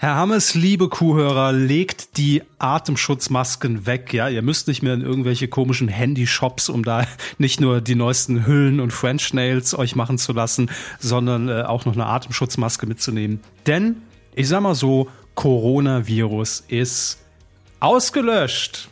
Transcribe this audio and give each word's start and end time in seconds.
Herr 0.00 0.14
Hammes, 0.14 0.54
liebe 0.54 0.88
Kuhhörer, 0.88 1.50
legt 1.50 2.18
die 2.18 2.44
Atemschutzmasken 2.60 3.84
weg. 3.84 4.12
Ja, 4.12 4.28
ihr 4.28 4.42
müsst 4.42 4.68
nicht 4.68 4.80
mehr 4.80 4.94
in 4.94 5.00
irgendwelche 5.00 5.48
komischen 5.48 5.88
Handyshops, 5.88 6.68
um 6.68 6.84
da 6.84 7.04
nicht 7.38 7.60
nur 7.60 7.80
die 7.80 7.96
neuesten 7.96 8.46
Hüllen 8.46 8.78
und 8.78 8.92
French 8.92 9.34
Nails 9.34 9.76
euch 9.76 9.96
machen 9.96 10.16
zu 10.16 10.32
lassen, 10.32 10.70
sondern 11.00 11.48
äh, 11.48 11.62
auch 11.62 11.84
noch 11.84 11.94
eine 11.94 12.06
Atemschutzmaske 12.06 12.86
mitzunehmen. 12.86 13.40
Denn, 13.66 13.96
ich 14.36 14.46
sag 14.46 14.60
mal 14.60 14.76
so, 14.76 15.08
Coronavirus 15.34 16.62
ist 16.68 17.18
ausgelöscht. 17.80 18.90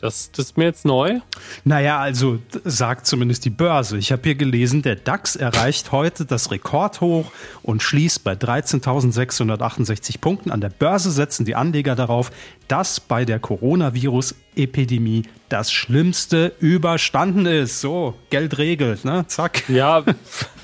Das, 0.00 0.30
das 0.32 0.46
ist 0.46 0.56
mir 0.56 0.64
jetzt 0.64 0.86
neu. 0.86 1.20
Naja, 1.64 1.98
also 1.98 2.38
sagt 2.64 3.06
zumindest 3.06 3.44
die 3.44 3.50
Börse. 3.50 3.98
Ich 3.98 4.12
habe 4.12 4.22
hier 4.24 4.34
gelesen, 4.34 4.80
der 4.82 4.96
DAX 4.96 5.36
erreicht 5.36 5.92
heute 5.92 6.24
das 6.24 6.50
Rekordhoch 6.50 7.30
und 7.62 7.82
schließt 7.82 8.24
bei 8.24 8.32
13.668 8.32 10.18
Punkten. 10.18 10.50
An 10.50 10.62
der 10.62 10.70
Börse 10.70 11.10
setzen 11.10 11.44
die 11.44 11.54
Anleger 11.54 11.96
darauf, 11.96 12.30
dass 12.70 13.00
bei 13.00 13.24
der 13.24 13.40
Coronavirus-Epidemie 13.40 15.24
das 15.48 15.72
Schlimmste 15.72 16.52
überstanden 16.60 17.46
ist. 17.46 17.80
So, 17.80 18.14
Geld 18.30 18.58
regelt, 18.58 19.04
ne? 19.04 19.24
Zack. 19.26 19.68
Ja, 19.68 20.04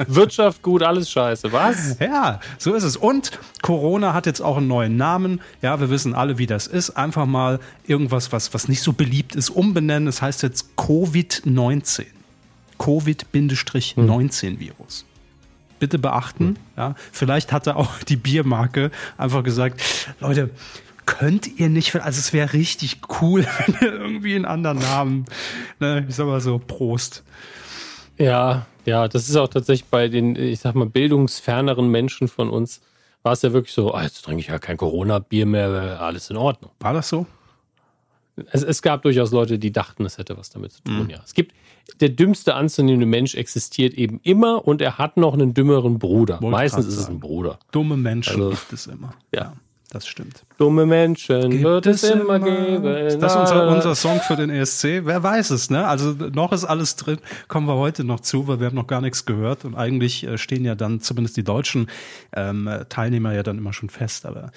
Wirtschaft 0.06 0.62
gut, 0.62 0.84
alles 0.84 1.10
scheiße. 1.10 1.52
Was? 1.52 1.98
Ja, 1.98 2.38
so 2.58 2.74
ist 2.74 2.84
es. 2.84 2.96
Und 2.96 3.32
Corona 3.60 4.14
hat 4.14 4.26
jetzt 4.26 4.40
auch 4.40 4.58
einen 4.58 4.68
neuen 4.68 4.96
Namen. 4.96 5.40
Ja, 5.62 5.80
wir 5.80 5.90
wissen 5.90 6.14
alle, 6.14 6.38
wie 6.38 6.46
das 6.46 6.68
ist. 6.68 6.90
Einfach 6.90 7.26
mal 7.26 7.58
irgendwas, 7.88 8.30
was, 8.30 8.54
was 8.54 8.68
nicht 8.68 8.82
so 8.82 8.92
beliebt 8.92 9.34
ist, 9.34 9.50
umbenennen. 9.50 10.08
Es 10.08 10.14
das 10.16 10.22
heißt 10.22 10.44
jetzt 10.44 10.76
Covid-19. 10.76 12.04
Covid-19-Virus. 12.78 15.06
Bitte 15.78 15.98
beachten, 15.98 16.56
ja, 16.76 16.94
vielleicht 17.12 17.52
hatte 17.52 17.76
auch 17.76 17.98
die 17.98 18.16
Biermarke 18.16 18.90
einfach 19.18 19.44
gesagt, 19.44 19.82
Leute, 20.20 20.48
könnt 21.06 21.58
ihr 21.58 21.68
nicht, 21.68 21.94
also 21.94 22.18
es 22.18 22.32
wäre 22.32 22.52
richtig 22.52 23.00
cool, 23.20 23.46
wenn 23.66 23.74
ihr 23.80 23.92
irgendwie 23.94 24.34
einen 24.34 24.44
anderen 24.44 24.78
Namen, 24.78 25.24
ne, 25.80 26.04
ich 26.08 26.14
sag 26.14 26.26
mal 26.26 26.40
so, 26.40 26.58
Prost. 26.58 27.22
Ja, 28.18 28.66
ja, 28.84 29.08
das 29.08 29.28
ist 29.28 29.36
auch 29.36 29.48
tatsächlich 29.48 29.88
bei 29.88 30.08
den, 30.08 30.36
ich 30.36 30.60
sag 30.60 30.74
mal, 30.74 30.86
bildungsferneren 30.86 31.88
Menschen 31.88 32.28
von 32.28 32.50
uns, 32.50 32.80
war 33.22 33.32
es 33.32 33.42
ja 33.42 33.52
wirklich 33.52 33.74
so, 33.74 33.94
oh, 33.94 34.00
jetzt 34.00 34.24
trinke 34.24 34.40
ich 34.40 34.46
ja 34.48 34.58
kein 34.58 34.76
Corona-Bier 34.76 35.46
mehr, 35.46 36.00
alles 36.00 36.30
in 36.30 36.36
Ordnung. 36.36 36.70
War 36.78 36.92
das 36.92 37.08
so? 37.08 37.26
Es, 38.52 38.62
es, 38.62 38.82
gab 38.82 39.02
durchaus 39.02 39.32
Leute, 39.32 39.58
die 39.58 39.72
dachten, 39.72 40.04
es 40.04 40.18
hätte 40.18 40.36
was 40.36 40.50
damit 40.50 40.72
zu 40.72 40.82
tun, 40.82 41.04
mhm. 41.04 41.10
ja. 41.10 41.20
Es 41.24 41.34
gibt, 41.34 41.52
der 42.00 42.10
dümmste 42.10 42.54
anzunehmende 42.54 43.06
Mensch 43.06 43.34
existiert 43.34 43.94
eben 43.94 44.20
immer 44.22 44.66
und 44.66 44.80
er 44.80 44.98
hat 44.98 45.16
noch 45.16 45.34
einen 45.34 45.54
dümmeren 45.54 45.98
Bruder. 45.98 46.40
Wollt 46.40 46.52
Meistens 46.52 46.86
ist 46.86 46.98
es 46.98 47.08
ein 47.08 47.18
Bruder. 47.18 47.58
Dumme 47.72 47.96
Menschen 47.96 48.42
also, 48.42 48.50
gibt 48.50 48.72
es 48.72 48.86
immer. 48.86 49.14
Ja. 49.34 49.54
Das 49.96 50.06
stimmt. 50.06 50.44
Dumme 50.58 50.84
Menschen 50.84 51.48
gibt 51.48 51.64
wird 51.64 51.86
es 51.86 52.02
immer, 52.02 52.38
geben. 52.38 52.84
Ist 52.84 53.18
das 53.18 53.34
unser, 53.34 53.68
unser 53.68 53.94
Song 53.94 54.20
für 54.20 54.36
den 54.36 54.50
ESC? 54.50 55.06
Wer 55.06 55.22
weiß 55.22 55.48
es, 55.48 55.70
ne? 55.70 55.86
Also 55.86 56.12
noch 56.12 56.52
ist 56.52 56.66
alles 56.66 56.96
drin. 56.96 57.16
Kommen 57.48 57.66
wir 57.66 57.76
heute 57.76 58.04
noch 58.04 58.20
zu, 58.20 58.46
weil 58.46 58.60
wir 58.60 58.66
haben 58.66 58.74
noch 58.74 58.86
gar 58.86 59.00
nichts 59.00 59.24
gehört. 59.24 59.64
Und 59.64 59.74
eigentlich 59.74 60.24
äh, 60.24 60.36
stehen 60.36 60.66
ja 60.66 60.74
dann 60.74 61.00
zumindest 61.00 61.38
die 61.38 61.44
deutschen 61.44 61.88
ähm, 62.34 62.68
Teilnehmer 62.90 63.32
ja 63.32 63.42
dann 63.42 63.56
immer 63.56 63.72
schon 63.72 63.88
fest. 63.88 64.26
Aber 64.26 64.52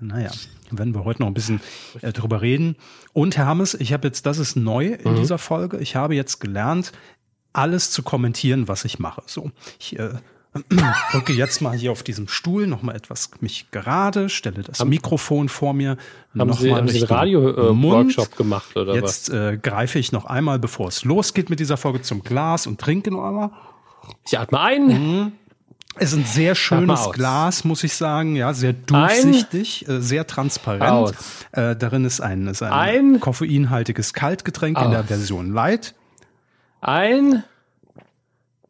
naja, 0.00 0.32
werden 0.72 0.96
wir 0.96 1.04
heute 1.04 1.22
noch 1.22 1.28
ein 1.28 1.34
bisschen 1.34 1.60
äh, 2.02 2.12
drüber 2.12 2.42
reden. 2.42 2.74
Und 3.12 3.36
Herr 3.36 3.46
Hammes, 3.46 3.74
ich 3.74 3.92
habe 3.92 4.08
jetzt, 4.08 4.26
das 4.26 4.38
ist 4.38 4.56
neu 4.56 4.86
in 4.86 5.12
mhm. 5.12 5.16
dieser 5.18 5.38
Folge. 5.38 5.78
Ich 5.78 5.94
habe 5.94 6.16
jetzt 6.16 6.40
gelernt, 6.40 6.90
alles 7.52 7.92
zu 7.92 8.02
kommentieren, 8.02 8.66
was 8.66 8.84
ich 8.84 8.98
mache. 8.98 9.22
So, 9.26 9.52
ich 9.78 9.96
äh, 9.96 10.14
drücke 11.12 11.32
jetzt 11.32 11.60
mal 11.60 11.76
hier 11.76 11.92
auf 11.92 12.02
diesem 12.02 12.28
Stuhl 12.28 12.66
noch 12.66 12.82
mal 12.82 12.94
etwas 12.94 13.30
mich 13.40 13.70
gerade, 13.70 14.28
stelle 14.28 14.62
das 14.62 14.80
haben, 14.80 14.88
Mikrofon 14.88 15.48
vor 15.48 15.74
mir. 15.74 15.96
Haben 16.38 16.48
noch 16.48 16.58
Sie, 16.58 16.70
mal 16.70 16.78
haben 16.78 16.88
Sie 16.88 16.98
einen 16.98 17.06
Radio-Workshop 17.06 18.32
äh, 18.32 18.36
gemacht 18.36 18.76
oder? 18.76 18.94
Jetzt 18.94 19.30
äh, 19.30 19.58
greife 19.60 19.98
ich 19.98 20.12
noch 20.12 20.24
einmal, 20.26 20.58
bevor 20.58 20.88
es 20.88 21.04
losgeht 21.04 21.50
mit 21.50 21.60
dieser 21.60 21.76
Folge, 21.76 22.02
zum 22.02 22.22
Glas 22.22 22.66
und 22.66 22.80
trinke 22.80 23.10
noch 23.10 23.24
einmal. 23.24 23.50
Ich 24.26 24.38
atme 24.38 24.60
ein. 24.60 24.86
Mhm. 24.86 25.32
Es 25.98 26.12
ist 26.12 26.18
ein 26.18 26.24
sehr 26.24 26.54
schönes 26.54 27.10
Glas, 27.12 27.64
muss 27.64 27.82
ich 27.82 27.94
sagen. 27.94 28.36
Ja, 28.36 28.52
sehr 28.52 28.74
durchsichtig, 28.74 29.86
ein, 29.88 29.96
äh, 29.96 30.00
sehr 30.02 30.26
transparent. 30.26 31.16
Äh, 31.52 31.74
darin 31.74 32.04
ist 32.04 32.20
ein, 32.20 32.46
ist 32.48 32.62
ein, 32.62 32.72
ein 32.72 33.20
koffeinhaltiges 33.20 34.12
Kaltgetränk 34.12 34.76
aus. 34.76 34.84
in 34.84 34.90
der 34.90 35.04
Version 35.04 35.52
Light. 35.52 35.94
Ein 36.82 37.44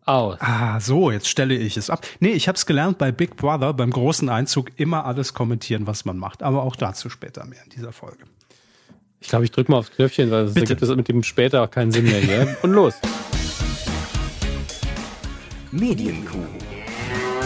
aus. 0.07 0.39
Ah, 0.41 0.81
so, 0.81 1.11
jetzt 1.11 1.29
stelle 1.29 1.55
ich 1.55 1.77
es 1.77 1.91
ab. 1.91 2.07
Nee, 2.21 2.31
ich 2.31 2.49
habe 2.49 2.57
es 2.57 2.67
gelernt 2.67 2.99
bei 2.99 3.13
Big 3.13 3.37
Brother, 3.37 3.75
beim 3.75 3.91
großen 3.91 4.29
Einzug, 4.29 4.71
immer 4.77 5.05
alles 5.05 5.35
kommentieren, 5.35 5.87
was 5.87 6.05
man 6.05 6.17
macht. 6.17 6.43
Aber 6.43 6.63
auch 6.63 6.77
dazu 6.77 7.11
später 7.11 7.45
mehr 7.45 7.63
in 7.65 7.71
dieser 7.71 7.93
Folge. 7.93 8.25
Ich 9.21 9.29
glaube, 9.29 9.45
ich 9.45 9.51
drücke 9.51 9.71
mal 9.71 9.79
aufs 9.79 9.91
Knöpfchen, 9.91 10.31
weil 10.31 10.49
sonst 10.49 10.69
gibt 10.69 10.83
es 10.83 10.95
mit 10.95 11.09
dem 11.09 11.23
später 11.23 11.67
keinen 11.69 11.91
Sinn 11.91 12.05
mehr 12.05 12.21
hier. 12.21 12.57
Und 12.63 12.73
los. 12.73 12.95
Medienkuh. 15.73 16.47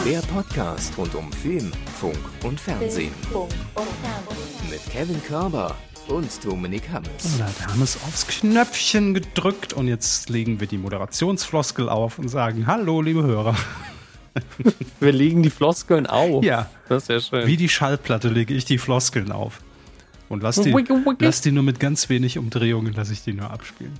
Der 0.04 0.20
Podcast 0.20 0.96
rund 0.96 1.14
um 1.14 1.30
Film, 1.32 1.70
Funk 2.00 2.16
und 2.42 2.58
Fernsehen. 2.58 3.12
Mit 4.70 4.80
Kevin 4.90 5.22
Körber 5.24 5.76
und 6.10 6.44
Dominik 6.44 6.88
Hammes. 6.90 7.38
Da 7.38 7.46
hat 7.46 7.68
Hammes 7.68 7.96
aufs 8.06 8.26
Knöpfchen 8.26 9.14
gedrückt 9.14 9.72
und 9.72 9.86
jetzt 9.86 10.28
legen 10.28 10.60
wir 10.60 10.66
die 10.66 10.78
Moderationsfloskel 10.78 11.88
auf 11.88 12.18
und 12.18 12.28
sagen 12.28 12.66
Hallo, 12.66 13.00
liebe 13.00 13.22
Hörer. 13.22 13.56
Wir 15.00 15.12
legen 15.12 15.42
die 15.42 15.50
Floskeln 15.50 16.06
auf. 16.06 16.44
Ja. 16.44 16.70
Das 16.88 17.04
ist 17.04 17.08
ja 17.08 17.20
schön. 17.20 17.46
Wie 17.46 17.56
die 17.56 17.68
Schallplatte 17.68 18.28
lege 18.28 18.54
ich 18.54 18.64
die 18.64 18.78
Floskeln 18.78 19.32
auf. 19.32 19.60
Und 20.28 20.42
lass 20.42 20.60
die, 20.60 20.74
lass 21.18 21.40
die 21.40 21.50
nur 21.50 21.64
mit 21.64 21.80
ganz 21.80 22.08
wenig 22.08 22.38
Umdrehungen, 22.38 22.92
lasse 22.92 23.12
ich 23.12 23.22
die 23.22 23.32
nur 23.32 23.50
abspielen. 23.50 23.98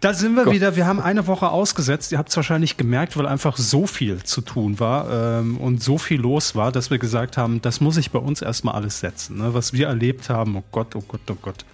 Da 0.00 0.14
sind 0.14 0.34
wir 0.34 0.44
Gott. 0.44 0.54
wieder. 0.54 0.76
Wir 0.76 0.86
haben 0.86 0.98
eine 0.98 1.26
Woche 1.26 1.50
ausgesetzt. 1.50 2.10
Ihr 2.10 2.18
habt 2.18 2.30
es 2.30 2.36
wahrscheinlich 2.36 2.78
gemerkt, 2.78 3.18
weil 3.18 3.26
einfach 3.26 3.58
so 3.58 3.86
viel 3.86 4.22
zu 4.22 4.40
tun 4.40 4.80
war 4.80 5.40
ähm, 5.40 5.58
und 5.58 5.82
so 5.82 5.98
viel 5.98 6.20
los 6.20 6.56
war, 6.56 6.72
dass 6.72 6.90
wir 6.90 6.98
gesagt 6.98 7.36
haben, 7.36 7.60
das 7.60 7.82
muss 7.82 7.98
ich 7.98 8.10
bei 8.10 8.18
uns 8.18 8.40
erstmal 8.40 8.74
alles 8.74 9.00
setzen. 9.00 9.38
Ne? 9.38 9.52
Was 9.52 9.74
wir 9.74 9.88
erlebt 9.88 10.30
haben, 10.30 10.56
oh 10.56 10.64
Gott, 10.72 10.96
oh 10.96 11.04
Gott, 11.06 11.20
oh 11.30 11.36
Gott. 11.40 11.66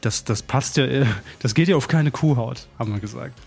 Das, 0.00 0.24
das 0.24 0.42
passt 0.42 0.76
ja, 0.76 0.84
äh, 0.84 1.06
das 1.40 1.54
geht 1.54 1.68
ja 1.68 1.76
auf 1.76 1.86
keine 1.86 2.10
Kuhhaut, 2.10 2.66
haben 2.78 2.92
wir 2.92 3.00
gesagt. 3.00 3.38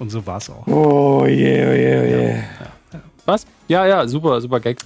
Und 0.00 0.10
so 0.10 0.26
war 0.26 0.38
es 0.38 0.50
auch. 0.50 0.66
Oh 0.66 1.24
je, 1.26 1.56
yeah, 1.56 1.70
oh 1.70 1.72
je, 1.72 1.88
yeah, 1.88 2.00
oh 2.00 2.04
je. 2.04 2.10
Yeah. 2.10 2.36
Ja, 2.36 2.42
ja. 2.92 3.00
Was? 3.24 3.46
Ja, 3.68 3.86
ja, 3.86 4.08
super, 4.08 4.40
super 4.40 4.58
Gag. 4.58 4.78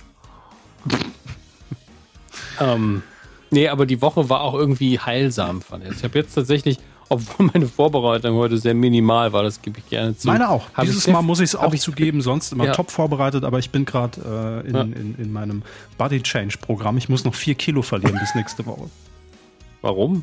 ähm, 2.61 3.03
nee, 3.51 3.69
aber 3.69 3.87
die 3.87 4.03
Woche 4.03 4.29
war 4.29 4.43
auch 4.43 4.55
irgendwie 4.55 4.99
heilsam, 4.99 5.63
fand 5.63 5.85
ich. 5.85 5.97
Ich 5.97 6.05
habe 6.05 6.19
jetzt 6.19 6.35
tatsächlich 6.35 6.79
obwohl 7.11 7.51
meine 7.53 7.67
Vorbereitung 7.67 8.37
heute 8.37 8.57
sehr 8.57 8.73
minimal 8.73 9.33
war, 9.33 9.43
das 9.43 9.61
gebe 9.61 9.81
ich 9.81 9.89
gerne 9.89 10.17
zu. 10.17 10.29
Meine 10.29 10.49
auch. 10.49 10.67
Hab 10.75 10.85
Dieses 10.85 11.09
Mal 11.09 11.23
muss 11.23 11.41
ich 11.41 11.51
es 11.51 11.57
auch 11.57 11.75
zugeben, 11.75 12.23
sonst 12.23 12.53
immer 12.53 12.67
ja. 12.67 12.73
top 12.73 12.91
vorbereitet, 12.91 13.43
aber 13.43 13.59
ich 13.59 13.71
bin 13.71 13.85
gerade 13.85 14.63
äh, 14.65 14.69
in, 14.69 14.75
ja. 14.75 14.83
in, 14.83 15.17
in, 15.19 15.33
meinem 15.33 15.63
Body 15.99 16.23
Change 16.23 16.59
Programm. 16.59 16.97
Ich 16.99 17.09
muss 17.09 17.25
noch 17.25 17.35
vier 17.35 17.57
Kilo 17.57 17.83
verlieren 17.83 18.17
bis 18.21 18.37
nächste 18.37 18.65
Woche. 18.65 18.89
Warum? 19.83 20.23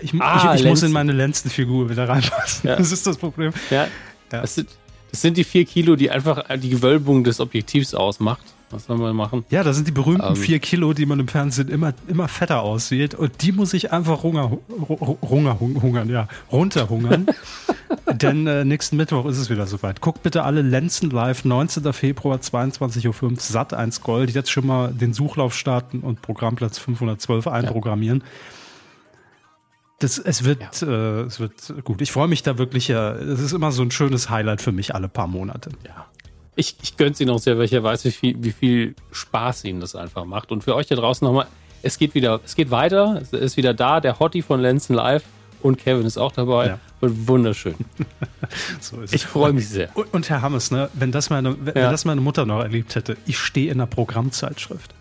Ich, 0.00 0.14
ah, 0.20 0.54
ich, 0.54 0.60
ich 0.60 0.66
muss 0.68 0.84
in 0.84 0.92
meine 0.92 1.10
Lenzenfigur 1.10 1.90
wieder 1.90 2.08
reinpassen. 2.08 2.68
Ja. 2.70 2.76
Das 2.76 2.92
ist 2.92 3.04
das 3.04 3.16
Problem. 3.16 3.52
Ja. 3.70 3.88
Das, 4.28 4.54
sind, 4.54 4.68
das 5.10 5.20
sind 5.20 5.36
die 5.36 5.44
vier 5.44 5.64
Kilo, 5.64 5.96
die 5.96 6.08
einfach 6.08 6.44
die 6.56 6.70
Gewölbung 6.70 7.24
des 7.24 7.40
Objektivs 7.40 7.94
ausmacht. 7.94 8.44
Was 8.70 8.84
soll 8.84 8.98
man 8.98 9.16
machen? 9.16 9.44
Ja, 9.48 9.62
das 9.62 9.76
sind 9.76 9.88
die 9.88 9.92
berühmten 9.92 10.28
ähm, 10.28 10.36
vier 10.36 10.58
Kilo, 10.58 10.92
die 10.92 11.06
man 11.06 11.18
im 11.20 11.28
Fernsehen 11.28 11.68
immer, 11.68 11.94
immer 12.06 12.28
fetter 12.28 12.60
aussieht. 12.60 13.14
Und 13.14 13.42
die 13.42 13.52
muss 13.52 13.72
ich 13.72 13.92
einfach 13.92 14.22
runger, 14.24 14.58
runger, 15.22 15.58
hungern, 15.58 16.10
ja, 16.10 16.28
runterhungern. 16.52 17.26
Denn 18.12 18.46
äh, 18.46 18.64
nächsten 18.64 18.96
Mittwoch 18.96 19.24
ist 19.26 19.38
es 19.38 19.48
wieder 19.48 19.66
soweit. 19.66 20.02
Guckt 20.02 20.22
bitte 20.22 20.44
alle 20.44 20.60
Lenzen 20.60 21.10
live, 21.10 21.46
19. 21.46 21.92
Februar, 21.94 22.38
22.05 22.38 23.22
Uhr, 23.22 23.32
Sat 23.38 23.72
1 23.72 24.02
Gold. 24.02 24.34
Jetzt 24.34 24.50
schon 24.50 24.66
mal 24.66 24.92
den 24.92 25.14
Suchlauf 25.14 25.54
starten 25.54 26.00
und 26.00 26.20
Programmplatz 26.20 26.78
512 26.78 27.46
einprogrammieren. 27.46 28.22
Das, 30.00 30.18
es, 30.18 30.44
wird, 30.44 30.82
ja. 30.82 30.88
äh, 30.88 31.20
es 31.22 31.40
wird 31.40 31.74
gut. 31.84 32.02
Ich 32.02 32.12
freue 32.12 32.28
mich 32.28 32.42
da 32.42 32.58
wirklich. 32.58 32.88
Ja, 32.88 33.12
es 33.12 33.40
ist 33.40 33.52
immer 33.52 33.72
so 33.72 33.82
ein 33.82 33.90
schönes 33.90 34.28
Highlight 34.28 34.60
für 34.60 34.72
mich 34.72 34.94
alle 34.94 35.08
paar 35.08 35.26
Monate. 35.26 35.70
Ja 35.86 36.06
ich, 36.58 36.74
ich 36.82 36.96
gönne 36.96 37.12
es 37.12 37.20
Ihnen 37.20 37.30
auch 37.30 37.38
sehr, 37.38 37.56
weil 37.56 37.66
ich 37.66 37.70
ja 37.70 37.82
weiß, 37.82 38.04
wie 38.04 38.10
viel, 38.10 38.36
wie 38.42 38.50
viel 38.50 38.94
Spaß 39.12 39.64
Ihnen 39.64 39.80
das 39.80 39.94
einfach 39.94 40.24
macht. 40.24 40.50
Und 40.50 40.64
für 40.64 40.74
euch 40.74 40.88
da 40.88 40.96
draußen 40.96 41.24
nochmal, 41.24 41.46
es 41.82 41.98
geht 41.98 42.14
wieder, 42.14 42.40
es 42.44 42.56
geht 42.56 42.72
weiter, 42.72 43.20
es 43.22 43.32
ist 43.32 43.56
wieder 43.56 43.74
da, 43.74 44.00
der 44.00 44.18
Hottie 44.18 44.42
von 44.42 44.60
Lenzen 44.60 44.94
Live 44.94 45.22
und 45.62 45.78
Kevin 45.78 46.04
ist 46.04 46.18
auch 46.18 46.32
dabei. 46.32 46.66
Ja. 46.66 46.78
Und 47.00 47.28
wunderschön. 47.28 47.76
so 48.80 48.96
ich 49.08 49.24
freue 49.24 49.52
mich 49.52 49.68
sehr. 49.68 49.96
Und, 49.96 50.12
und, 50.12 50.28
Herr 50.28 50.42
Hammes, 50.42 50.72
ne, 50.72 50.88
wenn, 50.94 51.12
das 51.12 51.30
meine, 51.30 51.56
wenn 51.64 51.76
ja. 51.76 51.92
das 51.92 52.04
meine 52.04 52.20
Mutter 52.20 52.44
noch 52.44 52.60
erlebt 52.60 52.96
hätte, 52.96 53.16
ich 53.24 53.38
stehe 53.38 53.70
in 53.70 53.78
einer 53.78 53.86
Programmzeitschrift. 53.86 54.92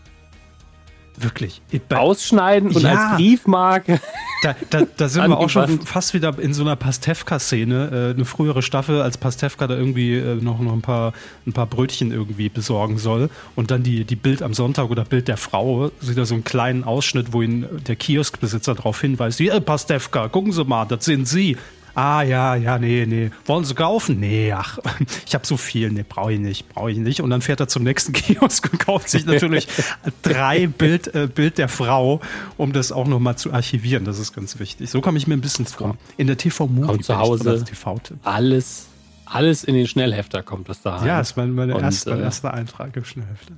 Wirklich. 1.20 1.62
Ausschneiden 1.90 2.72
und 2.72 2.82
ja. 2.84 2.92
als 2.92 3.18
Briefmarke. 3.18 4.00
Da, 4.44 4.56
da, 4.70 4.84
da 4.98 5.10
sind 5.10 5.28
wir 5.30 5.38
auch 5.40 5.50
schon 5.50 5.82
fast 5.82 6.14
wieder 6.14 6.38
in 6.38 6.54
so 6.54 6.62
einer 6.62 6.76
Pastewka-Szene. 6.76 8.12
Äh, 8.12 8.16
eine 8.16 8.24
frühere 8.24 8.62
Staffel, 8.62 9.02
als 9.02 9.18
Pastewka 9.18 9.66
da 9.66 9.76
irgendwie 9.76 10.16
äh, 10.16 10.36
noch, 10.36 10.60
noch 10.60 10.74
ein, 10.74 10.84
paar, 10.84 11.14
ein 11.48 11.54
paar 11.54 11.66
Brötchen 11.66 12.12
irgendwie 12.12 12.50
besorgen 12.50 13.00
soll. 13.00 13.32
Und 13.56 13.72
dann 13.72 13.82
die, 13.82 14.06
die 14.06 14.16
Bild 14.16 14.44
am 14.44 14.54
Sonntag 14.54 14.92
oder 14.92 15.06
Bild 15.06 15.28
der 15.28 15.38
Frau, 15.38 15.90
sieht 16.02 16.20
da 16.20 16.26
so 16.26 16.36
einen 16.36 16.44
kleinen 16.44 16.84
Ausschnitt, 16.84 17.34
wo 17.34 17.42
ihn 17.42 17.66
der 17.88 17.96
Kioskbesitzer 17.96 18.76
darauf 18.76 19.02
hinweist, 19.02 19.40
wie, 19.40 19.50
äh, 19.50 19.60
Pastewka, 19.60 20.28
gucken 20.28 20.52
Sie 20.52 20.64
mal, 20.64 20.86
das 20.86 21.06
sind 21.06 21.28
Sie. 21.28 21.58
Ah 21.98 22.22
ja, 22.22 22.54
ja, 22.54 22.78
nee, 22.78 23.08
nee. 23.08 23.32
Wollen 23.48 23.66
Sie 23.66 23.74
kaufen? 23.74 24.20
Nee, 24.20 24.54
ach, 24.54 24.78
ich 25.26 25.34
habe 25.34 25.48
so 25.48 25.58
viel. 25.58 25.90
Nee, 25.90 26.06
brauche 26.08 26.32
ich 26.32 26.40
nicht, 26.40 26.70
brauche 26.70 26.92
ich 26.92 27.00
nicht. 27.00 27.22
Und 27.22 27.32
dann 27.32 27.42
fährt 27.42 27.60
er 27.60 27.68
zum 27.68 27.84
nächsten 27.84 28.14
Kiosk 28.14 28.70
und 28.72 28.78
kauft 28.78 29.10
sich 29.10 29.26
natürlich 29.26 29.68
drei 30.22 30.68
Bild, 30.68 31.16
äh, 31.16 31.26
Bild 31.26 31.58
der 31.58 31.68
Frau, 31.68 32.22
um 32.56 32.72
das 32.72 32.92
auch 32.92 33.08
nochmal 33.08 33.36
zu 33.36 33.52
archivieren. 33.52 34.06
Das 34.06 34.20
ist 34.20 34.36
ganz 34.36 34.60
wichtig. 34.60 34.92
So 34.92 35.02
komme 35.02 35.18
ich 35.18 35.26
mir 35.26 35.34
ein 35.34 35.42
bisschen 35.42 35.66
vor. 35.66 35.98
In 36.18 36.28
der 36.28 36.38
TV-Movie 36.38 37.00
zu 37.02 37.18
Hause 37.18 37.64
TV 37.64 38.00
alles, 38.22 38.86
alles 39.26 39.64
in 39.64 39.74
den 39.74 39.88
Schnellhefter 39.88 40.44
kommt 40.44 40.70
das 40.70 40.84
da. 40.84 41.04
Ja, 41.04 41.18
das 41.18 41.32
ist 41.32 41.38
mein, 41.38 41.52
meine 41.56 41.74
und, 41.74 41.82
erste, 41.82 42.12
mein 42.12 42.20
äh, 42.20 42.24
erster 42.26 42.54
Eintrag 42.54 42.96
im 42.96 43.06
Schnellhefter. 43.06 43.54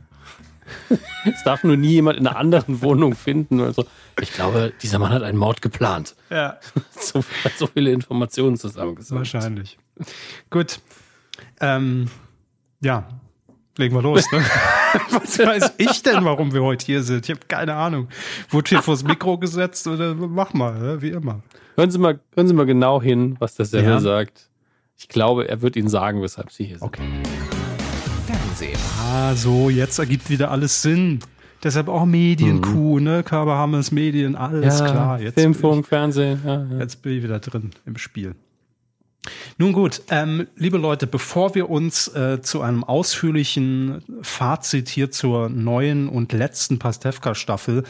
Es 1.26 1.44
darf 1.44 1.64
nur 1.64 1.78
nie 1.78 1.92
jemand 1.92 2.18
in 2.18 2.28
einer 2.28 2.38
anderen 2.38 2.82
Wohnung 2.82 3.14
finden. 3.14 3.60
Also, 3.60 3.86
ich 4.22 4.34
glaube, 4.34 4.74
dieser 4.82 5.00
Mann 5.00 5.12
hat 5.12 5.24
einen 5.24 5.38
Mord 5.38 5.62
geplant. 5.62 6.16
Ja. 6.30 6.60
So, 7.00 7.24
so 7.58 7.68
viele 7.68 7.92
Informationen 7.92 8.58
zusammengesammelt. 8.58 9.34
Wahrscheinlich. 9.34 9.78
Gut. 10.50 10.80
Ähm, 11.62 12.08
ja, 12.82 13.08
legen 13.78 13.96
wir 13.96 14.02
los. 14.02 14.30
Ne? 14.32 14.40
Was 15.12 15.40
weiß 15.40 15.74
ich 15.78 16.04
denn, 16.04 16.26
warum 16.26 16.54
wir 16.54 16.62
heute 16.62 16.86
hier 16.86 17.04
sind? 17.04 17.26
Ich 17.26 17.36
habe 17.36 17.46
keine 17.48 17.76
Ahnung. 17.76 18.10
Wurde 18.50 18.70
hier 18.70 18.82
vors 18.82 19.04
Mikro 19.04 19.38
gesetzt 19.38 19.88
oder 19.88 20.14
mach 20.14 20.54
mal, 20.54 20.78
ne? 20.78 21.02
wie 21.02 21.10
immer. 21.10 21.42
Hören 21.76 21.92
Sie 21.92 21.98
mal, 21.98 22.20
hören 22.36 22.48
Sie 22.48 22.54
mal 22.54 22.66
genau 22.66 23.02
hin, 23.02 23.38
was 23.40 23.56
der 23.56 23.66
Sender 23.66 23.92
ja. 23.92 24.00
sagt. 24.00 24.50
Ich 24.98 25.08
glaube, 25.08 25.48
er 25.48 25.62
wird 25.62 25.76
Ihnen 25.78 25.90
sagen, 25.90 26.22
weshalb 26.22 26.52
Sie 26.52 26.66
hier 26.66 26.80
sind. 26.80 26.88
Okay. 26.88 27.04
Fernsehen. 28.60 28.80
Ah, 29.00 29.36
so, 29.36 29.70
jetzt 29.70 30.00
ergibt 30.00 30.30
wieder 30.30 30.52
alles 30.52 30.82
Sinn. 30.82 31.20
Deshalb 31.64 31.88
auch 31.88 32.06
Medienkuh, 32.06 32.98
mhm. 33.00 33.04
ne? 33.04 33.24
Körper 33.24 33.56
Hammers 33.56 33.92
Medien, 33.92 34.36
alles 34.36 34.80
ja, 34.80 34.86
klar. 34.86 35.22
Jetzt 35.22 35.36
Filmfunk, 35.36 35.88
Fernsehen. 35.88 36.42
Ja, 36.46 36.66
ja. 36.70 36.80
Jetzt 36.80 37.02
bin 37.02 37.18
ich 37.18 37.24
wieder 37.24 37.40
drin 37.40 37.72
im 37.86 37.98
Spiel. 37.98 38.36
Nun 39.58 39.74
gut, 39.74 40.02
ähm, 40.10 40.48
liebe 40.56 40.78
Leute, 40.78 41.08
bevor 41.08 41.54
wir 41.56 41.70
uns 41.70 42.08
äh, 42.10 42.42
zu 42.42 42.62
einem 42.62 42.84
ausführlichen 42.84 44.02
Fazit 44.22 44.88
hier 44.88 45.12
zur 45.12 45.50
neuen 45.50 46.08
und 46.08 46.32
letzten 46.32 46.80
Pastewka-Staffel 46.80 47.84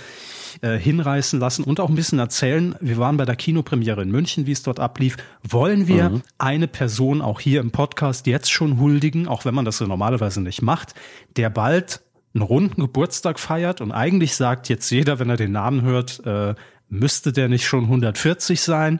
äh, 0.61 0.77
hinreißen 0.77 1.39
lassen 1.39 1.63
und 1.63 1.79
auch 1.79 1.89
ein 1.89 1.95
bisschen 1.95 2.19
erzählen, 2.19 2.75
wir 2.79 2.97
waren 2.97 3.17
bei 3.17 3.25
der 3.25 3.35
Kinopremiere 3.35 4.01
in 4.01 4.11
München, 4.11 4.45
wie 4.45 4.51
es 4.51 4.63
dort 4.63 4.79
ablief, 4.79 5.17
wollen 5.43 5.87
wir 5.87 6.09
mhm. 6.09 6.21
eine 6.37 6.67
Person 6.67 7.21
auch 7.21 7.39
hier 7.39 7.61
im 7.61 7.71
Podcast 7.71 8.27
jetzt 8.27 8.51
schon 8.51 8.79
huldigen, 8.79 9.27
auch 9.27 9.45
wenn 9.45 9.55
man 9.55 9.65
das 9.65 9.77
so 9.77 9.85
normalerweise 9.85 10.41
nicht 10.41 10.61
macht, 10.61 10.93
der 11.35 11.49
bald 11.49 12.01
einen 12.33 12.43
runden 12.43 12.81
Geburtstag 12.81 13.39
feiert 13.39 13.81
und 13.81 13.91
eigentlich 13.91 14.35
sagt 14.35 14.69
jetzt 14.69 14.89
jeder, 14.91 15.19
wenn 15.19 15.29
er 15.29 15.37
den 15.37 15.51
Namen 15.51 15.81
hört, 15.81 16.25
äh, 16.25 16.55
müsste 16.89 17.31
der 17.31 17.49
nicht 17.49 17.65
schon 17.65 17.85
140 17.85 18.61
sein? 18.61 18.99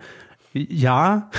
Ja, 0.53 1.29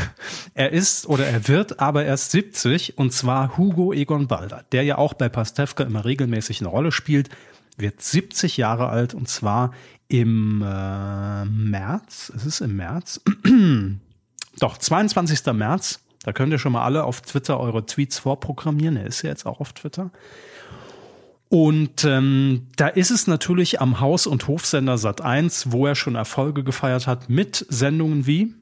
er 0.54 0.70
ist 0.70 1.08
oder 1.08 1.26
er 1.26 1.48
wird 1.48 1.80
aber 1.80 2.04
erst 2.04 2.30
70 2.30 2.96
und 2.96 3.12
zwar 3.12 3.56
Hugo 3.56 3.92
Egon 3.92 4.28
Balder, 4.28 4.64
der 4.70 4.84
ja 4.84 4.98
auch 4.98 5.14
bei 5.14 5.28
Pastewka 5.28 5.82
immer 5.82 6.04
regelmäßig 6.04 6.60
eine 6.60 6.68
Rolle 6.68 6.92
spielt, 6.92 7.28
wird 7.76 8.00
70 8.00 8.56
Jahre 8.56 8.88
alt 8.88 9.14
und 9.14 9.28
zwar 9.28 9.72
im 10.10 10.62
äh, 10.62 11.44
März. 11.44 12.32
Es 12.34 12.44
ist 12.44 12.60
im 12.60 12.76
März. 12.76 13.20
Doch, 14.58 14.76
22. 14.76 15.46
März. 15.54 16.00
Da 16.24 16.32
könnt 16.32 16.52
ihr 16.52 16.58
schon 16.58 16.72
mal 16.72 16.84
alle 16.84 17.04
auf 17.04 17.22
Twitter 17.22 17.58
eure 17.58 17.86
Tweets 17.86 18.18
vorprogrammieren. 18.18 18.96
Er 18.96 19.06
ist 19.06 19.22
ja 19.22 19.30
jetzt 19.30 19.46
auch 19.46 19.60
auf 19.60 19.72
Twitter. 19.72 20.10
Und 21.48 22.04
ähm, 22.04 22.66
da 22.76 22.88
ist 22.88 23.10
es 23.10 23.26
natürlich 23.26 23.80
am 23.80 24.00
Haus- 24.00 24.26
und 24.26 24.46
Hofsender 24.46 24.98
Sat 24.98 25.20
1, 25.20 25.72
wo 25.72 25.86
er 25.86 25.94
schon 25.94 26.16
Erfolge 26.16 26.64
gefeiert 26.64 27.06
hat, 27.06 27.30
mit 27.30 27.64
Sendungen 27.68 28.26
wie 28.26 28.52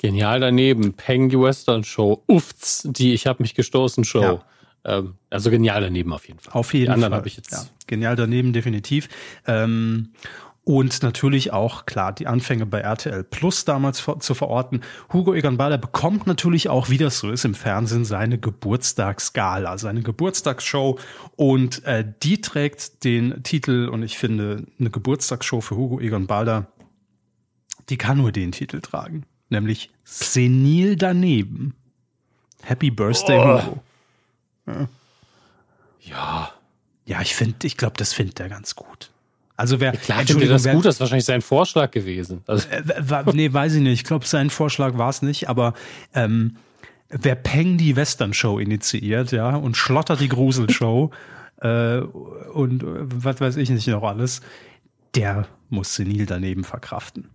Genial 0.00 0.38
daneben, 0.38 0.92
Peng 0.94 1.28
die 1.28 1.40
Western 1.40 1.82
Show, 1.82 2.22
Ufts, 2.28 2.82
die 2.84 3.14
Ich 3.14 3.26
hab 3.26 3.40
mich 3.40 3.54
gestoßen 3.54 4.04
Show. 4.04 4.22
Ja. 4.22 4.44
Ähm, 4.84 5.14
also 5.30 5.50
genial 5.50 5.80
daneben 5.80 6.12
auf 6.12 6.26
jeden 6.26 6.40
Fall. 6.40 6.54
Auf 6.54 6.74
jeden 6.74 6.86
die 6.86 6.90
anderen 6.90 7.12
Fall. 7.12 7.18
habe 7.18 7.28
ich 7.28 7.36
jetzt. 7.36 7.52
Ja, 7.52 7.62
genial 7.86 8.16
daneben, 8.16 8.52
definitiv. 8.52 9.08
Ähm, 9.46 10.10
und 10.64 11.02
natürlich 11.02 11.52
auch, 11.52 11.86
klar, 11.86 12.12
die 12.12 12.26
Anfänge 12.26 12.66
bei 12.66 12.80
RTL 12.80 13.24
Plus 13.24 13.64
damals 13.64 14.04
zu 14.18 14.34
verorten. 14.34 14.82
Hugo 15.10 15.32
Egon 15.32 15.56
Balder 15.56 15.78
bekommt 15.78 16.26
natürlich 16.26 16.68
auch, 16.68 16.90
wie 16.90 16.98
das 16.98 17.18
so 17.20 17.30
ist 17.30 17.46
im 17.46 17.54
Fernsehen, 17.54 18.04
seine 18.04 18.38
Geburtstagsgala, 18.38 19.78
seine 19.78 20.02
Geburtstagsshow. 20.02 20.98
Und 21.36 21.84
äh, 21.84 22.04
die 22.22 22.42
trägt 22.42 23.02
den 23.04 23.42
Titel, 23.44 23.88
und 23.88 24.02
ich 24.02 24.18
finde, 24.18 24.66
eine 24.78 24.90
Geburtstagsshow 24.90 25.62
für 25.62 25.76
Hugo 25.76 26.00
Egon 26.00 26.26
Balder, 26.26 26.66
die 27.88 27.96
kann 27.96 28.18
nur 28.18 28.30
den 28.30 28.52
Titel 28.52 28.82
tragen 28.82 29.24
nämlich 29.50 29.90
Senil 30.04 30.96
daneben. 30.96 31.74
Happy 32.62 32.90
Birthday, 32.90 33.38
oh. 33.38 33.62
Hugo. 33.62 33.82
Ja. 34.68 34.88
ja. 36.00 36.52
Ja, 37.08 37.22
ich 37.22 37.34
finde, 37.34 37.66
ich 37.66 37.78
glaube, 37.78 37.94
das 37.96 38.12
findet 38.12 38.38
er 38.38 38.50
ganz 38.50 38.76
gut. 38.76 39.10
Also 39.56 39.80
wer, 39.80 39.92
Klar, 39.92 40.20
Entschuldigung, 40.20 40.54
das 40.54 40.64
wer, 40.64 40.74
gut, 40.74 40.84
das 40.84 40.96
ist 40.96 41.00
wahrscheinlich 41.00 41.24
sein 41.24 41.40
Vorschlag 41.40 41.90
gewesen. 41.90 42.42
Also. 42.46 42.68
Äh, 42.68 42.82
nee, 43.32 43.52
weiß 43.52 43.74
ich 43.74 43.80
nicht. 43.80 43.94
Ich 43.94 44.04
glaube, 44.04 44.26
sein 44.26 44.50
Vorschlag 44.50 44.98
war 44.98 45.08
es 45.08 45.22
nicht, 45.22 45.48
aber 45.48 45.72
ähm, 46.14 46.58
wer 47.08 47.34
Peng 47.34 47.78
die 47.78 47.96
Western 47.96 48.34
Show 48.34 48.58
initiiert, 48.58 49.32
ja, 49.32 49.56
und 49.56 49.76
Schlotter 49.76 50.16
die 50.16 50.28
Gruselshow 50.28 51.10
äh, 51.60 51.98
und 51.98 52.82
äh, 52.82 52.86
was 52.86 53.40
weiß 53.40 53.56
ich 53.56 53.70
nicht 53.70 53.88
noch 53.88 54.02
alles, 54.04 54.42
der 55.14 55.48
muss 55.70 55.94
senil 55.94 56.26
daneben 56.26 56.62
verkraften. 56.62 57.30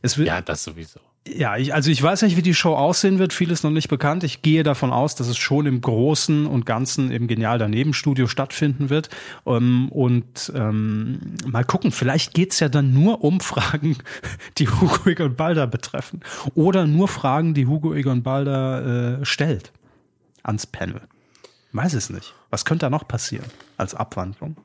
Es 0.00 0.16
wird, 0.16 0.28
ja, 0.28 0.40
das 0.40 0.62
sowieso. 0.62 1.00
Ja, 1.34 1.56
ich, 1.56 1.74
also 1.74 1.90
ich 1.90 2.00
weiß 2.00 2.22
nicht, 2.22 2.36
wie 2.36 2.42
die 2.42 2.54
Show 2.54 2.74
aussehen 2.74 3.18
wird. 3.18 3.32
Vieles 3.32 3.62
noch 3.64 3.70
nicht 3.70 3.88
bekannt. 3.88 4.22
Ich 4.22 4.42
gehe 4.42 4.62
davon 4.62 4.92
aus, 4.92 5.16
dass 5.16 5.26
es 5.26 5.36
schon 5.36 5.66
im 5.66 5.80
Großen 5.80 6.46
und 6.46 6.66
Ganzen 6.66 7.10
im 7.10 7.26
Genial 7.26 7.58
daneben 7.58 7.94
Studio 7.94 8.28
stattfinden 8.28 8.90
wird. 8.90 9.08
Ähm, 9.44 9.88
und 9.90 10.52
ähm, 10.54 11.34
mal 11.44 11.64
gucken, 11.64 11.90
vielleicht 11.90 12.32
geht's 12.32 12.60
ja 12.60 12.68
dann 12.68 12.92
nur 12.92 13.24
um 13.24 13.40
Fragen, 13.40 13.96
die 14.58 14.68
Hugo 14.68 15.10
Egon 15.10 15.34
Balder 15.34 15.66
betreffen. 15.66 16.20
Oder 16.54 16.86
nur 16.86 17.08
Fragen, 17.08 17.54
die 17.54 17.66
Hugo 17.66 17.92
Egon 17.92 18.22
Balder 18.22 19.20
äh, 19.20 19.24
stellt 19.24 19.72
ans 20.44 20.66
Panel. 20.66 21.00
Weiß 21.72 21.94
es 21.94 22.08
nicht. 22.08 22.34
Was 22.50 22.64
könnte 22.64 22.86
da 22.86 22.90
noch 22.90 23.08
passieren 23.08 23.46
als 23.76 23.94
Abwandlung? 23.94 24.56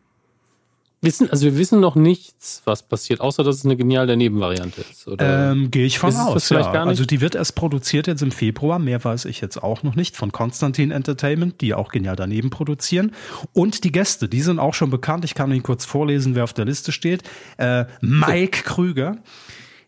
Wissen, 1.01 1.29
also 1.29 1.45
wir 1.45 1.57
wissen 1.57 1.79
noch 1.79 1.95
nichts, 1.95 2.61
was 2.65 2.83
passiert, 2.83 3.21
außer 3.21 3.43
dass 3.43 3.57
es 3.57 3.65
eine 3.65 3.75
genial 3.75 4.07
daneben 4.07 4.39
Variante 4.39 4.81
ist. 4.81 5.07
Oder 5.07 5.51
ähm, 5.51 5.71
Gehe 5.71 5.85
ich 5.85 5.99
von 5.99 6.15
aus. 6.15 6.49
Ja. 6.49 6.71
Also 6.71 7.05
die 7.05 7.21
wird 7.21 7.35
erst 7.35 7.55
produziert 7.55 8.07
jetzt 8.07 8.21
im 8.21 8.31
Februar, 8.31 8.79
mehr 8.79 9.03
weiß 9.03 9.25
ich 9.25 9.41
jetzt 9.41 9.61
auch 9.61 9.83
noch 9.83 9.95
nicht, 9.95 10.15
von 10.15 10.31
Konstantin 10.31 10.91
Entertainment, 10.91 11.61
die 11.61 11.73
auch 11.73 11.89
genial 11.89 12.15
daneben 12.15 12.49
produzieren. 12.49 13.13
Und 13.53 13.83
die 13.83 13.91
Gäste, 13.91 14.29
die 14.29 14.41
sind 14.41 14.59
auch 14.59 14.73
schon 14.73 14.89
bekannt. 14.89 15.25
Ich 15.25 15.33
kann 15.33 15.51
Ihnen 15.51 15.63
kurz 15.63 15.85
vorlesen, 15.85 16.35
wer 16.35 16.43
auf 16.43 16.53
der 16.53 16.65
Liste 16.65 16.91
steht. 16.91 17.23
Äh, 17.57 17.85
Mike 18.01 18.63
Krüger. 18.63 19.17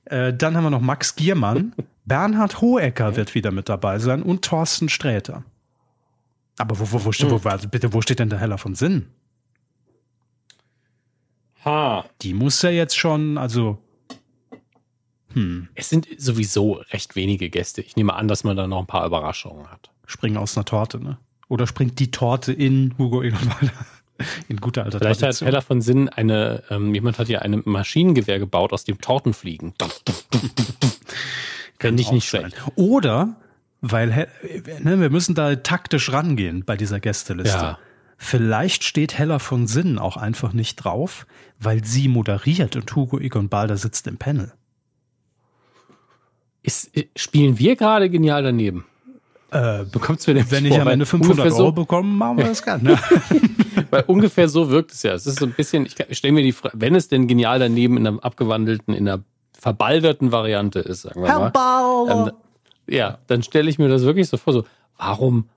Äh, 0.06 0.34
dann 0.34 0.58
haben 0.58 0.64
wir 0.64 0.70
noch 0.72 0.82
Max 0.82 1.16
Giermann. 1.16 1.74
Bernhard 2.06 2.60
Hohecker 2.60 3.16
wird 3.16 3.34
wieder 3.34 3.52
mit 3.52 3.70
dabei 3.70 4.00
sein 4.00 4.24
und 4.24 4.44
Thorsten 4.44 4.90
Sträter. 4.90 5.44
Aber 6.58 6.78
wo, 6.80 6.92
wo, 6.92 7.06
wo, 7.06 7.12
hm. 7.12 7.32
wo, 7.32 7.68
bitte, 7.70 7.94
wo 7.94 8.02
steht 8.02 8.20
denn 8.20 8.30
der 8.30 8.40
Heller 8.40 8.58
von 8.58 8.76
Sinn? 8.76 9.08
Ha. 11.66 12.06
Die 12.22 12.34
muss 12.34 12.62
ja 12.62 12.70
jetzt 12.70 12.98
schon, 12.98 13.38
also. 13.38 13.78
Hm. 15.34 15.70
Es 15.74 15.90
sind 15.90 16.08
sowieso 16.18 16.74
recht 16.92 17.16
wenige 17.16 17.50
Gäste. 17.50 17.82
Ich 17.82 17.96
nehme 17.96 18.14
an, 18.14 18.28
dass 18.28 18.44
man 18.44 18.56
da 18.56 18.68
noch 18.68 18.80
ein 18.80 18.88
paar 18.88 19.06
Überraschungen 19.06 19.72
hat. 19.72 19.90
Springen 20.06 20.38
aus 20.38 20.56
einer 20.56 20.66
Torte, 20.66 21.04
ne? 21.04 21.18
Oder 21.48 21.68
springt 21.68 22.00
die 22.00 22.12
Torte 22.12 22.54
in 22.54 22.96
Hugo 22.98 23.24
Edelweiler? 23.24 23.72
In 24.48 24.58
guter 24.58 24.84
alter 24.84 25.00
Vielleicht 25.00 25.22
Tradition. 25.22 25.48
hat 25.48 25.54
Heller 25.54 25.62
von 25.64 25.82
Sinn 25.82 26.08
eine, 26.08 26.64
ähm, 26.70 26.94
jemand 26.94 27.18
hat 27.18 27.30
ja 27.30 27.40
ein 27.40 27.64
Maschinengewehr 27.66 28.40
gebaut, 28.40 28.72
aus 28.72 28.84
dem 28.84 29.02
Torten 29.02 29.34
fliegen. 29.34 29.74
Kann 31.80 31.98
ich 31.98 32.12
nicht 32.12 32.30
sein. 32.30 32.54
Oder, 32.76 33.36
weil 33.82 34.30
ne, 34.82 35.02
wir 35.02 35.10
müssen 35.10 35.34
da 35.36 35.56
taktisch 35.56 36.14
rangehen 36.14 36.64
bei 36.64 36.78
dieser 36.78 37.00
Gästeliste. 37.00 37.58
Ja. 37.58 37.80
Vielleicht 38.18 38.84
steht 38.84 39.18
Hella 39.18 39.40
von 39.40 39.68
Sinnen 39.68 40.00
auch 40.00 40.18
einfach 40.18 40.54
nicht 40.54 40.76
drauf, 40.78 41.26
weil 41.60 41.84
sie 41.84 42.08
moderiert 42.08 42.76
und 42.76 42.96
Hugo 42.96 43.20
Egon 43.20 43.50
Balder 43.50 43.78
sitzt 43.78 44.08
im 44.08 44.18
Panel. 44.18 44.54
Ist, 46.62 46.96
äh, 46.96 47.10
spielen 47.16 47.60
wir 47.60 47.76
gerade 47.76 48.10
genial 48.10 48.44
daneben? 48.44 48.86
Äh, 49.52 49.84
Bekommst 49.86 50.28
du 50.28 50.34
den 50.34 50.50
Wenn 50.50 50.66
ich 50.66 50.80
am 50.80 50.88
Ende 50.88 51.06
500 51.06 51.46
Euro 51.46 51.56
so, 51.56 51.72
bekomme, 51.72 52.12
machen 52.12 52.38
wir 52.38 52.46
das 52.46 52.64
gerne. 52.64 52.98
Weil 53.92 54.04
ungefähr 54.08 54.50
so 54.50 54.70
wirkt 54.70 54.92
es 54.92 55.04
ja. 55.04 55.14
Es 55.14 55.28
ist 55.28 55.40
so 55.40 55.46
ein 55.46 55.52
bisschen, 55.52 55.86
ich, 55.86 55.96
ich 56.00 56.18
stelle 56.18 56.34
mir 56.34 56.42
die 56.42 56.54
Frage, 56.54 56.76
wenn 56.80 56.96
es 56.96 57.08
denn 57.08 57.28
genial 57.28 57.60
daneben 57.60 57.98
in 57.98 58.08
einer 58.08 58.24
abgewandelten, 58.24 58.94
in 58.94 59.08
einer 59.08 59.24
verbalderten 59.60 60.32
Variante 60.32 60.80
ist, 60.80 61.04
sagen 61.04 61.22
wir 61.22 61.52
mal. 61.52 62.06
Dann, 62.08 62.32
ja, 62.88 63.20
dann 63.28 63.44
stelle 63.44 63.70
ich 63.70 63.78
mir 63.78 63.90
das 63.90 64.02
wirklich 64.04 64.28
so 64.28 64.38
vor, 64.38 64.54
so, 64.54 64.66
warum, 64.98 65.50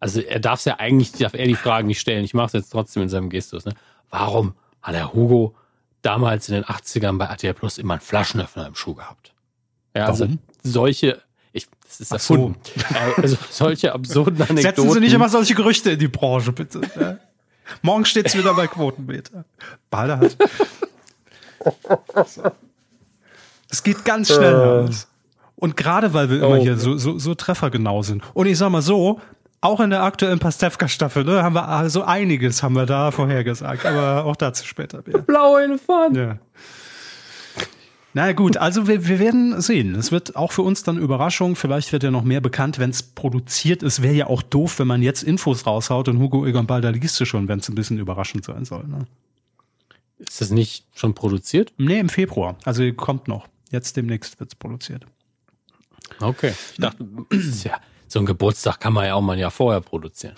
also 0.00 0.20
er 0.20 0.40
darf 0.40 0.60
es 0.60 0.64
ja 0.64 0.76
eigentlich, 0.78 1.12
darf 1.12 1.34
er 1.34 1.46
die 1.46 1.54
Fragen 1.54 1.88
nicht 1.88 2.00
stellen. 2.00 2.24
Ich 2.24 2.34
mache 2.34 2.46
es 2.46 2.52
jetzt 2.52 2.70
trotzdem 2.70 3.02
in 3.02 3.08
seinem 3.08 3.30
Gestus, 3.30 3.64
ne? 3.64 3.72
Warum 4.10 4.54
hat 4.82 4.94
der 4.94 5.12
Hugo 5.12 5.54
damals 6.02 6.48
in 6.48 6.54
den 6.54 6.64
80ern 6.64 7.18
bei 7.18 7.26
RTL 7.26 7.54
Plus 7.54 7.78
immer 7.78 7.94
einen 7.94 8.00
Flaschenöffner 8.00 8.66
im 8.66 8.74
Schuh 8.74 8.94
gehabt? 8.94 9.34
Ja, 9.94 10.06
also 10.06 10.24
Warum? 10.24 10.38
solche, 10.62 11.20
ich, 11.52 11.66
das 11.84 12.00
ist 12.00 12.12
erfunden. 12.12 12.56
So. 12.64 12.94
Äh, 12.94 13.22
also 13.22 13.36
solche 13.50 13.92
absurden 13.92 14.36
Anekdoten. 14.42 14.62
Setzen 14.62 14.90
Sie 14.90 15.00
nicht 15.00 15.12
immer 15.12 15.28
solche 15.28 15.54
Gerüchte 15.54 15.90
in 15.90 15.98
die 15.98 16.08
Branche, 16.08 16.52
bitte. 16.52 16.80
Ja. 16.98 17.18
Morgen 17.82 18.04
steht's 18.04 18.36
wieder 18.36 18.54
bei 18.54 18.66
Quotenmeter. 18.66 19.44
Balder 19.90 20.20
hat. 20.20 20.36
Es 23.68 23.82
geht 23.82 24.04
ganz 24.04 24.32
schnell 24.32 24.88
äh. 24.88 24.94
Und 25.56 25.76
gerade 25.76 26.14
weil 26.14 26.30
wir 26.30 26.38
immer 26.38 26.58
oh. 26.58 26.62
hier 26.62 26.78
so, 26.78 26.96
so, 26.96 27.18
so 27.18 27.34
treffergenau 27.34 28.02
sind. 28.02 28.22
Und 28.32 28.46
ich 28.46 28.56
sag 28.56 28.70
mal 28.70 28.80
so, 28.80 29.20
auch 29.60 29.80
in 29.80 29.90
der 29.90 30.02
aktuellen 30.02 30.38
Pastewka-Staffel, 30.38 31.24
ne, 31.24 31.42
haben 31.42 31.54
wir 31.54 31.62
so 31.62 31.68
also 31.68 32.02
einiges 32.04 32.62
haben 32.62 32.74
wir 32.74 32.86
da 32.86 33.10
vorhergesagt, 33.10 33.84
aber 33.86 34.24
auch 34.24 34.36
dazu 34.36 34.64
später 34.64 35.02
mehr. 35.04 35.18
Blaue 35.18 35.62
Elefant. 35.62 36.16
Ja. 36.16 36.38
Na 38.14 38.32
gut, 38.32 38.56
also 38.56 38.88
wir, 38.88 39.06
wir 39.06 39.18
werden 39.18 39.60
sehen. 39.60 39.94
Es 39.94 40.10
wird 40.10 40.34
auch 40.34 40.52
für 40.52 40.62
uns 40.62 40.82
dann 40.82 40.96
Überraschung. 40.96 41.56
Vielleicht 41.56 41.92
wird 41.92 42.02
ja 42.02 42.10
noch 42.10 42.24
mehr 42.24 42.40
bekannt, 42.40 42.78
wenn 42.78 42.90
es 42.90 43.02
produziert 43.02 43.82
ist. 43.82 44.02
Wäre 44.02 44.14
ja 44.14 44.26
auch 44.28 44.42
doof, 44.42 44.78
wenn 44.78 44.86
man 44.86 45.02
jetzt 45.02 45.22
Infos 45.22 45.66
raushaut 45.66 46.08
und 46.08 46.18
Hugo 46.18 46.46
Egon 46.46 46.66
Balder 46.66 46.90
liest 46.90 47.20
du 47.20 47.26
schon, 47.26 47.48
wenn 47.48 47.58
es 47.58 47.68
ein 47.68 47.74
bisschen 47.74 47.98
überraschend 47.98 48.44
sein 48.44 48.64
soll. 48.64 48.84
Ne? 48.84 49.06
Ist 50.18 50.40
das 50.40 50.50
nicht 50.50 50.86
schon 50.94 51.14
produziert? 51.14 51.72
Nee, 51.76 52.00
im 52.00 52.08
Februar. 52.08 52.56
Also 52.64 52.90
kommt 52.92 53.28
noch. 53.28 53.46
Jetzt 53.70 53.96
demnächst 53.96 54.40
wird 54.40 54.50
es 54.50 54.54
produziert. 54.56 55.04
Okay. 56.20 56.54
Ich 56.72 56.78
dachte, 56.78 57.06
ja, 57.64 57.78
so 58.08 58.18
ein 58.18 58.26
Geburtstag 58.26 58.80
kann 58.80 58.92
man 58.92 59.06
ja 59.06 59.14
auch 59.14 59.20
mal 59.20 59.34
ein 59.34 59.38
Jahr 59.38 59.50
vorher 59.50 59.80
produzieren. 59.80 60.34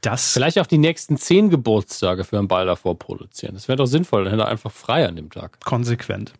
Das 0.00 0.32
Vielleicht 0.32 0.58
auch 0.58 0.66
die 0.66 0.78
nächsten 0.78 1.16
zehn 1.16 1.50
Geburtstage 1.50 2.24
für 2.24 2.38
einen 2.38 2.48
Balder 2.48 2.76
vorproduzieren. 2.76 3.54
Das 3.54 3.66
wäre 3.68 3.76
doch 3.76 3.86
sinnvoll, 3.86 4.24
dann 4.24 4.32
hätte 4.32 4.44
er 4.44 4.48
einfach 4.48 4.70
frei 4.70 5.06
an 5.06 5.16
dem 5.16 5.30
Tag. 5.30 5.58
Konsequent. 5.64 6.34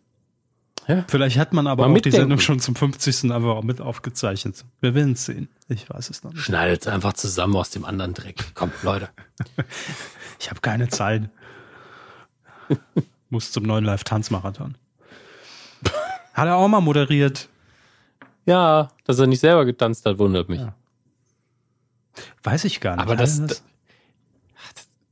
Ja. 0.87 1.05
Vielleicht 1.07 1.37
hat 1.37 1.53
man 1.53 1.67
aber 1.67 1.83
Mal 1.83 1.89
auch 1.89 1.93
mitdenken. 1.93 2.15
die 2.15 2.21
Sendung 2.21 2.39
schon 2.39 2.59
zum 2.59 2.75
50. 2.75 3.31
einfach 3.31 3.61
mit 3.61 3.79
aufgezeichnet. 3.79 4.65
Wir 4.81 4.95
werden 4.95 5.13
es 5.13 5.25
sehen. 5.25 5.47
Ich 5.67 5.87
weiß 5.87 6.09
es 6.09 6.23
noch 6.23 6.33
nicht. 6.33 6.41
Schneidet 6.41 6.81
es 6.81 6.87
einfach 6.87 7.13
zusammen 7.13 7.55
aus 7.57 7.69
dem 7.69 7.85
anderen 7.85 8.15
Dreck. 8.15 8.43
Komm, 8.55 8.71
Leute. 8.81 9.09
ich 10.39 10.49
habe 10.49 10.61
keine 10.61 10.87
Zeit. 10.87 11.29
Muss 13.29 13.51
zum 13.51 13.65
neuen 13.65 13.85
Live-Tanzmarathon. 13.85 14.75
Hat 16.33 16.47
er 16.47 16.55
auch 16.55 16.67
mal 16.67 16.81
moderiert. 16.81 17.49
Ja, 18.49 18.89
dass 19.05 19.19
er 19.19 19.27
nicht 19.27 19.41
selber 19.41 19.63
getanzt 19.63 20.05
hat, 20.05 20.17
wundert 20.17 20.49
mich. 20.49 20.59
Ja. 20.59 20.73
Weiß 22.41 22.65
ich 22.65 22.81
gar 22.81 22.95
nicht. 22.95 23.03
Aber 23.03 23.15
das, 23.15 23.45
das 23.45 23.63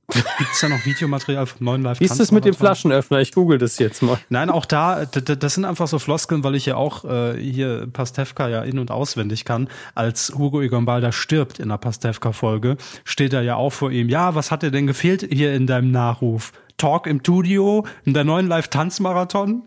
Gibt 0.37 0.51
es 0.53 0.61
da 0.61 0.69
noch 0.69 0.85
Videomaterial 0.85 1.45
vom 1.45 1.65
neuen 1.65 1.83
live 1.83 1.99
Wie 1.99 2.05
ist 2.05 2.19
das 2.19 2.31
mit 2.31 2.45
dem 2.45 2.55
Flaschenöffner? 2.55 3.19
Ich 3.19 3.33
google 3.33 3.57
das 3.57 3.77
jetzt 3.77 4.01
mal. 4.01 4.17
Nein, 4.29 4.49
auch 4.49 4.65
da, 4.65 5.05
das 5.05 5.53
sind 5.53 5.65
einfach 5.65 5.87
so 5.87 5.99
Floskeln, 5.99 6.43
weil 6.43 6.55
ich 6.55 6.65
ja 6.65 6.75
auch 6.77 7.05
äh, 7.05 7.37
hier 7.39 7.87
Pastewka 7.91 8.47
ja 8.47 8.63
in- 8.63 8.79
und 8.79 8.89
auswendig 8.89 9.45
kann. 9.45 9.69
Als 9.93 10.33
Hugo 10.35 10.61
Egon 10.61 10.85
Balder 10.85 11.11
stirbt 11.11 11.59
in 11.59 11.69
der 11.69 11.77
Pastewka-Folge, 11.77 12.77
steht 13.03 13.33
er 13.33 13.41
ja 13.41 13.57
auch 13.57 13.71
vor 13.71 13.91
ihm. 13.91 14.09
Ja, 14.09 14.33
was 14.33 14.49
hat 14.49 14.63
dir 14.63 14.71
denn 14.71 14.87
gefehlt 14.87 15.27
hier 15.29 15.53
in 15.53 15.67
deinem 15.67 15.91
Nachruf? 15.91 16.53
Talk 16.77 17.05
im 17.05 17.19
Studio, 17.19 17.85
in 18.05 18.13
der 18.13 18.23
neuen 18.23 18.47
Live-Tanzmarathon? 18.47 19.63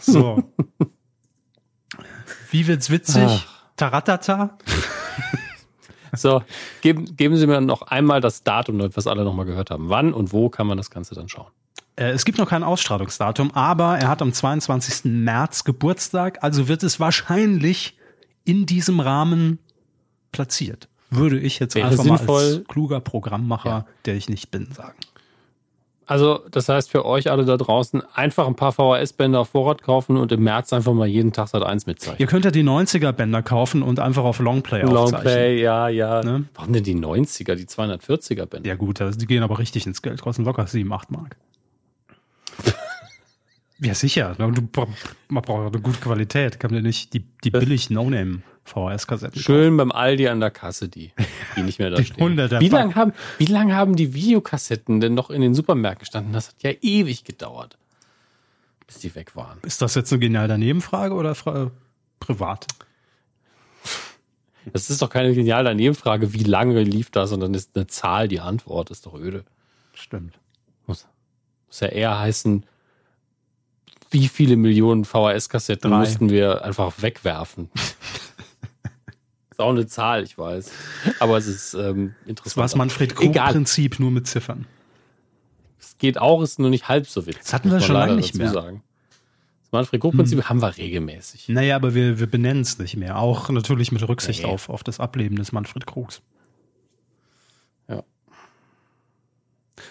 So. 0.00 0.44
Wie 2.52 2.66
wird's 2.66 2.90
witzig? 2.90 3.24
Ach. 3.26 3.46
Taratata? 3.76 4.58
So, 6.14 6.42
geben, 6.82 7.16
geben 7.16 7.36
Sie 7.36 7.46
mir 7.46 7.62
noch 7.62 7.82
einmal 7.82 8.20
das 8.20 8.42
Datum, 8.42 8.78
was 8.94 9.06
alle 9.06 9.24
nochmal 9.24 9.46
gehört 9.46 9.70
haben. 9.70 9.88
Wann 9.88 10.12
und 10.12 10.30
wo 10.34 10.50
kann 10.50 10.66
man 10.66 10.76
das 10.76 10.90
Ganze 10.90 11.14
dann 11.14 11.30
schauen? 11.30 11.50
Äh, 11.96 12.10
es 12.10 12.26
gibt 12.26 12.36
noch 12.36 12.50
kein 12.50 12.62
Ausstrahlungsdatum, 12.62 13.52
aber 13.52 13.98
er 13.98 14.08
hat 14.08 14.20
am 14.20 14.30
22. 14.30 15.10
März 15.10 15.64
Geburtstag, 15.64 16.42
also 16.42 16.68
wird 16.68 16.82
es 16.82 17.00
wahrscheinlich 17.00 17.96
in 18.44 18.66
diesem 18.66 19.00
Rahmen 19.00 19.58
platziert. 20.32 20.88
Würde 21.08 21.38
ich 21.38 21.58
jetzt 21.58 21.74
Wäre 21.74 21.88
einfach 21.88 22.04
sinnvoll, 22.04 22.42
mal 22.42 22.56
als 22.58 22.68
kluger 22.68 23.00
Programmmacher, 23.00 23.70
ja. 23.70 23.86
der 24.04 24.16
ich 24.16 24.28
nicht 24.28 24.50
bin, 24.50 24.70
sagen. 24.72 24.98
Also, 26.06 26.40
das 26.50 26.68
heißt 26.68 26.90
für 26.90 27.04
euch 27.04 27.30
alle 27.30 27.44
da 27.44 27.56
draußen, 27.56 28.02
einfach 28.14 28.46
ein 28.46 28.56
paar 28.56 28.72
VHS-Bänder 28.72 29.40
auf 29.40 29.50
Vorrat 29.50 29.82
kaufen 29.82 30.16
und 30.16 30.32
im 30.32 30.42
März 30.42 30.72
einfach 30.72 30.92
mal 30.92 31.06
jeden 31.06 31.32
Tag 31.32 31.48
seit 31.48 31.62
eins 31.62 31.86
mitzeichnen. 31.86 32.18
Ihr 32.18 32.26
könnt 32.26 32.44
ja 32.44 32.50
die 32.50 32.64
90er-Bänder 32.64 33.42
kaufen 33.42 33.82
und 33.82 34.00
einfach 34.00 34.24
auf 34.24 34.40
Longplay 34.40 34.82
aufzeichnen. 34.82 35.12
Longplay, 35.12 35.62
ja, 35.62 35.88
ja. 35.88 36.22
Ne? 36.22 36.44
Warum 36.54 36.72
denn 36.72 36.84
die 36.84 36.96
90er, 36.96 37.54
die 37.54 37.66
240er-Bänder? 37.66 38.68
Ja 38.68 38.74
gut, 38.74 39.00
die 39.00 39.26
gehen 39.26 39.42
aber 39.42 39.58
richtig 39.58 39.86
ins 39.86 40.02
Geld, 40.02 40.20
kosten 40.20 40.44
locker 40.44 40.66
7, 40.66 40.92
8 40.92 41.10
Mark. 41.12 41.36
ja, 43.80 43.94
sicher. 43.94 44.34
Man 44.38 44.54
braucht 44.72 45.74
eine 45.74 45.82
gute 45.82 46.00
Qualität. 46.00 46.58
Kann 46.58 46.72
man 46.72 46.82
nicht 46.82 47.14
die, 47.14 47.24
die 47.44 47.50
billig 47.50 47.90
No-Name 47.90 48.42
VHS-Kassetten. 48.64 49.40
Schön 49.40 49.76
beim 49.76 49.92
Aldi 49.92 50.28
an 50.28 50.40
der 50.40 50.50
Kasse, 50.50 50.88
die, 50.88 51.12
die 51.56 51.62
nicht 51.62 51.78
mehr 51.78 51.90
da 51.90 52.02
stehen. 52.04 52.36
Wie 52.36 52.68
lange 52.68 52.94
haben, 52.94 53.12
wie 53.38 53.46
lang 53.46 53.72
haben 53.72 53.96
die 53.96 54.14
Videokassetten 54.14 55.00
denn 55.00 55.14
noch 55.14 55.30
in 55.30 55.40
den 55.40 55.54
Supermärkten 55.54 56.00
gestanden? 56.00 56.32
Das 56.32 56.48
hat 56.48 56.62
ja 56.62 56.70
ewig 56.80 57.24
gedauert, 57.24 57.76
bis 58.86 58.98
die 58.98 59.14
weg 59.14 59.34
waren. 59.36 59.58
Ist 59.62 59.82
das 59.82 59.94
jetzt 59.94 60.12
eine 60.12 60.20
geniale 60.20 60.58
Nebenfrage 60.58 61.14
oder 61.14 61.34
fra 61.34 61.70
privat? 62.20 62.66
Das 64.72 64.90
ist 64.90 65.02
doch 65.02 65.10
keine 65.10 65.34
geniale 65.34 65.74
Nebenfrage, 65.74 66.32
wie 66.32 66.44
lange 66.44 66.82
lief 66.82 67.10
das, 67.10 67.30
sondern 67.30 67.52
ist 67.54 67.72
eine 67.74 67.88
Zahl 67.88 68.28
die 68.28 68.40
Antwort. 68.40 68.90
ist 68.90 69.06
doch 69.06 69.14
öde. 69.14 69.44
Stimmt. 69.92 70.38
Muss, 70.86 71.06
muss 71.66 71.80
ja 71.80 71.88
eher 71.88 72.18
heißen, 72.18 72.64
wie 74.10 74.28
viele 74.28 74.56
Millionen 74.56 75.04
VHS-Kassetten 75.04 75.90
mussten 75.90 76.30
wir 76.30 76.64
einfach 76.64 76.92
wegwerfen. 77.02 77.70
Ist 79.52 79.60
auch 79.60 79.68
eine 79.68 79.86
Zahl, 79.86 80.22
ich 80.22 80.38
weiß. 80.38 80.72
Aber 81.20 81.36
es 81.36 81.46
ist 81.46 81.74
ähm, 81.74 82.14
interessant. 82.24 82.46
Das 82.46 82.56
war 82.56 82.64
das 82.64 82.74
Manfred-Krug-Prinzip 82.74 84.00
nur 84.00 84.10
mit 84.10 84.26
Ziffern. 84.26 84.64
Es 85.78 85.98
geht 85.98 86.16
auch, 86.16 86.40
ist 86.40 86.58
nur 86.58 86.70
nicht 86.70 86.88
halb 86.88 87.06
so 87.06 87.26
witzig. 87.26 87.42
Das 87.42 87.52
hatten 87.52 87.70
wir 87.70 87.80
schon 87.80 87.94
lange 87.94 88.16
nicht 88.16 88.34
mehr. 88.34 88.50
Sagen. 88.50 88.82
Das 89.64 89.72
Manfred-Krug-Prinzip 89.72 90.38
hm. 90.38 90.48
haben 90.48 90.62
wir 90.62 90.74
regelmäßig. 90.74 91.50
Naja, 91.50 91.76
aber 91.76 91.94
wir, 91.94 92.18
wir 92.18 92.26
benennen 92.26 92.62
es 92.62 92.78
nicht 92.78 92.96
mehr. 92.96 93.18
Auch 93.18 93.50
natürlich 93.50 93.92
mit 93.92 94.08
Rücksicht 94.08 94.44
nee. 94.44 94.48
auf, 94.48 94.70
auf 94.70 94.82
das 94.82 95.00
Ableben 95.00 95.36
des 95.36 95.52
Manfred 95.52 95.86
Krugs. 95.86 96.22
Ja. 97.88 98.02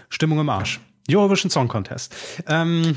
Stimmung 0.10 0.40
im 0.40 0.50
Arsch. 0.50 0.80
Eurovision 1.16 1.50
Song 1.50 1.68
Contest. 1.68 2.16
Ähm, 2.48 2.94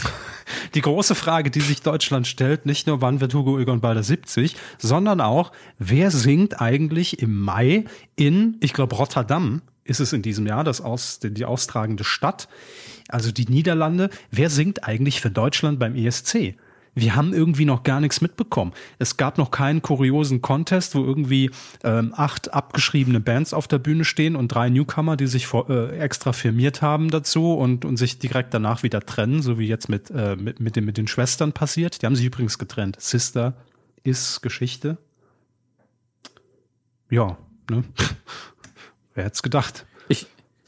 die 0.75 0.80
große 0.80 1.14
Frage, 1.14 1.50
die 1.50 1.61
sich 1.61 1.83
Deutschland 1.83 2.26
stellt, 2.26 2.66
nicht 2.66 2.87
nur 2.87 3.00
wann 3.00 3.21
wird 3.21 3.35
Hugo 3.35 3.59
Egon 3.59 3.80
Balder 3.80 4.02
70, 4.02 4.56
sondern 4.78 5.21
auch, 5.21 5.52
wer 5.78 6.11
singt 6.11 6.61
eigentlich 6.61 7.21
im 7.21 7.40
Mai 7.40 7.85
in, 8.16 8.56
ich 8.61 8.73
glaube, 8.73 8.97
Rotterdam 8.97 9.62
ist 9.85 10.00
es 10.00 10.12
in 10.12 10.23
diesem 10.23 10.47
Jahr, 10.47 10.64
das 10.64 10.80
aus, 10.80 11.21
die 11.21 11.44
austragende 11.44 12.04
Stadt, 12.04 12.49
also 13.09 13.30
die 13.33 13.47
Niederlande, 13.47 14.11
wer 14.30 14.50
singt 14.50 14.85
eigentlich 14.85 15.21
für 15.21 15.30
Deutschland 15.30 15.78
beim 15.78 15.94
ESC? 15.94 16.56
Wir 16.95 17.17
haben 17.17 17.33
irgendwie 17.33 17.65
noch 17.65 17.83
gar 17.83 18.01
nichts 18.01 18.21
mitbekommen. 18.21 18.73
Es 18.99 19.17
gab 19.17 19.39
noch 19.39 19.51
keinen 19.51 19.83
kuriosen 19.83 20.43
Contest, 20.43 20.95
wo 20.95 21.05
irgendwie 21.05 21.51
ähm, 21.83 22.13
acht 22.17 22.55
abgeschriebene 22.55 23.21
Bands 23.21 23.53
auf 23.53 23.67
der 23.67 23.79
Bühne 23.79 24.05
stehen 24.05 24.37
und 24.37 24.49
drei 24.49 24.71
Newcomer, 24.71 25.17
die 25.17 25.27
sich 25.27 25.47
vor, 25.47 25.69
äh, 25.69 25.99
extra 25.99 26.33
firmiert 26.33 26.83
haben 26.83 27.11
dazu 27.11 27.55
und, 27.55 27.85
und 27.85 27.97
sich 27.97 28.19
direkt 28.19 28.55
danach 28.55 28.83
wieder 28.83 29.01
trennen, 29.01 29.43
so 29.43 29.59
wie 29.59 29.67
jetzt 29.67 29.89
mit, 29.89 30.11
äh, 30.11 30.37
mit, 30.37 30.61
mit, 30.61 30.77
den, 30.77 30.85
mit 30.85 30.97
den 30.97 31.09
Schwestern 31.09 31.53
passiert. 31.53 32.01
Die 32.03 32.07
haben 32.07 32.17
sich 32.17 32.27
übrigens 32.27 32.59
getrennt. 32.59 32.97
Sister 33.01 33.55
ist 34.05 34.41
Geschichte. 34.43 34.99
Ja, 37.11 37.37
ne? 37.71 37.85
Wer 39.15 39.25
hätte 39.25 39.35
es 39.35 39.43
gedacht? 39.43 39.87
Ich, 40.09 40.27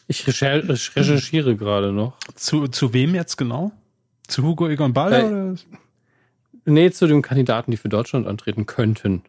ich 0.09 0.27
recherchiere 0.27 1.57
gerade 1.57 1.93
noch. 1.93 2.17
Zu, 2.35 2.69
zu 2.69 2.93
wem 2.93 3.15
jetzt 3.15 3.37
genau? 3.37 3.73
Zu 4.29 4.43
Hugo 4.45 4.69
Egon 4.69 4.93
Balder? 4.93 5.53
Äh, 5.53 5.57
Nee, 6.67 6.91
zu 6.91 7.07
den 7.07 7.23
Kandidaten, 7.23 7.71
die 7.71 7.77
für 7.77 7.89
Deutschland 7.89 8.27
antreten 8.27 8.67
könnten. 8.67 9.23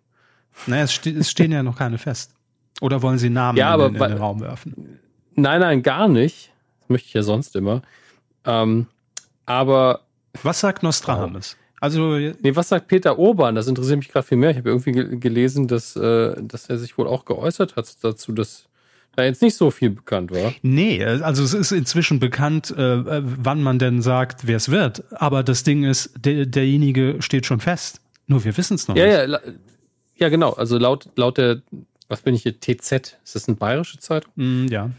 Naja, 0.66 0.84
es, 0.84 0.94
ste 0.94 1.12
es 1.12 1.30
stehen 1.30 1.52
ja 1.52 1.64
noch 1.64 1.78
keine 1.78 1.98
fest. 1.98 2.34
Oder 2.82 3.02
wollen 3.02 3.20
Sie 3.20 3.30
Namen 3.30 3.58
ja, 3.58 3.70
aber, 3.70 3.88
in, 3.88 3.96
in, 3.96 4.02
den 4.02 4.18
Raum 4.18 4.42
werfen? 4.42 5.00
Nein, 5.36 5.62
nein, 5.62 5.84
gar 5.84 6.08
nicht. 6.08 6.52
Das 6.82 6.90
möchte 6.90 7.08
ich 7.08 7.14
ja 7.14 7.22
sonst 7.22 7.56
immer. 7.56 7.84
Ähm, 8.46 8.88
aber. 9.46 10.02
Was 10.44 10.60
sagt 10.60 10.84
Nostradamus? 10.84 11.58
Also, 11.80 12.18
nee, 12.18 12.56
was 12.56 12.70
sagt 12.70 12.88
Peter 12.88 13.20
Urban? 13.20 13.54
Das 13.54 13.68
interessiert 13.68 14.00
mich 14.00 14.10
gerade 14.10 14.26
viel 14.26 14.38
mehr. 14.38 14.52
Ich 14.52 14.58
habe 14.58 14.70
irgendwie 14.70 15.20
gelesen, 15.20 15.68
dass, 15.68 15.96
äh, 15.96 16.36
dass 16.42 16.70
er 16.70 16.80
sich 16.80 16.98
wohl 16.98 17.08
auch 17.08 17.26
geäußert 17.26 17.76
hat 17.76 18.04
dazu, 18.04 18.32
dass 18.32 18.67
da 19.18 19.24
jetzt 19.24 19.42
nicht 19.42 19.56
so 19.56 19.72
viel 19.72 19.90
bekannt 19.90 20.30
war. 20.32 20.54
Nee, 20.62 21.04
also 21.04 21.44
es 21.44 21.54
ist 21.54 21.72
inzwischen 21.72 22.20
bekannt, 22.20 22.70
äh, 22.70 23.02
wann 23.24 23.64
man 23.64 23.80
denn 23.80 24.04
sagt, 24.04 24.46
wer 24.46 24.58
es 24.58 24.70
wird. 24.70 25.04
Aber 25.12 25.42
das 25.42 25.64
Ding 25.64 25.84
ist, 25.84 26.12
der, 26.20 26.46
derjenige 26.46 27.16
steht 27.20 27.48
schon 27.48 27.60
fest. 27.60 28.00
Nur 28.28 28.44
wir 28.46 28.56
wissen 28.58 28.76
es 28.76 28.88
noch 28.88 28.96
ja, 28.96 29.26
nicht. 29.26 29.44
Ja, 29.44 29.54
ja, 30.18 30.30
genau. 30.30 30.52
Also 30.52 30.78
laut, 30.78 31.10
laut 31.16 31.40
der, 31.40 31.64
was 32.08 32.22
bin 32.22 32.36
ich 32.36 32.44
hier, 32.44 32.60
TZ, 32.60 32.92
ist 33.24 33.34
das 33.34 33.48
eine 33.48 33.58
bayerische 33.58 33.98
Zeitung? 33.98 34.32
Mm, 34.36 34.68
ja. 34.68 34.92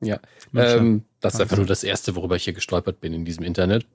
Ja. 0.00 0.18
Ähm, 0.56 1.04
das 1.20 1.34
ist 1.34 1.40
einfach 1.40 1.56
nur 1.56 1.66
das 1.66 1.84
Erste, 1.84 2.16
worüber 2.16 2.34
ich 2.34 2.42
hier 2.42 2.52
gestolpert 2.52 3.00
bin 3.00 3.12
in 3.12 3.24
diesem 3.24 3.44
Internet. 3.44 3.86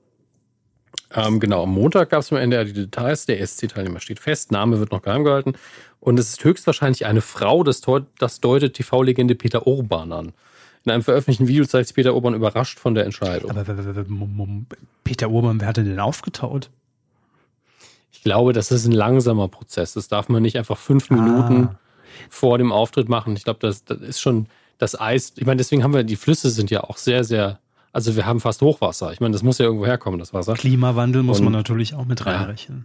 Ähm, 1.14 1.40
genau, 1.40 1.62
am 1.62 1.72
Montag 1.72 2.10
gab 2.10 2.20
es 2.20 2.32
am 2.32 2.38
Ende 2.38 2.64
die 2.64 2.72
Details. 2.72 3.26
Der 3.26 3.40
ESC-Teilnehmer 3.40 4.00
steht 4.00 4.18
fest, 4.18 4.52
Name 4.52 4.78
wird 4.78 4.92
noch 4.92 5.02
geheim 5.02 5.24
gehalten. 5.24 5.54
Und 6.00 6.18
es 6.18 6.30
ist 6.30 6.44
höchstwahrscheinlich 6.44 7.06
eine 7.06 7.20
Frau, 7.20 7.62
das, 7.62 7.82
das 8.18 8.40
deutet 8.40 8.74
TV-Legende 8.74 9.34
Peter 9.34 9.66
Urban 9.66 10.12
an. 10.12 10.32
In 10.84 10.92
einem 10.92 11.02
veröffentlichten 11.02 11.48
Video 11.48 11.64
zeigt 11.64 11.88
sich 11.88 11.96
Peter 11.96 12.14
Urban 12.14 12.34
überrascht 12.34 12.78
von 12.78 12.94
der 12.94 13.04
Entscheidung. 13.04 13.50
Aber 13.50 13.64
Peter 15.02 15.30
Urban, 15.30 15.60
wer 15.60 15.68
hat 15.68 15.78
denn 15.78 15.98
aufgetaut? 15.98 16.70
Ich 18.12 18.22
glaube, 18.22 18.52
das 18.52 18.70
ist 18.70 18.86
ein 18.86 18.92
langsamer 18.92 19.48
Prozess. 19.48 19.94
Das 19.94 20.08
darf 20.08 20.28
man 20.28 20.42
nicht 20.42 20.56
einfach 20.56 20.78
fünf 20.78 21.10
Minuten 21.10 21.70
ah. 21.72 21.78
vor 22.30 22.58
dem 22.58 22.72
Auftritt 22.72 23.08
machen. 23.08 23.34
Ich 23.36 23.44
glaube, 23.44 23.58
das, 23.60 23.84
das 23.84 24.00
ist 24.00 24.20
schon 24.20 24.46
das 24.78 24.98
Eis. 24.98 25.32
Ich 25.36 25.46
meine, 25.46 25.58
deswegen 25.58 25.82
haben 25.82 25.94
wir, 25.94 26.04
die 26.04 26.16
Flüsse 26.16 26.50
sind 26.50 26.70
ja 26.70 26.84
auch 26.84 26.98
sehr, 26.98 27.24
sehr 27.24 27.58
also 27.96 28.14
wir 28.14 28.26
haben 28.26 28.40
fast 28.40 28.60
Hochwasser. 28.60 29.10
Ich 29.14 29.20
meine, 29.20 29.32
das 29.32 29.42
muss 29.42 29.56
ja 29.56 29.64
irgendwo 29.64 29.86
herkommen, 29.86 30.18
das 30.20 30.34
Wasser. 30.34 30.52
Klimawandel 30.52 31.22
muss 31.22 31.38
Und, 31.38 31.44
man 31.44 31.54
natürlich 31.54 31.94
auch 31.94 32.04
mit 32.04 32.26
reinrechnen. 32.26 32.84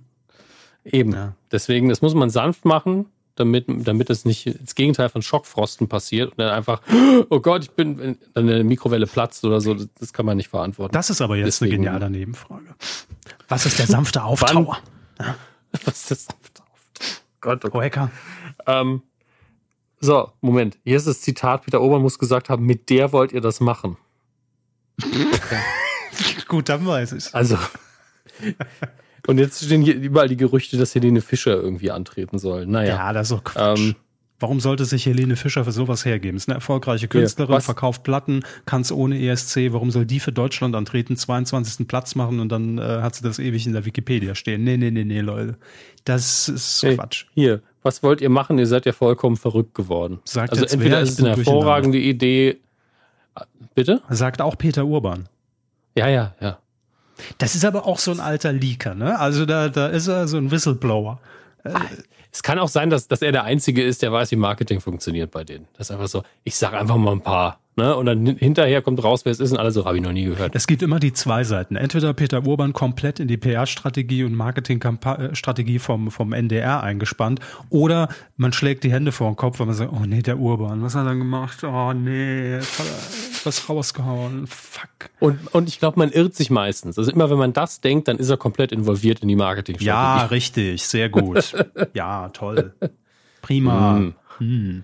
Ja, 0.85 0.93
eben. 0.93 1.11
Ja. 1.11 1.35
Deswegen, 1.51 1.89
das 1.89 2.01
muss 2.01 2.13
man 2.13 2.29
sanft 2.29 2.63
machen, 2.63 3.07
damit, 3.35 3.65
damit 3.67 4.09
es 4.09 4.23
nicht 4.23 4.57
das 4.61 4.73
Gegenteil 4.73 5.09
von 5.09 5.21
Schockfrosten 5.21 5.89
passiert 5.89 6.31
und 6.31 6.39
dann 6.39 6.51
einfach, 6.51 6.81
oh 7.29 7.41
Gott, 7.41 7.63
ich 7.63 7.71
bin, 7.71 8.17
dann 8.33 8.47
eine 8.47 8.63
Mikrowelle 8.63 9.05
platzt 9.05 9.43
oder 9.43 9.59
so. 9.59 9.75
Das 9.99 10.13
kann 10.13 10.25
man 10.25 10.37
nicht 10.37 10.47
verantworten. 10.47 10.93
Das 10.93 11.09
ist 11.09 11.19
aber 11.19 11.35
jetzt 11.35 11.59
Deswegen, 11.59 11.85
eine 11.85 11.97
geniale 11.97 12.09
Nebenfrage. 12.09 12.73
Was 13.49 13.65
ist 13.65 13.79
der 13.79 13.87
sanfte 13.87 14.23
Auftauer? 14.23 14.77
Ja. 15.19 15.35
Was 15.83 16.03
ist 16.03 16.09
der 16.09 16.17
sanfte 16.17 16.61
Auftauer? 16.61 17.17
Gott, 17.41 17.65
okay. 17.65 17.77
Oh, 17.77 17.81
Hacker. 17.81 18.11
Ähm, 18.65 19.01
so, 19.99 20.31
Moment. 20.39 20.77
Hier 20.85 20.95
ist 20.95 21.05
das 21.05 21.19
Zitat, 21.19 21.65
Peter 21.65 21.81
Ober 21.81 21.99
muss 21.99 22.17
gesagt 22.17 22.47
haben, 22.47 22.65
mit 22.65 22.89
der 22.89 23.11
wollt 23.11 23.33
ihr 23.33 23.41
das 23.41 23.59
machen. 23.59 23.97
Gut, 26.47 26.69
dann 26.69 26.85
weiß 26.85 27.13
ich 27.13 27.33
Also. 27.33 27.57
Und 29.27 29.37
jetzt 29.37 29.63
stehen 29.63 29.81
hier 29.81 29.95
überall 29.95 30.27
die 30.27 30.37
Gerüchte, 30.37 30.77
dass 30.77 30.95
Helene 30.95 31.21
Fischer 31.21 31.53
irgendwie 31.53 31.91
antreten 31.91 32.39
soll. 32.39 32.65
Naja. 32.65 32.95
Ja, 32.95 33.13
das 33.13 33.29
ist 33.29 33.37
doch 33.37 33.43
Quatsch. 33.43 33.79
Ähm, 33.79 33.95
Warum 34.41 34.59
sollte 34.59 34.85
sich 34.85 35.05
Helene 35.05 35.35
Fischer 35.35 35.63
für 35.63 35.71
sowas 35.71 36.03
hergeben? 36.03 36.35
Ist 36.35 36.49
eine 36.49 36.55
erfolgreiche 36.55 37.07
Künstlerin, 37.07 37.53
ja, 37.53 37.59
verkauft 37.59 38.01
Platten, 38.01 38.43
kann 38.65 38.81
es 38.81 38.91
ohne 38.91 39.21
ESC. 39.21 39.71
Warum 39.71 39.91
soll 39.91 40.07
die 40.07 40.19
für 40.19 40.31
Deutschland 40.31 40.75
antreten, 40.75 41.15
22. 41.15 41.87
Platz 41.87 42.15
machen 42.15 42.39
und 42.39 42.51
dann 42.51 42.79
äh, 42.79 42.81
hat 42.81 43.13
sie 43.13 43.21
das 43.23 43.37
ewig 43.37 43.67
in 43.67 43.73
der 43.73 43.85
Wikipedia 43.85 44.33
stehen? 44.33 44.63
Nee, 44.63 44.77
nee, 44.77 44.89
nee, 44.89 45.03
nee, 45.03 45.21
Leute. 45.21 45.57
Das 46.05 46.49
ist 46.49 46.81
hey, 46.81 46.95
Quatsch. 46.95 47.25
Hier, 47.35 47.61
was 47.83 48.01
wollt 48.01 48.19
ihr 48.19 48.31
machen? 48.31 48.57
Ihr 48.57 48.65
seid 48.65 48.87
ja 48.87 48.93
vollkommen 48.93 49.37
verrückt 49.37 49.75
geworden. 49.75 50.19
Sagt 50.25 50.53
also 50.53 50.65
entweder 50.65 51.01
ist 51.01 51.11
es 51.11 51.19
eine 51.19 51.35
hervorragende 51.35 51.99
Idee, 51.99 52.57
Bitte? 53.75 54.01
Sagt 54.09 54.41
auch 54.41 54.57
Peter 54.57 54.85
Urban. 54.85 55.29
Ja, 55.95 56.07
ja, 56.07 56.35
ja. 56.39 56.57
Das 57.37 57.55
ist 57.55 57.65
aber 57.65 57.85
auch 57.85 57.99
so 57.99 58.11
ein 58.11 58.19
alter 58.19 58.51
Leaker, 58.51 58.95
ne? 58.95 59.19
Also 59.19 59.45
da, 59.45 59.69
da 59.69 59.87
ist 59.87 60.07
er 60.07 60.27
so 60.27 60.37
ein 60.37 60.51
Whistleblower. 60.51 61.19
Äh, 61.63 61.73
es 62.31 62.43
kann 62.43 62.59
auch 62.59 62.69
sein, 62.69 62.89
dass, 62.89 63.07
dass 63.07 63.21
er 63.21 63.31
der 63.31 63.43
Einzige 63.43 63.83
ist, 63.83 64.01
der 64.01 64.11
weiß, 64.11 64.31
wie 64.31 64.37
Marketing 64.37 64.79
funktioniert 64.79 65.31
bei 65.31 65.43
denen. 65.43 65.67
Das 65.77 65.87
ist 65.87 65.91
einfach 65.91 66.07
so, 66.07 66.23
ich 66.43 66.55
sage 66.55 66.77
einfach 66.77 66.97
mal 66.97 67.11
ein 67.11 67.21
paar 67.21 67.59
Ne? 67.77 67.95
Und 67.95 68.05
dann 68.05 68.25
hinterher 68.25 68.81
kommt 68.81 69.01
raus, 69.01 69.23
wer 69.23 69.31
es 69.31 69.39
ist 69.39 69.53
und 69.53 69.57
alle 69.57 69.71
so, 69.71 69.85
habe 69.85 69.95
ich 69.95 70.03
noch 70.03 70.11
nie 70.11 70.25
gehört. 70.25 70.55
Es 70.55 70.67
gibt 70.67 70.81
immer 70.81 70.99
die 70.99 71.13
zwei 71.13 71.45
Seiten. 71.45 71.77
Entweder 71.77 72.13
Peter 72.13 72.45
Urban 72.45 72.73
komplett 72.73 73.21
in 73.21 73.29
die 73.29 73.37
PR-Strategie 73.37 74.25
und 74.25 74.35
Marketing-Strategie 74.35 75.79
vom, 75.79 76.11
vom 76.11 76.33
NDR 76.33 76.83
eingespannt 76.83 77.39
oder 77.69 78.09
man 78.35 78.51
schlägt 78.51 78.83
die 78.83 78.91
Hände 78.91 79.13
vor 79.13 79.31
den 79.31 79.37
Kopf, 79.37 79.59
weil 79.59 79.67
man 79.67 79.75
sagt, 79.75 79.93
oh 79.93 80.05
nee, 80.05 80.21
der 80.21 80.37
Urban, 80.37 80.81
was 80.81 80.95
hat 80.95 81.05
er 81.05 81.15
gemacht? 81.15 81.63
Oh 81.63 81.93
nee, 81.93 82.59
was 83.45 83.69
rausgehauen, 83.69 84.47
fuck. 84.47 85.09
Und, 85.21 85.53
und 85.53 85.69
ich 85.69 85.79
glaube, 85.79 85.97
man 85.97 86.11
irrt 86.11 86.35
sich 86.35 86.49
meistens. 86.49 86.97
Also 86.97 87.09
immer, 87.09 87.29
wenn 87.29 87.37
man 87.37 87.53
das 87.53 87.79
denkt, 87.79 88.09
dann 88.09 88.17
ist 88.17 88.29
er 88.29 88.35
komplett 88.35 88.73
involviert 88.73 89.21
in 89.21 89.29
die 89.29 89.37
Marketing-Strategie. 89.37 89.87
Ja, 89.87 90.25
richtig, 90.25 90.83
sehr 90.83 91.07
gut. 91.07 91.53
ja, 91.93 92.29
toll. 92.29 92.73
Prima. 93.41 94.01
Mm. 94.11 94.13
Hm. 94.37 94.83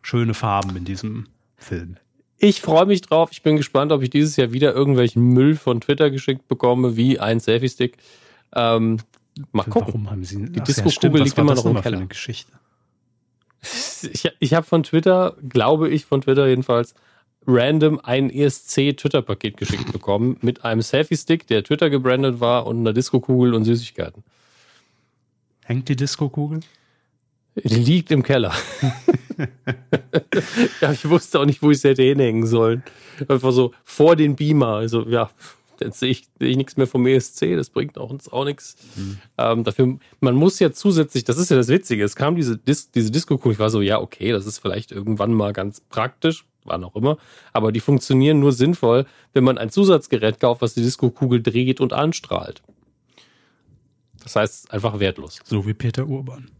Schöne 0.00 0.32
Farben 0.32 0.74
in 0.74 0.86
diesem 0.86 1.26
Film. 1.62 1.96
Ich 2.38 2.62
freue 2.62 2.86
mich 2.86 3.02
drauf. 3.02 3.30
Ich 3.32 3.42
bin 3.42 3.56
gespannt, 3.56 3.92
ob 3.92 4.02
ich 4.02 4.10
dieses 4.10 4.36
Jahr 4.36 4.50
wieder 4.52 4.74
irgendwelchen 4.74 5.22
Müll 5.22 5.56
von 5.56 5.80
Twitter 5.80 6.10
geschickt 6.10 6.48
bekomme, 6.48 6.96
wie 6.96 7.20
ein 7.20 7.38
Selfie-Stick. 7.38 7.98
Ähm, 8.54 8.98
mal 9.52 9.64
gucken. 9.64 9.88
Warum 9.88 10.10
haben 10.10 10.24
Sie 10.24 10.46
die 10.46 10.60
Disco-Kugel 10.60 11.18
ja, 11.18 11.24
liegt 11.24 11.38
immer 11.38 11.54
noch 11.54 11.66
im 11.66 11.80
Keller. 11.80 12.06
Geschichte? 12.06 12.52
Ich, 14.02 14.26
ich 14.38 14.54
habe 14.54 14.64
von 14.64 14.82
Twitter, 14.82 15.36
glaube 15.46 15.90
ich, 15.90 16.06
von 16.06 16.22
Twitter 16.22 16.48
jedenfalls, 16.48 16.94
random 17.46 18.00
ein 18.02 18.30
ESC-Twitter-Paket 18.30 19.58
geschickt 19.58 19.92
bekommen 19.92 20.38
mit 20.40 20.64
einem 20.64 20.80
Selfie-Stick, 20.80 21.46
der 21.46 21.62
Twitter 21.64 21.90
gebrandet 21.90 22.40
war 22.40 22.66
und 22.66 22.78
einer 22.78 22.94
Disco-Kugel 22.94 23.52
und 23.52 23.64
Süßigkeiten. 23.64 24.24
Hängt 25.64 25.90
die 25.90 25.96
Disco-Kugel? 25.96 26.60
Die 27.56 27.74
liegt 27.74 28.10
im 28.10 28.22
Keller. 28.22 28.52
ja, 30.80 30.92
ich 30.92 31.08
wusste 31.08 31.40
auch 31.40 31.44
nicht, 31.44 31.62
wo 31.62 31.70
ich 31.70 31.80
sie 31.80 31.88
hätte 31.88 32.02
hinhängen 32.02 32.46
sollen. 32.46 32.82
Einfach 33.28 33.52
so 33.52 33.72
vor 33.84 34.16
den 34.16 34.36
Beamer. 34.36 34.76
Also 34.76 35.06
ja, 35.08 35.30
jetzt 35.80 35.98
sehe 35.98 36.10
ich, 36.10 36.28
sehe 36.38 36.48
ich 36.48 36.56
nichts 36.56 36.76
mehr 36.76 36.86
vom 36.86 37.06
ESC, 37.06 37.56
das 37.56 37.70
bringt 37.70 37.98
auch 37.98 38.10
uns 38.10 38.30
auch 38.30 38.44
nichts. 38.44 38.76
Mhm. 38.96 39.18
Ähm, 39.38 39.64
dafür, 39.64 39.98
man 40.20 40.34
muss 40.34 40.58
ja 40.58 40.72
zusätzlich, 40.72 41.24
das 41.24 41.38
ist 41.38 41.50
ja 41.50 41.56
das 41.56 41.68
Witzige, 41.68 42.04
es 42.04 42.16
kam 42.16 42.36
diese, 42.36 42.56
Dis, 42.56 42.90
diese 42.90 43.10
Disco-Kugel, 43.10 43.52
ich 43.52 43.58
war 43.58 43.70
so, 43.70 43.80
ja, 43.80 44.00
okay, 44.00 44.32
das 44.32 44.46
ist 44.46 44.58
vielleicht 44.58 44.92
irgendwann 44.92 45.32
mal 45.32 45.52
ganz 45.52 45.80
praktisch, 45.80 46.44
wann 46.64 46.84
auch 46.84 46.96
immer, 46.96 47.18
aber 47.52 47.72
die 47.72 47.80
funktionieren 47.80 48.40
nur 48.40 48.52
sinnvoll, 48.52 49.06
wenn 49.32 49.44
man 49.44 49.58
ein 49.58 49.70
Zusatzgerät 49.70 50.40
kauft, 50.40 50.62
was 50.62 50.74
die 50.74 50.82
Disco-Kugel 50.82 51.42
dreht 51.42 51.80
und 51.80 51.92
anstrahlt. 51.92 52.62
Das 54.22 54.36
heißt, 54.36 54.70
einfach 54.70 55.00
wertlos. 55.00 55.40
So 55.44 55.66
wie 55.66 55.74
Peter 55.74 56.06
Urban. 56.06 56.50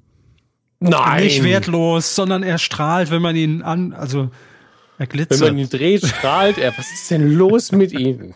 Nein. 0.80 1.24
Nicht 1.24 1.44
wertlos, 1.44 2.14
sondern 2.14 2.42
er 2.42 2.58
strahlt, 2.58 3.10
wenn 3.10 3.22
man 3.22 3.36
ihn 3.36 3.62
an, 3.62 3.92
also 3.92 4.30
er 4.98 5.06
glitzert. 5.06 5.40
Wenn 5.40 5.54
man 5.54 5.58
ihn 5.58 5.70
dreht, 5.70 6.06
strahlt 6.06 6.58
er. 6.58 6.76
Was 6.76 6.90
ist 6.90 7.10
denn 7.10 7.32
los 7.32 7.72
mit 7.72 7.92
ihm? 7.92 8.34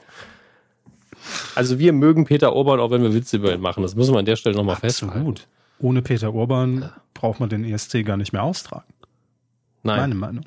Also 1.55 1.79
wir 1.79 1.93
mögen 1.93 2.27
Peter 2.27 2.55
Urban, 2.55 2.81
auch 2.81 2.91
wenn 2.91 3.03
wir 3.03 3.15
Witze 3.15 3.39
über 3.39 3.53
ihn 3.53 3.61
machen. 3.61 3.83
Das 3.83 3.95
müssen 3.95 4.15
wir 4.15 4.19
an 4.19 4.27
der 4.27 4.37
Stelle 4.37 4.57
nochmal 4.57 4.77
festhalten. 4.77 5.25
Gut. 5.25 5.47
Ohne 5.79 6.03
Peter 6.03 6.33
Urban 6.33 6.91
braucht 7.15 7.41
man 7.41 7.49
den 7.49 7.65
ESC 7.65 8.05
gar 8.05 8.17
nicht 8.17 8.33
mehr 8.33 8.43
austragen. 8.43 8.93
Nein. 9.83 10.01
Meine 10.01 10.15
Meinung. 10.15 10.45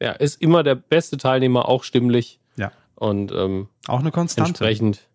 Ja, 0.00 0.12
ist 0.12 0.40
immer 0.40 0.62
der 0.62 0.74
beste 0.74 1.16
Teilnehmer, 1.16 1.68
auch 1.68 1.84
stimmlich. 1.84 2.40
Ja. 2.56 2.72
Und 2.94 3.32
ähm, 3.32 3.68
auch 3.86 4.00
eine 4.00 4.10
Konstante. 4.10 4.50
Entsprechend 4.50 5.08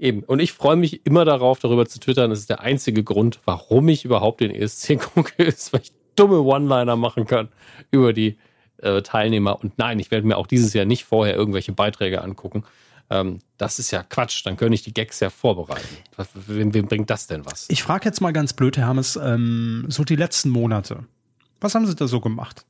Eben. 0.00 0.22
Und 0.22 0.40
ich 0.40 0.54
freue 0.54 0.76
mich 0.76 1.04
immer 1.04 1.26
darauf, 1.26 1.58
darüber 1.58 1.86
zu 1.86 2.00
twittern. 2.00 2.30
Das 2.30 2.38
ist 2.38 2.48
der 2.48 2.60
einzige 2.60 3.04
Grund, 3.04 3.38
warum 3.44 3.86
ich 3.88 4.06
überhaupt 4.06 4.40
den 4.40 4.50
ESC 4.50 4.98
gucke, 4.98 5.42
ist, 5.44 5.74
weil 5.74 5.82
ich 5.82 5.92
dumme 6.16 6.40
One-Liner 6.40 6.96
machen 6.96 7.26
kann 7.26 7.50
über 7.90 8.14
die 8.14 8.38
äh, 8.78 9.02
Teilnehmer. 9.02 9.60
Und 9.62 9.78
nein, 9.78 9.98
ich 9.98 10.10
werde 10.10 10.26
mir 10.26 10.38
auch 10.38 10.46
dieses 10.46 10.72
Jahr 10.72 10.86
nicht 10.86 11.04
vorher 11.04 11.36
irgendwelche 11.36 11.72
Beiträge 11.72 12.22
angucken. 12.22 12.64
Ähm, 13.10 13.40
das 13.58 13.78
ist 13.78 13.90
ja 13.90 14.02
Quatsch. 14.02 14.46
Dann 14.46 14.56
könnte 14.56 14.74
ich 14.74 14.82
die 14.82 14.94
Gags 14.94 15.20
ja 15.20 15.28
vorbereiten. 15.28 15.98
Wem, 16.46 16.72
wem 16.72 16.86
bringt 16.86 17.10
das 17.10 17.26
denn 17.26 17.44
was? 17.44 17.66
Ich 17.68 17.82
frage 17.82 18.06
jetzt 18.06 18.22
mal 18.22 18.32
ganz 18.32 18.54
blöd, 18.54 18.78
Herr 18.78 18.86
Hermes, 18.86 19.16
ähm, 19.22 19.84
so 19.88 20.02
die 20.04 20.16
letzten 20.16 20.48
Monate. 20.48 21.04
Was 21.60 21.74
haben 21.74 21.86
Sie 21.86 21.94
da 21.94 22.08
so 22.08 22.20
gemacht? 22.20 22.64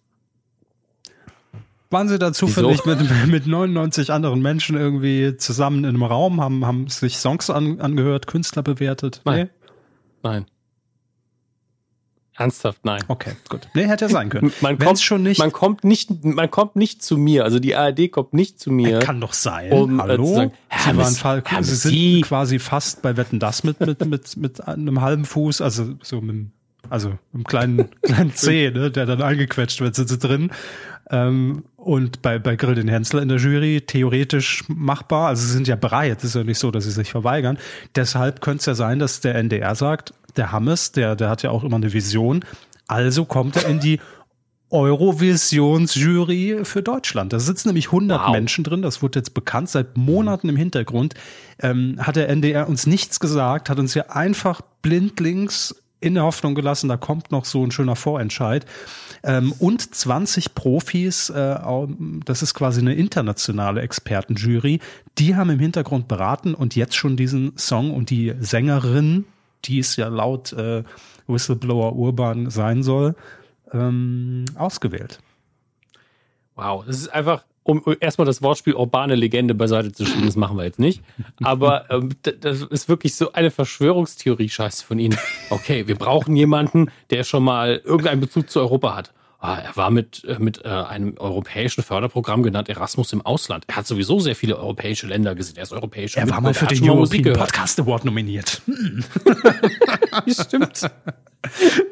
Waren 1.91 2.09
sie 2.09 2.19
da 2.19 2.33
zufällig 2.33 2.85
mit, 2.85 2.99
mit 3.27 3.47
99 3.47 4.13
anderen 4.13 4.41
Menschen 4.41 4.77
irgendwie 4.77 5.37
zusammen 5.37 5.81
in 5.81 5.91
einem 5.91 6.03
Raum, 6.03 6.41
haben, 6.41 6.67
haben 6.67 6.89
sich 6.89 7.19
Songs 7.19 7.51
an, 7.51 7.81
angehört, 7.81 8.27
Künstler 8.27 8.63
bewertet? 8.63 9.23
Nein. 9.25 9.39
Nee? 9.39 9.69
Nein. 10.23 10.47
Ernsthaft, 12.37 12.87
nein. 12.87 13.03
Okay, 13.09 13.33
gut. 13.51 13.69
Nee, 13.75 13.87
hätte 13.87 14.07
ja 14.07 14.09
sein 14.09 14.31
können. 14.31 14.51
Man 14.63 14.79
kommt 14.79 15.01
schon 15.01 15.23
nicht. 15.23 15.39
Man 15.39 15.53
kommt 15.53 15.85
nicht, 15.85 16.25
man 16.25 16.51
kommt 16.51 16.75
nicht 16.75 17.03
zu 17.03 17.19
mir. 17.19 17.45
Also 17.45 17.59
die 17.59 17.77
ARD 17.77 18.11
kommt 18.11 18.33
nicht 18.33 18.59
zu 18.59 18.71
mir. 18.71 19.01
Kann 19.01 19.21
doch 19.21 19.35
sein. 19.35 19.71
Um, 19.71 20.01
Hallo. 20.01 20.25
Äh, 20.25 20.35
sagen, 20.35 20.53
sie 20.71 20.97
waren 20.97 21.15
Fall, 21.15 21.43
sie 21.61 21.75
sind 21.75 21.93
Sie? 21.93 22.21
quasi 22.23 22.59
fast 22.59 23.03
bei 23.03 23.19
Wetten 23.19 23.41
das 23.41 23.63
mit, 23.63 23.81
mit, 23.81 24.03
mit, 24.07 24.37
mit 24.39 24.67
einem 24.67 25.03
halben 25.03 25.27
Fuß, 25.27 25.61
also 25.61 25.97
so 26.03 26.23
mit 26.23 26.47
also 26.89 27.19
im 27.35 27.45
kleinen, 27.45 27.91
kleinen 28.03 28.35
C, 28.35 28.71
ne, 28.71 28.91
der 28.91 29.05
dann 29.05 29.21
eingequetscht 29.21 29.81
wird, 29.81 29.95
sind 29.95 30.09
sie 30.09 30.19
drin. 30.19 30.51
Ähm, 31.11 31.65
und 31.81 32.21
bei, 32.23 32.39
bei 32.39 32.57
Grill 32.57 32.75
den 32.75 32.89
Hensler 32.89 33.23
in 33.23 33.29
der 33.29 33.39
Jury 33.39 33.81
theoretisch 33.81 34.65
machbar. 34.69 35.29
Also 35.29 35.47
sie 35.47 35.53
sind 35.53 35.67
ja 35.67 35.77
bereit. 35.77 36.19
Es 36.19 36.25
ist 36.25 36.35
ja 36.35 36.45
nicht 36.45 36.59
so, 36.59 36.71
dass 36.71 36.85
sie 36.85 36.91
sich 36.91 37.11
verweigern. 37.11 37.59
Deshalb 37.97 38.41
könnte 38.41 38.59
es 38.61 38.67
ja 38.67 38.75
sein, 38.75 38.99
dass 38.99 39.21
der 39.21 39.35
NDR 39.35 39.75
sagt, 39.75 40.13
der 40.37 40.53
Hammes, 40.53 40.93
der, 40.93 41.17
der 41.17 41.31
hat 41.31 41.43
ja 41.43 41.51
auch 41.51 41.65
immer 41.65 41.77
eine 41.77 41.93
Vision. 41.93 42.45
Also 42.87 43.25
kommt 43.25 43.57
er 43.57 43.67
in 43.69 43.81
die 43.81 43.99
Eurovisionsjury 44.71 46.61
für 46.63 46.83
Deutschland. 46.83 47.33
Da 47.33 47.41
sitzen 47.41 47.69
nämlich 47.69 47.87
100 47.87 48.21
wow. 48.21 48.31
Menschen 48.31 48.63
drin. 48.63 48.83
Das 48.83 49.03
wurde 49.03 49.19
jetzt 49.19 49.35
bekannt 49.35 49.69
seit 49.69 49.97
Monaten 49.97 50.49
im 50.49 50.57
Hintergrund. 50.57 51.15
Ähm, 51.61 51.97
hat 51.99 52.17
der 52.17 52.29
NDR 52.29 52.69
uns 52.69 52.87
nichts 52.87 53.21
gesagt, 53.21 53.69
hat 53.69 53.79
uns 53.79 53.95
ja 53.95 54.05
einfach 54.11 54.61
blindlings 54.83 55.75
in 56.01 56.15
der 56.15 56.25
Hoffnung 56.25 56.55
gelassen, 56.55 56.89
da 56.89 56.97
kommt 56.97 57.31
noch 57.31 57.45
so 57.45 57.65
ein 57.65 57.71
schöner 57.71 57.97
Vorentscheid. 57.97 58.67
Ähm, 59.23 59.53
und 59.59 59.95
20 59.95 60.55
Profis, 60.55 61.31
äh, 61.31 61.59
das 62.25 62.43
ist 62.43 62.55
quasi 62.55 62.81
eine 62.81 62.95
internationale 62.95 63.83
Expertenjury, 63.83 64.81
die 65.19 65.37
haben 65.37 65.51
im 65.51 65.59
Hintergrund 65.59 66.09
beraten 66.09 66.55
und 66.55 66.75
jetzt 66.75 66.97
schon 66.97 67.17
diesen 67.17 67.57
Song 67.57 67.93
und 67.93 68.11
die 68.11 68.35
Sängerin, 68.41 69.27
die 69.67 69.79
es 69.79 69.97
ja 69.97 70.09
laut 70.09 70.53
äh, 70.55 70.85
Whistleblower 71.27 71.95
Urban 71.95 72.51
sein 72.51 72.83
soll, 72.83 73.15
ähm, 73.73 74.47
ausgewählt. 74.57 75.21
Wow, 76.57 76.85
das 76.87 76.97
ist 76.97 77.09
einfach, 77.09 77.45
um 77.71 77.97
erstmal 78.01 78.27
das 78.27 78.43
Wortspiel 78.43 78.75
urbane 78.75 79.15
Legende 79.15 79.55
beiseite 79.55 79.93
zu 79.93 80.05
schieben, 80.05 80.27
das 80.27 80.37
machen 80.37 80.57
wir 80.57 80.65
jetzt 80.65 80.79
nicht. 80.79 81.03
Aber 81.43 81.91
ähm, 81.91 82.11
das 82.41 82.63
ist 82.63 82.89
wirklich 82.89 83.15
so 83.15 83.33
eine 83.33 83.51
Verschwörungstheorie-Scheiße 83.51 84.85
von 84.85 84.99
Ihnen. 84.99 85.17
Okay, 85.51 85.87
wir 85.87 85.97
brauchen 85.97 86.37
jemanden, 86.37 86.91
der 87.11 87.25
schon 87.25 87.45
mal 87.45 87.81
irgendeinen 87.85 88.21
Bezug 88.21 88.51
zu 88.51 88.61
Europa 88.61 88.97
hat. 88.97 89.13
Ah, 89.43 89.57
er 89.57 89.75
war 89.75 89.91
mit, 89.91 90.23
äh, 90.25 90.37
mit 90.39 90.67
äh, 90.67 90.69
einem 90.69 91.17
europäischen 91.17 91.83
Förderprogramm 91.83 92.43
genannt 92.43 92.69
Erasmus 92.69 93.15
im 93.15 93.25
Ausland. 93.25 93.65
Er 93.69 93.77
hat 93.77 93.87
sowieso 93.87 94.21
sehr 94.21 94.37
viele 94.37 94.59
europäische 94.59 95.07
Länder 95.07 95.35
gesehen. 95.35 95.57
Er 95.57 95.63
ist 95.63 95.73
europäisch. 95.73 96.15
Er 96.17 96.29
war 96.29 96.43
mal 96.43 96.53
für 96.53 96.67
den 96.67 96.89
European 96.89 97.33
Podcast 97.33 97.81
Award 97.81 98.05
nominiert. 98.05 98.61
Hm. 98.71 100.35
Stimmt. 100.35 100.91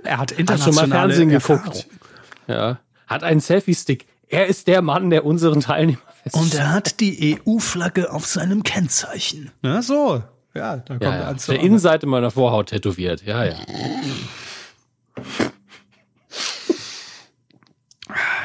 Er 0.03 0.19
hat 0.19 0.33
international 0.33 0.89
Fernsehen 0.89 1.29
geguckt. 1.31 1.87
Ja. 2.49 2.81
Hat 3.07 3.23
einen 3.23 3.41
Selfie-Stick. 3.41 4.07
Er 4.29 4.47
ist 4.47 4.69
der 4.69 4.83
Mann, 4.83 5.11
der 5.11 5.25
unseren 5.25 5.61
Teilnehmer 5.61 5.99
Und 6.33 6.55
er 6.55 6.73
hat 6.73 7.01
die 7.01 7.41
EU-Flagge 7.47 8.13
auf 8.13 8.27
seinem 8.27 8.63
Kennzeichen. 8.63 9.51
Na 9.63 9.83
so. 9.83 10.23
Ja, 10.55 10.77
da 10.77 10.95
kommt 10.95 11.03
ja, 11.03 11.11
ja. 11.11 11.17
er 11.17 11.29
an 11.29 11.39
Der 11.47 11.61
Innenseite 11.61 12.07
meiner 12.07 12.31
Vorhaut 12.31 12.69
tätowiert. 12.69 13.23
Ja, 13.25 13.45
ja. 13.45 13.57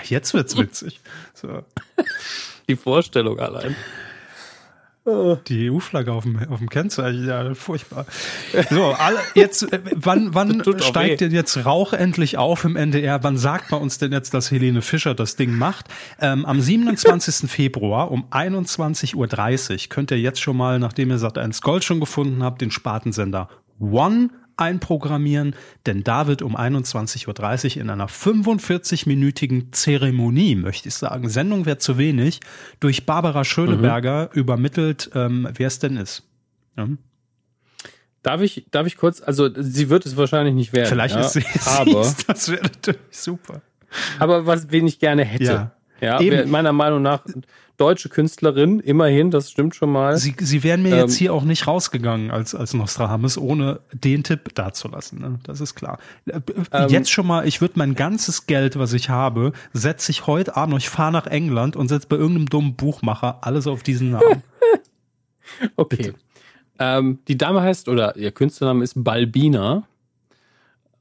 Jetzt 0.04 0.34
wird's 0.34 0.58
witzig. 0.58 1.00
So. 1.34 1.64
Die 2.68 2.76
Vorstellung 2.76 3.40
allein. 3.40 3.76
Die 5.06 5.70
EU-Flagge 5.70 6.14
auf 6.14 6.24
dem, 6.24 6.40
auf 6.50 6.60
dem 6.60 6.70
Kennzeichen, 6.70 7.28
ja, 7.28 7.54
furchtbar. 7.56 8.06
So, 8.70 8.84
alle, 8.98 9.20
jetzt, 9.36 9.64
äh, 9.74 9.82
wann, 9.96 10.34
wann 10.34 10.64
steigt 10.80 11.20
denn 11.20 11.32
jetzt 11.32 11.66
Rauch 11.66 11.92
endlich 11.92 12.38
auf 12.38 12.64
im 12.64 12.78
NDR? 12.78 13.22
Wann 13.22 13.38
sagt 13.38 13.70
man 13.72 13.82
uns 13.82 13.98
denn 13.98 14.14
jetzt, 14.14 14.34
dass 14.34 14.50
Helene 14.50 14.82
Fischer 14.82 15.14
das 15.14 15.36
Ding 15.36 15.58
macht? 15.58 15.88
Ähm, 16.22 16.46
am 16.46 16.62
27. 16.62 17.50
Februar 17.52 18.12
um 18.12 18.30
21.30 18.32 19.16
Uhr 19.16 19.90
könnt 19.90 20.12
ihr 20.12 20.20
jetzt 20.20 20.42
schon 20.42 20.56
mal, 20.56 20.80
nachdem 20.80 21.10
ihr 21.10 21.18
Sat 21.18 21.38
1 21.38 21.62
Gold 21.62 21.84
schon 21.84 22.00
gefunden 22.00 22.42
habt, 22.42 22.62
den 22.62 22.72
Spartensender 22.72 23.50
One 23.80 24.30
einprogrammieren, 24.58 25.56
denn 25.86 26.04
da 26.04 26.28
wird 26.28 26.42
um 26.42 26.56
21.30 26.56 27.76
Uhr 27.76 27.82
in 27.82 27.90
einer 27.90 28.08
45-minütigen 28.08 29.72
Zeremonie, 29.72 30.56
möchte 30.56 30.90
ich 30.90 30.96
sagen, 30.96 31.30
Sendung 31.30 31.66
wäre 31.66 31.78
zu 31.78 31.98
wenig, 31.98 32.40
durch 32.80 33.06
Barbara 33.06 33.44
Schöneberger 33.44 34.30
mhm. 34.32 34.40
übermittelt, 34.40 35.10
ähm, 35.16 35.48
wer 35.54 35.68
es 35.68 35.80
denn 35.80 35.98
ist. 35.98 36.24
Ja. 36.78 36.88
Darf 38.22 38.42
ich, 38.42 38.66
darf 38.72 38.88
ich 38.88 38.96
kurz, 38.96 39.22
also 39.22 39.50
sie 39.54 39.90
wird 39.90 40.06
es 40.06 40.16
wahrscheinlich 40.16 40.56
nicht 40.56 40.74
werden. 40.74 40.88
Vielleicht 40.88 41.16
ja, 41.16 41.22
ist 41.22 41.34
sie, 41.34 41.46
aber 41.66 42.02
ist, 42.02 42.30
das 42.30 42.50
wäre 42.50 42.64
natürlich 42.64 43.02
super. 43.12 43.62
Aber 44.18 44.46
was 44.46 44.72
wen 44.72 44.88
ich 44.88 45.00
gerne 45.00 45.26
hätte, 45.26 45.72
ja, 46.00 46.20
ja 46.22 46.46
meiner 46.46 46.74
Meinung 46.74 47.02
nach 47.02 47.24
deutsche 47.84 48.08
Künstlerin, 48.08 48.80
immerhin, 48.80 49.30
das 49.30 49.52
stimmt 49.52 49.76
schon 49.76 49.92
mal. 49.92 50.18
Sie, 50.18 50.34
sie 50.40 50.64
wären 50.64 50.84
mir 50.84 50.94
ähm, 50.94 51.00
jetzt 51.00 51.16
hier 51.16 51.34
auch 51.34 51.44
nicht 51.44 51.68
rausgegangen 51.68 52.32
als, 52.32 52.56
als 52.56 52.74
Nostradamus, 52.74 53.38
ohne 53.38 53.82
den 53.92 54.24
Tipp 54.24 54.56
dazulassen. 54.56 55.20
Ne? 55.20 55.40
Das 55.44 55.60
ist 55.60 55.76
klar. 55.76 56.00
Äh, 56.26 56.40
ähm, 56.72 56.90
jetzt 56.90 57.12
schon 57.12 57.28
mal, 57.28 57.46
ich 57.46 57.60
würde 57.60 57.74
mein 57.76 57.94
ganzes 57.94 58.46
Geld, 58.46 58.80
was 58.80 58.94
ich 58.94 59.10
habe, 59.10 59.52
setze 59.74 60.12
ich 60.12 60.28
heute 60.28 60.56
Abend, 60.56 60.78
ich 60.78 60.88
fahre 60.88 61.12
nach 61.12 61.28
England 61.28 61.76
und 61.76 61.90
setze 61.90 62.08
bei 62.08 62.16
irgendeinem 62.16 62.48
dummen 62.48 62.76
Buchmacher 62.76 63.40
alles 63.42 63.68
auf 63.68 63.84
diesen 63.84 64.12
Namen. 64.12 64.44
okay. 65.76 66.14
Ähm, 66.80 67.20
die 67.28 67.38
Dame 67.38 67.62
heißt, 67.62 67.90
oder 67.90 68.16
ihr 68.16 68.32
Künstlername 68.32 68.86
ist 68.86 68.94
Balbina. 68.96 69.84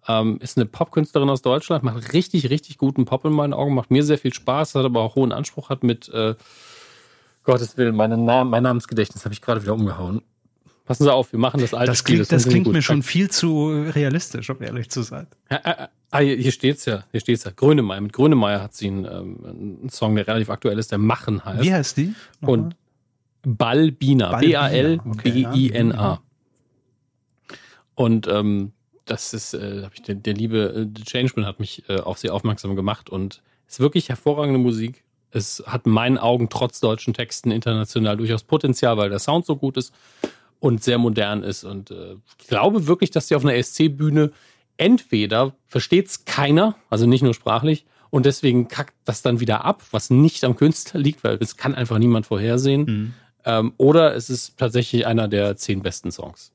Ähm, 0.08 0.38
ist 0.40 0.58
eine 0.58 0.66
Popkünstlerin 0.66 1.30
aus 1.30 1.42
Deutschland, 1.42 1.84
macht 1.84 2.12
richtig, 2.12 2.50
richtig 2.50 2.76
guten 2.76 3.04
Pop 3.04 3.24
in 3.24 3.32
meinen 3.32 3.52
Augen, 3.52 3.72
macht 3.72 3.92
mir 3.92 4.02
sehr 4.02 4.18
viel 4.18 4.34
Spaß, 4.34 4.74
hat 4.74 4.84
aber 4.84 5.00
auch 5.00 5.14
hohen 5.14 5.30
Anspruch, 5.30 5.70
hat 5.70 5.84
mit 5.84 6.08
äh, 6.08 6.34
Gottes 7.44 7.76
Willen, 7.76 7.96
meine 7.96 8.16
Nam 8.16 8.50
mein 8.50 8.62
Namensgedächtnis 8.62 9.24
habe 9.24 9.34
ich 9.34 9.40
gerade 9.40 9.62
wieder 9.62 9.74
umgehauen. 9.74 10.22
Passen 10.84 11.04
Sie 11.04 11.12
auf, 11.12 11.32
wir 11.32 11.38
machen 11.38 11.60
das 11.60 11.74
alte 11.74 11.92
das 11.92 12.04
klingt, 12.04 12.26
Spiel. 12.26 12.36
Das, 12.36 12.44
das 12.44 12.52
klingt 12.52 12.66
mir 12.66 12.82
schon 12.82 13.02
viel 13.02 13.30
zu 13.30 13.70
realistisch, 13.70 14.50
um 14.50 14.60
ehrlich 14.62 14.90
zu 14.90 15.02
sein. 15.02 15.28
Ja, 15.50 15.56
äh, 15.64 15.86
ah, 16.10 16.18
hier 16.18 16.50
steht's 16.50 16.84
ja, 16.86 17.04
hier 17.12 17.20
steht's 17.20 17.44
ja. 17.44 17.52
Grönemeyer. 17.54 18.00
Mit 18.00 18.12
Grönemeyer 18.12 18.62
hat 18.62 18.74
sie 18.74 18.88
einen, 18.88 19.04
ähm, 19.04 19.44
einen 19.44 19.88
Song, 19.90 20.16
der 20.16 20.26
relativ 20.26 20.50
aktuell 20.50 20.78
ist, 20.78 20.90
der 20.90 20.98
Machen 20.98 21.44
heißt. 21.44 21.62
Wie 21.62 21.72
heißt 21.72 21.96
die? 21.96 22.14
Nochmal? 22.40 22.58
Und 22.58 22.76
Balbina. 23.42 24.36
B-A-L-B-I-N-A. 24.38 26.12
Okay. 26.12 26.22
Und 27.94 28.26
ähm, 28.26 28.72
das 29.04 29.34
ist, 29.34 29.54
äh, 29.54 29.88
ich, 29.94 30.02
der, 30.02 30.14
der 30.16 30.34
liebe 30.34 30.90
äh, 30.96 31.04
Changeman 31.04 31.46
hat 31.46 31.60
mich 31.60 31.88
äh, 31.88 32.00
auf 32.00 32.18
sie 32.18 32.30
aufmerksam 32.30 32.76
gemacht 32.76 33.10
und 33.10 33.42
ist 33.68 33.80
wirklich 33.80 34.08
hervorragende 34.08 34.58
Musik. 34.58 35.04
Es 35.32 35.62
hat 35.66 35.86
in 35.86 35.92
meinen 35.92 36.18
Augen 36.18 36.48
trotz 36.48 36.80
deutschen 36.80 37.14
Texten 37.14 37.50
international 37.50 38.16
durchaus 38.16 38.44
Potenzial, 38.44 38.96
weil 38.96 39.10
der 39.10 39.18
Sound 39.18 39.46
so 39.46 39.56
gut 39.56 39.76
ist 39.76 39.92
und 40.60 40.82
sehr 40.82 40.98
modern 40.98 41.42
ist. 41.42 41.64
Und 41.64 41.90
äh, 41.90 42.16
ich 42.40 42.46
glaube 42.46 42.86
wirklich, 42.86 43.10
dass 43.10 43.28
sie 43.28 43.34
auf 43.34 43.44
einer 43.44 43.54
ESC-Bühne 43.54 44.30
entweder 44.76 45.54
versteht 45.66 46.06
es 46.08 46.24
keiner, 46.24 46.76
also 46.90 47.06
nicht 47.06 47.22
nur 47.22 47.34
sprachlich, 47.34 47.86
und 48.10 48.26
deswegen 48.26 48.68
kackt 48.68 48.94
das 49.06 49.22
dann 49.22 49.40
wieder 49.40 49.64
ab, 49.64 49.82
was 49.90 50.10
nicht 50.10 50.44
am 50.44 50.54
Künstler 50.54 51.00
liegt, 51.00 51.24
weil 51.24 51.38
es 51.40 51.56
kann 51.56 51.74
einfach 51.74 51.98
niemand 51.98 52.26
vorhersehen. 52.26 52.84
Mhm. 52.84 53.14
Ähm, 53.46 53.72
oder 53.78 54.14
es 54.14 54.28
ist 54.28 54.58
tatsächlich 54.58 55.06
einer 55.06 55.28
der 55.28 55.56
zehn 55.56 55.82
besten 55.82 56.12
Songs. 56.12 56.52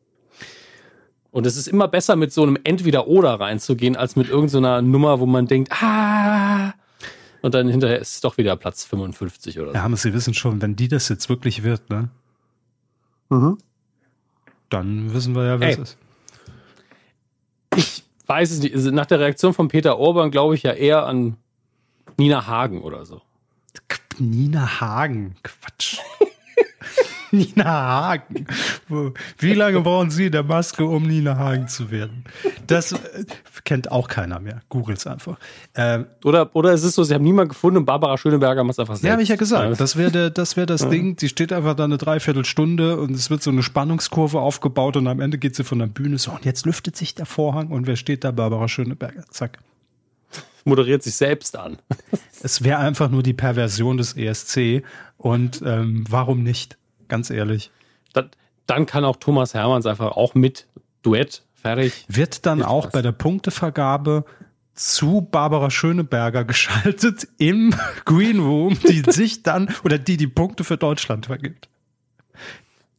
Und 1.32 1.46
es 1.48 1.58
ist 1.58 1.68
immer 1.68 1.88
besser, 1.88 2.16
mit 2.16 2.32
so 2.32 2.44
einem 2.44 2.58
Entweder-Oder 2.64 3.40
reinzugehen, 3.40 3.96
als 3.96 4.16
mit 4.16 4.30
irgendeiner 4.30 4.82
so 4.82 4.86
Nummer, 4.86 5.20
wo 5.20 5.26
man 5.26 5.48
denkt, 5.48 5.72
ah, 5.72 6.74
und 7.48 7.54
dann 7.54 7.70
hinterher 7.70 7.98
ist 7.98 8.16
es 8.16 8.20
doch 8.22 8.38
wieder 8.38 8.58
Platz 8.58 8.84
55 8.84 9.58
oder 9.62 9.70
so. 9.70 9.76
Ja, 9.76 9.84
aber 9.84 9.96
Sie 9.96 10.14
wissen 10.14 10.34
schon, 10.34 10.62
wenn 10.62 10.76
die 10.76 10.90
das 10.90 11.08
jetzt 11.08 11.30
wirklich 11.30 11.64
wird, 11.64 11.90
ne? 11.90 12.10
Mhm. 13.30 13.58
Dann 14.68 15.14
wissen 15.14 15.34
wir 15.34 15.46
ja, 15.46 15.60
wer 15.62 15.70
es 15.70 15.78
ist. 15.78 15.98
Ich 17.78 18.04
weiß 18.26 18.52
es 18.52 18.60
nicht. 18.60 18.76
Also 18.76 18.92
nach 18.92 19.06
der 19.06 19.22
Reaktion 19.22 19.54
von 19.54 19.70
Peter 19.70 19.98
Orban 19.98 20.30
glaube 20.30 20.56
ich 20.56 20.64
ja 20.64 20.74
eher 20.74 21.06
an 21.06 21.38
Nina 22.18 22.48
Hagen 22.48 22.82
oder 22.82 23.06
so. 23.06 23.22
Nina 24.20 24.82
Hagen, 24.82 25.38
Quatsch. 25.42 26.00
Nina 27.32 27.66
Hagen. 27.66 28.48
Wie 29.38 29.54
lange 29.54 29.82
brauchen 29.82 30.10
Sie 30.10 30.28
in 30.28 30.32
der 30.32 30.44
Maske, 30.44 30.86
um 30.86 31.04
Nina 31.04 31.38
Hagen 31.38 31.68
zu 31.68 31.92
werden? 31.92 32.24
Das 32.68 32.94
äh, 32.94 32.98
kennt 33.64 33.92
auch 33.92 34.08
keiner 34.08 34.40
mehr. 34.40 34.62
Googles 34.70 35.08
einfach. 35.08 35.38
Ähm, 35.76 36.06
oder, 36.24 36.56
oder 36.56 36.72
es 36.74 36.84
ist 36.84 36.96
so, 36.96 37.04
Sie 37.04 37.14
haben 37.14 37.24
niemanden 37.24 37.50
gefunden 37.50 37.78
und 37.78 37.86
Barbara 37.86 38.18
Schöneberger 38.18 38.64
macht 38.64 38.74
es 38.74 38.80
einfach 38.80 38.96
selbst. 38.96 39.06
Ja, 39.06 39.12
habe 39.12 39.24
ich 39.24 39.30
ja 39.30 39.36
gesagt. 39.36 39.80
Das 39.80 39.98
wäre 39.98 40.32
das, 40.32 40.58
wär 40.58 40.66
das 40.66 40.82
ja. 40.82 40.90
Ding. 40.90 41.18
Sie 41.20 41.30
steht 41.30 41.52
einfach 41.52 41.76
da 41.76 41.84
eine 41.84 41.98
Dreiviertelstunde 41.98 42.98
und 42.98 43.12
es 43.12 43.30
wird 43.30 43.44
so 43.44 43.52
eine 43.52 43.64
Spannungskurve 43.64 44.40
aufgebaut 44.40 44.98
und 44.98 45.08
am 45.08 45.20
Ende 45.20 45.38
geht 45.38 45.56
sie 45.56 45.64
von 45.64 45.80
der 45.80 45.88
Bühne 45.88 46.18
so 46.18 46.32
und 46.32 46.46
jetzt 46.46 46.66
lüftet 46.66 46.96
sich 46.96 47.16
der 47.16 47.26
Vorhang 47.26 47.68
und 47.68 47.88
wer 47.88 47.96
steht 47.96 48.24
da? 48.24 48.32
Barbara 48.32 48.68
Schöneberger. 48.68 49.24
Zack 49.30 49.60
moderiert 50.68 51.02
sich 51.02 51.16
selbst 51.16 51.58
an. 51.58 51.78
Es 52.44 52.64
wäre 52.64 52.80
einfach 52.80 53.10
nur 53.10 53.24
die 53.24 53.34
Perversion 53.34 53.98
des 53.98 54.16
ESC 54.16 54.84
und 55.18 55.64
ähm, 55.66 56.04
warum 56.08 56.44
nicht? 56.44 56.78
Ganz 57.08 57.30
ehrlich. 57.30 57.72
Dann, 58.14 58.30
dann 58.66 58.86
kann 58.86 59.06
auch 59.06 59.16
Thomas 59.18 59.54
Hermanns 59.54 59.86
einfach 59.86 60.18
auch 60.18 60.36
mit 60.36 60.68
Duett 61.02 61.44
fertig. 61.56 62.06
Wird 62.08 62.46
dann 62.46 62.64
auch 62.64 62.86
was. 62.86 62.92
bei 62.92 63.02
der 63.02 63.12
Punktevergabe 63.12 64.26
zu 64.74 65.28
Barbara 65.30 65.70
Schöneberger 65.70 66.46
geschaltet 66.46 67.28
im 67.38 67.74
Green 68.06 68.40
Room, 68.40 68.78
die 68.88 69.00
sich 69.12 69.44
dann 69.44 69.74
oder 69.84 69.98
die 69.98 70.18
die 70.18 70.28
Punkte 70.28 70.64
für 70.64 70.78
Deutschland 70.78 71.26
vergibt. 71.26 71.70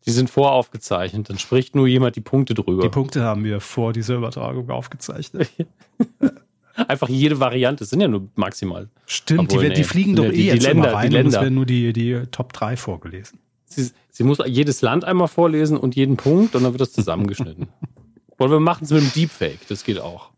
Die 0.06 0.10
sind 0.10 0.30
voraufgezeichnet, 0.30 1.28
dann 1.28 1.38
spricht 1.38 1.74
nur 1.74 1.86
jemand 1.86 2.16
die 2.16 2.22
Punkte 2.22 2.54
drüber. 2.54 2.82
Die 2.82 2.88
Punkte 2.88 3.22
haben 3.22 3.44
wir 3.44 3.60
vor 3.60 3.92
dieser 3.92 4.14
Übertragung 4.16 4.70
aufgezeichnet. 4.70 5.50
Einfach 6.88 7.08
jede 7.08 7.40
Variante, 7.40 7.84
es 7.84 7.90
sind 7.90 8.00
ja 8.00 8.08
nur 8.08 8.28
maximal. 8.36 8.88
Stimmt, 9.04 9.40
Obwohl, 9.40 9.64
die, 9.64 9.68
nee, 9.68 9.74
die, 9.74 9.84
fliegen 9.84 10.16
doch 10.16 10.24
eh 10.24 10.30
die, 10.30 10.46
jetzt 10.46 10.62
Länder, 10.62 10.94
rein 10.94 11.10
die 11.10 11.16
Länder. 11.16 11.36
es 11.36 11.42
werden 11.42 11.54
nur 11.54 11.66
die, 11.66 11.92
die 11.92 12.22
Top 12.30 12.52
3 12.52 12.76
vorgelesen. 12.76 13.40
Sie, 13.68 13.90
sie, 14.10 14.24
muss 14.24 14.38
jedes 14.46 14.82
Land 14.82 15.04
einmal 15.04 15.28
vorlesen 15.28 15.76
und 15.76 15.96
jeden 15.96 16.16
Punkt 16.16 16.54
und 16.54 16.62
dann 16.62 16.72
wird 16.72 16.80
das 16.80 16.92
zusammengeschnitten. 16.92 17.68
Oder 18.38 18.52
wir 18.52 18.60
machen 18.60 18.84
es 18.84 18.90
mit 18.90 19.02
einem 19.02 19.12
Deepfake, 19.12 19.66
das 19.68 19.84
geht 19.84 19.98
auch. 19.98 20.30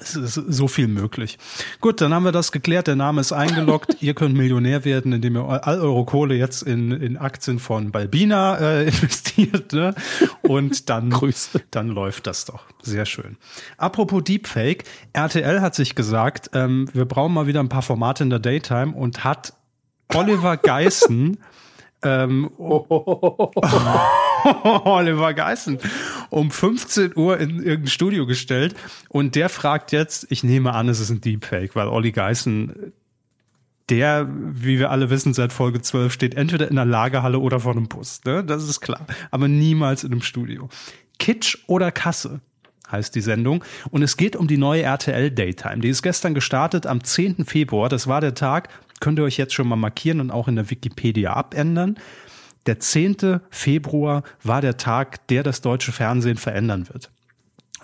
Es 0.00 0.14
ist 0.14 0.34
so 0.34 0.68
viel 0.68 0.86
möglich. 0.86 1.38
Gut, 1.80 2.00
dann 2.00 2.12
haben 2.12 2.24
wir 2.24 2.32
das 2.32 2.52
geklärt. 2.52 2.86
Der 2.86 2.96
Name 2.96 3.20
ist 3.20 3.32
eingeloggt. 3.32 3.96
ihr 4.02 4.14
könnt 4.14 4.36
Millionär 4.36 4.84
werden, 4.84 5.12
indem 5.12 5.36
ihr 5.36 5.66
all 5.66 5.80
eure 5.80 6.04
Kohle 6.04 6.34
jetzt 6.34 6.62
in, 6.62 6.92
in 6.92 7.16
Aktien 7.16 7.58
von 7.58 7.90
Balbina 7.90 8.58
äh, 8.58 8.84
investiert. 8.86 9.72
Ne? 9.72 9.94
Und 10.42 10.88
dann, 10.90 11.14
dann 11.70 11.88
läuft 11.88 12.26
das 12.26 12.44
doch. 12.44 12.64
Sehr 12.82 13.06
schön. 13.06 13.38
Apropos 13.76 14.22
Deepfake. 14.24 14.84
RTL 15.14 15.60
hat 15.60 15.74
sich 15.74 15.94
gesagt, 15.94 16.50
ähm, 16.52 16.88
wir 16.92 17.06
brauchen 17.06 17.32
mal 17.32 17.46
wieder 17.46 17.60
ein 17.60 17.70
paar 17.70 17.82
Formate 17.82 18.22
in 18.24 18.30
der 18.30 18.40
Daytime 18.40 18.94
und 18.94 19.24
hat 19.24 19.54
Oliver 20.14 20.56
Geissen 20.56 21.38
ähm, 22.02 22.50
Oliver 24.84 25.34
Geissen 25.34 25.78
um 26.30 26.50
15 26.50 27.16
Uhr 27.16 27.38
in 27.38 27.62
irgendein 27.62 27.88
Studio 27.88 28.26
gestellt 28.26 28.74
und 29.08 29.34
der 29.34 29.48
fragt 29.48 29.92
jetzt, 29.92 30.26
ich 30.30 30.44
nehme 30.44 30.74
an, 30.74 30.88
es 30.88 31.00
ist 31.00 31.10
ein 31.10 31.20
Deepfake, 31.20 31.74
weil 31.74 31.88
Olli 31.88 32.12
Geissen, 32.12 32.92
der, 33.88 34.28
wie 34.30 34.78
wir 34.78 34.90
alle 34.90 35.10
wissen, 35.10 35.34
seit 35.34 35.52
Folge 35.52 35.80
12 35.80 36.12
steht 36.12 36.34
entweder 36.34 36.68
in 36.68 36.76
der 36.76 36.84
Lagerhalle 36.84 37.38
oder 37.38 37.60
vor 37.60 37.72
einem 37.72 37.88
Bus, 37.88 38.20
ne? 38.24 38.44
das 38.44 38.68
ist 38.68 38.80
klar, 38.80 39.06
aber 39.30 39.48
niemals 39.48 40.04
in 40.04 40.12
einem 40.12 40.22
Studio. 40.22 40.68
Kitsch 41.18 41.58
oder 41.66 41.90
Kasse? 41.90 42.40
heißt 42.90 43.14
die 43.14 43.20
Sendung. 43.20 43.62
Und 43.90 44.02
es 44.02 44.16
geht 44.16 44.34
um 44.34 44.48
die 44.48 44.56
neue 44.56 44.82
RTL 44.82 45.30
Daytime. 45.30 45.80
Die 45.80 45.90
ist 45.90 46.02
gestern 46.02 46.32
gestartet 46.32 46.86
am 46.86 47.04
10. 47.04 47.44
Februar. 47.44 47.90
Das 47.90 48.06
war 48.06 48.22
der 48.22 48.34
Tag, 48.34 48.70
könnt 49.00 49.18
ihr 49.18 49.24
euch 49.24 49.36
jetzt 49.36 49.54
schon 49.54 49.68
mal 49.68 49.76
markieren 49.76 50.20
und 50.20 50.30
auch 50.30 50.48
in 50.48 50.56
der 50.56 50.70
Wikipedia 50.70 51.32
abändern. 51.32 51.98
Der 52.66 52.80
10. 52.80 53.40
Februar 53.50 54.22
war 54.42 54.60
der 54.60 54.76
Tag, 54.76 55.26
der 55.28 55.42
das 55.42 55.60
deutsche 55.60 55.92
Fernsehen 55.92 56.36
verändern 56.36 56.88
wird. 56.88 57.10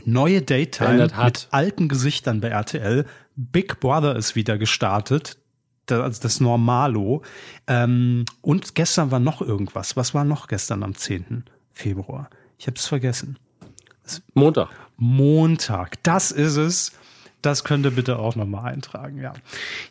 Neue 0.04 0.42
Daytime 0.42 1.08
mit 1.24 1.48
alten 1.50 1.88
Gesichtern 1.88 2.40
bei 2.40 2.48
RTL. 2.48 3.06
Big 3.36 3.80
Brother 3.80 4.16
ist 4.16 4.34
wieder 4.34 4.58
gestartet. 4.58 5.38
Das, 5.86 6.20
das 6.20 6.40
Normalo. 6.40 7.22
Ähm, 7.66 8.24
und 8.40 8.74
gestern 8.74 9.10
war 9.10 9.20
noch 9.20 9.40
irgendwas. 9.42 9.96
Was 9.96 10.14
war 10.14 10.24
noch 10.24 10.48
gestern 10.48 10.82
am 10.82 10.94
10. 10.94 11.44
Februar? 11.72 12.28
Ich 12.58 12.66
habe 12.66 12.76
es 12.76 12.86
vergessen. 12.86 13.38
Montag. 14.34 14.68
Montag. 14.96 16.02
Das 16.02 16.30
ist 16.30 16.56
es. 16.56 16.92
Das 17.42 17.64
könnt 17.64 17.84
ihr 17.84 17.90
bitte 17.90 18.18
auch 18.18 18.36
nochmal 18.36 18.72
eintragen, 18.72 19.20
ja. 19.20 19.34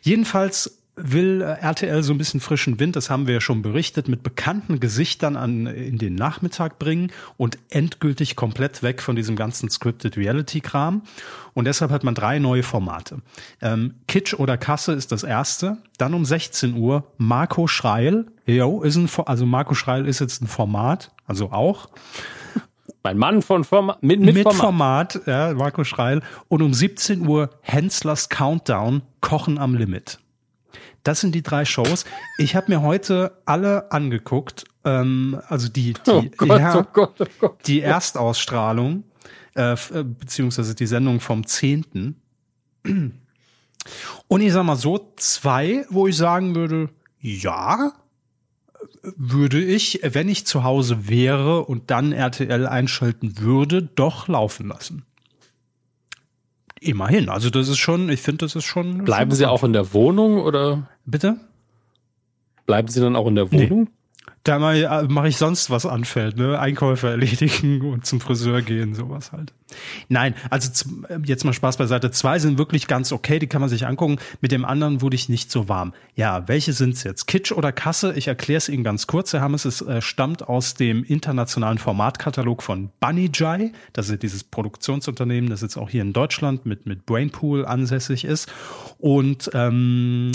Jedenfalls 0.02 0.82
will 0.96 1.42
äh, 1.42 1.60
RTL 1.60 2.02
so 2.02 2.12
ein 2.12 2.18
bisschen 2.18 2.40
frischen 2.40 2.78
Wind, 2.78 2.96
das 2.96 3.10
haben 3.10 3.26
wir 3.26 3.34
ja 3.34 3.40
schon 3.40 3.62
berichtet, 3.62 4.08
mit 4.08 4.22
bekannten 4.22 4.80
Gesichtern 4.80 5.36
an, 5.36 5.66
in 5.66 5.98
den 5.98 6.14
Nachmittag 6.14 6.78
bringen 6.78 7.10
und 7.36 7.58
endgültig 7.70 8.36
komplett 8.36 8.82
weg 8.82 9.02
von 9.02 9.16
diesem 9.16 9.36
ganzen 9.36 9.70
Scripted 9.70 10.16
Reality-Kram. 10.16 11.02
Und 11.52 11.66
deshalb 11.66 11.90
hat 11.90 12.04
man 12.04 12.14
drei 12.14 12.38
neue 12.38 12.62
Formate. 12.62 13.18
Ähm, 13.60 13.94
Kitsch 14.06 14.34
oder 14.34 14.56
Kasse 14.56 14.92
ist 14.92 15.12
das 15.12 15.22
erste. 15.22 15.78
Dann 15.98 16.14
um 16.14 16.24
16 16.24 16.76
Uhr 16.76 17.04
Marco 17.16 17.66
Schreil. 17.66 18.26
Jo, 18.46 18.82
ist 18.82 18.96
ein, 18.96 19.08
also 19.26 19.46
Marco 19.46 19.74
Schreil 19.74 20.06
ist 20.06 20.20
jetzt 20.20 20.42
ein 20.42 20.46
Format, 20.46 21.12
also 21.26 21.50
auch. 21.50 21.88
Mein 23.02 23.18
Mann 23.18 23.42
von 23.42 23.64
Format, 23.64 24.02
mit, 24.02 24.20
mit, 24.20 24.34
mit 24.34 24.44
Format. 24.44 25.12
Format, 25.12 25.26
ja, 25.26 25.54
Marco 25.54 25.84
Schreil. 25.84 26.22
Und 26.48 26.62
um 26.62 26.72
17 26.72 27.26
Uhr 27.26 27.50
Henslers 27.60 28.28
Countdown, 28.28 29.02
Kochen 29.20 29.58
am 29.58 29.74
Limit. 29.74 30.18
Das 31.04 31.20
sind 31.20 31.34
die 31.34 31.42
drei 31.42 31.64
Shows. 31.64 32.06
Ich 32.38 32.56
habe 32.56 32.72
mir 32.72 32.82
heute 32.82 33.38
alle 33.44 33.92
angeguckt. 33.92 34.64
Ähm, 34.84 35.40
also 35.48 35.68
die, 35.68 35.92
die, 35.92 36.10
oh 36.10 36.24
Gott, 36.36 36.48
ja, 36.48 36.78
oh 36.78 36.84
Gott, 36.92 37.14
oh 37.20 37.26
Gott. 37.38 37.66
die 37.66 37.82
Erstausstrahlung, 37.82 39.04
äh, 39.54 39.72
äh, 39.72 40.02
beziehungsweise 40.02 40.74
die 40.74 40.86
Sendung 40.86 41.20
vom 41.20 41.46
10. 41.46 42.16
Und 44.28 44.40
ich 44.40 44.52
sag 44.52 44.64
mal 44.64 44.76
so, 44.76 45.12
zwei, 45.16 45.84
wo 45.90 46.06
ich 46.06 46.16
sagen 46.16 46.54
würde, 46.54 46.88
ja, 47.20 47.92
würde 49.16 49.62
ich, 49.62 50.00
wenn 50.02 50.28
ich 50.28 50.46
zu 50.46 50.64
Hause 50.64 51.08
wäre 51.08 51.64
und 51.64 51.90
dann 51.90 52.12
RTL 52.12 52.66
einschalten 52.66 53.38
würde, 53.38 53.82
doch 53.82 54.28
laufen 54.28 54.68
lassen. 54.68 55.04
Immerhin. 56.84 57.28
Also 57.30 57.50
das 57.50 57.68
ist 57.68 57.78
schon, 57.78 58.08
ich 58.10 58.20
finde, 58.20 58.44
das 58.44 58.54
ist 58.54 58.64
schon. 58.64 59.04
Bleiben 59.04 59.32
Sie 59.32 59.46
auch 59.46 59.64
in 59.64 59.72
der 59.72 59.94
Wohnung 59.94 60.38
oder? 60.38 60.88
Bitte? 61.06 61.40
Bleiben 62.66 62.88
Sie 62.88 63.00
dann 63.00 63.16
auch 63.16 63.26
in 63.26 63.34
der 63.34 63.50
Wohnung? 63.50 63.82
Nee. 63.84 63.90
Da 64.44 64.58
mache 64.58 65.06
mach 65.08 65.24
ich 65.24 65.38
sonst 65.38 65.70
was 65.70 65.86
anfällt, 65.86 66.36
ne? 66.36 66.58
Einkäufe 66.58 67.08
erledigen 67.08 67.80
und 67.92 68.04
zum 68.04 68.20
Friseur 68.20 68.60
gehen, 68.60 68.94
sowas 68.94 69.32
halt. 69.32 69.54
Nein, 70.10 70.34
also 70.50 70.70
jetzt 71.24 71.44
mal 71.44 71.54
Spaß 71.54 71.78
beiseite. 71.78 72.10
Zwei 72.10 72.38
sind 72.38 72.58
wirklich 72.58 72.86
ganz 72.86 73.10
okay, 73.10 73.38
die 73.38 73.46
kann 73.46 73.62
man 73.62 73.70
sich 73.70 73.86
angucken. 73.86 74.18
Mit 74.42 74.52
dem 74.52 74.66
anderen 74.66 75.00
wurde 75.00 75.14
ich 75.14 75.30
nicht 75.30 75.50
so 75.50 75.70
warm. 75.70 75.94
Ja, 76.14 76.46
welche 76.46 76.74
sind's 76.74 77.04
jetzt? 77.04 77.26
Kitsch 77.26 77.52
oder 77.52 77.72
Kasse? 77.72 78.12
Ich 78.16 78.28
erkläre 78.28 78.58
es 78.58 78.68
Ihnen 78.68 78.84
ganz 78.84 79.06
kurz, 79.06 79.32
Herr 79.32 79.40
Hammes. 79.40 79.64
Es 79.64 79.80
äh, 79.80 80.02
stammt 80.02 80.46
aus 80.46 80.74
dem 80.74 81.04
internationalen 81.04 81.78
Formatkatalog 81.78 82.62
von 82.62 82.90
Bunny 83.00 83.30
Jai. 83.32 83.72
Das 83.94 84.10
ist 84.10 84.22
dieses 84.22 84.44
Produktionsunternehmen, 84.44 85.48
das 85.48 85.62
jetzt 85.62 85.78
auch 85.78 85.88
hier 85.88 86.02
in 86.02 86.12
Deutschland 86.12 86.66
mit, 86.66 86.84
mit 86.84 87.06
Brainpool 87.06 87.64
ansässig 87.64 88.26
ist. 88.26 88.52
Und 88.98 89.50
ähm, 89.54 90.32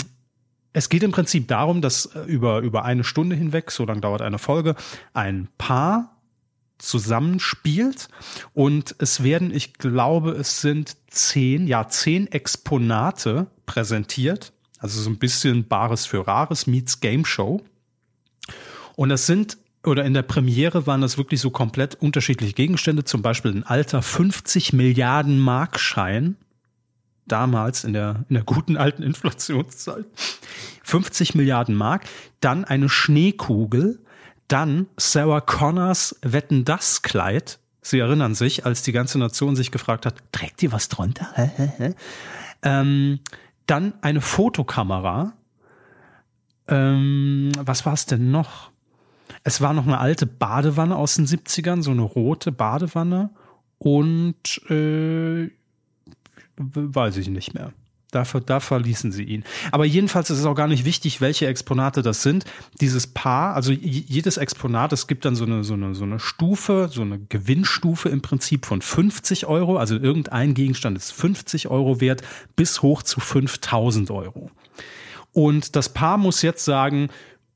es 0.72 0.88
geht 0.88 1.02
im 1.02 1.12
Prinzip 1.12 1.48
darum, 1.48 1.80
dass 1.80 2.06
äh, 2.06 2.20
über, 2.20 2.60
über 2.60 2.84
eine 2.84 3.04
Stunde 3.04 3.36
hinweg, 3.36 3.70
so 3.70 3.84
lang 3.84 4.00
dauert 4.00 4.22
eine 4.22 4.38
Folge, 4.38 4.74
ein 5.14 5.48
Paar 5.58 6.16
zusammenspielt 6.78 8.08
und 8.54 8.94
es 8.98 9.22
werden, 9.22 9.54
ich 9.54 9.74
glaube, 9.74 10.30
es 10.32 10.60
sind 10.60 10.96
zehn, 11.08 11.66
ja, 11.66 11.88
zehn 11.88 12.26
Exponate 12.28 13.48
präsentiert. 13.66 14.52
Also 14.78 15.00
so 15.00 15.10
ein 15.10 15.18
bisschen 15.18 15.68
Bares 15.68 16.06
für 16.06 16.26
Rares 16.26 16.66
meets 16.66 17.00
Game 17.00 17.26
Show. 17.26 17.60
Und 18.96 19.10
das 19.10 19.26
sind, 19.26 19.58
oder 19.84 20.06
in 20.06 20.14
der 20.14 20.22
Premiere 20.22 20.86
waren 20.86 21.02
das 21.02 21.18
wirklich 21.18 21.40
so 21.40 21.50
komplett 21.50 21.96
unterschiedliche 21.96 22.54
Gegenstände, 22.54 23.04
zum 23.04 23.20
Beispiel 23.20 23.52
ein 23.52 23.62
alter 23.62 24.00
50 24.00 24.72
Milliarden 24.72 25.38
Markschein, 25.38 26.36
damals 27.26 27.84
in 27.84 27.92
der, 27.92 28.24
in 28.28 28.34
der 28.34 28.44
guten 28.44 28.76
alten 28.76 29.02
Inflationszeit. 29.02 30.04
50 30.82 31.34
Milliarden 31.34 31.74
Mark, 31.74 32.04
dann 32.40 32.64
eine 32.64 32.88
Schneekugel, 32.88 34.00
dann 34.48 34.86
Sarah 34.96 35.40
Connors 35.40 36.16
Wetten 36.22 36.64
das 36.64 37.02
Kleid. 37.02 37.58
Sie 37.82 37.98
erinnern 37.98 38.34
sich, 38.34 38.66
als 38.66 38.82
die 38.82 38.92
ganze 38.92 39.18
Nation 39.18 39.56
sich 39.56 39.70
gefragt 39.70 40.06
hat, 40.06 40.22
trägt 40.32 40.60
die 40.60 40.72
was 40.72 40.88
drunter? 40.88 41.28
ähm, 42.62 43.20
dann 43.66 43.94
eine 44.02 44.20
Fotokamera. 44.20 45.34
Ähm, 46.68 47.52
was 47.58 47.86
war 47.86 47.92
es 47.92 48.06
denn 48.06 48.30
noch? 48.30 48.70
Es 49.44 49.60
war 49.60 49.72
noch 49.72 49.86
eine 49.86 49.98
alte 49.98 50.26
Badewanne 50.26 50.96
aus 50.96 51.14
den 51.14 51.26
70ern, 51.26 51.82
so 51.82 51.92
eine 51.92 52.02
rote 52.02 52.52
Badewanne. 52.52 53.30
Und 53.78 54.60
äh, 54.68 55.50
weiß 56.60 57.16
ich 57.16 57.28
nicht 57.28 57.54
mehr. 57.54 57.72
Da, 58.10 58.24
da 58.24 58.58
verließen 58.58 59.12
sie 59.12 59.22
ihn. 59.22 59.44
Aber 59.70 59.84
jedenfalls 59.84 60.30
ist 60.30 60.38
es 60.38 60.44
auch 60.44 60.56
gar 60.56 60.66
nicht 60.66 60.84
wichtig, 60.84 61.20
welche 61.20 61.46
Exponate 61.46 62.02
das 62.02 62.22
sind. 62.22 62.44
Dieses 62.80 63.06
Paar, 63.06 63.54
also 63.54 63.70
jedes 63.70 64.36
Exponat, 64.36 64.92
es 64.92 65.06
gibt 65.06 65.24
dann 65.24 65.36
so 65.36 65.44
eine, 65.44 65.62
so 65.62 65.74
eine, 65.74 65.94
so 65.94 66.02
eine 66.02 66.18
Stufe, 66.18 66.88
so 66.90 67.02
eine 67.02 67.20
Gewinnstufe 67.20 68.08
im 68.08 68.20
Prinzip 68.20 68.66
von 68.66 68.82
50 68.82 69.46
Euro. 69.46 69.76
Also 69.76 69.96
irgendein 69.96 70.54
Gegenstand 70.54 70.96
ist 70.96 71.12
50 71.12 71.68
Euro 71.68 72.00
wert 72.00 72.22
bis 72.56 72.82
hoch 72.82 73.04
zu 73.04 73.20
5000 73.20 74.10
Euro. 74.10 74.50
Und 75.32 75.76
das 75.76 75.92
Paar 75.92 76.18
muss 76.18 76.42
jetzt 76.42 76.64
sagen, 76.64 77.10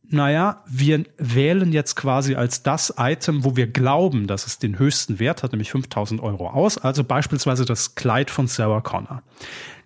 naja, 0.08 0.62
wir 0.66 1.04
wählen 1.18 1.72
jetzt 1.72 1.96
quasi 1.96 2.34
als 2.34 2.62
das 2.62 2.94
Item, 2.98 3.44
wo 3.44 3.56
wir 3.56 3.66
glauben, 3.66 4.26
dass 4.26 4.46
es 4.46 4.58
den 4.58 4.78
höchsten 4.78 5.18
Wert 5.18 5.42
hat, 5.42 5.52
nämlich 5.52 5.70
5000 5.70 6.20
Euro 6.22 6.48
aus. 6.48 6.78
Also 6.78 7.04
beispielsweise 7.04 7.64
das 7.64 7.94
Kleid 7.94 8.30
von 8.30 8.46
Sarah 8.46 8.80
Connor. 8.80 9.22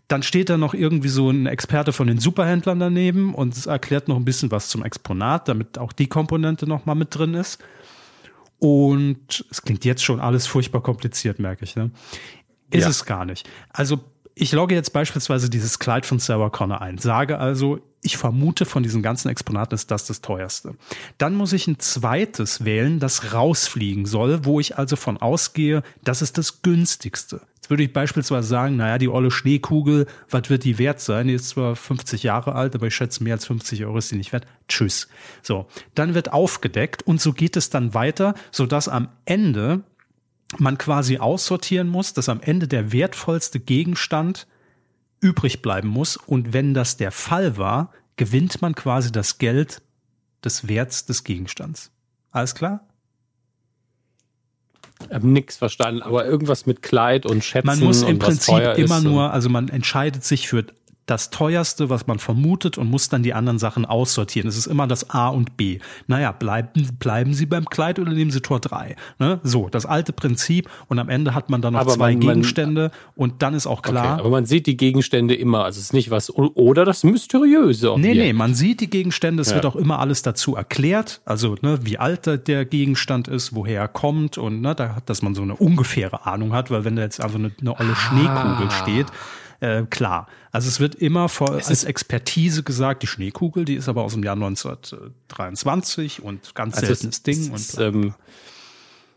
Dann 0.09 0.23
steht 0.23 0.49
da 0.49 0.57
noch 0.57 0.75
irgendwie 0.75 1.09
so 1.09 1.31
ein 1.31 1.47
Experte 1.47 1.93
von 1.93 2.07
den 2.07 2.19
Superhändlern 2.19 2.81
daneben 2.81 3.35
und 3.35 3.57
es 3.57 3.67
erklärt 3.67 4.09
noch 4.09 4.17
ein 4.17 4.25
bisschen 4.25 4.51
was 4.51 4.69
zum 4.69 4.83
Exponat, 4.83 5.49
damit 5.49 5.79
auch 5.79 5.93
die 5.93 6.07
Komponente 6.07 6.67
noch 6.67 6.87
mal 6.87 6.95
mit 6.95 7.15
drin 7.15 7.35
ist. 7.35 7.59
Und 8.59 9.45
es 9.51 9.63
klingt 9.63 9.85
jetzt 9.85 10.03
schon 10.03 10.19
alles 10.19 10.47
furchtbar 10.47 10.83
kompliziert, 10.83 11.39
merke 11.39 11.65
ich. 11.65 11.77
Ne? 11.77 11.91
Ist 12.71 12.85
ja. 12.85 12.89
es 12.89 13.05
gar 13.05 13.25
nicht. 13.25 13.49
Also 13.71 14.01
ich 14.41 14.53
logge 14.53 14.75
jetzt 14.75 14.93
beispielsweise 14.93 15.51
dieses 15.51 15.79
Kleid 15.79 16.07
von 16.07 16.19
Sarah 16.19 16.51
Connor 16.51 16.81
ein, 16.81 16.99
sage 16.99 17.39
also, 17.39 17.81
ich 18.03 18.17
vermute 18.17 18.65
von 18.65 18.85
diesen 18.85 19.03
ganzen 19.03 19.29
Exponaten 19.29 19.75
ist 19.75 19.91
das 19.91 20.07
das 20.07 20.21
teuerste. 20.21 20.77
Dann 21.19 21.35
muss 21.35 21.53
ich 21.53 21.67
ein 21.67 21.81
zweites 21.81 22.65
wählen, 22.65 23.01
das 23.01 23.35
rausfliegen 23.35 24.07
soll, 24.07 24.45
wo 24.45 24.61
ich 24.61 24.79
also 24.79 24.95
von 24.95 25.17
ausgehe, 25.17 25.83
das 26.05 26.23
ist 26.23 26.39
das 26.39 26.63
günstigste. 26.63 27.41
Jetzt 27.57 27.71
würde 27.71 27.83
ich 27.83 27.93
beispielsweise 27.93 28.47
sagen, 28.47 28.77
naja, 28.77 28.99
die 28.99 29.09
olle 29.09 29.33
Schneekugel, 29.33 30.07
was 30.31 30.49
wird 30.49 30.63
die 30.63 30.79
wert 30.79 31.01
sein? 31.01 31.27
Die 31.27 31.35
ist 31.35 31.49
zwar 31.49 31.75
50 31.75 32.23
Jahre 32.23 32.55
alt, 32.55 32.77
aber 32.77 32.87
ich 32.87 32.95
schätze, 32.95 33.25
mehr 33.25 33.35
als 33.35 33.47
50 33.47 33.85
Euro 33.85 33.99
ist 33.99 34.13
die 34.13 34.17
nicht 34.17 34.33
wert. 34.33 34.47
Tschüss. 34.69 35.09
So, 35.43 35.67
dann 35.97 36.15
wird 36.15 36.33
aufgedeckt 36.33 37.03
und 37.03 37.21
so 37.21 37.33
geht 37.33 37.57
es 37.57 37.69
dann 37.69 37.95
weiter, 37.95 38.35
sodass 38.53 38.89
am 38.89 39.09
Ende 39.25 39.83
man 40.57 40.79
quasi 40.79 41.19
aussortieren 41.19 41.89
muss, 41.89 42.15
dass 42.15 42.29
am 42.29 42.41
Ende 42.41 42.69
der 42.69 42.93
wertvollste 42.93 43.61
Gegenstand 43.61 44.47
übrig 45.21 45.63
bleiben 45.63 45.89
muss. 45.89 46.17
Und 46.17 46.53
wenn 46.53 46.75
das 46.75 46.97
der 46.97 47.13
Fall 47.13 47.57
war, 47.59 47.93
gewinnt 48.17 48.63
man 48.63 48.75
quasi 48.75 49.13
das 49.13 49.39
Geld 49.39 49.83
des 50.45 50.69
Werts 50.69 51.05
des 51.05 51.25
Gegenstands. 51.25 51.91
Alles 52.31 52.55
klar? 52.55 52.87
Ich 55.01 55.15
habe 55.15 55.29
nichts 55.29 55.57
verstanden, 55.57 56.03
aber 56.03 56.27
irgendwas 56.27 56.67
mit 56.67 56.83
Kleid 56.83 57.25
und 57.25 57.45
Schätzen. 57.45 57.67
Man 57.67 57.81
muss 57.81 58.03
im 58.03 58.19
Prinzip 58.19 58.77
immer 58.77 59.01
nur, 59.01 59.33
also 59.33 59.49
man 59.49 59.69
entscheidet 59.69 60.25
sich 60.25 60.49
für 60.49 60.67
das 61.09 61.31
teuerste, 61.31 61.91
was 61.91 62.07
man 62.07 62.19
vermutet 62.19 62.79
und 62.79 62.89
muss 62.91 63.09
dann 63.09 63.23
die 63.23 63.35
anderen 63.35 63.59
Sachen 63.59 63.85
aussortieren. 63.87 64.49
Es 64.49 64.57
ist 64.57 64.67
immer 64.67 64.87
das 64.87 65.11
A 65.11 65.29
und 65.29 65.57
B. 65.57 65.79
Naja, 66.07 66.33
bleiben, 66.33 66.89
bleiben 66.99 67.35
Sie 67.35 67.47
beim 67.47 67.65
Kleid 67.65 67.99
oder 67.99 68.13
nehmen 68.13 68.31
Sie 68.31 68.41
Tor 68.41 68.61
3? 68.61 68.95
Ne? 69.19 69.41
So, 69.43 69.69
das 69.69 69.87
alte 69.87 70.13
Prinzip 70.13 70.69
und 70.89 70.99
am 70.99 71.09
Ende 71.09 71.35
hat 71.35 71.51
man 71.51 71.63
dann 71.63 71.73
noch 71.73 71.81
Aber 71.81 71.93
zwei 71.93 72.13
man- 72.15 72.19
man- 72.19 72.35
Gegenstände 72.35 72.91
und 73.17 73.43
dann 73.43 73.55
ist 73.55 73.67
auch 73.67 73.83
klar. 73.83 74.13
Okay, 74.15 74.21
aber 74.21 74.31
man 74.31 74.47
sieht 74.47 74.67
die 74.67 74.77
Gegenstände 74.77 75.35
immer. 75.35 75.65
Also 75.65 75.79
es 75.79 75.87
ist 75.87 75.93
nicht 75.95 76.11
was 76.11 76.31
oder 76.35 76.85
das 76.85 77.05
Mysteriöse. 77.05 77.87
Nee, 77.87 77.93
Objekt. 78.11 78.17
nee, 78.19 78.33
man 78.33 78.55
sieht 78.55 78.81
die 78.81 78.91
Gegenstände, 78.91 79.41
es 79.43 79.49
Ja. 79.51 79.55
wird 79.57 79.67
auch 79.67 79.77
immer 79.77 79.99
alles 79.99 80.23
dazu 80.23 80.55
erklärt, 80.57 81.21
also 81.25 81.57
ne, 81.63 81.79
wie 81.83 81.99
alt 81.99 82.27
der- 82.27 82.65
Gegenstand 82.69 83.29
ist, 83.29 83.55
woher 83.55 83.81
er 83.81 83.89
kommt 83.89 84.37
und 84.37 84.61
ne, 84.61 84.75
da, 84.75 84.99
dass 85.07 85.23
man 85.23 85.35
so 85.35 85.43
eine 85.43 85.55
ungefähre 85.57 86.27
Ahnung 86.27 86.53
hat, 86.53 86.71
weil 86.71 86.85
wenn 86.85 86.97
da 86.97 87.03
jetzt 87.03 87.21
einfach 87.21 87.39
eine, 87.39 87.51
eine 87.61 87.79
olle 87.79 87.95
Schneekugel 87.97 88.71
steht, 88.71 89.07
äh, 89.61 89.83
klar. 89.85 90.27
Also 90.53 90.69
es 90.69 90.81
wird 90.81 90.95
immer 90.95 91.29
vor, 91.29 91.53
als 91.53 91.71
ist- 91.71 91.85
Expertise 91.85 92.63
gesagt, 92.63 93.03
die 93.03 93.07
Schneekugel, 93.07 93.65
die 93.65 93.75
ist 93.75 93.89
aber 93.89 94.03
aus 94.03 94.13
dem 94.15 94.23
Jahr 94.23 94.37
1923 94.37 96.23
und 96.23 96.55
ganz 96.55 96.77
Also 96.79 96.93
es 96.93 97.01
seltenes 97.01 97.23
Ding. 97.23 97.39
es 97.41 97.49
und 97.49 97.55
ist 97.57 97.77
bla. 97.77 97.87
ähm, 97.87 98.15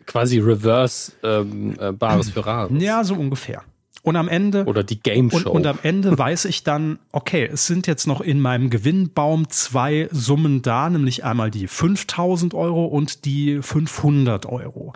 quasi 0.05 0.39
Reverse 0.39 1.13
ähm, 1.23 1.75
äh, 1.79 1.91
Bares 1.91 2.29
für 2.31 2.45
Rares. 2.45 2.71
ja, 2.81 3.03
so 3.03 3.15
ungefähr. 3.15 3.63
Und 4.03 4.15
am 4.15 4.27
Ende 4.27 4.65
Oder 4.65 4.83
die 4.83 4.99
Game 4.99 5.29
Und, 5.29 5.41
Show. 5.43 5.51
und 5.51 5.67
am 5.67 5.77
Ende 5.83 6.17
weiß 6.17 6.45
ich 6.45 6.63
dann, 6.63 6.97
okay, 7.11 7.47
es 7.53 7.67
sind 7.67 7.85
jetzt 7.85 8.07
noch 8.07 8.19
in 8.19 8.39
meinem 8.39 8.71
Gewinnbaum 8.71 9.47
zwei 9.49 10.09
Summen 10.11 10.63
da, 10.63 10.89
nämlich 10.89 11.23
einmal 11.23 11.51
die 11.51 11.67
5000 11.67 12.55
Euro 12.55 12.85
und 12.85 13.25
die 13.25 13.61
500 13.61 14.47
Euro. 14.47 14.93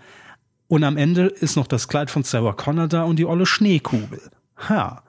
Und 0.67 0.84
am 0.84 0.97
Ende 0.97 1.27
ist 1.27 1.55
noch 1.55 1.67
das 1.67 1.88
Kleid 1.88 2.10
von 2.10 2.23
Sarah 2.23 2.53
Connor 2.53 2.88
da 2.88 3.03
und 3.03 3.17
die 3.19 3.25
olle 3.27 3.45
Schneekugel. 3.45 4.19
Ha. 4.69 5.03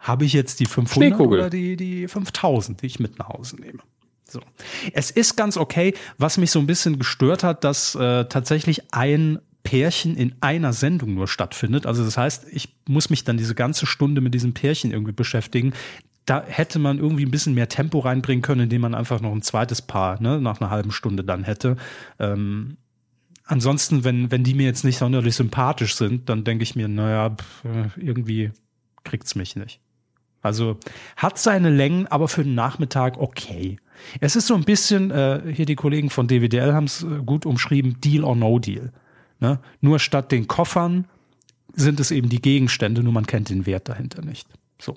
Habe 0.00 0.24
ich 0.24 0.32
jetzt 0.32 0.60
die 0.60 0.66
500 0.66 0.94
Schneekugel. 0.94 1.40
oder 1.40 1.50
die, 1.50 1.76
die 1.76 2.08
5000, 2.08 2.82
die 2.82 2.86
ich 2.86 3.00
mit 3.00 3.18
nach 3.18 3.28
Hause 3.28 3.56
nehme? 3.56 3.80
So. 4.28 4.40
Es 4.92 5.10
ist 5.10 5.36
ganz 5.36 5.56
okay. 5.56 5.94
Was 6.16 6.38
mich 6.38 6.50
so 6.50 6.58
ein 6.58 6.66
bisschen 6.66 6.98
gestört 6.98 7.44
hat, 7.44 7.64
dass 7.64 7.94
äh, 7.94 8.24
tatsächlich 8.26 8.94
ein 8.94 9.40
Pärchen 9.62 10.16
in 10.16 10.34
einer 10.40 10.72
Sendung 10.72 11.14
nur 11.14 11.28
stattfindet. 11.28 11.84
Also 11.84 12.04
das 12.04 12.16
heißt, 12.16 12.46
ich 12.50 12.76
muss 12.88 13.10
mich 13.10 13.24
dann 13.24 13.36
diese 13.36 13.54
ganze 13.54 13.86
Stunde 13.86 14.20
mit 14.20 14.32
diesem 14.32 14.54
Pärchen 14.54 14.90
irgendwie 14.90 15.12
beschäftigen. 15.12 15.74
Da 16.24 16.42
hätte 16.46 16.78
man 16.78 16.98
irgendwie 16.98 17.24
ein 17.24 17.30
bisschen 17.30 17.54
mehr 17.54 17.68
Tempo 17.68 17.98
reinbringen 17.98 18.42
können, 18.42 18.62
indem 18.62 18.82
man 18.82 18.94
einfach 18.94 19.20
noch 19.20 19.32
ein 19.32 19.42
zweites 19.42 19.82
Paar 19.82 20.20
ne, 20.22 20.40
nach 20.40 20.60
einer 20.60 20.70
halben 20.70 20.92
Stunde 20.92 21.24
dann 21.24 21.44
hätte. 21.44 21.76
Ähm, 22.18 22.78
ansonsten, 23.44 24.04
wenn, 24.04 24.30
wenn 24.30 24.44
die 24.44 24.54
mir 24.54 24.66
jetzt 24.66 24.84
nicht 24.84 24.98
sonderlich 24.98 25.34
sympathisch 25.34 25.96
sind, 25.96 26.28
dann 26.28 26.44
denke 26.44 26.62
ich 26.62 26.76
mir, 26.76 26.88
naja, 26.88 27.30
pf, 27.30 27.64
äh, 27.64 28.00
irgendwie 28.00 28.52
kriegt's 29.04 29.34
mich 29.34 29.56
nicht. 29.56 29.80
Also 30.42 30.78
hat 31.16 31.38
seine 31.38 31.70
Längen, 31.70 32.06
aber 32.06 32.28
für 32.28 32.44
den 32.44 32.54
Nachmittag 32.54 33.18
okay. 33.18 33.78
Es 34.20 34.36
ist 34.36 34.46
so 34.46 34.54
ein 34.54 34.64
bisschen, 34.64 35.10
äh, 35.10 35.42
hier 35.54 35.66
die 35.66 35.76
Kollegen 35.76 36.10
von 36.10 36.26
DWDL 36.26 36.72
haben 36.72 36.84
es 36.84 37.02
äh, 37.02 37.22
gut 37.24 37.44
umschrieben, 37.44 38.00
Deal 38.00 38.24
or 38.24 38.36
No 38.36 38.58
Deal. 38.58 38.92
Ne? 39.40 39.58
Nur 39.80 39.98
statt 39.98 40.32
den 40.32 40.46
Koffern 40.46 41.06
sind 41.74 42.00
es 42.00 42.10
eben 42.10 42.28
die 42.28 42.40
Gegenstände, 42.40 43.02
nur 43.02 43.12
man 43.12 43.26
kennt 43.26 43.50
den 43.50 43.66
Wert 43.66 43.88
dahinter 43.88 44.22
nicht. 44.22 44.48
So. 44.80 44.96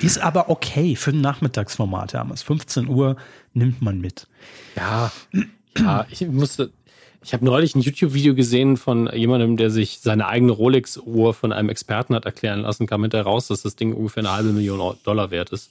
Ist 0.00 0.18
aber 0.18 0.48
okay 0.48 0.96
für 0.96 1.10
ein 1.10 1.20
Nachmittagsformat, 1.20 2.14
Hermes. 2.14 2.42
15 2.42 2.88
Uhr 2.88 3.16
nimmt 3.52 3.82
man 3.82 4.00
mit. 4.00 4.26
Ja, 4.76 5.12
ja, 5.76 6.06
ich 6.10 6.26
musste. 6.26 6.72
Ich 7.24 7.32
habe 7.32 7.44
neulich 7.44 7.74
ein 7.74 7.80
YouTube-Video 7.80 8.34
gesehen 8.34 8.76
von 8.76 9.08
jemandem, 9.14 9.56
der 9.56 9.70
sich 9.70 10.00
seine 10.00 10.26
eigene 10.26 10.52
Rolex-Uhr 10.52 11.34
von 11.34 11.52
einem 11.52 11.68
Experten 11.68 12.14
hat 12.14 12.24
erklären 12.24 12.60
lassen, 12.62 12.86
kam 12.86 13.02
hinterher 13.02 13.24
raus, 13.26 13.46
dass 13.46 13.62
das 13.62 13.76
Ding 13.76 13.92
ungefähr 13.94 14.22
eine 14.22 14.32
halbe 14.32 14.52
Million 14.52 14.96
Dollar 15.04 15.30
wert 15.30 15.50
ist. 15.50 15.70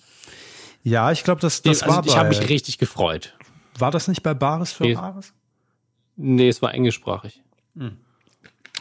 Ja, 0.84 1.12
ich 1.12 1.24
glaube, 1.24 1.42
das, 1.42 1.62
das 1.62 1.84
also 1.84 1.96
war 1.96 2.06
ich 2.06 2.18
habe 2.18 2.30
mich 2.30 2.48
richtig 2.50 2.78
gefreut. 2.78 3.34
war 3.78 3.92
das 3.92 4.08
nicht 4.08 4.24
bei 4.24 4.34
Bares 4.34 4.72
für 4.72 4.84
Nee. 4.84 4.94
Bares? 4.94 5.34
Nee, 6.16 6.48
es 6.50 6.62
war 6.62 6.74
englischsprachig. 6.74 7.42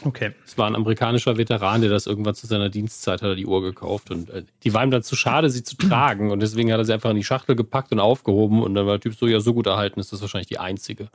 Okay. 0.03 0.33
Es 0.45 0.57
war 0.57 0.67
ein 0.67 0.75
amerikanischer 0.75 1.37
Veteran, 1.37 1.81
der 1.81 1.89
das 1.89 2.07
irgendwann 2.07 2.35
zu 2.35 2.47
seiner 2.47 2.69
Dienstzeit 2.69 3.21
hat 3.21 3.29
er 3.29 3.35
die 3.35 3.45
Uhr 3.45 3.61
gekauft 3.61 4.09
und 4.11 4.29
äh, 4.29 4.43
die 4.63 4.73
war 4.73 4.83
ihm 4.83 4.91
dann 4.91 5.03
zu 5.03 5.15
schade, 5.15 5.49
sie 5.49 5.63
zu 5.63 5.75
tragen 5.75 6.31
und 6.31 6.39
deswegen 6.39 6.71
hat 6.71 6.79
er 6.79 6.85
sie 6.85 6.93
einfach 6.93 7.11
in 7.11 7.17
die 7.17 7.23
Schachtel 7.23 7.55
gepackt 7.55 7.91
und 7.91 7.99
aufgehoben 7.99 8.63
und 8.63 8.73
dann 8.73 8.85
war 8.87 8.93
der 8.93 9.01
Typ 9.01 9.15
so, 9.15 9.27
ja, 9.27 9.39
so 9.39 9.53
gut 9.53 9.67
erhalten 9.67 9.99
ist 9.99 10.11
das 10.11 10.21
wahrscheinlich 10.21 10.47
die 10.47 10.57
einzige. 10.57 11.09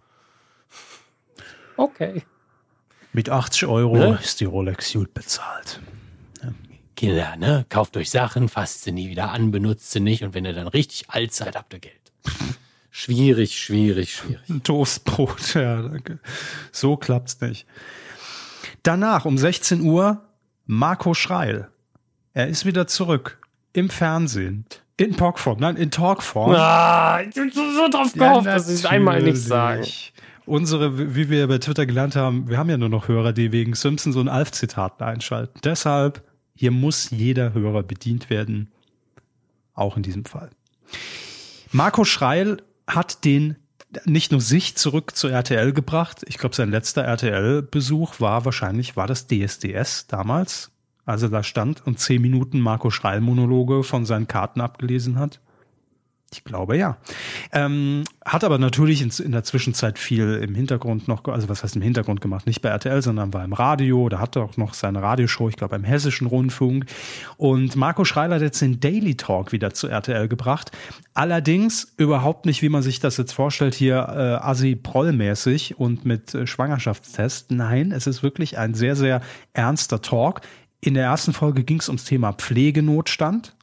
Okay. 1.76 2.22
Mit 3.12 3.30
80 3.30 3.66
Euro 3.66 3.96
Ne? 3.96 4.18
ist 4.22 4.40
die 4.40 4.44
Rolex 4.44 4.92
gut 4.92 5.14
bezahlt. 5.14 5.80
Kinder, 6.96 7.36
ne? 7.36 7.66
Kauft 7.68 7.96
euch 7.98 8.08
Sachen, 8.10 8.48
fasst 8.48 8.82
sie 8.84 8.92
nie 8.92 9.10
wieder 9.10 9.30
an, 9.30 9.50
benutzt 9.50 9.90
sie 9.90 10.00
nicht 10.00 10.22
und 10.24 10.32
wenn 10.32 10.46
ihr 10.46 10.54
dann 10.54 10.66
richtig 10.66 11.10
alt 11.10 11.34
seid, 11.34 11.54
habt 11.54 11.72
ihr 11.74 11.78
Geld. 11.80 12.12
Schwierig, 12.90 13.58
schwierig, 13.60 14.14
schwierig. 14.14 14.48
Ein 14.48 14.62
Toastbrot, 14.62 15.52
ja, 15.54 15.82
danke. 15.82 16.18
So 16.72 16.96
klappt's 16.96 17.38
nicht. 17.42 17.66
Danach 18.82 19.26
um 19.26 19.36
16 19.36 19.82
Uhr 19.82 20.22
Marco 20.64 21.12
Schreil. 21.12 21.68
Er 22.32 22.48
ist 22.48 22.64
wieder 22.64 22.86
zurück 22.86 23.38
im 23.74 23.90
Fernsehen. 23.90 24.64
In 24.96 25.14
Talkform, 25.14 25.60
nein, 25.60 25.76
in 25.76 25.90
Talkform. 25.90 26.52
Ah, 26.52 27.20
ich 27.20 27.34
bin 27.34 27.50
so, 27.52 27.70
so 27.72 27.88
drauf 27.90 28.14
gehofft, 28.14 28.46
dass 28.46 28.70
ich 28.70 28.88
einmal 28.88 29.20
nichts 29.22 29.44
sagen. 29.44 29.84
Unsere, 30.46 31.16
wie 31.16 31.28
wir 31.28 31.48
bei 31.48 31.58
Twitter 31.58 31.86
gelernt 31.86 32.14
haben, 32.14 32.48
wir 32.48 32.56
haben 32.56 32.70
ja 32.70 32.76
nur 32.76 32.88
noch 32.88 33.08
Hörer, 33.08 33.32
die 33.32 33.50
wegen 33.50 33.74
Simpsons 33.74 34.14
und 34.14 34.28
Alf-Zitaten 34.28 35.04
einschalten. 35.04 35.60
Deshalb, 35.64 36.22
hier 36.54 36.70
muss 36.70 37.10
jeder 37.10 37.52
Hörer 37.52 37.82
bedient 37.82 38.30
werden. 38.30 38.70
Auch 39.74 39.96
in 39.96 40.04
diesem 40.04 40.24
Fall. 40.24 40.50
Marco 41.72 42.04
Schreil 42.04 42.62
hat 42.86 43.24
den 43.24 43.56
nicht 44.04 44.30
nur 44.30 44.40
sich 44.40 44.76
zurück 44.76 45.16
zu 45.16 45.28
RTL 45.28 45.72
gebracht. 45.72 46.22
Ich 46.28 46.38
glaube, 46.38 46.54
sein 46.54 46.70
letzter 46.70 47.02
RTL-Besuch 47.02 48.20
war 48.20 48.44
wahrscheinlich, 48.44 48.96
war 48.96 49.06
das 49.06 49.26
DSDS 49.26 50.06
damals. 50.06 50.70
Also 51.04 51.28
da 51.28 51.42
stand 51.42 51.86
und 51.86 51.98
zehn 51.98 52.22
Minuten 52.22 52.60
Marco 52.60 52.90
Schreil-Monologe 52.90 53.82
von 53.82 54.06
seinen 54.06 54.28
Karten 54.28 54.60
abgelesen 54.60 55.18
hat. 55.18 55.40
Ich 56.36 56.44
glaube 56.44 56.76
ja. 56.76 56.98
Ähm, 57.52 58.04
hat 58.24 58.44
aber 58.44 58.58
natürlich 58.58 59.00
in, 59.00 59.10
in 59.24 59.32
der 59.32 59.44
Zwischenzeit 59.44 59.98
viel 59.98 60.34
im 60.42 60.54
Hintergrund 60.54 61.08
noch, 61.08 61.24
also 61.24 61.48
was 61.48 61.62
heißt 61.62 61.76
im 61.76 61.82
Hintergrund 61.82 62.20
gemacht? 62.20 62.46
Nicht 62.46 62.60
bei 62.60 62.68
RTL, 62.68 63.00
sondern 63.00 63.32
war 63.32 63.44
im 63.44 63.54
Radio. 63.54 64.08
Da 64.08 64.20
hatte 64.20 64.42
auch 64.42 64.56
noch 64.56 64.74
seine 64.74 65.02
Radioshow, 65.02 65.48
ich 65.48 65.56
glaube, 65.56 65.76
im 65.76 65.84
Hessischen 65.84 66.26
Rundfunk. 66.26 66.86
Und 67.38 67.74
Marco 67.76 68.04
Schreiler 68.04 68.36
hat 68.36 68.42
jetzt 68.42 68.60
den 68.60 68.80
Daily 68.80 69.14
Talk 69.14 69.52
wieder 69.52 69.72
zu 69.72 69.88
RTL 69.88 70.28
gebracht. 70.28 70.72
Allerdings 71.14 71.94
überhaupt 71.96 72.44
nicht, 72.44 72.60
wie 72.60 72.68
man 72.68 72.82
sich 72.82 73.00
das 73.00 73.16
jetzt 73.16 73.32
vorstellt, 73.32 73.74
hier 73.74 73.96
äh, 73.96 74.44
Assi-Proll-mäßig 74.44 75.78
und 75.78 76.04
mit 76.04 76.34
äh, 76.34 76.46
Schwangerschaftstest. 76.46 77.50
Nein, 77.50 77.92
es 77.92 78.06
ist 78.06 78.22
wirklich 78.22 78.58
ein 78.58 78.74
sehr, 78.74 78.96
sehr 78.96 79.22
ernster 79.54 80.02
Talk. 80.02 80.42
In 80.80 80.94
der 80.94 81.04
ersten 81.04 81.32
Folge 81.32 81.64
ging 81.64 81.80
es 81.80 81.88
ums 81.88 82.04
Thema 82.04 82.32
Pflegenotstand. 82.32 83.55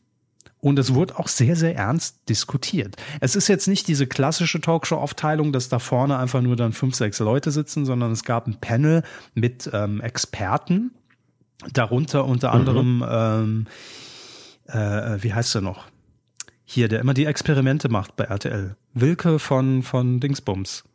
Und 0.63 0.79
es 0.79 0.93
wurde 0.93 1.19
auch 1.19 1.27
sehr, 1.27 1.57
sehr 1.57 1.75
ernst 1.75 2.29
diskutiert. 2.29 2.95
Es 3.19 3.35
ist 3.35 3.49
jetzt 3.49 3.67
nicht 3.67 3.85
diese 3.89 4.07
klassische 4.07 4.61
Talkshow-Aufteilung, 4.61 5.51
dass 5.51 5.67
da 5.67 5.77
vorne 5.77 6.17
einfach 6.17 6.41
nur 6.41 6.55
dann 6.55 6.71
fünf, 6.71 6.95
sechs 6.95 7.19
Leute 7.19 7.51
sitzen, 7.51 7.85
sondern 7.85 8.13
es 8.13 8.23
gab 8.23 8.47
ein 8.47 8.61
Panel 8.61 9.03
mit 9.33 9.69
ähm, 9.73 9.99
Experten, 9.99 10.91
darunter 11.73 12.23
unter 12.23 12.53
anderem, 12.53 13.03
ähm, 13.05 13.67
äh, 14.67 15.21
wie 15.21 15.33
heißt 15.33 15.53
er 15.55 15.61
noch? 15.61 15.87
Hier, 16.63 16.87
der 16.87 17.01
immer 17.01 17.13
die 17.13 17.25
Experimente 17.25 17.89
macht 17.89 18.15
bei 18.15 18.23
RTL. 18.23 18.77
Wilke 18.93 19.39
von, 19.39 19.83
von 19.83 20.21
Dingsbums. 20.21 20.85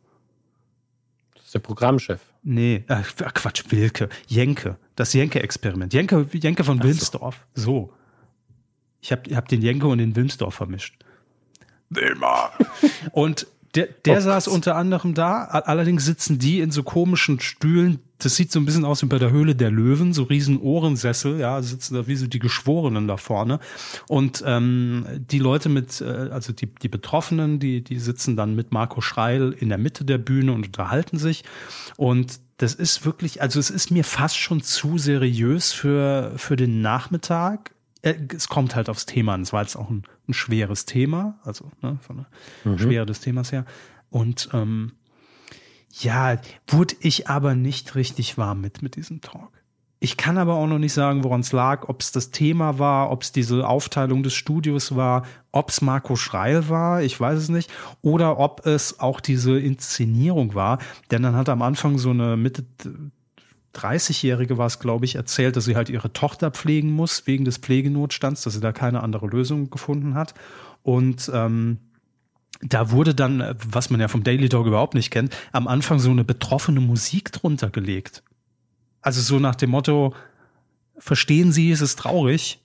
Das 1.35 1.45
ist 1.45 1.53
der 1.53 1.59
Programmchef. 1.59 2.19
Nee, 2.41 2.85
äh, 2.87 3.03
Quatsch, 3.03 3.65
Wilke. 3.69 4.09
Jenke. 4.25 4.77
Das 4.95 5.13
Jenke-Experiment. 5.13 5.93
Jenke, 5.93 6.25
Jenke 6.33 6.63
von 6.63 6.81
Wilmsdorf. 6.81 7.45
So. 7.53 7.93
Ich 9.01 9.11
habe 9.11 9.35
hab 9.35 9.47
den 9.47 9.61
Jenke 9.61 9.87
und 9.87 9.99
den 9.99 10.15
Wilmsdorf 10.15 10.55
vermischt. 10.55 10.95
Wilma. 11.89 12.51
und 13.11 13.47
der, 13.75 13.87
der 14.05 14.17
oh 14.17 14.21
saß 14.21 14.47
unter 14.47 14.75
anderem 14.75 15.13
da. 15.13 15.43
Allerdings 15.43 16.05
sitzen 16.05 16.39
die 16.39 16.59
in 16.59 16.71
so 16.71 16.83
komischen 16.83 17.39
Stühlen. 17.39 17.99
Das 18.17 18.35
sieht 18.35 18.51
so 18.51 18.59
ein 18.59 18.65
bisschen 18.65 18.83
aus 18.83 19.03
wie 19.03 19.07
bei 19.07 19.19
der 19.19 19.31
Höhle 19.31 19.55
der 19.55 19.69
Löwen, 19.69 20.11
so 20.11 20.23
riesen 20.23 20.59
Ohrensessel, 20.59 21.39
ja, 21.39 21.61
sitzen 21.61 21.93
da 21.93 22.07
wie 22.07 22.15
so 22.15 22.27
die 22.27 22.39
Geschworenen 22.39 23.07
da 23.07 23.15
vorne. 23.15 23.59
Und 24.07 24.43
ähm, 24.45 25.05
die 25.15 25.39
Leute 25.39 25.69
mit, 25.69 26.01
äh, 26.01 26.29
also 26.31 26.51
die, 26.51 26.65
die 26.65 26.89
Betroffenen, 26.89 27.59
die, 27.59 27.83
die 27.83 27.99
sitzen 27.99 28.35
dann 28.35 28.55
mit 28.55 28.71
Marco 28.71 29.01
Schreil 29.01 29.55
in 29.57 29.69
der 29.69 29.77
Mitte 29.77 30.03
der 30.03 30.17
Bühne 30.17 30.51
und 30.51 30.65
unterhalten 30.65 31.17
sich. 31.17 31.43
Und 31.95 32.39
das 32.57 32.73
ist 32.73 33.05
wirklich, 33.05 33.41
also 33.41 33.59
es 33.59 33.69
ist 33.69 33.91
mir 33.91 34.03
fast 34.03 34.37
schon 34.37 34.61
zu 34.61 34.97
seriös 34.97 35.71
für, 35.71 36.33
für 36.35 36.55
den 36.55 36.81
Nachmittag. 36.81 37.71
Äh, 38.01 38.15
es 38.35 38.47
kommt 38.47 38.75
halt 38.75 38.89
aufs 38.89 39.05
Thema 39.05 39.33
an. 39.33 39.41
Es 39.41 39.53
war 39.53 39.61
jetzt 39.61 39.75
auch 39.75 39.89
ein, 39.89 40.03
ein 40.27 40.33
schweres 40.33 40.85
Thema, 40.85 41.39
also 41.43 41.71
ne, 41.81 41.97
von 42.01 42.17
der 42.63 42.71
mhm. 42.71 42.77
Schwere 42.77 43.05
des 43.05 43.19
Themas 43.19 43.51
her. 43.51 43.65
Und 44.09 44.49
ähm, 44.53 44.93
ja, 45.91 46.39
wurde 46.67 46.95
ich 46.99 47.29
aber 47.29 47.55
nicht 47.55 47.95
richtig 47.95 48.37
warm 48.37 48.61
mit, 48.61 48.81
mit 48.81 48.95
diesem 48.95 49.21
Talk. 49.21 49.51
Ich 50.01 50.15
kann 50.15 50.37
aber 50.37 50.53
auch 50.53 50.67
noch 50.67 50.79
nicht 50.79 50.93
sagen, 50.93 51.25
woran 51.25 51.41
es 51.41 51.51
lag, 51.51 51.89
ob 51.89 52.01
es 52.01 52.13
das 52.13 52.31
Thema 52.31 52.79
war, 52.79 53.11
ob 53.11 53.23
es 53.23 53.33
diese 53.33 53.67
Aufteilung 53.67 54.23
des 54.23 54.33
Studios 54.33 54.95
war, 54.95 55.23
ob 55.51 55.69
es 55.69 55.81
Marco 55.81 56.15
Schreil 56.15 56.69
war, 56.69 57.03
ich 57.03 57.19
weiß 57.19 57.37
es 57.37 57.49
nicht, 57.49 57.69
oder 58.01 58.39
ob 58.39 58.65
es 58.65 59.01
auch 59.01 59.19
diese 59.19 59.59
Inszenierung 59.59 60.55
war. 60.55 60.79
Denn 61.11 61.21
dann 61.21 61.35
hat 61.35 61.49
er 61.49 61.53
am 61.53 61.61
Anfang 61.61 61.97
so 61.97 62.11
eine 62.11 62.37
Mitte 62.37 62.63
30-Jährige 63.79 64.57
war 64.57 64.67
es, 64.67 64.79
glaube 64.79 65.05
ich, 65.05 65.15
erzählt, 65.15 65.55
dass 65.55 65.65
sie 65.65 65.75
halt 65.75 65.89
ihre 65.89 66.11
Tochter 66.13 66.51
pflegen 66.51 66.91
muss 66.91 67.27
wegen 67.27 67.45
des 67.45 67.57
Pflegenotstands, 67.57 68.43
dass 68.43 68.53
sie 68.53 68.59
da 68.59 68.71
keine 68.71 69.01
andere 69.01 69.27
Lösung 69.27 69.69
gefunden 69.69 70.15
hat. 70.15 70.33
Und 70.83 71.29
ähm, 71.33 71.77
da 72.61 72.91
wurde 72.91 73.15
dann, 73.15 73.55
was 73.69 73.89
man 73.89 73.99
ja 73.99 74.07
vom 74.07 74.23
Daily 74.23 74.49
Dog 74.49 74.67
überhaupt 74.67 74.93
nicht 74.93 75.11
kennt, 75.11 75.35
am 75.51 75.67
Anfang 75.67 75.99
so 75.99 76.09
eine 76.09 76.23
betroffene 76.23 76.81
Musik 76.81 77.31
drunter 77.31 77.69
gelegt. 77.69 78.23
Also 79.01 79.21
so 79.21 79.39
nach 79.39 79.55
dem 79.55 79.69
Motto, 79.69 80.13
verstehen 80.97 81.51
Sie, 81.51 81.71
es 81.71 81.81
ist 81.81 81.99
traurig. 81.99 82.59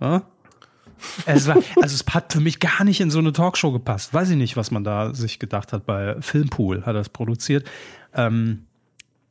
Ja? 0.00 0.22
Es 1.26 1.46
war, 1.46 1.56
also 1.80 1.94
es 1.94 2.04
hat 2.12 2.32
für 2.32 2.40
mich 2.40 2.58
gar 2.58 2.84
nicht 2.84 3.00
in 3.00 3.10
so 3.10 3.18
eine 3.18 3.32
Talkshow 3.32 3.72
gepasst. 3.72 4.12
Weiß 4.12 4.30
ich 4.30 4.36
nicht, 4.36 4.56
was 4.56 4.70
man 4.70 4.84
da 4.84 5.14
sich 5.14 5.38
gedacht 5.38 5.72
hat 5.72 5.86
bei 5.86 6.20
Filmpool, 6.20 6.84
hat 6.84 6.94
er 6.94 7.00
es 7.00 7.08
produziert. 7.08 7.68
Ähm, 8.14 8.66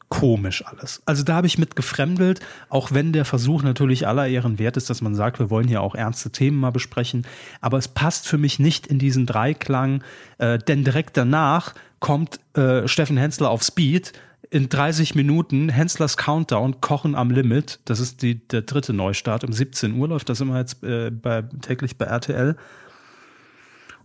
komisch 0.09 0.63
alles. 0.65 1.01
Also 1.05 1.23
da 1.23 1.35
habe 1.35 1.47
ich 1.47 1.57
mit 1.57 1.75
gefremdelt, 1.75 2.39
auch 2.69 2.91
wenn 2.91 3.11
der 3.11 3.25
Versuch 3.25 3.63
natürlich 3.63 4.07
aller 4.07 4.27
Ehren 4.27 4.57
wert 4.57 4.77
ist, 4.77 4.89
dass 4.89 5.01
man 5.01 5.15
sagt, 5.15 5.39
wir 5.39 5.49
wollen 5.49 5.67
hier 5.67 5.81
auch 5.81 5.95
ernste 5.95 6.31
Themen 6.31 6.59
mal 6.59 6.71
besprechen. 6.71 7.25
Aber 7.61 7.77
es 7.77 7.87
passt 7.87 8.27
für 8.27 8.37
mich 8.37 8.59
nicht 8.59 8.87
in 8.87 8.99
diesen 8.99 9.25
Dreiklang, 9.25 10.03
äh, 10.37 10.57
denn 10.59 10.83
direkt 10.83 11.17
danach 11.17 11.73
kommt 11.99 12.39
äh, 12.55 12.87
Steffen 12.87 13.17
Hensler 13.17 13.49
auf 13.49 13.63
Speed. 13.63 14.13
In 14.49 14.69
30 14.69 15.13
Minuten 15.13 15.67
Henslers 15.67 16.15
Countdown, 16.15 16.79
Kochen 16.79 17.15
am 17.15 17.31
Limit. 17.31 17.79
Das 17.83 17.99
ist 17.99 18.21
die, 18.21 18.47
der 18.47 18.61
dritte 18.61 18.93
Neustart. 18.93 19.43
Um 19.43 19.51
17 19.51 19.93
Uhr 19.93 20.07
läuft 20.07 20.29
das 20.29 20.39
immer 20.39 20.57
jetzt 20.59 20.81
äh, 20.83 21.11
bei, 21.11 21.41
täglich 21.61 21.97
bei 21.97 22.05
RTL. 22.05 22.55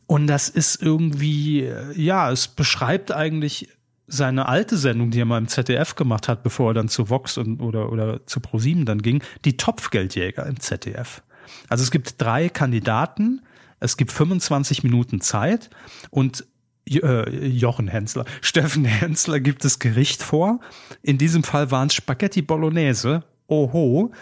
Und 0.09 0.27
das 0.27 0.49
ist 0.49 0.83
irgendwie, 0.83 1.61
äh, 1.61 1.93
ja, 1.95 2.33
es 2.33 2.49
beschreibt 2.49 3.13
eigentlich 3.13 3.69
seine 4.13 4.47
alte 4.47 4.77
Sendung, 4.77 5.11
die 5.11 5.21
er 5.21 5.25
mal 5.25 5.39
im 5.39 5.49
ZDF 5.49 5.95
gemacht 5.95 6.29
hat, 6.29 6.43
bevor 6.43 6.71
er 6.71 6.75
dann 6.75 6.89
zu 6.89 7.09
Vox 7.09 7.39
und, 7.39 7.61
oder, 7.61 7.91
oder 7.91 8.27
zu 8.27 8.41
ProSieben 8.41 8.85
dann 8.85 9.01
ging, 9.01 9.23
die 9.45 9.57
Topfgeldjäger 9.57 10.47
im 10.47 10.61
ZDF. 10.61 11.23
Also 11.69 11.83
es 11.83 11.91
gibt 11.91 12.21
drei 12.21 12.49
Kandidaten, 12.49 13.41
es 13.81 13.97
gibt 13.97 14.13
25 14.13 14.85
Minuten 14.85 15.21
Zeit 15.21 15.71
und 16.11 16.45
äh, 16.89 17.47
Jochen 17.47 17.89
Hensler, 17.89 18.27
Steffen 18.43 18.85
Hensler 18.85 19.41
gibt 19.41 19.65
das 19.65 19.79
Gericht 19.79 20.23
vor. 20.23 20.61
In 21.03 21.17
diesem 21.17 21.43
Fall 21.43 21.71
waren 21.71 21.89
es 21.89 21.95
Spaghetti 21.95 22.43
Bolognese. 22.43 23.25
Oho. 23.49 24.13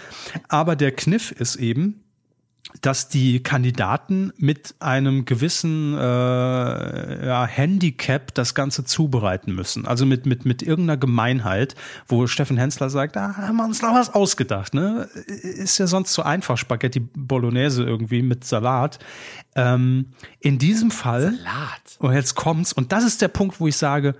Aber 0.49 0.77
der 0.77 0.93
Kniff 0.93 1.31
ist 1.33 1.57
eben, 1.57 2.03
dass 2.81 3.09
die 3.09 3.43
Kandidaten 3.43 4.33
mit 4.37 4.75
einem 4.79 5.25
gewissen 5.25 5.95
äh, 5.95 7.27
ja, 7.27 7.47
Handicap 7.47 8.35
das 8.35 8.55
Ganze 8.55 8.85
zubereiten 8.85 9.55
müssen. 9.55 9.87
Also 9.87 10.07
mit, 10.07 10.27
mit, 10.27 10.45
mit 10.45 10.63
irgendeiner 10.63 10.97
Gemeinheit, 10.97 11.75
wo 12.07 12.27
Steffen 12.27 12.57
Hensler 12.57 12.91
sagt, 12.91 13.17
da 13.17 13.37
haben 13.37 13.57
wir 13.57 13.65
uns 13.65 13.83
noch 13.83 13.95
was 13.95 14.15
ausgedacht. 14.15 14.75
Ne? 14.75 15.09
Ist 15.27 15.79
ja 15.79 15.87
sonst 15.87 16.13
zu 16.13 16.23
einfach, 16.23 16.57
Spaghetti 16.57 17.01
Bolognese 17.01 17.85
irgendwie 17.85 18.23
mit 18.23 18.45
Salat. 18.45 18.99
Ähm, 19.55 20.07
in 20.39 20.59
diesem 20.59 20.91
Fall. 20.91 21.35
Salat. 21.37 21.97
Und 21.99 22.15
jetzt 22.15 22.35
kommt's. 22.35 22.73
Und 22.73 22.93
das 22.93 23.05
ist 23.05 23.21
der 23.21 23.29
Punkt, 23.29 23.61
wo 23.61 23.67
ich 23.67 23.77
sage, 23.77 24.15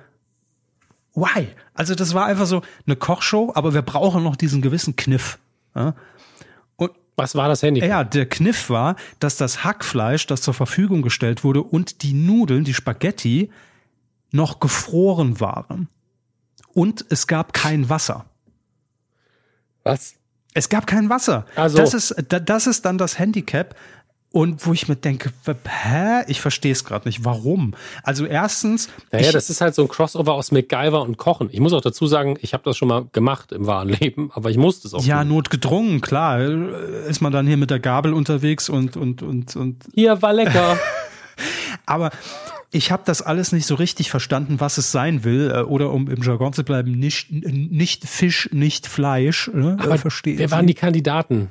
why? 1.15 1.49
Also 1.75 1.95
das 1.95 2.15
war 2.15 2.27
einfach 2.27 2.47
so 2.47 2.63
eine 2.87 2.97
Kochshow, 2.97 3.53
aber 3.55 3.75
wir 3.75 3.83
brauchen 3.83 4.23
noch 4.23 4.37
diesen 4.37 4.61
gewissen 4.61 4.97
Kniff. 4.97 5.39
Ja? 5.75 5.95
Was 7.21 7.35
war 7.35 7.49
das 7.49 7.63
Handy? 7.63 7.85
Ja, 7.85 8.05
der 8.05 8.27
Kniff 8.27 8.71
war, 8.71 8.97
dass 9.19 9.37
das 9.37 9.65
Hackfleisch, 9.65 10.27
das 10.27 10.43
zur 10.43 10.55
Verfügung 10.55 11.03
gestellt 11.03 11.45
wurde 11.45 11.63
und 11.63 12.03
die 12.03 12.13
Nudeln, 12.13 12.65
die 12.65 12.75
Spaghetti, 12.75 13.51
noch 14.33 14.61
gefroren 14.61 15.41
waren. 15.41 15.89
Und 16.73 17.05
es 17.09 17.27
gab 17.27 17.53
kein 17.53 17.89
Wasser. 17.89 18.27
Was? 19.83 20.15
Es 20.55 20.69
gab 20.69 20.87
kein 20.87 21.09
Wasser. 21.09 21.47
Also. 21.57 21.79
Das 21.79 21.95
ist, 21.95 22.15
das 22.29 22.67
ist 22.67 22.85
dann 22.85 22.99
das 22.99 23.19
Handicap. 23.19 23.77
Und 24.33 24.65
wo 24.65 24.73
ich 24.73 24.87
mir 24.87 24.95
denke, 24.95 25.33
hä? 25.45 26.23
Ich 26.29 26.41
verstehe 26.41 26.71
es 26.71 26.85
gerade 26.85 27.09
nicht. 27.09 27.25
Warum? 27.25 27.75
Also 28.05 28.27
erstens. 28.27 28.89
Naja, 29.11 29.27
ich, 29.27 29.33
das 29.33 29.51
ist 29.51 29.61
halt 29.61 29.75
so 29.75 29.83
ein 29.83 29.89
Crossover 29.89 30.35
aus 30.35 30.53
MacGyver 30.53 31.03
und 31.03 31.17
Kochen. 31.17 31.49
Ich 31.51 31.59
muss 31.59 31.73
auch 31.73 31.81
dazu 31.81 32.07
sagen, 32.07 32.39
ich 32.41 32.55
habe 32.55 32.63
das 32.65 32.77
schon 32.77 32.87
mal 32.87 33.07
gemacht 33.13 33.51
im 33.51 33.67
wahren 33.67 33.89
Leben, 33.89 34.31
aber 34.33 34.51
ich 34.51 34.57
musste 34.57 34.87
es 34.87 34.95
auch. 34.95 35.05
Ja, 35.05 35.21
tun. 35.21 35.29
notgedrungen, 35.31 36.01
klar. 36.01 36.41
Ist 36.41 37.21
man 37.21 37.33
dann 37.33 37.49
hier 37.49 37.57
mit 37.57 37.71
der 37.71 37.81
Gabel 37.81 38.13
unterwegs 38.13 38.69
und 38.69 38.97
und 38.97 39.23
und 39.23 39.57
und. 39.57 39.85
Hier 39.95 40.23
war 40.23 40.33
lecker. 40.33 40.79
aber 41.87 42.11
ich 42.71 42.93
habe 42.93 43.03
das 43.05 43.23
alles 43.23 43.51
nicht 43.51 43.67
so 43.67 43.75
richtig 43.75 44.11
verstanden, 44.11 44.61
was 44.61 44.79
es 44.79 44.93
sein 44.93 45.25
will, 45.25 45.51
äh, 45.53 45.63
oder 45.63 45.91
um 45.93 46.09
im 46.09 46.23
Jargon 46.23 46.53
zu 46.53 46.63
bleiben, 46.63 46.93
nicht, 46.93 47.33
nicht 47.33 48.07
Fisch, 48.07 48.49
nicht 48.53 48.87
Fleisch. 48.87 49.51
Ne? 49.53 49.77
Aber 49.81 49.99
Verstehe 49.99 50.39
wer 50.39 50.53
waren 50.53 50.69
die 50.69 50.75
Kandidaten? 50.75 51.51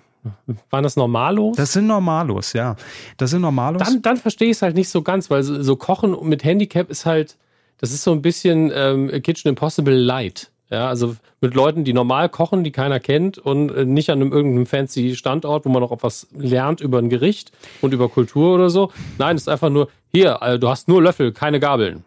Waren 0.69 0.83
das 0.83 0.95
Normalos? 0.95 1.55
Das 1.55 1.73
sind 1.73 1.87
Normalos, 1.87 2.53
ja. 2.53 2.75
Das 3.17 3.29
sind 3.31 3.41
Normalos. 3.41 3.81
Dann, 3.81 4.01
dann 4.01 4.17
verstehe 4.17 4.49
ich 4.49 4.57
es 4.57 4.61
halt 4.61 4.75
nicht 4.75 4.89
so 4.89 5.01
ganz, 5.01 5.29
weil 5.29 5.43
so, 5.43 5.61
so, 5.63 5.75
Kochen 5.75 6.15
mit 6.27 6.43
Handicap 6.43 6.89
ist 6.89 7.05
halt, 7.05 7.37
das 7.77 7.91
ist 7.91 8.03
so 8.03 8.11
ein 8.11 8.21
bisschen 8.21 8.71
ähm, 8.73 9.09
Kitchen 9.21 9.49
Impossible 9.49 9.95
Light. 9.95 10.51
Ja, 10.71 10.87
also 10.87 11.15
mit 11.41 11.55
Leuten, 11.55 11.83
die 11.83 11.93
normal 11.93 12.29
kochen, 12.29 12.63
die 12.63 12.71
keiner 12.71 12.99
kennt 12.99 13.39
und 13.39 13.71
äh, 13.71 13.85
nicht 13.85 14.11
an 14.11 14.21
einem 14.21 14.31
irgendeinem 14.31 14.67
fancy 14.67 15.15
Standort, 15.15 15.65
wo 15.65 15.69
man 15.69 15.81
noch 15.81 15.91
etwas 15.91 16.27
lernt 16.37 16.79
über 16.79 16.99
ein 16.99 17.09
Gericht 17.09 17.51
und 17.81 17.91
über 17.91 18.07
Kultur 18.07 18.53
oder 18.53 18.69
so. 18.69 18.91
Nein, 19.17 19.35
es 19.35 19.43
ist 19.43 19.47
einfach 19.47 19.71
nur, 19.71 19.89
hier, 20.11 20.37
äh, 20.41 20.59
du 20.59 20.69
hast 20.69 20.87
nur 20.87 21.01
Löffel, 21.01 21.31
keine 21.31 21.59
Gabeln. 21.59 22.03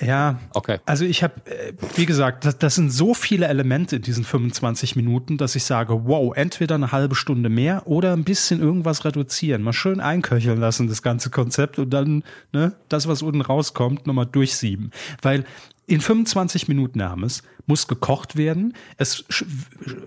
Ja, 0.00 0.40
okay. 0.52 0.78
Also 0.86 1.04
ich 1.04 1.22
habe, 1.22 1.34
äh, 1.46 1.72
wie 1.94 2.06
gesagt, 2.06 2.44
das, 2.44 2.58
das 2.58 2.74
sind 2.74 2.90
so 2.90 3.14
viele 3.14 3.46
Elemente 3.46 3.96
in 3.96 4.02
diesen 4.02 4.24
25 4.24 4.96
Minuten, 4.96 5.36
dass 5.38 5.54
ich 5.54 5.62
sage, 5.62 6.06
wow, 6.06 6.34
entweder 6.36 6.74
eine 6.74 6.90
halbe 6.90 7.14
Stunde 7.14 7.48
mehr 7.48 7.86
oder 7.86 8.12
ein 8.12 8.24
bisschen 8.24 8.60
irgendwas 8.60 9.04
reduzieren, 9.04 9.62
mal 9.62 9.72
schön 9.72 10.00
einköcheln 10.00 10.58
lassen, 10.58 10.88
das 10.88 11.02
ganze 11.02 11.30
Konzept 11.30 11.78
und 11.78 11.90
dann 11.90 12.24
ne, 12.52 12.74
das, 12.88 13.06
was 13.06 13.22
unten 13.22 13.40
rauskommt, 13.40 14.06
nochmal 14.08 14.26
durchsieben. 14.26 14.90
Weil 15.22 15.44
in 15.86 16.00
25 16.00 16.66
Minuten 16.66 17.00
Hermes 17.00 17.42
muss 17.66 17.86
gekocht 17.86 18.36
werden. 18.36 18.74
Es 18.96 19.24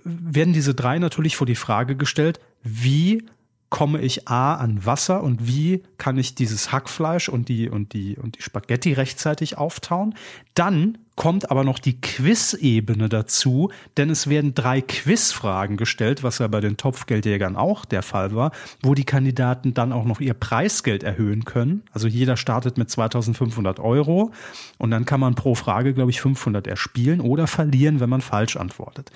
werden 0.03 0.53
diese 0.53 0.75
drei 0.75 0.99
natürlich 0.99 1.37
vor 1.37 1.47
die 1.47 1.55
Frage 1.55 1.95
gestellt, 1.95 2.39
wie 2.63 3.23
komme 3.69 3.99
ich 4.01 4.27
A 4.27 4.55
an 4.55 4.85
Wasser 4.85 5.23
und 5.23 5.47
wie 5.47 5.83
kann 5.97 6.17
ich 6.17 6.35
dieses 6.35 6.71
Hackfleisch 6.71 7.27
und 7.27 7.49
die 7.49 7.69
und 7.69 7.93
die 7.93 8.17
und 8.17 8.37
die 8.37 8.41
Spaghetti 8.41 8.93
rechtzeitig 8.93 9.57
auftauen? 9.57 10.15
Dann 10.53 10.97
kommt 11.17 11.51
aber 11.51 11.63
noch 11.63 11.79
die 11.79 11.99
Quiz-Ebene 11.99 13.09
dazu, 13.09 13.71
denn 13.97 14.09
es 14.09 14.29
werden 14.29 14.53
drei 14.53 14.81
Quizfragen 14.81 15.75
gestellt, 15.75 16.23
was 16.23 16.37
ja 16.37 16.47
bei 16.47 16.61
den 16.61 16.77
Topfgeldjägern 16.77 17.57
auch 17.57 17.83
der 17.85 18.03
Fall 18.03 18.33
war, 18.33 18.51
wo 18.81 18.93
die 18.93 19.03
Kandidaten 19.03 19.73
dann 19.73 19.91
auch 19.91 20.05
noch 20.05 20.21
ihr 20.21 20.35
Preisgeld 20.35 21.03
erhöhen 21.03 21.43
können. 21.43 21.83
Also 21.91 22.07
jeder 22.07 22.37
startet 22.37 22.77
mit 22.77 22.89
2500 22.89 23.79
Euro 23.79 24.31
und 24.77 24.91
dann 24.91 25.05
kann 25.05 25.19
man 25.19 25.35
pro 25.35 25.55
Frage, 25.55 25.93
glaube 25.93 26.11
ich, 26.11 26.21
500 26.21 26.67
erspielen 26.67 27.19
oder 27.19 27.47
verlieren, 27.47 27.99
wenn 27.99 28.09
man 28.09 28.21
falsch 28.21 28.55
antwortet. 28.55 29.11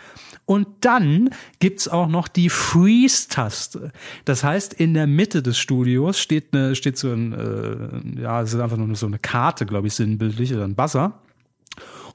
Und 0.46 0.68
dann 0.82 1.30
gibt's 1.60 1.88
auch 1.88 2.08
noch 2.08 2.28
die 2.28 2.50
Freeze-Taste. 2.50 3.92
Das 4.26 4.44
heißt, 4.44 4.74
in 4.74 4.94
der 4.94 5.08
Mitte 5.08 5.42
des 5.42 5.58
Studios 5.58 6.20
steht, 6.20 6.54
eine, 6.54 6.76
steht 6.76 6.98
so 6.98 7.12
ein, 7.12 7.34
äh, 7.34 8.22
ja, 8.22 8.42
es 8.42 8.54
ist 8.54 8.60
einfach 8.60 8.78
nur 8.78 8.96
so 8.96 9.06
eine 9.06 9.20
Karte, 9.20 9.66
glaube 9.66 9.88
ich, 9.88 9.94
sinnbildlich, 9.94 10.54
oder 10.54 10.66
ein 10.66 10.76
Buzzer. 10.76 11.20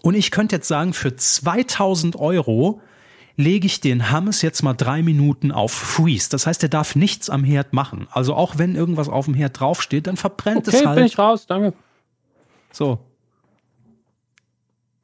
Und 0.03 0.15
ich 0.15 0.31
könnte 0.31 0.57
jetzt 0.57 0.69
sagen, 0.69 0.93
für 0.93 1.17
2000 1.17 2.17
Euro 2.17 2.81
lege 3.37 3.67
ich 3.67 3.81
den 3.81 4.11
Hammes 4.11 4.43
jetzt 4.43 4.63
mal 4.63 4.75
drei 4.75 5.03
Minuten 5.03 5.53
auf 5.53 5.73
Freeze. 5.73 6.29
Das 6.31 6.47
heißt, 6.47 6.63
er 6.63 6.69
darf 6.69 6.97
nichts 6.97 7.31
am 7.31 7.45
Herd 7.45 7.73
machen. 7.73 8.09
Also 8.11 8.35
auch 8.35 8.59
wenn 8.59 8.75
irgendwas 8.75 9.09
auf 9.09 9.27
dem 9.27 9.35
Herd 9.35 9.61
draufsteht, 9.61 10.07
dann 10.07 10.17
verbrennt 10.17 10.69
okay, 10.69 10.79
es 10.79 10.87
halt. 10.87 10.97
bin 10.97 11.07
ich 11.07 11.19
raus, 11.19 11.47
danke. 11.47 11.75
So. 12.73 12.99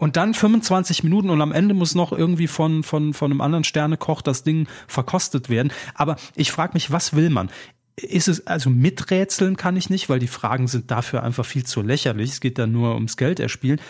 Und 0.03 0.17
dann 0.17 0.35
25 0.35 1.05
Minuten 1.05 1.31
und 1.31 1.41
am 1.41 1.53
Ende 1.53 1.75
muss 1.75 1.95
noch 1.95 2.11
irgendwie 2.11 2.49
von, 2.49 2.83
von, 2.83 3.15
von 3.15 3.31
einem 3.31 3.41
anderen 3.41 3.63
Sternekoch 3.63 4.21
das 4.21 4.43
Ding 4.43 4.67
verkostet 4.89 5.49
werden. 5.49 5.71
Aber 5.95 6.17
ich 6.35 6.51
frage 6.51 6.73
mich, 6.75 6.91
was 6.91 7.15
will 7.15 7.31
man? 7.31 7.51
Ist 7.95 8.27
es, 8.27 8.45
also 8.49 8.69
miträtseln 8.69 9.57
kann 9.57 9.77
ich 9.77 9.91
nicht, 9.91 10.09
weil 10.09 10.19
die 10.19 10.27
Fragen 10.27 10.67
sind 10.67 10.91
dafür 10.91 11.23
einfach 11.23 11.47
viel 11.47 11.65
zu 11.65 11.83
lächerlich. 11.83 12.33
Es 12.33 12.41
geht 12.41 12.59
dann 12.59 12.73
nur 12.73 12.95
ums 12.95 13.17
Geld 13.17 13.39
erspielen. 13.39 13.81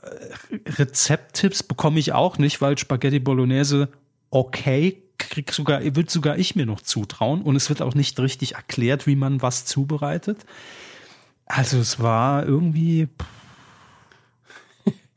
Äh, 0.00 0.70
Rezepttipps 0.78 1.62
bekomme 1.62 2.00
ich 2.00 2.14
auch 2.14 2.38
nicht, 2.38 2.62
weil 2.62 2.78
Spaghetti 2.78 3.18
Bolognese 3.18 3.90
okay, 4.30 5.02
krieg 5.18 5.52
sogar, 5.52 5.82
wird 5.94 6.10
sogar 6.10 6.38
ich 6.38 6.56
mir 6.56 6.64
noch 6.64 6.80
zutrauen 6.80 7.42
und 7.42 7.54
es 7.54 7.68
wird 7.68 7.82
auch 7.82 7.94
nicht 7.94 8.18
richtig 8.18 8.54
erklärt, 8.54 9.06
wie 9.06 9.14
man 9.14 9.42
was 9.42 9.66
zubereitet. 9.66 10.38
Also 11.44 11.76
es 11.76 12.00
war 12.00 12.46
irgendwie, 12.46 13.08
pff, 13.08 13.39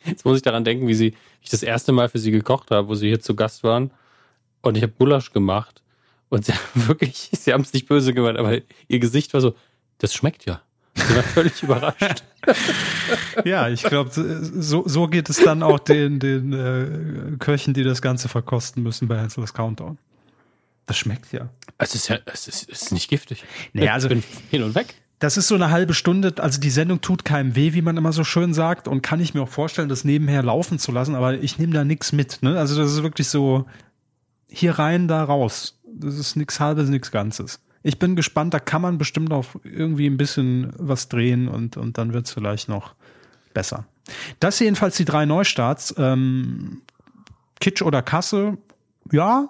Jetzt 0.05 0.25
muss 0.25 0.37
ich 0.37 0.43
daran 0.43 0.63
denken, 0.63 0.87
wie 0.87 0.93
sie, 0.93 1.11
wie 1.11 1.43
ich 1.43 1.49
das 1.49 1.63
erste 1.63 1.91
Mal 1.91 2.09
für 2.09 2.19
sie 2.19 2.31
gekocht 2.31 2.71
habe, 2.71 2.87
wo 2.87 2.95
sie 2.95 3.07
hier 3.07 3.19
zu 3.19 3.35
Gast 3.35 3.63
waren. 3.63 3.91
Und 4.61 4.77
ich 4.77 4.83
habe 4.83 4.93
Gulasch 4.97 5.31
gemacht. 5.31 5.81
Und 6.29 6.45
sie 6.45 6.53
haben 6.53 6.87
wirklich, 6.87 7.29
sie 7.31 7.53
haben 7.53 7.61
es 7.61 7.73
nicht 7.73 7.87
böse 7.87 8.13
gemeint, 8.13 8.37
aber 8.37 8.57
ihr 8.87 8.99
Gesicht 8.99 9.33
war 9.33 9.41
so, 9.41 9.55
das 9.99 10.13
schmeckt 10.13 10.45
ja. 10.45 10.61
Sie 10.95 11.15
war 11.15 11.23
völlig 11.23 11.63
überrascht. 11.63 12.23
ja, 13.45 13.67
ich 13.69 13.83
glaube, 13.83 14.11
so, 14.13 14.83
so 14.85 15.07
geht 15.07 15.29
es 15.29 15.37
dann 15.37 15.63
auch 15.63 15.79
den, 15.79 16.19
den 16.19 16.53
äh, 16.53 17.37
Köchen, 17.37 17.73
die 17.73 17.83
das 17.83 18.01
Ganze 18.01 18.29
verkosten 18.29 18.83
müssen 18.83 19.07
bei 19.07 19.19
Hansel's 19.19 19.53
Countdown. 19.53 19.97
Das 20.85 20.97
schmeckt 20.97 21.31
ja. 21.31 21.49
Es 21.77 21.95
ist 21.95 22.09
ja, 22.09 22.19
es 22.25 22.47
ist, 22.47 22.69
es 22.69 22.83
ist 22.83 22.91
nicht 22.91 23.09
giftig. 23.09 23.43
Naja, 23.73 23.93
also 23.93 24.07
ich 24.07 24.13
bin 24.13 24.23
hin 24.51 24.63
und 24.63 24.75
weg. 24.75 24.95
Das 25.23 25.37
ist 25.37 25.47
so 25.47 25.55
eine 25.55 25.71
halbe 25.71 25.93
Stunde, 25.93 26.33
also 26.39 26.59
die 26.59 26.69
Sendung 26.69 26.99
tut 26.99 27.23
keinem 27.23 27.55
weh, 27.55 27.71
wie 27.71 27.81
man 27.81 27.95
immer 27.95 28.11
so 28.11 28.25
schön 28.25 28.53
sagt, 28.53 28.89
und 28.89 29.01
kann 29.01 29.21
ich 29.21 29.33
mir 29.33 29.43
auch 29.43 29.47
vorstellen, 29.47 29.87
das 29.87 30.03
nebenher 30.03 30.43
laufen 30.43 30.79
zu 30.79 30.91
lassen, 30.91 31.15
aber 31.15 31.35
ich 31.35 31.57
nehme 31.57 31.71
da 31.71 31.85
nichts 31.85 32.11
mit. 32.11 32.39
Ne? 32.41 32.59
Also 32.59 32.75
das 32.77 32.91
ist 32.91 33.03
wirklich 33.03 33.29
so 33.29 33.65
hier 34.49 34.77
rein, 34.77 35.07
da 35.07 35.23
raus. 35.23 35.79
Das 35.85 36.17
ist 36.17 36.35
nichts 36.35 36.59
halbes, 36.59 36.89
nichts 36.89 37.09
Ganzes. 37.09 37.61
Ich 37.83 37.99
bin 37.99 38.17
gespannt, 38.17 38.53
da 38.53 38.59
kann 38.59 38.81
man 38.81 38.97
bestimmt 38.97 39.31
auch 39.31 39.45
irgendwie 39.63 40.07
ein 40.07 40.17
bisschen 40.17 40.73
was 40.77 41.07
drehen 41.07 41.47
und, 41.47 41.77
und 41.77 41.97
dann 41.97 42.11
wird's 42.11 42.31
vielleicht 42.31 42.67
noch 42.67 42.93
besser. 43.53 43.85
Das 44.41 44.59
jedenfalls 44.59 44.97
die 44.97 45.05
drei 45.05 45.25
Neustarts. 45.25 45.95
Ähm, 45.97 46.81
Kitsch 47.61 47.81
oder 47.81 48.01
Kasse, 48.01 48.57
ja, 49.09 49.47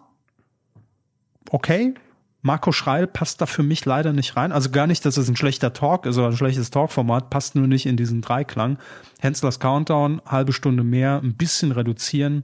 okay. 1.50 1.96
Marco 2.44 2.74
Schreil 2.74 3.08
passt 3.08 3.40
da 3.40 3.46
für 3.46 3.64
mich 3.64 3.86
leider 3.86 4.12
nicht 4.12 4.36
rein. 4.36 4.52
Also 4.52 4.70
gar 4.70 4.86
nicht, 4.86 5.06
dass 5.06 5.16
es 5.16 5.30
ein 5.30 5.38
schlechter 5.38 5.72
Talk 5.72 6.06
ist 6.06 6.18
oder 6.18 6.28
ein 6.28 6.38
schlechtes 6.38 6.70
Talkformat, 6.70 7.30
passt 7.30 7.56
nur 7.56 7.68
nicht 7.68 7.86
in 7.86 7.98
diesen 7.98 8.22
Dreiklang. 8.22 8.78
Henslers 9.20 9.62
Countdown, 9.62 10.22
halbe 10.26 10.52
Stunde 10.52 10.84
mehr, 10.84 11.22
ein 11.24 11.36
bisschen 11.36 11.72
reduzieren, 11.72 12.44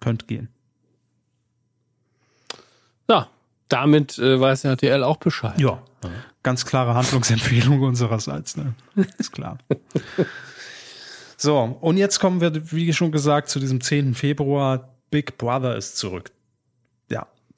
könnte 0.00 0.26
gehen. 0.26 0.48
Ja, 3.10 3.28
damit 3.68 4.16
äh, 4.18 4.40
weiß 4.40 4.64
RTL 4.64 5.02
auch 5.02 5.16
Bescheid. 5.16 5.58
Ja, 5.58 5.82
ganz 6.44 6.64
klare 6.64 6.94
Handlungsempfehlung 6.94 7.82
unsererseits, 7.82 8.56
ne? 8.56 8.74
Ist 9.18 9.32
klar. 9.32 9.58
So, 11.36 11.76
und 11.80 11.96
jetzt 11.96 12.20
kommen 12.20 12.40
wir, 12.40 12.70
wie 12.70 12.92
schon 12.92 13.10
gesagt, 13.10 13.48
zu 13.48 13.58
diesem 13.58 13.80
10. 13.80 14.14
Februar. 14.14 14.90
Big 15.10 15.36
Brother 15.36 15.76
ist 15.76 15.96
zurück. 15.96 16.30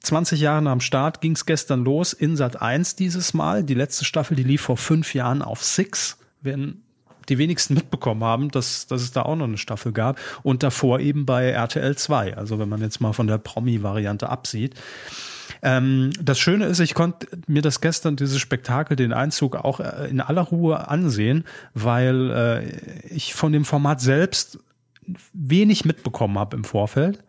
Ja, 0.05 0.09
20 0.09 0.39
Jahre 0.39 0.69
am 0.69 0.81
Start 0.81 1.19
ging 1.19 1.31
es 1.31 1.47
gestern 1.47 1.83
los 1.83 2.13
in 2.13 2.35
Sat 2.35 2.61
1 2.61 2.95
dieses 2.95 3.33
Mal. 3.33 3.63
Die 3.63 3.73
letzte 3.73 4.05
Staffel, 4.05 4.37
die 4.37 4.43
lief 4.43 4.61
vor 4.61 4.77
fünf 4.77 5.15
Jahren 5.15 5.41
auf 5.41 5.63
Six. 5.63 6.19
Werden 6.41 6.83
die 7.27 7.39
wenigsten 7.39 7.73
mitbekommen 7.73 8.23
haben, 8.23 8.51
dass, 8.51 8.85
dass 8.85 9.01
es 9.01 9.11
da 9.11 9.23
auch 9.23 9.35
noch 9.35 9.47
eine 9.47 9.57
Staffel 9.57 9.93
gab. 9.93 10.19
Und 10.43 10.61
davor 10.61 10.99
eben 10.99 11.25
bei 11.25 11.49
RTL 11.49 11.97
2. 11.97 12.37
Also 12.37 12.59
wenn 12.59 12.69
man 12.69 12.81
jetzt 12.81 13.01
mal 13.01 13.13
von 13.13 13.25
der 13.25 13.39
Promi-Variante 13.39 14.29
absieht. 14.29 14.75
Ähm, 15.63 16.11
das 16.21 16.37
Schöne 16.37 16.65
ist, 16.65 16.79
ich 16.79 16.93
konnte 16.93 17.27
mir 17.47 17.63
das 17.63 17.81
gestern, 17.81 18.15
dieses 18.15 18.39
Spektakel, 18.39 18.95
den 18.95 19.11
Einzug 19.11 19.55
auch 19.55 19.79
äh, 19.79 20.07
in 20.07 20.21
aller 20.21 20.43
Ruhe 20.43 20.87
ansehen, 20.87 21.45
weil 21.73 22.29
äh, 22.29 23.07
ich 23.07 23.33
von 23.33 23.51
dem 23.51 23.65
Format 23.65 24.01
selbst 24.01 24.59
wenig 25.33 25.83
mitbekommen 25.83 26.37
habe 26.37 26.57
im 26.57 26.63
Vorfeld. 26.63 27.23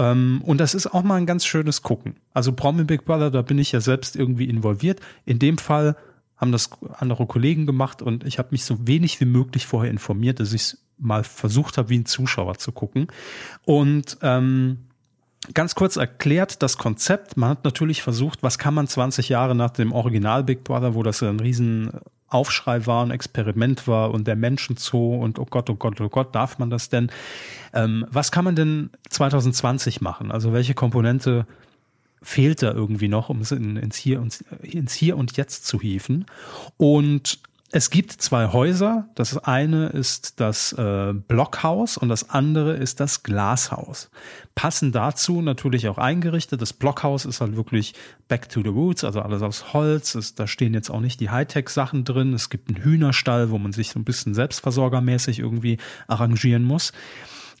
Ähm, 0.00 0.40
und 0.44 0.58
das 0.58 0.74
ist 0.74 0.86
auch 0.86 1.02
mal 1.02 1.16
ein 1.16 1.26
ganz 1.26 1.44
schönes 1.44 1.82
Gucken. 1.82 2.16
Also 2.32 2.52
Promi 2.52 2.84
Big 2.84 3.04
Brother, 3.04 3.30
da 3.30 3.42
bin 3.42 3.58
ich 3.58 3.72
ja 3.72 3.80
selbst 3.80 4.16
irgendwie 4.16 4.48
involviert. 4.48 5.00
In 5.26 5.38
dem 5.38 5.58
Fall 5.58 5.94
haben 6.38 6.52
das 6.52 6.70
andere 6.94 7.26
Kollegen 7.26 7.66
gemacht 7.66 8.00
und 8.00 8.24
ich 8.24 8.38
habe 8.38 8.48
mich 8.52 8.64
so 8.64 8.86
wenig 8.86 9.20
wie 9.20 9.26
möglich 9.26 9.66
vorher 9.66 9.90
informiert, 9.90 10.40
dass 10.40 10.54
ich 10.54 10.78
mal 10.96 11.22
versucht 11.22 11.76
habe, 11.76 11.90
wie 11.90 11.98
ein 11.98 12.06
Zuschauer 12.06 12.56
zu 12.56 12.72
gucken. 12.72 13.08
Und 13.66 14.16
ähm, 14.22 14.78
ganz 15.52 15.74
kurz 15.74 15.96
erklärt 15.96 16.62
das 16.62 16.78
Konzept. 16.78 17.36
Man 17.36 17.50
hat 17.50 17.64
natürlich 17.64 18.02
versucht, 18.02 18.42
was 18.42 18.58
kann 18.58 18.72
man 18.72 18.86
20 18.86 19.28
Jahre 19.28 19.54
nach 19.54 19.70
dem 19.70 19.92
Original 19.92 20.44
Big 20.44 20.64
Brother, 20.64 20.94
wo 20.94 21.02
das 21.02 21.22
ein 21.22 21.40
riesen 21.40 21.90
Aufschrei 22.30 22.86
war, 22.86 23.04
ein 23.04 23.10
Experiment 23.10 23.86
war 23.86 24.12
und 24.12 24.26
der 24.26 24.36
Menschenzoo 24.36 25.16
und 25.16 25.38
oh 25.38 25.46
Gott, 25.48 25.68
oh 25.68 25.74
Gott, 25.74 26.00
oh 26.00 26.08
Gott, 26.08 26.34
darf 26.34 26.58
man 26.58 26.70
das 26.70 26.88
denn? 26.88 27.10
Ähm, 27.74 28.06
was 28.10 28.32
kann 28.32 28.44
man 28.44 28.56
denn 28.56 28.90
2020 29.10 30.00
machen? 30.00 30.30
Also 30.30 30.52
welche 30.52 30.74
Komponente 30.74 31.46
fehlt 32.22 32.62
da 32.62 32.72
irgendwie 32.72 33.08
noch, 33.08 33.28
um 33.28 33.40
es 33.40 33.50
in, 33.50 33.76
ins, 33.76 33.96
Hier 33.96 34.20
und, 34.20 34.44
ins 34.62 34.94
Hier 34.94 35.16
und 35.16 35.36
Jetzt 35.36 35.66
zu 35.66 35.80
hieven? 35.80 36.26
Und 36.76 37.40
es 37.72 37.90
gibt 37.90 38.12
zwei 38.12 38.48
Häuser. 38.48 39.08
Das 39.14 39.38
eine 39.38 39.86
ist 39.88 40.40
das 40.40 40.72
äh, 40.72 41.12
Blockhaus 41.12 41.96
und 41.96 42.08
das 42.08 42.30
andere 42.30 42.74
ist 42.74 42.98
das 42.98 43.22
Glashaus. 43.22 44.10
Passen 44.56 44.90
dazu 44.90 45.40
natürlich 45.40 45.88
auch 45.88 45.98
eingerichtet. 45.98 46.60
Das 46.60 46.72
Blockhaus 46.72 47.24
ist 47.24 47.40
halt 47.40 47.54
wirklich 47.54 47.94
back 48.26 48.48
to 48.48 48.62
the 48.62 48.68
roots, 48.68 49.04
also 49.04 49.22
alles 49.22 49.42
aus 49.42 49.72
Holz. 49.72 50.16
Es, 50.16 50.34
da 50.34 50.48
stehen 50.48 50.74
jetzt 50.74 50.90
auch 50.90 51.00
nicht 51.00 51.20
die 51.20 51.30
Hightech-Sachen 51.30 52.04
drin. 52.04 52.34
Es 52.34 52.50
gibt 52.50 52.68
einen 52.68 52.82
Hühnerstall, 52.82 53.50
wo 53.50 53.58
man 53.58 53.72
sich 53.72 53.90
so 53.90 54.00
ein 54.00 54.04
bisschen 54.04 54.34
selbstversorgermäßig 54.34 55.38
irgendwie 55.38 55.78
arrangieren 56.08 56.64
muss. 56.64 56.92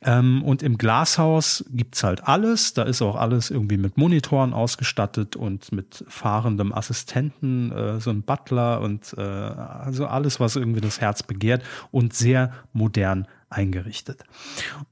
Ähm, 0.02 0.42
und 0.42 0.62
im 0.62 0.78
Glashaus 0.78 1.64
gibt's 1.70 2.02
halt 2.02 2.26
alles. 2.26 2.72
Da 2.72 2.84
ist 2.84 3.02
auch 3.02 3.16
alles 3.16 3.50
irgendwie 3.50 3.76
mit 3.76 3.98
Monitoren 3.98 4.54
ausgestattet 4.54 5.36
und 5.36 5.72
mit 5.72 6.04
fahrendem 6.08 6.72
Assistenten, 6.72 7.70
äh, 7.72 8.00
so 8.00 8.10
ein 8.10 8.22
Butler 8.22 8.80
und 8.80 9.14
äh, 9.18 9.20
also 9.20 10.06
alles, 10.06 10.40
was 10.40 10.56
irgendwie 10.56 10.80
das 10.80 11.00
Herz 11.00 11.22
begehrt 11.22 11.62
und 11.90 12.14
sehr 12.14 12.52
modern 12.72 13.26
eingerichtet. 13.50 14.24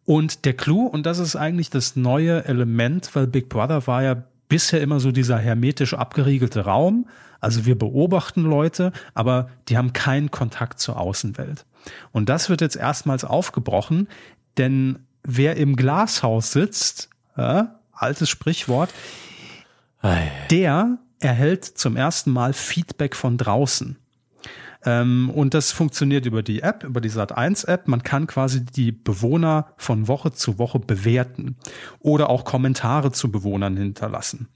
Und 0.05 0.45
der 0.45 0.55
Clou, 0.55 0.87
und 0.87 1.07
das 1.07 1.19
ist 1.19 1.37
eigentlich 1.37 1.71
das 1.71 1.97
neue 1.97 2.45
Element, 2.45 3.15
weil 3.15 3.27
Big 3.27 3.49
Brother 3.49 3.87
war 3.87 4.03
ja 4.03 4.23
bisher 4.49 4.81
immer 4.81 5.01
so 5.01 5.13
dieser 5.13 5.39
hermetisch 5.39 5.95
abgeriegelte 5.95 6.65
Raum. 6.65 7.07
Also 7.41 7.67
wir 7.67 7.79
beobachten 7.79 8.43
Leute, 8.43 8.93
aber 9.15 9.49
die 9.69 9.79
haben 9.79 9.93
keinen 9.93 10.31
Kontakt 10.31 10.81
zur 10.81 10.99
Außenwelt. 10.99 11.65
Und 12.11 12.29
das 12.29 12.51
wird 12.51 12.61
jetzt 12.61 12.77
erstmals 12.77 13.25
aufgebrochen, 13.25 14.09
denn 14.59 15.01
wer 15.23 15.57
im 15.57 15.77
Glashaus 15.77 16.53
sitzt, 16.53 17.11
äh, 17.37 17.65
altes 17.93 18.29
Sprichwort, 18.29 18.91
der 20.51 20.99
erhält 21.21 21.65
zum 21.65 21.97
ersten 21.97 22.31
Mal 22.31 22.53
Feedback 22.53 23.17
von 23.17 23.37
draußen. 23.37 23.97
Ähm, 24.85 25.31
und 25.31 25.55
das 25.55 25.73
funktioniert 25.73 26.25
über 26.27 26.43
die 26.43 26.63
App, 26.63 26.85
über 26.85 27.01
die 27.01 27.11
Sat1-App. 27.11 27.89
Man 27.89 28.03
kann 28.03 28.27
quasi 28.29 28.65
die 28.65 28.93
Bewohner 28.93 29.73
von 29.77 30.07
Woche 30.07 30.33
zu 30.33 30.59
Woche 30.59 30.79
bewerten 30.79 31.57
oder 31.99 32.31
auch 32.31 32.45
Kommentare 32.45 33.11
zu 33.11 33.33
Bewohnern 33.33 33.77
hinterlassen. 33.77 34.49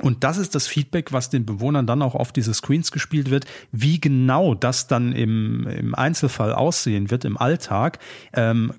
Und 0.00 0.24
das 0.24 0.38
ist 0.38 0.54
das 0.54 0.66
Feedback, 0.66 1.12
was 1.12 1.28
den 1.28 1.44
Bewohnern 1.44 1.86
dann 1.86 2.02
auch 2.02 2.14
auf 2.14 2.32
diese 2.32 2.54
Screens 2.54 2.92
gespielt 2.92 3.30
wird. 3.30 3.44
Wie 3.72 4.00
genau 4.00 4.54
das 4.54 4.88
dann 4.88 5.12
im, 5.12 5.66
im 5.68 5.94
Einzelfall 5.94 6.54
aussehen 6.54 7.10
wird 7.10 7.24
im 7.24 7.36
Alltag, 7.36 7.98
ähm, 8.32 8.72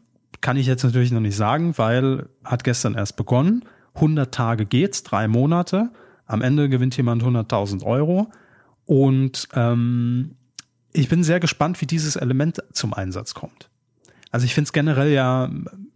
kann 0.44 0.58
ich 0.58 0.68
jetzt 0.68 0.84
natürlich 0.84 1.12
noch 1.12 1.22
nicht 1.22 1.38
sagen, 1.38 1.78
weil 1.78 2.28
hat 2.44 2.66
gestern 2.66 2.96
erst 2.96 3.16
begonnen. 3.16 3.64
100 3.96 4.34
Tage 4.34 4.66
geht's, 4.66 5.02
drei 5.02 5.30
Monate. 5.30 5.90
Am 6.26 6.42
Ende 6.42 6.68
gewinnt 6.68 6.98
jemand 6.98 7.24
100.000 7.24 7.84
Euro. 7.84 8.30
Und 8.86 9.48
ähm, 9.54 10.36
ich 10.92 11.08
bin 11.08 11.24
sehr 11.24 11.40
gespannt, 11.40 11.80
wie 11.82 11.86
dieses 11.86 12.18
Element 12.18 12.62
zum 12.74 12.94
Einsatz 12.94 13.34
kommt. 13.34 13.70
Also 14.32 14.46
ich 14.46 14.54
finde 14.54 14.68
es 14.68 14.74
generell 14.74 15.14
ja 15.14 15.50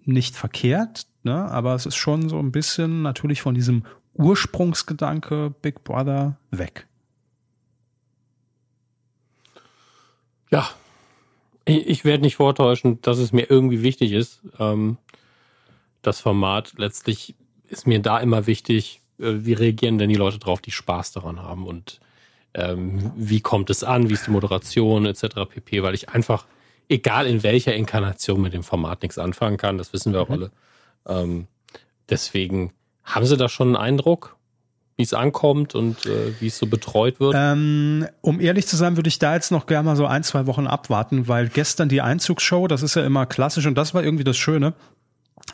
nicht 0.05 0.35
verkehrt, 0.37 1.07
ne? 1.23 1.35
aber 1.51 1.75
es 1.75 1.85
ist 1.85 1.97
schon 1.97 2.29
so 2.29 2.39
ein 2.39 2.53
bisschen 2.53 3.01
natürlich 3.01 3.41
von 3.41 3.53
diesem 3.53 3.83
Ursprungsgedanke 4.13 5.53
Big 5.61 5.83
Brother 5.83 6.37
weg. 6.51 6.87
Ja, 10.49 10.69
ich 11.67 12.05
werde 12.05 12.23
nicht 12.23 12.37
vortäuschen, 12.37 13.01
dass 13.01 13.17
es 13.17 13.33
mir 13.33 13.49
irgendwie 13.49 13.83
wichtig 13.83 14.13
ist. 14.13 14.41
Ähm, 14.59 14.97
das 16.01 16.21
Format 16.21 16.73
letztlich 16.77 17.35
ist 17.67 17.87
mir 17.87 17.99
da 17.99 18.19
immer 18.19 18.47
wichtig, 18.47 19.01
äh, 19.19 19.33
wie 19.39 19.53
reagieren 19.53 19.97
denn 19.97 20.09
die 20.09 20.15
Leute 20.15 20.39
drauf, 20.39 20.61
die 20.61 20.71
Spaß 20.71 21.11
daran 21.11 21.41
haben 21.41 21.67
und 21.67 21.99
ähm, 22.53 23.11
wie 23.15 23.41
kommt 23.41 23.69
es 23.69 23.83
an, 23.83 24.09
wie 24.09 24.13
ist 24.13 24.27
die 24.27 24.31
Moderation 24.31 25.05
etc. 25.05 25.45
pp, 25.49 25.83
weil 25.83 25.93
ich 25.93 26.09
einfach, 26.09 26.45
egal 26.89 27.27
in 27.27 27.43
welcher 27.43 27.75
Inkarnation 27.75 28.41
mit 28.41 28.53
dem 28.53 28.63
Format 28.63 29.01
nichts 29.01 29.17
anfangen 29.17 29.57
kann, 29.57 29.77
das 29.77 29.93
wissen 29.93 30.13
wir 30.13 30.21
auch 30.21 30.29
mhm. 30.29 30.33
alle. 30.33 30.51
Ähm, 31.07 31.47
deswegen 32.09 32.71
haben 33.03 33.25
Sie 33.25 33.37
da 33.37 33.49
schon 33.49 33.67
einen 33.67 33.75
Eindruck? 33.75 34.36
Wie 34.97 35.03
es 35.03 35.13
ankommt 35.13 35.75
und 35.75 36.05
äh, 36.07 36.33
wie 36.39 36.47
es 36.47 36.57
so 36.57 36.65
betreut 36.65 37.19
wird? 37.19 37.35
Ähm, 37.37 38.07
um 38.21 38.41
ehrlich 38.41 38.67
zu 38.67 38.75
sein, 38.75 38.97
würde 38.97 39.07
ich 39.07 39.19
da 39.19 39.35
jetzt 39.35 39.51
noch 39.51 39.67
gerne 39.67 39.85
mal 39.85 39.95
so 39.95 40.07
ein, 40.07 40.23
zwei 40.23 40.47
Wochen 40.47 40.65
abwarten, 40.65 41.27
weil 41.27 41.49
gestern 41.49 41.87
die 41.87 42.01
Einzugsshow, 42.01 42.67
das 42.67 42.81
ist 42.81 42.95
ja 42.95 43.05
immer 43.05 43.27
klassisch 43.27 43.67
und 43.67 43.75
das 43.75 43.93
war 43.93 44.03
irgendwie 44.03 44.23
das 44.23 44.37
Schöne. 44.37 44.73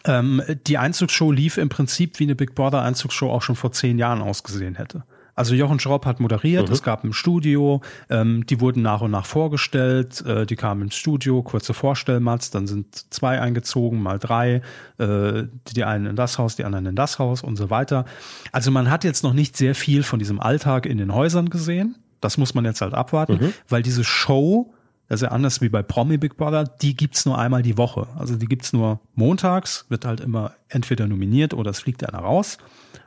Ähm, 0.05 0.41
die 0.65 0.77
Einzugsshow 0.77 1.31
lief 1.31 1.57
im 1.57 1.67
Prinzip 1.67 2.19
wie 2.19 2.23
eine 2.23 2.35
Big 2.35 2.55
Brother 2.55 2.81
Einzugsshow 2.81 3.29
auch 3.29 3.41
schon 3.41 3.57
vor 3.57 3.73
zehn 3.73 3.97
Jahren 3.97 4.21
ausgesehen 4.21 4.75
hätte. 4.75 5.03
Also 5.35 5.55
Jochen 5.55 5.79
Schropp 5.79 6.05
hat 6.05 6.19
moderiert, 6.19 6.67
mhm. 6.67 6.73
es 6.73 6.83
gab 6.83 7.03
ein 7.03 7.13
Studio, 7.13 7.81
ähm, 8.09 8.45
die 8.45 8.61
wurden 8.61 8.83
nach 8.83 9.01
und 9.01 9.11
nach 9.11 9.25
vorgestellt, 9.25 10.23
äh, 10.25 10.45
die 10.45 10.55
kamen 10.55 10.83
ins 10.83 10.95
Studio, 10.95 11.41
kurze 11.41 11.73
Vorstellmats, 11.73 12.51
dann 12.51 12.67
sind 12.67 13.11
zwei 13.11 13.41
eingezogen, 13.41 14.01
mal 14.01 14.19
drei, 14.19 14.61
äh, 14.99 15.43
die 15.75 15.83
einen 15.83 16.05
in 16.05 16.15
das 16.15 16.37
Haus, 16.37 16.55
die 16.55 16.65
anderen 16.65 16.85
in 16.85 16.95
das 16.95 17.17
Haus 17.17 17.41
und 17.41 17.55
so 17.55 17.69
weiter. 17.69 18.05
Also 18.51 18.69
man 18.69 18.91
hat 18.91 19.03
jetzt 19.03 19.23
noch 19.23 19.33
nicht 19.33 19.57
sehr 19.57 19.73
viel 19.73 20.03
von 20.03 20.19
diesem 20.19 20.39
Alltag 20.39 20.85
in 20.85 20.97
den 20.97 21.13
Häusern 21.13 21.49
gesehen. 21.49 21.95
Das 22.21 22.37
muss 22.37 22.53
man 22.53 22.63
jetzt 22.63 22.81
halt 22.81 22.93
abwarten, 22.93 23.33
mhm. 23.33 23.53
weil 23.67 23.81
diese 23.81 24.03
Show, 24.03 24.73
das 25.07 25.21
ist 25.21 25.25
ja 25.25 25.31
anders 25.31 25.61
wie 25.61 25.69
bei 25.69 25.81
Promi 25.81 26.17
Big 26.17 26.37
Brother, 26.37 26.63
die 26.63 26.95
gibt's 26.95 27.25
nur 27.25 27.37
einmal 27.37 27.63
die 27.63 27.77
Woche. 27.77 28.07
Also 28.17 28.35
die 28.35 28.45
gibt's 28.45 28.71
nur 28.71 28.99
montags, 29.15 29.85
wird 29.89 30.05
halt 30.05 30.21
immer 30.21 30.53
entweder 30.69 31.07
nominiert 31.07 31.53
oder 31.53 31.71
es 31.71 31.79
fliegt 31.79 32.07
einer 32.07 32.23
raus. 32.23 32.59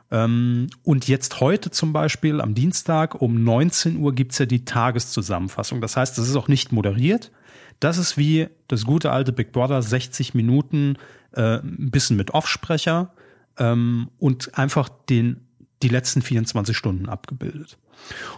Ähm, 0.09 0.69
und 0.83 1.07
jetzt 1.07 1.41
heute 1.41 1.71
zum 1.71 1.93
Beispiel 1.93 2.41
am 2.41 2.53
Dienstag 2.53 3.21
um 3.21 3.43
19 3.43 3.97
Uhr 3.97 4.13
gibt's 4.13 4.37
ja 4.37 4.45
die 4.45 4.65
Tageszusammenfassung. 4.65 5.81
Das 5.81 5.97
heißt, 5.97 6.17
das 6.17 6.27
ist 6.27 6.35
auch 6.35 6.47
nicht 6.47 6.71
moderiert. 6.71 7.31
Das 7.79 7.97
ist 7.97 8.17
wie 8.17 8.47
das 8.67 8.85
gute 8.85 9.11
alte 9.11 9.31
Big 9.31 9.51
Brother, 9.51 9.81
60 9.81 10.33
Minuten, 10.33 10.97
äh, 11.33 11.57
ein 11.59 11.91
bisschen 11.91 12.17
mit 12.17 12.31
Offsprecher 12.31 13.13
ähm, 13.57 14.09
und 14.17 14.57
einfach 14.57 14.89
den, 15.09 15.41
die 15.83 15.89
letzten 15.89 16.21
24 16.21 16.75
Stunden 16.75 17.09
abgebildet. 17.09 17.77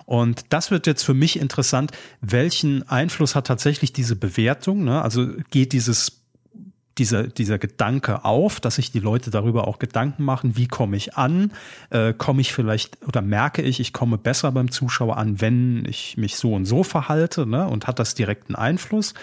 Und 0.06 0.44
das 0.50 0.72
wird 0.72 0.88
jetzt 0.88 1.04
für 1.04 1.14
mich 1.14 1.40
interessant, 1.40 1.92
welchen 2.22 2.88
Einfluss 2.88 3.36
hat 3.36 3.48
tatsächlich 3.48 3.94
diese 3.94 4.16
Bewertung? 4.16 4.84
Ne? 4.84 5.02
Also 5.02 5.28
geht 5.52 5.74
dieses 5.74 6.19
dieser, 7.00 7.24
dieser 7.28 7.58
Gedanke 7.58 8.26
auf, 8.26 8.60
dass 8.60 8.76
sich 8.76 8.92
die 8.92 9.00
Leute 9.00 9.32
darüber 9.32 9.68
auch 9.68 9.80
Gedanken 9.80 10.24
machen, 10.24 10.58
wie 10.58 10.68
komme 10.68 10.98
ich 10.98 11.16
an? 11.16 11.54
Äh, 11.90 12.14
komme 12.14 12.42
ich 12.42 12.54
vielleicht 12.54 12.98
oder 13.08 13.22
merke 13.22 13.62
ich, 13.62 13.80
ich 13.80 13.94
komme 13.94 14.18
besser 14.18 14.52
beim 14.52 14.70
Zuschauer 14.70 15.18
an, 15.18 15.42
wenn 15.42 15.86
ich 15.86 16.18
mich 16.18 16.36
so 16.36 16.54
und 16.54 16.66
so 16.66 16.84
verhalte, 16.84 17.46
ne? 17.46 17.68
Und 17.68 17.88
hat 17.88 18.00
das 18.00 18.14
direkten 18.14 18.56
Einfluss? 18.56 19.14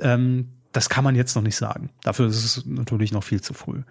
Ähm, 0.00 0.48
das 0.72 0.88
kann 0.88 1.04
man 1.04 1.14
jetzt 1.14 1.36
noch 1.36 1.42
nicht 1.42 1.56
sagen. 1.56 1.90
Dafür 2.02 2.26
ist 2.26 2.44
es 2.44 2.66
natürlich 2.66 3.12
noch 3.12 3.24
viel 3.24 3.40
zu 3.40 3.54
früh. 3.54 3.82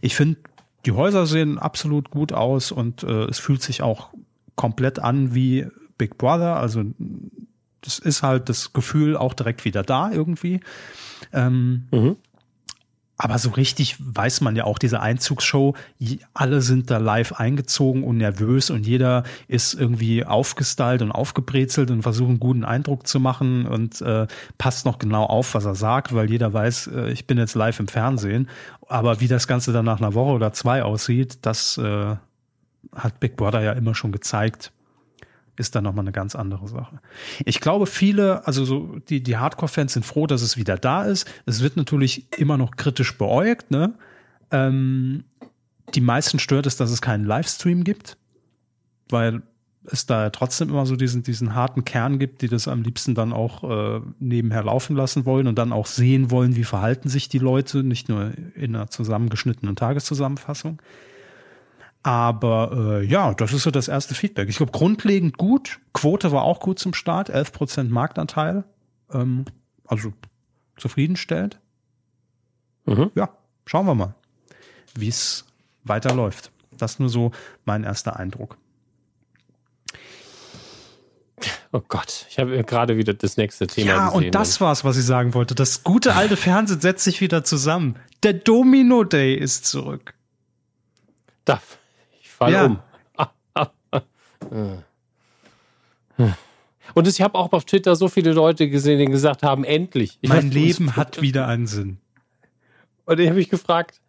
Ich 0.00 0.16
finde, 0.16 0.38
die 0.86 0.92
Häuser 0.92 1.26
sehen 1.26 1.58
absolut 1.58 2.10
gut 2.10 2.32
aus 2.32 2.72
und 2.72 3.02
äh, 3.02 3.24
es 3.24 3.38
fühlt 3.38 3.62
sich 3.62 3.82
auch 3.82 4.10
komplett 4.56 4.98
an 4.98 5.34
wie 5.34 5.66
Big 5.98 6.18
Brother. 6.18 6.56
Also 6.56 6.82
das 7.82 7.98
ist 7.98 8.22
halt 8.22 8.48
das 8.48 8.72
Gefühl 8.72 9.16
auch 9.16 9.34
direkt 9.34 9.64
wieder 9.64 9.82
da 9.82 10.10
irgendwie. 10.10 10.60
Ähm, 11.32 11.86
mhm. 11.90 12.16
Aber 13.22 13.36
so 13.36 13.50
richtig 13.50 13.96
weiß 13.98 14.40
man 14.40 14.56
ja 14.56 14.64
auch, 14.64 14.78
diese 14.78 15.00
Einzugsshow, 15.00 15.74
alle 16.32 16.62
sind 16.62 16.90
da 16.90 16.96
live 16.96 17.34
eingezogen 17.34 18.02
und 18.02 18.16
nervös 18.16 18.70
und 18.70 18.86
jeder 18.86 19.24
ist 19.46 19.74
irgendwie 19.74 20.24
aufgestylt 20.24 21.02
und 21.02 21.12
aufgebrezelt 21.12 21.90
und 21.90 22.00
versucht 22.00 22.30
einen 22.30 22.40
guten 22.40 22.64
Eindruck 22.64 23.06
zu 23.06 23.20
machen 23.20 23.66
und 23.66 24.00
äh, 24.00 24.26
passt 24.56 24.86
noch 24.86 24.98
genau 24.98 25.24
auf, 25.24 25.52
was 25.52 25.66
er 25.66 25.74
sagt, 25.74 26.14
weil 26.14 26.30
jeder 26.30 26.54
weiß, 26.54 26.86
äh, 26.86 27.10
ich 27.10 27.26
bin 27.26 27.36
jetzt 27.36 27.54
live 27.54 27.78
im 27.78 27.88
Fernsehen. 27.88 28.48
Aber 28.88 29.20
wie 29.20 29.28
das 29.28 29.46
Ganze 29.46 29.74
dann 29.74 29.84
nach 29.84 30.00
einer 30.00 30.14
Woche 30.14 30.32
oder 30.32 30.54
zwei 30.54 30.82
aussieht, 30.82 31.40
das 31.42 31.76
äh, 31.76 32.16
hat 32.96 33.20
Big 33.20 33.36
Brother 33.36 33.60
ja 33.60 33.72
immer 33.72 33.94
schon 33.94 34.12
gezeigt 34.12 34.72
ist 35.60 35.76
dann 35.76 35.84
nochmal 35.84 36.04
eine 36.04 36.12
ganz 36.12 36.34
andere 36.34 36.66
Sache. 36.66 37.00
Ich 37.44 37.60
glaube, 37.60 37.86
viele, 37.86 38.46
also 38.46 38.64
so 38.64 38.98
die, 39.08 39.22
die 39.22 39.36
Hardcore-Fans 39.36 39.92
sind 39.92 40.04
froh, 40.04 40.26
dass 40.26 40.42
es 40.42 40.56
wieder 40.56 40.76
da 40.76 41.04
ist. 41.04 41.30
Es 41.46 41.62
wird 41.62 41.76
natürlich 41.76 42.26
immer 42.38 42.56
noch 42.56 42.72
kritisch 42.72 43.16
beäugt, 43.16 43.70
ne? 43.70 43.94
Ähm, 44.50 45.24
die 45.94 46.00
meisten 46.00 46.38
stört 46.38 46.66
es, 46.66 46.76
dass 46.76 46.90
es 46.90 47.02
keinen 47.02 47.24
Livestream 47.24 47.84
gibt, 47.84 48.16
weil 49.08 49.42
es 49.84 50.06
da 50.06 50.30
trotzdem 50.30 50.68
immer 50.68 50.86
so 50.86 50.96
diesen, 50.96 51.22
diesen 51.22 51.54
harten 51.54 51.84
Kern 51.84 52.18
gibt, 52.18 52.42
die 52.42 52.48
das 52.48 52.68
am 52.68 52.82
liebsten 52.82 53.14
dann 53.14 53.32
auch 53.32 53.64
äh, 53.64 54.00
nebenher 54.18 54.64
laufen 54.64 54.94
lassen 54.94 55.24
wollen 55.24 55.46
und 55.46 55.58
dann 55.58 55.72
auch 55.72 55.86
sehen 55.86 56.30
wollen, 56.30 56.56
wie 56.56 56.64
verhalten 56.64 57.08
sich 57.08 57.28
die 57.28 57.38
Leute, 57.38 57.82
nicht 57.82 58.08
nur 58.08 58.32
in 58.54 58.76
einer 58.76 58.88
zusammengeschnittenen 58.88 59.76
Tageszusammenfassung. 59.76 60.80
Aber 62.02 63.00
äh, 63.02 63.06
ja, 63.06 63.34
das 63.34 63.52
ist 63.52 63.62
so 63.64 63.70
das 63.70 63.88
erste 63.88 64.14
Feedback. 64.14 64.48
Ich 64.48 64.56
glaube, 64.56 64.72
grundlegend 64.72 65.36
gut. 65.36 65.80
Quote 65.92 66.32
war 66.32 66.44
auch 66.44 66.60
gut 66.60 66.78
zum 66.78 66.94
Start, 66.94 67.30
11% 67.30 67.90
Marktanteil. 67.90 68.64
Ähm, 69.12 69.44
also 69.84 70.12
zufriedenstellend. 70.76 71.60
Mhm. 72.86 73.10
Ja, 73.14 73.30
schauen 73.66 73.86
wir 73.86 73.94
mal, 73.94 74.14
wie 74.94 75.08
es 75.08 75.44
weiterläuft. 75.84 76.50
Das 76.76 76.92
ist 76.92 77.00
nur 77.00 77.10
so 77.10 77.32
mein 77.64 77.84
erster 77.84 78.18
Eindruck. 78.18 78.56
Oh 81.72 81.80
Gott, 81.86 82.26
ich 82.28 82.38
habe 82.38 82.62
gerade 82.64 82.96
wieder 82.96 83.14
das 83.14 83.36
nächste 83.36 83.66
Thema 83.66 83.86
ja, 83.86 84.06
gesehen. 84.06 84.22
Ja, 84.22 84.26
und 84.26 84.34
das 84.34 84.60
war's, 84.60 84.84
was 84.84 84.96
ich 84.96 85.04
sagen 85.04 85.34
wollte. 85.34 85.54
Das 85.54 85.84
gute 85.84 86.14
alte 86.14 86.36
Fernsehen 86.36 86.80
setzt 86.80 87.04
sich 87.04 87.20
wieder 87.20 87.44
zusammen. 87.44 87.96
Der 88.22 88.32
Domino 88.32 89.04
Day 89.04 89.34
ist 89.34 89.66
zurück. 89.66 90.14
Da, 91.44 91.62
Fall 92.40 92.52
ja. 92.52 92.64
um. 92.66 92.78
Und 96.94 97.06
ich 97.06 97.20
habe 97.20 97.38
auch 97.38 97.52
auf 97.52 97.64
Twitter 97.66 97.94
so 97.94 98.08
viele 98.08 98.32
Leute 98.32 98.68
gesehen, 98.68 98.98
die 98.98 99.04
gesagt 99.06 99.42
haben, 99.42 99.62
endlich. 99.62 100.18
Ich 100.22 100.28
mein 100.30 100.50
Leben 100.50 100.96
hat 100.96 101.22
wieder 101.22 101.46
einen 101.46 101.66
Sinn. 101.66 101.98
Und 103.04 103.20
ich 103.20 103.26
habe 103.28 103.38
mich 103.38 103.48
gefragt, 103.50 104.00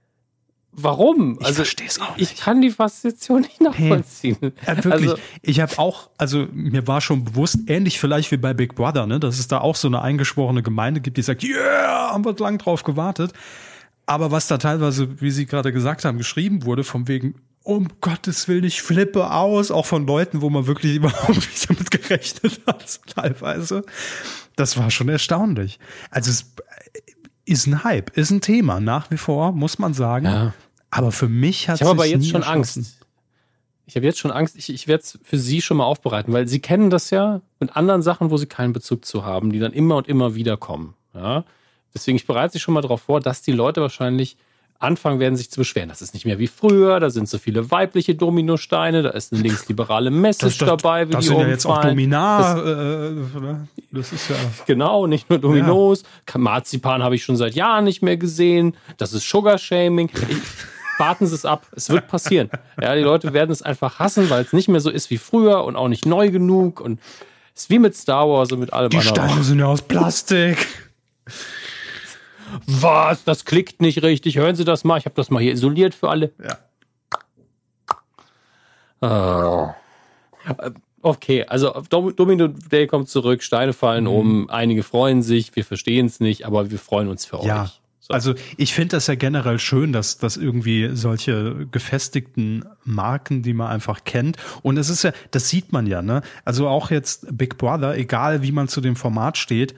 warum? 0.71 1.37
Ich 1.39 1.45
also, 1.45 1.57
verstehe 1.57 1.87
es 1.87 1.99
auch 1.99 2.15
nicht. 2.17 2.31
Ich 2.31 2.39
kann 2.39 2.61
die 2.61 2.71
Faszination 2.71 3.41
nicht 3.41 3.61
nachvollziehen. 3.61 4.37
Hey. 4.39 4.51
Ja, 4.65 4.83
wirklich. 4.83 4.93
Also, 4.93 5.15
ich 5.41 5.59
habe 5.59 5.77
auch, 5.77 6.09
also 6.17 6.47
mir 6.53 6.87
war 6.87 7.01
schon 7.01 7.25
bewusst, 7.25 7.59
ähnlich 7.67 7.99
vielleicht 7.99 8.31
wie 8.31 8.37
bei 8.37 8.53
Big 8.53 8.75
Brother, 8.75 9.05
ne, 9.07 9.19
dass 9.19 9.39
es 9.39 9.47
da 9.47 9.59
auch 9.59 9.75
so 9.75 9.87
eine 9.87 10.01
eingeschworene 10.01 10.63
Gemeinde 10.63 11.01
gibt, 11.01 11.17
die 11.17 11.21
sagt, 11.21 11.43
yeah, 11.43 12.11
haben 12.11 12.25
wir 12.25 12.35
lang 12.37 12.57
drauf 12.57 12.83
gewartet. 12.83 13.33
Aber 14.05 14.31
was 14.31 14.47
da 14.47 14.57
teilweise, 14.57 15.21
wie 15.21 15.31
Sie 15.31 15.45
gerade 15.45 15.71
gesagt 15.71 16.05
haben, 16.05 16.17
geschrieben 16.17 16.65
wurde, 16.65 16.83
von 16.83 17.07
wegen, 17.07 17.35
um 17.75 17.87
Gottes 18.01 18.47
Willen, 18.47 18.63
ich 18.63 18.81
flippe 18.81 19.31
aus, 19.31 19.71
auch 19.71 19.85
von 19.85 20.05
Leuten, 20.05 20.41
wo 20.41 20.49
man 20.49 20.67
wirklich 20.67 20.95
überhaupt 20.97 21.35
nicht 21.35 21.69
damit 21.69 21.91
gerechnet 21.91 22.61
hat, 22.67 22.99
teilweise. 23.07 23.83
Das 24.55 24.77
war 24.77 24.91
schon 24.91 25.09
erstaunlich. 25.09 25.79
Also 26.09 26.31
es 26.31 26.45
ist 27.45 27.67
ein 27.67 27.83
Hype, 27.83 28.15
ist 28.17 28.31
ein 28.31 28.41
Thema, 28.41 28.79
nach 28.79 29.11
wie 29.11 29.17
vor, 29.17 29.51
muss 29.51 29.79
man 29.79 29.93
sagen. 29.93 30.25
Ja. 30.25 30.53
Aber 30.89 31.11
für 31.11 31.29
mich 31.29 31.69
hat 31.69 31.75
es. 31.75 31.81
Ich 31.81 31.87
habe 31.87 31.97
aber 31.97 32.05
jetzt 32.05 32.27
schon 32.27 32.43
Angst. 32.43 32.79
Ich 33.85 33.95
habe 33.95 34.05
jetzt 34.05 34.19
schon 34.19 34.31
Angst, 34.31 34.55
ich, 34.55 34.69
ich 34.69 34.87
werde 34.87 35.03
es 35.03 35.19
für 35.23 35.37
Sie 35.37 35.61
schon 35.61 35.77
mal 35.77 35.83
aufbereiten, 35.83 36.31
weil 36.31 36.47
Sie 36.47 36.59
kennen 36.59 36.89
das 36.89 37.09
ja 37.09 37.41
mit 37.59 37.75
anderen 37.75 38.01
Sachen, 38.01 38.29
wo 38.29 38.37
Sie 38.37 38.45
keinen 38.45 38.71
Bezug 38.71 39.03
zu 39.05 39.25
haben, 39.25 39.51
die 39.51 39.59
dann 39.59 39.73
immer 39.73 39.97
und 39.97 40.07
immer 40.07 40.35
wieder 40.35 40.55
kommen. 40.55 40.95
Ja? 41.13 41.43
Deswegen, 41.93 42.15
ich 42.15 42.25
bereite 42.25 42.53
Sie 42.53 42.59
schon 42.59 42.73
mal 42.73 42.81
darauf 42.81 43.01
vor, 43.01 43.19
dass 43.19 43.41
die 43.41 43.51
Leute 43.51 43.81
wahrscheinlich 43.81 44.37
anfangen 44.81 45.19
werden 45.19 45.35
sich 45.35 45.51
zu 45.51 45.59
beschweren. 45.59 45.89
Das 45.89 46.01
ist 46.01 46.13
nicht 46.13 46.25
mehr 46.25 46.39
wie 46.39 46.47
früher, 46.47 46.99
da 46.99 47.09
sind 47.09 47.29
so 47.29 47.37
viele 47.37 47.71
weibliche 47.71 48.15
Dominosteine, 48.15 49.03
da 49.03 49.09
ist 49.09 49.31
eine 49.31 49.41
linksliberale 49.41 50.09
Message 50.09 50.57
das, 50.57 50.67
das, 50.67 50.81
dabei, 50.81 51.07
wie 51.07 51.13
das 51.13 51.21
die 51.21 51.27
sind 51.27 51.39
ja 51.39 51.47
jetzt 51.47 51.65
auch 51.65 51.81
Dominar. 51.81 52.55
Das, 52.55 52.65
äh, 52.65 53.55
das 53.91 54.13
ist 54.13 54.29
ja 54.29 54.35
genau, 54.65 55.07
nicht 55.07 55.29
nur 55.29 55.39
Dominos. 55.39 56.03
Ja. 56.33 56.39
Marzipan 56.39 57.03
habe 57.03 57.15
ich 57.15 57.23
schon 57.23 57.37
seit 57.37 57.53
Jahren 57.53 57.85
nicht 57.85 58.01
mehr 58.01 58.17
gesehen. 58.17 58.75
Das 58.97 59.13
ist 59.13 59.29
Sugar 59.29 59.57
Shaming. 59.57 60.09
warten 60.97 61.27
Sie 61.27 61.35
es 61.35 61.45
ab. 61.45 61.67
Es 61.75 61.89
wird 61.89 62.07
passieren. 62.07 62.49
Ja, 62.81 62.95
die 62.95 63.01
Leute 63.01 63.33
werden 63.33 63.51
es 63.51 63.61
einfach 63.61 63.99
hassen, 63.99 64.29
weil 64.29 64.43
es 64.43 64.53
nicht 64.53 64.67
mehr 64.67 64.81
so 64.81 64.89
ist 64.89 65.09
wie 65.09 65.17
früher 65.17 65.63
und 65.63 65.75
auch 65.75 65.87
nicht 65.87 66.05
neu 66.05 66.31
genug 66.31 66.79
und 66.79 66.99
es 67.53 67.63
ist 67.63 67.69
wie 67.69 67.79
mit 67.79 67.95
Star 67.95 68.27
Wars 68.29 68.51
und 68.51 68.59
mit 68.59 68.71
allem 68.73 68.89
die 68.89 68.97
anderen. 68.97 69.13
Die 69.13 69.29
Steine 69.29 69.43
sind 69.43 69.59
ja 69.59 69.65
aus 69.65 69.81
Plastik 69.81 70.67
was, 72.65 73.23
das 73.23 73.45
klickt 73.45 73.81
nicht 73.81 74.03
richtig, 74.03 74.37
hören 74.37 74.55
Sie 74.55 74.65
das 74.65 74.83
mal, 74.83 74.97
ich 74.97 75.05
habe 75.05 75.15
das 75.15 75.29
mal 75.29 75.41
hier 75.41 75.53
isoliert 75.53 75.93
für 75.93 76.09
alle. 76.09 76.31
Ja. 76.43 76.57
Oh. 79.01 79.73
Okay, 81.01 81.45
also 81.45 81.81
Domino 81.89 82.47
Day 82.47 82.85
kommt 82.85 83.09
zurück, 83.09 83.41
Steine 83.41 83.73
fallen 83.73 84.03
mhm. 84.03 84.09
um, 84.09 84.49
einige 84.49 84.83
freuen 84.83 85.23
sich, 85.23 85.55
wir 85.55 85.65
verstehen 85.65 86.05
es 86.05 86.19
nicht, 86.19 86.45
aber 86.45 86.69
wir 86.69 86.77
freuen 86.77 87.07
uns 87.07 87.25
für 87.25 87.43
ja. 87.43 87.63
euch. 87.63 87.81
So. 87.99 88.13
Also 88.13 88.33
ich 88.57 88.73
finde 88.73 88.97
das 88.97 89.07
ja 89.07 89.15
generell 89.15 89.59
schön, 89.59 89.93
dass, 89.93 90.17
dass 90.17 90.37
irgendwie 90.37 90.89
solche 90.93 91.67
gefestigten 91.71 92.65
Marken, 92.83 93.43
die 93.43 93.53
man 93.53 93.67
einfach 93.67 94.03
kennt. 94.03 94.37
Und 94.63 94.77
es 94.77 94.89
ist 94.89 95.03
ja, 95.03 95.11
das 95.29 95.49
sieht 95.49 95.71
man 95.71 95.85
ja, 95.85 96.01
ne? 96.01 96.21
Also 96.43 96.67
auch 96.67 96.89
jetzt 96.89 97.27
Big 97.37 97.57
Brother, 97.57 97.95
egal 97.95 98.41
wie 98.41 98.51
man 98.51 98.67
zu 98.67 98.81
dem 98.81 98.95
Format 98.95 99.37
steht, 99.37 99.75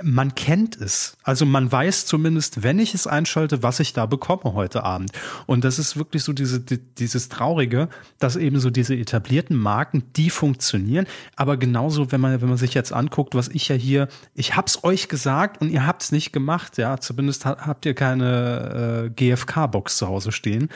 man 0.00 0.34
kennt 0.34 0.80
es. 0.80 1.18
Also 1.22 1.44
man 1.44 1.70
weiß 1.70 2.06
zumindest, 2.06 2.62
wenn 2.62 2.78
ich 2.78 2.94
es 2.94 3.06
einschalte, 3.06 3.62
was 3.62 3.78
ich 3.78 3.92
da 3.92 4.06
bekomme 4.06 4.54
heute 4.54 4.84
Abend. 4.84 5.12
Und 5.46 5.64
das 5.64 5.78
ist 5.78 5.96
wirklich 5.96 6.24
so 6.24 6.32
diese, 6.32 6.60
dieses 6.60 7.28
Traurige, 7.28 7.88
dass 8.18 8.36
eben 8.36 8.58
so 8.58 8.70
diese 8.70 8.94
etablierten 8.94 9.56
Marken, 9.56 10.04
die 10.16 10.30
funktionieren. 10.30 11.06
Aber 11.36 11.58
genauso, 11.58 12.10
wenn 12.10 12.22
man, 12.22 12.40
wenn 12.40 12.48
man 12.48 12.56
sich 12.56 12.72
jetzt 12.72 12.92
anguckt, 12.92 13.34
was 13.34 13.48
ich 13.48 13.68
ja 13.68 13.76
hier, 13.76 14.08
ich 14.34 14.56
hab's 14.56 14.82
euch 14.82 15.08
gesagt 15.08 15.60
und 15.60 15.68
ihr 15.68 15.86
habt's 15.86 16.10
nicht 16.10 16.32
gemacht, 16.32 16.78
ja. 16.78 16.98
Zumindest 16.98 17.44
habt 17.44 17.84
ihr 17.84 17.94
keine 17.94 19.04
äh, 19.06 19.10
GFK-Box 19.10 19.98
zu 19.98 20.08
Hause 20.08 20.32
stehen. 20.32 20.70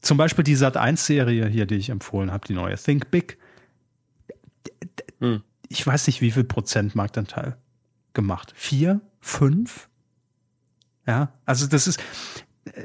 Zum 0.00 0.16
Beispiel 0.16 0.44
die 0.44 0.56
Sat1-Serie 0.56 1.46
hier, 1.46 1.66
die 1.66 1.76
ich 1.76 1.90
empfohlen 1.90 2.32
habe, 2.32 2.46
die 2.46 2.54
neue 2.54 2.76
Think 2.76 3.10
Big. 3.10 3.38
Hm. 5.20 5.42
Ich 5.68 5.86
weiß 5.86 6.06
nicht, 6.06 6.20
wie 6.20 6.30
viel 6.30 6.44
Prozent 6.44 6.94
Marktanteil 6.94 7.56
gemacht. 8.18 8.52
Vier, 8.56 9.00
fünf? 9.20 9.88
Ja, 11.06 11.32
also 11.46 11.68
das 11.68 11.86
ist, 11.86 12.02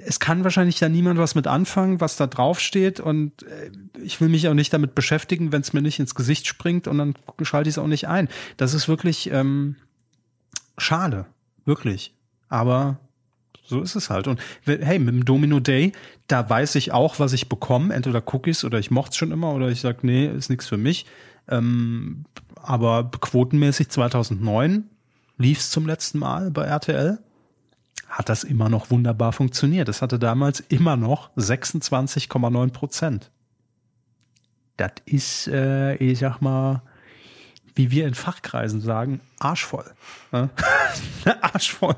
es 0.06 0.20
kann 0.20 0.44
wahrscheinlich 0.44 0.78
da 0.78 0.90
niemand 0.90 1.18
was 1.18 1.34
mit 1.34 1.48
anfangen, 1.48 2.00
was 2.02 2.18
da 2.18 2.28
drauf 2.28 2.60
steht 2.60 3.00
und 3.00 3.42
äh, 3.42 3.72
ich 4.04 4.22
will 4.22 4.30
mich 4.30 4.48
auch 4.48 4.54
nicht 4.54 4.72
damit 4.72 4.94
beschäftigen, 4.94 5.52
wenn 5.52 5.62
es 5.62 5.74
mir 5.74 5.82
nicht 5.82 6.00
ins 6.00 6.14
Gesicht 6.14 6.46
springt 6.46 6.88
und 6.88 7.00
dann 7.00 7.16
schalte 7.42 7.68
ich 7.68 7.74
es 7.74 7.80
auch 7.80 7.88
nicht 7.88 8.08
ein. 8.08 8.30
Das 8.58 8.76
ist 8.76 8.88
wirklich 8.88 9.32
ähm, 9.32 9.76
schade, 10.78 11.26
wirklich. 11.66 12.14
Aber 12.48 13.00
so 13.66 13.82
ist 13.82 13.96
es 13.96 14.12
halt. 14.12 14.28
Und 14.28 14.40
hey, 14.68 15.00
mit 15.00 15.16
dem 15.16 15.26
Domino 15.26 15.60
Day, 15.60 15.94
da 16.28 16.48
weiß 16.48 16.76
ich 16.76 16.92
auch, 16.92 17.18
was 17.18 17.34
ich 17.34 17.50
bekomme. 17.50 17.92
Entweder 17.92 18.22
Cookies 18.32 18.64
oder 18.64 18.78
ich 18.78 18.92
mochte 18.92 19.14
es 19.14 19.18
schon 19.18 19.32
immer 19.32 19.52
oder 19.56 19.70
ich 19.70 19.82
sage, 19.82 19.98
nee, 20.04 20.28
ist 20.28 20.52
nichts 20.52 20.68
für 20.68 20.78
mich. 20.78 21.08
Ähm, 21.48 22.26
aber 22.62 23.10
quotenmäßig 23.10 23.90
2009 23.90 24.84
lief 25.38 25.60
es 25.60 25.72
zum 25.72 25.86
letzten 25.86 26.20
Mal 26.20 26.52
bei 26.52 26.64
RTL, 26.66 27.20
hat 28.08 28.30
das 28.30 28.44
immer 28.44 28.70
noch 28.70 28.92
wunderbar 28.92 29.34
funktioniert. 29.34 29.90
Es 29.90 30.02
hatte 30.02 30.20
damals 30.20 30.60
immer 30.60 30.96
noch 30.96 31.36
26,9 31.36 32.72
Prozent. 32.72 33.32
Das 34.78 34.92
ist, 35.06 35.48
äh, 35.48 35.96
ich 35.96 36.20
sag 36.20 36.40
mal, 36.40 36.84
wie 37.76 37.92
wir 37.92 38.08
in 38.08 38.14
Fachkreisen 38.14 38.82
sagen, 38.82 39.20
arschvoll. 39.40 39.92
Ne? 40.32 40.50
arschvoll. 41.42 41.96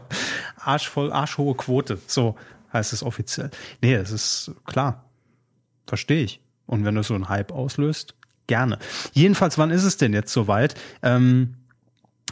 Arschvoll, 0.58 1.12
arschhohe 1.12 1.56
Quote. 1.56 2.00
So 2.08 2.36
heißt 2.72 2.94
es 2.94 3.04
offiziell. 3.04 3.52
Nee, 3.82 3.96
es 3.96 4.12
ist 4.12 4.52
klar. 4.66 5.04
Verstehe 5.86 6.24
ich. 6.24 6.40
Und 6.66 6.86
wenn 6.86 6.96
du 6.96 7.04
so 7.04 7.14
einen 7.14 7.30
Hype 7.30 7.52
auslöst, 7.52 8.16
gerne. 8.48 8.80
Jedenfalls, 9.14 9.58
wann 9.58 9.70
ist 9.70 9.84
es 9.84 9.98
denn 9.98 10.14
jetzt 10.14 10.32
soweit? 10.32 10.76
Ähm, 11.04 11.56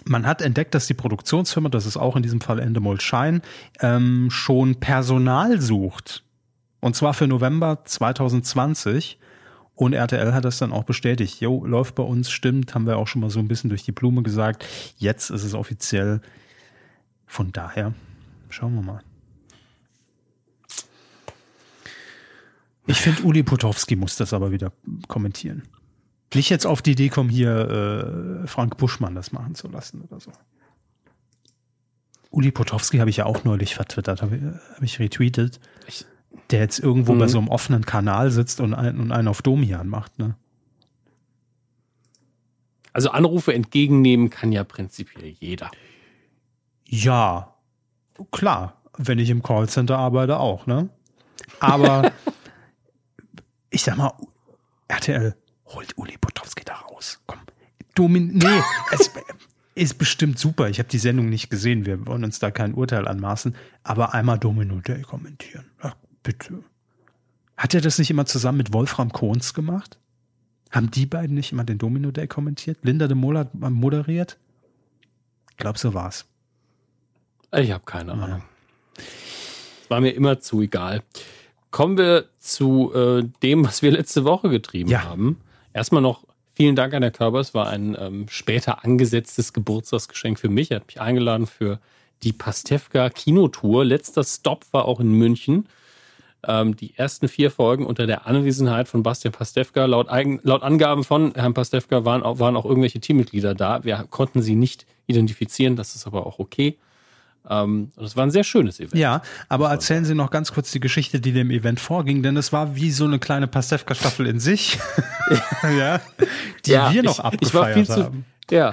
man 0.06 0.26
hat 0.26 0.41
entdeckt, 0.41 0.76
dass 0.76 0.88
die 0.88 0.94
Produktionsfirma, 0.94 1.70
das 1.70 1.86
ist 1.86 1.98
auch 1.98 2.16
in 2.16 2.24
diesem 2.24 2.41
Fall 2.41 2.60
Endemol 2.60 3.00
Schein, 3.00 3.41
ähm, 3.80 4.30
schon 4.30 4.76
Personal 4.76 5.62
sucht. 5.62 6.24
Und 6.80 6.96
zwar 6.96 7.14
für 7.14 7.28
November 7.28 7.80
2020. 7.86 9.20
Und 9.76 9.94
RTL 9.94 10.34
hat 10.34 10.46
das 10.46 10.60
dann 10.60 10.72
auch 10.72 10.84
bestätigt. 10.84 11.41
Jo, 11.41 11.66
läuft 11.66 11.96
bei 11.96 12.04
uns, 12.04 12.30
stimmt, 12.30 12.76
haben 12.76 12.86
wir 12.86 12.98
auch 12.98 13.08
schon 13.08 13.22
mal 13.22 13.32
so 13.32 13.39
ein 13.39 13.48
bisschen 13.48 13.70
durch 13.70 13.84
die 13.84 13.91
Blume 13.91 14.22
gesagt. 14.22 14.66
Jetzt 14.98 15.32
ist 15.32 15.44
es 15.44 15.56
offiziell. 15.56 16.22
Von 17.26 17.52
daher, 17.52 17.94
schauen 18.50 18.76
wir 18.76 18.84
mal. 18.84 19.02
Ich 22.86 23.00
finde, 23.00 23.24
Uli 23.24 23.41
Potowski 23.41 23.96
muss 23.96 24.18
das 24.18 24.34
aber 24.34 24.52
wieder 24.52 24.74
kommentieren 25.08 25.64
nicht 26.36 26.50
jetzt 26.50 26.66
auf 26.66 26.82
die 26.82 26.92
Idee 26.92 27.10
kommen, 27.10 27.30
hier 27.30 28.44
äh, 28.44 28.48
Frank 28.48 28.78
Buschmann 28.78 29.16
das 29.16 29.32
machen 29.32 29.56
zu 29.56 29.68
lassen 29.68 30.02
oder 30.02 30.20
so. 30.20 30.32
Uli 32.32 32.52
Potowski 32.52 32.98
habe 32.98 33.10
ich 33.10 33.18
ja 33.18 33.26
auch 33.26 33.44
neulich 33.44 33.76
vertwittert, 33.76 34.22
habe 34.22 34.60
hab 34.76 34.82
ich 34.82 35.00
retweetet. 35.00 35.60
Ich, 35.88 36.06
der 36.50 36.62
jetzt 36.62 36.80
irgendwo 36.80 37.14
bei 37.14 37.26
mhm. 37.26 37.30
so 37.30 37.38
einem 37.38 37.48
offenen 37.48 37.86
Kanal 37.86 38.32
sitzt 38.32 38.60
und, 38.60 38.74
ein, 38.74 39.00
und 39.00 39.12
einen 39.12 39.28
auf 39.28 39.42
Domian 39.42 39.88
macht, 39.88 40.18
ne? 40.20 40.36
Also 42.92 43.10
Anrufe 43.10 43.54
entgegennehmen 43.54 44.30
kann 44.30 44.52
ja 44.52 44.64
prinzipiell 44.64 45.36
jeder. 45.40 45.72
Ja, 46.86 47.56
klar. 48.32 48.82
Wenn 48.98 49.18
ich 49.18 49.32
im 49.32 49.42
Callcenter 49.42 49.98
arbeite, 49.98 50.40
auch, 50.40 50.68
ne? 50.68 50.90
Aber 51.60 52.12
ich 53.72 53.82
sag 53.82 53.98
mal, 53.98 54.14
RTL, 54.88 55.36
holt 55.74 55.97
Uli 55.97 56.17
Potowski 56.17 56.63
da 56.63 56.76
raus. 56.76 57.19
Komm. 57.26 57.39
Domin 57.95 58.34
nee, 58.34 58.61
es 58.91 59.11
ist 59.76 59.97
bestimmt 59.97 60.39
super. 60.39 60.69
Ich 60.69 60.80
habe 60.80 60.89
die 60.89 60.97
Sendung 60.99 61.30
nicht 61.30 61.49
gesehen. 61.49 61.86
Wir 61.86 62.05
wollen 62.05 62.24
uns 62.24 62.39
da 62.39 62.51
kein 62.51 62.74
Urteil 62.74 63.07
anmaßen. 63.07 63.55
Aber 63.84 64.13
einmal 64.13 64.39
Domino 64.39 64.80
Day 64.82 65.01
kommentieren. 65.01 65.65
Ach, 65.80 65.95
bitte. 66.21 66.63
Hat 67.57 67.74
er 67.74 67.82
das 67.82 67.99
nicht 67.99 68.09
immer 68.09 68.26
zusammen 68.26 68.57
mit 68.57 68.74
Wolfram 68.74 69.11
Kohns 69.11 69.53
gemacht? 69.53 69.99
Haben 70.71 70.89
die 70.89 71.05
beiden 71.05 71.36
nicht 71.36 71.51
immer 71.51 71.63
den 71.63 71.78
Domino 71.78 72.11
Day 72.11 72.28
kommentiert? 72.28 72.80
Linda 72.82 73.07
de 73.07 73.15
Mola 73.15 73.49
moderiert? 73.53 74.38
Ich 75.51 75.57
glaube, 75.57 75.78
so 75.78 75.93
war's. 75.93 76.26
Ich 77.55 77.71
habe 77.71 77.86
keine 77.86 78.13
Ahnung. 78.13 78.41
Ja. 78.97 79.03
War 79.89 80.01
mir 80.01 80.11
immer 80.11 80.39
zu 80.39 80.61
egal. 80.61 81.03
Kommen 81.69 81.97
wir 81.97 82.26
zu 82.39 82.91
äh, 82.93 83.24
dem, 83.43 83.65
was 83.65 83.84
wir 83.84 83.91
letzte 83.91 84.26
Woche 84.26 84.49
getrieben 84.49 84.89
ja. 84.89 85.03
haben. 85.03 85.38
Erstmal 85.74 86.01
noch 86.01 86.24
vielen 86.53 86.76
Dank 86.76 86.93
an 86.93 87.01
der 87.01 87.11
Körper. 87.11 87.39
Es 87.39 87.53
war 87.53 87.67
ein 87.67 87.97
ähm, 87.99 88.26
später 88.30 88.84
angesetztes 88.84 89.53
Geburtstagsgeschenk 89.53 90.39
für 90.39 90.49
mich. 90.49 90.71
Er 90.71 90.78
hat 90.78 90.88
mich 90.88 91.01
eingeladen 91.01 91.47
für 91.47 91.80
die 92.24 92.34
Pastewka 92.34 93.09
Kinotour. 93.09 93.84
Letzter 93.84 94.24
Stop 94.24 94.65
war 94.71 94.86
auch 94.86 94.99
in 94.99 95.13
München. 95.13 95.67
Ähm, 96.45 96.76
die 96.76 96.95
ersten 96.95 97.28
vier 97.28 97.51
Folgen 97.51 97.86
unter 97.86 98.05
der 98.05 98.28
Anwesenheit 98.28 98.88
von 98.88 99.03
Bastian 99.03 99.32
Pastewka. 99.32 99.86
Laut, 99.86 100.09
Eigen, 100.09 100.39
laut 100.43 100.61
Angaben 100.61 101.03
von 101.03 101.34
Herrn 101.36 101.53
Pastewka 101.53 102.05
waren 102.05 102.24
auch, 102.24 102.39
waren 102.39 102.55
auch 102.55 102.65
irgendwelche 102.65 102.99
Teammitglieder 102.99 103.55
da. 103.55 103.84
Wir 103.84 104.05
konnten 104.09 104.41
sie 104.41 104.55
nicht 104.55 104.86
identifizieren. 105.07 105.76
Das 105.76 105.95
ist 105.95 106.05
aber 106.05 106.26
auch 106.28 106.39
okay. 106.39 106.78
Ähm, 107.50 107.91
und 107.96 108.06
es 108.06 108.16
war 108.16 108.26
ein 108.26 108.32
sehr 108.32 108.44
schönes 108.44 108.80
Event. 108.80 108.96
Ja, 108.96 109.22
aber 109.50 109.70
erzählen 109.70 110.06
Sie 110.06 110.16
noch 110.16 110.32
ganz 110.32 110.54
kurz 110.54 110.72
die 110.72 110.80
Geschichte, 110.80 111.20
die 111.20 111.34
dem 111.34 111.52
Event 111.52 111.80
vorging, 111.80 112.24
denn 112.24 112.38
es 112.38 112.54
war 112.54 112.76
wie 112.76 112.91
so 112.91 113.06
eine 113.06 113.20
kleine 113.20 113.48
Pastewka-Staffel 113.48 114.28
in 114.28 114.39
sich, 114.39 114.80
ja, 115.78 116.00
die 116.66 116.72
ja, 116.72 116.94
wir 116.94 117.04
noch 117.04 117.20
ich, 117.20 117.26
abgefeiert 117.26 117.78
ich 117.78 117.89
haben. 117.89 118.26
Zu, 118.48 118.56
ja, 118.56 118.72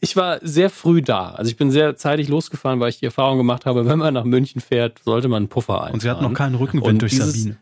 ich 0.00 0.16
war 0.16 0.38
sehr 0.42 0.68
früh 0.68 1.00
da. 1.00 1.30
Also 1.30 1.50
ich 1.50 1.56
bin 1.56 1.70
sehr 1.70 1.96
zeitig 1.96 2.28
losgefahren, 2.28 2.78
weil 2.78 2.90
ich 2.90 2.98
die 2.98 3.06
Erfahrung 3.06 3.38
gemacht 3.38 3.64
habe, 3.64 3.86
wenn 3.86 3.98
man 3.98 4.12
nach 4.12 4.24
München 4.24 4.60
fährt, 4.60 5.00
sollte 5.02 5.28
man 5.28 5.44
einen 5.44 5.48
Puffer 5.48 5.76
einfahren. 5.76 5.94
Und 5.94 6.00
Sie 6.00 6.10
hatten 6.10 6.22
noch 6.22 6.34
keinen 6.34 6.56
Rückenwind 6.56 6.92
und 6.92 7.02
durch 7.02 7.12
dieses, 7.12 7.34
Sabine. 7.34 7.56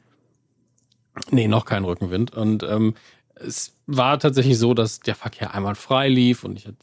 Nee, 1.31 1.47
noch 1.47 1.65
keinen 1.65 1.85
Rückenwind. 1.85 2.35
Und 2.35 2.65
ähm, 2.65 2.95
es 3.35 3.75
war 3.87 4.19
tatsächlich 4.19 4.59
so, 4.59 4.75
dass 4.75 5.01
der 5.01 5.15
Verkehr 5.15 5.55
einmal 5.55 5.75
frei 5.75 6.09
lief 6.09 6.45
und 6.45 6.59
ich 6.59 6.67
hatte 6.67 6.77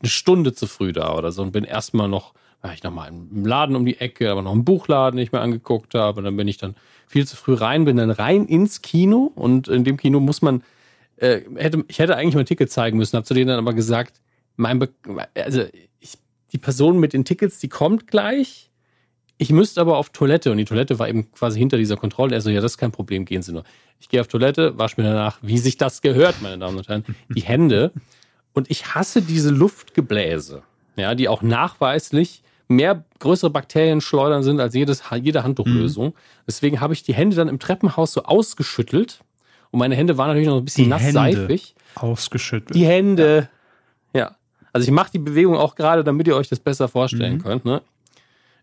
eine 0.00 0.08
Stunde 0.08 0.52
zu 0.52 0.66
früh 0.66 0.92
da 0.92 1.14
oder 1.14 1.32
so 1.32 1.42
und 1.42 1.52
bin 1.52 1.64
erstmal 1.64 2.08
noch 2.08 2.34
war 2.62 2.74
ich 2.74 2.82
nochmal 2.82 3.08
im 3.08 3.46
Laden 3.46 3.74
um 3.74 3.86
die 3.86 3.98
Ecke, 3.98 4.30
aber 4.30 4.42
noch 4.42 4.52
einen 4.52 4.64
Buchladen, 4.64 5.16
den 5.16 5.24
ich 5.24 5.32
mir 5.32 5.40
angeguckt 5.40 5.94
habe. 5.94 6.18
Und 6.18 6.24
dann 6.24 6.36
bin 6.36 6.46
ich 6.46 6.58
dann 6.58 6.74
viel 7.06 7.26
zu 7.26 7.36
früh 7.36 7.54
rein, 7.54 7.84
bin 7.84 7.96
dann 7.96 8.10
rein 8.10 8.46
ins 8.46 8.82
Kino 8.82 9.32
und 9.34 9.68
in 9.68 9.84
dem 9.84 9.96
Kino 9.96 10.20
muss 10.20 10.42
man, 10.42 10.62
äh, 11.16 11.40
hätte, 11.56 11.84
ich 11.88 11.98
hätte 11.98 12.16
eigentlich 12.16 12.34
mein 12.34 12.46
Ticket 12.46 12.70
zeigen 12.70 12.98
müssen, 12.98 13.16
habe 13.16 13.26
zu 13.26 13.34
denen 13.34 13.48
dann 13.48 13.58
aber 13.58 13.72
gesagt, 13.72 14.20
mein 14.56 14.78
Be 14.78 14.90
also 15.34 15.64
ich, 16.00 16.18
die 16.52 16.58
Person 16.58 17.00
mit 17.00 17.12
den 17.12 17.24
Tickets, 17.24 17.58
die 17.58 17.68
kommt 17.68 18.06
gleich. 18.06 18.70
Ich 19.38 19.50
müsste 19.50 19.80
aber 19.80 19.96
auf 19.96 20.10
Toilette 20.10 20.52
und 20.52 20.58
die 20.58 20.66
Toilette 20.66 20.98
war 20.98 21.08
eben 21.08 21.32
quasi 21.32 21.58
hinter 21.58 21.78
dieser 21.78 21.96
Kontrolle. 21.96 22.34
Er 22.34 22.42
so, 22.42 22.50
ja, 22.50 22.60
das 22.60 22.72
ist 22.72 22.78
kein 22.78 22.92
Problem, 22.92 23.24
gehen 23.24 23.40
Sie 23.40 23.52
nur. 23.52 23.64
Ich 23.98 24.10
gehe 24.10 24.20
auf 24.20 24.28
Toilette, 24.28 24.76
wasche 24.76 25.00
mir 25.00 25.08
danach, 25.08 25.38
wie 25.40 25.56
sich 25.56 25.78
das 25.78 26.02
gehört, 26.02 26.42
meine 26.42 26.58
Damen 26.58 26.76
und 26.76 26.88
Herren, 26.88 27.04
die 27.30 27.40
Hände. 27.40 27.92
Und 28.52 28.70
ich 28.70 28.94
hasse 28.94 29.22
diese 29.22 29.50
Luftgebläse, 29.50 30.62
ja, 30.96 31.14
die 31.14 31.28
auch 31.28 31.40
nachweislich 31.40 32.42
mehr 32.70 33.04
größere 33.18 33.50
Bakterien 33.50 34.00
schleudern 34.00 34.42
sind 34.42 34.60
als 34.60 34.74
jedes, 34.74 35.02
jede 35.20 35.42
Handtuchlösung. 35.42 36.06
Mhm. 36.06 36.14
Deswegen 36.46 36.80
habe 36.80 36.94
ich 36.94 37.02
die 37.02 37.12
Hände 37.12 37.36
dann 37.36 37.48
im 37.48 37.58
Treppenhaus 37.58 38.12
so 38.12 38.22
ausgeschüttelt. 38.22 39.20
Und 39.70 39.80
meine 39.80 39.96
Hände 39.96 40.16
waren 40.16 40.28
natürlich 40.28 40.48
noch 40.48 40.56
ein 40.56 40.64
bisschen 40.64 40.88
nass 40.88 41.12
seifig. 41.12 41.74
Ausgeschüttelt. 41.96 42.74
Die 42.74 42.86
Hände. 42.86 43.48
Ja. 44.12 44.20
ja. 44.20 44.36
Also 44.72 44.86
ich 44.86 44.92
mache 44.92 45.10
die 45.12 45.18
Bewegung 45.18 45.56
auch 45.56 45.74
gerade, 45.74 46.04
damit 46.04 46.28
ihr 46.28 46.36
euch 46.36 46.48
das 46.48 46.60
besser 46.60 46.88
vorstellen 46.88 47.34
mhm. 47.34 47.42
könnt. 47.42 47.64
Ne? 47.64 47.82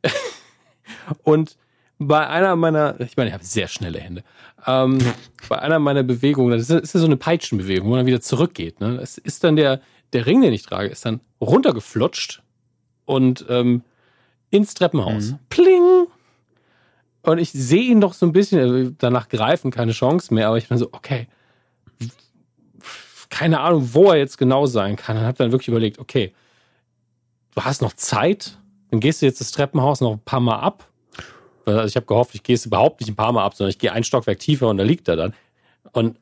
Und 1.24 1.58
bei 2.00 2.28
einer 2.28 2.56
meiner, 2.56 3.00
ich 3.00 3.18
meine, 3.18 3.30
ich 3.30 3.34
habe 3.34 3.44
sehr 3.44 3.68
schnelle 3.68 4.00
Hände. 4.00 4.24
Ähm, 4.66 5.00
bei 5.50 5.60
einer 5.60 5.80
meiner 5.80 6.04
Bewegungen, 6.04 6.52
das 6.58 6.70
ist, 6.70 6.94
ja 6.94 7.00
so 7.00 7.06
eine 7.06 7.18
Peitschenbewegung, 7.18 7.90
wo 7.90 7.96
man 7.96 8.06
wieder 8.06 8.22
zurückgeht. 8.22 8.80
Ne? 8.80 8.98
Das 8.98 9.18
ist 9.18 9.44
dann 9.44 9.56
der, 9.56 9.82
der 10.14 10.26
Ring, 10.26 10.42
den 10.42 10.54
ich 10.54 10.64
trage, 10.64 10.88
ist 10.88 11.06
dann 11.06 11.20
runtergeflutscht 11.42 12.42
und 13.06 13.46
ähm, 13.50 13.84
ins 14.50 14.74
Treppenhaus. 14.74 15.32
Mhm. 15.32 15.40
Pling! 15.50 16.08
Und 17.24 17.40
ich 17.40 17.52
sehe 17.52 17.84
ihn 17.84 18.00
doch 18.00 18.14
so 18.14 18.26
ein 18.26 18.32
bisschen, 18.32 18.60
also 18.60 18.92
danach 18.98 19.28
greifen, 19.28 19.72
keine 19.72 19.92
Chance 19.92 20.34
mehr, 20.34 20.48
aber 20.48 20.58
ich 20.58 20.70
bin 20.70 20.78
so, 20.78 20.88
okay, 20.94 21.28
keine 23.30 23.60
Ahnung, 23.60 23.90
wo 23.94 24.12
er 24.12 24.18
jetzt 24.18 24.38
genau 24.38 24.66
sein 24.66 24.96
kann. 24.96 25.18
Und 25.18 25.24
habe 25.24 25.38
dann 25.38 25.52
wirklich 25.52 25.68
überlegt, 25.68 26.00
okay, 26.00 26.34
du 27.56 27.62
hast 27.64 27.82
noch 27.82 27.94
Zeit, 27.94 28.58
dann 28.90 29.00
gehst 29.00 29.22
du 29.22 29.26
jetzt 29.26 29.42
das 29.42 29.52
Treppenhaus 29.52 30.00
noch 30.00 30.14
ein 30.14 30.20
paar 30.20 30.40
Mal 30.40 30.60
ab. 30.60 30.88
Also 31.66 31.86
ich 31.86 31.96
habe 31.98 32.06
gehofft, 32.06 32.34
ich 32.34 32.44
gehe 32.44 32.56
es 32.56 32.66
überhaupt 32.66 33.02
nicht 33.02 33.10
ein 33.10 33.16
paar 33.16 33.34
Mal 33.34 33.44
ab, 33.44 33.56
sondern 33.56 33.72
ich 33.72 33.80
gehe 33.80 33.92
ein 33.92 34.06
Stockwerk 34.06 34.40
tiefer 34.40 34.70
und 34.70 34.78
da 34.78 34.84
liegt 34.84 35.10
er 35.10 35.18
dann. 35.18 35.34
Und 35.92 36.18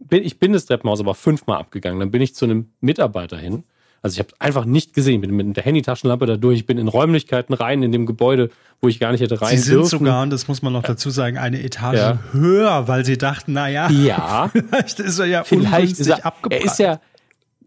bin, 0.00 0.24
ich 0.24 0.40
bin 0.40 0.52
das 0.52 0.66
Treppenhaus 0.66 0.98
aber 0.98 1.14
fünfmal 1.14 1.58
abgegangen. 1.58 2.00
Dann 2.00 2.10
bin 2.10 2.22
ich 2.22 2.34
zu 2.34 2.44
einem 2.44 2.72
Mitarbeiter 2.80 3.36
hin 3.36 3.62
also 4.02 4.14
ich 4.14 4.18
habe 4.18 4.30
einfach 4.38 4.64
nicht 4.64 4.94
gesehen. 4.94 5.20
Bin 5.20 5.34
mit 5.34 5.56
der 5.56 5.64
Handytaschenlampe 5.64 6.26
da 6.26 6.36
durch. 6.36 6.60
Ich 6.60 6.66
bin 6.66 6.78
in 6.78 6.88
Räumlichkeiten 6.88 7.54
rein 7.54 7.82
in 7.82 7.92
dem 7.92 8.06
Gebäude, 8.06 8.50
wo 8.80 8.88
ich 8.88 8.98
gar 8.98 9.12
nicht 9.12 9.20
hätte 9.20 9.40
rein 9.40 9.50
Sie 9.50 9.58
sind 9.58 9.74
dürfen. 9.74 9.98
sogar, 9.98 10.22
und 10.22 10.30
das 10.30 10.48
muss 10.48 10.62
man 10.62 10.72
noch 10.72 10.82
dazu 10.82 11.10
sagen, 11.10 11.36
eine 11.36 11.62
Etage 11.62 11.98
ja. 11.98 12.18
höher, 12.32 12.88
weil 12.88 13.04
sie 13.04 13.18
dachten, 13.18 13.52
na 13.52 13.68
ja, 13.68 13.90
ja. 13.90 14.48
vielleicht 14.52 15.00
ist 15.00 15.18
er 15.18 15.26
ja 15.26 15.44
vielleicht 15.44 16.00
ist 16.00 16.06
er, 16.06 16.24
abgeprallt. 16.24 16.64
Er 16.64 16.70
ist 16.70 16.78
ja, 16.78 17.00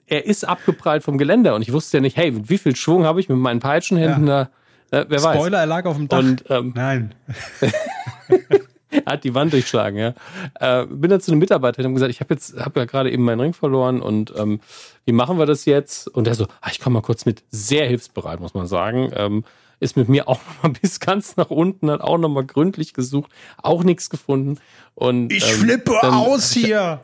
er 0.08 0.26
ist 0.26 0.44
abgeprallt 0.44 1.04
vom 1.04 1.18
Geländer 1.18 1.54
und 1.56 1.62
ich 1.62 1.72
wusste 1.72 1.98
ja 1.98 2.02
nicht, 2.02 2.18
hey, 2.18 2.34
wie 2.50 2.58
viel 2.58 2.76
Schwung 2.76 3.06
habe 3.06 3.20
ich 3.20 3.30
mit 3.30 3.38
meinen 3.38 3.60
Peitschenhänden 3.60 4.28
ja. 4.28 4.50
da? 4.92 5.02
Äh, 5.02 5.06
wer 5.10 5.20
Spoiler, 5.20 5.24
weiß. 5.24 5.36
Spoiler, 5.36 5.60
er 5.60 5.66
lag 5.66 5.86
auf 5.86 5.98
dem 5.98 6.08
Dach. 6.08 6.20
Und, 6.20 6.44
ähm, 6.50 6.74
Nein. 6.76 7.16
hat 9.06 9.24
die 9.24 9.34
Wand 9.34 9.54
durchschlagen, 9.54 9.98
ja. 9.98 10.14
Äh, 10.60 10.86
bin 10.88 11.10
dann 11.10 11.22
zu 11.22 11.32
einem 11.32 11.40
Mitarbeiter 11.40 11.80
und 11.80 11.86
habe 11.86 11.94
gesagt, 11.94 12.12
ich 12.12 12.20
habe 12.20 12.34
jetzt, 12.34 12.58
habe 12.58 12.80
ja 12.80 12.86
gerade 12.86 13.12
eben 13.12 13.24
meinen 13.24 13.40
Ring 13.40 13.54
verloren 13.54 14.02
und 14.02 14.34
ähm, 14.38 14.60
wie 15.06 15.12
machen 15.12 15.38
wir 15.38 15.46
das 15.46 15.66
jetzt? 15.66 16.08
Und 16.08 16.28
er 16.28 16.36
so, 16.36 16.48
ah, 16.62 16.70
ich 16.72 16.80
komme 16.80 16.96
mal 16.96 17.02
kurz 17.02 17.26
mit, 17.26 17.44
sehr 17.50 17.88
hilfsbereit, 17.88 18.40
muss 18.40 18.54
man 18.54 18.68
sagen. 18.68 19.12
Ähm, 19.16 19.44
ist 19.80 19.98
mit 19.98 20.10
mir 20.10 20.28
auch 20.28 20.40
noch 20.40 20.64
mal 20.64 20.70
bis 20.82 21.00
ganz 21.00 21.36
nach 21.36 21.50
unten, 21.50 21.92
hat 21.92 22.02
auch 22.02 22.18
noch 22.18 22.30
mal 22.30 22.46
gründlich 22.46 22.94
gesucht, 22.94 23.32
auch 23.62 23.84
nichts 23.84 24.10
gefunden. 24.10 24.60
Und, 24.96 25.32
ich 25.32 25.48
ähm, 25.50 25.58
flippe 25.58 25.98
dann, 26.02 26.14
aus 26.14 26.52
hier. 26.54 27.02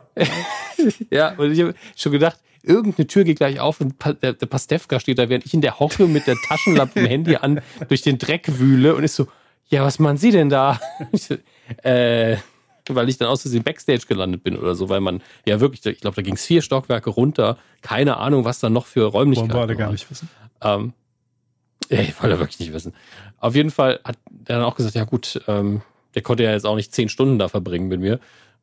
ja, 1.10 1.34
und 1.36 1.52
ich 1.52 1.60
habe 1.60 1.74
schon 1.96 2.12
gedacht, 2.12 2.38
irgendeine 2.62 3.06
Tür 3.06 3.24
geht 3.24 3.38
gleich 3.38 3.60
auf 3.60 3.80
und 3.80 3.94
der, 4.22 4.34
der 4.34 4.46
Pastewka 4.46 5.00
steht 5.00 5.18
da, 5.18 5.28
während 5.28 5.46
ich 5.46 5.54
in 5.54 5.60
der 5.60 5.78
Hocke 5.78 6.06
mit 6.06 6.26
der 6.26 6.36
Taschenlampe 6.36 7.00
im 7.00 7.06
Handy 7.06 7.36
an 7.36 7.60
durch 7.88 8.02
den 8.02 8.18
Dreck 8.18 8.58
wühle 8.58 8.94
und 8.94 9.04
ist 9.04 9.16
so, 9.16 9.28
ja, 9.68 9.84
was 9.84 9.98
machen 9.98 10.16
Sie 10.16 10.30
denn 10.30 10.48
da? 10.48 10.80
Äh, 11.82 12.36
weil 12.88 13.08
ich 13.08 13.18
dann 13.18 13.28
aus 13.28 13.42
Versehen 13.42 13.62
Backstage 13.62 14.06
gelandet 14.08 14.42
bin 14.42 14.56
oder 14.56 14.74
so, 14.74 14.88
weil 14.88 15.00
man 15.00 15.22
ja 15.46 15.60
wirklich, 15.60 15.84
ich 15.84 16.00
glaube, 16.00 16.16
da 16.16 16.22
ging 16.22 16.34
es 16.34 16.44
vier 16.44 16.62
Stockwerke 16.62 17.10
runter, 17.10 17.58
keine 17.82 18.16
Ahnung, 18.16 18.44
was 18.44 18.60
da 18.60 18.70
noch 18.70 18.86
für 18.86 19.04
Räumlichkeiten 19.04 19.52
Wollen 19.54 19.68
wir 19.68 19.76
gar 19.76 19.92
nicht 19.92 20.10
wissen. 20.10 20.28
Ähm, 20.62 20.92
ich 21.88 22.22
wollte 22.22 22.38
wirklich 22.38 22.60
nicht 22.60 22.72
wissen. 22.72 22.94
Auf 23.38 23.54
jeden 23.54 23.70
Fall 23.70 24.00
hat 24.04 24.16
er 24.46 24.56
dann 24.56 24.64
auch 24.64 24.76
gesagt, 24.76 24.94
ja 24.94 25.04
gut, 25.04 25.40
ähm, 25.48 25.82
der 26.14 26.22
konnte 26.22 26.42
ja 26.44 26.52
jetzt 26.52 26.66
auch 26.66 26.76
nicht 26.76 26.92
zehn 26.94 27.08
Stunden 27.08 27.38
da 27.38 27.48
verbringen 27.48 27.88
mit 27.88 28.00
mir. 28.00 28.20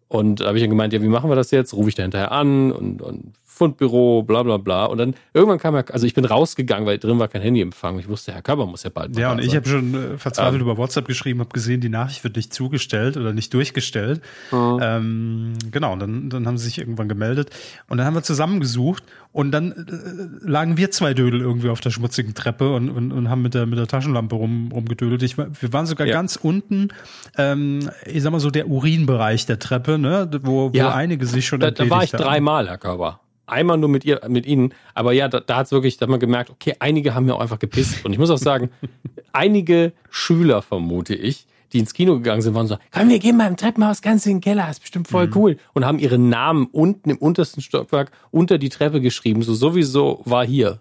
Und 0.07 0.39
da 0.39 0.47
habe 0.47 0.57
ich 0.57 0.63
dann 0.63 0.69
gemeint, 0.69 0.93
ja, 0.93 1.01
wie 1.01 1.07
machen 1.07 1.29
wir 1.29 1.35
das 1.35 1.51
jetzt? 1.51 1.73
Rufe 1.73 1.89
ich 1.89 1.95
da 1.95 2.03
hinterher 2.03 2.31
an 2.31 2.71
und, 2.71 3.01
und 3.01 3.33
Fundbüro, 3.57 4.23
bla 4.23 4.43
bla 4.43 4.57
bla. 4.57 4.85
Und 4.85 4.99
dann 4.99 5.15
irgendwann 5.33 5.59
kam 5.59 5.75
er, 5.75 5.85
also 5.91 6.05
ich 6.05 6.13
bin 6.13 6.25
rausgegangen, 6.25 6.85
weil 6.85 6.97
drin 6.99 7.19
war 7.19 7.27
kein 7.27 7.41
Handyempfang. 7.41 7.99
Ich 7.99 8.07
wusste, 8.07 8.31
Herr 8.31 8.41
Körber 8.41 8.65
muss 8.65 8.83
ja 8.83 8.89
bald. 8.89 9.17
Ja, 9.17 9.31
und 9.31 9.39
ich 9.39 9.55
habe 9.55 9.67
schon 9.67 9.93
äh, 9.93 10.17
verzweifelt 10.17 10.61
ähm, 10.61 10.61
über 10.61 10.77
WhatsApp 10.77 11.07
geschrieben, 11.07 11.39
habe 11.39 11.49
gesehen, 11.49 11.81
die 11.81 11.89
Nachricht 11.89 12.23
wird 12.23 12.35
nicht 12.35 12.53
zugestellt 12.53 13.17
oder 13.17 13.33
nicht 13.33 13.53
durchgestellt. 13.53 14.21
Mhm. 14.51 14.79
Ähm, 14.81 15.53
genau, 15.71 15.93
und 15.93 15.99
dann, 15.99 16.29
dann 16.29 16.47
haben 16.47 16.57
sie 16.57 16.65
sich 16.65 16.77
irgendwann 16.77 17.09
gemeldet. 17.09 17.49
Und 17.89 17.97
dann 17.97 18.05
haben 18.05 18.13
wir 18.13 18.23
zusammengesucht 18.23 19.03
und 19.31 19.51
dann 19.51 19.71
äh, 19.71 20.47
lagen 20.47 20.77
wir 20.77 20.91
zwei 20.91 21.13
Dödel 21.13 21.41
irgendwie 21.41 21.69
auf 21.69 21.79
der 21.79 21.89
schmutzigen 21.89 22.33
Treppe 22.33 22.73
und, 22.73 22.89
und, 22.89 23.11
und 23.11 23.29
haben 23.29 23.41
mit 23.41 23.53
der, 23.53 23.65
mit 23.65 23.79
der 23.79 23.87
Taschenlampe 23.87 24.35
rum, 24.35 24.71
rumgedödelt. 24.71 25.23
Ich, 25.23 25.37
wir 25.37 25.73
waren 25.73 25.85
sogar 25.85 26.07
ja. 26.07 26.13
ganz 26.13 26.35
unten, 26.35 26.89
ähm, 27.37 27.89
ich 28.05 28.21
sag 28.23 28.31
mal 28.31 28.39
so, 28.39 28.51
der 28.51 28.67
Urinbereich 28.67 29.45
der 29.45 29.59
Treppe, 29.59 29.97
ne, 29.97 30.29
wo, 30.41 30.73
wo 30.73 30.87
einige 30.87 31.25
sich 31.25 31.47
schon 31.47 31.59
Da, 31.59 31.71
da 31.71 31.89
war 31.89 32.03
ich 32.03 32.11
dreimal, 32.11 32.67
Herr 32.67 32.77
Körber 32.77 33.21
einmal 33.47 33.77
nur 33.77 33.89
mit 33.89 34.05
ihr, 34.05 34.21
mit 34.27 34.45
ihnen. 34.45 34.73
Aber 34.93 35.13
ja, 35.13 35.27
da, 35.27 35.39
da 35.39 35.57
hat 35.57 35.65
es 35.67 35.71
wirklich, 35.71 35.97
da 35.97 36.03
hat 36.03 36.09
man 36.09 36.19
gemerkt, 36.19 36.49
okay, 36.49 36.75
einige 36.79 37.15
haben 37.15 37.27
ja 37.27 37.33
auch 37.33 37.39
einfach 37.39 37.59
gepisst. 37.59 38.05
Und 38.05 38.13
ich 38.13 38.19
muss 38.19 38.29
auch 38.29 38.37
sagen, 38.37 38.69
einige 39.33 39.93
Schüler, 40.09 40.61
vermute 40.61 41.15
ich, 41.15 41.47
die 41.73 41.79
ins 41.79 41.93
Kino 41.93 42.13
gegangen 42.13 42.41
sind, 42.41 42.53
waren 42.53 42.67
so, 42.67 42.77
komm, 42.91 43.09
wir 43.09 43.19
gehen 43.19 43.37
mal 43.37 43.47
im 43.47 43.57
Treppenhaus 43.57 44.01
ganz 44.01 44.25
in 44.25 44.35
den 44.35 44.41
Keller, 44.41 44.69
ist 44.69 44.81
bestimmt 44.81 45.07
voll 45.07 45.27
mhm. 45.27 45.33
cool. 45.35 45.57
Und 45.73 45.85
haben 45.85 45.99
ihren 45.99 46.29
Namen 46.29 46.67
unten 46.71 47.09
im 47.09 47.17
untersten 47.17 47.61
Stockwerk 47.61 48.11
unter 48.31 48.57
die 48.57 48.69
Treppe 48.69 49.01
geschrieben. 49.01 49.41
So, 49.41 49.53
sowieso 49.53 50.21
war 50.25 50.45
hier. 50.45 50.79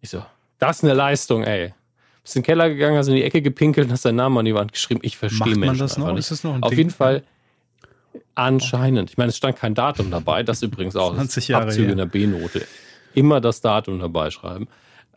Ich 0.00 0.10
so, 0.10 0.22
das 0.58 0.78
ist 0.78 0.84
eine 0.84 0.94
Leistung, 0.94 1.44
ey. 1.44 1.74
Bist 2.22 2.36
in 2.36 2.42
den 2.42 2.46
Keller 2.46 2.68
gegangen, 2.68 2.96
hast 2.98 3.08
in 3.08 3.14
die 3.14 3.22
Ecke 3.22 3.40
gepinkelt 3.40 3.86
und 3.86 3.92
hast 3.92 4.04
deinen 4.04 4.16
Namen 4.16 4.36
an 4.38 4.44
die 4.44 4.54
Wand 4.54 4.72
geschrieben. 4.72 5.00
Ich 5.02 5.16
verstehe 5.16 5.56
Menschen 5.56 5.78
das 5.78 5.96
noch? 5.96 6.08
Nicht. 6.08 6.18
Ist 6.18 6.30
das 6.30 6.44
noch 6.44 6.54
ein 6.54 6.62
Auf 6.62 6.70
Ding? 6.70 6.78
jeden 6.78 6.90
Fall, 6.90 7.22
Anscheinend. 8.34 9.10
Ich 9.10 9.18
meine, 9.18 9.30
es 9.30 9.36
stand 9.36 9.56
kein 9.56 9.74
Datum 9.74 10.10
dabei. 10.10 10.42
Das 10.42 10.62
übrigens 10.62 10.96
auch. 10.96 11.14
20 11.14 11.48
Jahre 11.48 11.64
Abzüge 11.64 11.84
her. 11.84 11.92
in 11.92 11.98
der 11.98 12.06
B-Note. 12.06 12.66
Immer 13.14 13.40
das 13.40 13.60
Datum 13.60 13.98
dabei 13.98 14.30
schreiben. 14.30 14.68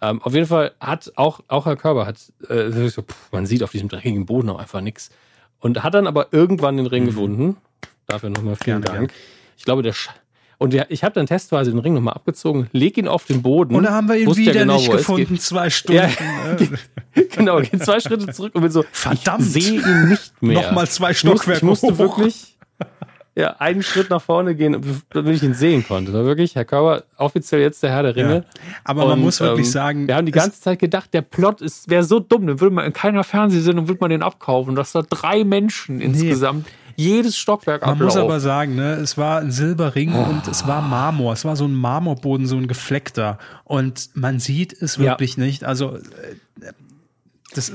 Ähm, 0.02 0.22
auf 0.22 0.34
jeden 0.34 0.48
Fall 0.48 0.74
hat 0.80 1.14
auch, 1.16 1.40
auch 1.48 1.66
Herr 1.66 1.78
Körber 1.78 2.06
hat 2.06 2.18
äh, 2.50 2.70
so, 2.90 3.02
pff, 3.02 3.32
man 3.32 3.46
sieht 3.46 3.64
auf 3.64 3.72
diesem 3.72 3.88
dreckigen 3.88 4.26
Boden 4.26 4.50
auch 4.50 4.60
einfach 4.60 4.82
nichts. 4.82 5.12
Und 5.60 5.82
hat 5.82 5.94
dann 5.94 6.08
aber 6.08 6.28
irgendwann 6.32 6.78
den 6.78 6.88
Ring 6.88 7.04
mhm. 7.04 7.08
gefunden. 7.08 7.58
Dafür 8.06 8.30
nochmal 8.30 8.56
vielen 8.56 8.82
gerne, 8.82 8.98
Dank. 8.98 9.12
Gerne. 9.12 9.24
Ich 9.58 9.64
glaube, 9.64 9.82
der 9.82 9.94
Sch 9.94 10.10
und 10.64 10.74
ich 10.74 11.04
habe 11.04 11.14
dann 11.14 11.26
testweise 11.26 11.72
den 11.72 11.80
Ring 11.80 11.94
nochmal 11.94 12.14
abgezogen, 12.14 12.70
leg 12.72 12.98
ihn 12.98 13.10
auf 13.10 13.26
den 13.26 13.42
Boden. 13.42 13.76
Und 13.76 13.84
da 13.84 13.92
haben 13.92 14.08
wir 14.08 14.16
ihn 14.16 14.34
wieder 14.34 14.54
genau, 14.54 14.78
nicht 14.78 14.90
gefunden, 14.90 15.38
zwei 15.38 15.70
Stunden. 15.70 16.02
Ja, 16.02 16.08
ne? 16.54 17.28
genau, 17.36 17.60
geht 17.60 17.84
zwei 17.84 18.00
Schritte 18.00 18.32
zurück 18.32 18.56
und 18.56 18.62
bin 18.62 18.72
so, 18.72 18.86
verdammt, 18.92 19.42
ich 19.42 19.66
sehe 19.66 19.82
ihn 19.82 20.10
nicht 20.10 20.42
mehr. 20.42 20.62
Nochmal 20.62 20.88
zwei 20.88 21.14
Stockwerke 21.14 21.58
Ich 21.58 21.64
musste, 21.64 21.88
ich 21.88 21.92
musste 21.92 22.00
wirklich 22.00 22.53
ja, 23.36 23.56
einen 23.58 23.82
Schritt 23.82 24.12
nach 24.12 24.22
vorne 24.22 24.56
gehen, 24.56 24.80
damit 25.10 25.36
ich 25.36 25.44
ihn 25.44 25.56
sehen 25.56 25.86
konnte. 25.86 26.12
Das 26.12 26.20
war 26.20 26.26
wirklich, 26.28 26.56
Herr 26.56 26.66
Kauer, 26.66 27.04
offiziell 27.18 27.62
jetzt 27.62 27.82
der 27.82 27.90
Herr 27.90 28.04
der 28.04 28.16
Ringe. 28.16 28.36
Ja, 28.36 28.62
aber 28.84 29.08
man 29.08 29.20
muss 29.20 29.40
wirklich 29.40 29.66
ähm, 29.68 29.72
sagen. 29.72 30.08
Wir 30.08 30.16
haben 30.16 30.28
die 30.28 30.32
ganze 30.32 30.62
Zeit 30.62 30.78
gedacht, 30.80 31.14
der 31.14 31.24
Plot 31.24 31.62
ist, 31.62 31.90
wäre 31.90 32.04
so 32.04 32.20
dumm, 32.20 32.46
dann 32.46 32.60
würde 32.60 32.76
man 32.76 32.86
in 32.86 32.94
keiner 32.94 33.24
Fernsehsendung 33.24 33.88
würde 33.88 34.02
man 34.02 34.12
den 34.12 34.22
abkaufen, 34.22 34.76
dass 34.76 34.92
da 34.92 35.02
drei 35.02 35.44
Menschen 35.44 35.98
nee. 35.98 36.06
insgesamt 36.06 36.68
jedes 36.96 37.38
Stockwerk 37.38 37.82
Man 37.82 37.92
ablaufen. 37.92 38.06
muss 38.06 38.24
aber 38.24 38.40
sagen, 38.40 38.76
ne, 38.76 38.94
es 38.94 39.18
war 39.18 39.40
ein 39.40 39.52
Silberring 39.52 40.14
oh. 40.14 40.30
und 40.30 40.48
es 40.48 40.68
war 40.68 40.84
Marmor. 40.84 41.34
Es 41.34 41.44
war 41.44 41.56
so 41.56 41.66
ein 41.66 41.74
Marmorboden, 41.74 42.46
so 42.46 42.56
ein 42.56 42.68
gefleckter. 42.68 43.40
Und 43.64 44.12
man 44.14 44.40
sieht 44.40 44.74
es 44.80 45.00
wirklich 45.00 45.38
ja. 45.38 45.44
nicht. 45.44 45.64
Also, 45.64 45.96
äh, 45.96 46.72
das. 47.56 47.72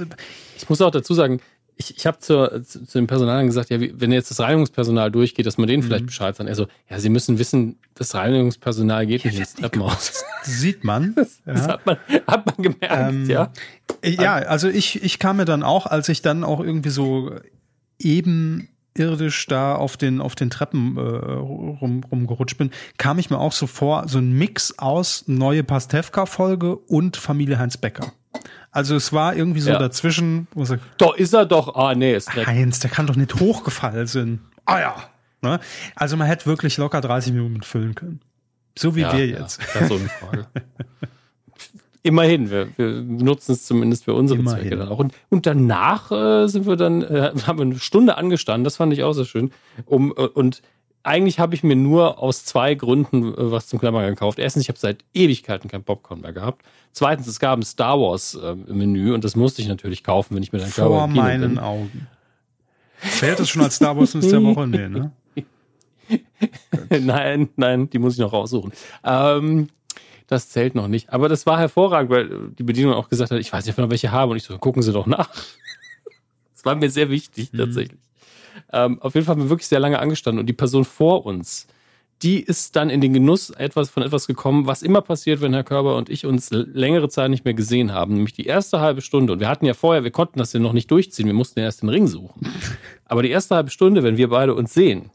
Ich 0.56 0.68
muss 0.68 0.80
auch 0.80 0.90
dazu 0.90 1.14
sagen, 1.14 1.40
ich, 1.78 1.96
ich 1.96 2.06
habe 2.06 2.18
zu, 2.18 2.62
zu, 2.64 2.84
zu, 2.84 2.98
dem 2.98 3.06
Personal 3.06 3.46
gesagt, 3.46 3.70
ja, 3.70 3.80
wie, 3.80 3.92
wenn 3.96 4.10
jetzt 4.10 4.30
das 4.30 4.40
Reinigungspersonal 4.40 5.12
durchgeht, 5.12 5.46
dass 5.46 5.58
man 5.58 5.68
denen 5.68 5.82
mhm. 5.82 5.86
vielleicht 5.86 6.06
Bescheid 6.06 6.36
sagt. 6.36 6.48
Er 6.48 6.56
so, 6.56 6.66
ja, 6.90 6.98
sie 6.98 7.08
müssen 7.08 7.38
wissen, 7.38 7.78
das 7.94 8.14
Reinigungspersonal 8.14 9.06
geht 9.06 9.24
nicht 9.24 9.38
ins 9.38 9.54
Treppenhaus. 9.54 10.24
Das 10.44 10.60
sieht 10.60 10.84
man. 10.84 11.14
Das, 11.28 11.40
ja. 11.46 11.52
das 11.52 11.68
hat, 11.68 11.86
man 11.86 11.96
hat 12.26 12.46
man 12.46 12.56
gemerkt, 12.56 13.12
ähm, 13.12 13.30
ja. 13.30 13.52
Ja, 14.04 14.34
also 14.34 14.68
ich, 14.68 15.02
ich 15.02 15.18
kam 15.18 15.38
mir 15.38 15.44
dann 15.44 15.62
auch, 15.62 15.86
als 15.86 16.08
ich 16.08 16.22
dann 16.22 16.44
auch 16.44 16.60
irgendwie 16.60 16.90
so 16.90 17.32
eben 17.98 18.68
irdisch 18.94 19.46
da 19.46 19.74
auf 19.74 19.96
den 19.96 20.20
auf 20.20 20.34
den 20.34 20.50
Treppen 20.50 20.96
äh, 20.96 21.00
rum, 21.00 22.04
rumgerutscht 22.10 22.58
bin, 22.58 22.70
kam 22.98 23.18
ich 23.18 23.30
mir 23.30 23.38
auch 23.38 23.52
so 23.52 23.66
vor, 23.66 24.08
so 24.08 24.18
ein 24.18 24.32
Mix 24.32 24.78
aus 24.78 25.24
neue 25.26 25.64
Pastewka 25.64 26.26
Folge 26.26 26.76
und 26.76 27.16
Familie 27.16 27.58
Heinz 27.58 27.76
Becker. 27.76 28.12
Also 28.78 28.94
es 28.94 29.12
war 29.12 29.34
irgendwie 29.34 29.58
so 29.58 29.70
ja. 29.70 29.78
dazwischen. 29.80 30.46
Doch, 30.98 31.16
ist 31.16 31.34
er 31.34 31.46
doch. 31.46 31.74
Ah, 31.74 31.96
nee, 31.96 32.14
ist 32.14 32.28
direkt. 32.32 32.46
Heinz, 32.46 32.78
der 32.78 32.88
kann 32.88 33.08
doch 33.08 33.16
nicht 33.16 33.34
hochgefallen 33.40 34.06
sein. 34.06 34.38
Ah 34.66 34.78
ja. 34.78 34.94
Ne? 35.42 35.58
Also 35.96 36.16
man 36.16 36.28
hätte 36.28 36.46
wirklich 36.46 36.76
locker 36.76 37.00
30 37.00 37.32
Minuten 37.32 37.62
füllen 37.62 37.96
können. 37.96 38.20
So 38.78 38.94
wie 38.94 39.00
ja, 39.00 39.12
wir 39.12 39.26
jetzt. 39.26 39.60
Ja, 39.60 39.80
das 39.80 39.90
ist 39.90 39.98
eine 39.98 40.08
Frage. 40.08 40.46
Immerhin, 42.04 42.50
wir, 42.50 42.68
wir 42.76 43.02
nutzen 43.02 43.50
es 43.50 43.66
zumindest 43.66 44.04
für 44.04 44.14
unsere 44.14 44.38
Immerhin. 44.38 44.60
Zwecke 44.60 44.76
dann 44.76 44.88
auch. 44.90 45.00
Und, 45.00 45.12
und 45.28 45.44
danach 45.44 46.12
äh, 46.12 46.46
sind 46.46 46.66
wir 46.66 46.76
dann, 46.76 47.02
äh, 47.02 47.32
haben 47.48 47.58
wir 47.58 47.64
eine 47.64 47.80
Stunde 47.80 48.16
angestanden, 48.16 48.62
das 48.62 48.76
fand 48.76 48.92
ich 48.92 49.02
auch 49.02 49.12
sehr 49.12 49.24
schön. 49.24 49.50
Um, 49.86 50.12
äh, 50.16 50.20
und 50.20 50.62
eigentlich 51.08 51.38
habe 51.40 51.54
ich 51.54 51.64
mir 51.64 51.74
nur 51.74 52.22
aus 52.22 52.44
zwei 52.44 52.74
Gründen 52.74 53.32
äh, 53.32 53.50
was 53.50 53.66
zum 53.66 53.78
Klammern 53.78 54.06
gekauft. 54.06 54.38
Erstens, 54.38 54.64
ich 54.64 54.68
habe 54.68 54.78
seit 54.78 55.04
Ewigkeiten 55.14 55.70
kein 55.70 55.82
Popcorn 55.82 56.20
mehr 56.20 56.32
gehabt. 56.32 56.64
Zweitens, 56.92 57.26
es 57.26 57.40
gab 57.40 57.58
ein 57.58 57.62
Star 57.62 57.98
Wars 57.98 58.34
äh, 58.34 58.54
Menü 58.54 59.14
und 59.14 59.24
das 59.24 59.34
musste 59.34 59.62
ich 59.62 59.68
natürlich 59.68 60.04
kaufen, 60.04 60.36
wenn 60.36 60.42
ich 60.42 60.52
mir 60.52 60.58
dann 60.58 60.68
Vor 60.68 61.06
meinen 61.06 61.54
bin. 61.54 61.58
Augen. 61.58 62.06
Zählt 63.00 63.38
das 63.38 63.48
schon 63.48 63.62
als 63.62 63.76
Star 63.76 63.96
Wars 63.96 64.14
News 64.14 64.28
der 64.28 64.42
Woche? 64.42 64.66
Nee, 64.66 64.88
ne? 64.88 65.12
nein, 67.00 67.48
nein, 67.56 67.90
die 67.90 67.98
muss 67.98 68.14
ich 68.14 68.20
noch 68.20 68.32
raussuchen. 68.32 68.72
Ähm, 69.04 69.68
das 70.26 70.50
zählt 70.50 70.74
noch 70.74 70.88
nicht. 70.88 71.10
Aber 71.10 71.28
das 71.28 71.46
war 71.46 71.58
hervorragend, 71.58 72.10
weil 72.10 72.50
die 72.50 72.62
Bedienung 72.64 72.92
auch 72.94 73.08
gesagt 73.08 73.30
hat, 73.30 73.38
ich 73.38 73.52
weiß 73.52 73.64
nicht, 73.64 73.74
ob 73.74 73.78
ich 73.78 73.84
noch 73.84 73.90
welche 73.90 74.12
habe. 74.12 74.32
Und 74.32 74.36
ich 74.36 74.42
so, 74.42 74.58
gucken 74.58 74.82
Sie 74.82 74.92
doch 74.92 75.06
nach. 75.06 75.30
Das 76.54 76.64
war 76.64 76.74
mir 76.74 76.90
sehr 76.90 77.08
wichtig, 77.08 77.52
mhm. 77.52 77.58
tatsächlich. 77.58 78.00
Ähm, 78.72 79.00
auf 79.00 79.14
jeden 79.14 79.26
Fall 79.26 79.36
haben 79.36 79.42
wir 79.42 79.50
wirklich 79.50 79.68
sehr 79.68 79.80
lange 79.80 79.98
angestanden 79.98 80.40
und 80.40 80.46
die 80.46 80.54
Person 80.54 80.84
vor 80.84 81.26
uns, 81.26 81.66
die 82.22 82.40
ist 82.40 82.74
dann 82.74 82.90
in 82.90 83.00
den 83.00 83.12
Genuss 83.12 83.50
etwas 83.50 83.90
von 83.90 84.02
etwas 84.02 84.26
gekommen, 84.26 84.66
was 84.66 84.82
immer 84.82 85.02
passiert, 85.02 85.40
wenn 85.40 85.52
Herr 85.52 85.62
Körber 85.62 85.96
und 85.96 86.08
ich 86.08 86.26
uns 86.26 86.50
längere 86.50 87.08
Zeit 87.08 87.30
nicht 87.30 87.44
mehr 87.44 87.54
gesehen 87.54 87.92
haben, 87.92 88.14
nämlich 88.14 88.34
die 88.34 88.46
erste 88.46 88.80
halbe 88.80 89.02
Stunde. 89.02 89.32
Und 89.32 89.40
wir 89.40 89.48
hatten 89.48 89.66
ja 89.66 89.74
vorher, 89.74 90.02
wir 90.02 90.10
konnten 90.10 90.38
das 90.38 90.52
ja 90.52 90.58
noch 90.58 90.72
nicht 90.72 90.90
durchziehen, 90.90 91.26
wir 91.26 91.34
mussten 91.34 91.60
ja 91.60 91.66
erst 91.66 91.82
den 91.82 91.88
Ring 91.88 92.08
suchen. 92.08 92.52
Aber 93.04 93.22
die 93.22 93.30
erste 93.30 93.54
halbe 93.54 93.70
Stunde, 93.70 94.02
wenn 94.02 94.16
wir 94.16 94.30
beide 94.30 94.54
uns 94.54 94.74
sehen, 94.74 95.10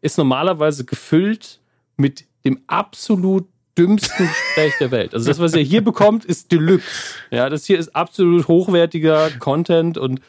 ist 0.00 0.16
normalerweise 0.16 0.84
gefüllt 0.84 1.60
mit 1.96 2.24
dem 2.44 2.60
absolut 2.66 3.46
dümmsten 3.76 4.26
Gespräch 4.26 4.72
der 4.80 4.90
Welt. 4.90 5.14
Also 5.14 5.28
das, 5.28 5.38
was 5.38 5.54
ihr 5.54 5.62
hier 5.62 5.82
bekommt, 5.82 6.24
ist 6.24 6.50
Deluxe. 6.52 6.86
Ja, 7.30 7.50
das 7.50 7.66
hier 7.66 7.78
ist 7.78 7.94
absolut 7.94 8.48
hochwertiger 8.48 9.30
Content 9.38 9.98
und 9.98 10.20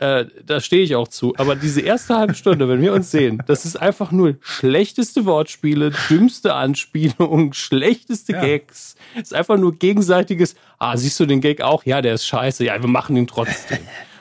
äh, 0.00 0.24
da 0.46 0.60
stehe 0.60 0.82
ich 0.82 0.96
auch 0.96 1.08
zu. 1.08 1.34
Aber 1.36 1.54
diese 1.54 1.82
erste 1.82 2.16
halbe 2.16 2.34
Stunde, 2.34 2.68
wenn 2.68 2.80
wir 2.80 2.94
uns 2.94 3.10
sehen, 3.10 3.42
das 3.46 3.66
ist 3.66 3.76
einfach 3.76 4.12
nur 4.12 4.36
schlechteste 4.40 5.26
Wortspiele, 5.26 5.92
dümmste 6.08 6.54
Anspielungen, 6.54 7.52
schlechteste 7.52 8.32
ja. 8.32 8.40
Gags. 8.40 8.96
Es 9.14 9.22
ist 9.22 9.34
einfach 9.34 9.58
nur 9.58 9.74
gegenseitiges, 9.74 10.56
ah, 10.78 10.96
siehst 10.96 11.20
du 11.20 11.26
den 11.26 11.42
Gag 11.42 11.60
auch? 11.60 11.84
Ja, 11.84 12.00
der 12.00 12.14
ist 12.14 12.26
scheiße. 12.26 12.64
Ja, 12.64 12.80
wir 12.80 12.88
machen 12.88 13.14
ihn 13.16 13.26
trotzdem. 13.26 13.78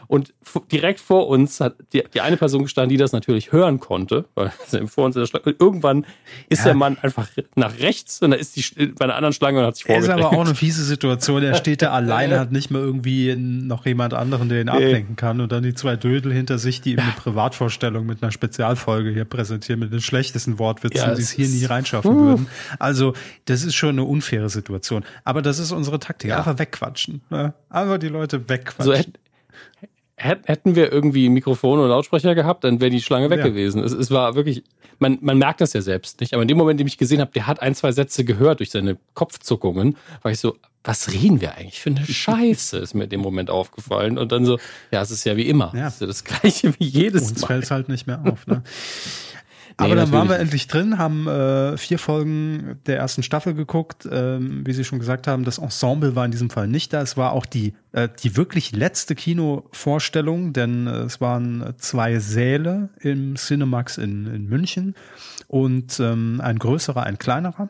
Und 0.10 0.34
direkt 0.72 1.00
vor 1.00 1.28
uns 1.28 1.60
hat 1.60 1.76
die, 1.94 2.04
die, 2.12 2.22
eine 2.22 2.36
Person 2.36 2.64
gestanden, 2.64 2.90
die 2.90 2.98
das 2.98 3.12
natürlich 3.12 3.52
hören 3.52 3.80
konnte, 3.80 4.26
weil 4.34 4.52
vor 4.88 5.06
uns 5.06 5.16
in 5.16 5.22
der 5.22 5.28
Schlange. 5.28 5.56
Irgendwann 5.60 6.04
ist 6.50 6.60
ja. 6.60 6.66
der 6.66 6.74
Mann 6.74 6.98
einfach 7.00 7.28
nach 7.54 7.78
rechts 7.78 8.20
und 8.24 8.32
da 8.32 8.38
ist 8.38 8.56
die 8.56 8.88
bei 8.88 9.06
einer 9.06 9.16
anderen 9.16 9.34
Schlange 9.34 9.60
und 9.60 9.66
hat 9.68 9.76
sich 9.76 9.86
vorgedrängt. 9.86 10.20
Ist 10.20 10.26
aber 10.26 10.36
auch 10.36 10.44
eine 10.44 10.56
fiese 10.56 10.84
Situation. 10.84 11.44
Er 11.44 11.54
steht 11.54 11.84
da 11.84 11.92
alleine, 11.94 12.40
hat 12.40 12.52
nicht 12.52 12.72
mehr 12.72 12.82
irgendwie 12.82 13.36
noch 13.36 13.86
jemand 13.86 14.16
anderen, 14.16 14.50
der 14.50 14.62
ihn 14.62 14.70
ablenken 14.70 15.16
kann. 15.16 15.42
Und 15.42 15.52
dann 15.52 15.62
die 15.62 15.76
zwei 15.76 15.96
Dödel 15.96 16.34
hinter 16.34 16.58
sich, 16.58 16.82
die 16.82 16.94
ihm 16.94 17.00
eine 17.00 17.12
Privatvorstellung 17.12 18.08
mit 18.08 18.24
einer 18.24 18.32
Spezialfolge 18.32 19.12
hier 19.12 19.26
präsentieren, 19.26 19.80
mit 19.80 19.94
den 19.94 20.02
schlechtesten 20.02 20.58
Wortwitzen, 20.58 21.08
ja, 21.08 21.14
die 21.14 21.22
es 21.22 21.30
hier 21.30 21.48
nie 21.48 21.66
reinschaffen 21.66 22.12
uh. 22.12 22.20
würden. 22.20 22.48
Also, 22.80 23.14
das 23.46 23.64
ist 23.64 23.76
schon 23.76 23.90
eine 23.90 24.06
unfaire 24.06 24.50
Situation. 24.50 25.04
Aber 25.24 25.44
das 25.44 25.60
ist 25.60 25.72
unsere 25.72 26.00
Taktik. 26.00 26.32
Ja. 26.32 26.40
Einfach 26.40 26.58
wegquatschen. 26.58 27.22
Ne? 27.30 27.54
Einfach 27.70 28.00
die 28.00 28.08
Leute 28.08 28.50
wegquatschen. 28.50 29.14
So, 29.14 29.88
hätten 30.20 30.76
wir 30.76 30.92
irgendwie 30.92 31.30
Mikrofon 31.30 31.80
und 31.80 31.90
Lautsprecher 31.90 32.36
gehabt, 32.36 32.64
dann 32.64 32.82
wäre 32.82 32.92
die 32.92 33.02
Schlange 33.02 33.30
weg 33.30 33.40
ja. 33.40 33.46
gewesen. 33.46 33.84
Es, 33.84 33.94
es, 33.94 34.12
war 34.12 34.36
wirklich, 34.36 34.64
man, 35.00 35.18
man 35.22 35.38
merkt 35.38 35.62
das 35.62 35.74
ja 35.74 35.82
selbst 35.82 36.20
nicht, 36.20 36.34
aber 36.34 36.42
in 36.42 36.48
dem 36.48 36.58
Moment, 36.58 36.80
in 36.80 36.86
dem 36.86 36.88
ich 36.88 36.98
gesehen 36.98 37.22
habe, 37.22 37.32
der 37.32 37.48
hat 37.48 37.62
ein, 37.62 37.74
zwei 37.76 37.92
Sätze 37.92 38.26
gehört 38.26 38.60
durch 38.60 38.72
seine 38.72 38.98
Kopfzuckungen, 39.14 39.98
war 40.22 40.32
ich 40.32 40.40
so, 40.40 40.58
was 40.84 41.12
reden 41.12 41.42
wir 41.42 41.56
eigentlich 41.56 41.80
für 41.80 41.90
eine 41.90 42.06
Scheiße, 42.06 42.78
ist 42.78 42.94
mir 42.94 43.06
in 43.06 43.10
dem 43.10 43.22
Moment 43.22 43.50
aufgefallen. 43.50 44.18
Und 44.18 44.32
dann 44.32 44.46
so, 44.46 44.60
ja, 44.92 45.02
es 45.02 45.12
ist 45.12 45.24
ja 45.24 45.38
wie 45.38 45.48
immer. 45.48 45.72
Ja. 45.76 45.88
Es 45.88 45.96
ist 45.96 46.02
ja 46.02 46.08
das 46.08 46.24
gleiche 46.24 46.74
wie 46.80 46.86
jedes 46.86 47.30
Uns 47.30 47.42
Mal. 47.42 47.48
fällt 47.48 47.64
es 47.64 47.72
halt 47.72 47.90
nicht 47.90 48.08
mehr 48.08 48.22
auf. 48.26 48.46
Ne? 48.48 48.64
Aber 49.80 49.96
dann 49.96 50.12
waren 50.12 50.30
wir 50.30 50.38
endlich 50.40 50.68
drin, 50.68 50.98
haben 50.98 51.28
äh, 51.28 51.78
vier 51.78 52.00
Folgen 52.00 52.80
der 52.86 52.98
ersten 52.98 53.24
Staffel 53.24 53.54
geguckt. 53.54 54.08
Ähm, 54.12 54.66
wie 54.66 54.74
Sie 54.74 54.84
schon 54.84 55.00
gesagt 55.00 55.26
haben, 55.26 55.46
das 55.46 55.58
Ensemble 55.58 56.16
war 56.16 56.26
in 56.26 56.32
diesem 56.32 56.50
Fall 56.50 56.68
nicht 56.68 56.94
da. 56.94 57.02
Es 57.02 57.18
war 57.18 57.32
auch 57.32 57.46
die, 57.46 57.74
äh, 57.94 58.10
die 58.22 58.36
wirklich 58.36 58.74
letzte 58.74 59.16
Kinovorstellung, 59.16 60.54
denn 60.54 60.88
äh, 60.88 61.02
es 61.02 61.22
waren 61.22 61.74
zwei 61.78 62.20
Säle 62.20 62.90
im 63.00 63.36
Cinemax 63.36 63.98
in, 63.98 64.28
in 64.28 64.48
München 64.48 64.96
und 65.48 66.00
ähm, 66.00 66.42
ein 66.44 66.60
größerer, 66.60 67.04
ein 67.04 67.18
kleinerer. 67.18 67.70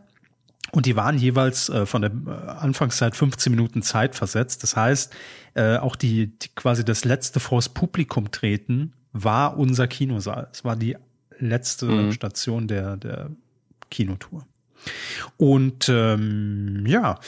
Und 0.71 0.85
die 0.85 0.95
waren 0.95 1.17
jeweils 1.17 1.69
äh, 1.69 1.85
von 1.85 2.01
der 2.01 2.11
äh, 2.11 2.47
Anfangszeit 2.47 3.15
15 3.15 3.51
Minuten 3.51 3.81
Zeit 3.81 4.15
versetzt. 4.15 4.63
Das 4.63 4.75
heißt, 4.75 5.15
äh, 5.55 5.77
auch 5.77 5.95
die, 5.95 6.37
die 6.39 6.49
quasi 6.55 6.85
das 6.85 7.05
letzte 7.05 7.39
vors 7.39 7.69
Publikum 7.69 8.31
treten 8.31 8.93
war 9.11 9.57
unser 9.57 9.87
Kinosaal. 9.87 10.47
Es 10.51 10.63
war 10.63 10.75
die 10.75 10.95
letzte 11.39 11.85
mhm. 11.85 12.11
Station 12.11 12.67
der, 12.67 12.97
der 12.97 13.31
Kinotour. 13.89 14.45
Und 15.37 15.89
ähm, 15.89 16.85
ja, 16.85 17.19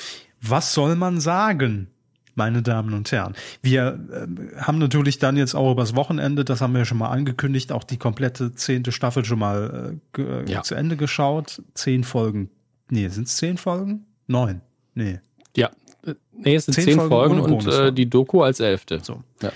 was 0.41 0.73
soll 0.73 0.95
man 0.95 1.19
sagen? 1.19 1.87
meine 2.35 2.61
Damen 2.61 2.93
und 2.93 3.11
Herren. 3.11 3.35
Wir 3.61 3.99
äh, 4.11 4.61
haben 4.61 4.77
natürlich 4.77 5.19
dann 5.19 5.37
jetzt 5.37 5.53
auch 5.53 5.71
übers 5.71 5.95
Wochenende, 5.95 6.45
das 6.45 6.61
haben 6.61 6.73
wir 6.73 6.85
schon 6.85 6.97
mal 6.97 7.09
angekündigt, 7.09 7.71
auch 7.71 7.83
die 7.83 7.97
komplette 7.97 8.53
zehnte 8.55 8.91
Staffel 8.91 9.25
schon 9.25 9.39
mal 9.39 9.99
äh, 10.17 10.51
ja. 10.51 10.63
zu 10.63 10.75
Ende 10.75 10.97
geschaut. 10.97 11.61
Zehn 11.73 12.03
Folgen. 12.03 12.49
Nee, 12.89 13.07
sind 13.09 13.27
es 13.27 13.37
zehn 13.37 13.57
Folgen? 13.57 14.05
Neun. 14.27 14.61
Nee. 14.95 15.19
Ja. 15.55 15.71
Nee, 16.33 16.55
es 16.55 16.65
sind 16.65 16.73
zehn, 16.73 16.85
zehn 16.85 16.95
Folgen, 16.97 17.39
Folgen 17.39 17.41
und 17.41 17.67
äh, 17.67 17.93
die 17.93 18.09
Doku 18.09 18.41
als 18.41 18.59
elfte. 18.59 19.01
So. 19.03 19.23
Ja. 19.41 19.51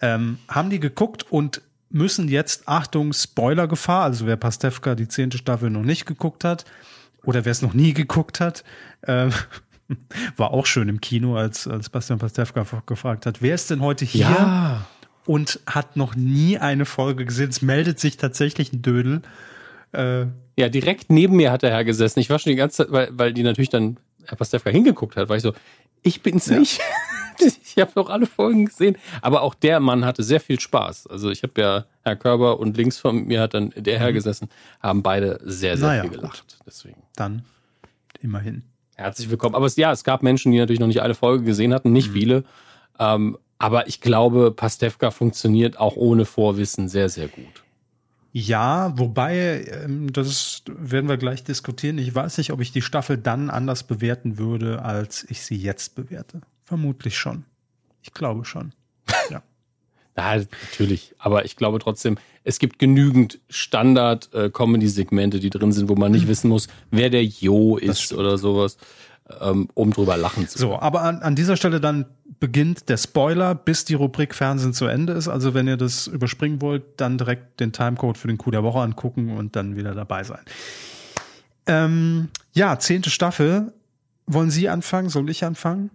Ähm, 0.00 0.38
haben 0.48 0.70
die 0.70 0.80
geguckt 0.80 1.30
und 1.30 1.62
müssen 1.90 2.28
jetzt, 2.28 2.66
Achtung, 2.66 3.12
Spoilergefahr, 3.12 4.04
also 4.04 4.26
wer 4.26 4.36
Pastewka 4.36 4.94
die 4.94 5.08
zehnte 5.08 5.38
Staffel 5.38 5.70
noch 5.70 5.82
nicht 5.82 6.06
geguckt 6.06 6.44
hat 6.44 6.64
oder 7.24 7.44
wer 7.44 7.52
es 7.52 7.62
noch 7.62 7.74
nie 7.74 7.92
geguckt 7.92 8.40
hat, 8.40 8.64
äh, 9.02 9.28
war 10.36 10.52
auch 10.52 10.66
schön 10.66 10.88
im 10.88 11.00
Kino, 11.00 11.36
als, 11.36 11.66
als 11.66 11.88
Bastian 11.88 12.18
Pastewka 12.18 12.64
gefragt 12.86 13.26
hat, 13.26 13.42
wer 13.42 13.54
ist 13.54 13.70
denn 13.70 13.80
heute 13.80 14.04
hier 14.04 14.22
ja. 14.22 14.86
und 15.26 15.60
hat 15.66 15.96
noch 15.96 16.14
nie 16.14 16.58
eine 16.58 16.86
Folge 16.86 17.24
gesehen? 17.24 17.50
Es 17.50 17.60
meldet 17.60 17.98
sich 17.98 18.16
tatsächlich 18.16 18.72
ein 18.72 18.82
Dödel. 18.82 19.22
Äh, 19.92 20.26
ja, 20.56 20.68
direkt 20.68 21.10
neben 21.10 21.36
mir 21.36 21.50
hat 21.50 21.62
der 21.62 21.70
Herr 21.70 21.84
gesessen. 21.84 22.20
Ich 22.20 22.30
war 22.30 22.38
schon 22.38 22.50
die 22.50 22.56
ganze 22.56 22.84
Zeit, 22.84 22.92
weil, 22.92 23.08
weil 23.12 23.32
die 23.32 23.42
natürlich 23.42 23.70
dann 23.70 23.98
Herr 24.24 24.36
Pastewka 24.36 24.70
hingeguckt 24.70 25.16
hat, 25.16 25.28
war 25.28 25.36
ich 25.36 25.42
so, 25.42 25.54
ich 26.02 26.22
bin's 26.22 26.46
ja. 26.46 26.58
nicht. 26.58 26.80
ich 27.64 27.76
habe 27.78 27.92
doch 27.94 28.10
alle 28.10 28.26
Folgen 28.26 28.66
gesehen. 28.66 28.96
Aber 29.22 29.42
auch 29.42 29.54
der 29.54 29.80
Mann 29.80 30.04
hatte 30.04 30.22
sehr 30.22 30.40
viel 30.40 30.60
Spaß. 30.60 31.06
Also 31.06 31.30
ich 31.30 31.42
habe 31.42 31.60
ja 31.60 31.84
Herr 32.02 32.16
Körber 32.16 32.60
und 32.60 32.76
links 32.76 32.98
von 32.98 33.24
mir 33.24 33.40
hat 33.40 33.54
dann 33.54 33.72
der 33.76 33.98
Herr 33.98 34.10
mhm. 34.10 34.14
gesessen, 34.14 34.48
haben 34.80 35.02
beide 35.02 35.40
sehr, 35.44 35.76
sehr 35.76 35.88
naja, 35.88 36.02
viel 36.02 36.10
gelacht. 36.10 36.40
Gut. 36.48 36.58
Deswegen. 36.66 37.02
Dann 37.16 37.44
immerhin. 38.20 38.62
Herzlich 38.96 39.30
willkommen. 39.30 39.54
Aber 39.54 39.66
es, 39.66 39.76
ja, 39.76 39.92
es 39.92 40.04
gab 40.04 40.22
Menschen, 40.22 40.52
die 40.52 40.58
natürlich 40.58 40.80
noch 40.80 40.86
nicht 40.86 41.02
alle 41.02 41.14
Folgen 41.14 41.44
gesehen 41.44 41.72
hatten, 41.72 41.92
nicht 41.92 42.10
mhm. 42.10 42.12
viele. 42.12 42.44
Ähm, 42.98 43.38
aber 43.58 43.88
ich 43.88 44.00
glaube, 44.00 44.52
Pastewka 44.52 45.10
funktioniert 45.10 45.78
auch 45.78 45.96
ohne 45.96 46.24
Vorwissen 46.24 46.88
sehr, 46.88 47.08
sehr 47.08 47.28
gut. 47.28 47.62
Ja, 48.32 48.96
wobei, 48.96 49.66
ähm, 49.84 50.12
das 50.12 50.62
werden 50.66 51.08
wir 51.08 51.16
gleich 51.16 51.42
diskutieren. 51.42 51.98
Ich 51.98 52.14
weiß 52.14 52.38
nicht, 52.38 52.52
ob 52.52 52.60
ich 52.60 52.72
die 52.72 52.82
Staffel 52.82 53.18
dann 53.18 53.50
anders 53.50 53.82
bewerten 53.82 54.38
würde, 54.38 54.82
als 54.82 55.26
ich 55.28 55.42
sie 55.42 55.56
jetzt 55.56 55.96
bewerte. 55.96 56.40
Vermutlich 56.70 57.18
schon. 57.18 57.46
Ich 58.00 58.14
glaube 58.14 58.44
schon. 58.44 58.72
Ja. 59.28 59.42
ja, 60.16 60.36
natürlich. 60.36 61.16
Aber 61.18 61.44
ich 61.44 61.56
glaube 61.56 61.80
trotzdem, 61.80 62.16
es 62.44 62.60
gibt 62.60 62.78
genügend 62.78 63.40
Standard-Comedy-Segmente, 63.48 65.40
die 65.40 65.50
drin 65.50 65.72
sind, 65.72 65.88
wo 65.88 65.96
man 65.96 66.12
nicht 66.12 66.22
hm. 66.22 66.28
wissen 66.28 66.48
muss, 66.48 66.68
wer 66.92 67.10
der 67.10 67.24
Jo 67.24 67.76
ist 67.76 68.12
oder 68.12 68.38
sowas, 68.38 68.76
ähm, 69.40 69.68
um 69.74 69.92
drüber 69.92 70.16
lachen 70.16 70.46
zu 70.46 70.60
können. 70.60 70.70
So, 70.70 70.78
aber 70.78 71.02
an, 71.02 71.22
an 71.22 71.34
dieser 71.34 71.56
Stelle 71.56 71.80
dann 71.80 72.06
beginnt 72.38 72.88
der 72.88 72.98
Spoiler, 72.98 73.56
bis 73.56 73.84
die 73.84 73.94
Rubrik 73.94 74.32
Fernsehen 74.32 74.72
zu 74.72 74.86
Ende 74.86 75.14
ist. 75.14 75.26
Also 75.26 75.54
wenn 75.54 75.66
ihr 75.66 75.76
das 75.76 76.06
überspringen 76.06 76.62
wollt, 76.62 76.84
dann 76.98 77.18
direkt 77.18 77.58
den 77.58 77.72
Timecode 77.72 78.16
für 78.16 78.28
den 78.28 78.38
Coup 78.38 78.52
der 78.52 78.62
Woche 78.62 78.78
angucken 78.78 79.36
und 79.36 79.56
dann 79.56 79.74
wieder 79.74 79.96
dabei 79.96 80.22
sein. 80.22 80.44
Ähm, 81.66 82.28
ja, 82.52 82.78
zehnte 82.78 83.10
Staffel. 83.10 83.72
Wollen 84.28 84.52
Sie 84.52 84.68
anfangen? 84.68 85.08
Soll 85.08 85.28
ich 85.30 85.44
anfangen? 85.44 85.90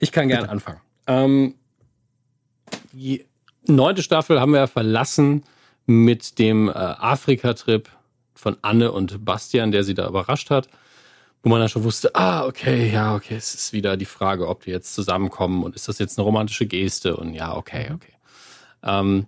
Ich 0.00 0.12
kann 0.12 0.28
gerne 0.28 0.48
anfangen. 0.48 0.80
Ähm, 1.06 1.54
die 2.92 3.24
neunte 3.66 4.02
Staffel 4.02 4.40
haben 4.40 4.52
wir 4.52 4.66
verlassen 4.66 5.44
mit 5.86 6.38
dem 6.38 6.68
äh, 6.68 6.72
Afrika-Trip 6.72 7.88
von 8.34 8.56
Anne 8.62 8.90
und 8.92 9.24
Bastian, 9.24 9.70
der 9.70 9.84
sie 9.84 9.94
da 9.94 10.08
überrascht 10.08 10.50
hat, 10.50 10.68
wo 11.42 11.50
man 11.50 11.60
dann 11.60 11.68
schon 11.68 11.84
wusste, 11.84 12.14
ah, 12.14 12.46
okay, 12.46 12.90
ja, 12.90 13.14
okay, 13.14 13.34
es 13.34 13.54
ist 13.54 13.72
wieder 13.72 13.96
die 13.96 14.06
Frage, 14.06 14.48
ob 14.48 14.64
die 14.64 14.70
jetzt 14.70 14.94
zusammenkommen 14.94 15.62
und 15.62 15.76
ist 15.76 15.88
das 15.88 15.98
jetzt 15.98 16.18
eine 16.18 16.24
romantische 16.24 16.66
Geste? 16.66 17.16
Und 17.16 17.34
ja, 17.34 17.54
okay, 17.54 17.90
okay. 17.94 18.12
Ähm, 18.82 19.26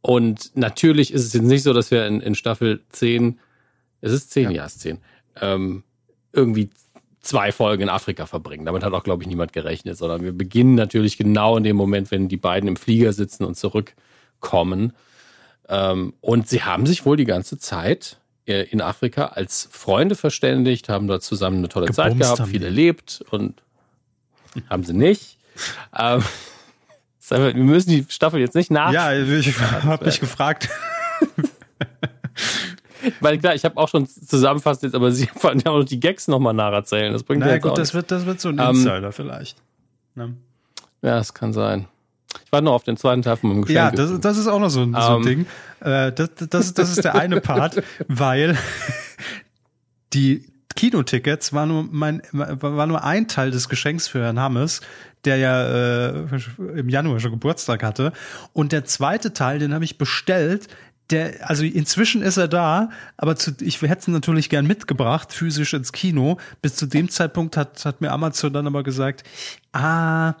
und 0.00 0.52
natürlich 0.54 1.12
ist 1.12 1.26
es 1.26 1.32
jetzt 1.34 1.44
nicht 1.44 1.62
so, 1.62 1.74
dass 1.74 1.90
wir 1.90 2.06
in, 2.06 2.20
in 2.20 2.34
Staffel 2.34 2.82
10, 2.90 3.38
es 4.00 4.12
ist 4.12 4.30
10, 4.30 4.44
ja, 4.44 4.50
ja 4.50 4.64
es 4.64 4.76
ist 4.76 4.80
10, 4.80 4.98
ähm, 5.42 5.84
irgendwie 6.32 6.70
zwei 7.20 7.52
Folgen 7.52 7.82
in 7.82 7.88
Afrika 7.88 8.26
verbringen. 8.26 8.64
Damit 8.64 8.82
hat 8.82 8.92
auch, 8.92 9.04
glaube 9.04 9.22
ich, 9.22 9.28
niemand 9.28 9.52
gerechnet, 9.52 9.96
sondern 9.96 10.22
wir 10.22 10.32
beginnen 10.32 10.74
natürlich 10.74 11.16
genau 11.16 11.56
in 11.56 11.64
dem 11.64 11.76
Moment, 11.76 12.10
wenn 12.10 12.28
die 12.28 12.36
beiden 12.36 12.68
im 12.68 12.76
Flieger 12.76 13.12
sitzen 13.12 13.44
und 13.44 13.56
zurückkommen. 13.56 14.92
Ähm, 15.68 16.14
und 16.20 16.48
sie 16.48 16.62
haben 16.62 16.86
sich 16.86 17.04
wohl 17.04 17.16
die 17.16 17.26
ganze 17.26 17.58
Zeit 17.58 18.18
äh, 18.46 18.62
in 18.64 18.80
Afrika 18.80 19.26
als 19.26 19.68
Freunde 19.70 20.14
verständigt, 20.14 20.88
haben 20.88 21.06
dort 21.06 21.22
zusammen 21.22 21.58
eine 21.58 21.68
tolle 21.68 21.86
Gebumst 21.86 21.96
Zeit 21.96 22.18
gehabt, 22.18 22.48
viel 22.48 22.64
erlebt 22.64 23.22
und 23.30 23.62
haben 24.68 24.84
sie 24.84 24.94
nicht. 24.94 25.38
Ähm, 25.96 26.24
wir 27.28 27.54
müssen 27.54 27.90
die 27.90 28.06
Staffel 28.08 28.40
jetzt 28.40 28.54
nicht 28.54 28.70
nach. 28.70 28.92
Ja, 28.92 29.12
ich 29.12 29.56
habe 29.60 30.04
mich 30.06 30.20
gefragt. 30.20 30.68
Weil 33.20 33.38
klar, 33.38 33.54
ich 33.54 33.64
habe 33.64 33.76
auch 33.76 33.88
schon 33.88 34.06
zusammenfasst 34.06 34.82
jetzt, 34.82 34.94
aber 34.94 35.12
sie 35.12 35.28
wollen 35.40 35.60
ja 35.60 35.70
auch 35.70 35.78
noch 35.78 35.84
die 35.84 36.00
Gags 36.00 36.28
nochmal 36.28 36.54
nacherzählen. 36.54 37.12
Das 37.12 37.22
bringt 37.22 37.40
naja, 37.40 37.54
ja 37.54 37.58
gut, 37.58 37.78
das 37.78 37.94
wird, 37.94 38.10
das 38.10 38.26
wird 38.26 38.40
so 38.40 38.48
ein 38.48 38.58
ähm, 38.58 38.70
Insider 38.70 39.12
vielleicht. 39.12 39.56
Ne? 40.14 40.34
Ja, 41.02 41.18
es 41.18 41.34
kann 41.34 41.52
sein. 41.52 41.86
Ich 42.44 42.52
warte 42.52 42.64
noch 42.64 42.74
auf 42.74 42.84
den 42.84 42.96
zweiten 42.96 43.22
Teil 43.22 43.36
von 43.36 43.50
meinem 43.50 43.62
Geschenk. 43.62 43.76
Ja, 43.76 43.90
das, 43.90 44.20
das 44.20 44.38
ist 44.38 44.46
auch 44.46 44.60
noch 44.60 44.70
so, 44.70 44.82
ein, 44.82 44.92
so 44.92 44.98
ein 44.98 45.16
um. 45.16 45.22
Ding. 45.22 45.46
Äh, 45.80 46.12
das, 46.12 46.30
das, 46.48 46.74
das 46.74 46.90
ist 46.90 47.04
der 47.04 47.14
eine 47.14 47.40
Part, 47.40 47.82
weil 48.08 48.56
die 50.12 50.46
Kinotickets 50.76 51.52
war 51.52 51.66
nur 51.66 51.86
mein 51.90 52.22
war 52.32 52.86
nur 52.86 53.04
ein 53.04 53.28
Teil 53.28 53.50
des 53.50 53.68
Geschenks 53.68 54.08
für 54.08 54.22
Herrn 54.22 54.38
Hammes, 54.38 54.80
der 55.24 55.36
ja 55.36 56.08
äh, 56.10 56.24
im 56.76 56.88
Januar 56.88 57.20
schon 57.20 57.32
Geburtstag 57.32 57.82
hatte. 57.82 58.12
Und 58.52 58.72
der 58.72 58.84
zweite 58.84 59.32
Teil, 59.32 59.58
den 59.58 59.74
habe 59.74 59.84
ich 59.84 59.98
bestellt. 59.98 60.68
Der, 61.10 61.48
also 61.48 61.64
inzwischen 61.64 62.22
ist 62.22 62.36
er 62.36 62.48
da, 62.48 62.90
aber 63.16 63.36
zu, 63.36 63.52
ich 63.60 63.82
hätte 63.82 64.00
es 64.00 64.08
natürlich 64.08 64.48
gern 64.48 64.66
mitgebracht, 64.66 65.32
physisch 65.32 65.74
ins 65.74 65.92
Kino. 65.92 66.38
Bis 66.62 66.76
zu 66.76 66.86
dem 66.86 67.08
Zeitpunkt 67.08 67.56
hat, 67.56 67.84
hat 67.84 68.00
mir 68.00 68.12
Amazon 68.12 68.52
dann 68.52 68.66
aber 68.66 68.82
gesagt, 68.82 69.24
ah, 69.72 70.34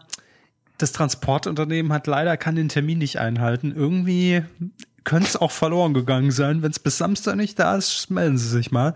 das 0.78 0.92
Transportunternehmen 0.92 1.92
hat 1.92 2.06
leider 2.06 2.36
kann 2.36 2.56
den 2.56 2.68
Termin 2.68 2.98
nicht 2.98 3.18
einhalten. 3.18 3.72
Irgendwie 3.74 4.42
könnte 5.04 5.28
es 5.28 5.36
auch 5.36 5.50
verloren 5.50 5.94
gegangen 5.94 6.30
sein. 6.30 6.62
Wenn 6.62 6.70
es 6.70 6.78
bis 6.78 6.98
Samstag 6.98 7.36
nicht 7.36 7.58
da 7.58 7.76
ist, 7.76 8.10
melden 8.10 8.38
Sie 8.38 8.48
sich 8.48 8.70
mal. 8.70 8.94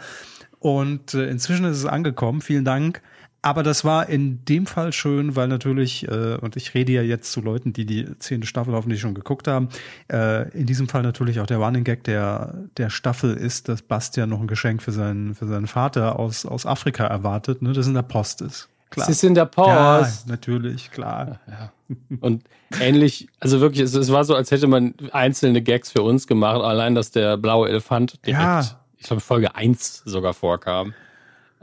Und 0.59 1.15
äh, 1.15 1.29
inzwischen 1.29 1.67
ist 1.67 1.79
es 1.79 1.87
angekommen. 1.87 2.41
Vielen 2.41 2.65
Dank. 2.65 3.03
Aber 3.45 3.63
das 3.63 3.85
war 3.85 4.09
in 4.09 4.43
dem 4.47 4.65
Fall 4.65 4.91
schön, 4.95 5.37
weil 5.37 5.49
natürlich, 5.49 6.09
äh, 6.09 6.39
und 6.41 6.57
ich 6.57 6.73
rede 6.73 6.93
ja 6.93 7.03
jetzt 7.03 7.31
zu 7.31 7.43
Leuten, 7.43 7.75
die 7.75 7.85
die 7.85 8.19
zehnte 8.19 8.47
Staffel 8.47 8.73
hoffentlich 8.73 9.03
schon 9.03 9.13
geguckt 9.13 9.49
haben, 9.49 9.69
äh, 10.11 10.49
in 10.59 10.65
diesem 10.65 10.89
Fall 10.89 11.03
natürlich 11.03 11.41
auch 11.41 11.47
der 11.47 11.59
Running 11.59 11.85
Gag 11.85 12.05
der, 12.05 12.55
der 12.79 12.89
Staffel 12.89 13.35
ist, 13.35 13.69
dass 13.69 13.83
Bastian 13.83 14.31
noch 14.31 14.41
ein 14.41 14.47
Geschenk 14.47 14.83
für 14.83 14.93
seinen, 14.93 15.35
für 15.35 15.47
seinen 15.47 15.67
Vater 15.67 16.19
aus, 16.19 16.47
aus 16.47 16.65
Afrika 16.65 17.05
erwartet, 17.05 17.61
ne, 17.61 17.75
das 17.75 17.87
in 17.87 17.93
der 17.93 18.01
Post 18.01 18.41
ist. 18.41 18.71
Klar. 18.89 19.11
Es 19.11 19.17
ist 19.17 19.25
in 19.25 19.35
der 19.35 19.45
Post. 19.45 19.69
Ja, 19.69 20.09
natürlich, 20.27 20.91
klar. 20.91 21.39
Ja, 21.47 21.53
ja. 21.53 21.97
Und 22.21 22.45
ähnlich, 22.81 23.29
also 23.41 23.61
wirklich, 23.61 23.83
es, 23.83 23.93
es, 23.93 24.11
war 24.11 24.25
so, 24.25 24.35
als 24.35 24.53
hätte 24.53 24.69
man 24.69 24.95
einzelne 25.13 25.61
Gags 25.61 25.91
für 25.91 26.01
uns 26.01 26.27
gemacht, 26.27 26.63
allein, 26.63 26.95
dass 26.95 27.11
der 27.11 27.37
blaue 27.37 27.69
Elefant 27.69 28.25
direkt, 28.25 28.43
ja. 28.43 28.81
ich 28.97 29.07
glaube, 29.07 29.21
Folge 29.21 29.55
1 29.55 30.03
sogar 30.07 30.33
vorkam. 30.33 30.95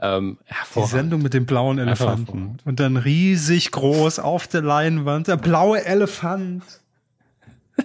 Ähm, 0.04 0.38
die 0.74 0.86
Sendung 0.86 1.22
mit 1.22 1.32
dem 1.32 1.46
blauen 1.46 1.78
Elefanten. 1.78 2.58
Und 2.64 2.80
dann 2.80 2.96
riesig 2.96 3.70
groß 3.70 4.18
auf 4.18 4.48
der 4.48 4.60
Leinwand, 4.60 5.28
der 5.28 5.36
blaue 5.36 5.84
Elefant. 5.84 6.64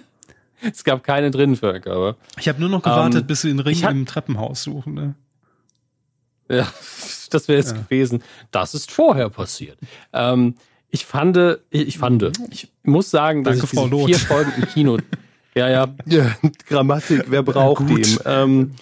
es 0.60 0.82
gab 0.82 1.04
keine 1.04 1.30
Drinnenvölker, 1.30 1.92
aber. 1.92 2.16
Ich 2.36 2.48
habe 2.48 2.58
nur 2.58 2.70
noch 2.70 2.82
gewartet, 2.82 3.20
ähm, 3.20 3.26
bis 3.28 3.42
sie 3.42 3.48
den 3.48 3.60
Ring 3.60 3.80
im 3.84 4.04
Treppenhaus 4.04 4.64
suchen. 4.64 4.94
Ne? 4.94 5.14
Ja, 6.50 6.66
das 7.30 7.46
wäre 7.46 7.60
es 7.60 7.70
ja. 7.70 7.76
gewesen. 7.76 8.24
Das 8.50 8.74
ist 8.74 8.90
vorher 8.90 9.30
passiert. 9.30 9.78
Ähm, 10.12 10.56
ich 10.90 11.06
fand, 11.06 11.38
ich 11.70 11.98
fand, 11.98 12.32
ich 12.50 12.68
muss 12.82 13.12
sagen, 13.12 13.44
dass 13.44 13.58
Danke, 13.58 13.76
ich 13.76 13.80
diese 13.80 14.06
vier 14.06 14.18
Folgen 14.18 14.52
im 14.56 14.66
Kino, 14.66 14.98
ja, 15.54 15.68
ja, 15.68 15.86
ja 16.06 16.34
Grammatik, 16.66 17.26
wer 17.28 17.44
braucht 17.44 17.88
ja, 17.88 17.96
den? 17.96 18.18
Ähm, 18.24 18.74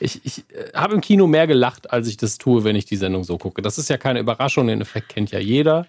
ich, 0.00 0.24
ich 0.24 0.38
äh, 0.50 0.72
habe 0.74 0.94
im 0.94 1.00
Kino 1.00 1.26
mehr 1.26 1.46
gelacht, 1.46 1.90
als 1.90 2.08
ich 2.08 2.16
das 2.16 2.38
tue, 2.38 2.64
wenn 2.64 2.76
ich 2.76 2.84
die 2.84 2.96
Sendung 2.96 3.24
so 3.24 3.38
gucke. 3.38 3.62
Das 3.62 3.78
ist 3.78 3.90
ja 3.90 3.96
keine 3.96 4.20
Überraschung, 4.20 4.66
den 4.66 4.80
Effekt 4.80 5.08
kennt 5.08 5.30
ja 5.30 5.38
jeder. 5.38 5.86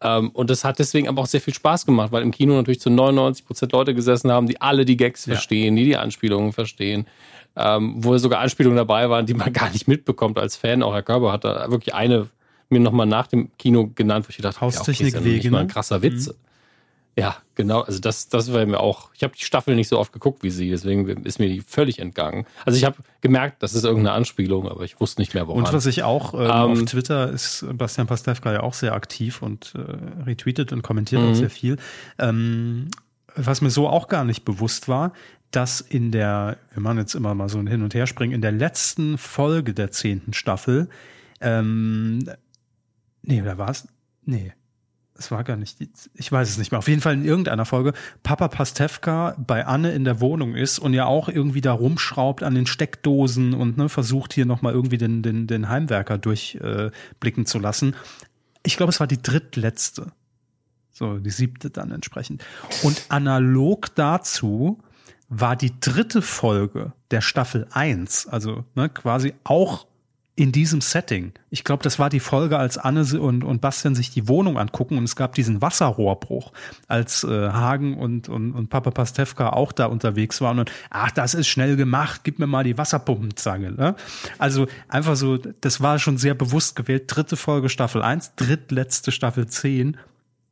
Ähm, 0.00 0.30
und 0.30 0.50
das 0.50 0.64
hat 0.64 0.78
deswegen 0.78 1.08
aber 1.08 1.22
auch 1.22 1.26
sehr 1.26 1.40
viel 1.40 1.54
Spaß 1.54 1.86
gemacht, 1.86 2.12
weil 2.12 2.22
im 2.22 2.30
Kino 2.30 2.54
natürlich 2.54 2.80
zu 2.80 2.90
99 2.90 3.46
Prozent 3.46 3.72
Leute 3.72 3.94
gesessen 3.94 4.30
haben, 4.30 4.46
die 4.46 4.60
alle 4.60 4.84
die 4.84 4.96
Gags 4.96 5.26
ja. 5.26 5.34
verstehen, 5.34 5.76
die 5.76 5.84
die 5.84 5.96
Anspielungen 5.96 6.52
verstehen. 6.52 7.06
Ähm, 7.56 7.94
wo 7.96 8.16
sogar 8.18 8.40
Anspielungen 8.40 8.76
dabei 8.76 9.10
waren, 9.10 9.26
die 9.26 9.34
man 9.34 9.52
gar 9.52 9.70
nicht 9.70 9.88
mitbekommt 9.88 10.38
als 10.38 10.56
Fan. 10.56 10.82
Auch 10.82 10.94
Herr 10.94 11.02
Körber 11.02 11.32
hat 11.32 11.44
da 11.44 11.70
wirklich 11.70 11.94
eine 11.94 12.28
mir 12.70 12.80
nochmal 12.80 13.06
nach 13.06 13.26
dem 13.26 13.50
Kino 13.56 13.90
genannt, 13.94 14.26
wo 14.26 14.30
ich 14.30 14.36
gedacht 14.36 14.56
habe, 14.56 14.66
Haustechnik 14.66 15.14
ja, 15.14 15.20
okay, 15.20 15.38
ist 15.38 15.44
ja 15.44 15.50
mal 15.50 15.60
ein 15.60 15.68
krasser 15.68 16.02
Witz. 16.02 16.28
Mhm. 16.28 16.34
Ja, 17.18 17.36
genau. 17.56 17.80
Also 17.80 17.98
das, 17.98 18.28
das 18.28 18.52
war 18.52 18.64
mir 18.64 18.78
auch. 18.78 19.10
Ich 19.14 19.24
habe 19.24 19.34
die 19.36 19.44
Staffel 19.44 19.74
nicht 19.74 19.88
so 19.88 19.98
oft 19.98 20.12
geguckt 20.12 20.44
wie 20.44 20.50
sie, 20.50 20.70
deswegen 20.70 21.08
ist 21.24 21.40
mir 21.40 21.48
die 21.48 21.60
völlig 21.60 21.98
entgangen. 21.98 22.46
Also 22.64 22.78
ich 22.78 22.84
habe 22.84 22.98
gemerkt, 23.22 23.60
das 23.60 23.74
ist 23.74 23.82
irgendeine 23.82 24.12
Anspielung, 24.14 24.68
aber 24.68 24.84
ich 24.84 25.00
wusste 25.00 25.20
nicht 25.20 25.34
mehr, 25.34 25.48
woran. 25.48 25.64
Und 25.64 25.72
was 25.72 25.86
ich 25.86 26.04
auch 26.04 26.32
ähm, 26.34 26.40
ähm, 26.42 26.50
auf 26.50 26.82
Twitter 26.84 27.28
ist 27.28 27.66
Bastian 27.72 28.06
Pastewka 28.06 28.52
ja 28.52 28.62
auch 28.62 28.74
sehr 28.74 28.92
aktiv 28.92 29.42
und 29.42 29.74
äh, 29.74 30.22
retweetet 30.26 30.72
und 30.72 30.82
kommentiert 30.82 31.20
auch 31.20 31.30
mhm. 31.30 31.34
sehr 31.34 31.50
viel. 31.50 31.76
Ähm, 32.20 32.88
was 33.34 33.62
mir 33.62 33.70
so 33.70 33.88
auch 33.88 34.06
gar 34.06 34.24
nicht 34.24 34.44
bewusst 34.44 34.86
war, 34.86 35.12
dass 35.50 35.80
in 35.80 36.12
der, 36.12 36.56
wir 36.72 36.82
machen 36.82 36.98
jetzt 36.98 37.14
immer 37.14 37.34
mal 37.34 37.48
so 37.48 37.58
ein 37.58 37.66
Hin- 37.66 37.82
und 37.82 37.94
Herspringen, 37.94 38.34
in 38.34 38.42
der 38.42 38.52
letzten 38.52 39.18
Folge 39.18 39.74
der 39.74 39.90
zehnten 39.90 40.34
Staffel, 40.34 40.88
ähm, 41.40 42.30
nee, 43.22 43.42
da 43.42 43.58
war 43.58 43.70
es, 43.70 43.88
nee, 44.24 44.52
es 45.18 45.32
war 45.32 45.42
gar 45.42 45.56
nicht, 45.56 45.80
die, 45.80 45.90
ich 46.14 46.30
weiß 46.30 46.48
es 46.48 46.58
nicht 46.58 46.70
mehr, 46.70 46.78
auf 46.78 46.88
jeden 46.88 47.00
Fall 47.00 47.14
in 47.14 47.24
irgendeiner 47.24 47.64
Folge, 47.64 47.92
Papa 48.22 48.48
Pastewka 48.48 49.34
bei 49.36 49.66
Anne 49.66 49.90
in 49.92 50.04
der 50.04 50.20
Wohnung 50.20 50.54
ist 50.54 50.78
und 50.78 50.94
ja 50.94 51.06
auch 51.06 51.28
irgendwie 51.28 51.60
da 51.60 51.72
rumschraubt 51.72 52.44
an 52.44 52.54
den 52.54 52.66
Steckdosen 52.66 53.52
und 53.52 53.76
ne, 53.76 53.88
versucht 53.88 54.32
hier 54.32 54.46
nochmal 54.46 54.72
irgendwie 54.72 54.96
den, 54.96 55.22
den, 55.22 55.48
den 55.48 55.68
Heimwerker 55.68 56.18
durchblicken 56.18 57.42
äh, 57.42 57.46
zu 57.46 57.58
lassen. 57.58 57.96
Ich 58.62 58.76
glaube, 58.76 58.90
es 58.90 59.00
war 59.00 59.08
die 59.08 59.20
drittletzte. 59.20 60.12
So, 60.92 61.18
die 61.18 61.30
siebte 61.30 61.70
dann 61.70 61.90
entsprechend. 61.90 62.44
Und 62.82 63.06
analog 63.08 63.94
dazu 63.94 64.78
war 65.28 65.56
die 65.56 65.78
dritte 65.80 66.22
Folge 66.22 66.92
der 67.10 67.20
Staffel 67.20 67.66
1, 67.70 68.28
also 68.28 68.64
ne, 68.74 68.88
quasi 68.88 69.34
auch 69.44 69.87
in 70.38 70.52
diesem 70.52 70.80
Setting. 70.80 71.32
Ich 71.50 71.64
glaube, 71.64 71.82
das 71.82 71.98
war 71.98 72.10
die 72.10 72.20
Folge, 72.20 72.58
als 72.58 72.78
Anne 72.78 73.02
und, 73.20 73.42
und 73.42 73.60
Bastian 73.60 73.96
sich 73.96 74.12
die 74.12 74.28
Wohnung 74.28 74.56
angucken 74.56 74.96
und 74.96 75.02
es 75.02 75.16
gab 75.16 75.34
diesen 75.34 75.60
Wasserrohrbruch, 75.60 76.52
als 76.86 77.24
äh, 77.24 77.48
Hagen 77.50 77.98
und, 77.98 78.28
und, 78.28 78.52
und 78.52 78.70
Papa 78.70 78.92
Pastewka 78.92 79.50
auch 79.50 79.72
da 79.72 79.86
unterwegs 79.86 80.40
waren 80.40 80.60
und 80.60 80.70
ach, 80.90 81.10
das 81.10 81.34
ist 81.34 81.48
schnell 81.48 81.74
gemacht, 81.74 82.20
gib 82.22 82.38
mir 82.38 82.46
mal 82.46 82.62
die 82.62 82.78
Wasserpumpenzange. 82.78 83.72
Ne? 83.72 83.96
Also 84.38 84.68
einfach 84.86 85.16
so, 85.16 85.38
das 85.38 85.80
war 85.80 85.98
schon 85.98 86.18
sehr 86.18 86.34
bewusst 86.34 86.76
gewählt. 86.76 87.04
Dritte 87.08 87.36
Folge 87.36 87.68
Staffel 87.68 88.00
1, 88.00 88.36
drittletzte 88.36 89.10
Staffel 89.10 89.48
10, 89.48 89.96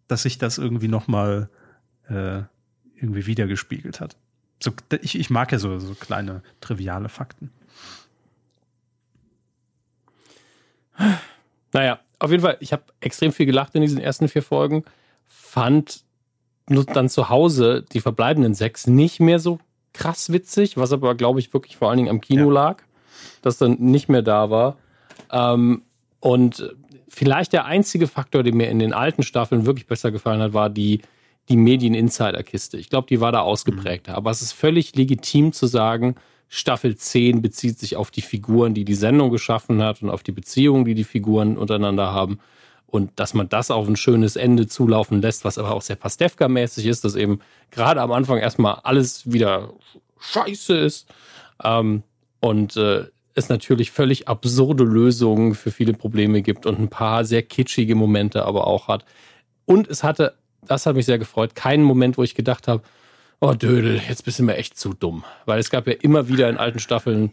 dass 0.09 0.22
sich 0.22 0.37
das 0.37 0.59
irgendwie 0.59 0.89
nochmal 0.89 1.49
äh, 2.09 2.41
irgendwie 2.97 3.26
wiedergespiegelt 3.26 4.01
hat. 4.01 4.16
So, 4.59 4.72
ich, 5.01 5.16
ich 5.16 5.30
mag 5.30 5.53
ja 5.53 5.61
so, 5.61 5.78
so 5.78 5.95
kleine 5.95 6.43
triviale 6.61 7.09
Fakten. 7.09 7.53
Naja, 11.72 12.01
auf 12.18 12.30
jeden 12.30 12.42
Fall, 12.42 12.57
ich 12.61 12.72
habe 12.72 12.84
extrem 13.01 13.32
viel 13.32 13.47
gelacht 13.47 13.74
in 13.74 13.82
diesen 13.82 13.99
ersten 13.99 14.28
vier 14.28 14.42
Folgen. 14.42 14.84
Fand 15.26 16.05
nur 16.68 16.84
dann 16.84 17.09
zu 17.09 17.28
Hause 17.28 17.84
die 17.92 18.01
verbleibenden 18.01 18.55
sechs 18.55 18.86
nicht 18.86 19.20
mehr 19.20 19.38
so 19.38 19.59
krass 19.92 20.32
witzig, 20.32 20.76
was 20.76 20.92
aber, 20.92 21.14
glaube 21.14 21.40
ich, 21.40 21.53
wirklich 21.53 21.76
vor 21.76 21.88
allen 21.88 21.99
Dingen 21.99 22.11
am 22.11 22.20
Kino 22.20 22.49
ja. 22.49 22.53
lag, 22.53 22.82
das 23.42 23.59
dann 23.59 23.76
nicht 23.78 24.09
mehr 24.09 24.22
da 24.22 24.51
war. 24.51 24.76
Ähm, 25.30 25.82
und 26.20 26.74
vielleicht 27.09 27.53
der 27.53 27.64
einzige 27.64 28.07
Faktor, 28.07 28.42
der 28.42 28.55
mir 28.55 28.68
in 28.68 28.78
den 28.78 28.92
alten 28.92 29.22
Staffeln 29.22 29.66
wirklich 29.66 29.86
besser 29.86 30.11
gefallen 30.11 30.40
hat, 30.40 30.53
war 30.53 30.70
die, 30.70 31.01
die 31.49 31.57
Medien-Insider-Kiste. 31.57 32.76
Ich 32.78 32.90
glaube, 32.90 33.07
die 33.09 33.20
war 33.20 33.32
da 33.32 33.40
ausgeprägter. 33.40 34.12
Mhm. 34.12 34.16
Aber 34.16 34.30
es 34.30 34.42
ist 34.42 34.53
völlig 34.53 34.94
legitim 34.97 35.53
zu 35.53 35.66
sagen, 35.66 36.16
Staffel 36.49 36.97
10 36.97 37.42
bezieht 37.42 37.78
sich 37.78 37.97
auf 37.97 38.11
die 38.11 38.22
Figuren, 38.22 38.74
die 38.74 38.84
die 38.84 38.94
Sendung 38.94 39.30
geschaffen 39.30 39.82
hat 39.82 40.03
und 40.03 40.11
auf 40.11 40.22
die 40.22 40.32
Beziehungen, 40.32 40.84
die 40.84 40.94
die 40.94 41.05
Figuren 41.05 41.57
untereinander 41.57 42.12
haben. 42.12 42.38
Und 42.86 43.11
dass 43.16 43.34
man 43.34 43.49
das 43.49 43.70
auf 43.70 43.88
ein 43.88 43.97
schönes 43.97 44.36
Ende 44.36 44.68
zulaufen 44.68 45.20
lässt, 45.20 45.44
was 45.44 45.59
aber 45.59 45.72
auch 45.72 45.82
sehr 45.82 45.97
Pastewka-mäßig 45.97 46.86
ist, 46.86 47.05
dass 47.05 47.16
eben 47.16 47.40
gerade 47.72 48.01
am 48.01 48.12
Anfang 48.12 48.38
erstmal 48.38 48.76
alles 48.84 49.30
wieder 49.30 49.72
scheiße 50.20 50.76
ist. 50.76 51.09
Ähm, 51.64 52.05
und 52.40 52.76
äh, 52.76 53.07
es 53.34 53.49
natürlich 53.49 53.90
völlig 53.90 54.28
absurde 54.28 54.84
Lösungen 54.84 55.55
für 55.55 55.70
viele 55.70 55.92
Probleme 55.92 56.42
gibt 56.42 56.64
und 56.64 56.78
ein 56.78 56.88
paar 56.88 57.24
sehr 57.24 57.42
kitschige 57.42 57.94
Momente 57.94 58.44
aber 58.44 58.66
auch 58.66 58.88
hat. 58.88 59.05
Und 59.66 59.88
es 59.88 60.03
hatte, 60.03 60.34
das 60.62 60.86
hat 60.86 60.97
mich 60.97 61.07
sehr 61.07 61.18
gefreut, 61.18 61.55
keinen 61.55 61.82
Moment, 61.82 62.16
wo 62.16 62.22
ich 62.22 62.34
gedacht 62.34 62.66
habe, 62.66 62.82
oh 63.41 63.55
Dödel, 63.55 64.01
jetzt 64.09 64.24
bist 64.24 64.39
du 64.39 64.43
mir 64.43 64.57
echt 64.57 64.78
zu 64.78 64.95
dumm. 64.95 65.24
Weil 65.45 65.59
es 65.59 65.70
gab 65.70 65.87
ja 65.87 65.95
immer 65.95 66.28
wieder 66.28 66.49
in 66.49 66.57
alten 66.57 66.78
Staffeln, 66.78 67.32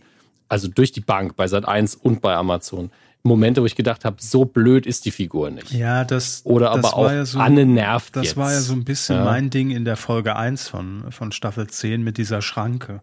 also 0.49 0.67
durch 0.67 0.91
die 0.91 1.01
Bank, 1.01 1.35
bei 1.35 1.47
Sat 1.47 1.67
1 1.67 1.95
und 1.95 2.21
bei 2.21 2.35
Amazon, 2.35 2.91
Momente, 3.23 3.61
wo 3.61 3.65
ich 3.65 3.75
gedacht 3.75 4.03
habe, 4.03 4.17
so 4.19 4.43
blöd 4.43 4.85
ist 4.85 5.05
die 5.05 5.11
Figur 5.11 5.49
nicht. 5.49 5.71
Ja, 5.71 6.03
das 6.03 6.41
oder 6.43 6.73
das 6.75 6.85
aber 6.85 6.97
auch 6.97 7.09
ja 7.09 7.23
so, 7.23 7.39
Anne 7.39 7.65
nervt 7.65 8.17
Das 8.17 8.25
jetzt. 8.25 8.37
war 8.37 8.51
ja 8.51 8.59
so 8.59 8.73
ein 8.73 8.83
bisschen 8.83 9.15
ja. 9.15 9.23
mein 9.23 9.49
Ding 9.49 9.71
in 9.71 9.85
der 9.85 9.95
Folge 9.95 10.35
1 10.35 10.67
von 10.67 11.09
von 11.11 11.31
Staffel 11.31 11.67
10 11.67 12.03
mit 12.03 12.17
dieser 12.17 12.41
Schranke. 12.41 13.01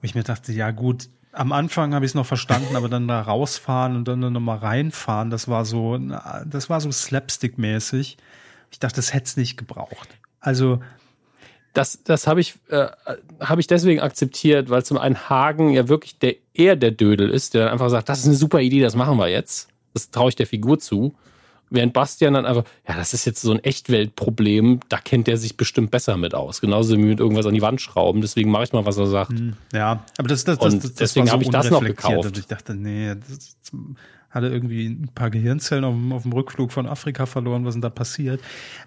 Wo 0.00 0.04
ich 0.04 0.16
mir 0.16 0.24
dachte, 0.24 0.52
ja 0.52 0.72
gut, 0.72 1.08
am 1.30 1.52
Anfang 1.52 1.94
habe 1.94 2.04
ich 2.04 2.10
es 2.10 2.14
noch 2.16 2.26
verstanden, 2.26 2.74
aber 2.74 2.88
dann 2.88 3.06
da 3.06 3.20
rausfahren 3.22 3.94
und 3.94 4.08
dann 4.08 4.18
noch 4.18 4.40
mal 4.40 4.58
reinfahren, 4.58 5.30
das 5.30 5.46
war 5.46 5.64
so 5.64 5.96
das 5.96 6.68
war 6.68 6.80
so 6.80 6.90
slapstick 6.90 7.56
mäßig. 7.56 8.16
Ich 8.72 8.80
dachte, 8.80 8.96
das 8.96 9.14
hätte 9.14 9.26
es 9.26 9.36
nicht 9.36 9.56
gebraucht. 9.56 10.08
Also 10.40 10.80
das, 11.72 12.02
das 12.04 12.26
habe 12.26 12.40
ich, 12.40 12.54
äh, 12.68 12.88
hab 13.40 13.58
ich 13.58 13.66
deswegen 13.66 14.00
akzeptiert, 14.00 14.68
weil 14.70 14.84
zum 14.84 14.98
einen 14.98 15.28
Hagen 15.28 15.70
ja 15.70 15.88
wirklich 15.88 16.18
der, 16.18 16.34
eher 16.54 16.76
der 16.76 16.90
Dödel 16.90 17.30
ist, 17.30 17.54
der 17.54 17.64
dann 17.64 17.72
einfach 17.72 17.88
sagt, 17.88 18.08
das 18.08 18.20
ist 18.20 18.26
eine 18.26 18.34
super 18.34 18.60
Idee, 18.60 18.80
das 18.80 18.94
machen 18.94 19.16
wir 19.18 19.28
jetzt. 19.28 19.68
Das 19.94 20.10
traue 20.10 20.28
ich 20.28 20.36
der 20.36 20.46
Figur 20.46 20.78
zu. 20.78 21.14
Während 21.70 21.94
Bastian 21.94 22.34
dann 22.34 22.44
einfach, 22.44 22.64
ja, 22.86 22.96
das 22.96 23.14
ist 23.14 23.24
jetzt 23.24 23.40
so 23.40 23.50
ein 23.50 23.64
Echtweltproblem, 23.64 24.80
da 24.90 24.98
kennt 24.98 25.26
er 25.26 25.38
sich 25.38 25.56
bestimmt 25.56 25.90
besser 25.90 26.18
mit 26.18 26.34
aus. 26.34 26.60
Genauso 26.60 26.98
wie 26.98 27.02
mit 27.02 27.18
irgendwas 27.18 27.46
an 27.46 27.54
die 27.54 27.62
Wand 27.62 27.80
schrauben, 27.80 28.20
deswegen 28.20 28.50
mache 28.50 28.64
ich 28.64 28.72
mal, 28.74 28.84
was 28.84 28.98
er 28.98 29.06
sagt. 29.06 29.30
Hm, 29.30 29.54
ja, 29.72 30.04
aber 30.18 30.28
das, 30.28 30.44
das, 30.44 30.58
das, 30.58 30.78
das 30.78 30.94
deswegen 30.94 31.26
so 31.26 31.32
habe 31.32 31.42
ich 31.42 31.48
das 31.48 31.70
noch 31.70 31.82
gekauft. 31.82 32.36
Ich 32.36 32.46
dachte, 32.46 32.74
nee, 32.74 33.14
das, 33.14 33.56
hatte 34.32 34.48
irgendwie 34.48 34.88
ein 34.88 35.10
paar 35.14 35.30
Gehirnzellen 35.30 35.84
auf, 35.84 35.94
auf, 36.10 36.22
dem 36.22 36.32
Rückflug 36.32 36.72
von 36.72 36.86
Afrika 36.86 37.26
verloren, 37.26 37.64
was 37.64 37.74
denn 37.74 37.82
da 37.82 37.90
passiert? 37.90 38.40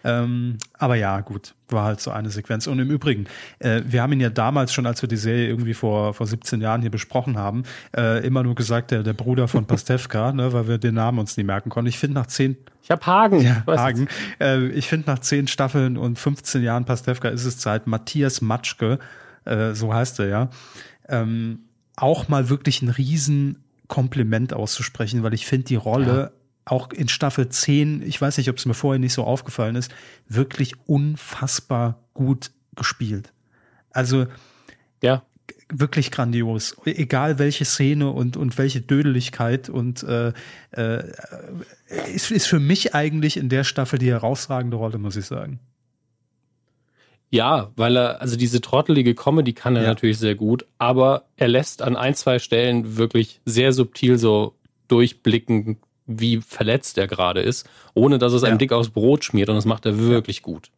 Ähm, 0.04 0.58
aber 0.74 0.96
ja, 0.96 1.22
gut, 1.22 1.54
war 1.70 1.86
halt 1.86 2.02
so 2.02 2.12
eine 2.12 2.30
Sequenz. 2.30 2.68
Und 2.68 2.80
im 2.80 2.90
Übrigen, 2.90 3.26
äh, 3.60 3.82
wir 3.86 4.02
haben 4.02 4.12
ihn 4.14 4.20
ja 4.20 4.30
damals 4.30 4.74
schon, 4.74 4.86
als 4.86 5.02
wir 5.02 5.10
die 5.10 5.18
Serie 5.18 5.48
irgendwie 5.48 5.74
vor, 5.74 6.14
vor 6.14 6.28
17 6.28 6.62
Jahren 6.62 6.82
hier 6.82 6.92
besprochen 6.92 7.38
haben, 7.38 7.64
äh, 7.96 8.26
immer 8.26 8.44
nur 8.44 8.56
gesagt, 8.56 8.92
der, 8.92 9.04
der 9.04 9.14
Bruder 9.14 9.48
von 9.48 9.66
Pastewka, 9.66 10.32
ne, 10.34 10.52
weil 10.52 10.68
wir 10.68 10.78
den 10.78 10.96
Namen 10.96 11.20
uns 11.20 11.38
nie 11.38 11.44
merken 11.44 11.70
konnten. 11.70 11.90
Ich 11.90 12.00
finde 12.00 12.16
nach 12.16 12.28
zehn 12.28 12.58
ich 12.82 12.92
habe 12.92 13.04
Hagen. 13.08 13.42
Ja, 13.42 13.64
Hagen. 13.66 14.08
Äh, 14.40 14.68
ich 14.68 14.88
finde 14.88 15.10
nach 15.10 15.18
zehn 15.18 15.48
Staffeln 15.48 15.98
und 15.98 16.20
15 16.20 16.62
Jahren 16.62 16.86
Pastewka 16.86 17.30
ist 17.30 17.44
es 17.44 17.58
Zeit. 17.58 17.88
Matthias 17.88 18.42
Matschke, 18.42 19.00
äh, 19.46 19.74
so 19.74 19.92
heißt 19.92 20.20
er 20.20 20.28
ja, 20.28 20.50
ähm, 21.10 21.62
auch 21.96 22.28
mal 22.28 22.50
wirklich 22.50 22.84
ein 22.84 22.90
riesen 22.90 23.65
Kompliment 23.88 24.54
auszusprechen, 24.54 25.24
weil 25.24 25.34
ich 25.34 25.46
finde 25.46 25.66
die 25.66 25.76
Rolle 25.76 26.18
ja. 26.18 26.32
auch 26.66 26.92
in 26.92 27.08
Staffel 27.08 27.50
10, 27.50 28.02
ich 28.02 28.20
weiß 28.20 28.38
nicht, 28.38 28.50
ob 28.50 28.58
es 28.58 28.66
mir 28.66 28.74
vorher 28.74 29.00
nicht 29.00 29.14
so 29.14 29.24
aufgefallen 29.24 29.76
ist, 29.76 29.94
wirklich 30.28 30.74
unfassbar 30.86 32.04
gut 32.14 32.52
gespielt. 32.76 33.32
Also 33.92 34.28
ja. 35.02 35.24
wirklich 35.70 36.12
grandios. 36.12 36.76
Egal 36.86 37.40
welche 37.40 37.66
Szene 37.66 38.10
und, 38.10 38.38
und 38.38 38.58
welche 38.58 38.82
Dödeligkeit 38.82 39.70
und 39.70 40.04
äh, 40.04 40.34
äh, 40.72 41.04
ist, 42.14 42.32
ist 42.32 42.48
für 42.48 42.60
mich 42.60 42.94
eigentlich 42.94 43.38
in 43.38 43.50
der 43.50 43.64
Staffel 43.64 44.00
die 44.00 44.10
herausragende 44.10 44.78
Rolle, 44.78 44.98
muss 44.98 45.16
ich 45.16 45.26
sagen. 45.26 45.60
Ja, 47.32 47.72
weil 47.76 47.98
er, 47.98 48.22
also 48.22 48.38
diese 48.38 48.62
trottelige 48.62 49.16
Comedy 49.16 49.54
kann 49.54 49.76
er 49.76 49.84
ja. 49.84 49.90
natürlich 49.90 50.20
sehr 50.20 50.36
gut, 50.36 50.66
aber 50.78 51.26
er 51.36 51.48
lässt 51.48 51.82
an 51.82 51.96
ein, 51.96 52.16
zwei 52.16 52.40
Stellen 52.40 52.98
wirklich 52.98 53.42
sehr 53.46 53.74
subtil 53.74 54.18
so 54.18 54.56
durchblicken, 54.88 55.78
wie 56.06 56.40
verletzt 56.42 56.98
er 56.98 57.08
gerade 57.08 57.42
ist, 57.42 57.68
ohne 57.94 58.20
dass 58.20 58.34
es 58.34 58.44
ja. 58.44 58.50
einem 58.50 58.58
dick 58.58 58.72
aufs 58.72 58.90
Brot 58.90 59.24
schmiert 59.24 59.50
und 59.50 59.56
das 59.56 59.66
macht 59.66 59.86
er 59.86 59.98
wirklich 59.98 60.38
ja. 60.38 60.44
gut. 60.44 60.70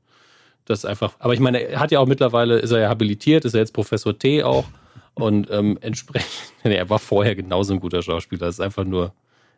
Das 0.65 0.79
ist 0.79 0.85
einfach, 0.85 1.13
aber 1.19 1.33
ich 1.33 1.39
meine, 1.39 1.59
er 1.59 1.79
hat 1.79 1.91
ja 1.91 1.99
auch 1.99 2.07
mittlerweile, 2.07 2.59
ist 2.59 2.71
er 2.71 2.79
ja 2.79 2.89
habilitiert, 2.89 3.45
ist 3.45 3.53
er 3.53 3.61
jetzt 3.61 3.73
Professor 3.73 4.17
T 4.17 4.43
auch 4.43 4.65
und 5.13 5.49
ähm, 5.51 5.77
entsprechend, 5.81 6.31
er 6.63 6.89
war 6.89 6.99
vorher 6.99 7.35
genauso 7.35 7.73
ein 7.73 7.79
guter 7.79 8.01
Schauspieler, 8.01 8.45
das 8.47 8.55
ist 8.55 8.61
einfach 8.61 8.85
nur 8.85 9.13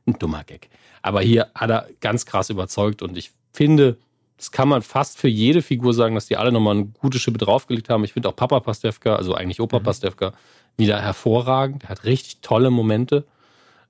ein 0.08 0.18
dummer 0.18 0.44
Gag. 0.44 0.70
Aber 1.02 1.22
hier 1.22 1.48
hat 1.56 1.70
er 1.70 1.88
ganz 2.02 2.26
krass 2.26 2.50
überzeugt 2.50 3.02
und 3.02 3.18
ich 3.18 3.32
finde, 3.54 3.98
das 4.40 4.52
kann 4.52 4.70
man 4.70 4.82
fast 4.82 5.18
für 5.18 5.28
jede 5.28 5.62
Figur 5.62 5.94
sagen, 5.94 6.16
dass 6.16 6.28
die 6.28 6.38
alle 6.38 6.54
nochmal 6.54 6.78
eine 6.78 6.86
gute 6.86 7.20
Schippe 7.20 7.38
draufgelegt 7.38 7.90
haben. 7.90 8.06
Ich 8.06 8.14
finde 8.14 8.30
auch 8.30 8.36
Papa 8.38 8.62
Pastewka, 8.62 9.18
also 9.18 9.34
eigentlich 9.34 9.60
Opa 9.60 9.80
mhm. 9.80 9.84
Pastewka, 9.84 10.32
wieder 10.78 11.02
hervorragend. 11.02 11.84
Der 11.84 11.90
hat 11.90 12.06
richtig 12.06 12.40
tolle 12.42 12.70
Momente. 12.70 13.26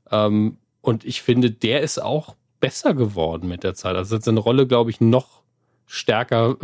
Ähm, 0.10 0.58
und 0.82 1.06
ich 1.06 1.22
finde, 1.22 1.52
der 1.52 1.82
ist 1.82 2.02
auch 2.02 2.36
besser 2.60 2.96
geworden 2.96 3.48
mit 3.48 3.64
der 3.64 3.76
Zeit. 3.76 3.96
Also 3.96 4.16
hat 4.16 4.24
seine 4.24 4.40
Rolle, 4.40 4.66
glaube 4.66 4.90
ich, 4.90 5.00
noch 5.00 5.44
stärker 5.86 6.58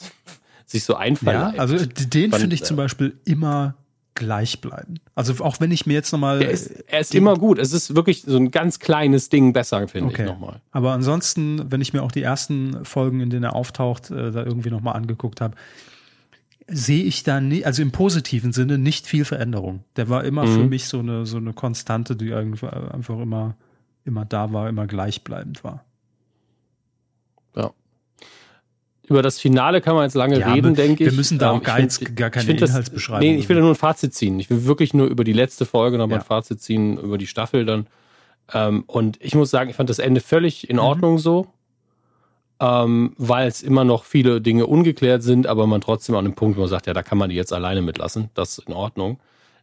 sich 0.66 0.82
so 0.82 0.96
einfallen. 0.96 1.54
Ja, 1.54 1.60
also 1.60 1.76
den 1.86 2.32
finde 2.32 2.54
ich 2.56 2.64
zum 2.64 2.76
Beispiel 2.76 3.16
immer 3.24 3.76
gleich 4.14 4.60
bleiben. 4.60 4.96
Also 5.14 5.44
auch 5.44 5.60
wenn 5.60 5.70
ich 5.70 5.86
mir 5.86 5.94
jetzt 5.94 6.12
nochmal. 6.12 6.42
Er 6.42 6.50
ist, 6.50 6.68
er 6.86 7.00
ist 7.00 7.14
immer 7.14 7.36
gut. 7.36 7.58
Es 7.58 7.72
ist 7.72 7.94
wirklich 7.94 8.22
so 8.22 8.36
ein 8.36 8.50
ganz 8.50 8.78
kleines 8.78 9.28
Ding 9.28 9.52
besser, 9.52 9.86
finde 9.88 10.12
okay. 10.12 10.22
ich 10.22 10.28
nochmal. 10.28 10.60
Aber 10.70 10.92
ansonsten, 10.92 11.70
wenn 11.70 11.80
ich 11.80 11.92
mir 11.92 12.02
auch 12.02 12.12
die 12.12 12.22
ersten 12.22 12.84
Folgen, 12.84 13.20
in 13.20 13.30
denen 13.30 13.44
er 13.44 13.54
auftaucht, 13.54 14.10
äh, 14.10 14.30
da 14.30 14.44
irgendwie 14.44 14.70
nochmal 14.70 14.96
angeguckt 14.96 15.40
habe, 15.40 15.56
sehe 16.66 17.04
ich 17.04 17.22
da 17.22 17.40
nie, 17.40 17.64
also 17.64 17.82
im 17.82 17.92
positiven 17.92 18.52
Sinne 18.52 18.78
nicht 18.78 19.06
viel 19.06 19.24
Veränderung. 19.24 19.84
Der 19.96 20.08
war 20.08 20.24
immer 20.24 20.46
mhm. 20.46 20.54
für 20.54 20.64
mich 20.64 20.88
so 20.88 21.00
eine, 21.00 21.26
so 21.26 21.36
eine 21.36 21.52
Konstante, 21.52 22.14
die 22.14 22.32
einfach 22.32 23.18
immer, 23.18 23.56
immer 24.04 24.24
da 24.24 24.52
war, 24.52 24.68
immer 24.68 24.86
gleichbleibend 24.86 25.64
war. 25.64 25.84
Ja 27.56 27.72
über 29.10 29.22
das 29.22 29.40
Finale 29.40 29.80
kann 29.80 29.96
man 29.96 30.04
jetzt 30.04 30.14
lange 30.14 30.38
ja, 30.38 30.52
reden, 30.52 30.74
denke 30.74 31.04
ich. 31.04 31.10
Wir 31.10 31.16
müssen 31.16 31.38
da 31.38 31.50
auch 31.50 31.56
ähm, 31.56 31.62
gar, 31.64 31.80
jetzt, 31.80 31.98
find, 31.98 32.16
gar 32.16 32.30
keine 32.30 32.52
Inhaltsbeschreibung. 32.52 33.20
Nee, 33.20 33.36
ich 33.36 33.48
will 33.48 33.60
nur 33.60 33.70
ein 33.70 33.74
Fazit 33.74 34.14
ziehen. 34.14 34.38
Ich 34.38 34.48
will 34.48 34.64
wirklich 34.66 34.94
nur 34.94 35.08
über 35.08 35.24
die 35.24 35.32
letzte 35.32 35.66
Folge 35.66 35.98
nochmal 35.98 36.18
ja. 36.18 36.22
ein 36.22 36.26
Fazit 36.26 36.62
ziehen, 36.62 36.96
über 36.96 37.18
die 37.18 37.26
Staffel 37.26 37.64
dann. 37.64 37.88
Ähm, 38.54 38.84
und 38.86 39.18
ich 39.20 39.34
muss 39.34 39.50
sagen, 39.50 39.68
ich 39.68 39.76
fand 39.76 39.90
das 39.90 39.98
Ende 39.98 40.20
völlig 40.20 40.70
in 40.70 40.76
mhm. 40.76 40.82
Ordnung 40.82 41.12
mhm. 41.14 41.18
so, 41.18 41.46
ähm, 42.60 43.14
weil 43.18 43.48
es 43.48 43.62
immer 43.62 43.82
noch 43.82 44.04
viele 44.04 44.40
Dinge 44.40 44.66
ungeklärt 44.66 45.24
sind, 45.24 45.48
aber 45.48 45.66
man 45.66 45.80
trotzdem 45.80 46.14
an 46.14 46.24
dem 46.24 46.34
Punkt, 46.34 46.56
wo 46.56 46.60
man 46.60 46.70
sagt, 46.70 46.86
ja, 46.86 46.94
da 46.94 47.02
kann 47.02 47.18
man 47.18 47.30
die 47.30 47.36
jetzt 47.36 47.52
alleine 47.52 47.82
mitlassen. 47.82 48.30
Das 48.34 48.58
ist 48.58 48.68
in 48.68 48.74
Ordnung. 48.74 49.18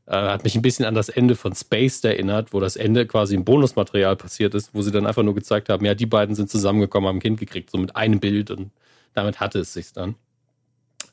Äh, 0.08 0.16
hat 0.16 0.44
mich 0.44 0.56
ein 0.56 0.62
bisschen 0.62 0.84
an 0.84 0.94
das 0.94 1.08
Ende 1.08 1.36
von 1.36 1.56
Spaced 1.56 2.04
erinnert, 2.04 2.52
wo 2.52 2.60
das 2.60 2.76
Ende 2.76 3.06
quasi 3.06 3.36
im 3.36 3.46
Bonusmaterial 3.46 4.18
passiert 4.18 4.56
ist, 4.56 4.72
wo 4.74 4.82
sie 4.82 4.92
dann 4.92 5.06
einfach 5.06 5.24
nur 5.24 5.36
gezeigt 5.36 5.70
haben, 5.70 5.86
ja, 5.86 5.96
die 5.96 6.06
beiden 6.06 6.36
sind 6.36 6.50
zusammengekommen, 6.50 7.08
haben 7.08 7.18
ein 7.18 7.22
Kind 7.22 7.40
gekriegt, 7.40 7.70
so 7.70 7.78
mit 7.78 7.96
einem 7.96 8.20
Bild 8.20 8.52
und 8.52 8.72
damit 9.18 9.40
hatte 9.40 9.60
es 9.60 9.74
sich 9.74 9.94
dann. 9.94 10.16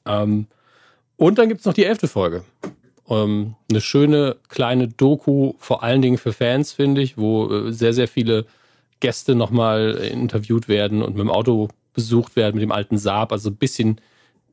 Ähm, 0.07 0.47
und 1.17 1.39
dann 1.39 1.49
gibt 1.49 1.61
es 1.61 1.67
noch 1.67 1.75
die 1.75 1.85
elfte 1.85 2.07
Folge. 2.07 2.45
Ähm, 3.09 3.55
eine 3.71 3.81
schöne 3.81 4.37
kleine 4.49 4.89
Doku, 4.89 5.55
vor 5.59 5.83
allen 5.83 6.03
Dingen 6.03 6.19
für 6.19 6.33
Fans, 6.33 6.73
finde 6.73 7.01
ich, 7.01 7.17
wo 7.17 7.51
äh, 7.51 7.73
sehr, 7.73 7.95
sehr 7.95 8.09
viele 8.09 8.47
Gäste 9.01 9.35
nochmal 9.35 9.93
interviewt 9.97 10.69
werden 10.69 11.03
und 11.03 11.15
mit 11.15 11.21
dem 11.21 11.31
Auto 11.31 11.69
besucht 11.95 12.37
werden, 12.37 12.57
mit 12.57 12.63
dem 12.63 12.73
alten 12.73 12.99
Saab, 12.99 13.33
also 13.33 13.51
ein 13.51 13.57
bisschen 13.57 14.01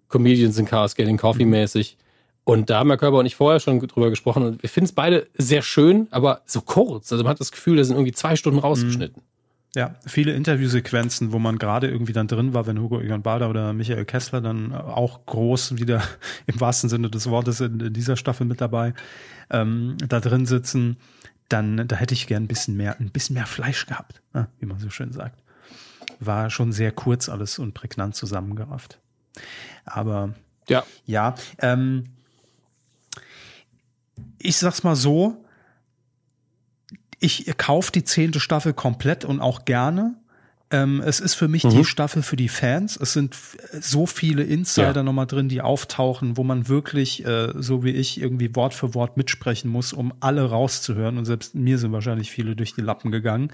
Comedians 0.07 0.57
in 0.57 0.65
Cars 0.65 0.95
Getting 0.95 1.17
Coffee 1.17 1.45
mäßig. 1.45 1.97
Und 2.43 2.69
da 2.69 2.79
haben 2.79 2.89
Herr 2.89 2.97
Körper 2.97 3.17
und 3.19 3.25
ich 3.25 3.35
vorher 3.35 3.59
schon 3.59 3.79
drüber 3.79 4.09
gesprochen 4.09 4.43
und 4.43 4.63
wir 4.63 4.69
finden 4.69 4.85
es 4.85 4.91
beide 4.93 5.27
sehr 5.37 5.61
schön, 5.61 6.07
aber 6.11 6.41
so 6.45 6.61
kurz. 6.61 7.11
Also 7.11 7.23
man 7.23 7.31
hat 7.31 7.39
das 7.39 7.51
Gefühl, 7.51 7.77
da 7.77 7.83
sind 7.83 7.95
irgendwie 7.95 8.13
zwei 8.13 8.35
Stunden 8.35 8.59
rausgeschnitten. 8.59 9.21
Ja, 9.73 9.95
viele 10.05 10.33
Interviewsequenzen, 10.33 11.31
wo 11.31 11.39
man 11.39 11.57
gerade 11.57 11.89
irgendwie 11.89 12.11
dann 12.11 12.27
drin 12.27 12.53
war, 12.53 12.67
wenn 12.67 12.79
Hugo 12.79 12.99
Egon 12.99 13.21
Balder 13.21 13.49
oder 13.49 13.71
Michael 13.71 14.03
Kessler 14.03 14.41
dann 14.41 14.73
auch 14.73 15.25
groß 15.25 15.77
wieder 15.77 16.03
im 16.45 16.59
wahrsten 16.59 16.89
Sinne 16.89 17.09
des 17.09 17.29
Wortes 17.29 17.61
in, 17.61 17.79
in 17.79 17.93
dieser 17.93 18.17
Staffel 18.17 18.45
mit 18.45 18.59
dabei 18.59 18.93
ähm, 19.49 19.95
da 20.05 20.19
drin 20.19 20.45
sitzen, 20.45 20.97
dann 21.47 21.87
da 21.87 21.95
hätte 21.95 22.13
ich 22.13 22.27
gern 22.27 22.43
ein 22.43 22.47
bisschen 22.47 22.75
mehr, 22.75 22.99
ein 22.99 23.11
bisschen 23.11 23.35
mehr 23.35 23.45
Fleisch 23.45 23.85
gehabt, 23.85 24.21
ne, 24.33 24.47
wie 24.59 24.65
man 24.65 24.79
so 24.79 24.89
schön 24.89 25.13
sagt. 25.13 25.41
War 26.19 26.49
schon 26.49 26.73
sehr 26.73 26.91
kurz 26.91 27.29
alles 27.29 27.57
und 27.57 27.73
prägnant 27.73 28.15
zusammengerafft. 28.15 28.99
Aber 29.85 30.33
ja, 30.67 30.83
ja 31.05 31.35
ähm, 31.59 32.07
ich 34.37 34.57
sag's 34.57 34.83
mal 34.83 34.95
so, 34.97 35.45
ich 37.21 37.57
kaufe 37.57 37.91
die 37.91 38.03
zehnte 38.03 38.39
Staffel 38.39 38.73
komplett 38.73 39.23
und 39.23 39.39
auch 39.39 39.63
gerne. 39.63 40.15
Ähm, 40.71 41.03
es 41.05 41.19
ist 41.19 41.35
für 41.35 41.49
mich 41.49 41.65
mhm. 41.65 41.69
die 41.69 41.85
Staffel 41.85 42.23
für 42.23 42.37
die 42.37 42.47
Fans. 42.47 42.97
Es 42.97 43.13
sind 43.13 43.35
so 43.79 44.05
viele 44.05 44.43
Insider 44.43 44.95
ja. 44.95 45.03
nochmal 45.03 45.27
drin, 45.27 45.49
die 45.49 45.61
auftauchen, 45.61 46.37
wo 46.37 46.43
man 46.43 46.69
wirklich, 46.69 47.25
äh, 47.25 47.49
so 47.55 47.83
wie 47.83 47.91
ich, 47.91 48.19
irgendwie 48.19 48.55
Wort 48.55 48.73
für 48.73 48.93
Wort 48.95 49.17
mitsprechen 49.17 49.69
muss, 49.69 49.91
um 49.91 50.13
alle 50.21 50.49
rauszuhören. 50.49 51.17
Und 51.17 51.25
selbst 51.25 51.55
mir 51.55 51.77
sind 51.77 51.91
wahrscheinlich 51.91 52.31
viele 52.31 52.55
durch 52.55 52.73
die 52.73 52.81
Lappen 52.81 53.11
gegangen. 53.11 53.51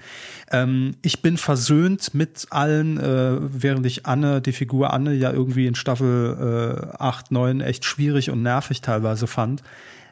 Ähm, 0.50 0.94
ich 1.02 1.20
bin 1.20 1.36
versöhnt 1.36 2.14
mit 2.14 2.46
allen, 2.50 2.98
äh, 2.98 3.38
während 3.40 3.84
ich 3.84 4.06
Anne, 4.06 4.40
die 4.40 4.52
Figur 4.52 4.92
Anne 4.92 5.12
ja 5.12 5.32
irgendwie 5.32 5.66
in 5.66 5.74
Staffel 5.74 6.86
äh, 6.94 6.96
8, 6.98 7.32
9 7.32 7.60
echt 7.60 7.84
schwierig 7.84 8.30
und 8.30 8.42
nervig 8.42 8.80
teilweise 8.80 9.26
fand. 9.26 9.62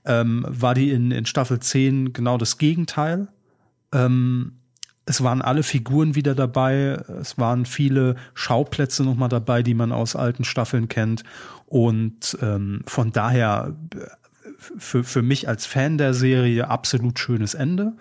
Ähm, 0.04 0.44
war 0.48 0.74
die 0.74 0.90
in, 0.90 1.12
in 1.12 1.24
Staffel 1.24 1.60
10 1.60 2.12
genau 2.12 2.36
das 2.36 2.58
Gegenteil. 2.58 3.28
Ähm, 3.96 4.52
es 5.06 5.22
waren 5.22 5.40
alle 5.40 5.62
Figuren 5.62 6.14
wieder 6.14 6.34
dabei. 6.34 7.02
Es 7.20 7.38
waren 7.38 7.64
viele 7.64 8.16
Schauplätze 8.34 9.04
nochmal 9.04 9.28
dabei, 9.28 9.62
die 9.62 9.74
man 9.74 9.92
aus 9.92 10.16
alten 10.16 10.44
Staffeln 10.44 10.88
kennt. 10.88 11.22
Und 11.66 12.36
ähm, 12.42 12.82
von 12.86 13.12
daher 13.12 13.76
für, 14.78 15.04
für 15.04 15.22
mich 15.22 15.48
als 15.48 15.64
Fan 15.64 15.98
der 15.98 16.12
Serie 16.12 16.68
absolut 16.68 17.18
schönes 17.18 17.54
Ende. 17.54 17.92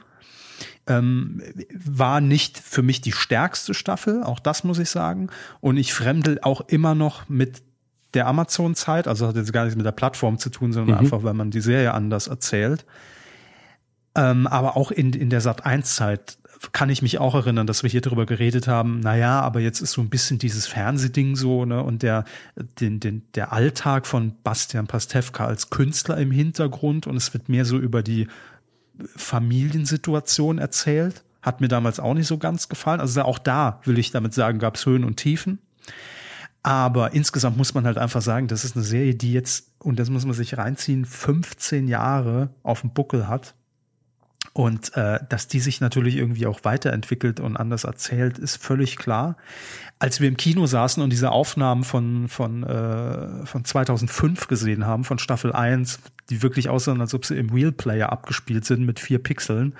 Ähm, 0.88 1.42
war 1.84 2.22
nicht 2.22 2.60
für 2.60 2.84
mich 2.84 3.02
die 3.02 3.12
stärkste 3.12 3.74
Staffel, 3.74 4.24
auch 4.24 4.40
das 4.40 4.64
muss 4.64 4.80
ich 4.80 4.90
sagen. 4.90 5.30
Und 5.60 5.78
ich 5.78 5.94
fremdel 5.94 6.40
auch 6.42 6.62
immer 6.62 6.96
noch 6.96 7.28
mit 7.28 7.64
der 8.14 8.28
Amazon-Zeit, 8.28 9.08
also 9.08 9.28
hat 9.28 9.36
jetzt 9.36 9.52
gar 9.52 9.64
nichts 9.64 9.76
mit 9.76 9.86
der 9.86 9.92
Plattform 9.92 10.38
zu 10.38 10.50
tun, 10.50 10.74
sondern 10.74 10.96
mhm. 10.96 11.02
einfach, 11.02 11.24
weil 11.24 11.34
man 11.34 11.52
die 11.52 11.62
Serie 11.62 11.94
anders 11.94 12.28
erzählt. 12.28 12.86
Ähm, 14.16 14.48
aber 14.48 14.78
auch 14.78 14.92
in, 14.92 15.14
in 15.14 15.30
der 15.30 15.42
Sat 15.42 15.66
1 15.66 15.96
Zeit 15.96 16.38
kann 16.72 16.90
ich 16.90 17.02
mich 17.02 17.20
auch 17.20 17.36
erinnern, 17.36 17.68
dass 17.68 17.84
wir 17.84 17.90
hier 17.90 18.02
darüber 18.02 18.26
geredet 18.26 18.68
haben, 18.68 19.00
naja, 19.00 19.42
aber 19.42 19.60
jetzt 19.60 19.82
ist 19.82 19.92
so 19.92 20.02
ein 20.02 20.10
bisschen 20.10 20.40
dieses 20.40 20.68
Fernsehding 20.68 21.36
so, 21.36 21.66
ne, 21.66 21.84
und 21.84 22.02
der, 22.02 22.26
den, 22.80 23.00
den, 23.00 23.24
der 23.36 23.54
Alltag 23.54 24.08
von 24.08 24.34
Bastian 24.44 24.88
Pastewka 24.88 25.46
als 25.46 25.70
Künstler 25.70 26.18
im 26.18 26.32
Hintergrund 26.32 27.08
und 27.08 27.18
es 27.18 27.34
wird 27.34 27.50
mehr 27.50 27.66
so 27.66 27.78
über 27.78 28.04
die 28.04 28.28
Familiensituation 29.16 30.58
erzählt. 30.58 31.24
Hat 31.42 31.62
mir 31.62 31.68
damals 31.68 32.00
auch 32.00 32.14
nicht 32.14 32.28
so 32.28 32.38
ganz 32.38 32.70
gefallen. 32.70 33.02
Also 33.02 33.22
auch 33.24 33.38
da 33.38 33.80
will 33.84 34.00
ich 34.00 34.12
damit 34.12 34.34
sagen, 34.34 34.58
gab 34.58 34.76
es 34.76 34.86
Höhen 34.86 35.04
und 35.04 35.18
Tiefen. 35.18 35.60
Aber 36.64 37.14
insgesamt 37.14 37.58
muss 37.58 37.76
man 37.76 37.86
halt 37.86 38.00
einfach 38.00 38.24
sagen, 38.24 38.48
das 38.48 38.66
ist 38.66 38.76
eine 38.76 38.84
Serie, 38.84 39.14
die 39.14 39.34
jetzt, 39.34 39.72
und 39.78 40.00
das 40.00 40.10
muss 40.10 40.26
man 40.26 40.34
sich 40.34 40.58
reinziehen, 40.58 41.06
15 41.06 41.88
Jahre 41.88 42.50
auf 42.64 42.82
dem 42.82 42.92
Buckel 42.92 43.28
hat. 43.28 43.54
Und 44.58 44.96
äh, 44.96 45.20
dass 45.28 45.50
die 45.50 45.60
sich 45.60 45.82
natürlich 45.82 46.16
irgendwie 46.16 46.48
auch 46.48 46.62
weiterentwickelt 46.64 47.42
und 47.42 47.58
anders 47.58 47.84
erzählt, 47.84 48.38
ist 48.38 48.56
völlig 48.56 48.96
klar. 48.96 49.36
Als 50.00 50.22
wir 50.22 50.30
im 50.30 50.38
Kino 50.38 50.66
saßen 50.66 51.04
und 51.04 51.10
diese 51.10 51.32
Aufnahmen 51.32 51.84
von, 51.84 52.30
von, 52.30 52.64
äh, 52.64 53.46
von 53.46 53.66
2005 53.66 54.48
gesehen 54.48 54.86
haben, 54.86 55.04
von 55.04 55.20
Staffel 55.20 55.52
1, 55.52 56.00
die 56.30 56.42
wirklich 56.42 56.70
aussahen, 56.70 57.02
als 57.02 57.14
ob 57.14 57.26
sie 57.26 57.36
im 57.36 57.54
Wheel 57.54 57.74
Player 57.74 58.14
abgespielt 58.14 58.64
sind 58.64 58.86
mit 58.86 59.02
vier 59.02 59.20
Pixeln 59.20 59.76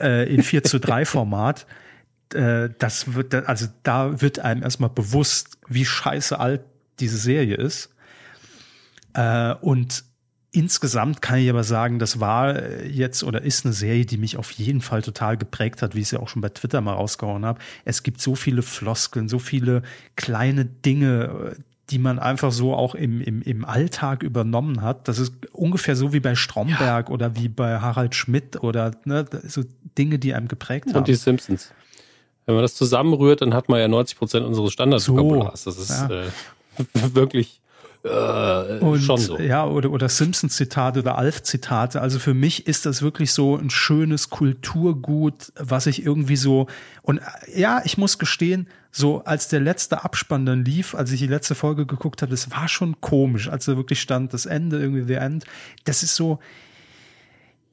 äh, 0.00 0.28
in 0.34 0.42
4 0.42 0.64
zu 0.64 0.80
3 0.80 1.04
Format, 1.04 1.68
äh, 2.34 2.68
das 2.78 3.14
wird, 3.14 3.32
also 3.32 3.68
da 3.84 4.20
wird 4.20 4.40
einem 4.40 4.64
erstmal 4.64 4.90
bewusst, 4.90 5.56
wie 5.68 5.84
scheiße 5.84 6.36
alt 6.36 6.62
diese 6.98 7.16
Serie 7.16 7.54
ist. 7.54 7.90
Äh, 9.14 9.54
und 9.54 10.02
insgesamt 10.52 11.22
kann 11.22 11.38
ich 11.38 11.48
aber 11.48 11.64
sagen, 11.64 11.98
das 11.98 12.20
war 12.20 12.82
jetzt 12.84 13.22
oder 13.22 13.42
ist 13.42 13.64
eine 13.64 13.72
Serie, 13.72 14.04
die 14.04 14.18
mich 14.18 14.36
auf 14.36 14.50
jeden 14.50 14.80
Fall 14.80 15.02
total 15.02 15.36
geprägt 15.36 15.82
hat, 15.82 15.94
wie 15.94 16.00
ich 16.00 16.06
es 16.06 16.10
ja 16.10 16.20
auch 16.20 16.28
schon 16.28 16.42
bei 16.42 16.48
Twitter 16.48 16.80
mal 16.80 16.94
rausgehauen 16.94 17.44
habe. 17.44 17.60
Es 17.84 18.02
gibt 18.02 18.20
so 18.20 18.34
viele 18.34 18.62
Floskeln, 18.62 19.28
so 19.28 19.38
viele 19.38 19.82
kleine 20.16 20.64
Dinge, 20.64 21.54
die 21.90 21.98
man 21.98 22.18
einfach 22.18 22.52
so 22.52 22.74
auch 22.74 22.94
im, 22.94 23.20
im, 23.20 23.42
im 23.42 23.64
Alltag 23.64 24.22
übernommen 24.22 24.82
hat. 24.82 25.08
Das 25.08 25.18
ist 25.18 25.34
ungefähr 25.52 25.96
so 25.96 26.12
wie 26.12 26.20
bei 26.20 26.34
Stromberg 26.34 27.08
ja. 27.08 27.14
oder 27.14 27.36
wie 27.36 27.48
bei 27.48 27.80
Harald 27.80 28.14
Schmidt 28.14 28.62
oder 28.62 28.92
ne, 29.04 29.26
so 29.46 29.62
Dinge, 29.98 30.18
die 30.18 30.34
einem 30.34 30.48
geprägt 30.48 30.86
Und 30.86 30.94
haben. 30.94 31.00
Und 31.00 31.08
die 31.08 31.14
Simpsons. 31.14 31.72
Wenn 32.46 32.54
man 32.54 32.62
das 32.62 32.74
zusammenrührt, 32.74 33.42
dann 33.42 33.54
hat 33.54 33.68
man 33.68 33.80
ja 33.80 33.88
90 33.88 34.18
Prozent 34.18 34.46
unseres 34.46 34.72
Standardvokabulars. 34.72 35.64
So, 35.64 35.70
das 35.70 35.78
ist 35.78 35.90
ja. 35.90 36.08
äh, 36.10 36.28
wirklich 37.14 37.59
äh, 38.02 38.78
und, 38.78 39.00
schon 39.00 39.18
so. 39.18 39.38
Ja, 39.38 39.66
oder, 39.66 39.90
oder 39.90 40.08
Simpsons-Zitate 40.08 41.00
oder 41.00 41.18
Alf-Zitate. 41.18 42.00
Also 42.00 42.18
für 42.18 42.34
mich 42.34 42.66
ist 42.66 42.86
das 42.86 43.02
wirklich 43.02 43.32
so 43.32 43.56
ein 43.56 43.70
schönes 43.70 44.30
Kulturgut, 44.30 45.52
was 45.56 45.86
ich 45.86 46.04
irgendwie 46.04 46.36
so. 46.36 46.66
Und 47.02 47.20
ja, 47.54 47.82
ich 47.84 47.98
muss 47.98 48.18
gestehen, 48.18 48.68
so 48.90 49.22
als 49.24 49.48
der 49.48 49.60
letzte 49.60 50.02
Abspann 50.02 50.46
dann 50.46 50.64
lief, 50.64 50.94
als 50.94 51.12
ich 51.12 51.20
die 51.20 51.26
letzte 51.26 51.54
Folge 51.54 51.86
geguckt 51.86 52.22
habe, 52.22 52.30
das 52.30 52.50
war 52.50 52.68
schon 52.68 53.00
komisch, 53.00 53.48
als 53.48 53.66
da 53.66 53.76
wirklich 53.76 54.00
stand, 54.00 54.32
das 54.32 54.46
Ende, 54.46 54.78
irgendwie 54.78 55.04
The 55.04 55.14
End. 55.14 55.44
Das 55.84 56.02
ist 56.02 56.16
so. 56.16 56.38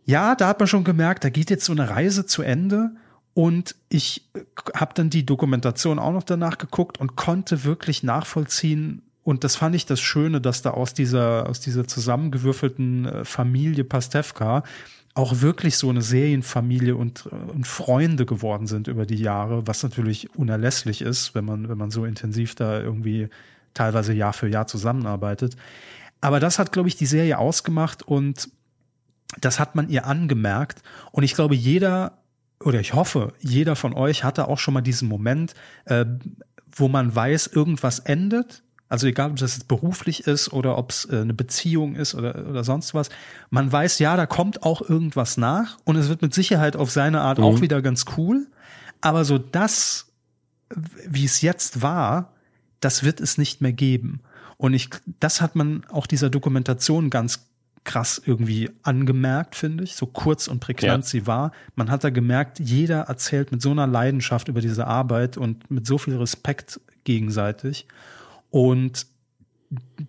Ja, 0.05 0.35
da 0.35 0.47
hat 0.47 0.59
man 0.59 0.67
schon 0.67 0.83
gemerkt, 0.83 1.23
da 1.23 1.29
geht 1.29 1.49
jetzt 1.49 1.65
so 1.65 1.73
eine 1.73 1.89
Reise 1.89 2.25
zu 2.25 2.41
Ende. 2.41 2.91
Und 3.33 3.75
ich 3.89 4.27
habe 4.73 4.93
dann 4.95 5.11
die 5.11 5.25
Dokumentation 5.25 5.99
auch 5.99 6.11
noch 6.11 6.23
danach 6.23 6.57
geguckt 6.57 6.99
und 6.99 7.15
konnte 7.15 7.65
wirklich 7.65 8.01
nachvollziehen, 8.01 9.03
und 9.27 9.43
das 9.43 9.57
fand 9.57 9.75
ich 9.75 9.85
das 9.85 9.99
Schöne, 9.99 10.39
dass 10.39 10.61
da 10.61 10.69
aus 10.69 10.93
dieser, 10.93 11.49
aus 11.49 11.59
dieser 11.59 11.85
zusammengewürfelten 11.85 13.05
äh, 13.05 13.25
Familie 13.25 13.83
Pastewka 13.83 14.63
auch 15.15 15.41
wirklich 15.41 15.75
so 15.75 15.89
eine 15.89 16.01
Serienfamilie 16.01 16.95
und, 16.95 17.27
äh, 17.29 17.35
und 17.35 17.67
Freunde 17.67 18.25
geworden 18.25 18.67
sind 18.67 18.87
über 18.87 19.05
die 19.05 19.17
Jahre, 19.17 19.67
was 19.67 19.83
natürlich 19.83 20.33
unerlässlich 20.37 21.01
ist, 21.01 21.35
wenn 21.35 21.43
man, 21.43 21.67
wenn 21.67 21.77
man 21.77 21.91
so 21.91 22.05
intensiv 22.05 22.55
da 22.55 22.79
irgendwie 22.79 23.27
teilweise 23.73 24.13
Jahr 24.13 24.31
für 24.31 24.47
Jahr 24.47 24.65
zusammenarbeitet. 24.65 25.57
Aber 26.21 26.39
das 26.39 26.57
hat, 26.57 26.71
glaube 26.71 26.87
ich, 26.87 26.95
die 26.95 27.05
Serie 27.05 27.37
ausgemacht 27.37 28.03
und 28.03 28.47
das 29.41 29.59
hat 29.59 29.75
man 29.75 29.89
ihr 29.89 30.05
angemerkt. 30.05 30.83
Und 31.11 31.23
ich 31.23 31.35
glaube, 31.35 31.53
jeder 31.53 32.19
oder 32.63 32.79
ich 32.79 32.93
hoffe, 32.93 33.33
jeder 33.41 33.75
von 33.75 33.93
euch 33.93 34.23
hatte 34.23 34.47
auch 34.47 34.57
schon 34.57 34.73
mal 34.73 34.79
diesen 34.79 35.09
Moment, 35.09 35.53
äh, 35.83 36.05
wo 36.71 36.87
man 36.87 37.13
weiß, 37.13 37.47
irgendwas 37.47 37.99
endet. 37.99 38.63
Also 38.89 39.07
egal, 39.07 39.31
ob 39.31 39.37
das 39.37 39.55
jetzt 39.55 39.67
beruflich 39.67 40.27
ist 40.27 40.53
oder 40.53 40.77
ob 40.77 40.91
es 40.91 41.05
äh, 41.05 41.17
eine 41.17 41.33
Beziehung 41.33 41.95
ist 41.95 42.15
oder, 42.15 42.47
oder 42.47 42.63
sonst 42.63 42.93
was. 42.93 43.09
Man 43.49 43.71
weiß, 43.71 43.99
ja, 43.99 44.15
da 44.15 44.25
kommt 44.25 44.63
auch 44.63 44.81
irgendwas 44.81 45.37
nach 45.37 45.77
und 45.83 45.97
es 45.97 46.07
wird 46.07 46.21
mit 46.21 46.33
Sicherheit 46.33 46.75
auf 46.75 46.89
seine 46.89 47.21
Art 47.21 47.39
mhm. 47.39 47.43
auch 47.43 47.61
wieder 47.61 47.81
ganz 47.81 48.05
cool. 48.17 48.47
Aber 49.01 49.25
so 49.25 49.37
das, 49.37 50.07
wie 51.07 51.25
es 51.25 51.41
jetzt 51.41 51.81
war, 51.81 52.33
das 52.79 53.03
wird 53.03 53.19
es 53.19 53.37
nicht 53.37 53.61
mehr 53.61 53.73
geben. 53.73 54.21
Und 54.57 54.73
ich, 54.73 54.89
das 55.19 55.41
hat 55.41 55.55
man 55.55 55.85
auch 55.89 56.07
dieser 56.07 56.29
Dokumentation 56.29 57.09
ganz 57.09 57.47
krass 57.83 58.21
irgendwie 58.23 58.69
angemerkt, 58.83 59.55
finde 59.55 59.83
ich, 59.83 59.95
so 59.95 60.05
kurz 60.05 60.47
und 60.47 60.59
prägnant 60.59 61.05
ja. 61.05 61.09
sie 61.09 61.27
war. 61.27 61.51
Man 61.75 61.89
hat 61.89 62.03
da 62.03 62.09
gemerkt, 62.09 62.59
jeder 62.59 63.01
erzählt 63.03 63.51
mit 63.51 63.61
so 63.61 63.71
einer 63.71 63.87
Leidenschaft 63.87 64.49
über 64.49 64.61
diese 64.61 64.87
Arbeit 64.87 65.37
und 65.37 65.71
mit 65.71 65.87
so 65.87 65.97
viel 65.97 66.17
Respekt 66.17 66.81
gegenseitig. 67.05 67.87
Und 68.57 69.05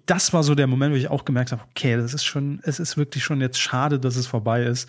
das 0.06 0.32
war 0.32 0.42
so 0.42 0.54
der 0.54 0.66
Moment, 0.66 0.94
wo 0.94 0.96
ich 0.96 1.10
auch 1.10 1.26
gemerkt 1.26 1.52
habe, 1.52 1.62
okay, 1.68 1.96
das 1.96 2.14
ist 2.14 2.24
schon, 2.24 2.60
es 2.62 2.80
ist 2.80 2.96
wirklich 2.96 3.22
schon 3.22 3.42
jetzt 3.42 3.60
schade, 3.60 4.00
dass 4.00 4.16
es 4.16 4.26
vorbei 4.26 4.62
ist. 4.62 4.88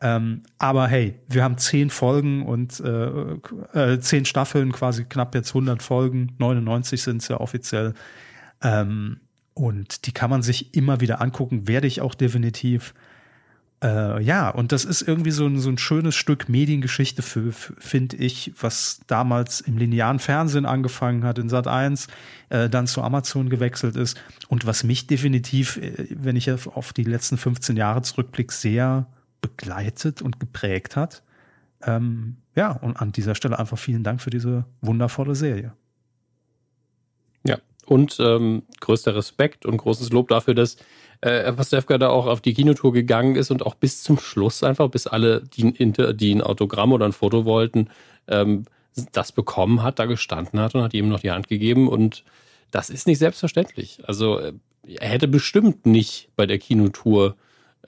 Ähm, 0.00 0.44
aber 0.56 0.88
hey, 0.88 1.20
wir 1.28 1.44
haben 1.44 1.58
zehn 1.58 1.90
Folgen 1.90 2.46
und 2.46 2.80
äh, 2.80 3.34
äh, 3.74 4.00
zehn 4.00 4.24
Staffeln, 4.24 4.72
quasi 4.72 5.04
knapp 5.04 5.34
jetzt 5.34 5.50
100 5.50 5.82
Folgen, 5.82 6.32
99 6.38 7.02
sind 7.02 7.20
es 7.20 7.28
ja 7.28 7.38
offiziell. 7.38 7.92
Ähm, 8.62 9.20
und 9.52 10.06
die 10.06 10.12
kann 10.12 10.30
man 10.30 10.40
sich 10.40 10.74
immer 10.74 11.02
wieder 11.02 11.20
angucken, 11.20 11.68
werde 11.68 11.88
ich 11.88 12.00
auch 12.00 12.14
definitiv. 12.14 12.94
Äh, 13.82 14.22
ja, 14.22 14.48
und 14.48 14.72
das 14.72 14.84
ist 14.86 15.02
irgendwie 15.02 15.30
so 15.30 15.46
ein, 15.46 15.58
so 15.58 15.68
ein 15.68 15.76
schönes 15.76 16.14
Stück 16.14 16.48
Mediengeschichte, 16.48 17.22
finde 17.22 18.16
ich, 18.16 18.52
was 18.58 19.00
damals 19.06 19.60
im 19.60 19.76
linearen 19.76 20.18
Fernsehen 20.18 20.64
angefangen 20.64 21.24
hat, 21.24 21.38
in 21.38 21.50
Sat 21.50 21.66
1, 21.66 22.06
äh, 22.48 22.70
dann 22.70 22.86
zu 22.86 23.02
Amazon 23.02 23.50
gewechselt 23.50 23.96
ist 23.96 24.18
und 24.48 24.66
was 24.66 24.82
mich 24.82 25.06
definitiv, 25.06 25.76
äh, 25.76 26.06
wenn 26.10 26.36
ich 26.36 26.50
auf 26.50 26.94
die 26.94 27.04
letzten 27.04 27.36
15 27.36 27.76
Jahre 27.76 28.00
zurückblicke, 28.00 28.54
sehr 28.54 29.06
begleitet 29.42 30.22
und 30.22 30.40
geprägt 30.40 30.96
hat. 30.96 31.22
Ähm, 31.82 32.38
ja, 32.54 32.72
und 32.72 32.96
an 32.96 33.12
dieser 33.12 33.34
Stelle 33.34 33.58
einfach 33.58 33.78
vielen 33.78 34.02
Dank 34.02 34.22
für 34.22 34.30
diese 34.30 34.64
wundervolle 34.80 35.34
Serie. 35.34 35.74
Ja, 37.44 37.58
und 37.84 38.16
ähm, 38.20 38.62
größter 38.80 39.14
Respekt 39.14 39.66
und 39.66 39.76
großes 39.76 40.10
Lob 40.10 40.28
dafür, 40.28 40.54
dass 40.54 40.78
äh, 41.20 41.52
Pastewka 41.52 41.98
da 41.98 42.08
auch 42.08 42.26
auf 42.26 42.40
die 42.40 42.54
Kinotour 42.54 42.92
gegangen 42.92 43.36
ist 43.36 43.50
und 43.50 43.64
auch 43.64 43.74
bis 43.74 44.02
zum 44.02 44.18
Schluss 44.18 44.62
einfach, 44.62 44.88
bis 44.90 45.06
alle, 45.06 45.42
die, 45.42 45.72
die 45.72 46.34
ein 46.34 46.42
Autogramm 46.42 46.92
oder 46.92 47.06
ein 47.06 47.12
Foto 47.12 47.44
wollten, 47.44 47.88
ähm, 48.28 48.64
das 49.12 49.32
bekommen 49.32 49.82
hat, 49.82 49.98
da 49.98 50.06
gestanden 50.06 50.60
hat 50.60 50.74
und 50.74 50.82
hat 50.82 50.94
ihm 50.94 51.08
noch 51.08 51.20
die 51.20 51.30
Hand 51.30 51.48
gegeben. 51.48 51.88
Und 51.88 52.24
das 52.70 52.90
ist 52.90 53.06
nicht 53.06 53.18
selbstverständlich. 53.18 54.00
Also 54.04 54.38
äh, 54.38 54.52
er 54.86 55.08
hätte 55.08 55.28
bestimmt 55.28 55.86
nicht 55.86 56.28
bei 56.36 56.46
der 56.46 56.58
Kinotour 56.58 57.36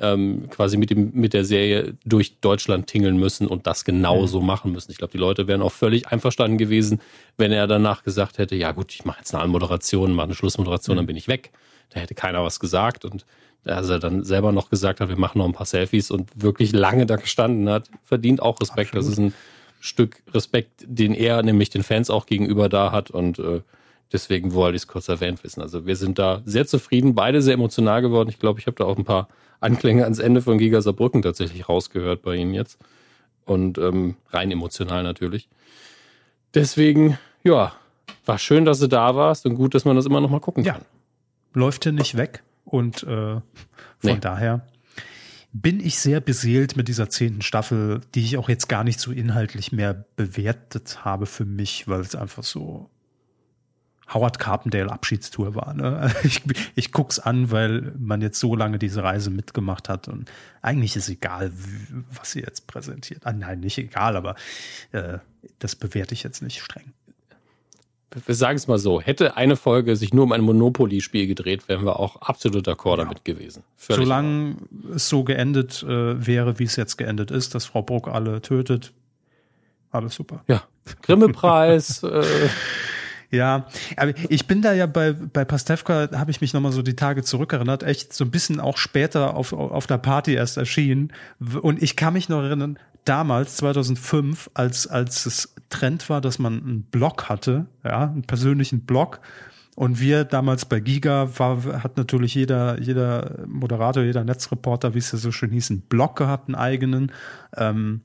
ähm, 0.01 0.49
quasi 0.51 0.77
mit, 0.77 0.91
dem, 0.91 1.11
mit 1.15 1.35
der 1.35 1.45
Serie 1.45 1.97
durch 2.05 2.39
Deutschland 2.41 2.87
tingeln 2.87 3.19
müssen 3.19 3.47
und 3.47 3.67
das 3.67 3.85
genauso 3.85 4.41
mhm. 4.41 4.47
machen 4.47 4.73
müssen. 4.73 4.91
Ich 4.91 4.99
glaube, 4.99 5.13
die 5.13 5.19
Leute 5.19 5.47
wären 5.47 5.63
auch 5.63 5.73
völlig 5.73 6.09
einverstanden 6.09 6.59
gewesen, 6.59 7.01
wenn 7.37 7.53
er 7.53 7.67
danach 7.67 8.05
gesagt 8.05 8.39
hätte, 8.39 8.55
ja 8.55 8.73
gut, 8.73 8.93
ich 8.95 9.05
mache 9.05 9.19
jetzt 9.19 9.35
eine 9.35 9.43
Anmoderation, 9.43 10.13
mache 10.15 10.27
eine 10.27 10.35
Schlussmoderation, 10.35 10.95
mhm. 10.95 10.99
dann 10.99 11.07
bin 11.07 11.17
ich 11.17 11.29
weg. 11.29 11.51
Da 11.90 12.01
hätte 12.01 12.15
keiner 12.15 12.44
was 12.44 12.60
gesagt 12.60 13.05
und 13.05 13.24
als 13.65 13.89
er 13.89 13.98
dann 13.98 14.24
selber 14.24 14.52
noch 14.52 14.70
gesagt 14.70 15.01
hat, 15.01 15.09
wir 15.09 15.19
machen 15.19 15.39
noch 15.39 15.47
ein 15.47 15.52
paar 15.52 15.66
Selfies 15.66 16.10
und 16.10 16.31
wirklich 16.35 16.73
lange 16.73 17.06
da 17.06 17.16
gestanden 17.16 17.69
hat, 17.69 17.90
verdient 18.05 18.40
auch 18.40 18.60
Respekt. 18.60 18.94
Absolut. 18.94 19.06
Das 19.06 19.12
ist 19.12 19.19
ein 19.19 19.35
Stück 19.81 20.23
Respekt, 20.32 20.85
den 20.86 21.15
er 21.15 21.43
nämlich 21.43 21.70
den 21.70 21.82
Fans 21.82 22.10
auch 22.10 22.27
gegenüber 22.27 22.69
da 22.69 22.93
hat 22.93 23.10
und 23.10 23.39
äh, 23.39 23.60
deswegen 24.12 24.55
wollte 24.55 24.77
ich 24.77 24.82
es 24.82 24.89
kurz 24.89 25.09
erwähnt 25.09 25.44
wissen. 25.44 25.60
Also 25.60 25.86
wir 25.86 25.97
sind 25.97 26.19
da 26.19 26.43
sehr 26.44 26.66
zufrieden, 26.66 27.15
beide 27.15 27.43
sehr 27.43 27.55
emotional 27.55 28.02
geworden. 28.02 28.28
Ich 28.28 28.39
glaube, 28.39 28.60
ich 28.60 28.66
habe 28.66 28.77
da 28.77 28.85
auch 28.85 28.97
ein 28.97 29.05
paar 29.05 29.28
Anklänge 29.60 30.05
ans 30.05 30.19
Ende 30.19 30.43
von 30.43 30.59
Giga 30.59 30.81
Saarbrücken 30.81 31.23
tatsächlich 31.23 31.69
rausgehört 31.69 32.23
bei 32.23 32.36
Ihnen 32.36 32.55
jetzt. 32.55 32.78
Und 33.44 33.78
ähm, 33.78 34.16
rein 34.31 34.51
emotional 34.51 35.02
natürlich. 35.02 35.48
Deswegen, 36.55 37.19
ja, 37.44 37.73
war 38.27 38.39
schön, 38.39 38.65
dass 38.65 38.78
du 38.78 38.89
da 38.89 39.16
warst 39.16 39.47
und 39.47 39.55
gut, 39.55 39.74
dass 39.74 39.85
man 39.85 39.97
das 39.97 40.06
immer 40.06 40.20
noch 40.20 40.31
mal 40.31 40.40
gucken 40.40 40.65
kann. 40.65 40.82
Läuft 41.59 41.86
ja 41.86 41.93
nicht 41.93 42.16
weg. 42.16 42.43
Und 42.64 43.02
äh, 43.02 43.06
von 43.06 43.43
nee. 44.02 44.18
daher 44.20 44.66
bin 45.52 45.80
ich 45.80 45.98
sehr 45.98 46.20
beseelt 46.20 46.76
mit 46.76 46.89
dieser 46.89 47.09
zehnten 47.09 47.43
Staffel, 47.43 48.02
die 48.14 48.20
ich 48.20 48.36
auch 48.36 48.48
jetzt 48.48 48.68
gar 48.68 48.85
nicht 48.85 49.01
so 49.01 49.10
inhaltlich 49.10 49.72
mehr 49.72 50.05
bewertet 50.16 51.05
habe 51.05 51.26
für 51.26 51.47
mich, 51.47 51.89
weil 51.89 52.01
es 52.01 52.14
einfach 52.14 52.44
so 52.44 52.90
Howard 54.12 54.39
Carpendale 54.39 54.90
Abschiedstour 54.90 55.55
war. 55.55 55.74
Ne? 55.74 56.14
Ich, 56.22 56.43
ich 56.74 56.93
guck's 56.93 57.18
an, 57.18 57.51
weil 57.51 57.93
man 57.98 58.22
jetzt 58.22 58.39
so 58.39 58.55
lange 58.55 58.78
diese 58.78 59.02
Reise 59.02 59.30
mitgemacht 59.30 59.89
hat 59.89 60.09
und 60.09 60.30
eigentlich 60.62 60.97
ist 60.97 61.09
egal, 61.09 61.52
was 62.10 62.32
sie 62.32 62.40
jetzt 62.40 62.66
präsentiert. 62.66 63.26
Ah, 63.26 63.32
nein, 63.32 63.60
nicht 63.60 63.78
egal, 63.78 64.16
aber 64.16 64.36
äh, 64.93 65.18
das 65.59 65.76
bewerte 65.76 66.14
ich 66.14 66.22
jetzt 66.22 66.43
nicht 66.43 66.60
streng. 66.62 66.93
Wir 68.24 68.35
sagen 68.35 68.56
es 68.56 68.66
mal 68.66 68.78
so, 68.78 69.01
hätte 69.01 69.36
eine 69.36 69.56
Folge 69.56 69.94
sich 69.94 70.14
nur 70.14 70.24
um 70.24 70.32
ein 70.32 70.40
Monopoly-Spiel 70.40 71.26
gedreht, 71.26 71.68
wären 71.68 71.85
wir 71.85 72.01
auch 72.01 72.16
absolut 72.22 72.66
d'accord 72.66 72.98
ja. 72.98 73.05
damit 73.05 73.24
gewesen. 73.24 73.64
Völlig 73.76 74.05
Solange 74.05 74.56
es 74.94 75.09
so 75.09 75.24
geendet 75.24 75.82
äh, 75.82 76.26
wäre, 76.26 76.59
wie 76.59 76.64
es 76.64 76.76
jetzt 76.76 76.97
geendet 76.97 77.30
ist, 77.30 77.55
dass 77.55 77.66
Frau 77.66 77.82
Bruck 77.82 78.09
alle 78.09 78.40
tötet, 78.40 78.93
Alles 79.90 80.14
super. 80.14 80.43
Ja. 80.48 80.62
Grimme-Preis. 81.02 82.02
äh, 82.02 82.24
Ja, 83.31 83.67
aber 83.97 84.15
ich 84.31 84.47
bin 84.47 84.63
da 84.63 84.73
ja 84.73 84.87
bei, 84.87 85.13
bei 85.13 85.45
Pastewka, 85.45 86.09
habe 86.13 86.31
ich 86.31 86.41
mich 86.41 86.55
nochmal 86.55 86.73
so 86.73 86.81
die 86.81 86.97
Tage 86.97 87.23
zurückerinnert, 87.23 87.83
echt 87.83 88.15
so 88.15 88.25
ein 88.25 88.31
bisschen 88.31 88.59
auch 88.59 88.79
später 88.79 89.37
auf, 89.37 89.53
auf 89.53 89.87
der 89.87 89.99
Party 89.99 90.33
erst 90.33 90.57
erschienen. 90.57 91.13
Und 91.61 91.83
ich 91.83 91.95
kann 91.95 92.15
mich 92.15 92.31
noch 92.31 92.43
erinnern, 92.43 92.79
damals, 93.05 93.57
2005, 93.57 94.51
als, 94.55 94.87
als 94.87 95.27
es 95.27 95.55
Trend 95.69 96.09
war, 96.09 96.21
dass 96.21 96.39
man 96.39 96.63
einen 96.63 96.83
Blog 96.85 97.29
hatte, 97.29 97.67
ja, 97.85 98.05
einen 98.05 98.23
persönlichen 98.23 98.87
Blog. 98.87 99.21
Und 99.75 100.01
wir 100.01 100.25
damals 100.25 100.65
bei 100.65 100.81
Giga 100.81 101.39
war, 101.39 101.83
hat 101.83 101.97
natürlich 101.97 102.35
jeder, 102.35 102.81
jeder 102.81 103.45
Moderator, 103.47 104.03
jeder 104.03 104.25
Netzreporter, 104.25 104.95
wie 104.95 104.99
es 104.99 105.13
ja 105.13 105.19
so 105.19 105.31
schön 105.31 105.51
hieß, 105.51 105.71
einen 105.71 105.83
Blog 105.83 106.17
gehabt, 106.17 106.49
einen 106.49 106.57
eigenen. 106.57 107.13
Ähm, 107.57 108.01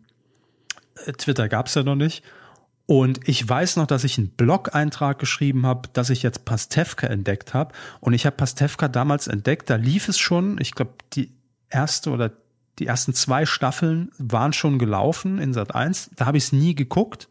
Twitter 1.17 1.49
gab's 1.49 1.73
ja 1.75 1.83
noch 1.83 1.95
nicht. 1.95 2.23
Und 2.85 3.27
ich 3.27 3.47
weiß 3.47 3.77
noch, 3.77 3.87
dass 3.87 4.03
ich 4.03 4.17
einen 4.17 4.29
Blog-Eintrag 4.29 5.17
geschrieben 5.17 5.65
habe, 5.65 5.89
dass 5.93 6.09
ich 6.09 6.21
jetzt 6.21 6.43
Pastewka 6.43 7.07
entdeckt 7.07 7.53
habe. 7.53 7.73
Und 8.01 8.13
ich 8.13 8.25
habe 8.25 8.35
Pastewka 8.35 8.89
damals 8.89 9.27
entdeckt, 9.27 9.69
da 9.69 9.75
lief 9.75 10.09
es 10.09 10.19
schon, 10.19 10.59
ich 10.59 10.73
glaube, 10.73 10.91
die 11.13 11.31
erste 11.69 12.11
oder 12.11 12.31
die 12.79 12.87
ersten 12.87 13.13
zwei 13.13 13.45
Staffeln 13.45 14.11
waren 14.17 14.51
schon 14.51 14.79
gelaufen 14.79 15.37
in 15.37 15.53
Sat 15.53 15.75
1. 15.75 16.11
Da 16.15 16.25
habe 16.25 16.37
ich 16.37 16.45
es 16.45 16.51
nie 16.51 16.75
geguckt, 16.75 17.29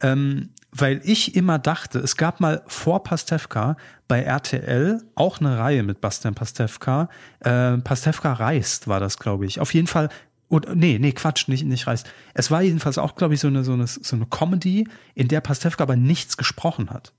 ähm, 0.00 0.50
weil 0.70 1.00
ich 1.04 1.36
immer 1.36 1.58
dachte, 1.58 1.98
es 1.98 2.16
gab 2.16 2.40
mal 2.40 2.62
vor 2.66 3.02
Pastewka 3.02 3.76
bei 4.08 4.22
RTL 4.22 5.02
auch 5.14 5.40
eine 5.40 5.58
Reihe 5.58 5.82
mit 5.82 6.00
Bastian 6.00 6.34
Pastewka. 6.34 7.08
Äh, 7.40 7.78
Pastewka 7.78 8.32
reist 8.32 8.88
war 8.88 8.98
das, 8.98 9.18
glaube 9.18 9.44
ich. 9.46 9.60
Auf 9.60 9.74
jeden 9.74 9.86
Fall 9.86 10.08
oder, 10.52 10.74
nee, 10.74 10.98
nee, 11.00 11.12
Quatsch, 11.12 11.48
nicht, 11.48 11.64
nicht 11.64 11.86
reißt. 11.86 12.06
Es 12.34 12.50
war 12.50 12.60
jedenfalls 12.60 12.98
auch, 12.98 13.14
glaube 13.14 13.32
ich, 13.32 13.40
so 13.40 13.48
eine, 13.48 13.64
so 13.64 13.72
eine, 13.72 13.86
so 13.86 14.14
eine 14.14 14.26
Comedy, 14.26 14.86
in 15.14 15.28
der 15.28 15.40
Pastewka 15.40 15.82
aber 15.82 15.96
nichts 15.96 16.36
gesprochen 16.36 16.90
hat. 16.90 17.14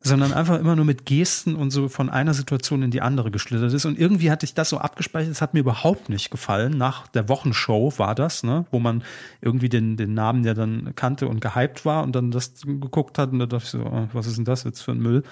Sondern 0.00 0.32
einfach 0.32 0.58
immer 0.58 0.74
nur 0.74 0.84
mit 0.84 1.06
Gesten 1.06 1.54
und 1.54 1.70
so 1.70 1.88
von 1.88 2.10
einer 2.10 2.34
Situation 2.34 2.82
in 2.82 2.90
die 2.90 3.02
andere 3.02 3.30
geschlittert 3.30 3.72
ist. 3.72 3.84
Und 3.84 3.96
irgendwie 3.96 4.32
hatte 4.32 4.46
ich 4.46 4.54
das 4.54 4.68
so 4.68 4.78
abgespeichert, 4.78 5.30
es 5.30 5.40
hat 5.40 5.54
mir 5.54 5.60
überhaupt 5.60 6.08
nicht 6.08 6.32
gefallen. 6.32 6.76
Nach 6.76 7.06
der 7.06 7.28
Wochenshow 7.28 7.92
war 7.98 8.16
das, 8.16 8.42
ne, 8.42 8.66
wo 8.72 8.80
man 8.80 9.04
irgendwie 9.40 9.68
den, 9.68 9.96
den 9.96 10.14
Namen 10.14 10.42
ja 10.42 10.54
dann 10.54 10.92
kannte 10.96 11.28
und 11.28 11.40
gehypt 11.40 11.84
war 11.84 12.02
und 12.02 12.16
dann 12.16 12.32
das 12.32 12.54
geguckt 12.64 13.16
hat 13.16 13.30
und 13.30 13.38
da 13.38 13.46
dachte 13.46 13.64
ich 13.64 13.70
so, 13.70 13.78
oh, 13.78 14.08
was 14.12 14.26
ist 14.26 14.38
denn 14.38 14.44
das 14.44 14.64
jetzt 14.64 14.80
für 14.80 14.90
ein 14.90 14.98
Müll? 14.98 15.22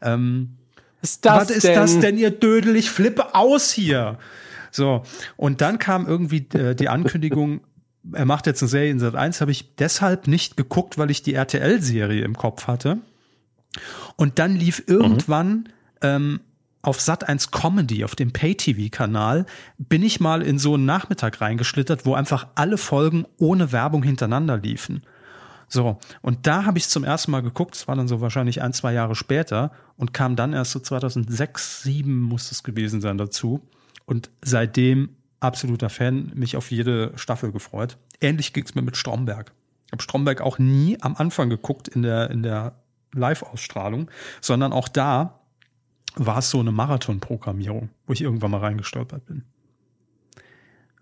Ähm, 0.00 0.56
ist 1.02 1.24
das 1.24 1.42
was 1.42 1.50
ist 1.50 1.64
denn? 1.64 1.74
das 1.74 2.00
denn, 2.00 2.18
ihr 2.18 2.32
Dödel? 2.32 2.74
Ich 2.74 2.90
flippe 2.90 3.36
aus 3.36 3.70
hier. 3.70 4.18
So, 4.72 5.02
und 5.36 5.60
dann 5.60 5.78
kam 5.78 6.06
irgendwie 6.06 6.48
äh, 6.54 6.74
die 6.74 6.88
Ankündigung, 6.88 7.60
er 8.12 8.24
macht 8.24 8.46
jetzt 8.46 8.62
eine 8.62 8.68
Serie 8.68 8.90
in 8.90 8.98
Sat 8.98 9.14
1, 9.14 9.40
habe 9.40 9.52
ich 9.52 9.76
deshalb 9.76 10.26
nicht 10.26 10.56
geguckt, 10.56 10.98
weil 10.98 11.10
ich 11.10 11.22
die 11.22 11.34
RTL-Serie 11.34 12.24
im 12.24 12.36
Kopf 12.36 12.66
hatte. 12.66 12.98
Und 14.16 14.38
dann 14.38 14.56
lief 14.56 14.82
irgendwann 14.86 15.68
ähm, 16.00 16.40
auf 16.80 17.00
Sat 17.00 17.28
1 17.28 17.52
Comedy, 17.52 18.02
auf 18.04 18.16
dem 18.16 18.32
Pay-TV-Kanal, 18.32 19.46
bin 19.78 20.02
ich 20.02 20.18
mal 20.18 20.42
in 20.42 20.58
so 20.58 20.74
einen 20.74 20.84
Nachmittag 20.84 21.40
reingeschlittert, 21.40 22.04
wo 22.04 22.14
einfach 22.14 22.48
alle 22.56 22.76
Folgen 22.76 23.26
ohne 23.38 23.70
Werbung 23.72 24.02
hintereinander 24.02 24.58
liefen. 24.58 25.02
So, 25.68 25.98
und 26.20 26.46
da 26.46 26.64
habe 26.64 26.76
ich 26.76 26.88
zum 26.88 27.04
ersten 27.04 27.30
Mal 27.30 27.40
geguckt, 27.40 27.74
das 27.76 27.88
war 27.88 27.96
dann 27.96 28.08
so 28.08 28.20
wahrscheinlich 28.20 28.60
ein, 28.60 28.72
zwei 28.72 28.92
Jahre 28.92 29.14
später 29.14 29.70
und 29.96 30.12
kam 30.12 30.36
dann 30.36 30.52
erst 30.52 30.72
so 30.72 30.80
2006, 30.80 31.82
2007 31.82 32.20
muss 32.20 32.50
es 32.50 32.62
gewesen 32.62 33.00
sein 33.00 33.16
dazu. 33.16 33.62
Und 34.12 34.28
seitdem 34.42 35.16
absoluter 35.40 35.88
Fan, 35.88 36.32
mich 36.34 36.54
auf 36.58 36.70
jede 36.70 37.12
Staffel 37.16 37.50
gefreut. 37.50 37.96
Ähnlich 38.20 38.52
ging 38.52 38.62
es 38.62 38.74
mir 38.74 38.82
mit 38.82 38.98
Stromberg. 38.98 39.54
Ich 39.86 39.92
habe 39.92 40.02
Stromberg 40.02 40.42
auch 40.42 40.58
nie 40.58 40.98
am 41.00 41.16
Anfang 41.16 41.48
geguckt 41.48 41.88
in 41.88 42.02
der, 42.02 42.30
in 42.30 42.42
der 42.42 42.74
Live-Ausstrahlung, 43.14 44.10
sondern 44.42 44.74
auch 44.74 44.88
da 44.88 45.40
war 46.14 46.40
es 46.40 46.50
so 46.50 46.60
eine 46.60 46.72
Marathon-Programmierung, 46.72 47.88
wo 48.06 48.12
ich 48.12 48.20
irgendwann 48.20 48.50
mal 48.50 48.60
reingestolpert 48.60 49.24
bin. 49.24 49.44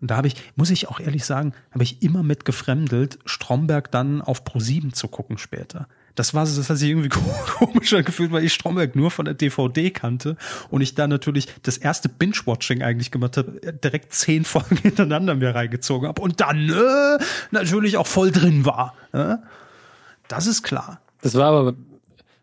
Und 0.01 0.13
da 0.13 0.17
habe 0.17 0.29
ich, 0.29 0.53
muss 0.55 0.71
ich 0.71 0.87
auch 0.87 1.01
ehrlich 1.01 1.25
sagen, 1.25 1.53
habe 1.73 1.83
ich 1.83 2.01
immer 2.01 2.23
mit 2.23 2.45
gefremdelt, 2.45 3.19
Stromberg 3.25 3.91
dann 3.91 4.23
auf 4.23 4.45
Pro7 4.45 4.93
zu 4.93 5.09
gucken 5.09 5.37
später. 5.37 5.89
Das 6.21 6.35
war 6.35 6.45
so, 6.45 6.61
das 6.61 6.69
hat 6.69 6.77
sich 6.77 6.91
irgendwie 6.91 7.09
komisch 7.59 7.95
angefühlt, 7.95 8.31
weil 8.31 8.45
ich 8.45 8.53
Stromberg 8.53 8.95
nur 8.95 9.11
von 9.11 9.25
der 9.25 9.33
DVD 9.33 9.91
kannte 9.91 10.37
und 10.69 10.83
ich 10.83 10.95
da 10.95 11.07
natürlich 11.07 11.47
das 11.63 11.79
erste 11.79 12.11
Binge-Watching 12.11 12.83
eigentlich 12.83 13.11
gemacht 13.11 13.39
habe, 13.39 13.59
direkt 13.83 14.13
zehn 14.13 14.45
Folgen 14.51 14.77
hintereinander 14.77 15.35
mir 15.35 15.55
reingezogen 15.55 16.07
habe 16.07 16.21
und 16.21 16.43
dann 16.43 16.69
äh, 16.69 17.25
natürlich 17.53 17.97
auch 17.97 18.07
voll 18.07 18.33
drin 18.33 18.67
war. 18.67 18.95
Äh? 19.13 19.37
Das 20.29 20.47
ist 20.47 20.63
klar. 20.63 21.01
Das 21.23 21.37
war 21.37 21.53
aber 21.53 21.75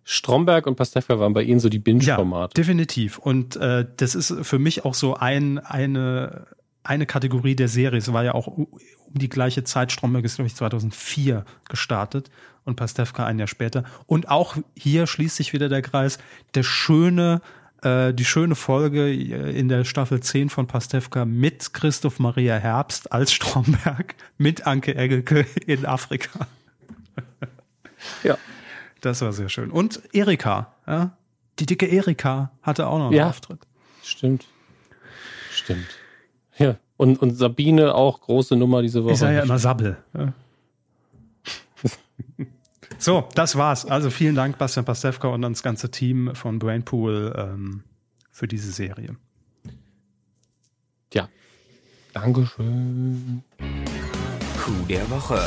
Stromberg 0.05 0.65
und 0.65 0.75
Pastewka 0.75 1.19
waren 1.19 1.33
bei 1.33 1.43
Ihnen 1.43 1.59
so 1.59 1.69
die 1.69 1.77
Binge-Formate. 1.77 2.53
Ja, 2.57 2.63
definitiv. 2.63 3.19
Und 3.19 3.57
äh, 3.57 3.85
das 3.97 4.15
ist 4.15 4.33
für 4.41 4.57
mich 4.57 4.85
auch 4.85 4.95
so 4.95 5.13
ein, 5.13 5.59
eine, 5.59 6.47
eine 6.87 7.05
Kategorie 7.05 7.55
der 7.55 7.67
Serie. 7.67 7.99
Es 7.99 8.11
war 8.13 8.23
ja 8.23 8.33
auch 8.33 8.47
um 8.47 8.67
die 9.11 9.29
gleiche 9.29 9.63
Zeit. 9.63 9.91
Stromberg 9.91 10.25
ist, 10.25 10.35
glaube 10.35 10.47
ich, 10.47 10.55
2004 10.55 11.45
gestartet 11.69 12.29
und 12.65 12.75
Pastewka 12.75 13.25
ein 13.25 13.39
Jahr 13.39 13.47
später. 13.47 13.83
Und 14.05 14.29
auch 14.29 14.57
hier 14.75 15.07
schließt 15.07 15.35
sich 15.35 15.53
wieder 15.53 15.69
der 15.69 15.81
Kreis. 15.81 16.17
Der 16.55 16.63
schöne, 16.63 17.41
äh, 17.81 18.13
die 18.13 18.25
schöne 18.25 18.55
Folge 18.55 19.11
in 19.13 19.69
der 19.69 19.85
Staffel 19.85 20.19
10 20.21 20.49
von 20.49 20.67
Pastewka 20.67 21.25
mit 21.25 21.73
Christoph 21.73 22.19
Maria 22.19 22.55
Herbst 22.57 23.11
als 23.11 23.31
Stromberg, 23.31 24.15
mit 24.37 24.67
Anke 24.67 24.95
Engelke 24.95 25.45
in 25.65 25.85
Afrika. 25.85 26.47
Ja. 28.23 28.37
Das 29.01 29.21
war 29.21 29.31
sehr 29.33 29.49
schön. 29.49 29.69
Und 29.71 30.01
Erika, 30.13 30.73
ja? 30.87 31.15
Die 31.59 31.65
dicke 31.65 31.87
Erika 31.87 32.51
hatte 32.61 32.87
auch 32.87 32.99
noch 32.99 33.07
einen 33.07 33.15
Ja. 33.15 33.29
Auftritt. 33.29 33.59
Stimmt. 34.03 34.45
Stimmt. 35.51 35.87
Ja. 36.57 36.75
Und, 36.97 37.21
und 37.21 37.35
Sabine 37.35 37.93
auch 37.93 38.21
große 38.21 38.55
Nummer 38.55 38.81
diese 38.81 39.03
Woche. 39.03 39.13
Ich 39.13 39.19
sage 39.19 39.35
ja 39.35 39.43
immer 39.43 39.59
Sabbel. 39.59 39.97
Ja. 40.17 40.33
So, 42.99 43.29
das 43.35 43.55
war's. 43.55 43.85
Also 43.85 44.09
vielen 44.09 44.33
Dank, 44.33 44.57
Bastian 44.57 44.83
Pastewka 44.83 45.27
und 45.27 45.43
ans 45.43 45.61
ganze 45.61 45.91
Team 45.91 46.33
von 46.33 46.57
Brainpool 46.57 47.31
ähm, 47.37 47.83
für 48.31 48.47
diese 48.47 48.71
Serie. 48.71 49.15
ja. 51.13 51.29
Dankeschön. 52.13 53.43
Coup 53.59 54.87
der 54.89 55.07
Woche. 55.11 55.39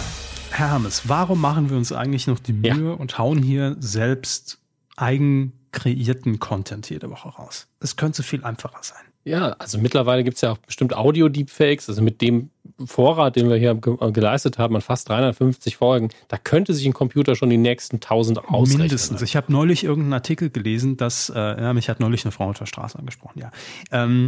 Herr 0.53 0.71
Hermes, 0.71 1.09
warum 1.09 1.41
machen 1.41 1.71
wir 1.71 1.77
uns 1.77 1.93
eigentlich 1.93 2.29
noch 2.29 2.39
die 2.39 2.53
Ja. 2.63 2.75
Mühe 2.75 2.95
und 2.95 3.19
hauen 3.19 3.43
hier 3.43 3.75
selbst 3.81 4.59
eigen 4.97 5.53
kreierten 5.73 6.39
Content 6.39 6.89
jede 6.89 7.11
Woche 7.11 7.31
raus? 7.31 7.67
Es 7.81 7.97
könnte 7.97 8.23
viel 8.23 8.45
einfacher 8.45 8.79
sein. 8.83 9.03
Ja, 9.25 9.51
also 9.59 9.79
mittlerweile 9.79 10.25
gibt's 10.25 10.41
ja 10.41 10.53
auch 10.53 10.59
bestimmt 10.59 10.97
Audio-Deepfakes. 10.97 11.89
Also 11.89 12.01
mit 12.01 12.23
dem 12.23 12.51
Vorrat, 12.85 13.37
den 13.37 13.51
wir 13.51 13.57
hier 13.57 13.73
äh, 13.73 14.13
geleistet 14.13 14.59
haben, 14.59 14.75
an 14.75 14.81
fast 14.81 15.09
350 15.11 15.77
Folgen, 15.77 16.09
da 16.29 16.39
könnte 16.39 16.73
sich 16.73 16.87
ein 16.87 16.95
Computer 16.95 17.37
schon 17.37 17.51
die 17.51 17.59
nächsten 17.59 17.97
1000 17.97 18.39
ausrechnen. 18.39 18.79
Mindestens. 18.79 19.21
Ich 19.21 19.37
habe 19.37 19.53
neulich 19.53 19.85
irgendeinen 19.85 20.15
Artikel 20.15 20.49
gelesen, 20.49 20.97
dass, 20.97 21.29
äh, 21.29 21.39
ja, 21.39 21.73
mich 21.75 21.91
hat 21.91 22.01
neulich 22.01 22.25
eine 22.25 22.33
Frau 22.33 22.49
auf 22.49 22.59
der 22.59 22.67
Straße 22.67 22.99
angesprochen, 22.99 23.41
ja. 23.41 23.51
Ähm, 23.93 24.27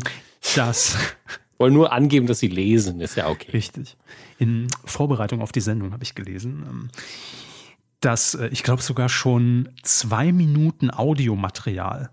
dass, 0.54 0.98
Wollen 1.58 1.74
nur 1.74 1.92
angeben, 1.92 2.26
dass 2.26 2.40
sie 2.40 2.48
lesen, 2.48 3.00
ist 3.00 3.14
ja 3.14 3.28
okay. 3.28 3.52
richtig, 3.52 3.96
in 4.38 4.66
Vorbereitung 4.84 5.40
auf 5.42 5.52
die 5.52 5.60
Sendung 5.60 5.92
habe 5.92 6.02
ich 6.02 6.16
gelesen, 6.16 6.64
ähm, 6.68 6.88
dass 8.00 8.34
äh, 8.34 8.48
ich 8.48 8.64
glaube 8.64 8.82
sogar 8.82 9.08
schon 9.08 9.68
zwei 9.82 10.32
Minuten 10.32 10.90
Audiomaterial 10.90 12.10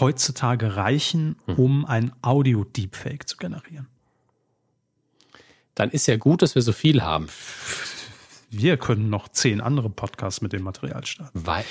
heutzutage 0.00 0.76
reichen, 0.76 1.36
um 1.46 1.84
ein 1.84 2.12
Audio-Deepfake 2.22 3.28
zu 3.28 3.36
generieren. 3.36 3.86
Dann 5.74 5.90
ist 5.90 6.06
ja 6.06 6.16
gut, 6.16 6.42
dass 6.42 6.54
wir 6.54 6.62
so 6.62 6.72
viel 6.72 7.02
haben. 7.02 7.28
Wir 8.50 8.76
können 8.76 9.10
noch 9.10 9.28
zehn 9.28 9.60
andere 9.60 9.90
Podcasts 9.90 10.40
mit 10.40 10.52
dem 10.52 10.62
Material 10.62 11.04
starten. 11.04 11.44
Weil, 11.44 11.64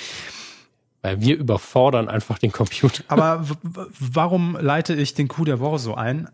weil 1.00 1.20
wir 1.20 1.38
überfordern 1.38 2.08
einfach 2.08 2.38
den 2.38 2.52
Computer. 2.52 3.04
Aber 3.08 3.46
warum 3.98 4.56
leite 4.60 4.94
ich 4.94 5.14
den 5.14 5.28
Coup 5.28 5.46
der 5.46 5.60
Woche 5.60 5.78
so 5.78 5.94
ein? 5.94 6.28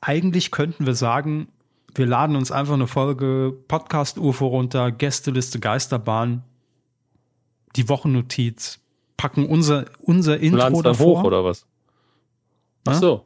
Eigentlich 0.00 0.50
könnten 0.50 0.86
wir 0.86 0.96
sagen, 0.96 1.48
wir 1.94 2.06
laden 2.06 2.34
uns 2.34 2.50
einfach 2.50 2.74
eine 2.74 2.88
Folge 2.88 3.54
Podcast 3.68 4.18
UFO 4.18 4.48
runter, 4.48 4.90
Gästeliste 4.90 5.60
Geisterbahn, 5.60 6.42
die 7.76 7.88
Wochennotiz, 7.88 8.80
packen 9.22 9.46
unser, 9.46 9.84
unser 10.00 10.40
Intro 10.40 10.58
dann 10.58 10.82
davor 10.82 11.20
hoch 11.20 11.22
oder 11.22 11.44
was? 11.44 11.64
Ach 12.84 12.94
so. 12.94 13.24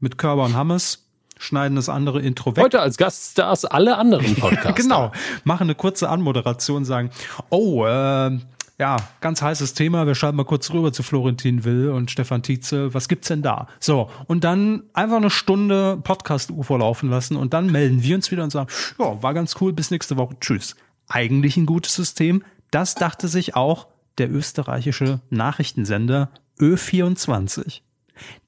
mit 0.00 0.18
Körber 0.18 0.42
und 0.46 0.56
Hammes, 0.56 1.06
schneiden 1.38 1.76
das 1.76 1.88
andere 1.88 2.20
Intro 2.20 2.56
weg. 2.56 2.64
Heute 2.64 2.80
als 2.80 2.96
Gaststars 2.96 3.64
alle 3.66 3.96
anderen 3.96 4.34
Podcasts. 4.40 4.82
Genau. 4.82 5.12
Machen 5.44 5.62
eine 5.68 5.76
kurze 5.76 6.08
Anmoderation, 6.08 6.84
sagen, 6.84 7.10
oh, 7.50 7.86
äh, 7.86 8.36
ja, 8.80 8.96
ganz 9.20 9.42
heißes 9.42 9.74
Thema. 9.74 10.08
Wir 10.08 10.16
schalten 10.16 10.38
mal 10.38 10.44
kurz 10.44 10.72
rüber 10.72 10.92
zu 10.92 11.04
Florentin 11.04 11.62
Will 11.62 11.90
und 11.90 12.10
Stefan 12.10 12.42
Tietze. 12.42 12.92
Was 12.94 13.06
gibt's 13.06 13.28
denn 13.28 13.42
da? 13.42 13.68
So, 13.78 14.10
und 14.26 14.42
dann 14.42 14.82
einfach 14.92 15.18
eine 15.18 15.30
Stunde 15.30 16.00
Podcast-UFO 16.02 16.78
laufen 16.78 17.10
lassen 17.10 17.36
und 17.36 17.54
dann 17.54 17.70
melden 17.70 18.02
wir 18.02 18.16
uns 18.16 18.32
wieder 18.32 18.42
und 18.42 18.50
sagen, 18.50 18.68
ja, 18.98 19.22
war 19.22 19.34
ganz 19.34 19.54
cool, 19.60 19.72
bis 19.72 19.92
nächste 19.92 20.16
Woche. 20.16 20.34
Tschüss. 20.40 20.74
Eigentlich 21.06 21.56
ein 21.56 21.66
gutes 21.66 21.94
System. 21.94 22.42
Das 22.72 22.96
dachte 22.96 23.28
sich 23.28 23.54
auch 23.54 23.86
der 24.18 24.32
österreichische 24.32 25.20
Nachrichtensender 25.30 26.30
Ö24. 26.60 27.80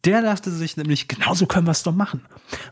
Der 0.05 0.23
dachte 0.23 0.51
sich 0.51 0.77
nämlich, 0.77 1.09
genauso 1.09 1.47
können 1.47 1.67
wir 1.67 1.73
es 1.73 1.83
doch 1.83 1.95
machen. 1.95 2.23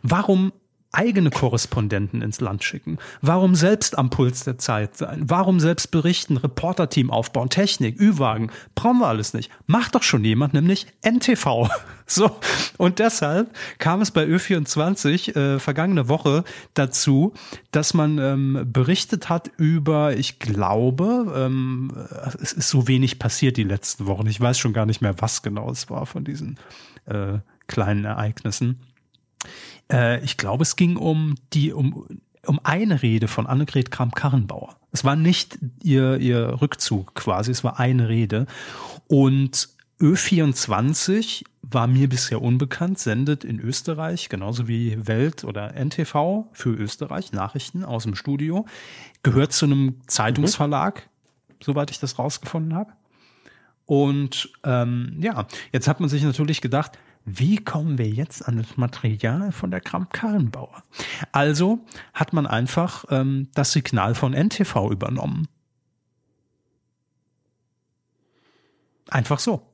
Warum 0.03 0.53
eigene 0.95 1.31
Korrespondenten 1.31 2.23
ins 2.23 2.41
Land 2.41 2.65
schicken? 2.65 2.99
Warum 3.21 3.55
selbst 3.55 3.99
am 3.99 4.11
Puls 4.11 4.45
der 4.45 4.59
Zeit 4.59 4.97
sein? 4.97 5.23
Warum 5.27 5.61
selbst 5.61 5.91
berichten, 5.91 6.37
Reporterteam 6.37 7.11
aufbauen, 7.11 7.51
Technik, 7.51 8.01
Ü-Wagen? 8.01 8.51
Brauchen 8.75 8.99
wir 8.99 9.09
alles 9.09 9.35
nicht. 9.35 9.51
Macht 9.67 9.95
doch 9.95 10.03
schon 10.03 10.25
jemand, 10.25 10.55
nämlich 10.55 10.87
NTV. 11.03 11.69
So. 12.07 12.39
Und 12.77 12.99
deshalb 12.99 13.57
kam 13.79 14.03
es 14.03 14.11
bei 14.11 14.27
Ö24 14.27 15.35
äh, 15.35 15.59
vergangene 15.59 16.07
Woche 16.11 16.45
dazu, 16.75 17.33
dass 17.71 17.95
man 17.95 18.19
ähm, 18.19 18.69
berichtet 18.71 19.31
hat 19.31 19.51
über, 19.57 20.15
ich 20.15 20.39
glaube, 20.39 21.33
ähm, 21.35 21.91
es 22.43 22.53
ist 22.53 22.69
so 22.69 22.89
wenig 22.89 23.19
passiert 23.19 23.57
die 23.57 23.65
letzten 23.65 24.05
Wochen. 24.05 24.27
Ich 24.27 24.39
weiß 24.39 24.59
schon 24.59 24.75
gar 24.75 24.85
nicht 24.85 25.01
mehr, 25.01 25.15
was 25.19 25.41
genau 25.41 25.71
es 25.71 25.89
war 25.89 26.05
von 26.05 26.25
diesen 26.25 26.59
äh, 27.07 27.39
kleinen 27.67 28.05
Ereignissen. 28.05 28.81
Äh, 29.95 30.25
ich 30.25 30.37
glaube, 30.37 30.63
es 30.63 30.77
ging 30.77 30.97
um 30.97 31.37
die, 31.53 31.73
um, 31.73 32.07
um 32.45 32.61
eine 32.65 33.03
Rede 33.03 33.29
von 33.29 33.47
Annegret 33.47 33.91
Kramp-Karrenbauer. 33.91 34.77
Es 34.91 35.05
war 35.05 35.17
nicht 35.17 35.59
ihr, 35.83 36.19
ihr 36.19 36.61
Rückzug 36.61 37.15
quasi, 37.15 37.51
es 37.53 37.65
war 37.65 37.79
eine 37.79 38.09
Rede. 38.09 38.47
Und 39.07 39.69
Ö24 40.01 41.45
war 41.63 41.87
mir 41.87 42.09
bisher 42.09 42.43
unbekannt, 42.43 42.99
sendet 42.99 43.45
in 43.45 43.61
Österreich, 43.61 44.29
genauso 44.29 44.69
wie 44.69 45.07
Welt 45.07 45.45
oder 45.45 45.75
NTV 45.75 46.47
für 46.53 46.71
Österreich, 46.71 47.33
Nachrichten 47.33 47.85
aus 47.85 48.03
dem 48.03 48.15
Studio, 48.15 48.67
gehört 49.23 49.53
zu 49.53 49.67
einem 49.67 50.01
Zeitungsverlag, 50.07 51.09
mhm. 51.49 51.55
soweit 51.63 51.91
ich 51.91 52.01
das 52.01 52.19
rausgefunden 52.19 52.75
habe. 52.75 52.93
Und 53.87 54.51
ähm, 54.65 55.17
ja, 55.21 55.47
jetzt 55.73 55.89
hat 55.89 56.01
man 56.01 56.09
sich 56.09 56.23
natürlich 56.23 56.61
gedacht, 56.61 56.99
wie 57.25 57.57
kommen 57.57 57.97
wir 57.97 58.09
jetzt 58.09 58.47
an 58.47 58.59
das 58.59 58.77
Material 58.77 59.51
von 59.51 59.71
der 59.71 59.81
Kramp-Karrenbauer? 59.81 60.83
Also 61.33 61.81
hat 62.13 62.33
man 62.33 62.47
einfach 62.47 63.07
ähm, 63.09 63.49
das 63.55 63.73
Signal 63.73 64.15
von 64.15 64.35
NTV 64.35 64.91
übernommen. 64.91 65.49
Einfach 69.09 69.39
so. 69.39 69.74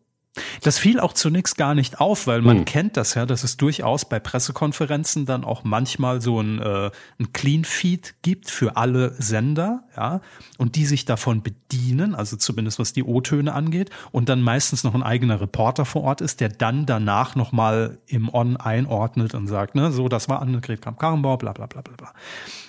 Das 0.63 0.79
fiel 0.79 1.01
auch 1.01 1.13
zunächst 1.13 1.57
gar 1.57 1.75
nicht 1.75 2.01
auf, 2.01 2.29
weil 2.29 2.41
man 2.41 2.59
hm. 2.59 2.65
kennt 2.65 2.97
das 2.97 3.15
ja, 3.15 3.27
dass 3.27 3.43
es 3.43 3.57
durchaus 3.57 4.05
bei 4.05 4.21
Pressekonferenzen 4.21 5.27
dann 5.27 5.45
auch 5.45 5.65
manchmal 5.65 6.21
so 6.21 6.41
ein, 6.41 6.61
äh, 6.61 6.91
ein 7.19 7.33
Clean 7.33 7.65
Feed 7.65 8.15
gibt 8.23 8.49
für 8.49 8.77
alle 8.77 9.15
Sender, 9.21 9.83
ja, 9.97 10.21
und 10.57 10.77
die 10.77 10.87
sich 10.87 11.05
davon 11.05 11.43
bedienen, 11.43 12.15
also 12.15 12.37
zumindest 12.37 12.79
was 12.79 12.93
die 12.93 13.03
O-Töne 13.03 13.53
angeht, 13.53 13.91
und 14.13 14.29
dann 14.29 14.41
meistens 14.41 14.85
noch 14.85 14.95
ein 14.95 15.03
eigener 15.03 15.41
Reporter 15.41 15.85
vor 15.85 16.03
Ort 16.03 16.21
ist, 16.21 16.41
der 16.41 16.49
dann 16.49 16.87
danach 16.87 17.35
nochmal 17.35 17.99
im 18.07 18.33
On 18.33 18.57
einordnet 18.57 19.35
und 19.35 19.49
sagt, 19.49 19.75
ne, 19.75 19.91
so, 19.91 20.09
das 20.09 20.29
war 20.29 20.41
Annegret 20.43 20.83
Kramp-Karrenbauer, 20.83 21.39
bla 21.39 21.53
bla 21.53 21.67
bla 21.67 21.83
bla 21.83 21.97
bla. 21.97 22.13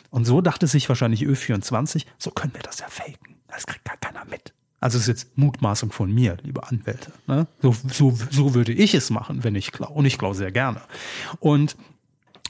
Und 0.09 0.25
so 0.25 0.41
dachte 0.41 0.65
sich 0.65 0.89
wahrscheinlich 0.89 1.23
Ö24, 1.23 2.05
so 2.17 2.31
können 2.31 2.53
wir 2.53 2.63
das 2.63 2.79
ja 2.79 2.87
faken. 2.89 3.35
Das 3.47 3.67
kriegt 3.67 3.85
gar 3.85 3.97
keiner 3.97 4.25
mit. 4.25 4.53
Also 4.81 4.97
es 4.97 5.03
ist 5.03 5.07
jetzt 5.07 5.37
Mutmaßung 5.37 5.91
von 5.91 6.11
mir, 6.11 6.37
liebe 6.41 6.67
Anwälte. 6.67 7.13
Ne? 7.27 7.47
So, 7.61 7.75
so, 7.89 8.17
so 8.31 8.55
würde 8.55 8.73
ich 8.73 8.95
es 8.95 9.11
machen, 9.11 9.43
wenn 9.43 9.55
ich 9.55 9.71
klaue. 9.71 9.91
Und 9.91 10.05
ich 10.05 10.17
klaue 10.17 10.33
sehr 10.33 10.51
gerne. 10.51 10.81
Und 11.39 11.77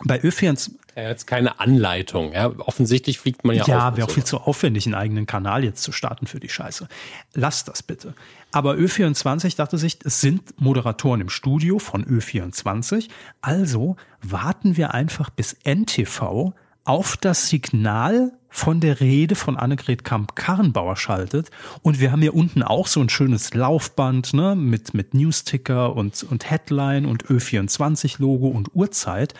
bei 0.05 0.19
Ö24. 0.19 0.71
Ja, 0.95 1.09
jetzt 1.09 1.27
keine 1.27 1.59
Anleitung. 1.59 2.33
Ja, 2.33 2.47
offensichtlich 2.59 3.19
fliegt 3.19 3.45
man 3.45 3.55
ja 3.55 3.65
Ja, 3.65 3.95
wäre 3.95 4.07
auch 4.07 4.11
viel 4.11 4.23
zu 4.23 4.39
aufwendig, 4.39 4.85
einen 4.85 4.95
eigenen 4.95 5.25
Kanal 5.25 5.63
jetzt 5.63 5.83
zu 5.83 5.91
starten 5.91 6.25
für 6.25 6.39
die 6.39 6.49
Scheiße. 6.49 6.87
Lasst 7.33 7.67
das 7.67 7.83
bitte. 7.83 8.15
Aber 8.51 8.73
Ö24 8.73 9.55
dachte 9.55 9.77
sich, 9.77 9.99
es 10.03 10.21
sind 10.21 10.59
Moderatoren 10.59 11.21
im 11.21 11.29
Studio 11.29 11.79
von 11.79 12.05
Ö24. 12.05 13.09
Also 13.41 13.95
warten 14.21 14.75
wir 14.75 14.93
einfach 14.93 15.29
bis 15.29 15.55
NTV 15.63 16.53
auf 16.83 17.17
das 17.17 17.49
Signal 17.49 18.31
von 18.49 18.81
der 18.81 18.99
Rede 18.99 19.35
von 19.35 19.55
Annegret 19.55 20.03
Kamp-Karrenbauer 20.03 20.97
schaltet. 20.97 21.49
Und 21.81 21.99
wir 21.99 22.11
haben 22.11 22.21
hier 22.21 22.35
unten 22.35 22.63
auch 22.63 22.87
so 22.87 22.99
ein 22.99 23.09
schönes 23.09 23.53
Laufband 23.53 24.33
ne, 24.33 24.55
mit, 24.55 24.93
mit 24.93 25.13
Newsticker 25.13 25.95
und, 25.95 26.23
und 26.23 26.49
Headline 26.51 27.05
und 27.05 27.25
Ö24-Logo 27.25 28.47
und 28.47 28.75
Uhrzeit. 28.75 29.33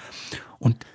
Und 0.59 0.85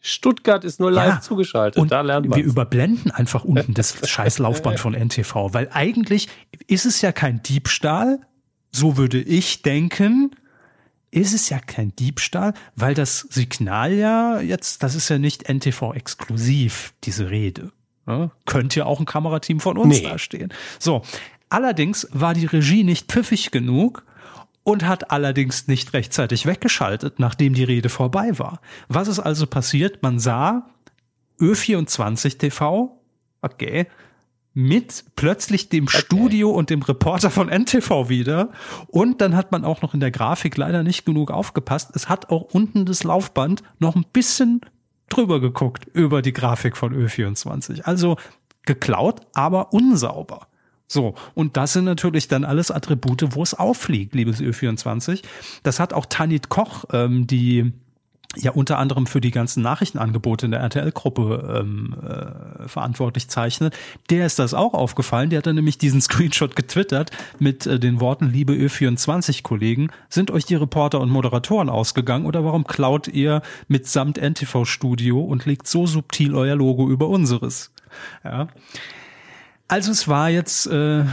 Stuttgart 0.00 0.64
ist 0.64 0.80
nur 0.80 0.90
live 0.90 1.14
ja, 1.14 1.20
zugeschaltet. 1.20 1.80
Und 1.80 1.92
da 1.92 2.00
lernt 2.00 2.28
man. 2.28 2.38
Wir 2.38 2.44
überblenden 2.44 3.10
einfach 3.10 3.44
unten 3.44 3.74
das 3.74 3.98
Scheißlaufband 4.08 4.80
von 4.80 4.94
NTV, 4.94 5.52
weil 5.52 5.68
eigentlich 5.72 6.28
ist 6.66 6.86
es 6.86 7.02
ja 7.02 7.12
kein 7.12 7.42
Diebstahl, 7.42 8.20
so 8.72 8.96
würde 8.96 9.20
ich 9.20 9.62
denken, 9.62 10.30
ist 11.10 11.34
es 11.34 11.48
ja 11.48 11.58
kein 11.58 11.94
Diebstahl, 11.96 12.54
weil 12.76 12.94
das 12.94 13.20
Signal 13.30 13.92
ja 13.92 14.40
jetzt, 14.40 14.82
das 14.82 14.94
ist 14.94 15.08
ja 15.08 15.18
nicht 15.18 15.48
NTV-exklusiv, 15.48 16.92
diese 17.04 17.30
Rede. 17.30 17.72
Ja, 18.06 18.30
könnte 18.46 18.80
ja 18.80 18.86
auch 18.86 19.00
ein 19.00 19.06
Kamerateam 19.06 19.60
von 19.60 19.76
uns 19.76 20.00
nee. 20.00 20.08
dastehen. 20.08 20.52
So. 20.78 21.02
Allerdings 21.50 22.06
war 22.10 22.34
die 22.34 22.46
Regie 22.46 22.84
nicht 22.84 23.10
pfiffig 23.10 23.50
genug 23.50 24.04
und 24.64 24.86
hat 24.86 25.10
allerdings 25.10 25.66
nicht 25.66 25.94
rechtzeitig 25.94 26.44
weggeschaltet, 26.44 27.18
nachdem 27.18 27.54
die 27.54 27.64
Rede 27.64 27.88
vorbei 27.88 28.38
war. 28.38 28.60
Was 28.88 29.08
ist 29.08 29.18
also 29.18 29.46
passiert? 29.46 30.02
Man 30.02 30.18
sah 30.18 30.68
Ö24 31.40 32.36
TV, 32.36 33.00
okay, 33.40 33.86
mit 34.58 35.04
plötzlich 35.14 35.68
dem 35.68 35.84
okay. 35.84 35.98
Studio 35.98 36.50
und 36.50 36.68
dem 36.68 36.82
Reporter 36.82 37.30
von 37.30 37.48
NTV 37.48 38.08
wieder. 38.08 38.50
Und 38.88 39.20
dann 39.20 39.36
hat 39.36 39.52
man 39.52 39.64
auch 39.64 39.82
noch 39.82 39.94
in 39.94 40.00
der 40.00 40.10
Grafik 40.10 40.56
leider 40.56 40.82
nicht 40.82 41.06
genug 41.06 41.30
aufgepasst. 41.30 41.92
Es 41.94 42.08
hat 42.08 42.30
auch 42.30 42.42
unten 42.42 42.84
das 42.84 43.04
Laufband 43.04 43.62
noch 43.78 43.94
ein 43.94 44.04
bisschen 44.12 44.60
drüber 45.08 45.40
geguckt 45.40 45.86
über 45.92 46.22
die 46.22 46.32
Grafik 46.32 46.76
von 46.76 46.92
Ö24. 46.92 47.82
Also 47.82 48.16
geklaut, 48.64 49.20
aber 49.32 49.72
unsauber. 49.72 50.48
So, 50.88 51.14
und 51.34 51.56
das 51.56 51.74
sind 51.74 51.84
natürlich 51.84 52.26
dann 52.26 52.44
alles 52.44 52.72
Attribute, 52.72 53.36
wo 53.36 53.44
es 53.44 53.54
auffliegt, 53.54 54.16
liebes 54.16 54.40
Ö24. 54.40 55.22
Das 55.62 55.78
hat 55.78 55.92
auch 55.92 56.06
Tanit 56.06 56.48
Koch, 56.48 56.84
ähm, 56.92 57.28
die 57.28 57.72
ja 58.36 58.50
unter 58.50 58.78
anderem 58.78 59.06
für 59.06 59.20
die 59.20 59.30
ganzen 59.30 59.62
Nachrichtenangebote 59.62 60.46
in 60.46 60.50
der 60.52 60.60
RTL-Gruppe 60.60 61.60
ähm, 61.60 61.96
äh, 62.02 62.68
verantwortlich 62.68 63.28
zeichnet, 63.28 63.74
der 64.10 64.26
ist 64.26 64.38
das 64.38 64.52
auch 64.52 64.74
aufgefallen. 64.74 65.30
Der 65.30 65.38
hat 65.38 65.46
dann 65.46 65.54
nämlich 65.54 65.78
diesen 65.78 66.00
Screenshot 66.02 66.54
getwittert 66.54 67.10
mit 67.38 67.66
äh, 67.66 67.80
den 67.80 68.00
Worten, 68.00 68.30
liebe 68.30 68.52
Ö24-Kollegen, 68.52 69.90
sind 70.10 70.30
euch 70.30 70.44
die 70.44 70.56
Reporter 70.56 71.00
und 71.00 71.10
Moderatoren 71.10 71.70
ausgegangen 71.70 72.26
oder 72.26 72.44
warum 72.44 72.66
klaut 72.66 73.08
ihr 73.08 73.42
mitsamt 73.66 74.18
NTV-Studio 74.18 75.20
und 75.20 75.46
legt 75.46 75.66
so 75.66 75.86
subtil 75.86 76.34
euer 76.34 76.56
Logo 76.56 76.88
über 76.88 77.08
unseres? 77.08 77.72
Ja. 78.24 78.48
Also 79.68 79.90
es 79.90 80.06
war 80.06 80.28
jetzt, 80.28 80.66
äh, 80.66 81.04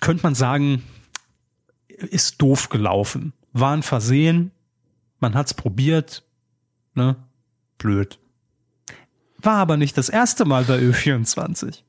könnte 0.00 0.22
man 0.24 0.34
sagen, 0.34 0.82
ist 1.88 2.42
doof 2.42 2.68
gelaufen. 2.68 3.32
War 3.52 3.72
ein 3.72 3.82
Versehen, 3.82 4.50
man 5.20 5.34
hat's 5.34 5.54
probiert, 5.54 6.25
Ne? 6.96 7.16
Blöd. 7.78 8.18
War 9.40 9.58
aber 9.58 9.76
nicht 9.76 9.96
das 9.98 10.08
erste 10.08 10.44
Mal 10.44 10.64
bei 10.64 10.78
Ö24. 10.78 11.82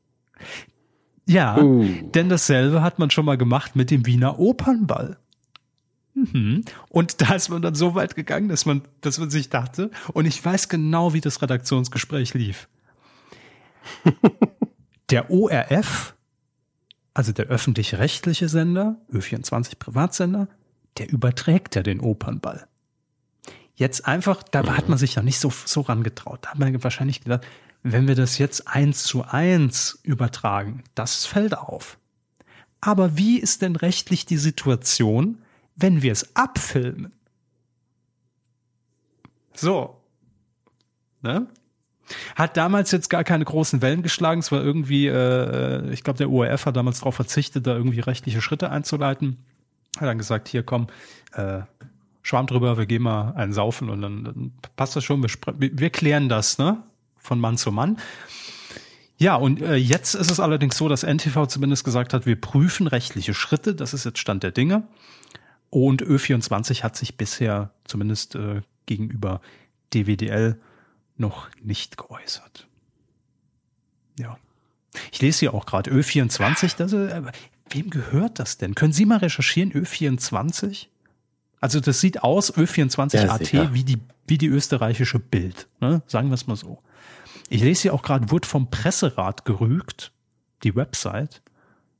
Ja, 1.25 1.57
uh. 1.57 1.85
denn 2.13 2.29
dasselbe 2.29 2.81
hat 2.81 2.99
man 2.99 3.09
schon 3.09 3.25
mal 3.25 3.37
gemacht 3.37 3.75
mit 3.75 3.89
dem 3.89 4.05
Wiener 4.05 4.37
Opernball. 4.37 5.17
Mhm. 6.13 6.65
Und 6.89 7.21
da 7.21 7.35
ist 7.35 7.49
man 7.49 7.61
dann 7.61 7.75
so 7.75 7.95
weit 7.95 8.15
gegangen, 8.15 8.49
dass 8.49 8.65
man, 8.65 8.81
dass 9.01 9.17
man 9.17 9.29
sich 9.29 9.49
dachte, 9.49 9.91
und 10.13 10.25
ich 10.25 10.43
weiß 10.43 10.67
genau, 10.67 11.13
wie 11.13 11.21
das 11.21 11.41
Redaktionsgespräch 11.41 12.33
lief. 12.33 12.67
der 15.09 15.31
ORF, 15.31 16.15
also 17.13 17.31
der 17.31 17.45
öffentlich-rechtliche 17.45 18.49
Sender, 18.49 18.97
Ö24 19.11 19.77
Privatsender, 19.79 20.49
der 20.97 21.09
überträgt 21.09 21.75
ja 21.75 21.83
den 21.83 22.01
Opernball 22.01 22.67
jetzt 23.77 24.07
einfach, 24.07 24.43
da 24.43 24.65
hat 24.75 24.89
man 24.89 24.97
sich 24.97 25.15
noch 25.15 25.23
nicht 25.23 25.39
so, 25.39 25.53
so 25.65 25.81
rangetraut. 25.81 26.39
Da 26.41 26.49
hat 26.49 26.59
man 26.59 26.83
wahrscheinlich 26.83 27.21
gedacht, 27.21 27.45
wenn 27.83 28.07
wir 28.07 28.15
das 28.15 28.37
jetzt 28.39 28.67
eins 28.67 29.03
zu 29.03 29.23
eins 29.23 29.99
übertragen, 30.03 30.83
das 30.95 31.25
fällt 31.25 31.57
auf. 31.57 31.97
Aber 32.81 33.17
wie 33.17 33.39
ist 33.39 33.61
denn 33.61 33.75
rechtlich 33.75 34.25
die 34.25 34.37
Situation, 34.37 35.39
wenn 35.75 36.01
wir 36.01 36.11
es 36.11 36.35
abfilmen? 36.35 37.13
So. 39.53 40.01
Ne? 41.21 41.47
Hat 42.35 42.57
damals 42.57 42.91
jetzt 42.91 43.09
gar 43.09 43.23
keine 43.23 43.45
großen 43.45 43.81
Wellen 43.81 44.01
geschlagen. 44.01 44.39
Es 44.39 44.51
war 44.51 44.63
irgendwie, 44.63 45.07
äh, 45.07 45.89
ich 45.91 46.03
glaube, 46.03 46.17
der 46.17 46.29
ORF 46.29 46.65
hat 46.65 46.75
damals 46.75 46.99
darauf 46.99 47.15
verzichtet, 47.15 47.67
da 47.67 47.75
irgendwie 47.75 47.99
rechtliche 47.99 48.41
Schritte 48.41 48.69
einzuleiten. 48.71 49.37
Hat 49.97 50.07
dann 50.07 50.17
gesagt, 50.17 50.47
hier 50.47 50.63
komm, 50.63 50.87
äh, 51.33 51.61
Schwamm 52.27 52.45
drüber, 52.45 52.77
wir 52.77 52.85
gehen 52.85 53.03
mal 53.03 53.31
einen 53.35 53.53
saufen 53.53 53.89
und 53.89 54.01
dann, 54.01 54.25
dann 54.25 54.51
passt 54.75 54.97
das 54.97 55.05
schon. 55.05 55.23
Wir, 55.23 55.29
wir 55.57 55.89
klären 55.89 56.27
das, 56.27 56.57
ne? 56.57 56.83
Von 57.15 57.39
Mann 57.39 57.55
zu 57.57 57.71
Mann. 57.71 57.97
Ja, 59.17 59.35
und 59.35 59.61
äh, 59.61 59.75
jetzt 59.75 60.13
ist 60.13 60.29
es 60.29 60.41
allerdings 60.41 60.75
so, 60.75 60.89
dass 60.89 61.03
NTV 61.03 61.47
zumindest 61.47 61.85
gesagt 61.85 62.13
hat, 62.13 62.25
wir 62.25 62.35
prüfen 62.39 62.87
rechtliche 62.87 63.33
Schritte. 63.33 63.75
Das 63.75 63.93
ist 63.93 64.03
jetzt 64.03 64.19
Stand 64.19 64.43
der 64.43 64.51
Dinge. 64.51 64.83
Und 65.69 66.03
Ö24 66.03 66.83
hat 66.83 66.97
sich 66.97 67.15
bisher 67.15 67.71
zumindest 67.85 68.35
äh, 68.35 68.61
gegenüber 68.87 69.39
DWDL 69.93 70.59
noch 71.15 71.47
nicht 71.63 71.97
geäußert. 71.97 72.67
Ja. 74.19 74.37
Ich 75.13 75.21
lese 75.21 75.39
hier 75.39 75.53
auch 75.53 75.65
gerade 75.65 75.91
Ö24, 75.91 76.75
das, 76.75 76.91
äh, 76.91 77.21
wem 77.69 77.89
gehört 77.89 78.37
das 78.39 78.57
denn? 78.57 78.75
Können 78.75 78.91
Sie 78.91 79.05
mal 79.05 79.19
recherchieren, 79.19 79.71
Ö24? 79.71 80.87
Also 81.59 81.79
das 81.79 81.99
sieht 81.99 82.23
aus, 82.23 82.53
Ö24 82.53 83.15
ja, 83.15 83.31
AT, 83.31 83.73
wie 83.73 83.83
die, 83.83 83.97
wie 84.27 84.37
die 84.37 84.47
österreichische 84.47 85.19
Bild. 85.19 85.67
Ne? 85.79 86.01
Sagen 86.07 86.29
wir 86.29 86.35
es 86.35 86.47
mal 86.47 86.55
so. 86.55 86.79
Ich 87.49 87.61
lese 87.61 87.83
hier 87.83 87.93
auch 87.93 88.01
gerade, 88.01 88.29
wurde 88.29 88.47
vom 88.47 88.69
Presserat 88.69 89.45
gerügt, 89.45 90.11
die 90.63 90.75
Website. 90.75 91.41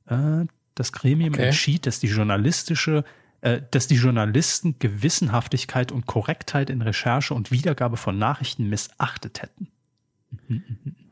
Äh, 0.06 0.44
das 0.74 0.92
Gremium 0.92 1.34
okay. 1.34 1.46
entschied, 1.46 1.86
dass 1.86 1.98
die 1.98 2.06
journalistische 2.06 3.04
äh, 3.40 3.62
dass 3.70 3.86
die 3.86 3.94
Journalisten 3.94 4.80
Gewissenhaftigkeit 4.80 5.92
und 5.92 6.06
Korrektheit 6.06 6.70
in 6.70 6.82
Recherche 6.82 7.34
und 7.34 7.52
Wiedergabe 7.52 7.96
von 7.96 8.18
Nachrichten 8.18 8.68
missachtet 8.68 9.42
hätten. 9.42 9.68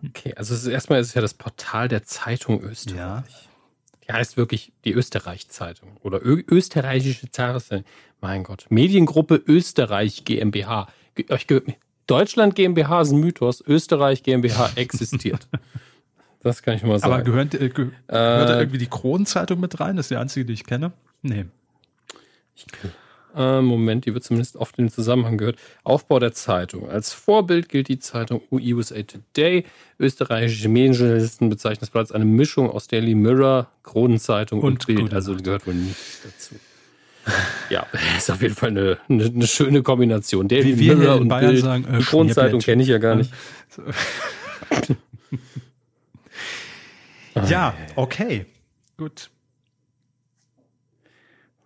Okay, 0.04 0.34
also 0.34 0.54
ist, 0.54 0.66
erstmal 0.66 1.00
ist 1.00 1.08
es 1.08 1.14
ja 1.14 1.20
das 1.20 1.34
Portal 1.34 1.86
der 1.86 2.02
Zeitung 2.02 2.60
Österreich. 2.62 2.98
Ja. 2.98 3.24
Die 4.08 4.12
heißt 4.12 4.36
wirklich 4.36 4.72
die 4.84 4.92
Österreich-Zeitung 4.92 5.98
oder 5.98 6.24
Ö 6.24 6.42
österreichische 6.48 7.30
Zeitung. 7.30 7.84
Mein 8.20 8.44
Gott. 8.44 8.66
Mediengruppe 8.70 9.42
Österreich 9.46 10.24
GmbH. 10.24 10.88
Deutschland 12.06 12.54
GmbH 12.54 13.02
ist 13.02 13.12
ein 13.12 13.20
Mythos. 13.20 13.62
Österreich 13.66 14.22
GmbH 14.22 14.70
existiert. 14.76 15.48
das 16.42 16.62
kann 16.62 16.74
ich 16.74 16.82
mal 16.82 16.98
sagen. 16.98 17.12
Aber 17.12 17.22
gehört, 17.22 17.54
äh, 17.54 17.68
gehört 17.68 17.92
äh, 18.08 18.12
da 18.12 18.58
irgendwie 18.58 18.78
die 18.78 18.88
Kronenzeitung 18.88 19.60
mit 19.60 19.80
rein? 19.80 19.96
Das 19.96 20.06
ist 20.06 20.10
die 20.10 20.16
einzige, 20.16 20.46
die 20.46 20.52
ich 20.54 20.64
kenne. 20.64 20.92
Nee. 21.22 21.46
Äh, 23.36 23.60
Moment, 23.60 24.06
die 24.06 24.14
wird 24.14 24.24
zumindest 24.24 24.56
oft 24.56 24.78
in 24.78 24.86
den 24.86 24.90
Zusammenhang 24.90 25.36
gehört. 25.36 25.58
Aufbau 25.84 26.18
der 26.18 26.32
Zeitung. 26.32 26.88
Als 26.88 27.12
Vorbild 27.12 27.68
gilt 27.68 27.88
die 27.88 27.98
Zeitung 27.98 28.40
USA 28.50 29.02
Today. 29.02 29.64
Österreichische 29.98 30.70
Medienjournalisten 30.70 31.50
bezeichnen 31.50 31.80
das 31.80 31.90
Blatt 31.90 32.06
als 32.06 32.12
eine 32.12 32.24
Mischung 32.24 32.70
aus 32.70 32.88
Daily 32.88 33.14
Mirror, 33.14 33.70
Kronenzeitung 33.82 34.60
und, 34.60 34.86
und 34.86 34.86
Bild. 34.86 35.12
Also 35.12 35.36
gehört 35.36 35.66
wohl 35.66 35.74
nicht 35.74 35.96
dazu. 36.24 36.54
Ja, 37.70 37.86
ist 38.16 38.30
auf 38.30 38.40
jeden 38.42 38.54
Fall 38.54 38.70
eine, 38.70 38.98
eine, 39.08 39.24
eine 39.24 39.46
schöne 39.46 39.82
Kombination. 39.82 40.46
Daily 40.46 40.78
Wie 40.78 40.94
Mirror 40.94 41.20
und 41.20 41.28
Bayern 41.28 41.50
Bild. 41.52 41.64
Sagen, 41.64 41.84
äh, 41.92 41.98
Kronenzeitung 42.00 42.60
kenne 42.60 42.82
ich 42.82 42.88
ja 42.88 42.98
gar 42.98 43.16
nicht. 43.16 43.32
ja, 47.48 47.74
okay. 47.96 48.46
Gut. 48.96 49.30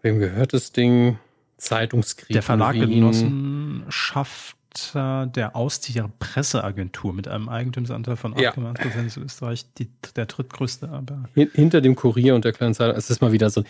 Wem 0.03 0.19
gehört 0.19 0.55
das 0.55 0.73
Ding? 0.73 1.19
Zeitungskrieg. 1.59 2.31
Der 2.31 2.43
Verlag 2.43 2.75
Genossenschaft 2.75 4.57
der 4.95 5.57
Austier 5.57 6.11
Presseagentur 6.21 7.13
mit 7.13 7.27
einem 7.27 7.49
Eigentumsanteil 7.49 8.17
von 8.17 8.35
8,1 8.35 8.41
ja. 8.43 8.53
Prozent 8.53 9.17
in 9.17 9.25
Österreich, 9.25 9.67
die, 9.75 9.91
der 10.15 10.27
drittgrößte. 10.27 10.89
Aber 10.89 11.25
Hinter 11.35 11.81
dem 11.81 11.97
Kurier 11.97 12.37
und 12.37 12.45
der 12.45 12.53
kleinen 12.53 12.75
Zeitung, 12.75 12.97
es 12.97 13.11
ist 13.11 13.21
mal 13.21 13.33
wieder 13.33 13.51
so. 13.51 13.65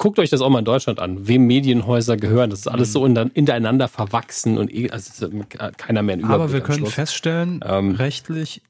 Guckt 0.00 0.18
euch 0.18 0.30
das 0.30 0.40
auch 0.40 0.48
mal 0.48 0.60
in 0.60 0.64
Deutschland 0.64 0.98
an, 0.98 1.28
wem 1.28 1.46
Medienhäuser 1.46 2.16
gehören. 2.16 2.48
Das 2.48 2.60
ist 2.60 2.68
alles 2.68 2.88
mhm. 2.88 2.92
so 2.92 3.04
ineinander 3.04 3.86
verwachsen 3.86 4.56
und 4.56 4.72
eh, 4.72 4.88
also 4.88 5.28
keiner 5.76 6.02
mehr 6.02 6.16
ein 6.16 6.20
Überblick 6.20 6.40
Aber 6.40 6.52
wir 6.54 6.60
können 6.62 6.86
feststellen, 6.86 7.62
ähm, 7.62 7.96
rechtlich, 7.96 8.62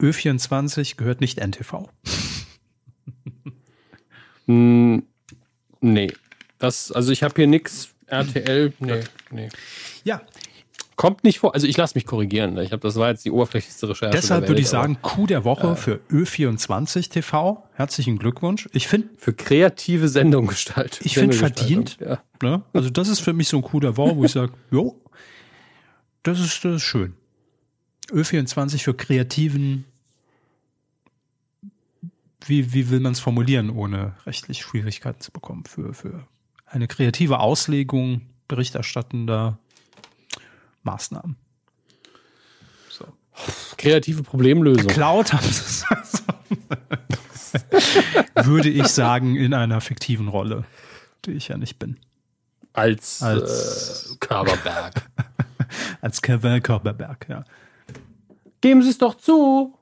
Ö24 0.00 0.96
gehört 0.96 1.20
nicht 1.20 1.38
NTV. 1.38 1.90
hm, 4.46 5.02
Nee. 5.82 6.12
Das, 6.58 6.90
also 6.90 7.12
ich 7.12 7.22
habe 7.22 7.34
hier 7.36 7.46
nichts 7.46 7.90
RTL. 8.06 8.72
Nee, 8.78 9.00
nee. 9.30 9.50
Ja. 10.02 10.22
Kommt 10.96 11.24
nicht 11.24 11.40
vor. 11.40 11.54
Also 11.54 11.66
ich 11.66 11.76
lasse 11.76 11.96
mich 11.96 12.06
korrigieren. 12.06 12.56
Ich 12.58 12.70
habe 12.70 12.80
das 12.80 12.96
war 12.96 13.10
jetzt 13.10 13.24
die 13.24 13.30
oberflächlichste 13.30 13.88
Recherche. 13.88 14.16
Deshalb 14.16 14.48
würde 14.48 14.60
ich 14.60 14.68
sagen, 14.68 14.98
Coup 15.02 15.26
der 15.26 15.44
Woche 15.44 15.68
äh, 15.68 15.76
für 15.76 16.00
Ö24 16.10 17.10
TV. 17.10 17.64
Herzlichen 17.74 18.18
Glückwunsch. 18.18 18.68
Ich 18.72 18.86
finde 18.86 19.08
für 19.16 19.32
kreative 19.32 20.08
Sendung 20.08 20.46
gestaltet. 20.46 21.00
Ich 21.04 21.14
finde 21.14 21.34
verdient. 21.34 21.98
Ja. 22.00 22.22
Ne? 22.42 22.62
Also 22.72 22.90
das 22.90 23.08
ist 23.08 23.20
für 23.20 23.32
mich 23.32 23.48
so 23.48 23.56
ein 23.56 23.62
Coup 23.62 23.80
der 23.80 23.96
Woche, 23.96 24.16
wo 24.16 24.24
ich 24.24 24.32
sage, 24.32 24.52
jo, 24.70 25.00
das 26.22 26.38
ist, 26.38 26.64
das 26.64 26.76
ist 26.76 26.82
schön. 26.82 27.14
Ö24 28.10 28.82
für 28.82 28.94
kreativen 28.94 29.84
wie, 32.46 32.72
wie 32.72 32.90
will 32.90 33.00
man 33.00 33.12
es 33.12 33.20
formulieren, 33.20 33.70
ohne 33.70 34.14
rechtlich 34.26 34.60
Schwierigkeiten 34.60 35.20
zu 35.20 35.32
bekommen 35.32 35.64
für, 35.64 35.94
für 35.94 36.26
eine 36.66 36.86
kreative 36.86 37.40
Auslegung 37.40 38.22
berichterstattender 38.48 39.58
Maßnahmen. 40.84 41.36
So. 42.88 43.06
Kreative 43.76 44.22
Problemlösung. 44.22 44.86
Cloud 44.86 45.32
haben 45.32 45.46
sie 45.46 45.84
es. 45.90 46.24
Würde 48.46 48.68
ich 48.68 48.88
sagen, 48.88 49.36
in 49.36 49.54
einer 49.54 49.80
fiktiven 49.80 50.28
Rolle, 50.28 50.64
die 51.24 51.32
ich 51.32 51.48
ja 51.48 51.56
nicht 51.56 51.78
bin. 51.78 51.98
Als, 52.72 53.22
als 53.22 54.12
äh, 54.14 54.16
Körberberg. 54.18 55.10
als 56.00 56.22
Kevin 56.22 56.62
Körberberg, 56.62 57.26
ja. 57.28 57.44
Geben 58.60 58.82
Sie 58.82 58.90
es 58.90 58.98
doch 58.98 59.16
zu. 59.16 59.76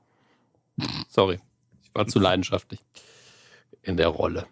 Sorry 1.07 1.39
war 1.93 2.07
zu 2.07 2.19
leidenschaftlich 2.19 2.79
in 3.81 3.97
der 3.97 4.07
Rolle. 4.07 4.45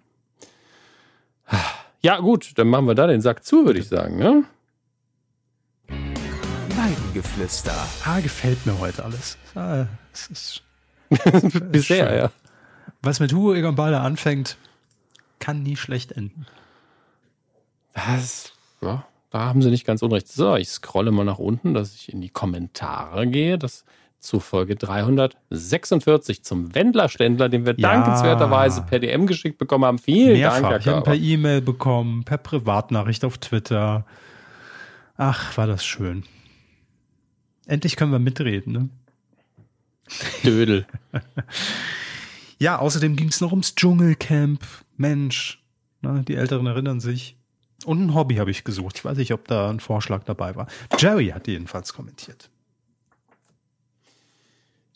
Ja, 2.01 2.19
gut, 2.19 2.53
dann 2.57 2.67
machen 2.67 2.87
wir 2.87 2.95
da 2.95 3.07
den 3.07 3.21
Sack 3.21 3.43
zu, 3.43 3.65
würde 3.65 3.79
ich 3.79 3.87
sagen. 3.87 4.17
Ne? 4.17 4.45
Weidengeflüster. 7.21 7.73
Ah, 8.05 8.19
gefällt 8.19 8.65
mir 8.65 8.79
heute 8.79 9.03
alles. 9.03 9.37
Ah, 9.55 9.85
es 10.13 10.27
ist, 10.27 10.63
Bisher, 11.71 12.07
schön. 12.07 12.17
ja. 12.17 12.31
Was 13.01 13.19
mit 13.19 13.33
Hugo 13.33 13.53
Egon 13.53 13.75
Balder 13.75 14.01
anfängt, 14.01 14.57
kann 15.39 15.63
nie 15.63 15.75
schlecht 15.75 16.11
enden. 16.11 16.45
Das, 17.93 18.53
ja, 18.81 19.05
da 19.29 19.39
haben 19.39 19.61
sie 19.61 19.69
nicht 19.69 19.85
ganz 19.85 20.01
unrecht. 20.01 20.27
So, 20.29 20.55
ich 20.55 20.69
scrolle 20.69 21.11
mal 21.11 21.25
nach 21.25 21.39
unten, 21.39 21.73
dass 21.73 21.93
ich 21.93 22.11
in 22.11 22.21
die 22.21 22.29
Kommentare 22.29 23.27
gehe. 23.27 23.57
Das 23.57 23.85
zu 24.19 24.39
Folge 24.39 24.75
346 24.75 26.43
zum 26.43 26.75
Wendlerständler, 26.75 27.49
den 27.49 27.65
wir 27.65 27.73
ja. 27.75 27.91
dankenswerterweise 27.91 28.83
per 28.83 28.99
DM 28.99 29.25
geschickt 29.25 29.57
bekommen 29.57 29.85
haben. 29.85 29.97
Vielen 29.97 30.33
Mehrfach. 30.33 30.69
Dank. 30.69 30.81
Ich 30.81 30.87
habe 30.87 31.01
per 31.01 31.15
E-Mail 31.15 31.61
bekommen, 31.61 32.23
per 32.23 32.37
Privatnachricht 32.37 33.25
auf 33.25 33.39
Twitter. 33.39 34.05
Ach, 35.17 35.57
war 35.57 35.65
das 35.65 35.83
schön. 35.83 36.23
Endlich 37.71 37.95
können 37.95 38.11
wir 38.11 38.19
mitreden, 38.19 38.73
ne? 38.73 38.89
Dödel. 40.43 40.85
ja, 42.59 42.77
außerdem 42.77 43.15
ging 43.15 43.29
es 43.29 43.39
noch 43.39 43.51
ums 43.51 43.75
Dschungelcamp. 43.75 44.61
Mensch, 44.97 45.63
ne, 46.01 46.21
die 46.27 46.35
Älteren 46.35 46.67
erinnern 46.67 46.99
sich. 46.99 47.37
Und 47.85 48.01
ein 48.01 48.13
Hobby 48.13 48.35
habe 48.35 48.51
ich 48.51 48.65
gesucht. 48.65 48.97
Ich 48.97 49.05
weiß 49.05 49.17
nicht, 49.17 49.31
ob 49.31 49.47
da 49.47 49.69
ein 49.69 49.79
Vorschlag 49.79 50.25
dabei 50.25 50.53
war. 50.57 50.67
Jerry 50.99 51.27
hat 51.29 51.47
jedenfalls 51.47 51.93
kommentiert. 51.93 52.49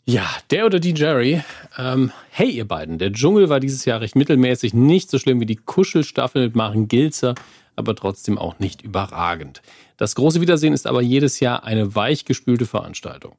Ja, 0.04 0.28
der 0.50 0.66
oder 0.66 0.78
die 0.78 0.92
Jerry. 0.92 1.42
Ähm, 1.78 2.12
hey, 2.28 2.50
ihr 2.50 2.68
beiden, 2.68 2.98
der 2.98 3.10
Dschungel 3.10 3.48
war 3.48 3.58
dieses 3.58 3.86
Jahr 3.86 4.02
recht 4.02 4.16
mittelmäßig, 4.16 4.74
nicht 4.74 5.08
so 5.08 5.18
schlimm 5.18 5.40
wie 5.40 5.46
die 5.46 5.56
Kuschelstaffel 5.56 6.42
mit 6.44 6.56
Maren 6.56 6.88
Gilzer, 6.88 7.36
aber 7.74 7.96
trotzdem 7.96 8.36
auch 8.36 8.58
nicht 8.58 8.82
überragend. 8.82 9.62
Das 9.96 10.14
große 10.14 10.40
Wiedersehen 10.40 10.72
ist 10.72 10.86
aber 10.86 11.00
jedes 11.00 11.40
Jahr 11.40 11.64
eine 11.64 11.94
weichgespülte 11.94 12.66
Veranstaltung. 12.66 13.36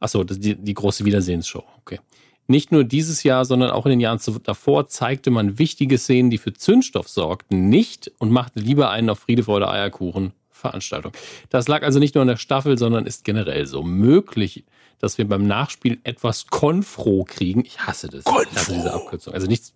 Achso, 0.00 0.22
die, 0.24 0.54
die 0.54 0.74
große 0.74 1.04
Wiedersehensshow, 1.04 1.64
okay. 1.80 1.98
Nicht 2.46 2.72
nur 2.72 2.84
dieses 2.84 3.24
Jahr, 3.24 3.44
sondern 3.44 3.70
auch 3.70 3.84
in 3.84 3.90
den 3.90 4.00
Jahren 4.00 4.20
davor 4.44 4.88
zeigte 4.88 5.30
man 5.30 5.58
wichtige 5.58 5.98
Szenen, 5.98 6.30
die 6.30 6.38
für 6.38 6.54
Zündstoff 6.54 7.08
sorgten, 7.08 7.68
nicht 7.68 8.10
und 8.18 8.30
machte 8.30 8.60
lieber 8.60 8.90
einen 8.90 9.10
auf 9.10 9.18
Friede, 9.18 9.42
Freude, 9.42 9.68
Eierkuchen 9.68 10.32
Veranstaltung. 10.50 11.12
Das 11.50 11.68
lag 11.68 11.82
also 11.82 11.98
nicht 11.98 12.14
nur 12.14 12.22
an 12.22 12.28
der 12.28 12.36
Staffel, 12.36 12.78
sondern 12.78 13.06
ist 13.06 13.24
generell 13.24 13.66
so 13.66 13.82
möglich 13.82 14.64
dass 14.98 15.18
wir 15.18 15.28
beim 15.28 15.46
Nachspiel 15.46 15.98
etwas 16.04 16.46
Konfro 16.46 17.24
kriegen. 17.24 17.64
Ich 17.64 17.80
hasse 17.80 18.08
das. 18.08 18.24
Konfro. 18.24 18.72
Diese 18.72 18.92
Abkürzung. 18.92 19.34
Also 19.34 19.46
nichts. 19.46 19.74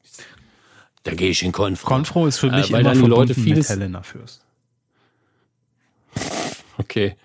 Da 1.04 1.14
gehe 1.14 1.30
ich 1.30 1.42
in 1.42 1.52
Konfro. 1.52 1.88
Konfro 1.88 2.26
ist 2.26 2.38
für 2.38 2.50
mich 2.50 2.70
äh, 2.70 2.72
weil 2.72 2.80
immer 2.80 2.90
dann 2.90 3.02
die 3.02 3.08
Leute 3.08 3.34
vieles. 3.34 3.68
Helena 3.68 4.02
Fürst. 4.02 4.41
Okay. 6.78 7.16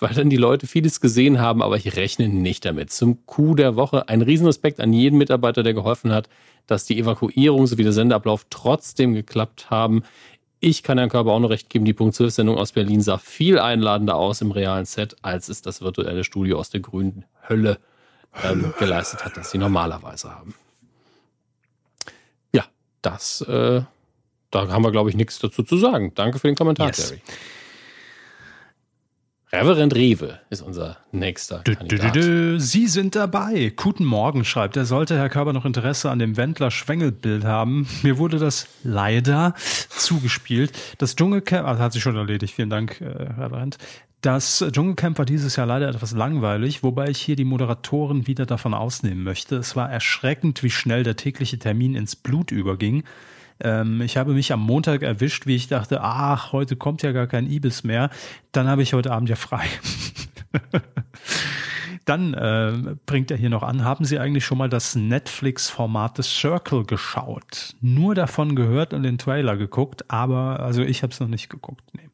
weil 0.00 0.14
dann 0.14 0.30
die 0.30 0.36
Leute 0.36 0.66
vieles 0.66 1.00
gesehen 1.00 1.40
haben, 1.40 1.62
aber 1.62 1.76
ich 1.76 1.96
rechne 1.96 2.28
nicht 2.28 2.64
damit. 2.64 2.90
Zum 2.90 3.26
Coup 3.26 3.56
der 3.56 3.76
Woche 3.76 4.08
ein 4.08 4.22
Riesenrespekt 4.22 4.80
an 4.80 4.92
jeden 4.92 5.18
Mitarbeiter, 5.18 5.62
der 5.62 5.74
geholfen 5.74 6.12
hat, 6.12 6.28
dass 6.66 6.84
die 6.84 6.98
Evakuierung 6.98 7.66
sowie 7.66 7.84
der 7.84 7.92
Sendeablauf 7.92 8.46
trotzdem 8.50 9.14
geklappt 9.14 9.70
haben. 9.70 10.02
Ich 10.58 10.82
kann 10.82 10.98
Herrn 10.98 11.10
Körber 11.10 11.32
auch 11.32 11.40
noch 11.40 11.50
recht 11.50 11.70
geben, 11.70 11.84
die 11.84 11.92
Punkt 11.92 12.14
12 12.14 12.34
Sendung 12.34 12.58
aus 12.58 12.72
Berlin 12.72 13.00
sah 13.00 13.18
viel 13.18 13.58
einladender 13.58 14.16
aus 14.16 14.40
im 14.40 14.50
realen 14.50 14.86
Set, 14.86 15.16
als 15.22 15.48
es 15.48 15.62
das 15.62 15.82
virtuelle 15.82 16.24
Studio 16.24 16.58
aus 16.58 16.70
der 16.70 16.80
grünen 16.80 17.24
Hölle 17.48 17.78
ähm, 18.42 18.74
geleistet 18.78 19.24
hat, 19.24 19.36
das 19.36 19.50
sie 19.50 19.58
normalerweise 19.58 20.34
haben. 20.34 20.54
Ja, 22.52 22.64
das, 23.02 23.42
äh, 23.42 23.82
da 24.50 24.68
haben 24.68 24.82
wir, 24.82 24.92
glaube 24.92 25.10
ich, 25.10 25.16
nichts 25.16 25.38
dazu 25.38 25.62
zu 25.62 25.76
sagen. 25.76 26.12
Danke 26.14 26.38
für 26.38 26.48
den 26.48 26.56
Kommentar, 26.56 26.88
yes. 26.88 27.08
Terry. 27.08 27.20
Reverend 29.52 29.94
Rewe 29.94 30.40
ist 30.50 30.60
unser 30.60 30.96
nächster 31.12 31.60
dü, 31.60 31.76
Kandidat. 31.76 32.16
Dü, 32.16 32.20
dü, 32.20 32.60
Sie 32.60 32.88
sind 32.88 33.14
dabei. 33.14 33.72
Guten 33.76 34.04
Morgen, 34.04 34.44
schreibt 34.44 34.76
er. 34.76 34.84
Sollte 34.84 35.16
Herr 35.16 35.28
Körber 35.28 35.52
noch 35.52 35.64
Interesse 35.64 36.10
an 36.10 36.18
dem 36.18 36.36
Wendler-Schwengelbild 36.36 37.44
haben, 37.44 37.86
mir 38.02 38.18
wurde 38.18 38.38
das 38.38 38.66
leider 38.82 39.54
zugespielt. 39.88 40.72
Das 40.98 41.14
Dschungelcamp, 41.14 41.66
also 41.66 41.80
hat 41.80 41.92
sich 41.92 42.02
schon 42.02 42.16
erledigt, 42.16 42.54
vielen 42.54 42.70
Dank, 42.70 43.00
äh, 43.00 43.04
Reverend. 43.04 43.78
Das 44.20 44.64
Dschungelcamp 44.72 45.18
war 45.18 45.24
dieses 45.24 45.54
Jahr 45.54 45.66
leider 45.66 45.88
etwas 45.88 46.10
langweilig, 46.10 46.82
wobei 46.82 47.10
ich 47.10 47.18
hier 47.18 47.36
die 47.36 47.44
Moderatoren 47.44 48.26
wieder 48.26 48.46
davon 48.46 48.74
ausnehmen 48.74 49.22
möchte. 49.22 49.56
Es 49.56 49.76
war 49.76 49.88
erschreckend, 49.88 50.64
wie 50.64 50.70
schnell 50.70 51.04
der 51.04 51.14
tägliche 51.14 51.60
Termin 51.60 51.94
ins 51.94 52.16
Blut 52.16 52.50
überging. 52.50 53.04
Ähm, 53.60 54.00
ich 54.00 54.16
habe 54.16 54.32
mich 54.32 54.52
am 54.52 54.60
Montag 54.60 55.02
erwischt, 55.02 55.46
wie 55.46 55.56
ich 55.56 55.68
dachte, 55.68 56.00
ach, 56.00 56.52
heute 56.52 56.76
kommt 56.76 57.02
ja 57.02 57.12
gar 57.12 57.26
kein 57.26 57.50
Ibis 57.50 57.84
mehr. 57.84 58.10
Dann 58.52 58.68
habe 58.68 58.82
ich 58.82 58.92
heute 58.92 59.12
Abend 59.12 59.28
ja 59.28 59.36
frei. 59.36 59.66
Dann 62.04 62.34
äh, 62.34 62.94
bringt 63.04 63.32
er 63.32 63.36
hier 63.36 63.50
noch 63.50 63.64
an, 63.64 63.84
haben 63.84 64.04
Sie 64.04 64.20
eigentlich 64.20 64.44
schon 64.44 64.58
mal 64.58 64.68
das 64.68 64.94
Netflix-Format 64.94 66.18
The 66.18 66.22
Circle 66.22 66.84
geschaut? 66.84 67.74
Nur 67.80 68.14
davon 68.14 68.54
gehört 68.54 68.94
und 68.94 69.02
den 69.02 69.18
Trailer 69.18 69.56
geguckt, 69.56 70.08
aber 70.08 70.60
also 70.60 70.82
ich 70.82 71.02
habe 71.02 71.12
es 71.12 71.18
noch 71.18 71.26
nicht 71.26 71.50
geguckt. 71.50 71.82
Nee. 71.94 72.08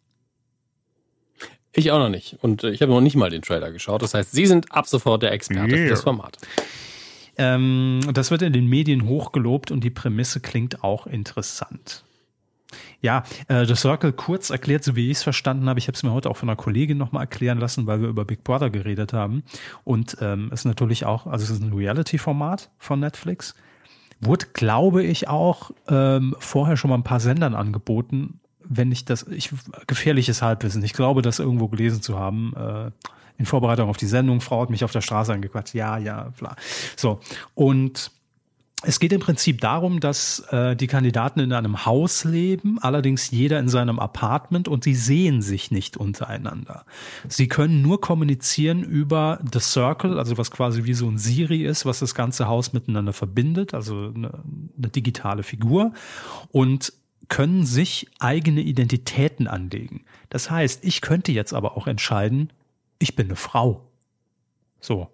Ich 1.74 1.90
auch 1.90 1.98
noch 1.98 2.09
nicht. 2.09 2.39
Und 2.40 2.64
ich 2.64 2.81
habe 2.81 2.93
noch 2.93 3.02
nicht 3.02 3.16
mal 3.16 3.28
den 3.28 3.43
Trailer 3.43 3.70
geschaut. 3.70 4.02
Das 4.02 4.14
heißt, 4.14 4.32
Sie 4.32 4.47
sind 4.47 4.73
ab 4.73 4.86
sofort 4.86 5.23
der 5.23 5.32
Experte 5.32 5.74
yeah. 5.74 5.85
für 5.85 5.90
das 5.90 6.02
Format. 6.02 6.39
Ähm, 7.38 8.00
das 8.12 8.30
wird 8.30 8.42
in 8.42 8.52
den 8.52 8.66
Medien 8.66 9.06
hochgelobt 9.06 9.70
und 9.70 9.82
die 9.82 9.90
Prämisse 9.90 10.40
klingt 10.40 10.84
auch 10.84 11.06
interessant. 11.06 12.04
Ja, 13.00 13.24
äh, 13.48 13.66
The 13.66 13.74
Circle 13.74 14.12
kurz 14.12 14.50
erklärt, 14.50 14.84
so 14.84 14.96
wie 14.96 15.10
ich 15.10 15.18
es 15.18 15.22
verstanden 15.22 15.68
habe. 15.68 15.78
Ich 15.78 15.88
habe 15.88 15.96
es 15.96 16.02
mir 16.02 16.12
heute 16.12 16.30
auch 16.30 16.36
von 16.36 16.48
einer 16.48 16.56
Kollegin 16.56 16.98
nochmal 16.98 17.24
erklären 17.24 17.59
lassen, 17.59 17.86
weil 17.86 18.00
wir 18.00 18.09
über 18.09 18.24
Big 18.24 18.44
Brother 18.44 18.70
geredet 18.70 19.12
haben. 19.12 19.42
Und 19.84 20.16
ähm, 20.20 20.50
ist 20.52 20.64
natürlich 20.64 21.04
auch, 21.04 21.26
also 21.26 21.44
es 21.44 21.50
ist 21.50 21.62
ein 21.62 21.72
Reality-Format 21.72 22.70
von 22.78 23.00
Netflix. 23.00 23.54
Wurde, 24.20 24.46
glaube 24.52 25.02
ich, 25.02 25.28
auch 25.28 25.72
ähm, 25.88 26.36
vorher 26.38 26.76
schon 26.76 26.90
mal 26.90 26.96
ein 26.96 27.02
paar 27.02 27.20
Sendern 27.20 27.54
angeboten. 27.54 28.38
Wenn 28.64 28.92
ich 28.92 29.04
das, 29.04 29.24
ich 29.24 29.50
gefährliches 29.86 30.40
Halbwissen. 30.40 30.82
Ich 30.84 30.92
glaube, 30.92 31.22
das 31.22 31.40
irgendwo 31.40 31.68
gelesen 31.68 32.00
zu 32.00 32.18
haben. 32.18 32.54
Äh, 32.56 32.90
in 33.38 33.46
Vorbereitung 33.46 33.88
auf 33.88 33.96
die 33.96 34.06
Sendung, 34.06 34.40
Frau 34.40 34.62
hat 34.62 34.70
mich 34.70 34.84
auf 34.84 34.92
der 34.92 35.00
Straße 35.00 35.32
angequatscht. 35.32 35.74
Ja, 35.74 35.98
ja, 35.98 36.32
bla. 36.38 36.56
So. 36.96 37.20
Und 37.54 38.10
es 38.84 38.98
geht 38.98 39.12
im 39.12 39.20
Prinzip 39.20 39.60
darum, 39.60 40.00
dass 40.00 40.40
äh, 40.50 40.74
die 40.74 40.88
Kandidaten 40.88 41.38
in 41.38 41.52
einem 41.52 41.86
Haus 41.86 42.24
leben, 42.24 42.78
allerdings 42.80 43.30
jeder 43.30 43.60
in 43.60 43.68
seinem 43.68 44.00
Apartment 44.00 44.66
und 44.66 44.82
sie 44.82 44.94
sehen 44.94 45.40
sich 45.40 45.70
nicht 45.70 45.96
untereinander. 45.96 46.84
Sie 47.28 47.46
können 47.46 47.80
nur 47.80 48.00
kommunizieren 48.00 48.82
über 48.82 49.38
The 49.52 49.60
Circle, 49.60 50.18
also 50.18 50.36
was 50.36 50.50
quasi 50.50 50.84
wie 50.84 50.94
so 50.94 51.09
ein 51.09 51.16
Siri 51.16 51.64
ist, 51.64 51.86
was 51.86 52.00
das 52.00 52.14
ganze 52.14 52.48
Haus 52.48 52.72
miteinander 52.72 53.12
verbindet, 53.12 53.72
also 53.72 54.12
eine, 54.14 54.42
eine 54.76 54.88
digitale 54.88 55.44
Figur 55.44 55.92
und 56.50 56.92
können 57.28 57.64
sich 57.64 58.09
eigene 58.18 58.62
Identitäten 58.62 59.46
anlegen. 59.46 60.04
Das 60.28 60.50
heißt, 60.50 60.84
ich 60.84 61.00
könnte 61.00 61.30
jetzt 61.30 61.54
aber 61.54 61.76
auch 61.76 61.86
entscheiden, 61.86 62.50
ich 63.02 63.16
bin 63.16 63.26
eine 63.26 63.36
Frau. 63.36 63.88
So. 64.80 65.08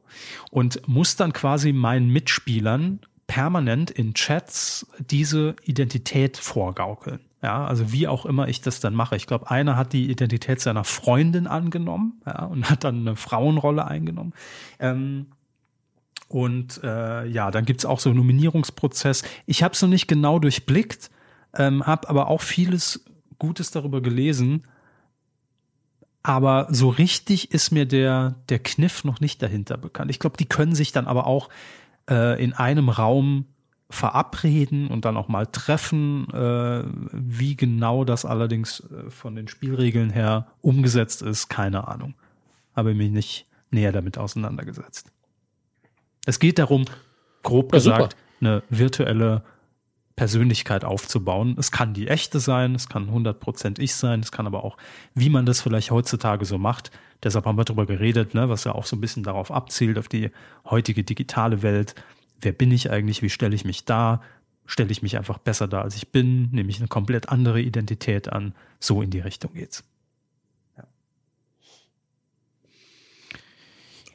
Und 0.51 0.87
muss 0.89 1.17
dann 1.17 1.33
quasi 1.33 1.73
meinen 1.73 2.11
Mitspielern 2.11 3.01
permanent 3.27 3.91
in 3.91 4.15
Chats 4.15 4.87
diese 4.99 5.57
Identität 5.65 6.39
vorgaukeln. 6.39 7.21
Ja, 7.43 7.67
also 7.67 7.93
wie 7.93 8.09
auch 8.09 8.27
immer 8.27 8.49
ich 8.49 8.63
das 8.63 8.81
dann 8.81 8.95
mache. 8.95 9.15
Ich 9.15 9.27
glaube, 9.27 9.51
einer 9.51 9.77
hat 9.77 9.93
die 9.93 10.11
Identität 10.11 10.61
seiner 10.61 10.83
Freundin 10.83 11.47
angenommen 11.47 12.21
ja, 12.27 12.45
und 12.45 12.69
hat 12.69 12.83
dann 12.83 13.01
eine 13.01 13.17
Frauenrolle 13.17 13.87
eingenommen. 13.87 14.33
Ähm, 14.81 15.27
und 16.29 16.83
äh, 16.83 17.27
ja, 17.27 17.51
dann 17.51 17.65
gibt's 17.65 17.85
auch 17.85 18.01
so 18.01 18.11
einen 18.11 18.19
Nominierungsprozess. 18.19 19.23
Ich 19.47 19.63
habe 19.63 19.75
es 19.75 19.83
noch 19.83 19.89
nicht 19.89 20.09
genau 20.09 20.39
durchblickt, 20.39 21.11
ähm, 21.55 21.87
habe 21.87 22.09
aber 22.09 22.29
auch 22.29 22.43
vieles 22.43 23.05
Gutes 23.39 23.71
darüber 23.71 24.01
gelesen. 24.01 24.65
Aber 26.29 26.67
so 26.69 26.91
richtig 26.91 27.53
ist 27.53 27.71
mir 27.71 27.87
der, 27.87 28.35
der 28.51 28.59
Kniff 28.59 29.03
noch 29.03 29.19
nicht 29.19 29.41
dahinter 29.41 29.79
bekannt. 29.79 30.11
Ich 30.11 30.19
glaube, 30.19 30.37
die 30.37 30.45
können 30.45 30.75
sich 30.75 30.93
dann 30.93 31.07
aber 31.07 31.27
auch 31.27 31.49
äh, 32.07 32.45
in 32.45 32.53
einem 32.53 32.91
Raum 32.91 33.47
verabreden 33.89 34.89
und 34.89 35.07
dann 35.07 35.17
auch 35.17 35.29
mal 35.29 35.47
treffen. 35.47 36.29
Äh, 36.29 36.85
wie 37.15 37.57
genau 37.57 38.05
das 38.05 38.27
allerdings 38.27 38.81
äh, 38.81 39.11
von 39.11 39.37
den 39.37 39.49
Spielregeln 39.49 40.11
her 40.11 40.49
umgesetzt 40.61 41.23
ist, 41.23 41.49
keine 41.49 41.89
Ahnung. 41.89 42.13
Habe 42.77 42.93
mich 42.93 43.11
nicht 43.11 43.47
näher 43.71 43.93
damit 43.93 44.19
auseinandergesetzt. 44.19 45.11
Es 46.27 46.39
geht 46.39 46.59
darum, 46.59 46.85
grob 47.43 47.73
ja, 47.73 47.79
gesagt, 47.79 48.13
super. 48.13 48.23
eine 48.43 48.63
virtuelle 48.69 49.45
Persönlichkeit 50.19 50.85
aufzubauen. 50.85 51.55
Es 51.61 51.71
kann 51.71 51.95
die 51.95 52.09
echte 52.09 52.41
sein, 52.41 52.75
es 52.75 52.89
kann 52.89 53.09
100% 53.09 53.79
ich 53.79 53.95
sein, 53.95 54.19
es 54.19 54.33
kann 54.33 54.49
aber 54.49 54.65
auch, 54.65 54.77
wie 55.15 55.31
man 55.31 55.47
das 55.47 55.61
vielleicht 55.61 55.93
heutzutage 55.93 56.45
so 56.45 56.59
macht. 56.59 56.91
Deshalb 57.23 57.47
haben 57.47 57.57
wir 57.57 57.65
darüber 57.65 57.87
geredet, 57.87 58.35
ne, 58.35 58.49
was 58.49 58.65
ja 58.65 58.75
auch 58.75 58.85
so 58.85 58.97
ein 58.97 59.01
bisschen 59.01 59.23
darauf 59.23 59.53
abzielt, 59.53 59.97
auf 59.97 60.09
die 60.09 60.33
heutige 60.65 61.05
digitale 61.05 61.63
Welt. 61.63 61.95
Wer 62.41 62.51
bin 62.51 62.73
ich 62.73 62.91
eigentlich? 62.91 63.23
Wie 63.23 63.31
stelle 63.31 63.55
ich 63.55 63.65
mich 63.65 63.85
dar? 63.85 64.21
Stelle 64.67 64.91
ich 64.91 65.03
mich 65.03 65.17
einfach 65.17 65.39
besser 65.39 65.69
dar, 65.69 65.85
als 65.85 65.95
ich 65.95 66.09
bin? 66.09 66.51
Nehme 66.51 66.69
ich 66.69 66.79
eine 66.79 66.89
komplett 66.89 67.29
andere 67.29 67.61
Identität 67.61 68.33
an? 68.33 68.57
So 68.81 69.03
in 69.03 69.11
die 69.11 69.21
Richtung 69.21 69.55
geht's. 69.55 69.85
Ja. 70.77 70.85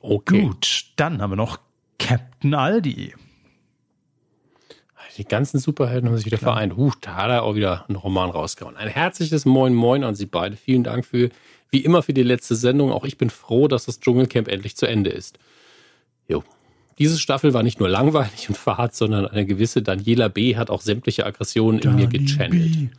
Okay. 0.01 0.41
Gut, 0.41 0.91
dann 0.97 1.21
haben 1.21 1.31
wir 1.31 1.37
noch 1.37 1.59
Captain 1.97 2.53
Aldi. 2.55 3.13
Die 5.17 5.25
ganzen 5.25 5.59
Superhelden 5.59 6.09
haben 6.09 6.17
sich 6.17 6.25
wieder 6.25 6.37
Klar. 6.37 6.53
vereint. 6.53 6.75
Huch, 6.75 6.95
da 6.99 7.15
hat 7.15 7.29
er 7.29 7.43
auch 7.43 7.55
wieder 7.55 7.85
einen 7.87 7.97
Roman 7.97 8.29
rausgehauen. 8.29 8.77
Ein 8.77 8.87
herzliches 8.87 9.45
Moin 9.45 9.73
Moin 9.73 10.03
an 10.03 10.15
Sie 10.15 10.25
beide. 10.25 10.55
Vielen 10.55 10.83
Dank 10.83 11.05
für, 11.05 11.29
wie 11.69 11.79
immer, 11.81 12.01
für 12.01 12.13
die 12.13 12.23
letzte 12.23 12.55
Sendung. 12.55 12.91
Auch 12.91 13.05
ich 13.05 13.17
bin 13.17 13.29
froh, 13.29 13.67
dass 13.67 13.85
das 13.85 13.99
Dschungelcamp 13.99 14.47
endlich 14.47 14.75
zu 14.75 14.87
Ende 14.87 15.11
ist. 15.11 15.37
Jo. 16.27 16.43
Diese 16.99 17.17
Staffel 17.19 17.53
war 17.53 17.63
nicht 17.63 17.79
nur 17.79 17.89
langweilig 17.89 18.49
und 18.49 18.57
fad, 18.57 18.95
sondern 18.95 19.27
eine 19.27 19.45
gewisse 19.45 19.81
Daniela 19.81 20.27
B. 20.27 20.55
hat 20.55 20.69
auch 20.69 20.81
sämtliche 20.81 21.25
Aggressionen 21.25 21.81
in 21.81 21.95
mir 21.95 22.07
gechannelt. 22.07 22.89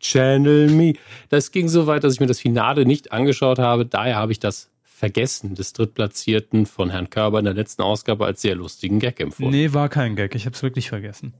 Channel 0.00 0.70
me. 0.70 0.94
Das 1.28 1.50
ging 1.50 1.68
so 1.68 1.86
weit, 1.86 2.04
dass 2.04 2.14
ich 2.14 2.20
mir 2.20 2.26
das 2.26 2.40
Finale 2.40 2.84
nicht 2.84 3.12
angeschaut 3.12 3.58
habe. 3.58 3.86
Daher 3.86 4.16
habe 4.16 4.32
ich 4.32 4.38
das 4.38 4.68
Vergessen 4.96 5.56
des 5.56 5.72
Drittplatzierten 5.72 6.66
von 6.66 6.88
Herrn 6.88 7.10
Körber 7.10 7.40
in 7.40 7.44
der 7.44 7.54
letzten 7.54 7.82
Ausgabe 7.82 8.26
als 8.26 8.42
sehr 8.42 8.54
lustigen 8.54 9.00
Gag 9.00 9.18
empfunden. 9.18 9.50
Nee, 9.50 9.72
war 9.72 9.88
kein 9.88 10.14
Gag. 10.14 10.36
Ich 10.36 10.46
habe 10.46 10.54
es 10.54 10.62
wirklich 10.62 10.88
vergessen. 10.88 11.34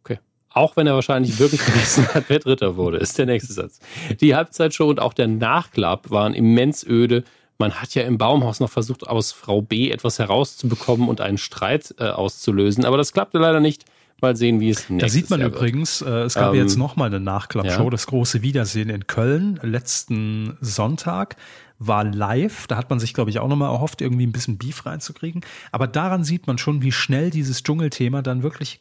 Okay. 0.00 0.18
Auch 0.48 0.76
wenn 0.76 0.86
er 0.86 0.94
wahrscheinlich 0.94 1.38
wirklich 1.38 1.60
vergessen 1.62 2.08
hat, 2.14 2.24
wer 2.28 2.38
Dritter 2.38 2.76
wurde, 2.76 2.96
ist 2.96 3.18
der 3.18 3.26
nächste 3.26 3.52
Satz. 3.52 3.80
Die 4.18 4.34
Halbzeitshow 4.34 4.88
und 4.88 4.98
auch 4.98 5.12
der 5.12 5.26
Nachklapp 5.26 6.10
waren 6.10 6.32
immens 6.32 6.86
öde. 6.86 7.22
Man 7.58 7.82
hat 7.82 7.94
ja 7.94 8.04
im 8.04 8.16
Baumhaus 8.16 8.60
noch 8.60 8.70
versucht, 8.70 9.06
aus 9.06 9.30
Frau 9.30 9.60
B 9.60 9.90
etwas 9.90 10.18
herauszubekommen 10.18 11.10
und 11.10 11.20
einen 11.20 11.38
Streit 11.38 11.94
äh, 11.98 12.04
auszulösen, 12.04 12.86
aber 12.86 12.96
das 12.96 13.12
klappte 13.12 13.36
leider 13.38 13.60
nicht. 13.60 13.84
Mal 14.24 14.36
sehen, 14.36 14.60
wie 14.60 14.70
es 14.70 14.88
nächstes 14.90 14.98
Da 15.00 15.08
sieht 15.08 15.30
man 15.30 15.40
Jahr 15.40 15.50
übrigens, 15.50 16.02
äh, 16.02 16.10
es 16.22 16.34
gab 16.34 16.54
ähm, 16.54 16.60
jetzt 16.60 16.76
nochmal 16.76 17.08
eine 17.08 17.20
Nachklappshow, 17.20 17.84
ja. 17.84 17.90
das 17.90 18.06
große 18.06 18.42
Wiedersehen 18.42 18.90
in 18.90 19.06
Köln, 19.06 19.60
letzten 19.62 20.56
Sonntag 20.60 21.36
war 21.78 22.04
live. 22.04 22.66
Da 22.66 22.76
hat 22.76 22.90
man 22.90 23.00
sich, 23.00 23.14
glaube 23.14 23.30
ich, 23.30 23.38
auch 23.38 23.48
nochmal 23.48 23.72
erhofft, 23.72 24.00
irgendwie 24.00 24.26
ein 24.26 24.32
bisschen 24.32 24.58
Beef 24.58 24.86
reinzukriegen. 24.86 25.42
Aber 25.72 25.86
daran 25.86 26.24
sieht 26.24 26.46
man 26.46 26.58
schon, 26.58 26.82
wie 26.82 26.92
schnell 26.92 27.30
dieses 27.30 27.62
Dschungelthema 27.62 28.22
dann 28.22 28.42
wirklich 28.42 28.80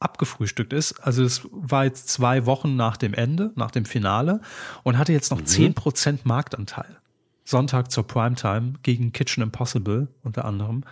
abgefrühstückt 0.00 0.72
ist. 0.72 1.00
Also 1.00 1.24
es 1.24 1.48
war 1.50 1.84
jetzt 1.84 2.08
zwei 2.08 2.46
Wochen 2.46 2.76
nach 2.76 2.96
dem 2.96 3.14
Ende, 3.14 3.52
nach 3.56 3.70
dem 3.70 3.84
Finale 3.84 4.40
und 4.84 4.98
hatte 4.98 5.12
jetzt 5.12 5.30
noch 5.30 5.42
zehn 5.42 5.68
mhm. 5.68 5.74
Prozent 5.74 6.26
Marktanteil. 6.26 6.98
Sonntag 7.44 7.90
zur 7.90 8.06
Primetime 8.06 8.74
gegen 8.82 9.12
Kitchen 9.12 9.42
Impossible 9.42 10.08
unter 10.22 10.44
anderem. 10.44 10.84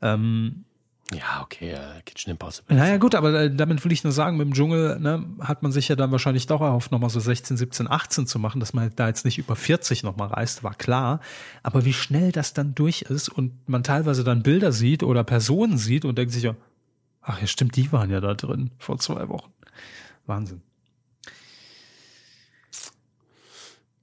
Ähm, 0.00 0.64
Ja, 1.14 1.40
okay, 1.42 1.74
uh, 1.74 2.00
Kitchen 2.04 2.32
Impossible. 2.32 2.76
Naja, 2.76 2.98
gut, 2.98 3.14
aber 3.14 3.32
äh, 3.32 3.54
damit 3.54 3.82
will 3.82 3.92
ich 3.92 4.04
nur 4.04 4.12
sagen, 4.12 4.36
mit 4.36 4.46
dem 4.46 4.52
Dschungel 4.52 5.00
ne, 5.00 5.24
hat 5.40 5.62
man 5.62 5.72
sich 5.72 5.88
ja 5.88 5.96
dann 5.96 6.12
wahrscheinlich 6.12 6.46
doch 6.46 6.60
erhofft, 6.60 6.92
nochmal 6.92 7.08
so 7.08 7.18
16, 7.18 7.56
17, 7.56 7.90
18 7.90 8.26
zu 8.26 8.38
machen, 8.38 8.60
dass 8.60 8.74
man 8.74 8.92
da 8.94 9.08
jetzt 9.08 9.24
nicht 9.24 9.38
über 9.38 9.56
40 9.56 10.02
nochmal 10.02 10.28
reist, 10.28 10.62
war 10.64 10.74
klar. 10.74 11.20
Aber 11.62 11.86
wie 11.86 11.94
schnell 11.94 12.30
das 12.30 12.52
dann 12.52 12.74
durch 12.74 13.02
ist 13.02 13.30
und 13.30 13.52
man 13.68 13.82
teilweise 13.82 14.22
dann 14.22 14.42
Bilder 14.42 14.70
sieht 14.70 15.02
oder 15.02 15.24
Personen 15.24 15.78
sieht 15.78 16.04
und 16.04 16.18
denkt 16.18 16.34
sich 16.34 16.42
ja, 16.42 16.54
ach 17.22 17.40
ja, 17.40 17.46
stimmt, 17.46 17.76
die 17.76 17.90
waren 17.90 18.10
ja 18.10 18.20
da 18.20 18.34
drin 18.34 18.72
vor 18.78 18.98
zwei 18.98 19.28
Wochen. 19.30 19.50
Wahnsinn. 20.26 20.60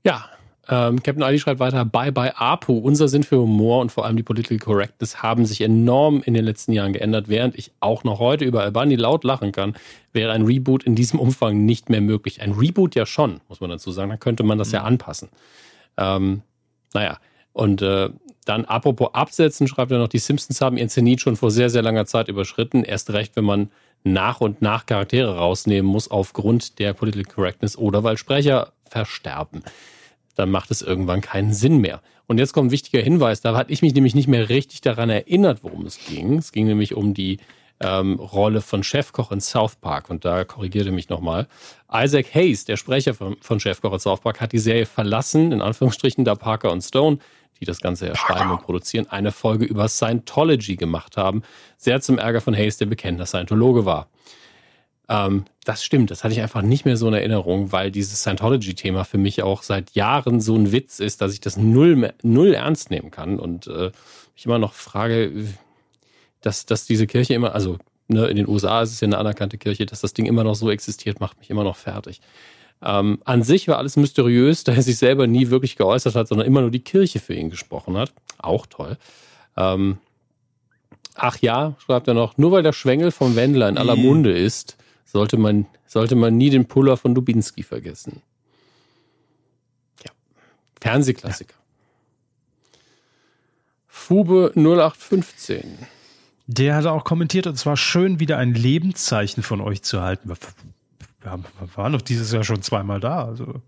Ja, 0.04 0.30
ähm, 0.68 1.04
Captain 1.04 1.22
Ali 1.22 1.38
schreibt 1.38 1.60
weiter, 1.60 1.86
bye 1.86 2.12
bye 2.12 2.36
Apu. 2.36 2.78
Unser 2.78 3.08
Sinn 3.08 3.24
für 3.24 3.38
Humor 3.38 3.82
und 3.82 3.92
vor 3.92 4.06
allem 4.06 4.18
die 4.18 4.24
Political 4.24 4.58
Correctness 4.58 5.22
haben 5.22 5.46
sich 5.46 5.62
enorm 5.62 6.24
in 6.24 6.34
den 6.34 6.44
letzten 6.44 6.72
Jahren 6.72 6.94
geändert. 6.94 7.28
Während 7.28 7.56
ich 7.56 7.72
auch 7.80 8.04
noch 8.04 8.20
heute 8.20 8.46
über 8.46 8.64
Albani 8.64 8.96
laut 8.96 9.24
lachen 9.24 9.52
kann, 9.52 9.76
wäre 10.12 10.32
ein 10.32 10.44
Reboot 10.44 10.84
in 10.84 10.96
diesem 10.96 11.20
Umfang 11.20 11.66
nicht 11.66 11.90
mehr 11.90 12.02
möglich. 12.02 12.42
Ein 12.42 12.54
Reboot 12.54 12.96
ja 12.96 13.06
schon, 13.06 13.42
muss 13.48 13.62
man 13.62 13.70
dazu 13.70 13.92
sagen. 13.92 14.10
Dann 14.10 14.20
könnte 14.20 14.44
man 14.44 14.58
das 14.58 14.70
mhm. 14.70 14.74
ja 14.74 14.84
anpassen. 14.84 15.30
Ähm, 15.98 16.42
naja, 16.94 17.20
und 17.54 17.82
äh, 17.84 18.10
dann 18.46 18.66
apropos 18.66 19.14
Absetzen, 19.14 19.68
schreibt 19.68 19.92
er 19.92 20.00
noch, 20.00 20.08
die 20.08 20.20
Simpsons 20.20 20.62
haben 20.62 20.78
ihren 20.78 20.90
Zenit 20.90 21.22
schon 21.22 21.36
vor 21.36 21.52
sehr, 21.52 21.70
sehr 21.70 21.84
langer 21.84 22.06
Zeit 22.06 22.28
überschritten. 22.28 22.84
Erst 22.84 23.12
recht, 23.12 23.36
wenn 23.36 23.46
man 23.46 23.70
nach 24.04 24.42
und 24.42 24.62
nach 24.62 24.86
Charaktere 24.86 25.38
rausnehmen 25.38 25.90
muss 25.90 26.10
aufgrund 26.10 26.80
der 26.80 26.94
Political 26.94 27.34
Correctness 27.34 27.78
oder 27.78 28.04
weil 28.04 28.18
Sprecher 28.18 28.72
versterben 28.88 29.64
dann 30.36 30.52
macht 30.52 30.72
es 30.72 30.82
irgendwann 30.82 31.22
keinen 31.22 31.54
Sinn 31.54 31.80
mehr. 31.80 32.02
Und 32.28 32.38
jetzt 32.38 32.54
kommt 32.54 32.68
ein 32.68 32.72
wichtiger 32.72 33.02
Hinweis, 33.02 33.42
da 33.42 33.56
hatte 33.56 33.72
ich 33.72 33.82
mich 33.82 33.94
nämlich 33.94 34.16
nicht 34.16 34.28
mehr 34.28 34.50
richtig 34.50 34.82
daran 34.82 35.10
erinnert, 35.10 35.64
worum 35.64 35.86
es 35.86 36.00
ging. 36.06 36.38
Es 36.38 36.52
ging 36.52 36.68
nämlich 36.68 36.96
um 36.96 37.14
die 37.14 37.38
ähm, 37.80 38.16
Rolle 38.16 38.62
von 38.62 38.84
Chefkoch 38.84 39.32
in 39.32 39.42
South 39.42 39.76
Park 39.76 40.10
und 40.10 40.26
da 40.26 40.44
korrigierte 40.44 40.92
mich 40.92 41.10
nochmal. 41.10 41.48
Isaac 41.92 42.34
Hayes, 42.34 42.66
der 42.66 42.78
Sprecher 42.78 43.14
von, 43.14 43.38
von 43.42 43.60
Chefkoch 43.60 43.94
in 43.94 44.00
South 44.00 44.22
Park, 44.22 44.42
hat 44.42 44.54
die 44.54 44.60
Serie 44.60 44.86
verlassen, 44.86 45.52
in 45.52 45.62
Anführungsstrichen, 45.62 46.26
da 46.26 46.36
Parker 46.36 46.72
und 46.72 46.82
Stone, 46.82 47.20
die 47.60 47.66
das 47.66 47.80
Ganze 47.80 48.08
erschreiben 48.08 48.52
und 48.52 48.62
produzieren, 48.62 49.08
eine 49.10 49.32
Folge 49.32 49.66
über 49.66 49.88
Scientology 49.88 50.76
gemacht 50.76 51.18
haben. 51.18 51.44
Sehr 51.78 52.02
zum 52.02 52.18
Ärger 52.18 52.42
von 52.42 52.56
Hayes, 52.56 52.78
der 52.78 52.86
bekennender 52.86 53.26
Scientologe 53.26 53.86
war. 53.86 54.10
Ähm, 55.08 55.46
das 55.66 55.84
stimmt, 55.84 56.12
das 56.12 56.24
hatte 56.24 56.34
ich 56.34 56.42
einfach 56.42 56.62
nicht 56.62 56.86
mehr 56.86 56.98
so 56.98 57.08
in 57.08 57.14
Erinnerung, 57.14 57.72
weil 57.72 57.92
dieses 57.92 58.22
Scientology-Thema 58.22 59.04
für 59.04 59.18
mich 59.18 59.44
auch 59.44 59.64
seit 59.64 59.92
Jahren 59.92 60.42
so 60.42 60.56
ein 60.56 60.72
Witz 60.72 61.00
ist, 61.00 61.22
dass 61.22 61.34
ich 61.34 61.42
das 61.42 61.58
null, 61.58 62.14
null 62.24 62.54
ernst 62.54 62.92
nehmen 62.92 63.12
kann 63.12 63.40
und 63.40 63.68
äh, 63.68 63.92
mich 64.36 64.46
immer 64.46 64.60
noch 64.60 64.74
frage, 64.74 65.48
dass, 66.42 66.66
dass 66.66 66.86
diese 66.86 67.08
Kirche 67.08 67.34
immer, 67.34 67.54
also 67.54 67.78
ne, 68.08 68.28
in 68.28 68.36
den 68.36 68.48
USA 68.48 68.82
ist 68.82 68.92
es 68.92 69.02
ja 69.02 69.08
eine 69.08 69.18
anerkannte 69.18 69.58
Kirche, 69.58 69.86
dass 69.86 70.02
das 70.02 70.14
Ding 70.14 70.26
immer 70.26 70.44
noch 70.44 70.56
so 70.56 70.70
existiert, 70.70 71.20
macht 71.20 71.40
mich 71.40 71.50
immer 71.50 71.64
noch 71.64 71.78
fertig. 71.78 72.22
Ähm, 72.84 73.20
an 73.26 73.44
sich 73.44 73.68
war 73.68 73.78
alles 73.78 73.98
mysteriös, 73.98 74.64
da 74.66 74.74
er 74.74 74.82
sich 74.82 74.98
selber 74.98 75.28
nie 75.28 75.50
wirklich 75.50 75.76
geäußert 75.76 76.16
hat, 76.16 76.28
sondern 76.28 76.48
immer 76.48 76.62
nur 76.62 76.72
die 76.72 76.84
Kirche 76.84 77.20
für 77.20 77.34
ihn 77.34 77.50
gesprochen 77.50 77.98
hat. 77.98 78.14
Auch 78.38 78.66
toll. 78.66 78.98
Ähm, 79.58 79.98
ach 81.16 81.38
ja, 81.42 81.76
schreibt 81.80 82.08
er 82.08 82.14
noch, 82.14 82.38
nur 82.38 82.52
weil 82.52 82.64
der 82.64 82.74
Schwengel 82.74 83.12
vom 83.12 83.36
Wendler 83.36 83.70
in 83.70 83.78
aller 83.78 83.96
Munde 83.96 84.38
ist, 84.38 84.78
sollte 85.06 85.38
man, 85.38 85.66
sollte 85.86 86.16
man 86.16 86.36
nie 86.36 86.50
den 86.50 86.68
Puller 86.68 86.98
von 86.98 87.16
Dubinski 87.16 87.64
vergessen. 87.64 88.22
Ja. 90.04 90.12
Fernsehklassiker. 90.82 91.54
Ja. 91.56 91.66
Fube 93.88 94.52
0815. 94.56 95.78
Der 96.48 96.76
hat 96.76 96.86
auch 96.86 97.06
kommentiert, 97.06 97.48
und 97.48 97.58
zwar 97.58 97.78
schön 97.78 98.20
wieder 98.20 98.38
ein 98.38 98.54
Lebenszeichen 98.54 99.42
von 99.42 99.62
euch 99.62 99.82
zu 99.82 100.02
halten. 100.02 100.30
Wir, 100.30 100.38
wir 101.22 101.40
waren 101.76 101.94
doch 101.94 102.02
dieses 102.02 102.32
Jahr 102.32 102.44
schon 102.44 102.62
zweimal 102.62 103.00
da, 103.00 103.26
also. 103.26 103.62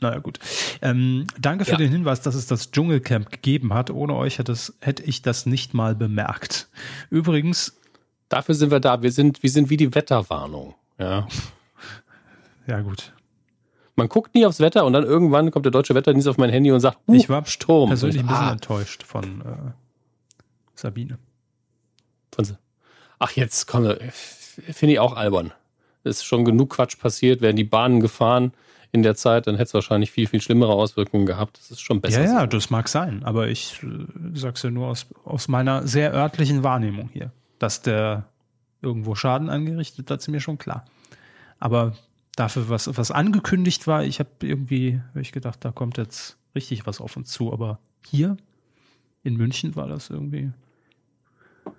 Naja, 0.00 0.18
gut. 0.18 0.40
Ähm, 0.82 1.26
danke 1.38 1.64
für 1.64 1.72
ja. 1.72 1.76
den 1.78 1.90
Hinweis, 1.90 2.20
dass 2.20 2.34
es 2.34 2.46
das 2.46 2.70
Dschungelcamp 2.70 3.30
gegeben 3.30 3.72
hat. 3.72 3.90
Ohne 3.90 4.14
euch 4.14 4.38
hätte, 4.38 4.52
es, 4.52 4.76
hätte 4.80 5.02
ich 5.04 5.22
das 5.22 5.46
nicht 5.46 5.74
mal 5.74 5.94
bemerkt. 5.94 6.68
Übrigens, 7.08 7.78
Dafür 8.28 8.54
sind 8.54 8.70
wir 8.70 8.80
da. 8.80 9.02
Wir 9.02 9.12
sind, 9.12 9.42
wir 9.42 9.50
sind 9.50 9.70
wie 9.70 9.76
die 9.76 9.94
Wetterwarnung. 9.94 10.74
Ja. 10.98 11.26
Ja, 12.68 12.80
gut. 12.80 13.12
Man 13.94 14.08
guckt 14.08 14.34
nie 14.34 14.44
aufs 14.44 14.58
Wetter 14.58 14.84
und 14.84 14.92
dann 14.92 15.04
irgendwann 15.04 15.52
kommt 15.52 15.66
der 15.66 15.70
deutsche 15.70 15.94
Wetterdienst 15.94 16.26
auf 16.26 16.36
mein 16.36 16.50
Handy 16.50 16.72
und 16.72 16.80
sagt, 16.80 16.98
uh, 17.06 17.14
ich 17.14 17.28
war 17.28 17.46
Sturm. 17.46 17.88
persönlich 17.88 18.18
ein 18.18 18.26
bisschen 18.26 18.44
ah. 18.44 18.50
enttäuscht 18.50 19.04
von 19.04 19.40
äh, 19.42 19.72
Sabine. 20.74 21.18
Von, 22.34 22.58
ach, 23.20 23.30
jetzt 23.30 23.68
komme, 23.68 23.98
finde 24.10 24.94
ich 24.94 24.98
auch 24.98 25.14
albern. 25.14 25.52
Es 26.02 26.16
ist 26.16 26.24
schon 26.24 26.44
genug 26.44 26.70
Quatsch 26.70 26.98
passiert, 26.98 27.40
werden 27.40 27.56
die 27.56 27.62
Bahnen 27.62 28.00
gefahren 28.00 28.52
in 28.90 29.04
der 29.04 29.14
Zeit, 29.14 29.46
dann 29.46 29.54
hätte 29.54 29.68
es 29.68 29.74
wahrscheinlich 29.74 30.10
viel, 30.10 30.26
viel 30.26 30.40
schlimmere 30.40 30.72
Auswirkungen 30.72 31.24
gehabt. 31.24 31.58
Das 31.58 31.70
ist 31.70 31.80
schon 31.80 32.00
besser. 32.00 32.24
Ja, 32.24 32.32
ja, 32.32 32.40
so. 32.40 32.46
das 32.46 32.68
mag 32.68 32.88
sein, 32.88 33.22
aber 33.22 33.46
ich 33.46 33.80
äh, 33.84 33.86
sag's 34.34 34.64
ja 34.64 34.70
nur 34.70 34.88
aus, 34.88 35.06
aus 35.24 35.46
meiner 35.46 35.86
sehr 35.86 36.12
örtlichen 36.12 36.64
Wahrnehmung 36.64 37.10
hier 37.12 37.30
dass 37.58 37.82
der 37.82 38.28
irgendwo 38.82 39.14
Schaden 39.14 39.50
angerichtet 39.50 40.10
hat, 40.10 40.20
ist 40.20 40.28
mir 40.28 40.40
schon 40.40 40.58
klar. 40.58 40.84
Aber 41.58 41.94
dafür, 42.36 42.68
was, 42.68 42.96
was 42.96 43.10
angekündigt 43.10 43.86
war, 43.86 44.04
ich 44.04 44.18
habe 44.20 44.30
irgendwie, 44.42 45.00
hab 45.14 45.16
ich 45.16 45.32
gedacht, 45.32 45.64
da 45.64 45.72
kommt 45.72 45.96
jetzt 45.98 46.36
richtig 46.54 46.86
was 46.86 47.00
auf 47.00 47.16
uns 47.16 47.30
zu. 47.30 47.52
Aber 47.52 47.78
hier 48.04 48.36
in 49.22 49.36
München 49.36 49.74
war 49.74 49.88
das 49.88 50.10
irgendwie 50.10 50.52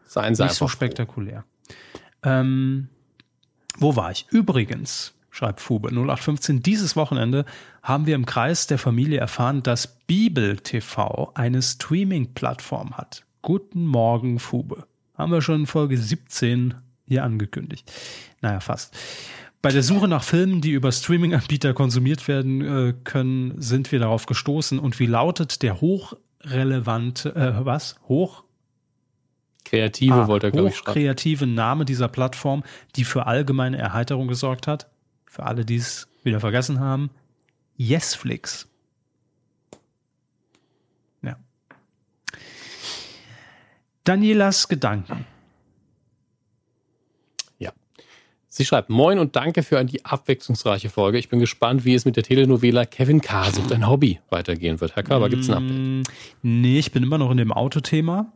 Seien 0.06 0.34
nicht 0.34 0.54
so 0.54 0.68
spektakulär. 0.68 1.46
Ähm, 2.24 2.90
wo 3.78 3.96
war 3.96 4.12
ich? 4.12 4.26
Übrigens, 4.32 5.14
schreibt 5.30 5.62
Fube 5.62 5.90
0815, 5.90 6.64
dieses 6.64 6.96
Wochenende 6.96 7.46
haben 7.84 8.06
wir 8.06 8.16
im 8.16 8.26
Kreis 8.26 8.68
der 8.68 8.80
Familie 8.80 9.20
erfahren, 9.20 9.64
dass 9.64 10.00
Bibel 10.08 10.58
TV 10.58 11.32
eine 11.36 11.62
Streaming-Plattform 11.62 12.98
hat. 12.98 13.26
Guten 13.42 13.86
Morgen, 13.86 14.40
Fube. 14.40 14.88
Haben 15.18 15.32
wir 15.32 15.42
schon 15.42 15.62
in 15.62 15.66
Folge 15.66 15.98
17 15.98 16.76
hier 17.08 17.24
angekündigt. 17.24 17.92
Naja, 18.42 18.60
fast. 18.60 18.96
Bei 19.62 19.72
der 19.72 19.82
Suche 19.82 20.08
nach 20.08 20.24
Filmen, 20.24 20.62
die 20.62 20.72
über 20.72 20.92
Streaming-Anbieter 20.92 21.74
konsumiert 21.74 22.28
werden 22.28 22.62
äh, 22.62 22.94
können, 23.04 23.60
sind 23.60 23.92
wir 23.92 24.00
darauf 24.00 24.28
gestoßen. 24.28 24.78
Und 24.78 25.00
wie 25.00 25.08
lautet 25.08 25.64
der 25.64 25.82
hochrelevante, 25.82 27.36
äh, 27.36 27.66
was? 27.66 27.96
Hoch? 28.08 28.44
Kreative 29.66 30.14
ah, 30.14 30.28
wollte 30.28 30.48
er, 30.48 30.52
glaube 30.52 30.70
ich, 30.70 30.80
Hochkreative 30.80 31.48
Name 31.48 31.84
dieser 31.84 32.08
Plattform, 32.08 32.64
die 32.96 33.04
für 33.04 33.26
allgemeine 33.26 33.78
Erheiterung 33.78 34.28
gesorgt 34.28 34.68
hat. 34.68 34.90
Für 35.26 35.44
alle, 35.44 35.66
die 35.66 35.76
es 35.76 36.08
wieder 36.24 36.40
vergessen 36.40 36.80
haben. 36.80 37.10
Yesflix. 37.78 38.70
Danielas 44.08 44.70
Gedanken. 44.70 45.26
Ja. 47.60 47.74
Sie 48.48 48.64
schreibt, 48.64 48.90
moin 48.90 49.20
und 49.20 49.36
danke 49.36 49.64
für 49.64 49.84
die 49.84 50.06
abwechslungsreiche 50.06 50.90
Folge. 50.90 51.18
Ich 51.18 51.28
bin 51.28 51.40
gespannt, 51.40 51.84
wie 51.84 51.94
es 51.94 52.06
mit 52.06 52.16
der 52.16 52.24
Telenovela 52.24 52.86
Kevin 52.86 53.20
K. 53.20 53.52
sucht 53.52 53.74
ein 53.74 53.88
Hobby 53.88 54.20
weitergehen 54.30 54.80
wird. 54.80 54.96
Herr 54.96 55.04
Körber, 55.04 55.30
gibt 55.30 55.44
es 55.44 55.50
ein 55.50 55.56
Update? 55.56 55.78
Mm, 55.78 56.02
nee, 56.42 56.80
ich 56.80 56.94
bin 56.94 57.04
immer 57.04 57.18
noch 57.18 57.32
in 57.32 57.38
dem 57.38 57.52
Autothema. 57.52 58.32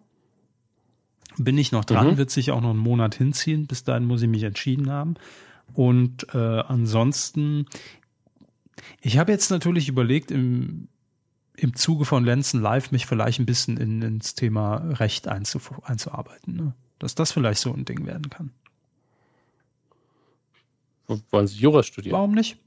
Bin 1.38 1.58
ich 1.58 1.72
noch 1.72 1.86
dran, 1.86 2.12
mhm. 2.12 2.18
wird 2.18 2.32
sich 2.32 2.52
auch 2.52 2.60
noch 2.60 2.72
einen 2.72 2.80
Monat 2.80 3.16
hinziehen. 3.16 3.66
Bis 3.66 3.86
dahin 3.86 4.04
muss 4.04 4.22
ich 4.22 4.28
mich 4.28 4.44
entschieden 4.44 4.92
haben. 4.92 5.16
Und 5.74 6.28
äh, 6.34 6.38
ansonsten, 6.38 7.66
ich 9.02 9.18
habe 9.18 9.32
jetzt 9.32 9.50
natürlich 9.50 9.88
überlegt, 9.88 10.32
im 10.32 10.90
im 11.56 11.76
Zuge 11.76 12.06
von 12.06 12.24
Lenzen 12.24 12.62
Live 12.62 12.92
mich 12.92 13.06
vielleicht 13.06 13.40
ein 13.40 13.46
bisschen 13.46 13.78
in, 13.78 14.02
ins 14.02 14.36
Thema 14.36 14.78
Recht 15.00 15.28
einzu, 15.28 15.60
einzuarbeiten. 15.84 16.56
Ne? 16.56 16.74
Dass 17.00 17.16
das 17.16 17.32
vielleicht 17.32 17.62
so 17.62 17.74
ein 17.74 17.86
Ding 17.86 18.06
werden 18.06 18.30
kann. 18.30 18.52
Wollen 21.30 21.48
Sie 21.48 21.58
Jura 21.58 21.84
studieren? 21.84 22.14
Warum 22.14 22.32
nicht? 22.32 22.58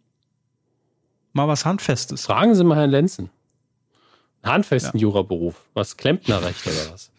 Mal 1.33 1.49
was 1.49 1.65
Handfestes. 1.65 2.27
Fragen 2.27 2.55
Sie 2.55 2.63
mal 2.63 2.77
Herrn 2.77 2.91
Lenzen. 2.91 3.31
Einen 4.43 4.55
handfesten 4.55 5.01
ja. 5.01 5.03
Juraberuf. 5.03 5.65
Was 5.73 5.97
Klempnerrecht 5.97 6.67
oder 6.67 6.93
was? 6.93 7.11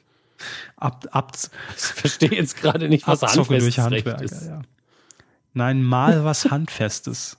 Ab, 0.77 1.07
ab, 1.11 1.35
ich 1.75 1.81
verstehe 1.81 2.31
jetzt 2.31 2.57
gerade 2.57 2.87
nicht, 2.87 3.07
was 3.07 3.21
Handfestes 3.21 3.63
durch 3.63 3.79
Handwerker, 3.79 4.21
ist. 4.21 4.45
Ja. 4.45 4.61
Nein, 5.53 5.81
mal 5.81 6.23
was 6.23 6.51
Handfestes. 6.51 7.37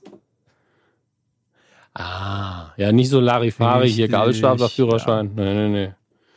Ah, 1.98 2.74
ja, 2.76 2.92
nicht 2.92 3.08
so 3.08 3.20
Larifari 3.20 3.90
hier, 3.90 4.08
Gabelstapler-Führerschein. 4.08 5.30
Ja. 5.34 5.44
Nee, 5.44 5.54
nee, 5.54 5.68
nee. 5.68 5.94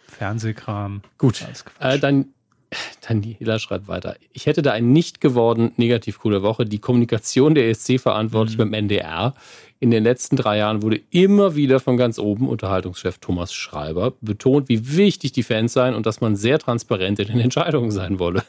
Fernsehkram. 0.07 1.01
Gut. 1.17 1.45
Äh, 1.81 1.99
dann, 1.99 2.27
Daniela 3.07 3.59
schreibt 3.59 3.89
weiter. 3.89 4.15
Ich 4.31 4.45
hätte 4.45 4.61
da 4.61 4.71
ein 4.71 4.93
nicht 4.93 5.19
geworden 5.19 5.73
negativ 5.75 6.19
coole 6.19 6.43
Woche. 6.43 6.65
Die 6.65 6.79
Kommunikation 6.79 7.55
der 7.55 7.69
ESC 7.69 7.99
verantwortlich 7.99 8.57
mhm. 8.57 8.71
beim 8.71 8.73
NDR. 8.73 9.33
In 9.81 9.91
den 9.91 10.03
letzten 10.03 10.37
drei 10.37 10.57
Jahren 10.57 10.81
wurde 10.81 11.01
immer 11.09 11.55
wieder 11.55 11.81
von 11.81 11.97
ganz 11.97 12.19
oben 12.19 12.47
Unterhaltungschef 12.47 13.17
Thomas 13.17 13.53
Schreiber 13.53 14.13
betont, 14.21 14.69
wie 14.69 14.95
wichtig 14.95 15.33
die 15.33 15.43
Fans 15.43 15.73
seien 15.73 15.93
und 15.93 16.05
dass 16.05 16.21
man 16.21 16.37
sehr 16.37 16.59
transparent 16.59 17.19
in 17.19 17.27
den 17.27 17.39
Entscheidungen 17.39 17.91
sein 17.91 18.19
wolle. 18.19 18.43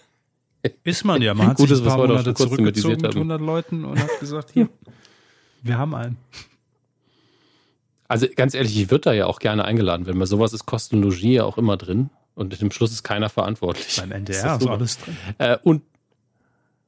Ist 0.85 1.05
man 1.05 1.23
ja. 1.23 1.35
Man 1.35 1.47
hat 1.49 1.57
Gut, 1.57 1.71
sich 1.71 1.79
ein 1.79 1.85
paar 1.85 1.99
Monate 1.99 2.35
zurückgezogen 2.35 3.01
mit 3.01 3.15
100 3.15 3.41
Leuten 3.41 3.85
und 3.85 3.99
hat 3.99 4.21
gesagt, 4.21 4.51
hier, 4.53 4.69
wir 5.63 5.77
haben 5.77 5.95
einen. 5.95 6.17
Also 8.11 8.27
ganz 8.35 8.55
ehrlich, 8.55 8.77
ich 8.77 8.91
würde 8.91 9.03
da 9.03 9.13
ja 9.13 9.27
auch 9.27 9.39
gerne 9.39 9.65
eingeladen 9.65 10.05
werden, 10.05 10.19
weil 10.19 10.27
sowas 10.27 10.53
ist 10.53 10.67
Kostenlogie 10.67 11.35
ja 11.35 11.45
auch 11.45 11.59
immer 11.59 11.77
drin 11.77 12.11
und 12.35 12.61
im 12.61 12.73
Schluss 12.73 12.91
ist 12.91 13.05
keiner 13.05 13.29
verantwortlich. 13.29 14.01
Beim 14.01 14.11
NDR 14.11 14.57
ist, 14.57 14.63
ist 14.63 14.69
alles 14.69 14.99
drin. 14.99 15.17
Äh, 15.39 15.59
und 15.63 15.83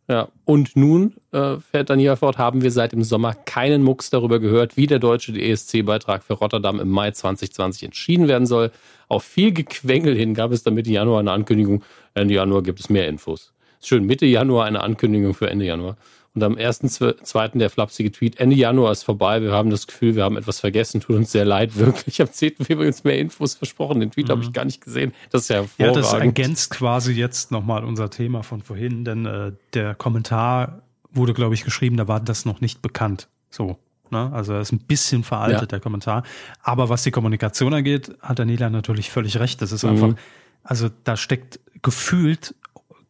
ja, 0.09 0.27
und 0.45 0.75
nun, 0.75 1.15
äh, 1.31 1.59
fährt 1.59 1.91
Daniela 1.91 2.17
fort, 2.17 2.39
haben 2.39 2.63
wir 2.63 2.73
seit 2.73 2.91
dem 2.91 3.05
Sommer 3.05 3.35
keinen 3.35 3.85
Mucks 3.85 4.11
darüber 4.11 4.41
gehört, 4.41 4.77
wie 4.77 4.89
der 4.89 4.99
deutsche 4.99 5.33
ESC-Beitrag 5.33 6.25
für 6.25 6.33
Rotterdam 6.33 6.81
im 6.81 6.89
Mai 6.89 7.13
2020 7.13 7.85
entschieden 7.85 8.27
werden 8.27 8.47
soll. 8.47 8.73
Auf 9.07 9.23
viel 9.23 9.53
Gequengel 9.53 10.17
hin 10.17 10.35
gab 10.35 10.51
es 10.51 10.65
dann 10.65 10.75
Mitte 10.75 10.91
Januar 10.91 11.21
eine 11.21 11.31
Ankündigung. 11.31 11.85
Ende 12.15 12.35
Januar 12.35 12.65
gibt 12.65 12.81
es 12.81 12.91
mehr 12.91 13.07
Infos. 13.07 13.53
Schön, 13.81 14.07
Mitte 14.07 14.27
Januar 14.27 14.65
eine 14.67 14.83
Ankündigung 14.83 15.35
für 15.35 15.49
Ende 15.49 15.67
Januar. 15.67 15.97
Und 16.35 16.43
am 16.43 16.55
1.2. 16.55 17.59
der 17.59 17.69
flapsige 17.69 18.11
Tweet, 18.11 18.41
Ende 18.41 18.57
Januar 18.57 18.93
ist 18.93 19.03
vorbei, 19.03 19.43
wir 19.43 19.53
haben 19.53 19.69
das 19.69 19.87
Gefühl, 19.87 20.17
wir 20.17 20.25
haben 20.25 20.39
etwas 20.39 20.61
vergessen, 20.61 21.03
tut 21.03 21.17
uns 21.17 21.31
sehr 21.31 21.45
leid, 21.45 21.77
wirklich. 21.77 22.23
Am 22.23 22.33
10. 22.33 22.57
Februar 22.57 22.73
übrigens 22.75 23.05
mehr 23.05 23.19
Infos 23.19 23.55
versprochen, 23.55 24.01
den 24.01 24.11
Tweet 24.11 24.29
mhm. 24.29 24.33
habe 24.33 24.43
ich 24.43 24.53
gar 24.53 24.65
nicht 24.65 24.83
gesehen. 24.83 25.13
Das 25.31 25.43
ist 25.43 25.49
ja 25.49 25.57
hervorragend. 25.57 25.97
Ja, 25.97 26.03
das 26.03 26.13
ergänzt 26.15 26.71
quasi 26.71 27.13
jetzt 27.13 27.51
nochmal 27.51 27.85
unser 27.85 28.09
Thema 28.09 28.43
von 28.43 28.63
vorhin, 28.63 29.05
denn 29.05 29.27
äh, 29.27 29.53
der 29.75 29.95
Kommentar 29.95 30.83
wurde, 31.13 31.35
glaube 31.35 31.55
ich, 31.55 31.65
geschrieben, 31.65 31.99
da 31.99 32.09
war 32.09 32.21
das 32.21 32.47
noch 32.47 32.63
nicht 32.63 32.81
bekannt. 32.81 33.29
So. 33.51 33.79
Ne? 34.11 34.31
Also 34.33 34.55
er 34.55 34.61
ist 34.61 34.73
ein 34.73 34.79
bisschen 34.79 35.25
veraltet, 35.25 35.61
ja. 35.61 35.67
der 35.67 35.81
Kommentar. 35.81 36.23
Aber 36.63 36.89
was 36.89 37.03
die 37.03 37.11
Kommunikation 37.11 37.75
angeht, 37.75 38.13
hat 38.21 38.39
Daniela 38.39 38.71
natürlich 38.71 39.11
völlig 39.11 39.39
recht. 39.39 39.61
Das 39.61 39.73
ist 39.73 39.83
mhm. 39.83 39.91
einfach, 39.91 40.15
also 40.63 40.89
da 41.05 41.17
steckt 41.17 41.61
gefühlt 41.83 42.55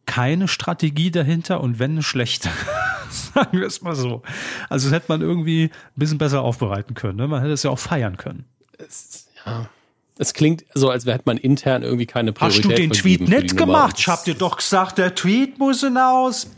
keine 0.05 0.49
Strategie 0.49 1.11
dahinter 1.11 1.61
und 1.61 1.79
wenn 1.79 1.91
eine 1.91 2.03
schlechte. 2.03 2.49
Sagen 3.33 3.59
wir 3.59 3.67
es 3.67 3.81
mal 3.81 3.95
so. 3.95 4.21
Also 4.69 4.89
das 4.89 4.95
hätte 4.95 5.05
man 5.09 5.21
irgendwie 5.21 5.65
ein 5.65 5.71
bisschen 5.95 6.17
besser 6.17 6.41
aufbereiten 6.41 6.95
können. 6.95 7.17
Ne? 7.17 7.27
Man 7.27 7.41
hätte 7.41 7.53
es 7.53 7.63
ja 7.63 7.69
auch 7.69 7.79
feiern 7.79 8.17
können. 8.17 8.45
Es, 8.77 9.27
ja. 9.45 9.69
Es 10.17 10.33
klingt 10.33 10.63
so, 10.73 10.89
als 10.89 11.05
hätte 11.05 11.23
man 11.25 11.37
intern 11.37 11.83
irgendwie 11.83 12.05
keine 12.05 12.33
Priorität. 12.33 12.65
Hast 12.65 12.71
du 12.71 12.75
den 12.75 12.91
Tweet 12.91 13.21
nicht 13.27 13.57
gemacht? 13.57 13.95
Ich 13.97 14.07
hab 14.07 14.23
dir 14.23 14.35
doch 14.35 14.57
gesagt, 14.57 14.97
der 14.97 15.15
Tweet 15.15 15.57
muss 15.57 15.81
hinaus. 15.81 16.49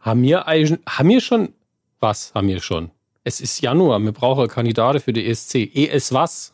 Haben 0.00 0.22
wir, 0.22 0.40
haben 0.40 1.08
wir 1.08 1.20
schon, 1.20 1.52
was 2.00 2.32
haben 2.34 2.48
wir 2.48 2.60
schon? 2.60 2.90
Es 3.24 3.40
ist 3.40 3.60
Januar, 3.60 4.00
wir 4.00 4.12
brauchen 4.12 4.48
Kandidaten 4.48 5.00
für 5.00 5.12
die 5.12 5.26
ESC. 5.26 5.54
ES 5.54 6.12
was? 6.12 6.52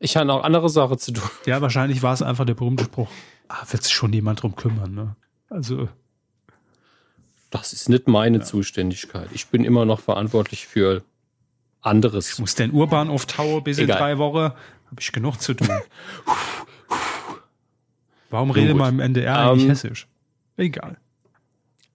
Ich 0.00 0.16
habe 0.16 0.26
noch 0.26 0.42
andere 0.42 0.68
Sachen 0.68 0.98
zu 0.98 1.12
tun. 1.12 1.28
Ja, 1.46 1.60
wahrscheinlich 1.60 2.02
war 2.02 2.12
es 2.12 2.22
einfach 2.22 2.44
der 2.44 2.54
berühmte 2.54 2.84
Spruch. 2.84 3.08
Ah, 3.48 3.64
wird 3.70 3.82
sich 3.82 3.92
schon 3.92 4.12
jemand 4.12 4.42
drum 4.42 4.54
kümmern, 4.54 4.94
ne? 4.94 5.16
Also. 5.48 5.88
Das 7.50 7.72
ist 7.72 7.88
nicht 7.88 8.08
meine 8.08 8.38
ja. 8.38 8.44
Zuständigkeit. 8.44 9.28
Ich 9.32 9.46
bin 9.46 9.64
immer 9.64 9.84
noch 9.84 10.00
verantwortlich 10.00 10.66
für 10.66 11.02
anderes. 11.80 12.32
Ich 12.32 12.38
muss 12.38 12.54
den 12.54 12.72
Urban 12.72 13.08
auftauen 13.08 13.64
bis 13.64 13.78
Egal. 13.78 13.96
in 13.96 13.98
drei 13.98 14.18
Wochen. 14.18 14.52
Habe 14.90 15.00
ich 15.00 15.12
genug 15.12 15.40
zu 15.40 15.54
tun. 15.54 15.68
Warum 18.30 18.50
redet 18.50 18.76
man 18.76 18.94
im 18.94 19.00
NDR 19.00 19.38
eigentlich 19.38 19.52
um, 19.52 19.60
ähm, 19.60 19.68
hessisch? 19.70 20.06
Egal. 20.56 20.98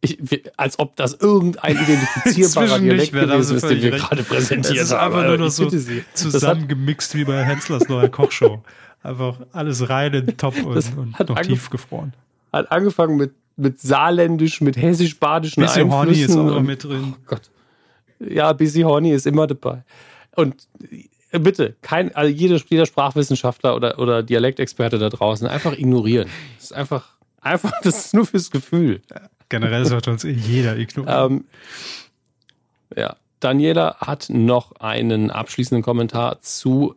Ich, 0.01 0.17
als 0.57 0.79
ob 0.79 0.95
das 0.95 1.13
irgendein 1.13 1.77
identifizierbarer 1.77 2.79
Dialekt 2.81 3.13
gewesen 3.13 3.55
ist, 3.55 3.69
den 3.69 3.81
wir 3.81 3.91
gerade 3.91 4.23
präsentiert 4.23 4.65
haben. 4.65 4.75
Das 4.75 4.85
ist 4.85 4.93
einfach 4.93 5.23
nur 5.25 5.37
noch 5.37 5.49
so 5.49 5.69
zusammengemixt 6.13 7.15
wie 7.15 7.23
bei 7.23 7.45
Henslers 7.45 7.87
neuer 7.87 8.09
Kochshow. 8.09 8.63
Einfach 9.01 9.37
alles 9.53 9.87
rein 9.89 10.13
in 10.13 10.37
Top 10.37 10.55
und, 10.63 10.97
und 10.97 11.29
noch 11.29 11.39
tiefgefroren. 11.41 12.13
Hat 12.51 12.71
angefangen 12.71 13.15
mit 13.15 13.33
mit 13.55 13.79
saarländisch, 13.79 14.61
mit 14.61 14.77
hessisch-badischen 14.77 15.63
Einflüssen. 15.63 15.91
Horny 15.91 16.19
ist 16.21 16.35
auch 16.35 16.61
mit 16.61 16.83
drin. 16.83 17.13
Oh 17.15 17.21
Gott. 17.25 17.41
Ja, 18.19 18.53
Busy 18.53 18.81
Horny 18.81 19.11
ist 19.11 19.27
immer 19.27 19.47
dabei. 19.47 19.83
Und 20.35 20.67
äh, 21.31 21.39
bitte, 21.39 21.75
kein, 21.81 22.15
also 22.15 22.33
jeder, 22.33 22.59
jeder 22.67 22.85
Sprachwissenschaftler 22.85 23.75
oder, 23.75 23.99
oder 23.99 24.23
Dialektexperte 24.23 24.97
da 24.97 25.09
draußen 25.09 25.47
einfach 25.47 25.73
ignorieren. 25.73 26.29
Das 26.55 26.65
ist 26.65 26.73
einfach, 26.73 27.15
einfach, 27.41 27.73
das 27.81 28.05
ist 28.05 28.13
nur 28.13 28.25
fürs 28.25 28.51
Gefühl. 28.51 29.01
Generell 29.49 29.85
sollte 29.85 30.11
uns 30.11 30.23
jeder 30.23 30.77
ignorieren. 30.77 31.31
Ähm, 31.33 31.45
ja. 32.95 33.15
Daniela 33.39 33.97
hat 33.99 34.27
noch 34.29 34.71
einen 34.79 35.29
abschließenden 35.29 35.83
Kommentar 35.83 36.39
zu 36.39 36.95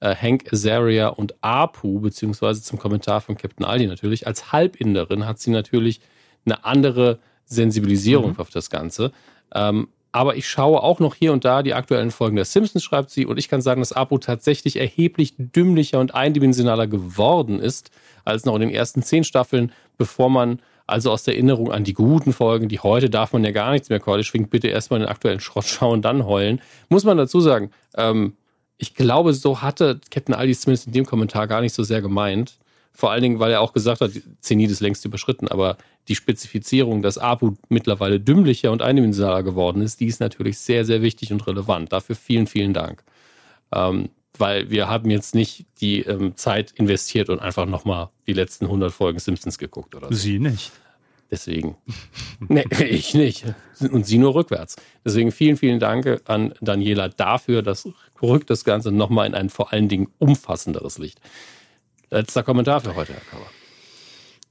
äh, 0.00 0.14
Hank 0.14 0.52
Azaria 0.52 1.08
und 1.08 1.34
Apu, 1.42 2.00
beziehungsweise 2.00 2.62
zum 2.62 2.78
Kommentar 2.78 3.20
von 3.20 3.36
Captain 3.36 3.64
Aldi 3.64 3.86
natürlich. 3.86 4.26
Als 4.26 4.52
Halbinderin 4.52 5.26
hat 5.26 5.38
sie 5.38 5.50
natürlich 5.50 6.00
eine 6.44 6.64
andere 6.64 7.18
Sensibilisierung 7.44 8.32
mhm. 8.32 8.40
auf 8.40 8.50
das 8.50 8.70
Ganze. 8.70 9.12
Ähm, 9.54 9.88
aber 10.12 10.36
ich 10.36 10.48
schaue 10.48 10.80
auch 10.80 11.00
noch 11.00 11.16
hier 11.16 11.32
und 11.32 11.44
da 11.44 11.64
die 11.64 11.74
aktuellen 11.74 12.12
Folgen 12.12 12.36
der 12.36 12.44
Simpsons, 12.44 12.84
schreibt 12.84 13.10
sie, 13.10 13.26
und 13.26 13.36
ich 13.36 13.48
kann 13.48 13.60
sagen, 13.60 13.80
dass 13.80 13.92
Apu 13.92 14.18
tatsächlich 14.18 14.76
erheblich 14.76 15.34
dümmlicher 15.38 15.98
und 15.98 16.14
eindimensionaler 16.14 16.86
geworden 16.86 17.58
ist, 17.58 17.90
als 18.24 18.44
noch 18.44 18.54
in 18.54 18.60
den 18.60 18.70
ersten 18.70 19.02
zehn 19.02 19.24
Staffeln, 19.24 19.72
bevor 19.98 20.30
man 20.30 20.60
also 20.86 21.10
aus 21.10 21.24
der 21.24 21.34
Erinnerung 21.34 21.72
an 21.72 21.82
die 21.82 21.94
guten 21.94 22.32
Folgen, 22.32 22.68
die 22.68 22.78
heute 22.78 23.10
darf 23.10 23.32
man 23.32 23.42
ja 23.42 23.50
gar 23.50 23.72
nichts 23.72 23.88
mehr 23.88 23.98
Keule 24.00 24.22
schwingt, 24.22 24.50
bitte 24.50 24.68
erstmal 24.68 25.00
den 25.00 25.08
aktuellen 25.08 25.40
Schrott 25.40 25.64
schauen, 25.64 26.00
dann 26.00 26.26
heulen. 26.26 26.60
Muss 26.88 27.04
man 27.04 27.16
dazu 27.16 27.40
sagen, 27.40 27.70
ähm, 27.96 28.34
ich 28.78 28.94
glaube, 28.94 29.32
so 29.32 29.62
hatte 29.62 30.00
Captain 30.10 30.34
Aldi 30.34 30.54
zumindest 30.54 30.86
in 30.86 30.92
dem 30.92 31.06
Kommentar 31.06 31.46
gar 31.46 31.60
nicht 31.60 31.74
so 31.74 31.82
sehr 31.82 32.02
gemeint. 32.02 32.58
Vor 32.92 33.10
allen 33.10 33.22
Dingen, 33.22 33.38
weil 33.40 33.50
er 33.50 33.60
auch 33.60 33.72
gesagt 33.72 34.00
hat, 34.00 34.12
Zenit 34.40 34.70
ist 34.70 34.80
längst 34.80 35.04
überschritten, 35.04 35.48
aber 35.48 35.76
die 36.06 36.14
Spezifizierung, 36.14 37.02
dass 37.02 37.18
Apu 37.18 37.54
mittlerweile 37.68 38.20
dümmlicher 38.20 38.70
und 38.70 38.82
eindimensionaler 38.82 39.42
geworden 39.42 39.82
ist, 39.82 40.00
die 40.00 40.06
ist 40.06 40.20
natürlich 40.20 40.58
sehr, 40.58 40.84
sehr 40.84 41.02
wichtig 41.02 41.32
und 41.32 41.46
relevant. 41.46 41.92
Dafür 41.92 42.14
vielen, 42.14 42.46
vielen 42.46 42.72
Dank. 42.72 43.02
Ähm, 43.72 44.10
weil 44.36 44.70
wir 44.70 44.88
haben 44.88 45.10
jetzt 45.10 45.34
nicht 45.34 45.66
die 45.80 46.00
ähm, 46.00 46.36
Zeit 46.36 46.72
investiert 46.72 47.30
und 47.30 47.40
einfach 47.40 47.66
nochmal 47.66 48.10
die 48.26 48.32
letzten 48.32 48.66
100 48.66 48.92
Folgen 48.92 49.18
Simpsons 49.18 49.58
geguckt 49.58 49.94
oder 49.94 50.08
so. 50.08 50.14
Sie 50.14 50.38
nicht. 50.38 50.72
Deswegen. 51.30 51.76
nee, 52.48 52.64
ich 52.80 53.14
nicht. 53.14 53.44
Und 53.80 54.06
sie 54.06 54.18
nur 54.18 54.34
rückwärts. 54.34 54.76
Deswegen 55.04 55.32
vielen, 55.32 55.56
vielen 55.56 55.80
Dank 55.80 56.22
an 56.26 56.54
Daniela 56.60 57.08
dafür. 57.08 57.62
Das 57.62 57.88
rückt 58.22 58.50
das 58.50 58.64
Ganze 58.64 58.92
nochmal 58.92 59.26
in 59.26 59.34
ein 59.34 59.50
vor 59.50 59.72
allen 59.72 59.88
Dingen 59.88 60.08
umfassenderes 60.18 60.98
Licht. 60.98 61.20
Letzter 62.10 62.42
Kommentar 62.42 62.80
für 62.80 62.94
heute, 62.94 63.12
Herr 63.12 63.22
Kauer. 63.30 63.46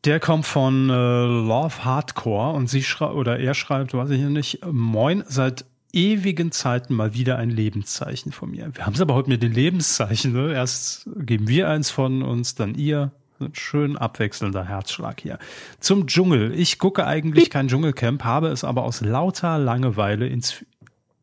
Der 0.05 0.19
kommt 0.19 0.45
von 0.45 0.89
äh, 0.89 0.93
Love 0.93 1.85
Hardcore 1.85 2.53
und 2.53 2.69
sie 2.69 2.83
schreibt, 2.83 3.13
oder 3.13 3.39
er 3.39 3.53
schreibt, 3.53 3.93
weiß 3.93 4.09
ich 4.09 4.19
nicht, 4.19 4.59
Moin, 4.65 5.23
seit 5.27 5.63
ewigen 5.93 6.51
Zeiten 6.51 6.93
mal 6.93 7.13
wieder 7.13 7.37
ein 7.37 7.49
Lebenszeichen 7.49 8.31
von 8.31 8.51
mir. 8.51 8.69
Wir 8.73 8.85
haben 8.85 8.95
es 8.95 9.01
aber 9.01 9.13
heute 9.13 9.29
mit 9.29 9.43
den 9.43 9.53
Lebenszeichen. 9.53 10.33
Ne? 10.33 10.53
Erst 10.53 11.07
geben 11.15 11.47
wir 11.47 11.69
eins 11.69 11.91
von 11.91 12.23
uns, 12.23 12.55
dann 12.55 12.75
ihr, 12.75 13.11
schön 13.53 13.97
abwechselnder 13.97 14.65
Herzschlag 14.65 15.21
hier. 15.21 15.37
Zum 15.79 16.07
Dschungel. 16.07 16.53
Ich 16.53 16.79
gucke 16.79 17.05
eigentlich 17.05 17.49
kein 17.49 17.67
Dschungelcamp, 17.67 18.23
habe 18.23 18.47
es 18.47 18.63
aber 18.63 18.83
aus 18.83 19.01
lauter 19.01 19.57
Langeweile 19.57 20.27
ins 20.27 20.65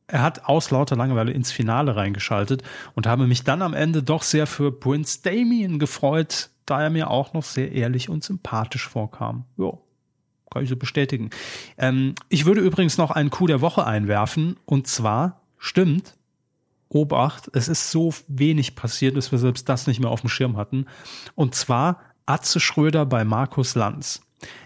er 0.06 0.22
hat 0.22 0.46
aus 0.46 0.72
lauter 0.72 0.96
Langeweile 0.96 1.30
ins 1.30 1.52
Finale 1.52 1.94
reingeschaltet 1.94 2.64
und 2.94 3.06
habe 3.06 3.28
mich 3.28 3.44
dann 3.44 3.62
am 3.62 3.74
Ende 3.74 4.02
doch 4.02 4.24
sehr 4.24 4.48
für 4.48 4.72
Prince 4.72 5.22
Damien 5.22 5.78
gefreut, 5.78 6.50
da 6.66 6.82
er 6.82 6.90
mir 6.90 7.10
auch 7.10 7.32
noch 7.32 7.44
sehr 7.44 7.70
ehrlich 7.70 8.08
und 8.08 8.24
sympathisch 8.24 8.88
vorkam. 8.88 9.44
Jo, 9.56 9.80
kann 10.50 10.64
ich 10.64 10.68
so 10.68 10.76
bestätigen. 10.76 11.30
Ähm, 11.78 12.16
ich 12.28 12.44
würde 12.44 12.60
übrigens 12.60 12.98
noch 12.98 13.12
einen 13.12 13.30
Coup 13.30 13.46
der 13.46 13.60
Woche 13.60 13.86
einwerfen 13.86 14.56
und 14.64 14.88
zwar 14.88 15.42
stimmt, 15.58 16.16
Obacht, 16.92 17.48
es 17.52 17.68
ist 17.68 17.92
so 17.92 18.12
wenig 18.26 18.74
passiert, 18.74 19.16
dass 19.16 19.30
wir 19.30 19.38
selbst 19.38 19.68
das 19.68 19.86
nicht 19.86 20.00
mehr 20.00 20.10
auf 20.10 20.22
dem 20.22 20.28
Schirm 20.28 20.56
hatten. 20.56 20.86
Und 21.36 21.54
zwar 21.54 22.00
Atze 22.26 22.60
Schröder 22.60 23.06
bei 23.06 23.24
Markus 23.24 23.74
Lanz. 23.74 24.20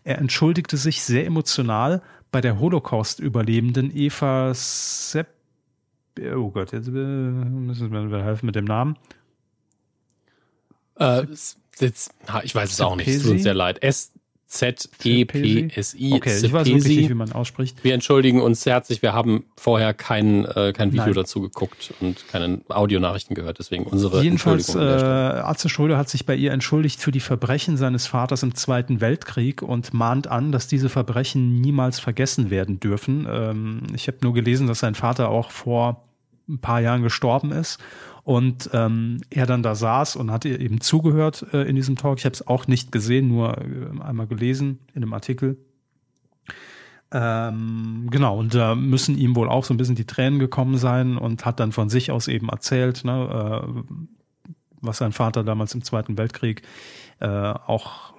Er 0.05 0.19
entschuldigte 0.19 0.77
sich 0.77 1.03
sehr 1.03 1.27
emotional 1.27 2.03
bei 2.31 2.41
der 2.41 2.59
Holocaust-Überlebenden 2.59 3.95
Eva 3.97 4.53
Sepp. 4.55 5.29
Oh 6.37 6.51
Gott, 6.51 6.73
jetzt 6.73 6.89
äh, 6.89 6.91
müssen 6.91 7.91
wir 7.91 8.23
helfen 8.25 8.47
mit 8.47 8.55
dem 8.55 8.65
Namen. 8.65 8.97
Äh, 10.99 11.27
jetzt, 11.81 12.15
ich 12.45 12.55
weiß 12.55 12.73
es 12.73 12.81
auch 12.81 12.97
nicht. 12.97 13.09
Es 13.09 13.23
tut 13.23 13.33
uns 13.33 13.43
sehr 13.43 13.55
leid. 13.55 13.83
S 13.83 14.13
Z-E-P-S-I. 14.47 16.13
Okay, 16.13 16.37
ich 16.37 16.53
weiß 16.53 16.67
wirklich 16.67 16.85
nicht, 16.85 17.09
wie 17.09 17.15
man 17.15 17.33
ausspricht. 17.33 17.83
Wir 17.83 17.95
entschuldigen 17.95 18.41
uns 18.41 18.65
herzlich. 18.65 19.03
Wir 19.03 19.13
haben 19.13 19.45
vorher 19.57 19.95
kein, 19.95 20.45
äh, 20.45 20.73
kein 20.73 20.93
Video 20.93 21.07
Nein. 21.07 21.15
dazu 21.15 21.41
geguckt 21.41 21.93
und 22.01 22.29
keine 22.29 22.61
Audionachrichten 22.69 23.35
gehört. 23.35 23.59
Deswegen 23.59 23.85
unsere 23.85 24.23
Jedenfalls, 24.23 24.75
äh, 24.75 24.79
Atze 24.79 25.69
Schröder 25.69 25.99
hat 25.99 26.09
sich 26.09 26.27
bei 26.27 26.37
ihr 26.37 26.53
entschuldigt 26.53 27.01
für 27.01 27.11
die 27.11 27.21
Verbrechen 27.21 27.77
seines 27.77 28.07
Vaters 28.07 28.43
im 28.43 28.55
Zweiten 28.55 29.01
Weltkrieg 29.01 29.63
und 29.63 29.93
mahnt 29.93 30.27
an, 30.27 30.53
dass 30.53 30.69
diese 30.69 30.89
Verbrechen 30.89 31.61
niemals 31.61 31.99
vergessen 31.99 32.51
werden 32.51 32.79
dürfen. 32.81 33.27
Ähm, 33.29 33.83
ich 33.95 34.07
habe 34.07 34.19
nur 34.23 34.35
gelesen, 34.35 34.67
dass 34.67 34.81
sein 34.81 34.95
Vater 34.95 35.31
auch 35.31 35.51
vor 35.51 36.05
ein 36.49 36.59
paar 36.59 36.81
Jahren 36.81 37.03
gestorben 37.03 37.51
ist 37.51 37.79
und 38.25 38.71
ähm, 38.73 39.21
er 39.31 39.47
dann 39.47 39.63
da 39.63 39.75
saß 39.75 40.17
und 40.17 40.31
hat 40.31 40.47
ihr 40.47 40.59
eben 40.59 40.81
zugehört 40.81 41.47
äh, 41.53 41.63
in 41.63 41.77
diesem 41.77 41.97
Talk. 41.97 42.19
Ich 42.19 42.25
habe 42.25 42.33
es 42.33 42.47
auch 42.47 42.67
nicht 42.67 42.91
gesehen, 42.91 43.29
nur 43.29 43.59
äh, 43.59 44.01
einmal 44.03 44.27
gelesen 44.27 44.81
in 44.95 45.03
einem 45.03 45.13
Artikel. 45.13 45.59
Ähm, 47.13 48.09
genau, 48.11 48.39
und 48.39 48.55
da 48.55 48.75
müssen 48.75 49.17
ihm 49.17 49.37
wohl 49.37 49.49
auch 49.49 49.65
so 49.65 49.75
ein 49.75 49.77
bisschen 49.77 49.95
die 49.95 50.07
Tränen 50.07 50.39
gekommen 50.39 50.79
sein 50.79 51.17
und 51.19 51.45
hat 51.45 51.61
dann 51.61 51.71
von 51.71 51.89
sich 51.89 52.11
aus 52.11 52.27
eben 52.27 52.49
erzählt, 52.49 53.05
ne, 53.05 53.63
äh, 53.63 54.49
was 54.81 54.99
sein 54.99 55.13
Vater 55.13 55.45
damals 55.45 55.75
im 55.75 55.85
Zweiten 55.85 56.19
Weltkrieg 56.19 56.63
äh, 57.21 57.29
auch, 57.29 58.15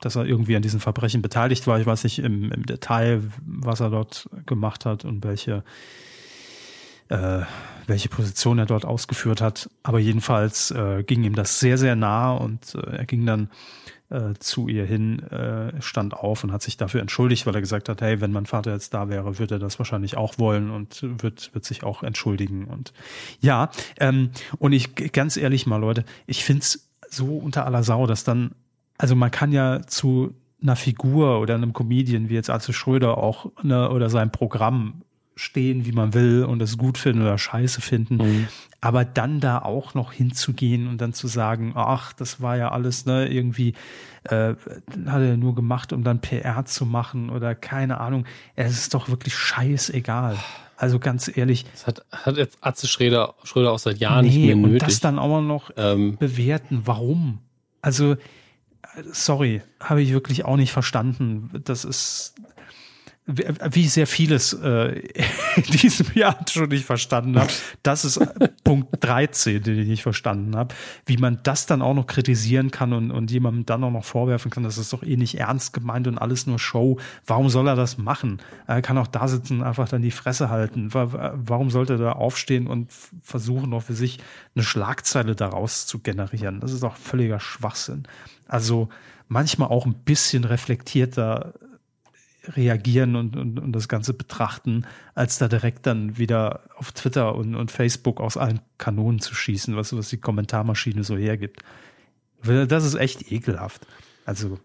dass 0.00 0.16
er 0.16 0.24
irgendwie 0.24 0.56
an 0.56 0.62
diesen 0.62 0.80
Verbrechen 0.80 1.20
beteiligt 1.20 1.66
war. 1.66 1.80
Ich 1.80 1.86
weiß 1.86 2.04
nicht 2.04 2.20
im, 2.20 2.50
im 2.52 2.64
Detail, 2.64 3.22
was 3.44 3.80
er 3.80 3.90
dort 3.90 4.30
gemacht 4.46 4.86
hat 4.86 5.04
und 5.04 5.24
welche 5.24 5.64
äh, 7.08 7.42
welche 7.88 8.08
Position 8.08 8.58
er 8.58 8.66
dort 8.66 8.84
ausgeführt 8.84 9.40
hat. 9.40 9.70
Aber 9.82 9.98
jedenfalls 9.98 10.70
äh, 10.70 11.02
ging 11.02 11.24
ihm 11.24 11.34
das 11.34 11.58
sehr, 11.58 11.78
sehr 11.78 11.96
nah 11.96 12.32
und 12.32 12.74
äh, 12.74 12.98
er 12.98 13.06
ging 13.06 13.26
dann 13.26 13.48
äh, 14.10 14.34
zu 14.38 14.68
ihr 14.68 14.84
hin, 14.84 15.20
äh, 15.30 15.80
stand 15.80 16.14
auf 16.14 16.44
und 16.44 16.52
hat 16.52 16.62
sich 16.62 16.76
dafür 16.76 17.00
entschuldigt, 17.00 17.46
weil 17.46 17.54
er 17.54 17.60
gesagt 17.60 17.88
hat, 17.88 18.00
hey, 18.00 18.20
wenn 18.20 18.32
mein 18.32 18.46
Vater 18.46 18.72
jetzt 18.72 18.94
da 18.94 19.08
wäre, 19.08 19.38
würde 19.38 19.56
er 19.56 19.58
das 19.58 19.78
wahrscheinlich 19.78 20.16
auch 20.16 20.38
wollen 20.38 20.70
und 20.70 21.00
wird, 21.02 21.52
wird 21.54 21.64
sich 21.64 21.82
auch 21.82 22.02
entschuldigen. 22.02 22.64
Und 22.64 22.92
ja, 23.40 23.70
ähm, 23.98 24.30
und 24.58 24.72
ich 24.72 24.94
ganz 24.94 25.36
ehrlich 25.36 25.66
mal, 25.66 25.78
Leute, 25.78 26.04
ich 26.26 26.44
find's 26.44 26.88
so 27.08 27.38
unter 27.38 27.66
aller 27.66 27.82
Sau, 27.82 28.06
dass 28.06 28.24
dann, 28.24 28.52
also 28.98 29.14
man 29.14 29.30
kann 29.30 29.52
ja 29.52 29.82
zu 29.86 30.34
einer 30.62 30.76
Figur 30.76 31.40
oder 31.40 31.54
einem 31.54 31.72
Comedian 31.72 32.28
wie 32.28 32.34
jetzt 32.34 32.50
Arze 32.50 32.72
Schröder 32.72 33.18
auch 33.18 33.50
ne, 33.62 33.90
oder 33.90 34.10
sein 34.10 34.32
Programm 34.32 35.02
stehen, 35.38 35.86
wie 35.86 35.92
man 35.92 36.14
will 36.14 36.44
und 36.44 36.60
es 36.60 36.76
gut 36.76 36.98
finden 36.98 37.22
oder 37.22 37.38
scheiße 37.38 37.80
finden. 37.80 38.16
Mhm. 38.16 38.48
Aber 38.80 39.04
dann 39.04 39.40
da 39.40 39.60
auch 39.60 39.94
noch 39.94 40.12
hinzugehen 40.12 40.88
und 40.88 41.00
dann 41.00 41.12
zu 41.12 41.26
sagen, 41.26 41.72
ach, 41.74 42.12
das 42.12 42.40
war 42.40 42.56
ja 42.56 42.70
alles, 42.70 43.06
ne, 43.06 43.28
irgendwie 43.28 43.74
äh, 44.24 44.54
hat 45.06 45.22
er 45.22 45.36
nur 45.36 45.54
gemacht, 45.54 45.92
um 45.92 46.04
dann 46.04 46.20
PR 46.20 46.64
zu 46.64 46.86
machen 46.86 47.30
oder 47.30 47.54
keine 47.54 48.00
Ahnung. 48.00 48.24
Es 48.56 48.72
ist 48.72 48.94
doch 48.94 49.08
wirklich 49.08 49.34
scheißegal. 49.34 50.36
Also 50.76 50.98
ganz 50.98 51.30
ehrlich. 51.36 51.64
Das 51.72 51.86
hat, 51.86 52.04
hat 52.12 52.36
jetzt 52.36 52.58
Atze 52.60 52.86
Schröder, 52.86 53.34
Schröder 53.42 53.72
auch 53.72 53.78
seit 53.78 53.98
Jahren 53.98 54.24
nee, 54.24 54.30
nicht 54.30 54.46
mehr 54.46 54.56
nötig. 54.56 54.82
Und 54.82 54.82
das 54.82 55.00
dann 55.00 55.18
auch 55.18 55.40
noch 55.40 55.70
ähm. 55.76 56.16
bewerten. 56.18 56.82
Warum? 56.84 57.38
Also, 57.80 58.16
sorry, 59.12 59.62
habe 59.80 60.02
ich 60.02 60.12
wirklich 60.12 60.44
auch 60.44 60.56
nicht 60.56 60.72
verstanden. 60.72 61.50
Das 61.64 61.84
ist, 61.84 62.34
wie 63.28 63.86
sehr 63.88 64.06
vieles 64.06 64.54
äh, 64.54 65.00
in 65.56 65.62
diesem 65.64 66.06
Jahr 66.14 66.38
schon 66.48 66.68
nicht 66.70 66.86
verstanden 66.86 67.38
habe. 67.38 67.52
Das 67.82 68.06
ist 68.06 68.18
Punkt 68.64 68.88
13, 69.00 69.62
den 69.62 69.78
ich 69.80 69.86
nicht 69.86 70.02
verstanden 70.02 70.56
habe. 70.56 70.74
Wie 71.04 71.18
man 71.18 71.38
das 71.42 71.66
dann 71.66 71.82
auch 71.82 71.92
noch 71.92 72.06
kritisieren 72.06 72.70
kann 72.70 72.94
und, 72.94 73.10
und 73.10 73.30
jemandem 73.30 73.66
dann 73.66 73.84
auch 73.84 73.90
noch 73.90 74.04
vorwerfen 74.04 74.50
kann, 74.50 74.62
das 74.62 74.78
ist 74.78 74.94
doch 74.94 75.02
eh 75.02 75.16
nicht 75.16 75.38
ernst 75.38 75.74
gemeint 75.74 76.06
und 76.06 76.16
alles 76.16 76.46
nur 76.46 76.58
Show. 76.58 76.98
Warum 77.26 77.50
soll 77.50 77.68
er 77.68 77.76
das 77.76 77.98
machen? 77.98 78.40
Er 78.66 78.80
kann 78.80 78.96
auch 78.96 79.06
da 79.06 79.28
sitzen 79.28 79.60
und 79.60 79.66
einfach 79.66 79.90
dann 79.90 80.00
die 80.00 80.10
Fresse 80.10 80.48
halten. 80.48 80.88
Warum 80.92 81.68
sollte 81.68 81.94
er 81.94 81.98
da 81.98 82.12
aufstehen 82.12 82.66
und 82.66 82.90
versuchen, 83.22 83.68
noch 83.70 83.82
für 83.82 83.94
sich 83.94 84.20
eine 84.54 84.64
Schlagzeile 84.64 85.36
daraus 85.36 85.86
zu 85.86 85.98
generieren? 85.98 86.60
Das 86.60 86.72
ist 86.72 86.82
doch 86.82 86.96
völliger 86.96 87.40
Schwachsinn. 87.40 88.04
Also 88.46 88.88
manchmal 89.28 89.68
auch 89.68 89.84
ein 89.84 89.94
bisschen 89.94 90.44
reflektierter 90.44 91.52
reagieren 92.56 93.16
und, 93.16 93.36
und, 93.36 93.58
und 93.58 93.72
das 93.72 93.88
Ganze 93.88 94.14
betrachten, 94.14 94.86
als 95.14 95.38
da 95.38 95.48
direkt 95.48 95.86
dann 95.86 96.18
wieder 96.18 96.62
auf 96.76 96.92
Twitter 96.92 97.34
und, 97.34 97.54
und 97.54 97.70
Facebook 97.70 98.20
aus 98.20 98.36
allen 98.36 98.60
Kanonen 98.78 99.20
zu 99.20 99.34
schießen, 99.34 99.76
was, 99.76 99.96
was 99.96 100.08
die 100.08 100.20
Kommentarmaschine 100.20 101.04
so 101.04 101.16
hergibt. 101.16 101.62
Das 102.42 102.84
ist 102.84 102.94
echt 102.94 103.32
ekelhaft. 103.32 103.86
Also. 104.24 104.58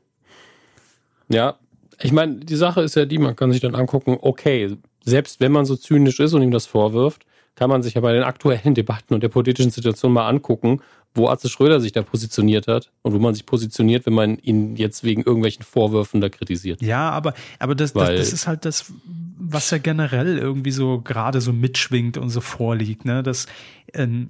Ja, 1.30 1.58
ich 2.00 2.12
meine, 2.12 2.36
die 2.38 2.56
Sache 2.56 2.82
ist 2.82 2.96
ja 2.96 3.06
die, 3.06 3.18
man 3.18 3.36
kann 3.36 3.52
sich 3.52 3.62
dann 3.62 3.76
angucken, 3.76 4.18
okay, 4.22 4.78
selbst 5.04 5.40
wenn 5.40 5.52
man 5.52 5.66
so 5.66 5.76
zynisch 5.76 6.20
ist 6.20 6.34
und 6.34 6.42
ihm 6.42 6.52
das 6.52 6.66
vorwirft, 6.66 7.26
kann 7.56 7.70
man 7.70 7.84
sich 7.84 7.94
ja 7.94 8.02
bei 8.02 8.14
den 8.14 8.24
aktuellen 8.24 8.74
Debatten 8.76 9.14
und 9.14 9.24
der 9.24 9.30
politischen 9.30 9.72
Situation 9.72 10.12
mal 10.12 10.28
angucken, 10.28 10.82
wo 11.16 11.30
Atze 11.30 11.50
Schröder 11.50 11.80
sich 11.80 11.92
da 11.92 12.02
positioniert 12.02 12.68
hat 12.68 12.92
und 13.02 13.14
wo 13.14 13.20
man 13.20 13.34
sich 13.34 13.46
positioniert, 13.46 14.06
wenn 14.06 14.14
man 14.14 14.38
ihn 14.40 14.76
jetzt 14.76 15.04
wegen 15.04 15.22
irgendwelchen 15.22 15.64
Vorwürfen 15.64 16.22
da 16.22 16.30
kritisiert. 16.30 16.82
Ja, 16.82 17.12
aber, 17.12 17.34
aber 17.60 17.76
das, 17.76 17.94
das, 17.94 18.10
das 18.10 18.34
ist 18.34 18.48
halt 18.48 18.66
das, 18.66 18.92
was 19.38 19.70
ja 19.70 19.78
generell 19.78 20.38
irgendwie 20.38 20.72
so 20.72 21.02
gerade 21.02 21.42
so 21.42 21.54
mitschwingt 21.54 22.18
und 22.18 22.30
so 22.30 22.42
vorliegt. 22.42 23.06
Ne? 23.06 23.22
Das, 23.22 23.46
ähm, 23.94 24.30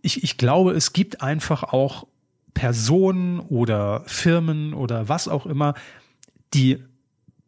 ich, 0.00 0.22
ich 0.24 0.38
glaube, 0.38 0.72
es 0.72 0.92
gibt 0.92 1.20
einfach 1.20 1.64
auch 1.64 2.06
Personen 2.54 3.40
oder 3.40 4.02
Firmen 4.06 4.74
oder 4.74 5.08
was 5.08 5.28
auch 5.28 5.46
immer, 5.46 5.74
die 6.54 6.78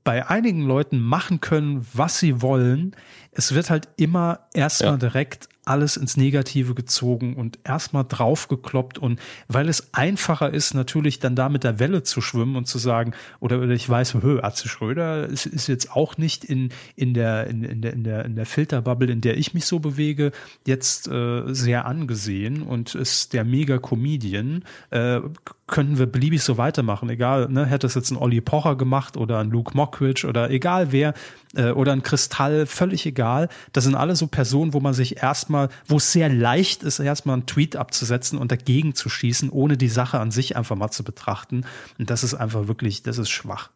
bei 0.02 0.28
einigen 0.28 0.62
Leuten 0.62 1.00
machen 1.00 1.40
können, 1.40 1.86
was 1.94 2.18
sie 2.18 2.42
wollen. 2.42 2.94
Es 3.32 3.54
wird 3.54 3.70
halt 3.70 3.88
immer 3.96 4.40
erstmal 4.52 4.92
ja. 4.92 4.98
direkt 4.98 5.48
alles 5.64 5.96
ins 5.96 6.16
Negative 6.16 6.74
gezogen 6.74 7.34
und 7.34 7.58
erstmal 7.64 8.04
draufgekloppt. 8.04 8.98
Und 8.98 9.20
weil 9.48 9.68
es 9.68 9.92
einfacher 9.92 10.52
ist, 10.52 10.74
natürlich 10.74 11.18
dann 11.18 11.36
da 11.36 11.48
mit 11.48 11.64
der 11.64 11.78
Welle 11.78 12.02
zu 12.02 12.20
schwimmen 12.20 12.56
und 12.56 12.66
zu 12.66 12.78
sagen, 12.78 13.12
oder, 13.40 13.58
oder 13.58 13.70
ich 13.70 13.88
weiß, 13.88 14.14
hö, 14.14 14.40
Atze 14.42 14.68
Schröder 14.68 15.26
ist, 15.26 15.46
ist 15.46 15.66
jetzt 15.66 15.92
auch 15.92 16.16
nicht 16.18 16.44
in, 16.44 16.70
in, 16.96 17.14
der, 17.14 17.46
in, 17.46 17.64
in, 17.64 17.80
der, 17.82 17.92
in, 17.92 18.04
der, 18.04 18.24
in 18.24 18.36
der 18.36 18.46
Filterbubble, 18.46 19.10
in 19.10 19.20
der 19.20 19.36
ich 19.36 19.54
mich 19.54 19.66
so 19.66 19.78
bewege, 19.78 20.32
jetzt 20.66 21.08
äh, 21.08 21.42
sehr 21.46 21.86
angesehen. 21.86 22.62
Und 22.62 22.94
ist 22.94 23.32
der 23.32 23.44
Mega-Comedian, 23.44 24.64
äh, 24.90 25.20
könnten 25.66 25.98
wir 25.98 26.06
beliebig 26.06 26.42
so 26.42 26.58
weitermachen, 26.58 27.08
egal, 27.08 27.48
ne, 27.48 27.64
hätte 27.64 27.86
es 27.86 27.94
jetzt 27.94 28.10
ein 28.10 28.18
Olli 28.18 28.40
Pocher 28.40 28.76
gemacht 28.76 29.16
oder 29.16 29.38
ein 29.38 29.50
Luke 29.50 29.74
Mockridge 29.74 30.26
oder 30.26 30.50
egal 30.50 30.92
wer, 30.92 31.14
äh, 31.56 31.70
oder 31.70 31.92
ein 31.92 32.02
Kristall, 32.02 32.66
völlig 32.66 33.06
egal. 33.06 33.48
Das 33.72 33.84
sind 33.84 33.94
alle 33.94 34.16
so 34.16 34.26
Personen, 34.26 34.72
wo 34.72 34.80
man 34.80 34.94
sich 34.94 35.22
erstmal, 35.22 35.68
wo 35.86 35.96
es 35.96 36.12
sehr 36.12 36.28
leicht 36.28 36.82
ist, 36.82 36.98
erstmal 36.98 37.34
einen 37.34 37.46
Tweet 37.46 37.76
abzusetzen 37.76 38.38
und 38.38 38.52
dagegen 38.52 38.94
zu 38.94 39.08
schießen, 39.08 39.50
ohne 39.50 39.76
die 39.76 39.88
Sache 39.88 40.20
an 40.20 40.30
sich 40.30 40.56
einfach 40.56 40.76
mal 40.76 40.90
zu 40.90 41.04
betrachten. 41.04 41.64
Und 41.98 42.10
das 42.10 42.24
ist 42.24 42.34
einfach 42.34 42.68
wirklich, 42.68 43.02
das 43.02 43.18
ist 43.18 43.30
schwach. 43.30 43.70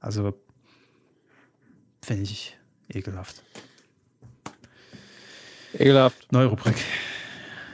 Also 0.00 0.34
finde 2.02 2.22
ich 2.24 2.56
ekelhaft. 2.88 3.42
Ekelhaft. 5.72 6.32
Neue 6.32 6.46
Rubrik. 6.46 6.76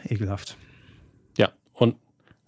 Ekelhaft. 0.04 0.56
Ja, 1.36 1.52
und 1.74 1.96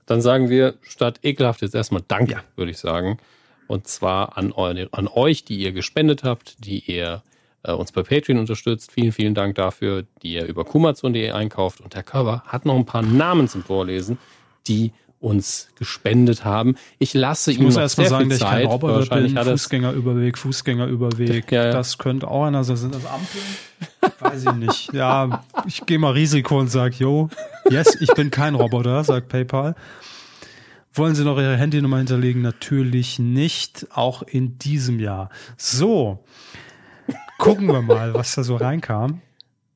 dann 0.07 0.23
sagen 0.23 0.49
wir 0.49 0.75
statt 0.83 1.21
ekelhaft 1.23 1.63
jetzt 1.63 1.75
erstmal 1.75 2.03
Danke, 2.07 2.33
ja. 2.33 2.45
würde 2.57 2.71
ich 2.71 2.79
sagen. 2.79 3.19
Und 3.67 3.87
zwar 3.87 4.37
an, 4.37 4.53
an 4.53 5.09
euch, 5.09 5.45
die 5.45 5.57
ihr 5.57 5.73
gespendet 5.73 6.25
habt, 6.25 6.65
die 6.65 6.81
ihr 6.81 7.23
äh, 7.63 7.73
uns 7.73 7.93
bei 7.93 8.03
Patreon 8.03 8.39
unterstützt. 8.39 8.93
Vielen, 8.93 9.13
vielen 9.13 9.35
Dank 9.35 9.55
dafür, 9.55 10.05
die 10.23 10.35
ihr 10.35 10.47
über 10.47 10.65
kumazon.de 10.65 11.31
einkauft. 11.31 11.81
Und 11.81 11.95
Herr 11.95 12.03
Körber 12.03 12.43
hat 12.47 12.67
noch 12.67 12.77
ein 12.77 12.87
paar 12.87 13.03
Namen 13.03 13.49
zum 13.49 13.63
Vorlesen, 13.63 14.19
die 14.67 14.93
uns 15.23 15.69
gespendet 15.77 16.45
haben. 16.45 16.75
Ich 16.99 17.15
lasse 17.15 17.53
ich 17.53 17.59
ihm 17.59 17.65
muss 17.65 17.77
noch 17.77 17.83
erst 17.83 17.97
mal 17.97 18.09
sagen, 18.09 18.29
dass 18.29 18.39
ich 18.39 18.45
kein 18.45 18.67
Roboter 18.67 19.15
bin. 19.15 19.37
Fußgängerüberweg, 19.37 20.37
Fußgängerüberweg. 20.37 21.53
Ja, 21.53 21.67
ja. 21.67 21.73
Das 21.73 21.97
könnte 21.97 22.27
auch 22.27 22.45
einer 22.45 22.65
sein. 22.65 22.77
Sind 22.77 22.95
das 22.95 23.07
Ampeln? 23.07 23.45
Weiß 24.19 24.45
ich 24.45 24.53
nicht. 24.55 24.93
Ja, 24.93 25.45
ich 25.65 25.87
gehe 25.87 26.01
mal 26.01 26.11
Risiko 26.11 26.59
und 26.59 26.69
sage, 26.69 26.97
yo, 26.99 27.29
yes, 27.71 27.97
ich 28.01 28.13
bin 28.15 28.31
kein 28.31 28.57
Roboter, 28.57 29.05
sagt 29.05 29.29
PayPal. 29.29 29.77
Wollen 30.95 31.15
Sie 31.15 31.25
noch 31.25 31.39
Ihre 31.39 31.57
Handynummer 31.57 31.99
hinterlegen? 31.99 32.43
Natürlich 32.43 33.19
nicht, 33.19 33.87
auch 33.95 34.23
in 34.23 34.59
diesem 34.59 35.01
Jahr. 35.01 35.31
So, 35.57 36.23
gucken 37.39 37.69
wir 37.69 37.81
mal, 37.81 38.13
was 38.13 38.35
da 38.35 38.43
so 38.43 38.57
reinkam. 38.57 39.23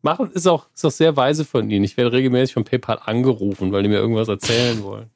Machen 0.02 0.30
ist 0.32 0.46
auch, 0.46 0.66
ist 0.74 0.84
auch 0.84 0.90
sehr 0.90 1.16
weise 1.16 1.46
von 1.46 1.70
Ihnen. 1.70 1.84
Ich 1.84 1.96
werde 1.96 2.12
regelmäßig 2.12 2.52
von 2.52 2.64
PayPal 2.64 3.00
angerufen, 3.02 3.72
weil 3.72 3.82
die 3.82 3.88
mir 3.88 3.96
irgendwas 3.96 4.28
erzählen 4.28 4.82
wollen. 4.82 5.10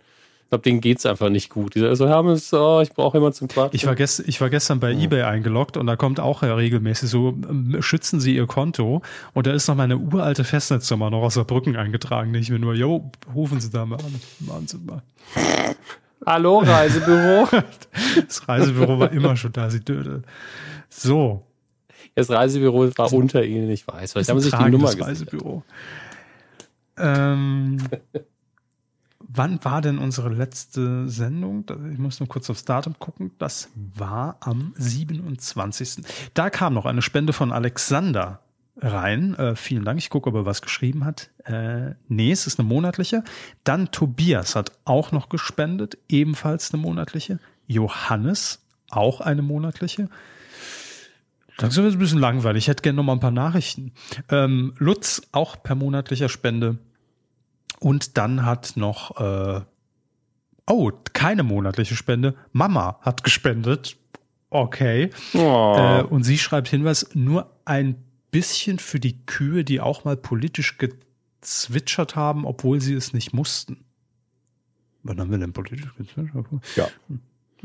Ich 0.51 0.53
glaube, 0.53 0.63
denen 0.63 0.81
geht 0.81 0.99
es 0.99 1.07
einfach 1.07 1.29
nicht 1.29 1.49
gut. 1.49 1.77
Die 1.77 1.79
sagen 1.79 1.95
so, 1.95 2.09
Hermes, 2.09 2.53
oh, 2.53 2.81
ich 2.81 2.93
brauche 2.93 3.19
jemanden 3.19 3.37
zum 3.37 3.47
Quatschen. 3.47 3.77
Ich 3.77 3.87
war, 3.87 3.95
gest, 3.95 4.25
ich 4.27 4.41
war 4.41 4.51
gestern 4.51 4.81
bei 4.81 4.91
ja. 4.91 5.05
eBay 5.05 5.23
eingeloggt 5.23 5.77
und 5.77 5.87
da 5.87 5.95
kommt 5.95 6.19
auch 6.19 6.43
ja 6.43 6.53
regelmäßig 6.57 7.09
so, 7.09 7.39
ähm, 7.49 7.77
schützen 7.79 8.19
Sie 8.19 8.35
Ihr 8.35 8.49
Konto 8.49 9.01
und 9.33 9.47
da 9.47 9.53
ist 9.53 9.69
noch 9.69 9.77
meine 9.77 9.97
uralte 9.97 10.43
Festnetznummer 10.43 11.09
noch 11.09 11.23
aus 11.23 11.35
der 11.35 11.45
Brücken 11.45 11.77
eingetragen. 11.77 12.35
Ich 12.35 12.51
mir 12.51 12.59
nur, 12.59 12.75
jo, 12.75 13.13
rufen 13.33 13.61
Sie 13.61 13.71
da 13.71 13.87
mal 13.87 14.01
an. 14.01 14.21
Machen 14.41 14.67
Sie 14.67 14.79
mal. 14.79 15.03
Hallo, 16.27 16.59
Reisebüro. 16.59 17.47
Das 18.27 18.49
Reisebüro 18.49 18.99
war 18.99 19.13
immer 19.13 19.37
schon 19.37 19.53
da, 19.53 19.71
sie 19.71 19.79
Dödel. 19.79 20.25
So. 20.89 21.47
Das 22.17 22.29
Reisebüro 22.29 22.91
war 22.97 23.13
unter 23.13 23.45
Ihnen, 23.45 23.71
ich 23.71 23.87
weiß. 23.87 24.15
Vielleicht 24.15 24.31
haben 24.31 24.41
sich 24.41 24.53
die 24.53 24.69
Nummer 24.69 25.01
Reisebüro. 25.01 25.63
Ähm, 26.99 27.79
wann 29.33 29.65
war 29.65 29.81
denn 29.81 29.99
unsere 29.99 30.29
letzte 30.29 31.09
Sendung? 31.09 31.65
Ich 31.93 31.99
muss 31.99 32.21
nur 32.21 32.29
kurz 32.29 32.51
aufs 32.51 32.65
Datum 32.65 32.99
gucken. 32.99 33.33
Das 33.39 33.69
war 33.75 34.37
am 34.41 34.75
27. 34.77 36.05
Da 36.35 36.51
kam 36.51 36.75
noch 36.75 36.87
eine 36.87 37.03
Spende 37.03 37.33
von 37.33 37.53
Alexander 37.53 38.41
rein. 38.77 39.35
Äh, 39.35 39.57
vielen 39.57 39.85
Dank. 39.85 39.99
Ich 39.99 40.11
gucke, 40.11 40.31
ob 40.31 40.35
er 40.35 40.47
was 40.47 40.63
geschrieben 40.63 41.05
hat. 41.05 41.31
Äh, 41.45 41.95
nee, 42.09 42.33
es 42.33 42.47
ist 42.47 42.59
eine 42.59 42.69
monatliche. 42.69 43.23
Dann 43.65 43.91
Tobias 43.91 44.57
hat 44.57 44.73
auch 44.85 45.13
noch 45.13 45.29
gespendet, 45.29 45.99
ebenfalls 46.09 46.73
eine 46.73 46.83
monatliche. 46.83 47.39
Johannes, 47.67 48.61
auch 48.91 49.21
eine 49.21 49.43
monatliche. 49.43 50.09
Wird 51.59 51.73
es 51.73 51.79
ein 51.79 51.99
bisschen 51.99 52.21
langweilig. 52.21 52.65
Ich 52.65 52.69
hätte 52.69 52.83
gerne 52.83 52.97
noch 52.97 53.05
mal 53.05 53.13
ein 53.13 53.21
paar 53.21 53.31
Nachrichten. 53.31 53.93
Ähm, 54.31 54.73
Lutz, 54.79 55.23
auch 55.33 55.63
per 55.63 55.75
monatlicher 55.75 56.31
Spende. 56.31 56.79
Und 57.81 58.17
dann 58.19 58.45
hat 58.45 58.77
noch, 58.77 59.21
äh, 59.21 59.63
oh, 60.69 60.93
keine 61.13 61.43
monatliche 61.43 61.97
Spende. 61.97 62.37
Mama 62.53 62.99
hat 63.01 63.25
gespendet. 63.25 63.97
Okay. 64.51 65.11
Oh. 65.35 65.75
Äh, 65.77 66.03
und 66.03 66.25
sie 66.25 66.39
schreibt 66.39 66.69
Hinweis, 66.69 67.09
nur 67.15 67.51
ein 67.65 67.97
bisschen 68.31 68.79
für 68.79 69.01
die 69.01 69.25
Kühe, 69.27 69.65
die 69.65 69.81
auch 69.81 70.05
mal 70.05 70.17
politisch 70.17 70.77
gezwitschert 70.79 72.17
haben, 72.17 72.45
obwohl 72.45 72.81
sie 72.81 72.95
es 72.95 73.13
nicht 73.13 73.33
mussten. 73.33 73.85
Wann 75.03 75.19
haben 75.19 75.31
wir 75.31 75.39
denn 75.39 75.53
politisch 75.53 75.95
gezwitschert? 75.97 76.47
Ja. 76.77 76.89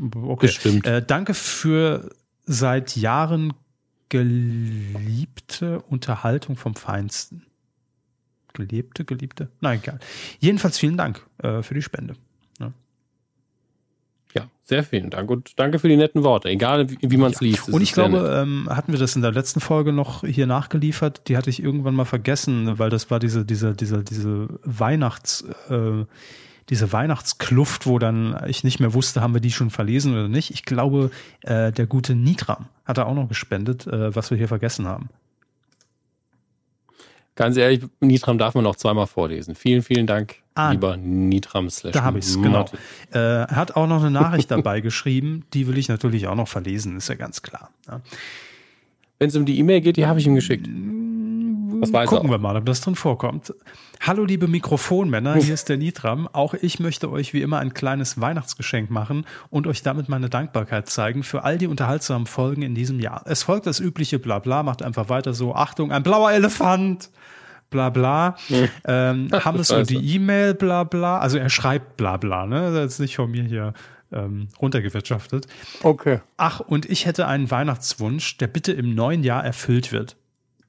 Okay. 0.00 0.46
Bestimmt. 0.46 0.86
Äh, 0.86 1.04
danke 1.04 1.34
für 1.34 2.10
seit 2.44 2.96
Jahren 2.96 3.52
geliebte 4.08 5.82
Unterhaltung 5.82 6.56
vom 6.56 6.74
Feinsten. 6.74 7.44
Gelebte, 8.56 9.04
geliebte? 9.04 9.48
Nein, 9.60 9.80
egal. 9.82 10.00
Jedenfalls 10.40 10.78
vielen 10.78 10.96
Dank 10.96 11.24
äh, 11.42 11.62
für 11.62 11.74
die 11.74 11.82
Spende. 11.82 12.14
Ja. 12.58 12.72
ja. 14.34 14.48
sehr 14.64 14.82
vielen 14.82 15.10
Dank 15.10 15.30
und 15.30 15.58
danke 15.58 15.78
für 15.78 15.88
die 15.88 15.96
netten 15.96 16.24
Worte, 16.24 16.48
egal 16.48 16.90
wie, 16.90 16.98
wie 17.00 17.16
man 17.16 17.32
es 17.32 17.40
ja. 17.40 17.46
liest. 17.46 17.68
Und 17.68 17.82
ich 17.82 17.92
glaube, 17.92 18.42
ähm, 18.42 18.68
hatten 18.70 18.92
wir 18.92 18.98
das 18.98 19.14
in 19.14 19.22
der 19.22 19.32
letzten 19.32 19.60
Folge 19.60 19.92
noch 19.92 20.24
hier 20.24 20.46
nachgeliefert, 20.46 21.28
die 21.28 21.36
hatte 21.36 21.50
ich 21.50 21.62
irgendwann 21.62 21.94
mal 21.94 22.06
vergessen, 22.06 22.78
weil 22.78 22.90
das 22.90 23.10
war 23.10 23.18
diese, 23.18 23.44
diese, 23.44 23.74
diese, 23.74 24.02
diese 24.02 24.48
Weihnachts- 24.64 25.44
äh, 25.70 26.06
diese 26.68 26.92
Weihnachtskluft, 26.92 27.86
wo 27.86 27.98
dann 27.98 28.40
ich 28.46 28.64
nicht 28.64 28.80
mehr 28.80 28.92
wusste, 28.92 29.20
haben 29.20 29.34
wir 29.34 29.40
die 29.40 29.52
schon 29.52 29.70
verlesen 29.70 30.14
oder 30.14 30.28
nicht. 30.28 30.50
Ich 30.50 30.64
glaube, 30.64 31.10
äh, 31.42 31.70
der 31.70 31.86
gute 31.86 32.14
Nitram 32.14 32.66
hat 32.84 32.98
er 32.98 33.06
auch 33.06 33.14
noch 33.14 33.28
gespendet, 33.28 33.86
äh, 33.86 34.14
was 34.14 34.30
wir 34.30 34.38
hier 34.38 34.48
vergessen 34.48 34.86
haben. 34.86 35.08
Ganz 37.36 37.56
ehrlich, 37.58 37.82
Nitram 38.00 38.38
darf 38.38 38.54
man 38.54 38.64
noch 38.64 38.76
zweimal 38.76 39.06
vorlesen. 39.06 39.54
Vielen, 39.54 39.82
vielen 39.82 40.06
Dank, 40.06 40.36
ah, 40.54 40.72
lieber 40.72 40.96
Nitram. 40.96 41.68
Da 41.92 42.02
habe 42.02 42.18
ich 42.18 42.24
es, 42.24 42.40
genau. 42.40 42.64
Äh, 43.12 43.18
er 43.18 43.56
hat 43.56 43.76
auch 43.76 43.86
noch 43.86 44.00
eine 44.00 44.10
Nachricht 44.10 44.50
dabei 44.50 44.80
geschrieben, 44.80 45.44
die 45.52 45.66
will 45.68 45.76
ich 45.76 45.88
natürlich 45.88 46.26
auch 46.26 46.34
noch 46.34 46.48
verlesen, 46.48 46.96
ist 46.96 47.08
ja 47.08 47.14
ganz 47.14 47.42
klar. 47.42 47.70
Ja. 47.86 48.00
Wenn 49.18 49.28
es 49.28 49.36
um 49.36 49.44
die 49.44 49.58
E-Mail 49.58 49.82
geht, 49.82 49.98
die 49.98 50.06
habe 50.06 50.18
ich 50.18 50.26
ihm 50.26 50.34
geschickt. 50.34 50.66
Das 51.80 51.90
Gucken 52.06 52.30
wir 52.30 52.38
mal, 52.38 52.56
ob 52.56 52.64
das 52.66 52.80
drin 52.80 52.94
vorkommt. 52.94 53.52
Hallo 54.00 54.24
liebe 54.24 54.46
Mikrofonmänner, 54.46 55.34
hier 55.34 55.54
ist 55.54 55.68
der 55.68 55.76
Nitram. 55.76 56.28
Auch 56.28 56.54
ich 56.54 56.80
möchte 56.80 57.10
euch 57.10 57.32
wie 57.34 57.42
immer 57.42 57.58
ein 57.58 57.74
kleines 57.74 58.20
Weihnachtsgeschenk 58.20 58.90
machen 58.90 59.26
und 59.50 59.66
euch 59.66 59.82
damit 59.82 60.08
meine 60.08 60.28
Dankbarkeit 60.30 60.88
zeigen 60.88 61.22
für 61.22 61.44
all 61.44 61.58
die 61.58 61.66
unterhaltsamen 61.66 62.26
Folgen 62.26 62.62
in 62.62 62.74
diesem 62.74 63.00
Jahr. 63.00 63.22
Es 63.26 63.42
folgt 63.42 63.66
das 63.66 63.80
übliche 63.80 64.18
Blabla, 64.18 64.62
macht 64.62 64.82
einfach 64.82 65.08
weiter 65.08 65.34
so. 65.34 65.54
Achtung, 65.54 65.92
ein 65.92 66.02
blauer 66.02 66.32
Elefant! 66.32 67.10
bla 67.68 67.90
bla. 67.90 68.36
Ähm, 68.84 69.28
haben 69.32 69.58
es 69.58 69.72
und 69.72 69.90
die 69.90 70.14
E-Mail, 70.14 70.54
bla 70.54 70.84
bla. 70.84 71.18
Also 71.18 71.36
er 71.36 71.50
schreibt 71.50 71.96
bla 71.96 72.16
bla, 72.16 72.46
ne? 72.46 72.72
Das 72.72 72.92
ist 72.92 72.98
nicht 73.00 73.16
von 73.16 73.28
mir 73.28 73.42
hier 73.42 73.72
ähm, 74.12 74.48
runtergewirtschaftet. 74.62 75.48
Okay. 75.82 76.20
Ach, 76.36 76.60
und 76.60 76.88
ich 76.88 77.06
hätte 77.06 77.26
einen 77.26 77.50
Weihnachtswunsch, 77.50 78.38
der 78.38 78.46
bitte 78.46 78.72
im 78.72 78.94
neuen 78.94 79.24
Jahr 79.24 79.44
erfüllt 79.44 79.90
wird 79.90 80.16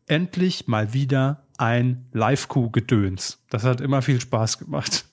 endlich 0.08 0.68
mal 0.68 0.94
wieder 0.94 1.44
ein 1.58 2.06
Live-Q-Gedöns. 2.14 3.40
Das 3.50 3.64
hat 3.64 3.82
immer 3.82 4.02
viel 4.02 4.22
Spaß 4.22 4.60
gemacht. 4.60 5.06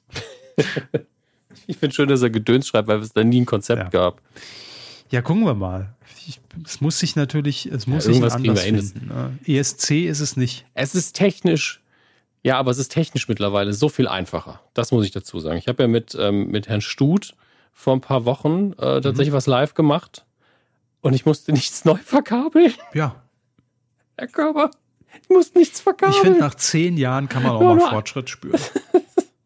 ich 1.66 1.76
finde 1.76 1.94
schön, 1.94 2.08
dass 2.08 2.22
er 2.22 2.30
Gedöns 2.30 2.68
schreibt, 2.68 2.88
weil 2.88 3.00
es 3.00 3.12
da 3.12 3.24
nie 3.24 3.40
ein 3.40 3.46
Konzept 3.46 3.82
ja. 3.82 3.88
gab. 3.88 4.20
Ja, 5.10 5.22
gucken 5.22 5.44
wir 5.44 5.54
mal. 5.54 5.94
Ich, 6.26 6.40
es 6.64 6.80
muss 6.80 6.98
sich 6.98 7.16
natürlich, 7.16 7.66
es 7.66 7.86
muss 7.86 8.06
ja, 8.06 8.12
sich 8.12 8.22
anders 8.22 8.62
finden. 8.62 9.08
Ne? 9.08 9.38
ESC 9.46 10.06
ist 10.06 10.20
es 10.20 10.36
nicht. 10.36 10.64
Es 10.74 10.94
ist 10.94 11.14
technisch, 11.14 11.82
ja, 12.44 12.58
aber 12.58 12.70
es 12.70 12.78
ist 12.78 12.90
technisch 12.90 13.26
mittlerweile 13.26 13.72
so 13.72 13.88
viel 13.88 14.06
einfacher. 14.06 14.60
Das 14.74 14.92
muss 14.92 15.04
ich 15.06 15.12
dazu 15.12 15.40
sagen. 15.40 15.58
Ich 15.58 15.66
habe 15.66 15.82
ja 15.82 15.88
mit, 15.88 16.14
ähm, 16.18 16.48
mit 16.48 16.68
Herrn 16.68 16.82
Stut 16.82 17.34
vor 17.72 17.94
ein 17.94 18.02
paar 18.02 18.26
Wochen 18.26 18.72
äh, 18.74 19.00
tatsächlich 19.00 19.30
mhm. 19.30 19.36
was 19.36 19.46
live 19.46 19.74
gemacht 19.74 20.26
und 21.00 21.14
ich 21.14 21.24
musste 21.24 21.52
nichts 21.54 21.84
neu 21.86 21.96
verkabeln. 21.96 22.72
Ja. 22.92 23.22
Herr 24.16 24.28
Körper. 24.28 24.70
Ich 25.22 25.28
muss 25.28 25.54
nichts 25.54 25.80
verkaufen. 25.80 26.12
Ich 26.14 26.20
finde, 26.20 26.40
nach 26.40 26.54
zehn 26.54 26.96
Jahren 26.96 27.28
kann 27.28 27.42
man 27.42 27.52
auch 27.52 27.60
ja, 27.60 27.74
mal 27.74 27.90
Fortschritt 27.90 28.30
spüren. 28.30 28.60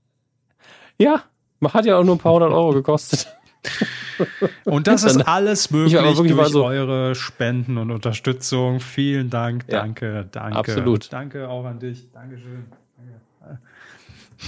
ja, 0.99 1.23
man 1.61 1.73
hat 1.73 1.87
ja 1.87 1.97
auch 1.97 2.05
nur 2.05 2.17
ein 2.17 2.19
paar 2.19 2.33
hundert 2.33 2.53
Euro 2.53 2.73
gekostet. 2.73 3.29
Und 4.65 4.87
das 4.87 5.05
ist 5.05 5.27
alles 5.27 5.71
möglich 5.71 6.01
durch 6.17 6.49
so 6.49 6.65
eure 6.65 7.15
Spenden 7.15 7.79
und 7.79 7.91
Unterstützung. 7.91 8.81
Vielen 8.81 9.31
Dank, 9.31 9.67
danke, 9.69 10.13
ja, 10.13 10.23
danke. 10.25 10.59
Absolut. 10.59 11.13
Danke 11.13 11.49
auch 11.49 11.65
an 11.65 11.79
dich. 11.79 12.11
Dankeschön. 12.13 12.65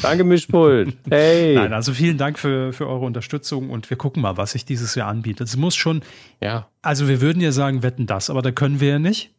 Danke, 0.03 0.23
Mischpult. 0.23 0.97
Hey. 1.09 1.57
Nein, 1.57 1.73
also 1.73 1.93
vielen 1.93 2.17
Dank 2.17 2.39
für, 2.39 2.73
für 2.73 2.87
eure 2.87 3.05
Unterstützung 3.05 3.71
und 3.71 3.91
wir 3.91 3.97
gucken 3.97 4.23
mal, 4.23 4.37
was 4.37 4.53
sich 4.53 4.65
dieses 4.65 4.95
Jahr 4.95 5.09
anbietet. 5.09 5.49
Es 5.49 5.57
muss 5.57 5.75
schon, 5.75 6.03
ja. 6.41 6.69
Also 6.81 7.09
wir 7.09 7.21
würden 7.21 7.43
ja 7.43 7.51
sagen, 7.51 7.83
wetten 7.83 8.07
das, 8.07 8.31
aber 8.31 8.41
da 8.41 8.53
können 8.53 8.81
wir 8.81 8.89
ja 8.89 8.99
nicht. 9.01 9.35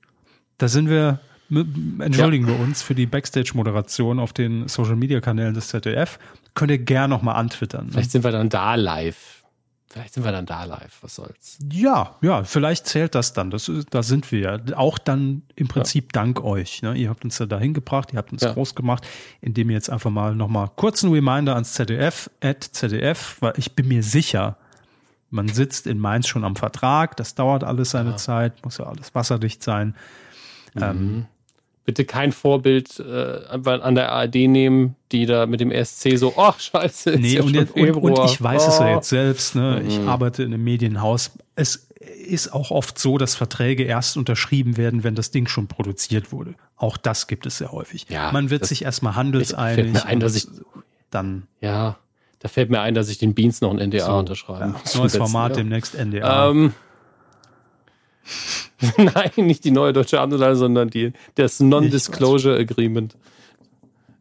Da 0.58 0.68
sind 0.68 0.90
wir 0.90 1.20
entschuldigen 1.52 2.48
ja. 2.48 2.54
wir 2.54 2.60
uns 2.60 2.82
für 2.82 2.96
die 2.96 3.06
Backstage-Moderation 3.06 4.20
auf 4.20 4.34
den 4.34 4.68
Social-Media-Kanälen 4.68 5.54
des 5.54 5.68
ZDF. 5.68 6.20
Könnt 6.54 6.72
ihr 6.72 6.80
gern 6.80 7.10
nochmal 7.10 7.36
antwittern. 7.36 7.88
Ne? 7.88 7.92
Vielleicht 7.94 8.12
sind 8.12 8.24
wir 8.24 8.32
dann 8.32 8.50
da 8.50 8.76
live. 8.76 9.44
Vielleicht 9.92 10.14
sind 10.14 10.24
wir 10.24 10.32
dann 10.32 10.46
da 10.46 10.64
live. 10.64 11.00
Was 11.02 11.16
soll's? 11.16 11.60
Ja, 11.70 12.16
ja, 12.22 12.46
vielleicht 12.46 12.88
zählt 12.88 13.14
das 13.14 13.34
dann. 13.34 13.52
Das, 13.52 13.70
da 13.90 14.04
sind 14.04 14.32
wir 14.32 14.40
ja. 14.40 14.78
Auch 14.78 14.98
dann 14.98 15.42
im 15.56 15.68
Prinzip 15.68 16.16
ja. 16.16 16.22
dank 16.22 16.42
euch. 16.42 16.82
Ne? 16.82 16.96
Ihr 16.96 17.10
habt 17.10 17.26
uns 17.26 17.38
ja 17.40 17.46
dahin 17.46 17.74
gebracht, 17.74 18.14
ihr 18.14 18.18
habt 18.18 18.32
uns 18.32 18.42
ja. 18.42 18.54
groß 18.54 18.74
gemacht, 18.74 19.06
indem 19.42 19.70
ihr 19.70 19.76
jetzt 19.76 19.90
einfach 19.90 20.10
mal 20.10 20.34
nochmal 20.34 20.70
kurzen 20.78 21.12
Reminder 21.12 21.56
ans 21.56 21.74
ZDF, 21.74 22.30
at 22.42 22.64
ZDF, 22.64 23.36
weil 23.42 23.54
ich 23.58 23.74
bin 23.76 23.90
mir 23.90 24.02
sicher, 24.02 24.56
man 25.30 25.50
sitzt 25.50 25.88
in 25.88 26.00
Mainz 26.00 26.28
schon 26.30 26.46
am 26.46 26.56
Vertrag, 26.56 27.18
das 27.18 27.36
dauert 27.36 27.66
alles 27.66 27.92
seine 27.92 28.12
ja. 28.12 28.18
Zeit, 28.18 28.64
muss 28.64 28.78
ja 28.78 28.86
alles 28.86 29.14
wasserdicht 29.14 29.62
sein. 29.62 29.96
Mhm. 30.74 30.82
Ähm, 30.82 31.26
bitte 31.86 32.06
kein 32.06 32.32
Vorbild 32.32 33.00
äh, 33.00 33.42
an 33.50 33.96
der 33.96 34.12
ARD 34.12 34.36
nehmen, 34.48 34.96
die 35.12 35.26
da 35.26 35.46
mit 35.46 35.60
dem 35.60 35.72
ESC 35.72 36.18
so, 36.18 36.34
ach 36.38 36.56
oh, 36.56 36.60
scheiße. 36.60 37.18
Nee, 37.20 37.36
ja 37.36 37.44
und, 37.44 37.54
jetzt, 37.54 37.76
und, 37.76 37.92
und, 37.92 38.26
ich 38.26 38.42
weiß 38.42 38.66
oh. 38.66 38.70
es 38.70 38.80
ja 38.80 38.96
jetzt 38.96 39.10
selbst, 39.10 39.56
ne? 39.56 39.84
ich 39.88 40.00
mhm. 40.00 40.08
arbeite 40.08 40.44
in 40.44 40.54
einem 40.54 40.64
Medienhaus. 40.64 41.32
Es 41.56 41.88
ist 42.00 42.54
auch 42.54 42.72
oft 42.72 42.98
so, 42.98 43.18
dass 43.18 43.36
Verträge 43.36 43.84
erst 43.84 44.18
unterschrieben 44.18 44.78
werden, 44.78 45.04
wenn 45.04 45.16
das 45.16 45.32
Ding 45.32 45.48
schon 45.48 45.68
produziert 45.68 46.32
wurde. 46.32 46.56
Auch 46.78 46.98
das 46.98 47.28
gibt 47.28 47.46
es 47.46 47.58
sehr 47.58 47.72
häufig. 47.72 48.06
Ja, 48.10 48.32
Man 48.32 48.50
wird 48.50 48.66
sich 48.66 48.84
erstmal 48.84 49.16
handelseinig. 49.16 49.76
Fällt 49.76 49.94
mir 49.94 50.06
ein, 50.06 50.20
dass 50.20 50.36
ich 50.36 50.48
dann. 51.10 51.48
Ja, 51.62 51.98
da 52.40 52.48
fällt 52.48 52.72
mir 52.72 52.82
ein, 52.82 52.96
dass 52.96 53.10
ich 53.10 53.20
den 53.20 53.36
Beans 53.36 53.62
noch 53.62 53.72
ein 53.72 53.78
NDA 53.90 54.06
so, 54.06 54.14
unterschreiben 54.14 54.76
ja, 54.84 54.98
Neues 54.98 55.16
Format, 55.16 55.52
ja. 55.52 55.58
demnächst 55.58 55.94
NDA. 55.96 56.50
Ähm, 56.50 56.74
Nein, 58.98 59.32
nicht 59.38 59.64
die 59.64 59.72
neue 59.72 59.94
deutsche 59.94 60.20
Anleitung, 60.20 60.56
sondern 60.56 60.90
die, 60.90 61.14
das 61.36 61.60
Non-Disclosure 61.60 62.58
Agreement. 62.58 63.16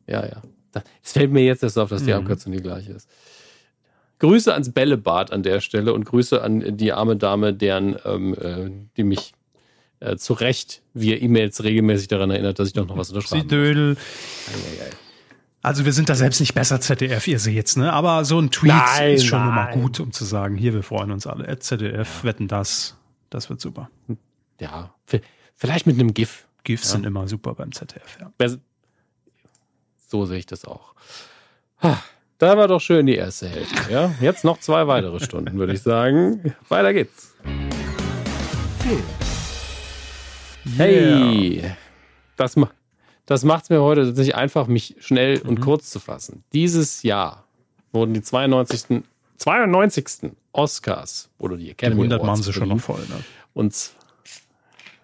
Ja, 0.07 0.27
ja. 0.27 0.43
Es 1.03 1.13
fällt 1.13 1.33
mir 1.33 1.43
jetzt 1.45 1.63
erst 1.63 1.79
auf, 1.79 1.89
dass 1.91 2.05
die 2.05 2.11
mhm. 2.11 2.19
Abkürzung 2.19 2.53
die 2.53 2.63
gleiche 2.63 2.93
ist. 2.93 3.09
Grüße 4.21 4.53
ans 4.53 4.71
Bällebad 4.71 5.33
an 5.33 5.43
der 5.43 5.61
Stelle 5.61 5.95
und 5.95 6.05
Grüße 6.05 6.43
an 6.43 6.77
die 6.77 6.93
arme 6.93 7.17
Dame, 7.17 7.55
deren, 7.55 7.97
ähm, 8.05 8.35
äh, 8.35 8.71
die 8.97 9.03
mich 9.03 9.33
äh, 10.01 10.17
zu 10.17 10.35
Recht 10.35 10.83
via 10.93 11.17
E-Mails 11.17 11.65
regelmäßig 11.65 12.09
daran 12.09 12.31
erinnert, 12.31 12.59
dass 12.59 12.69
ich 12.69 12.75
doch 12.75 12.87
noch 12.87 12.99
was 12.99 13.11
unterschreiben 13.11 13.43
Sie 13.43 13.49
Dödel. 13.49 13.97
Also 15.63 15.85
wir 15.85 15.93
sind 15.93 16.09
da 16.09 16.15
selbst 16.15 16.41
nicht 16.41 16.55
besser 16.55 16.81
ZDF, 16.81 17.27
ihr 17.29 17.39
seht's, 17.39 17.77
ne? 17.77 17.93
Aber 17.93 18.25
so 18.25 18.39
ein 18.39 18.51
Tweet 18.51 18.73
nein, 18.73 19.15
ist 19.15 19.27
schon 19.27 19.43
immer 19.43 19.71
gut, 19.73 20.01
um 20.01 20.13
zu 20.13 20.25
sagen, 20.25 20.57
hier, 20.57 20.75
wir 20.75 20.83
freuen 20.83 21.11
uns 21.11 21.27
alle. 21.27 21.59
ZDF, 21.59 22.25
wetten 22.25 22.49
das. 22.49 22.97
Das 23.31 23.49
wird 23.49 23.61
super 23.61 23.89
ja, 24.61 24.95
vielleicht 25.57 25.87
mit 25.87 25.99
einem 25.99 26.15
GIF. 26.15 26.47
GIFs 26.63 26.85
ja. 26.85 26.91
sind 26.93 27.07
immer 27.07 27.27
super 27.27 27.55
beim 27.55 27.73
ZDF, 27.73 28.19
ja. 28.21 28.31
So 30.07 30.27
sehe 30.27 30.39
ich 30.39 30.47
das 30.47 30.65
auch. 30.65 30.95
Da 32.39 32.57
war 32.57 32.69
doch 32.69 32.81
schön 32.81 33.07
die 33.07 33.15
erste 33.15 33.49
Hälfte. 33.49 33.93
Ja? 33.93 34.15
Jetzt 34.21 34.45
noch 34.45 34.59
zwei 34.59 34.87
weitere 34.87 35.21
Stunden, 35.21 35.59
würde 35.59 35.73
ich 35.73 35.83
sagen. 35.83 36.55
Weiter 36.69 36.93
geht's. 36.93 37.35
Hey, 40.77 41.77
das, 42.37 42.57
das 43.27 43.45
macht 43.45 43.65
es 43.65 43.71
mir 43.71 43.83
heute 43.83 44.07
tatsächlich 44.07 44.35
einfach, 44.35 44.67
mich 44.67 44.97
schnell 45.01 45.41
und 45.43 45.59
mhm. 45.59 45.63
kurz 45.63 45.91
zu 45.91 46.01
fassen. 46.01 46.43
Dieses 46.53 47.03
Jahr 47.03 47.45
wurden 47.93 48.15
die 48.15 48.23
92. 48.23 49.03
92. 49.37 50.33
Oscars 50.53 51.29
oder 51.39 51.57
die 51.57 51.71
Academy 51.71 51.97
die 52.09 52.15
100 52.15 52.21
Awards 52.23 52.27
machen 52.41 52.43
sie 52.45 52.53
schon 52.53 52.69
noch 52.69 52.81
voll. 52.81 53.01
Ne? 53.09 53.23
Und 53.55 53.93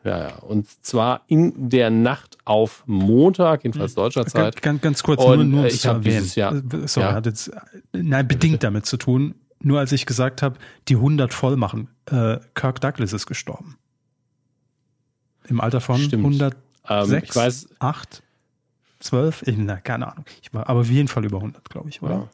Ja, 0.05 0.19
ja. 0.29 0.37
Und 0.37 0.69
zwar 0.85 1.23
in 1.27 1.69
der 1.69 1.91
Nacht 1.91 2.39
auf 2.45 2.85
Montag, 2.87 3.65
jedenfalls 3.65 3.93
hm. 3.93 3.97
deutscher 3.97 4.27
Zeit. 4.27 4.63
Ganz, 4.63 4.81
ganz 4.81 5.03
kurz, 5.03 5.21
Und, 5.23 5.37
nur, 5.39 5.45
nur 5.45 5.59
um 5.61 5.65
äh, 5.67 5.69
ich 5.69 5.81
zu 5.81 5.89
erwähnen. 5.89 6.05
dieses 6.19 6.35
Jahr- 6.37 6.63
Sorry, 6.87 7.07
Ja. 7.09 7.13
hat 7.15 7.27
jetzt 7.27 7.51
nein, 7.93 8.27
bedingt 8.29 8.63
damit 8.63 8.87
zu 8.87 8.97
tun. 8.97 9.35
Nur 9.61 9.79
als 9.81 9.91
ich 9.93 10.07
gesagt 10.07 10.43
habe, 10.43 10.59
die 10.89 10.97
100 10.97 11.33
voll 11.35 11.57
machen. 11.57 11.89
Äh, 12.11 12.39
Kirk 12.55 12.81
Douglas 12.81 13.13
ist 13.13 13.27
gestorben. 13.27 13.77
Im 15.49 15.61
Alter 15.61 15.81
von 15.81 15.99
Stimmt. 16.01 16.25
106, 16.25 16.57
Ähm, 16.89 17.23
ich 17.25 17.35
weiß, 17.35 17.69
8, 17.81 18.23
12, 19.01 19.43
ich, 19.47 19.57
na, 19.59 19.77
keine 19.77 20.11
Ahnung. 20.13 20.25
Ich 20.43 20.53
war 20.55 20.69
aber 20.69 20.81
auf 20.81 20.91
jeden 20.91 21.09
Fall 21.09 21.25
über 21.25 21.39
100, 21.39 21.69
glaube 21.69 21.89
ich, 21.89 22.03
oder? 22.03 22.15
Ja. 22.15 22.29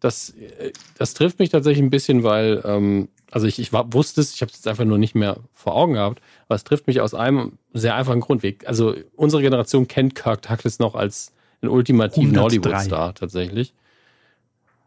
Das, 0.00 0.30
äh, 0.30 0.72
das 0.96 1.14
trifft 1.14 1.38
mich 1.38 1.48
tatsächlich 1.50 1.82
ein 1.84 1.90
bisschen, 1.90 2.22
weil, 2.22 2.62
ähm, 2.64 3.08
also 3.30 3.46
ich, 3.46 3.58
ich 3.58 3.72
war, 3.72 3.92
wusste 3.92 4.20
es, 4.20 4.34
ich 4.34 4.40
habe 4.42 4.50
es 4.50 4.58
jetzt 4.58 4.68
einfach 4.68 4.84
nur 4.84 4.98
nicht 4.98 5.14
mehr 5.14 5.38
vor 5.54 5.74
Augen 5.74 5.94
gehabt, 5.94 6.20
aber 6.46 6.54
es 6.54 6.64
trifft 6.64 6.86
mich 6.86 7.00
aus 7.00 7.14
einem 7.14 7.58
sehr 7.72 7.94
einfachen 7.94 8.20
Grundweg. 8.20 8.66
Also 8.68 8.94
unsere 9.16 9.42
Generation 9.42 9.88
kennt 9.88 10.14
Kirk 10.14 10.42
Douglas 10.42 10.78
noch 10.78 10.94
als 10.94 11.32
einen 11.60 11.70
ultimativen 11.70 12.28
103. 12.36 12.42
Hollywood-Star 12.68 13.14
tatsächlich. 13.14 13.74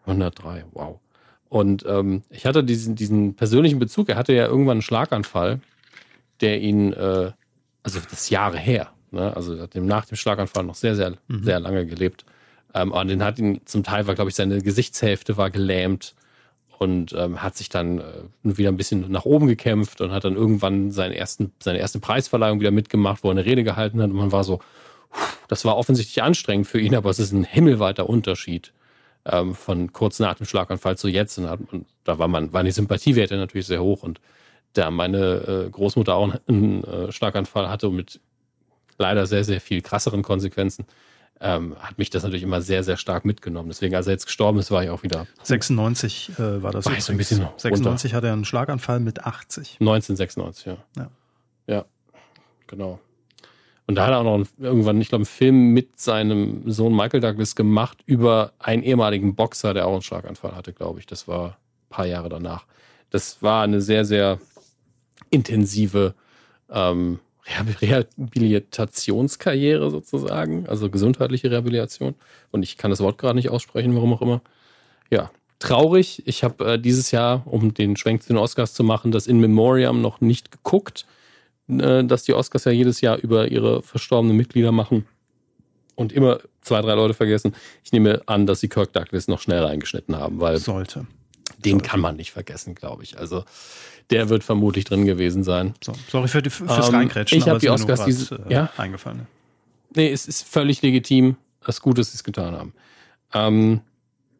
103, 0.06 0.66
wow. 0.72 1.00
Und 1.50 1.86
ähm, 1.88 2.24
ich 2.30 2.46
hatte 2.46 2.64
diesen, 2.64 2.96
diesen 2.96 3.36
persönlichen 3.36 3.78
Bezug, 3.80 4.10
er 4.10 4.16
hatte 4.16 4.34
ja 4.34 4.46
irgendwann 4.48 4.76
einen 4.76 4.82
Schlaganfall, 4.82 5.60
der 6.40 6.62
ihn, 6.62 6.94
äh, 6.94 7.32
also 7.84 8.00
das 8.00 8.14
ist 8.14 8.30
Jahre 8.30 8.58
her, 8.58 8.92
ne? 9.12 9.36
also 9.36 9.60
hat 9.60 9.74
dem- 9.76 9.86
nach 9.86 10.06
dem 10.06 10.16
Schlaganfall 10.16 10.64
noch 10.64 10.76
sehr, 10.76 10.96
sehr, 10.96 11.18
sehr 11.44 11.60
lange 11.60 11.86
gelebt. 11.86 12.26
Ähm, 12.73 12.91
und 12.91 13.07
den 13.07 13.23
hat 13.23 13.39
ihn 13.39 13.61
zum 13.65 13.84
Teil 13.84 14.07
war, 14.07 14.15
glaube 14.15 14.30
ich, 14.30 14.35
seine 14.35 14.61
Gesichtshälfte 14.61 15.38
war 15.38 15.49
gelähmt 15.49 16.15
und 16.77 17.14
ähm, 17.14 17.43
hat 17.43 17.56
sich 17.56 17.69
dann 17.69 17.99
äh, 17.99 18.03
wieder 18.41 18.69
ein 18.69 18.77
bisschen 18.77 19.11
nach 19.11 19.26
oben 19.26 19.48
gekämpft 19.48 20.02
und 20.02 20.11
hat 20.11 20.23
dann 20.23 20.35
irgendwann 20.35 20.91
seinen 20.91 21.11
ersten, 21.11 21.52
seine 21.60 21.77
erste 21.77 21.99
Preisverleihung 21.99 22.60
wieder 22.60 22.72
mitgemacht, 22.72 23.23
wo 23.23 23.27
er 23.27 23.31
eine 23.31 23.45
Rede 23.45 23.64
gehalten 23.64 24.02
hat. 24.02 24.10
Und 24.10 24.15
man 24.15 24.31
war 24.31 24.43
so, 24.43 24.61
das 25.48 25.64
war 25.65 25.77
offensichtlich 25.77 26.23
anstrengend 26.23 26.68
für 26.68 26.80
ihn, 26.80 26.95
aber 26.95 27.10
es 27.10 27.19
ist 27.19 27.34
ein 27.34 27.43
himmelweiter 27.43 28.10
Unterschied 28.10 28.73
ähm, 29.26 29.53
von 29.53 29.93
kurz 29.93 30.19
nach 30.19 30.35
dem 30.35 30.45
Schlaganfall 30.45 30.98
zu 30.98 31.07
jetzt. 31.07 31.38
Und, 31.38 31.49
hat, 31.49 31.60
und 31.72 31.85
da 32.03 32.18
war 32.18 32.27
man, 32.27 32.52
waren 32.53 32.65
die 32.65 32.72
Sympathiewerte 32.72 33.38
natürlich 33.38 33.68
sehr 33.68 33.84
hoch. 33.84 34.03
Und 34.03 34.19
da 34.73 34.89
meine 34.89 35.65
äh, 35.68 35.69
Großmutter 35.69 36.15
auch 36.15 36.34
einen 36.48 36.84
äh, 36.84 37.11
Schlaganfall 37.11 37.69
hatte 37.69 37.89
mit 37.89 38.19
leider 38.98 39.26
sehr, 39.26 39.43
sehr 39.43 39.61
viel 39.61 39.81
krasseren 39.81 40.23
Konsequenzen, 40.23 40.85
ähm, 41.41 41.76
hat 41.80 41.97
mich 41.97 42.09
das 42.09 42.23
natürlich 42.23 42.43
immer 42.43 42.61
sehr, 42.61 42.84
sehr 42.84 42.97
stark 42.97 43.26
mitgenommen. 43.26 43.69
Deswegen, 43.69 43.95
als 43.95 44.05
er 44.07 44.13
jetzt 44.13 44.26
gestorben 44.27 44.59
ist, 44.59 44.69
war 44.72 44.84
ich 44.84 44.89
auch 44.91 45.01
wieder 45.03 45.26
96 45.43 46.31
äh, 46.38 46.61
war 46.63 46.72
das. 46.72 46.85
War 46.85 46.99
so 47.01 47.11
ein 47.11 47.18
bisschen 47.18 47.39
runter. 47.41 47.53
96 47.57 48.13
hatte 48.13 48.27
er 48.27 48.34
einen 48.34 48.45
Schlaganfall 48.45 48.99
mit 48.99 49.23
80. 49.26 49.77
1996, 49.80 50.65
ja. 50.68 50.77
Ja. 50.97 51.09
Ja, 51.68 51.85
genau. 52.68 52.99
Und 53.88 53.95
da 53.95 54.05
hat 54.05 54.11
er 54.11 54.19
auch 54.19 54.23
noch 54.23 54.35
einen- 54.35 54.47
irgendwann, 54.59 55.01
ich 55.01 55.09
glaube, 55.09 55.22
einen 55.22 55.26
Film 55.26 55.73
mit 55.73 55.99
seinem 55.99 56.69
Sohn 56.72 56.95
Michael 56.95 57.19
Douglas 57.19 57.55
gemacht 57.55 57.97
über 58.05 58.53
einen 58.59 58.84
ehemaligen 58.84 59.35
Boxer, 59.35 59.73
der 59.73 59.88
auch 59.88 59.93
einen 59.93 60.01
Schlaganfall 60.01 60.55
hatte, 60.55 60.72
glaube 60.73 60.99
ich. 60.99 61.07
Das 61.07 61.27
war 61.27 61.49
ein 61.49 61.55
paar 61.89 62.05
Jahre 62.05 62.30
danach. 62.30 62.65
Das 63.09 63.41
war 63.41 63.63
eine 63.63 63.81
sehr, 63.81 64.05
sehr 64.05 64.39
intensive 65.30 66.13
ähm, 66.69 67.19
Rehabilitationskarriere 67.82 69.91
sozusagen, 69.91 70.68
also 70.68 70.90
gesundheitliche 70.90 71.52
Rehabilitation. 71.52 72.15
Und 72.52 72.64
ich 72.64 72.78
kann 72.78 72.91
das 72.91 73.02
Wort 73.02 73.18
gerade 73.18 73.36
nicht 73.36 73.49
aussprechen, 73.49 73.95
warum 73.95 74.14
auch 74.14 74.22
immer. 74.22 74.41
Ja, 75.10 75.32
traurig. 75.60 76.23
Ich 76.26 76.44
habe 76.44 76.73
äh, 76.73 76.80
dieses 76.80 77.11
Jahr, 77.11 77.44
um 77.45 77.73
den 77.73 77.95
Schwenk 77.95 78.23
zu 78.23 78.30
den 78.30 78.38
Oscars 78.38 78.73
zu 78.73 78.84
machen, 78.84 79.11
das 79.11 79.28
In 79.28 79.40
Memoriam 79.40 80.02
noch 80.02 80.22
nicht 80.22 80.52
geguckt, 80.52 81.06
äh, 81.68 82.03
dass 82.03 82.23
die 82.23 82.34
Oscars 82.34 82.65
ja 82.65 82.72
jedes 82.72 83.02
Jahr 83.02 83.18
über 83.18 83.49
ihre 83.49 83.82
verstorbenen 83.82 84.36
Mitglieder 84.36 84.72
machen 84.72 85.06
und 85.95 86.11
immer 86.11 86.40
zwei, 86.61 86.82
drei 86.82 86.95
Leute 86.95 87.14
vergessen. 87.14 87.53
Ich 87.84 87.91
nehme 87.91 88.22
an, 88.26 88.45
dass 88.45 88.60
sie 88.60 88.69
Kirk 88.69 88.94
Douglas 88.94 89.28
noch 89.28 89.40
schnell 89.40 89.64
reingeschnitten 89.64 90.15
haben, 90.15 90.40
weil 90.40 90.57
Sollte. 90.57 91.06
den 91.60 91.82
kann 91.82 91.99
man 91.99 92.15
nicht 92.15 92.32
vergessen, 92.32 92.76
glaube 92.76 93.03
ich. 93.03 93.18
Also 93.18 93.44
der 94.12 94.30
wird 94.30 94.44
vermutlich 94.44 94.86
drin 94.86 95.06
gewesen 95.06 95.44
sein. 95.44 95.74
So, 95.84 95.94
sorry 96.10 96.28
für 96.28 96.42
die, 96.42 96.50
fürs 96.50 96.90
Ähm, 96.90 96.96
Reingrätschen. 96.96 97.38
ich 97.38 97.44
hab 97.46 97.52
aber 97.52 97.60
die 97.60 97.66
ist 97.68 97.72
Oscars 97.72 98.00
grad, 98.00 98.08
diese- 98.08 98.36
äh, 98.50 98.54
ja? 98.54 98.70
eingefallen. 98.78 99.28
Nee, 99.96 100.12
es 100.12 100.28
ist 100.28 100.48
völlig 100.48 100.82
legitim. 100.82 101.38
Das 101.66 101.82
Gute, 101.82 102.02
dass 102.02 102.12
sie 102.12 102.16
es 102.16 102.24
getan 102.24 102.56
haben. 102.56 102.74
Ähm, 103.34 103.82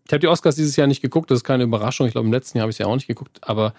ich 0.08 0.12
habe 0.14 0.20
die 0.20 0.28
Oscars 0.28 0.56
dieses 0.56 0.76
Jahr 0.76 0.88
nicht 0.88 1.02
geguckt, 1.02 1.30
das 1.32 1.38
ist 1.40 1.44
keine 1.44 1.64
Überraschung. 1.64 2.08
Ich 2.08 2.14
glaube, 2.14 2.28
im 2.28 2.34
letzten 2.34 2.58
Jahr 2.58 2.64
habe 2.64 2.72
ich 2.72 2.76
es 2.76 2.80
ja 2.80 2.88
auch 2.88 2.96
nicht 2.96 3.08
geguckt, 3.08 3.40
aber 3.42 3.74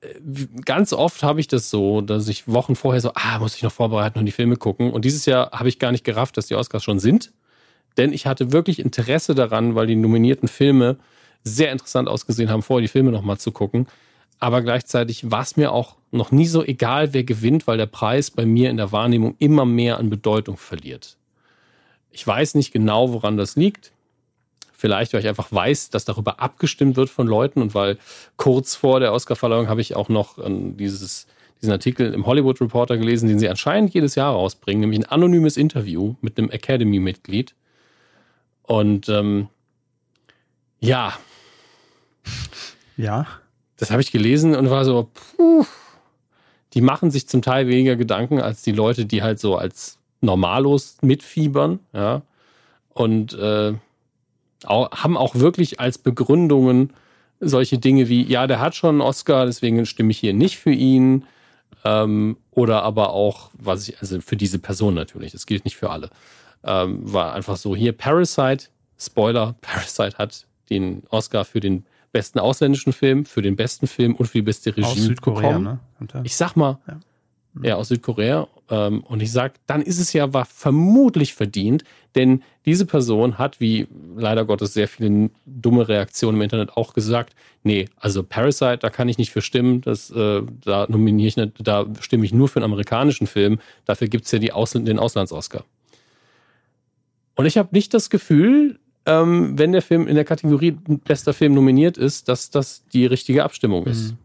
äh, 0.00 0.46
ganz 0.64 0.92
oft 0.92 1.22
habe 1.22 1.40
ich 1.40 1.48
das 1.48 1.70
so, 1.70 2.00
dass 2.00 2.28
ich 2.28 2.46
Wochen 2.48 2.76
vorher 2.76 3.00
so, 3.00 3.12
ah, 3.14 3.38
muss 3.38 3.56
ich 3.56 3.62
noch 3.62 3.72
vorbereiten 3.72 4.18
und 4.18 4.26
die 4.26 4.32
Filme 4.32 4.56
gucken. 4.56 4.92
Und 4.92 5.04
dieses 5.04 5.26
Jahr 5.26 5.50
habe 5.52 5.68
ich 5.68 5.78
gar 5.78 5.92
nicht 5.92 6.04
gerafft, 6.04 6.36
dass 6.36 6.46
die 6.46 6.54
Oscars 6.54 6.84
schon 6.84 6.98
sind. 7.00 7.32
Denn 7.96 8.12
ich 8.12 8.26
hatte 8.26 8.52
wirklich 8.52 8.78
Interesse 8.78 9.34
daran, 9.34 9.74
weil 9.74 9.86
die 9.88 9.96
nominierten 9.96 10.46
Filme 10.48 10.98
sehr 11.42 11.72
interessant 11.72 12.08
ausgesehen 12.08 12.48
haben, 12.50 12.62
vorher 12.62 12.82
die 12.82 12.88
Filme 12.88 13.10
nochmal 13.10 13.38
zu 13.38 13.50
gucken. 13.50 13.86
Aber 14.38 14.62
gleichzeitig 14.62 15.30
war 15.30 15.42
es 15.42 15.56
mir 15.56 15.72
auch 15.72 15.96
noch 16.10 16.30
nie 16.30 16.46
so 16.46 16.64
egal, 16.64 17.12
wer 17.12 17.24
gewinnt, 17.24 17.66
weil 17.66 17.76
der 17.76 17.86
Preis 17.86 18.30
bei 18.30 18.46
mir 18.46 18.70
in 18.70 18.76
der 18.76 18.92
Wahrnehmung 18.92 19.34
immer 19.38 19.64
mehr 19.64 19.98
an 19.98 20.10
Bedeutung 20.10 20.56
verliert. 20.56 21.16
Ich 22.10 22.26
weiß 22.26 22.54
nicht 22.54 22.72
genau, 22.72 23.12
woran 23.12 23.36
das 23.36 23.56
liegt. 23.56 23.92
Vielleicht, 24.72 25.12
weil 25.12 25.20
ich 25.20 25.28
einfach 25.28 25.50
weiß, 25.50 25.90
dass 25.90 26.04
darüber 26.04 26.40
abgestimmt 26.40 26.96
wird 26.96 27.10
von 27.10 27.26
Leuten 27.26 27.60
und 27.60 27.74
weil 27.74 27.98
kurz 28.36 28.76
vor 28.76 29.00
der 29.00 29.12
Oscarverleihung 29.12 29.68
habe 29.68 29.80
ich 29.80 29.96
auch 29.96 30.08
noch 30.08 30.38
ähm, 30.38 30.76
dieses, 30.76 31.26
diesen 31.60 31.72
Artikel 31.72 32.14
im 32.14 32.26
Hollywood 32.26 32.60
Reporter 32.60 32.96
gelesen, 32.96 33.28
den 33.28 33.40
sie 33.40 33.48
anscheinend 33.48 33.92
jedes 33.92 34.14
Jahr 34.14 34.32
rausbringen, 34.32 34.80
nämlich 34.80 35.00
ein 35.00 35.10
anonymes 35.10 35.56
Interview 35.56 36.14
mit 36.20 36.38
einem 36.38 36.50
Academy-Mitglied. 36.50 37.54
Und 38.62 39.08
ähm, 39.08 39.48
ja, 40.78 41.18
Ja, 42.96 43.26
das 43.78 43.90
habe 43.90 44.02
ich 44.02 44.12
gelesen 44.12 44.54
und 44.54 44.70
war 44.70 44.84
so, 44.84 45.08
puh, 45.14 45.64
die 46.74 46.80
machen 46.80 47.10
sich 47.10 47.28
zum 47.28 47.42
Teil 47.42 47.66
weniger 47.68 47.96
Gedanken 47.96 48.40
als 48.40 48.62
die 48.62 48.72
Leute, 48.72 49.06
die 49.06 49.22
halt 49.22 49.40
so 49.40 49.56
als 49.56 49.98
Normalos 50.20 50.98
mitfiebern, 51.00 51.80
ja. 51.92 52.22
Und 52.92 53.32
äh, 53.34 53.74
auch, 54.64 54.90
haben 54.90 55.16
auch 55.16 55.36
wirklich 55.36 55.78
als 55.78 55.98
Begründungen 55.98 56.92
solche 57.40 57.78
Dinge 57.78 58.08
wie, 58.08 58.24
ja, 58.24 58.48
der 58.48 58.58
hat 58.58 58.74
schon 58.74 58.96
einen 58.96 59.00
Oscar, 59.00 59.46
deswegen 59.46 59.86
stimme 59.86 60.10
ich 60.10 60.18
hier 60.18 60.34
nicht 60.34 60.58
für 60.58 60.72
ihn. 60.72 61.24
Ähm, 61.84 62.36
oder 62.50 62.82
aber 62.82 63.10
auch, 63.10 63.50
was 63.54 63.88
ich, 63.88 64.00
also 64.00 64.20
für 64.20 64.36
diese 64.36 64.58
Person 64.58 64.94
natürlich, 64.94 65.30
das 65.30 65.46
gilt 65.46 65.64
nicht 65.64 65.76
für 65.76 65.90
alle. 65.90 66.10
Ähm, 66.64 67.00
war 67.12 67.34
einfach 67.34 67.56
so, 67.56 67.76
hier 67.76 67.92
Parasite, 67.92 68.66
Spoiler, 68.98 69.54
Parasite 69.60 70.18
hat 70.18 70.46
den 70.70 71.04
Oscar 71.10 71.44
für 71.44 71.60
den 71.60 71.86
besten 72.12 72.38
ausländischen 72.38 72.92
Film, 72.92 73.24
für 73.24 73.42
den 73.42 73.56
besten 73.56 73.86
Film 73.86 74.14
und 74.14 74.26
für 74.26 74.38
die 74.38 74.42
beste 74.42 74.70
Regie 74.76 74.82
aus 74.86 74.96
Südkorea, 74.96 75.58
bekommen. 75.58 75.80
ne? 76.10 76.20
Ich 76.24 76.36
sag 76.36 76.56
mal, 76.56 76.78
Ja. 76.86 77.00
ja, 77.62 77.76
aus 77.76 77.88
Südkorea. 77.88 78.48
Ähm, 78.70 79.02
und 79.04 79.22
ich 79.22 79.32
sag, 79.32 79.54
dann 79.66 79.82
ist 79.82 79.98
es 79.98 80.12
ja 80.12 80.32
war 80.32 80.44
vermutlich 80.44 81.34
verdient, 81.34 81.84
denn 82.14 82.42
diese 82.66 82.84
Person 82.86 83.38
hat, 83.38 83.60
wie 83.60 83.88
leider 84.16 84.44
Gottes 84.44 84.74
sehr 84.74 84.88
viele 84.88 85.30
dumme 85.46 85.88
Reaktionen 85.88 86.36
im 86.36 86.42
Internet 86.42 86.76
auch 86.76 86.92
gesagt, 86.92 87.34
nee, 87.62 87.88
also 87.96 88.22
Parasite, 88.22 88.78
da 88.78 88.90
kann 88.90 89.08
ich 89.08 89.16
nicht 89.18 89.30
für 89.30 89.40
stimmen, 89.40 89.80
das, 89.80 90.10
äh, 90.10 90.42
da 90.64 90.86
nominiere 90.88 91.28
ich 91.28 91.36
nicht, 91.36 91.52
da 91.60 91.86
stimme 92.00 92.24
ich 92.26 92.32
nur 92.32 92.48
für 92.48 92.56
einen 92.56 92.64
amerikanischen 92.64 93.26
Film, 93.26 93.58
dafür 93.86 94.08
gibt's 94.08 94.30
ja 94.32 94.38
die 94.38 94.52
Ausl 94.52 94.80
den 94.84 94.98
Auslands-Oscar. 94.98 95.64
Und 97.36 97.46
ich 97.46 97.56
habe 97.56 97.68
nicht 97.72 97.94
das 97.94 98.10
Gefühl, 98.10 98.78
ähm, 99.08 99.58
wenn 99.58 99.72
der 99.72 99.80
Film 99.80 100.06
in 100.06 100.14
der 100.14 100.26
Kategorie 100.26 100.72
bester 100.72 101.32
Film 101.32 101.54
nominiert 101.54 101.96
ist, 101.96 102.28
dass 102.28 102.50
das 102.50 102.84
die 102.92 103.06
richtige 103.06 103.42
Abstimmung 103.42 103.86
ist. 103.86 104.12
Mhm. 104.12 104.18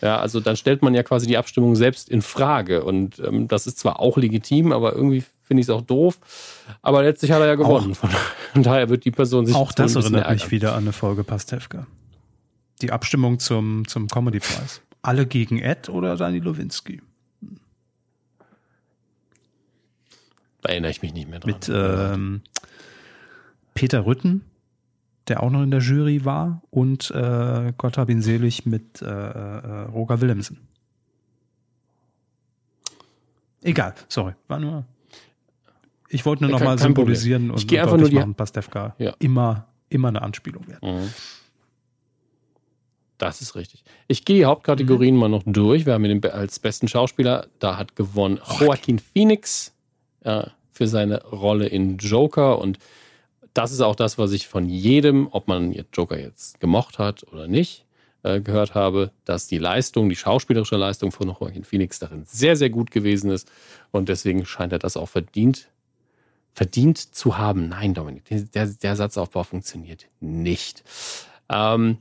Ja, 0.00 0.18
also 0.18 0.40
dann 0.40 0.56
stellt 0.56 0.82
man 0.82 0.94
ja 0.94 1.02
quasi 1.02 1.26
die 1.26 1.36
Abstimmung 1.36 1.76
selbst 1.76 2.08
in 2.08 2.22
Frage. 2.22 2.82
Und 2.82 3.20
ähm, 3.20 3.46
das 3.46 3.66
ist 3.66 3.78
zwar 3.78 4.00
auch 4.00 4.16
legitim, 4.16 4.72
aber 4.72 4.94
irgendwie 4.94 5.22
finde 5.42 5.60
ich 5.60 5.66
es 5.66 5.70
auch 5.70 5.82
doof. 5.82 6.18
Aber 6.80 7.02
letztlich 7.02 7.30
hat 7.30 7.40
er 7.40 7.46
ja 7.46 7.54
gewonnen. 7.54 7.94
Von, 7.94 8.10
von 8.52 8.62
daher 8.62 8.88
wird 8.88 9.04
die 9.04 9.12
Person 9.12 9.46
sich 9.46 9.54
Auch 9.54 9.70
das 9.70 9.94
erinnert 9.94 10.28
mich 10.30 10.50
wieder 10.50 10.72
an 10.72 10.84
eine 10.84 10.92
Folge 10.92 11.22
Pastewka. 11.22 11.86
Die 12.80 12.90
Abstimmung 12.90 13.38
zum, 13.38 13.86
zum 13.86 14.08
Comedy-Preis. 14.08 14.80
Alle 15.02 15.26
gegen 15.26 15.60
Ed 15.60 15.88
oder 15.88 16.16
Dani 16.16 16.38
Lowinski? 16.38 17.02
Da 20.62 20.70
erinnere 20.70 20.90
ich 20.90 21.02
mich 21.02 21.12
nicht 21.12 21.28
mehr 21.28 21.38
dran. 21.38 21.52
Mit 21.52 21.70
ähm, 21.72 22.40
Peter 23.74 24.04
Rütten, 24.06 24.44
der 25.28 25.42
auch 25.42 25.50
noch 25.50 25.62
in 25.62 25.70
der 25.70 25.80
Jury 25.80 26.24
war, 26.24 26.62
und 26.70 27.10
äh, 27.12 27.72
Gott 27.78 27.96
hab 27.98 28.08
ihn 28.10 28.22
selig 28.22 28.66
mit 28.66 29.00
äh, 29.02 29.06
äh, 29.06 29.82
Roger 29.84 30.20
Willemsen. 30.20 30.58
Egal, 33.62 33.94
sorry, 34.08 34.32
war 34.48 34.58
nur. 34.58 34.84
Ich 36.08 36.26
wollte 36.26 36.42
nur 36.42 36.50
Ja, 36.50 36.54
noch 36.54 36.58
kein- 36.58 36.66
mal 36.66 36.76
kein 36.76 36.82
symbolisieren 36.82 37.48
Problem. 37.48 37.56
Ich 37.58 37.64
und, 37.64 37.78
und 37.78 37.82
einfach 37.84 37.98
nur 37.98 38.08
die- 38.10 38.14
machen, 38.16 38.34
Pastewka 38.34 38.94
Ja. 38.98 39.14
immer, 39.18 39.66
immer 39.88 40.08
eine 40.08 40.22
Anspielung 40.22 40.66
wert. 40.68 40.82
Mhm. 40.82 41.10
Das 43.18 43.40
ist 43.40 43.54
richtig. 43.54 43.84
Ich 44.08 44.24
gehe 44.24 44.38
die 44.38 44.44
Hauptkategorien 44.44 45.14
mhm. 45.14 45.20
mal 45.20 45.28
noch 45.28 45.44
durch. 45.46 45.86
Wir 45.86 45.92
haben 45.94 46.04
ihn 46.04 46.22
als 46.26 46.58
besten 46.58 46.88
Schauspieler, 46.88 47.46
da 47.60 47.76
hat 47.78 47.94
gewonnen 47.94 48.40
Joaquin 48.58 48.98
Phoenix 48.98 49.72
äh, 50.22 50.44
für 50.72 50.88
seine 50.88 51.22
Rolle 51.24 51.66
in 51.68 51.98
Joker 51.98 52.58
und 52.58 52.78
das 53.54 53.72
ist 53.72 53.80
auch 53.80 53.96
das, 53.96 54.18
was 54.18 54.32
ich 54.32 54.48
von 54.48 54.68
jedem, 54.68 55.28
ob 55.30 55.48
man 55.48 55.74
Joker 55.92 56.18
jetzt 56.18 56.60
gemocht 56.60 56.98
hat 56.98 57.24
oder 57.32 57.48
nicht, 57.48 57.84
äh, 58.22 58.40
gehört 58.40 58.74
habe, 58.74 59.10
dass 59.24 59.46
die 59.46 59.58
Leistung, 59.58 60.08
die 60.08 60.16
schauspielerische 60.16 60.76
Leistung 60.76 61.12
von 61.12 61.28
Joaquin 61.28 61.64
Phoenix 61.64 61.98
darin 61.98 62.24
sehr, 62.26 62.56
sehr 62.56 62.70
gut 62.70 62.90
gewesen 62.90 63.30
ist. 63.30 63.50
Und 63.90 64.08
deswegen 64.08 64.46
scheint 64.46 64.72
er 64.72 64.78
das 64.78 64.96
auch 64.96 65.08
verdient, 65.08 65.68
verdient 66.54 66.98
zu 66.98 67.38
haben. 67.38 67.68
Nein, 67.68 67.94
Dominik, 67.94 68.24
der, 68.54 68.66
der 68.66 68.96
Satzaufbau 68.96 69.42
funktioniert 69.42 70.06
nicht. 70.20 70.82
Ähm, 71.48 71.98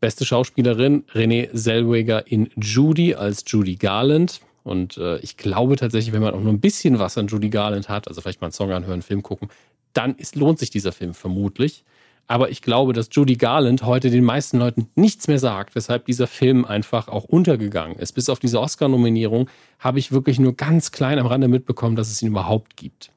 beste 0.00 0.24
Schauspielerin 0.24 1.04
Renee 1.12 1.50
Zellweger 1.52 2.26
in 2.26 2.50
Judy 2.56 3.14
als 3.14 3.44
Judy 3.46 3.76
Garland. 3.76 4.40
Und 4.62 4.96
äh, 4.96 5.18
ich 5.18 5.36
glaube 5.36 5.76
tatsächlich, 5.76 6.14
wenn 6.14 6.22
man 6.22 6.34
auch 6.34 6.40
nur 6.40 6.52
ein 6.52 6.60
bisschen 6.60 6.98
was 6.98 7.18
an 7.18 7.26
Judy 7.26 7.50
Garland 7.50 7.88
hat, 7.88 8.08
also 8.08 8.20
vielleicht 8.20 8.40
mal 8.40 8.46
einen 8.46 8.52
Song 8.52 8.70
anhören, 8.70 8.94
einen 8.94 9.02
Film 9.02 9.22
gucken, 9.22 9.48
dann 9.94 10.14
ist, 10.16 10.36
lohnt 10.36 10.58
sich 10.58 10.70
dieser 10.70 10.92
Film 10.92 11.14
vermutlich. 11.14 11.84
Aber 12.26 12.48
ich 12.50 12.62
glaube, 12.62 12.94
dass 12.94 13.08
Judy 13.12 13.36
Garland 13.36 13.82
heute 13.82 14.10
den 14.10 14.24
meisten 14.24 14.58
Leuten 14.58 14.88
nichts 14.94 15.28
mehr 15.28 15.38
sagt, 15.38 15.74
weshalb 15.74 16.06
dieser 16.06 16.26
Film 16.26 16.64
einfach 16.64 17.08
auch 17.08 17.24
untergegangen 17.24 17.98
ist. 17.98 18.12
Bis 18.12 18.30
auf 18.30 18.38
diese 18.38 18.60
Oscar-Nominierung 18.60 19.50
habe 19.78 19.98
ich 19.98 20.10
wirklich 20.10 20.38
nur 20.38 20.54
ganz 20.54 20.90
klein 20.90 21.18
am 21.18 21.26
Rande 21.26 21.48
mitbekommen, 21.48 21.96
dass 21.96 22.10
es 22.10 22.22
ihn 22.22 22.28
überhaupt 22.28 22.76
gibt. 22.76 23.10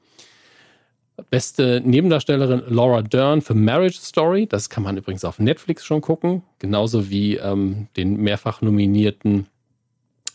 Beste 1.30 1.82
Nebendarstellerin 1.84 2.62
Laura 2.68 3.02
Dern 3.02 3.40
für 3.40 3.54
Marriage 3.54 3.98
Story. 3.98 4.46
Das 4.46 4.68
kann 4.68 4.82
man 4.82 4.96
übrigens 4.96 5.24
auf 5.24 5.38
Netflix 5.38 5.84
schon 5.84 6.00
gucken. 6.00 6.42
Genauso 6.58 7.10
wie 7.10 7.36
ähm, 7.36 7.88
den 7.96 8.18
mehrfach 8.18 8.60
nominierten, 8.60 9.46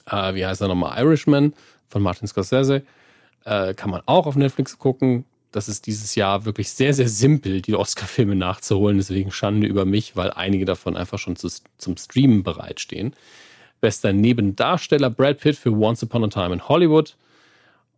äh, 0.07 0.33
wie 0.33 0.45
heißt 0.45 0.61
er 0.61 0.67
nochmal, 0.67 0.99
Irishman 1.01 1.53
von 1.87 2.01
Martin 2.01 2.27
Scorsese. 2.27 2.81
Äh, 3.45 3.75
kann 3.75 3.91
man 3.91 4.01
auch 4.07 4.25
auf 4.25 4.35
Netflix 4.35 4.77
gucken 4.77 5.25
das 5.53 5.69
ist 5.69 5.85
dieses 5.85 6.15
Jahr 6.15 6.45
wirklich 6.45 6.71
sehr, 6.71 6.93
sehr 6.93 7.07
simpel, 7.07 7.61
die 7.61 7.75
Oscar-Filme 7.75 8.35
nachzuholen. 8.35 8.97
Deswegen 8.97 9.31
Schande 9.31 9.67
über 9.67 9.85
mich, 9.85 10.15
weil 10.15 10.31
einige 10.31 10.65
davon 10.65 10.97
einfach 10.97 11.19
schon 11.19 11.35
zu, 11.35 11.47
zum 11.77 11.95
Streamen 11.95 12.43
bereitstehen. 12.43 13.15
Bester 13.79 14.13
Nebendarsteller 14.13 15.11
Brad 15.11 15.39
Pitt 15.39 15.55
für 15.55 15.71
Once 15.71 16.01
Upon 16.03 16.23
a 16.23 16.27
Time 16.27 16.53
in 16.53 16.67
Hollywood. 16.67 17.15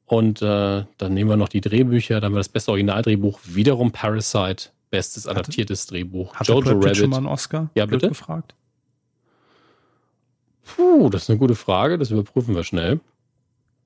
Und 0.06 0.42
äh, 0.42 0.84
dann 0.98 1.14
nehmen 1.14 1.30
wir 1.30 1.38
noch 1.38 1.48
die 1.48 1.62
Drehbücher. 1.62 2.16
Dann 2.16 2.26
haben 2.26 2.34
wir 2.34 2.40
das 2.40 2.50
beste 2.50 2.72
Originaldrehbuch, 2.72 3.40
wiederum 3.46 3.92
Parasite, 3.92 4.70
bestes 4.92 5.26
adaptiertes 5.26 5.84
hatte, 5.84 5.94
Drehbuch. 5.94 6.36
Hat 6.36 6.48
Jojo 6.48 6.62
Brad 6.62 6.74
Pitt 6.74 6.84
Rabbit. 6.84 6.98
schon 6.98 7.10
mal 7.10 7.18
einen 7.18 7.28
Oscar? 7.28 7.70
Ja, 7.74 7.86
bitte. 7.86 8.10
Gefragt? 8.10 8.54
Puh, 10.66 11.10
das 11.10 11.24
ist 11.24 11.30
eine 11.30 11.40
gute 11.40 11.56
Frage. 11.56 11.98
Das 11.98 12.12
überprüfen 12.12 12.54
wir 12.54 12.66
schnell. 12.66 13.00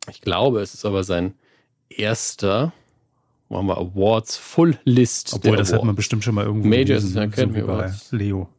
Ich 0.09 0.21
glaube, 0.21 0.61
es 0.61 0.73
ist 0.73 0.85
aber 0.85 1.03
sein 1.03 1.35
erster 1.89 2.73
machen 3.49 3.67
wir 3.67 3.77
Awards 3.77 4.37
Full 4.37 4.77
List. 4.85 5.33
Obwohl, 5.33 5.57
das 5.57 5.69
Awards. 5.69 5.81
hat 5.81 5.85
man 5.85 5.95
bestimmt 5.95 6.23
schon 6.23 6.35
mal 6.35 6.45
irgendwo 6.45 6.67
Majors 6.67 7.13
gelesen, 7.13 7.17
Academy 7.17 7.59
so 7.61 7.67
bei 7.67 7.91
Leo. 8.11 8.49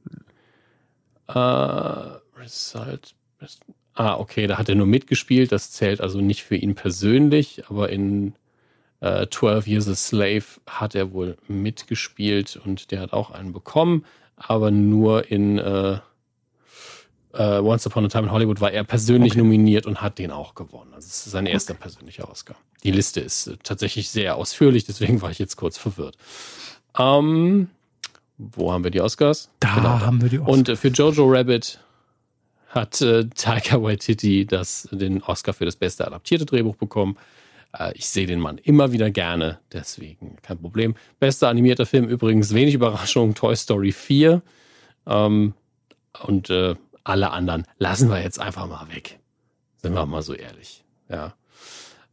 Uh, 1.29 2.19
Result. 2.39 3.15
Ah, 3.95 4.17
okay, 4.17 4.47
da 4.47 4.59
hat 4.59 4.69
er 4.69 4.75
nur 4.75 4.87
mitgespielt. 4.87 5.53
Das 5.53 5.71
zählt 5.71 6.01
also 6.01 6.21
nicht 6.21 6.43
für 6.43 6.57
ihn 6.57 6.75
persönlich, 6.75 7.63
aber 7.69 7.91
in 7.91 8.35
uh, 9.03 9.27
12 9.27 9.67
Years 9.67 9.89
a 9.89 9.95
Slave 9.95 10.45
hat 10.67 10.95
er 10.95 11.13
wohl 11.13 11.37
mitgespielt 11.49 12.61
und 12.65 12.91
der 12.91 13.01
hat 13.01 13.13
auch 13.13 13.31
einen 13.31 13.53
bekommen, 13.53 14.05
aber 14.37 14.71
nur 14.71 15.31
in 15.31 15.59
uh, 15.59 15.99
uh, 17.35 17.61
Once 17.63 17.87
Upon 17.87 18.05
a 18.05 18.09
Time 18.09 18.25
in 18.25 18.33
Hollywood 18.33 18.61
war 18.61 18.73
er 18.73 18.85
persönlich 18.85 19.33
okay. 19.33 19.43
nominiert 19.43 19.87
und 19.87 20.01
hat 20.01 20.19
den 20.19 20.31
auch 20.31 20.55
gewonnen. 20.55 20.93
Also 20.95 21.07
es 21.07 21.27
ist 21.27 21.33
sein 21.33 21.47
erster 21.47 21.75
okay. 21.75 21.83
persönlicher 21.83 22.31
Oscar. 22.31 22.57
Die 22.83 22.91
Liste 22.91 23.21
ist 23.21 23.47
äh, 23.47 23.57
tatsächlich 23.63 24.11
sehr 24.11 24.37
ausführlich, 24.37 24.85
deswegen 24.85 25.23
war 25.23 25.31
ich 25.31 25.39
jetzt 25.39 25.57
kurz 25.57 25.79
verwirrt. 25.79 26.17
Ähm, 26.99 27.69
wo 28.39 28.73
haben 28.73 28.85
wir 28.85 28.91
die 28.91 29.01
Oscars? 29.01 29.51
Da 29.61 29.75
genau. 29.75 30.01
haben 30.01 30.23
wir 30.23 30.29
die 30.29 30.39
Oscars. 30.39 30.57
Und 30.57 30.69
äh, 30.69 30.77
für 30.77 30.89
Jojo 30.89 31.31
Rabbit 31.31 31.81
hat 32.69 33.01
äh, 33.01 33.27
Taika 33.35 33.83
Waititi 33.83 34.47
das, 34.47 34.89
den 34.93 35.23
Oscar 35.23 35.53
für 35.53 35.65
das 35.65 35.77
beste 35.77 36.07
adaptierte 36.07 36.47
Drehbuch 36.47 36.77
bekommen. 36.77 37.17
Äh, 37.77 37.93
ich 37.95 38.09
sehe 38.09 38.27
den 38.27 38.41
Mann 38.41 38.59
immer 38.59 38.93
wieder 38.93 39.11
gerne, 39.11 39.59
deswegen 39.73 40.37
kein 40.43 40.59
Problem. 40.59 40.95
Bester 41.19 41.49
animierter 41.49 41.87
Film 41.87 42.09
übrigens, 42.09 42.55
wenig 42.55 42.75
Überraschung, 42.75 43.35
Toy 43.35 43.57
Story 43.57 43.93
4. 43.93 44.43
Ähm, 45.07 45.55
und 46.25 46.51
äh, 46.51 46.77
alle 47.05 47.31
anderen 47.31 47.67
lassen 47.79 48.09
wir 48.11 48.23
jetzt 48.23 48.41
einfach 48.41 48.67
mal 48.67 48.89
weg. 48.93 49.19
Sind 49.83 49.95
wir 49.95 50.07
mal 50.07 50.23
so 50.23 50.35
ehrlich. 50.35 50.85
Ja. 51.09 51.35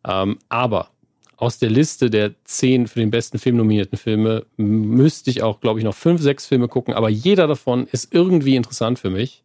Ähm, 0.05 0.39
aber 0.49 0.89
aus 1.35 1.59
der 1.59 1.69
Liste 1.69 2.09
der 2.09 2.33
zehn 2.45 2.87
für 2.87 2.99
den 2.99 3.11
besten 3.11 3.37
Film 3.37 3.57
nominierten 3.57 3.97
Filme 3.97 4.45
müsste 4.57 5.29
ich 5.29 5.43
auch, 5.43 5.59
glaube 5.59 5.79
ich, 5.79 5.85
noch 5.85 5.95
fünf, 5.95 6.21
sechs 6.21 6.47
Filme 6.47 6.67
gucken, 6.67 6.93
aber 6.93 7.09
jeder 7.09 7.45
davon 7.45 7.87
ist 7.87 8.13
irgendwie 8.13 8.55
interessant 8.55 8.97
für 8.97 9.11
mich. 9.11 9.43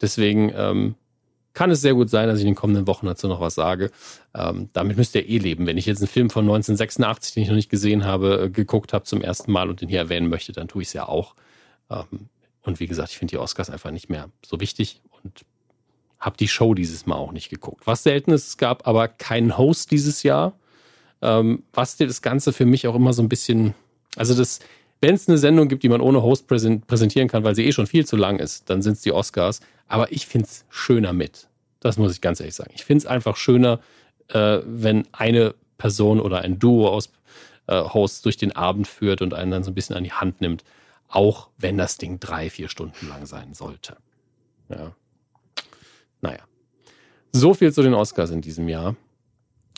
Deswegen 0.00 0.50
ähm, 0.56 0.94
kann 1.52 1.70
es 1.70 1.82
sehr 1.82 1.94
gut 1.94 2.08
sein, 2.08 2.28
dass 2.28 2.38
ich 2.38 2.44
in 2.44 2.52
den 2.52 2.56
kommenden 2.56 2.86
Wochen 2.86 3.04
dazu 3.04 3.28
noch 3.28 3.40
was 3.40 3.54
sage. 3.54 3.90
Ähm, 4.34 4.70
damit 4.72 4.96
müsst 4.96 5.14
ihr 5.14 5.28
eh 5.28 5.36
leben. 5.36 5.66
Wenn 5.66 5.76
ich 5.76 5.84
jetzt 5.84 5.98
einen 5.98 6.08
Film 6.08 6.30
von 6.30 6.44
1986, 6.44 7.34
den 7.34 7.42
ich 7.42 7.48
noch 7.50 7.56
nicht 7.56 7.70
gesehen 7.70 8.04
habe, 8.04 8.44
äh, 8.44 8.50
geguckt 8.50 8.94
habe 8.94 9.04
zum 9.04 9.20
ersten 9.20 9.52
Mal 9.52 9.68
und 9.68 9.82
den 9.82 9.90
hier 9.90 9.98
erwähnen 9.98 10.28
möchte, 10.28 10.52
dann 10.52 10.68
tue 10.68 10.82
ich 10.82 10.88
es 10.88 10.94
ja 10.94 11.06
auch. 11.06 11.34
Ähm, 11.90 12.28
und 12.62 12.80
wie 12.80 12.86
gesagt, 12.86 13.10
ich 13.10 13.18
finde 13.18 13.32
die 13.32 13.38
Oscars 13.38 13.70
einfach 13.70 13.90
nicht 13.90 14.10
mehr 14.10 14.30
so 14.44 14.60
wichtig 14.60 15.00
und 15.22 15.44
habe 16.18 16.36
die 16.36 16.48
Show 16.48 16.74
dieses 16.74 17.06
Mal 17.06 17.16
auch 17.16 17.32
nicht 17.32 17.48
geguckt. 17.48 17.86
Was 17.86 18.02
selten 18.02 18.32
ist, 18.32 18.46
es 18.46 18.56
gab 18.58 18.86
aber 18.86 19.08
keinen 19.08 19.56
Host 19.56 19.90
dieses 19.90 20.22
Jahr, 20.22 20.52
ähm, 21.22 21.62
was 21.72 21.96
das 21.96 22.22
Ganze 22.22 22.52
für 22.52 22.66
mich 22.66 22.86
auch 22.86 22.94
immer 22.94 23.12
so 23.12 23.22
ein 23.22 23.28
bisschen, 23.28 23.74
also 24.16 24.34
das, 24.34 24.60
wenn 25.00 25.14
es 25.14 25.28
eine 25.28 25.38
Sendung 25.38 25.68
gibt, 25.68 25.82
die 25.82 25.88
man 25.88 26.02
ohne 26.02 26.22
Host 26.22 26.46
präsentieren 26.46 27.28
kann, 27.28 27.42
weil 27.42 27.54
sie 27.54 27.64
eh 27.64 27.72
schon 27.72 27.86
viel 27.86 28.06
zu 28.06 28.16
lang 28.16 28.38
ist, 28.38 28.68
dann 28.68 28.82
sind 28.82 28.94
es 28.94 29.00
die 29.00 29.12
Oscars. 29.12 29.60
Aber 29.88 30.12
ich 30.12 30.26
finde 30.26 30.46
es 30.46 30.66
schöner 30.68 31.14
mit. 31.14 31.48
Das 31.80 31.96
muss 31.96 32.12
ich 32.12 32.20
ganz 32.20 32.40
ehrlich 32.40 32.54
sagen. 32.54 32.72
Ich 32.74 32.84
finde 32.84 32.98
es 32.98 33.06
einfach 33.06 33.36
schöner, 33.36 33.80
äh, 34.28 34.58
wenn 34.64 35.08
eine 35.12 35.54
Person 35.78 36.20
oder 36.20 36.42
ein 36.42 36.58
Duo 36.58 36.88
aus 36.88 37.10
äh, 37.66 37.82
Hosts 37.82 38.20
durch 38.20 38.36
den 38.36 38.52
Abend 38.54 38.86
führt 38.86 39.22
und 39.22 39.32
einen 39.32 39.50
dann 39.50 39.64
so 39.64 39.70
ein 39.70 39.74
bisschen 39.74 39.96
an 39.96 40.04
die 40.04 40.12
Hand 40.12 40.42
nimmt 40.42 40.64
auch 41.10 41.48
wenn 41.58 41.76
das 41.76 41.98
Ding 41.98 42.20
drei, 42.20 42.48
vier 42.50 42.68
Stunden 42.68 43.08
lang 43.08 43.26
sein 43.26 43.52
sollte. 43.54 43.96
Ja. 44.68 44.92
Naja. 46.20 46.40
So 47.32 47.54
viel 47.54 47.72
zu 47.72 47.82
den 47.82 47.94
Oscars 47.94 48.30
in 48.30 48.40
diesem 48.40 48.68
Jahr. 48.68 48.96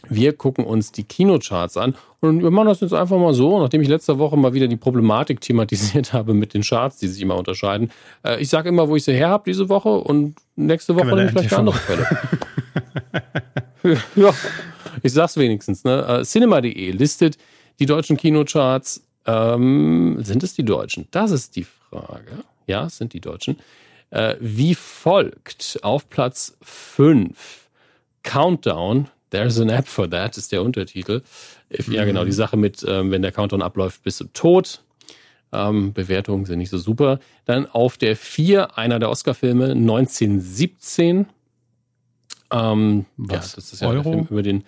Wir 0.09 0.32
gucken 0.32 0.64
uns 0.64 0.90
die 0.90 1.04
Kinocharts 1.04 1.76
an 1.76 1.94
und 2.20 2.42
wir 2.42 2.50
machen 2.50 2.66
das 2.66 2.80
jetzt 2.80 2.92
einfach 2.92 3.18
mal 3.18 3.34
so, 3.34 3.60
nachdem 3.60 3.82
ich 3.82 3.88
letzte 3.88 4.18
Woche 4.18 4.36
mal 4.36 4.52
wieder 4.52 4.66
die 4.66 4.76
Problematik 4.76 5.40
thematisiert 5.40 6.12
habe 6.12 6.34
mit 6.34 6.54
den 6.54 6.62
Charts, 6.62 6.98
die 6.98 7.06
sich 7.06 7.22
immer 7.22 7.36
unterscheiden. 7.36 7.92
Äh, 8.24 8.40
ich 8.40 8.48
sage 8.48 8.68
immer, 8.68 8.88
wo 8.88 8.96
ich 8.96 9.04
sie 9.04 9.12
her 9.12 9.28
habe 9.28 9.44
diese 9.46 9.68
Woche 9.68 9.90
und 9.90 10.34
nächste 10.56 10.96
Woche 10.96 11.06
nehme 11.06 11.24
ich 11.26 11.30
vielleicht 11.30 11.52
eine 11.52 11.70
andere 11.70 11.78
Quelle. 11.78 12.06
ja, 14.16 14.34
ich 15.02 15.12
sag's 15.12 15.36
wenigstens. 15.36 15.84
Ne? 15.84 16.04
Äh, 16.06 16.24
Cinema.de 16.24 16.90
listet 16.90 17.38
die 17.78 17.86
deutschen 17.86 18.16
Kinocharts 18.16 19.04
ähm, 19.27 20.19
sind 20.20 20.43
es 20.43 20.55
die 20.55 20.65
Deutschen? 20.65 21.09
Das 21.11 21.31
ist 21.31 21.57
die 21.57 21.65
Frage. 21.65 22.44
Ja, 22.66 22.86
es 22.86 22.99
sind 22.99 23.12
die 23.12 23.20
Deutschen. 23.20 23.59
Äh, 24.11 24.36
wie 24.40 24.74
folgt 24.74 25.78
auf 25.82 26.09
Platz 26.09 26.57
5 26.62 27.62
Countdown. 28.23 29.09
There's 29.31 29.59
an 29.59 29.70
app 29.70 29.89
for 29.89 30.09
that, 30.11 30.36
ist 30.36 30.53
der 30.53 30.62
Untertitel. 30.62 31.23
If, 31.73 31.89
mhm. 31.89 31.94
Ja, 31.94 32.05
genau, 32.05 32.24
die 32.24 32.32
Sache 32.32 32.57
mit, 32.57 32.85
ähm, 32.86 33.11
wenn 33.11 33.23
der 33.23 33.32
Countdown 33.32 33.62
abläuft, 33.62 34.03
bist 34.03 34.20
du 34.20 34.24
tot. 34.24 34.82
Ähm, 35.53 35.93
Bewertungen 35.93 36.44
sind 36.44 36.59
nicht 36.59 36.70
so 36.70 36.78
super. 36.78 37.19
Dann 37.44 37.66
auf 37.66 37.97
der 37.97 38.16
4 38.16 38.77
einer 38.78 38.99
der 38.99 39.11
Oscar-Filme 39.11 39.73
1917. 39.73 41.27
Ähm, 42.51 43.07
Was? 43.16 43.53
Ja, 43.53 43.57
das 43.57 43.73
ist 43.73 43.81
ja 43.81 43.89
Euro? 43.89 44.03
der 44.03 44.12
Film 44.12 44.27
über 44.31 44.43
den 44.43 44.65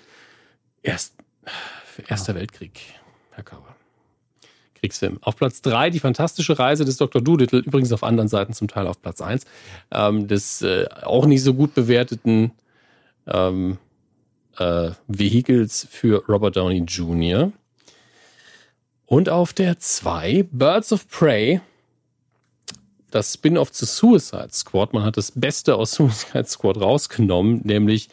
Erst, 0.83 1.15
Erster 2.09 2.33
ah. 2.33 2.37
Weltkrieg, 2.37 2.81
Herr 3.31 3.45
Kauer. 3.45 3.74
Kriegsfilm. 4.85 5.19
Auf 5.23 5.37
Platz 5.37 5.63
3 5.63 5.89
die 5.89 5.99
fantastische 5.99 6.59
Reise 6.59 6.85
des 6.85 6.99
Dr. 6.99 7.23
Doolittle, 7.23 7.61
übrigens 7.61 7.91
auf 7.93 8.05
anderen 8.05 8.29
Seiten 8.29 8.53
zum 8.53 8.69
Teil 8.69 8.87
auf 8.87 9.01
Platz 9.01 9.23
1, 9.23 9.47
ähm, 9.91 10.29
des 10.29 10.61
äh, 10.61 10.87
auch 11.03 11.25
nicht 11.25 11.43
so 11.43 11.55
gut 11.55 11.75
bewerteten 11.75 12.53
ähm, 13.27 13.79
äh, 14.59 14.91
Vehicles 15.09 15.89
für 15.91 16.23
Robert 16.29 16.57
Downey 16.57 16.81
Jr. 16.81 17.51
Und 19.07 19.31
auf 19.31 19.55
der 19.55 19.79
2 19.79 20.47
Birds 20.53 20.93
of 20.93 21.09
Prey, 21.09 21.63
das 23.11 23.33
Spin-off 23.33 23.73
zu 23.73 23.87
Suicide 23.87 24.51
Squad. 24.51 24.93
Man 24.93 25.05
hat 25.05 25.17
das 25.17 25.33
Beste 25.33 25.77
aus 25.77 25.93
Suicide 25.95 26.45
Squad 26.45 26.79
rausgenommen, 26.79 27.63
nämlich 27.65 28.11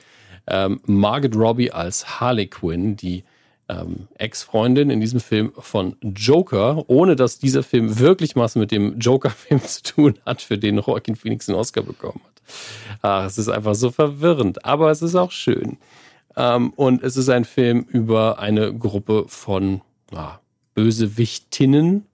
ähm, 0.48 0.80
Margaret 0.86 1.36
Robbie 1.36 1.72
als 1.72 2.22
Harley 2.22 2.48
Quinn, 2.48 2.96
die 2.96 3.26
ähm, 3.72 4.08
Ex-Freundin 4.16 4.90
in 4.90 5.00
diesem 5.00 5.20
Film 5.20 5.54
von 5.58 5.96
Joker, 6.02 6.84
ohne 6.88 7.16
dass 7.16 7.40
dieser 7.40 7.64
Film 7.64 8.00
wirklich 8.00 8.36
was 8.36 8.56
mit 8.56 8.72
dem 8.72 9.00
Joker-Film 9.00 9.62
zu 9.66 9.84
tun 9.84 10.20
hat, 10.26 10.42
für 10.42 10.58
den 10.58 10.80
Joaquin 10.80 11.16
Phoenix 11.16 11.48
einen 11.48 11.58
Oscar 11.58 11.82
bekommen 11.82 12.22
hat. 12.26 12.42
Ach, 13.02 13.26
es 13.26 13.38
ist 13.38 13.48
einfach 13.48 13.76
so 13.76 13.92
verwirrend, 13.92 14.66
aber 14.66 14.92
es 14.92 15.02
ist 15.02 15.16
auch 15.16 15.32
schön. 15.32 15.78
Ähm, 16.36 16.72
und 16.72 17.02
es 17.04 17.18
ist 17.18 17.30
ein 17.30 17.46
Film 17.46 17.86
über 17.90 18.40
eine 18.40 18.74
Gruppe 18.74 19.26
von 19.28 19.82
ja, 20.12 20.42
Bösewichtinnen, 20.74 22.06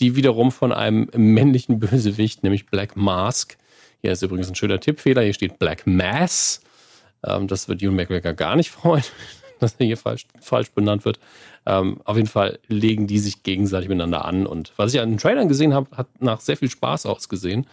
die 0.00 0.16
wiederum 0.16 0.52
von 0.52 0.72
einem 0.72 1.08
männlichen 1.14 1.78
Bösewicht, 1.78 2.42
nämlich 2.42 2.66
Black 2.66 2.96
Mask, 2.96 3.56
hier 4.02 4.12
ist 4.12 4.22
übrigens 4.22 4.50
ein 4.50 4.54
schöner 4.54 4.80
Tippfehler, 4.80 5.22
hier 5.22 5.32
steht 5.32 5.58
Black 5.58 5.86
Mass. 5.86 6.60
Ähm, 7.24 7.48
das 7.48 7.68
wird 7.68 7.82
Ewan 7.82 7.96
McGregor 7.96 8.34
gar 8.34 8.54
nicht 8.54 8.70
freuen, 8.70 9.04
dass 9.60 9.74
er 9.78 9.86
hier 9.86 9.96
falsch, 9.96 10.26
falsch 10.40 10.70
benannt 10.70 11.04
wird. 11.04 11.18
Ähm, 11.66 12.00
auf 12.04 12.16
jeden 12.16 12.28
Fall 12.28 12.58
legen 12.68 13.06
die 13.06 13.18
sich 13.18 13.42
gegenseitig 13.42 13.88
miteinander 13.88 14.24
an. 14.24 14.46
Und 14.46 14.72
was 14.76 14.94
ich 14.94 15.00
an 15.00 15.10
den 15.10 15.18
Trailern 15.18 15.48
gesehen 15.48 15.74
habe, 15.74 15.96
hat 15.96 16.08
nach 16.20 16.40
sehr 16.40 16.56
viel 16.56 16.70
Spaß 16.70 17.06
ausgesehen. 17.06 17.66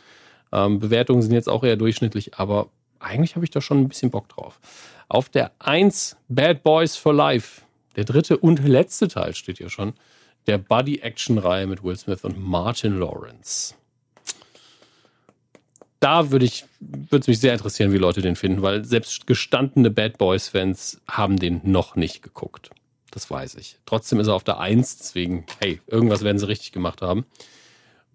Ähm, 0.52 0.80
Bewertungen 0.80 1.22
sind 1.22 1.34
jetzt 1.34 1.50
auch 1.50 1.64
eher 1.64 1.76
durchschnittlich, 1.76 2.36
aber 2.36 2.70
eigentlich 3.00 3.36
habe 3.36 3.46
ich 3.46 3.52
da 3.52 3.62
schon 3.62 3.80
ein 3.80 3.90
bisschen 3.90 4.12
Bock 4.12 4.30
drauf. 4.30 4.60
Auf 5.08 5.30
der 5.30 5.52
1 5.60 6.18
Bad 6.30 6.64
Boys 6.64 6.96
for 6.96 7.14
Life, 7.14 7.62
der 7.96 8.06
dritte 8.06 8.38
und 8.38 8.66
letzte 8.66 9.08
Teil 9.08 9.34
steht 9.34 9.58
hier 9.58 9.70
schon, 9.70 9.94
der 10.48 10.58
Buddy-Action-Reihe 10.58 11.68
mit 11.68 11.84
Will 11.84 11.98
Smith 11.98 12.24
und 12.24 12.40
Martin 12.40 13.00
Lawrence. 13.00 13.76
Da 16.02 16.32
würde 16.32 16.46
ich, 16.46 16.66
würde 16.80 17.22
es 17.22 17.28
mich 17.28 17.40
sehr 17.40 17.54
interessieren, 17.54 17.94
wie 17.94 17.98
Leute 17.98 18.22
den 18.22 18.36
finden, 18.36 18.64
weil 18.64 18.84
selbst 18.84 19.28
gestandene 19.28 19.92
Bad 19.92 20.18
Boys-Fans 20.18 21.00
haben 21.08 21.38
den 21.38 21.62
noch 21.64 21.96
nicht 21.96 22.24
geguckt. 22.24 22.72
Das 23.12 23.30
weiß 23.30 23.56
ich. 23.56 23.78
Trotzdem 23.86 24.20
ist 24.20 24.28
er 24.28 24.34
auf 24.34 24.44
der 24.44 24.60
1, 24.60 24.98
deswegen, 24.98 25.46
hey, 25.60 25.80
irgendwas 25.86 26.24
werden 26.24 26.40
sie 26.40 26.48
richtig 26.48 26.72
gemacht 26.72 27.04
haben. 27.04 27.26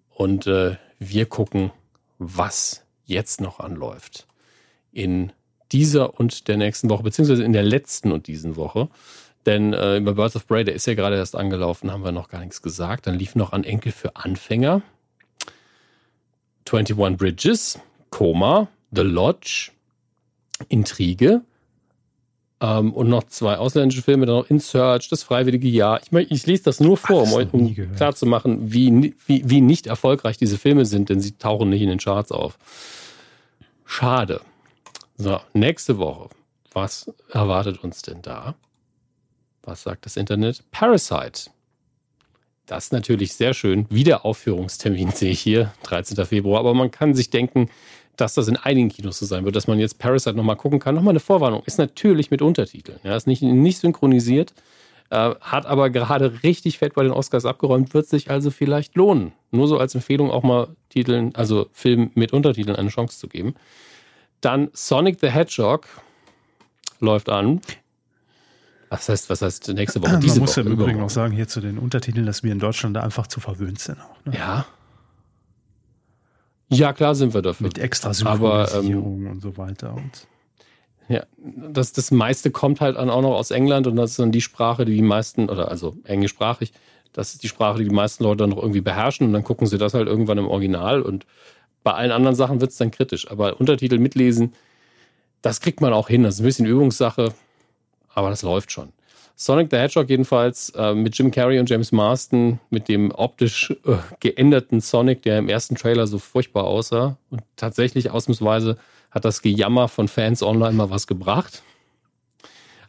Und 0.09 0.47
äh, 0.47 0.75
wir 0.99 1.27
gucken 1.27 1.71
was 2.19 2.83
jetzt 3.05 3.39
noch 3.39 3.59
anläuft. 3.61 4.27
In 4.91 5.31
dieser 5.71 6.19
und 6.19 6.49
der 6.49 6.57
nächsten 6.57 6.89
Woche, 6.89 7.03
beziehungsweise 7.03 7.43
in 7.43 7.53
der 7.53 7.63
letzten 7.63 8.11
und 8.11 8.27
diesen 8.27 8.57
Woche. 8.57 8.89
Denn 9.45 9.73
äh, 9.73 9.97
über 9.97 10.13
Birds 10.13 10.35
of 10.35 10.45
Prey, 10.45 10.65
der 10.65 10.75
ist 10.75 10.87
ja 10.87 10.93
gerade 10.93 11.15
erst 11.15 11.35
angelaufen, 11.35 11.91
haben 11.91 12.03
wir 12.03 12.11
noch 12.11 12.27
gar 12.27 12.41
nichts 12.41 12.61
gesagt. 12.61 13.07
Dann 13.07 13.15
lief 13.15 13.35
noch 13.35 13.53
an 13.53 13.63
Enkel 13.63 13.93
für 13.93 14.17
Anfänger. 14.17 14.81
21 16.73 17.17
Bridges, 17.17 17.79
Koma, 18.09 18.67
The 18.91 19.01
Lodge, 19.01 19.71
Intrige, 20.69 21.41
ähm, 22.59 22.93
und 22.93 23.09
noch 23.09 23.25
zwei 23.25 23.57
ausländische 23.57 24.01
Filme, 24.01 24.25
dann 24.25 24.35
noch 24.35 24.49
In 24.49 24.59
Search, 24.59 25.09
Das 25.09 25.23
Freiwillige 25.23 25.67
Jahr. 25.67 26.01
Ich, 26.01 26.11
mein, 26.11 26.25
ich 26.29 26.45
lese 26.47 26.63
das 26.63 26.79
nur 26.79 26.97
vor, 26.97 27.23
um 27.23 27.33
euch 27.33 27.53
um 27.53 27.73
klar 27.95 28.15
zu 28.15 28.25
machen, 28.25 28.71
wie, 28.71 29.13
wie, 29.27 29.47
wie 29.47 29.61
nicht 29.61 29.87
erfolgreich 29.87 30.37
diese 30.37 30.57
Filme 30.57 30.85
sind, 30.85 31.09
denn 31.09 31.19
sie 31.21 31.33
tauchen 31.33 31.69
nicht 31.69 31.81
in 31.81 31.89
den 31.89 31.99
Charts 31.99 32.31
auf. 32.31 32.57
Schade. 33.85 34.41
So, 35.17 35.39
nächste 35.53 35.97
Woche. 35.99 36.29
Was 36.73 37.11
erwartet 37.31 37.83
uns 37.83 38.01
denn 38.01 38.21
da? 38.21 38.55
Was 39.61 39.83
sagt 39.83 40.05
das 40.05 40.17
Internet? 40.17 40.63
Parasite. 40.71 41.51
Das 42.67 42.85
ist 42.85 42.93
natürlich 42.93 43.33
sehr 43.33 43.53
schön. 43.53 43.85
Wiederaufführungstermin 43.89 45.11
sehe 45.11 45.31
ich 45.31 45.39
hier, 45.39 45.73
13. 45.83 46.25
Februar. 46.25 46.59
Aber 46.59 46.73
man 46.73 46.91
kann 46.91 47.15
sich 47.15 47.29
denken, 47.29 47.69
dass 48.17 48.33
das 48.33 48.49
in 48.49 48.57
einigen 48.57 48.89
Kinos 48.89 49.19
so 49.19 49.25
sein 49.25 49.45
wird, 49.45 49.55
dass 49.55 49.67
man 49.67 49.79
jetzt 49.79 49.99
Parasite 49.99 50.35
nochmal 50.35 50.57
gucken 50.57 50.79
kann. 50.79 50.95
Nochmal 50.95 51.13
eine 51.13 51.21
Vorwarnung. 51.21 51.63
Ist 51.65 51.77
natürlich 51.77 52.29
mit 52.29 52.41
Untertiteln. 52.41 52.99
Ja, 53.03 53.15
ist 53.15 53.25
nicht, 53.25 53.41
nicht 53.41 53.77
synchronisiert, 53.77 54.53
äh, 55.09 55.33
hat 55.39 55.65
aber 55.65 55.89
gerade 55.89 56.43
richtig 56.43 56.79
fett 56.79 56.93
bei 56.93 57.03
den 57.03 57.13
Oscars 57.13 57.45
abgeräumt, 57.45 57.93
wird 57.93 58.07
sich 58.07 58.29
also 58.29 58.51
vielleicht 58.51 58.95
lohnen. 58.95 59.31
Nur 59.51 59.69
so 59.69 59.77
als 59.77 59.95
Empfehlung 59.95 60.29
auch 60.29 60.43
mal 60.43 60.67
Titeln, 60.89 61.33
also 61.35 61.69
Film 61.71 62.11
mit 62.15 62.33
Untertiteln 62.33 62.75
eine 62.75 62.89
Chance 62.89 63.17
zu 63.17 63.29
geben. 63.29 63.55
Dann 64.41 64.69
Sonic 64.73 65.19
the 65.21 65.29
Hedgehog 65.29 65.87
läuft 66.99 67.29
an. 67.29 67.61
Was 68.89 69.09
heißt, 69.09 69.29
was 69.29 69.41
heißt 69.41 69.67
nächste 69.69 70.01
Woche? 70.01 70.19
Diese 70.19 70.35
Man 70.35 70.41
muss 70.41 70.51
Woche, 70.51 70.61
ja 70.61 70.67
im 70.67 70.73
Übrigen 70.73 70.99
noch 70.99 71.09
sagen, 71.09 71.33
hier 71.33 71.47
zu 71.47 71.59
den 71.59 71.77
Untertiteln, 71.77 72.25
dass 72.25 72.43
wir 72.43 72.51
in 72.51 72.59
Deutschland 72.59 72.95
da 72.95 73.01
einfach 73.01 73.27
zu 73.27 73.39
verwöhnt 73.39 73.79
sind. 73.79 73.99
Auch, 73.99 74.25
ne? 74.25 74.37
Ja, 74.37 74.65
ja, 76.69 76.93
klar 76.93 77.15
sind 77.15 77.33
wir 77.33 77.41
dafür. 77.41 77.67
Mit 77.67 77.77
extra 77.77 78.13
Synchronisierung 78.13 79.25
ähm, 79.25 79.31
und 79.31 79.41
so 79.41 79.57
weiter. 79.57 79.93
Und 79.93 80.27
ja, 81.07 81.23
das, 81.37 81.93
das 81.93 82.11
meiste 82.11 82.51
kommt 82.51 82.81
halt 82.81 82.97
auch 82.97 83.05
noch 83.05 83.35
aus 83.35 83.51
England 83.51 83.87
und 83.87 83.95
das 83.95 84.11
ist 84.11 84.19
dann 84.19 84.33
die 84.33 84.41
Sprache, 84.41 84.83
die 84.83 84.95
die 84.95 85.01
meisten, 85.01 85.49
oder 85.49 85.69
also 85.69 85.95
englischsprachig, 86.03 86.73
das 87.13 87.33
ist 87.33 87.43
die 87.43 87.47
Sprache, 87.47 87.79
die 87.79 87.85
die 87.85 87.95
meisten 87.95 88.23
Leute 88.23 88.37
dann 88.37 88.49
noch 88.49 88.57
irgendwie 88.57 88.81
beherrschen 88.81 89.27
und 89.27 89.33
dann 89.33 89.43
gucken 89.43 89.65
sie 89.65 89.77
das 89.77 89.93
halt 89.93 90.07
irgendwann 90.07 90.37
im 90.37 90.47
Original 90.47 91.01
und 91.01 91.25
bei 91.83 91.93
allen 91.93 92.11
anderen 92.11 92.35
Sachen 92.35 92.59
wird 92.59 92.71
es 92.71 92.77
dann 92.77 92.91
kritisch. 92.91 93.31
Aber 93.31 93.61
Untertitel 93.61 93.97
mitlesen, 93.97 94.53
das 95.41 95.61
kriegt 95.61 95.79
man 95.79 95.93
auch 95.93 96.09
hin. 96.09 96.23
Das 96.23 96.35
ist 96.35 96.41
ein 96.41 96.45
bisschen 96.45 96.65
Übungssache, 96.65 97.33
aber 98.17 98.31
das 98.31 98.41
läuft 98.41 98.71
schon. 98.71 98.93
Sonic 99.35 99.67
the 99.69 99.77
Hedgehog 99.77 100.09
jedenfalls 100.09 100.71
äh, 100.71 100.95
mit 100.95 101.15
Jim 101.15 101.29
Carrey 101.29 101.59
und 101.59 101.69
James 101.69 101.91
Marston, 101.91 102.59
mit 102.71 102.89
dem 102.89 103.11
optisch 103.11 103.69
äh, 103.85 103.97
geänderten 104.19 104.81
Sonic, 104.81 105.21
der 105.21 105.37
im 105.37 105.49
ersten 105.49 105.75
Trailer 105.75 106.07
so 106.07 106.17
furchtbar 106.17 106.63
aussah. 106.63 107.19
Und 107.29 107.43
tatsächlich 107.57 108.09
ausnahmsweise 108.09 108.79
hat 109.11 109.23
das 109.23 109.43
Gejammer 109.43 109.87
von 109.87 110.07
Fans 110.07 110.41
online 110.41 110.73
mal 110.73 110.89
was 110.89 111.05
gebracht. 111.05 111.61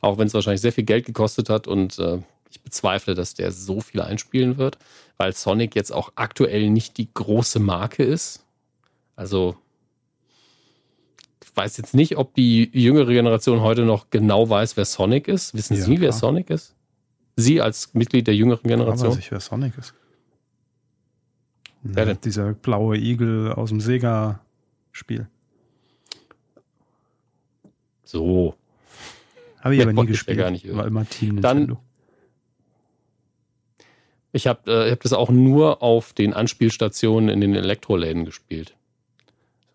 Auch 0.01 0.17
wenn 0.17 0.29
es 0.29 0.33
wahrscheinlich 0.33 0.63
sehr 0.63 0.73
viel 0.73 0.85
Geld 0.85 1.05
gekostet 1.05 1.51
hat 1.51 1.67
und 1.67 1.99
äh, 1.99 2.21
ich 2.49 2.63
bezweifle, 2.63 3.15
dass 3.15 3.35
der 3.35 3.53
so 3.53 3.83
viel 3.83 4.01
einspielen 4.01 4.57
wird, 4.57 4.79
weil 5.19 5.35
Sonic 5.35 5.75
jetzt 5.75 5.93
auch 5.93 6.13
aktuell 6.15 6.71
nicht 6.71 6.97
die 6.97 7.13
große 7.13 7.59
Marke 7.59 8.03
ist. 8.03 8.47
Also 9.15 9.57
weiß 11.59 11.77
jetzt 11.77 11.95
nicht, 11.95 12.17
ob 12.17 12.35
die 12.35 12.71
jüngere 12.73 13.13
Generation 13.13 13.61
heute 13.61 13.85
noch 13.85 14.11
genau 14.11 14.49
weiß, 14.49 14.77
wer 14.77 14.85
Sonic 14.85 15.29
ist. 15.29 15.55
Wissen 15.55 15.77
ja, 15.77 15.83
Sie, 15.83 15.97
klar. 15.97 16.01
wer 16.03 16.13
Sonic 16.13 16.51
ist? 16.51 16.75
Sie 17.37 17.61
als 17.61 17.93
Mitglied 17.95 18.27
der 18.29 18.37
jüngeren 18.37 18.69
Generation? 18.69 19.11
Ja, 19.11 19.17
weiß 19.17 19.19
ich, 19.19 19.31
wer 19.31 19.41
Sonic 19.41 19.77
ist. 19.77 19.95
Wer 21.83 22.07
denn? 22.07 22.19
Dieser 22.23 22.55
blaue 22.55 22.97
Igel 22.97 23.53
aus 23.53 23.71
dem 23.71 23.81
Sega-Spiel. 23.81 25.29
So. 28.05 28.55
Habe 29.61 29.75
ich 29.75 29.83
aber 29.83 29.93
nie 29.93 30.07
gespielt. 30.07 30.39
Gar 30.39 30.51
nicht 30.51 30.73
War 30.75 30.87
immer 30.87 31.09
Team 31.09 31.37
Nintendo. 31.37 31.75
Dann, 31.75 31.85
ich 34.33 34.47
habe 34.47 34.71
äh, 34.71 34.91
hab 34.93 35.01
das 35.01 35.13
auch 35.13 35.31
nur 35.31 35.83
auf 35.83 36.13
den 36.13 36.35
Anspielstationen 36.35 37.29
in 37.29 37.41
den 37.41 37.55
Elektroläden 37.55 38.25
gespielt. 38.25 38.78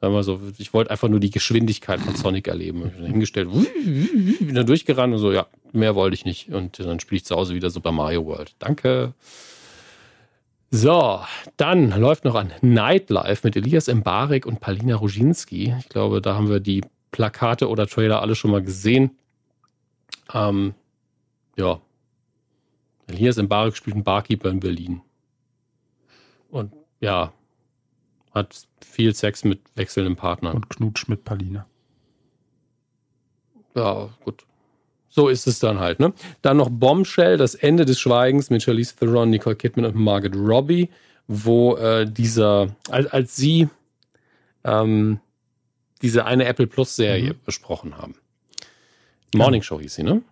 Sagen 0.03 0.21
so, 0.21 0.41
ich 0.57 0.73
wollte 0.73 0.91
einfach 0.91 1.07
nur 1.07 1.21
die 1.21 1.31
Geschwindigkeit 1.31 2.01
von 2.01 2.13
Sonic 2.13 2.49
erleben. 2.49 2.87
Ich 2.87 2.93
bin 2.93 3.05
hingestellt, 3.05 3.49
bin 3.53 4.53
dann 4.53 4.65
durchgerannt 4.65 5.13
und 5.13 5.19
so, 5.19 5.31
ja, 5.31 5.47
mehr 5.71 5.95
wollte 5.95 6.13
ich 6.13 6.25
nicht. 6.25 6.49
Und 6.49 6.77
dann 6.77 6.99
spiele 6.99 7.19
ich 7.19 7.23
zu 7.23 7.37
Hause 7.37 7.55
wieder 7.55 7.69
Super 7.69 7.93
Mario 7.93 8.25
World. 8.25 8.53
Danke. 8.59 9.13
So, 10.71 11.21
dann 11.55 11.97
läuft 11.97 12.25
noch 12.25 12.35
an 12.35 12.51
Nightlife 12.59 13.47
mit 13.47 13.55
Elias 13.55 13.87
Mbarek 13.87 14.45
und 14.45 14.59
Palina 14.59 14.97
Ruzinski. 14.97 15.73
Ich 15.79 15.87
glaube, 15.87 16.19
da 16.19 16.35
haben 16.35 16.49
wir 16.49 16.59
die 16.59 16.83
Plakate 17.11 17.69
oder 17.69 17.87
Trailer 17.87 18.21
alle 18.21 18.35
schon 18.35 18.51
mal 18.51 18.61
gesehen. 18.61 19.11
Ähm, 20.33 20.73
ja. 21.55 21.79
Elias 23.07 23.37
Mbarek 23.37 23.77
spielt 23.77 23.95
einen 23.95 24.03
Barkeeper 24.03 24.49
in 24.49 24.59
Berlin. 24.59 25.01
Und 26.49 26.73
ja, 26.99 27.31
hat 28.33 28.67
viel 28.83 29.13
Sex 29.13 29.43
mit 29.43 29.61
wechselnden 29.75 30.15
Partnern. 30.15 30.55
Und 30.55 30.69
knutscht 30.69 31.07
mit 31.07 31.23
Paline. 31.23 31.65
Ja, 33.75 34.09
gut. 34.23 34.45
So 35.09 35.29
ist 35.29 35.45
es 35.45 35.59
dann 35.59 35.79
halt, 35.79 35.99
ne? 35.99 36.13
Dann 36.41 36.57
noch 36.57 36.69
Bombshell, 36.71 37.37
das 37.37 37.53
Ende 37.53 37.85
des 37.85 37.99
Schweigens 37.99 38.49
mit 38.49 38.63
Charlize 38.63 38.95
Theron, 38.95 39.29
Nicole 39.29 39.55
Kidman 39.55 39.85
und 39.85 39.95
Margaret 39.95 40.35
Robbie, 40.35 40.89
wo 41.27 41.75
äh, 41.75 42.05
dieser, 42.05 42.75
als, 42.89 43.07
als 43.07 43.35
sie 43.35 43.69
ähm, 44.63 45.19
diese 46.01 46.25
eine 46.25 46.45
Apple 46.45 46.67
Plus 46.67 46.95
Serie 46.95 47.33
mhm. 47.33 47.39
besprochen 47.45 47.97
haben. 47.97 48.15
Morning 49.35 49.61
Show 49.61 49.79
hieß 49.79 49.95
sie, 49.95 50.03
ne? 50.03 50.23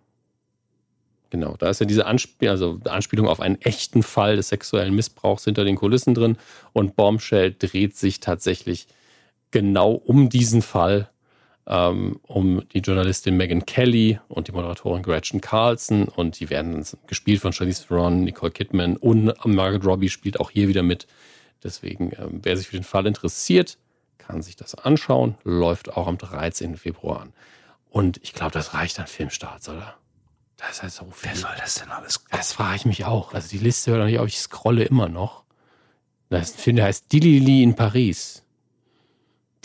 Genau, 1.31 1.55
da 1.57 1.69
ist 1.69 1.79
ja 1.79 1.85
diese 1.85 2.05
Anspiel 2.05 2.49
also 2.49 2.81
Anspielung 2.83 3.27
auf 3.29 3.39
einen 3.39 3.59
echten 3.61 4.03
Fall 4.03 4.35
des 4.35 4.49
sexuellen 4.49 4.93
Missbrauchs 4.93 5.45
hinter 5.45 5.63
den 5.63 5.77
Kulissen 5.77 6.13
drin. 6.13 6.37
Und 6.73 6.97
Bombshell 6.97 7.55
dreht 7.57 7.95
sich 7.95 8.19
tatsächlich 8.19 8.87
genau 9.49 9.93
um 9.93 10.27
diesen 10.27 10.61
Fall, 10.61 11.09
ähm, 11.67 12.19
um 12.23 12.67
die 12.73 12.79
Journalistin 12.79 13.37
Megan 13.37 13.65
Kelly 13.65 14.19
und 14.27 14.49
die 14.49 14.51
Moderatorin 14.51 15.03
Gretchen 15.03 15.39
Carlson. 15.39 16.09
Und 16.09 16.41
die 16.41 16.49
werden 16.49 16.85
gespielt 17.07 17.39
von 17.39 17.53
Charlize 17.53 17.87
Theron, 17.87 18.25
Nicole 18.25 18.51
Kidman 18.51 18.97
und 18.97 19.33
Margaret 19.45 19.85
Robbie 19.85 20.09
spielt 20.09 20.37
auch 20.37 20.51
hier 20.51 20.67
wieder 20.67 20.83
mit. 20.83 21.07
Deswegen, 21.63 22.11
ähm, 22.17 22.41
wer 22.43 22.57
sich 22.57 22.67
für 22.67 22.75
den 22.75 22.83
Fall 22.83 23.07
interessiert, 23.07 23.77
kann 24.17 24.41
sich 24.41 24.57
das 24.57 24.75
anschauen. 24.75 25.35
Läuft 25.45 25.95
auch 25.95 26.07
am 26.07 26.17
13. 26.17 26.75
Februar 26.75 27.21
an. 27.21 27.33
Und 27.89 28.19
ich 28.21 28.33
glaube, 28.33 28.51
das 28.51 28.73
reicht 28.73 28.99
an 28.99 29.07
Filmstarts, 29.07 29.69
oder? 29.69 29.95
Das 30.61 30.77
ist 30.77 30.83
ja 30.83 30.89
so 30.89 31.05
viel. 31.11 31.31
Wer 31.31 31.35
soll 31.35 31.51
das 31.57 31.75
denn 31.75 31.89
alles 31.89 32.23
Das 32.29 32.53
frage 32.53 32.75
ich 32.77 32.85
mich 32.85 33.03
auch. 33.05 33.33
Also 33.33 33.49
die 33.49 33.57
Liste 33.57 33.91
hört 33.91 33.99
noch 34.01 34.05
nicht 34.07 34.19
auf, 34.19 34.27
ich 34.27 34.39
scrolle 34.39 34.83
immer 34.83 35.09
noch. 35.09 35.43
Das 36.29 36.51
Film, 36.51 36.77
der 36.77 36.85
heißt 36.85 37.11
Dilili 37.11 37.63
in 37.63 37.75
Paris. 37.75 38.43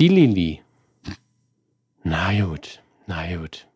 Dilili. 0.00 0.62
Na 2.02 2.32
gut, 2.44 2.82
na 3.06 3.36
gut. 3.36 3.66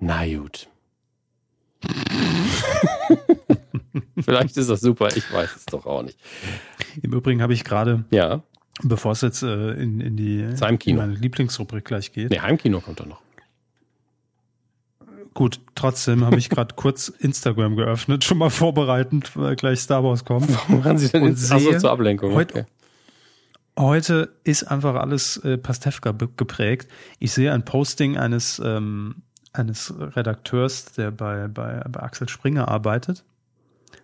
Na 0.00 0.26
gut. 0.26 0.68
Vielleicht 4.24 4.56
ist 4.56 4.70
das 4.70 4.80
super, 4.80 5.08
ich 5.16 5.30
weiß 5.32 5.56
es 5.56 5.66
doch 5.66 5.86
auch 5.86 6.02
nicht. 6.02 6.18
Im 7.02 7.12
Übrigen 7.12 7.42
habe 7.42 7.52
ich 7.54 7.64
gerade, 7.64 8.04
Ja, 8.10 8.42
bevor 8.82 9.12
es 9.12 9.20
jetzt 9.20 9.42
äh, 9.42 9.72
in, 9.72 10.00
in 10.00 10.16
die 10.16 10.46
Heimkino. 10.60 11.00
in 11.02 11.08
meine 11.08 11.18
Lieblingsrubrik 11.18 11.84
gleich 11.84 12.12
geht, 12.12 12.30
nee, 12.30 12.40
Heimkino 12.40 12.80
kommt 12.80 13.00
doch 13.00 13.06
noch. 13.06 13.20
Gut, 15.34 15.60
trotzdem 15.74 16.24
habe 16.24 16.36
ich 16.36 16.48
gerade 16.48 16.74
kurz 16.76 17.08
Instagram 17.08 17.76
geöffnet, 17.76 18.24
schon 18.24 18.38
mal 18.38 18.50
vorbereitend, 18.50 19.36
weil 19.36 19.56
gleich 19.56 19.80
Star 19.80 20.02
Wars 20.04 20.24
kommt. 20.24 20.48
Machen 20.68 20.98
Sie 20.98 21.08
denn 21.08 21.24
ins, 21.26 21.50
also 21.50 21.76
zur 21.78 21.90
Ablenkung? 21.90 22.32
heute- 22.34 22.54
Okay. 22.60 22.66
Heute 23.76 24.32
ist 24.44 24.62
einfach 24.70 24.94
alles 24.94 25.36
äh, 25.38 25.58
Pastewka 25.58 26.12
geprägt. 26.36 26.88
Ich 27.18 27.32
sehe 27.32 27.52
ein 27.52 27.64
Posting 27.64 28.16
eines, 28.16 28.62
ähm, 28.64 29.16
eines 29.52 29.92
Redakteurs, 29.98 30.92
der 30.92 31.10
bei, 31.10 31.48
bei, 31.48 31.82
bei 31.88 32.00
Axel 32.00 32.28
Springer 32.28 32.68
arbeitet. 32.68 33.24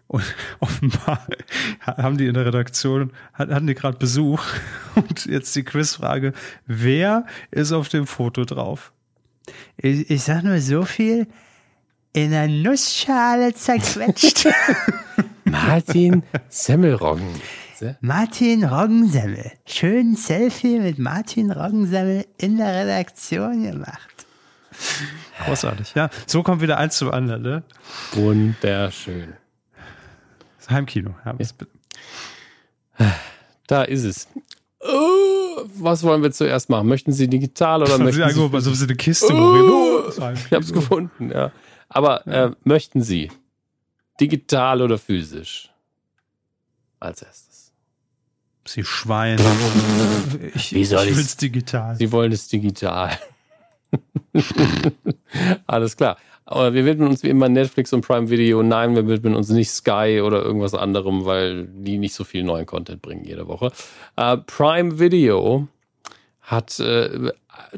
Und 0.08 0.24
offenbar 0.58 1.24
haben 1.86 2.18
die 2.18 2.26
in 2.26 2.34
der 2.34 2.46
Redaktion, 2.46 3.12
hat- 3.32 3.50
hatten 3.50 3.68
die 3.68 3.74
gerade 3.74 3.96
Besuch. 3.96 4.42
Und 4.96 5.26
jetzt 5.26 5.54
die 5.54 5.62
Quizfrage, 5.62 6.32
wer 6.66 7.24
ist 7.52 7.70
auf 7.70 7.88
dem 7.88 8.08
Foto 8.08 8.44
drauf? 8.44 8.92
Ich, 9.76 10.10
ich 10.10 10.22
sag 10.22 10.42
nur 10.42 10.60
so 10.60 10.84
viel, 10.84 11.26
in 12.12 12.34
einer 12.34 12.48
Nussschale 12.52 13.54
zerquetscht. 13.54 14.48
Martin 15.44 16.22
Semmelroggen. 16.48 17.40
Martin 18.00 18.64
Roggensemmel. 18.64 19.52
Schön 19.64 20.14
Selfie 20.14 20.78
mit 20.78 20.98
Martin 20.98 21.50
Roggensemmel 21.50 22.26
in 22.36 22.58
der 22.58 22.84
Redaktion 22.84 23.62
gemacht. 23.62 24.26
Großartig, 25.44 25.94
ja. 25.94 26.10
So 26.26 26.42
kommt 26.42 26.60
wieder 26.60 26.78
eins 26.78 26.96
zum 26.96 27.10
anderen, 27.10 27.42
ne? 27.42 27.62
Wunderschön. 28.12 29.34
Das 30.58 30.70
Heimkino. 30.70 31.14
Ja, 31.24 31.34
Da 33.66 33.82
ist 33.82 34.04
es. 34.04 34.28
Oh, 34.80 35.62
was 35.78 36.02
wollen 36.02 36.22
wir 36.22 36.32
zuerst 36.32 36.70
machen? 36.70 36.88
Möchten 36.88 37.12
Sie 37.12 37.28
digital 37.28 37.82
oder 37.82 37.98
möchten 37.98 38.22
Sie... 38.22 38.40
irgendwo 38.40 38.58
so 38.60 38.84
eine 38.84 38.96
Kiste. 38.96 39.32
Oh. 39.34 40.08
Ich 40.08 40.20
habe 40.52 40.64
es 40.64 40.72
gefunden, 40.72 41.30
ja. 41.30 41.52
Aber 41.88 42.26
Äh, 42.26 42.52
möchten 42.64 43.02
Sie 43.02 43.30
digital 44.20 44.80
oder 44.82 44.96
physisch? 44.98 45.70
Als 46.98 47.22
erstes. 47.22 47.72
Sie 48.66 48.84
Schwein. 48.84 49.40
Ich, 50.54 50.72
Wie 50.72 50.84
soll 50.84 51.08
ich 51.08 51.16
will's 51.16 51.36
digital. 51.36 51.96
Sie 51.96 52.12
wollen 52.12 52.32
es 52.32 52.48
digital. 52.48 53.18
Alles 55.66 55.96
klar. 55.96 56.16
Aber 56.50 56.74
wir 56.74 56.84
widmen 56.84 57.06
uns 57.06 57.22
wie 57.22 57.28
immer 57.28 57.48
Netflix 57.48 57.92
und 57.92 58.04
Prime 58.04 58.28
Video. 58.28 58.60
Nein, 58.64 58.96
wir 58.96 59.06
widmen 59.06 59.36
uns 59.36 59.50
nicht 59.50 59.70
Sky 59.70 60.20
oder 60.20 60.42
irgendwas 60.42 60.74
anderem, 60.74 61.24
weil 61.24 61.68
die 61.68 61.96
nicht 61.96 62.12
so 62.12 62.24
viel 62.24 62.42
neuen 62.42 62.66
Content 62.66 63.00
bringen 63.00 63.24
jede 63.24 63.46
Woche. 63.46 63.70
Äh, 64.16 64.36
Prime 64.36 64.98
Video 64.98 65.68
hat 66.40 66.80
äh, 66.80 67.30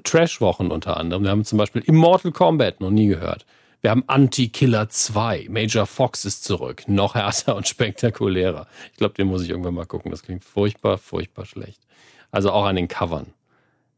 Trash-Wochen 0.02 0.68
unter 0.68 0.96
anderem. 0.96 1.22
Wir 1.22 1.30
haben 1.30 1.44
zum 1.44 1.58
Beispiel 1.58 1.82
Immortal 1.82 2.32
Kombat 2.32 2.80
noch 2.80 2.88
nie 2.88 3.08
gehört. 3.08 3.44
Wir 3.82 3.90
haben 3.90 4.04
Anti-Killer 4.06 4.88
2. 4.88 5.48
Major 5.50 5.84
Fox 5.84 6.24
ist 6.24 6.42
zurück. 6.42 6.84
Noch 6.86 7.14
härter 7.14 7.56
und 7.56 7.68
spektakulärer. 7.68 8.66
Ich 8.92 8.96
glaube, 8.96 9.12
den 9.14 9.26
muss 9.26 9.42
ich 9.42 9.50
irgendwann 9.50 9.74
mal 9.74 9.84
gucken. 9.84 10.10
Das 10.10 10.22
klingt 10.22 10.44
furchtbar, 10.44 10.96
furchtbar 10.96 11.44
schlecht. 11.44 11.82
Also 12.30 12.50
auch 12.50 12.64
an 12.64 12.76
den 12.76 12.88
Covern. 12.88 13.34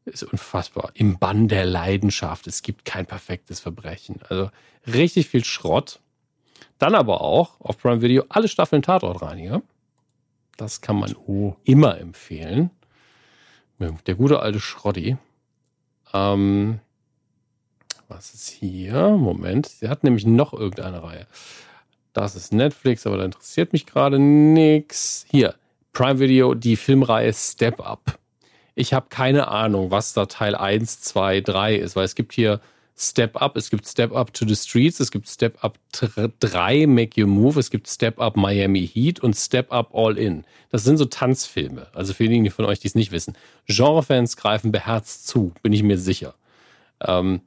Ist 0.04 0.22
unfassbar. 0.22 0.90
Im 0.94 1.18
Bann 1.18 1.48
der 1.48 1.64
Leidenschaft. 1.64 2.46
Es 2.46 2.62
gibt 2.62 2.84
kein 2.84 3.06
perfektes 3.06 3.60
Verbrechen. 3.60 4.20
Also 4.28 4.50
richtig 4.86 5.28
viel 5.28 5.44
Schrott. 5.44 6.00
Dann 6.78 6.94
aber 6.94 7.22
auch 7.22 7.60
auf 7.60 7.78
Prime 7.78 8.02
Video 8.02 8.24
alle 8.28 8.48
Staffeln 8.48 8.82
Tatortreiniger. 8.82 9.62
Das 10.56 10.80
kann 10.80 10.96
man 10.96 11.14
immer 11.64 11.98
empfehlen. 11.98 12.70
Der 13.78 14.14
gute 14.14 14.40
alte 14.40 14.60
Schrotti. 14.60 15.16
Ähm, 16.12 16.80
was 18.08 18.34
ist 18.34 18.48
hier? 18.50 19.10
Moment. 19.10 19.66
Sie 19.66 19.88
hat 19.88 20.04
nämlich 20.04 20.26
noch 20.26 20.52
irgendeine 20.52 21.02
Reihe. 21.02 21.26
Das 22.12 22.36
ist 22.36 22.52
Netflix, 22.52 23.06
aber 23.06 23.16
da 23.16 23.24
interessiert 23.24 23.72
mich 23.72 23.86
gerade 23.86 24.18
nix. 24.18 25.26
Hier, 25.30 25.54
Prime 25.92 26.20
Video, 26.20 26.54
die 26.54 26.76
Filmreihe 26.76 27.32
Step 27.32 27.80
Up. 27.80 28.18
Ich 28.74 28.92
habe 28.92 29.06
keine 29.08 29.48
Ahnung, 29.48 29.90
was 29.90 30.12
da 30.14 30.26
Teil 30.26 30.54
1, 30.54 31.00
2, 31.00 31.40
3 31.40 31.76
ist, 31.76 31.96
weil 31.96 32.04
es 32.04 32.14
gibt 32.14 32.32
hier 32.32 32.60
Step 32.96 33.40
Up, 33.40 33.56
es 33.56 33.70
gibt 33.70 33.88
Step 33.88 34.12
Up 34.12 34.32
to 34.32 34.46
the 34.46 34.54
Streets, 34.54 35.00
es 35.00 35.10
gibt 35.10 35.28
Step 35.28 35.62
Up 35.64 35.78
3, 35.92 36.86
Make 36.86 37.20
Your 37.20 37.28
Move, 37.28 37.58
es 37.58 37.70
gibt 37.70 37.88
Step 37.88 38.20
Up 38.20 38.36
Miami 38.36 38.86
Heat 38.86 39.20
und 39.20 39.34
Step 39.34 39.72
Up 39.72 39.90
All 39.92 40.16
In. 40.16 40.44
Das 40.70 40.84
sind 40.84 40.96
so 40.98 41.04
Tanzfilme. 41.04 41.88
Also 41.92 42.14
für 42.14 42.24
diejenigen 42.24 42.54
von 42.54 42.64
euch, 42.64 42.78
die 42.78 42.86
es 42.86 42.94
nicht 42.94 43.10
wissen. 43.10 43.34
Genrefans 43.66 44.36
greifen 44.36 44.70
beherzt 44.70 45.26
zu, 45.26 45.52
bin 45.62 45.72
ich 45.72 45.82
mir 45.82 45.98
sicher. 45.98 46.34
Ähm, 47.00 47.40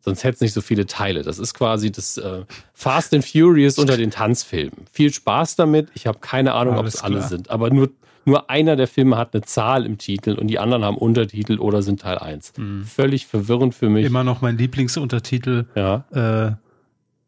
sonst 0.00 0.24
hätte 0.24 0.36
es 0.36 0.40
nicht 0.40 0.54
so 0.54 0.62
viele 0.62 0.86
Teile. 0.86 1.22
Das 1.22 1.38
ist 1.38 1.52
quasi 1.52 1.92
das 1.92 2.16
äh, 2.16 2.44
Fast 2.72 3.12
and 3.12 3.26
Furious 3.26 3.78
unter 3.78 3.98
den 3.98 4.10
Tanzfilmen. 4.10 4.86
Viel 4.90 5.12
Spaß 5.12 5.56
damit. 5.56 5.88
Ich 5.94 6.06
habe 6.06 6.18
keine 6.20 6.54
Ahnung, 6.54 6.78
ob 6.78 6.86
es 6.86 7.02
alle 7.02 7.22
sind. 7.22 7.50
Aber 7.50 7.68
nur, 7.70 7.90
nur 8.26 8.48
einer 8.50 8.76
der 8.76 8.86
Filme 8.88 9.16
hat 9.16 9.34
eine 9.34 9.42
Zahl 9.42 9.84
im 9.86 9.98
Titel 9.98 10.32
und 10.32 10.46
die 10.48 10.58
anderen 10.58 10.84
haben 10.84 10.96
Untertitel 10.96 11.58
oder 11.58 11.82
sind 11.82 12.00
Teil 12.02 12.18
1. 12.18 12.52
Völlig 12.86 13.26
verwirrend 13.26 13.74
für 13.74 13.88
mich. 13.88 14.04
Immer 14.06 14.24
noch 14.24 14.40
mein 14.40 14.56
Lieblingsuntertitel. 14.58 15.66
Ja. 15.74 16.04
Äh, 16.12 16.52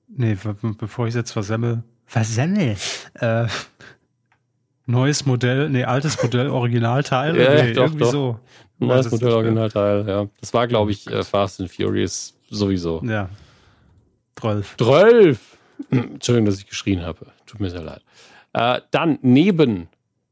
nee, 0.09 0.35
be- 0.35 0.55
be- 0.55 0.75
bevor 0.79 1.07
ich 1.07 1.15
jetzt 1.15 1.33
versemmel. 1.33 1.83
Versemmel. 2.07 2.77
Äh, 3.15 3.47
neues 4.87 5.27
Modell, 5.27 5.69
nee, 5.71 5.85
altes 5.85 6.23
Modell, 6.23 6.49
Originalteil. 6.49 7.37
Ja, 7.37 7.63
nee, 7.65 7.73
doch, 7.73 7.83
irgendwie 7.85 7.99
doch. 8.01 8.11
so. 8.13 8.41
Neues 8.79 9.11
Modell. 9.11 9.33
Originalteil, 9.33 10.07
ja. 10.07 10.27
Das 10.41 10.53
war, 10.55 10.67
glaube 10.67 10.91
ich, 10.91 11.07
äh, 11.11 11.25
Fast 11.25 11.61
and 11.61 11.71
Furious 11.71 12.35
sowieso. 12.51 13.03
Ja. 13.05 13.29
12. 14.39 14.77
12! 14.77 15.57
Entschuldigung, 15.91 16.47
dass 16.47 16.59
ich 16.59 16.67
geschrien 16.67 17.03
habe. 17.03 17.27
Tut 17.47 17.61
mir 17.61 17.71
sehr 17.71 17.83
leid. 17.83 18.03
Äh, 18.53 18.81
dann 18.91 19.19
neben 19.23 19.89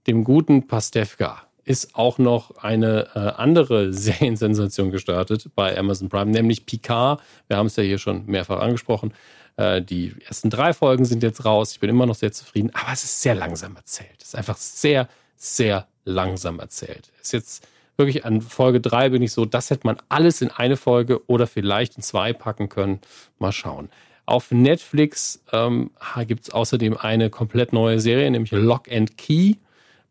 dem 0.06 0.24
guten 0.24 0.66
Pastewka 0.66 1.42
ist 1.64 1.94
auch 1.94 2.18
noch 2.18 2.56
eine 2.58 3.08
äh, 3.14 3.18
andere 3.18 3.92
Seriensensation 3.92 4.90
gestartet 4.90 5.50
bei 5.54 5.76
Amazon 5.76 6.08
Prime, 6.08 6.30
nämlich 6.30 6.66
Picard. 6.66 7.20
Wir 7.48 7.56
haben 7.56 7.66
es 7.66 7.76
ja 7.76 7.82
hier 7.82 7.98
schon 7.98 8.26
mehrfach 8.26 8.60
angesprochen. 8.60 9.14
Äh, 9.56 9.82
die 9.82 10.14
ersten 10.26 10.50
drei 10.50 10.72
Folgen 10.72 11.04
sind 11.04 11.22
jetzt 11.22 11.44
raus. 11.44 11.72
Ich 11.72 11.80
bin 11.80 11.90
immer 11.90 12.06
noch 12.06 12.14
sehr 12.14 12.32
zufrieden, 12.32 12.70
aber 12.74 12.92
es 12.92 13.04
ist 13.04 13.22
sehr 13.22 13.34
langsam 13.34 13.76
erzählt. 13.76 14.16
Es 14.18 14.28
ist 14.28 14.36
einfach 14.36 14.56
sehr, 14.56 15.08
sehr 15.36 15.86
langsam 16.04 16.60
erzählt. 16.60 17.10
Es 17.20 17.28
ist 17.28 17.32
jetzt 17.32 17.68
wirklich 17.96 18.24
an 18.24 18.40
Folge 18.40 18.80
drei 18.80 19.08
bin 19.10 19.22
ich 19.22 19.32
so, 19.32 19.44
das 19.44 19.70
hätte 19.70 19.86
man 19.86 19.96
alles 20.08 20.42
in 20.42 20.50
eine 20.50 20.76
Folge 20.76 21.24
oder 21.28 21.46
vielleicht 21.46 21.96
in 21.96 22.02
zwei 22.02 22.32
packen 22.32 22.68
können. 22.68 23.00
Mal 23.38 23.52
schauen. 23.52 23.88
Auf 24.26 24.50
Netflix 24.50 25.42
ähm, 25.52 25.90
gibt 26.26 26.44
es 26.44 26.50
außerdem 26.50 26.96
eine 26.96 27.30
komplett 27.30 27.72
neue 27.72 28.00
Serie, 28.00 28.30
nämlich 28.30 28.52
Lock 28.52 28.90
and 28.90 29.18
Key, 29.18 29.56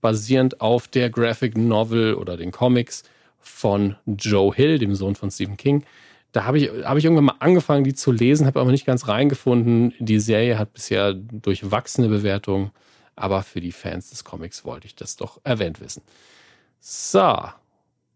basierend 0.03 0.61
auf 0.61 0.87
der 0.87 1.09
Graphic 1.09 1.57
Novel 1.57 2.13
oder 2.13 2.37
den 2.37 2.51
Comics 2.51 3.03
von 3.39 3.95
Joe 4.05 4.53
Hill, 4.53 4.77
dem 4.77 4.93
Sohn 4.93 5.15
von 5.15 5.31
Stephen 5.31 5.57
King. 5.57 5.83
Da 6.33 6.43
habe 6.43 6.59
ich, 6.59 6.69
hab 6.83 6.97
ich 6.97 7.05
irgendwann 7.05 7.25
mal 7.25 7.35
angefangen, 7.39 7.83
die 7.83 7.93
zu 7.93 8.11
lesen, 8.11 8.45
habe 8.45 8.59
aber 8.59 8.71
nicht 8.71 8.85
ganz 8.85 9.07
reingefunden. 9.07 9.93
Die 9.99 10.19
Serie 10.19 10.59
hat 10.59 10.73
bisher 10.73 11.13
durchwachsene 11.13 12.09
Bewertungen, 12.09 12.71
aber 13.15 13.43
für 13.43 13.61
die 13.61 13.71
Fans 13.71 14.09
des 14.09 14.23
Comics 14.23 14.65
wollte 14.65 14.87
ich 14.87 14.95
das 14.95 15.15
doch 15.15 15.39
erwähnt 15.43 15.79
wissen. 15.79 16.03
So, 16.79 17.37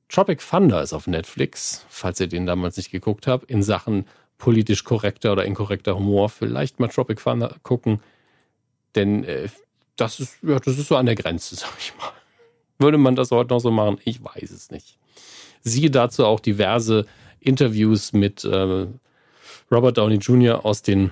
Tropic 0.09 0.43
Thunder 0.47 0.81
ist 0.81 0.93
auf 0.93 1.07
Netflix, 1.07 1.85
falls 1.87 2.19
ihr 2.19 2.27
den 2.27 2.45
damals 2.45 2.75
nicht 2.75 2.91
geguckt 2.91 3.27
habt, 3.27 3.49
in 3.49 3.63
Sachen 3.63 4.05
politisch 4.37 4.83
korrekter 4.83 5.31
oder 5.31 5.45
inkorrekter 5.45 5.95
Humor. 5.95 6.27
Vielleicht 6.29 6.79
mal 6.79 6.89
Tropic 6.89 7.23
Thunder 7.23 7.55
gucken, 7.63 8.01
denn 8.95 9.23
äh, 9.23 9.47
das, 9.97 10.19
ist, 10.19 10.37
ja, 10.41 10.59
das 10.59 10.77
ist 10.77 10.87
so 10.87 10.95
an 10.95 11.05
der 11.05 11.15
Grenze, 11.15 11.55
sag 11.57 11.73
ich 11.79 11.93
mal. 11.97 12.11
Würde 12.79 12.97
man 12.97 13.15
das 13.15 13.31
heute 13.31 13.53
noch 13.53 13.59
so 13.59 13.71
machen? 13.71 13.97
Ich 14.05 14.23
weiß 14.23 14.51
es 14.51 14.71
nicht. 14.71 14.97
Siehe 15.63 15.89
dazu 15.89 16.25
auch 16.25 16.39
diverse 16.39 17.05
Interviews 17.39 18.13
mit 18.13 18.43
äh, 18.43 18.87
Robert 19.71 19.97
Downey 19.97 20.17
Jr. 20.17 20.63
aus 20.63 20.81
den 20.81 21.11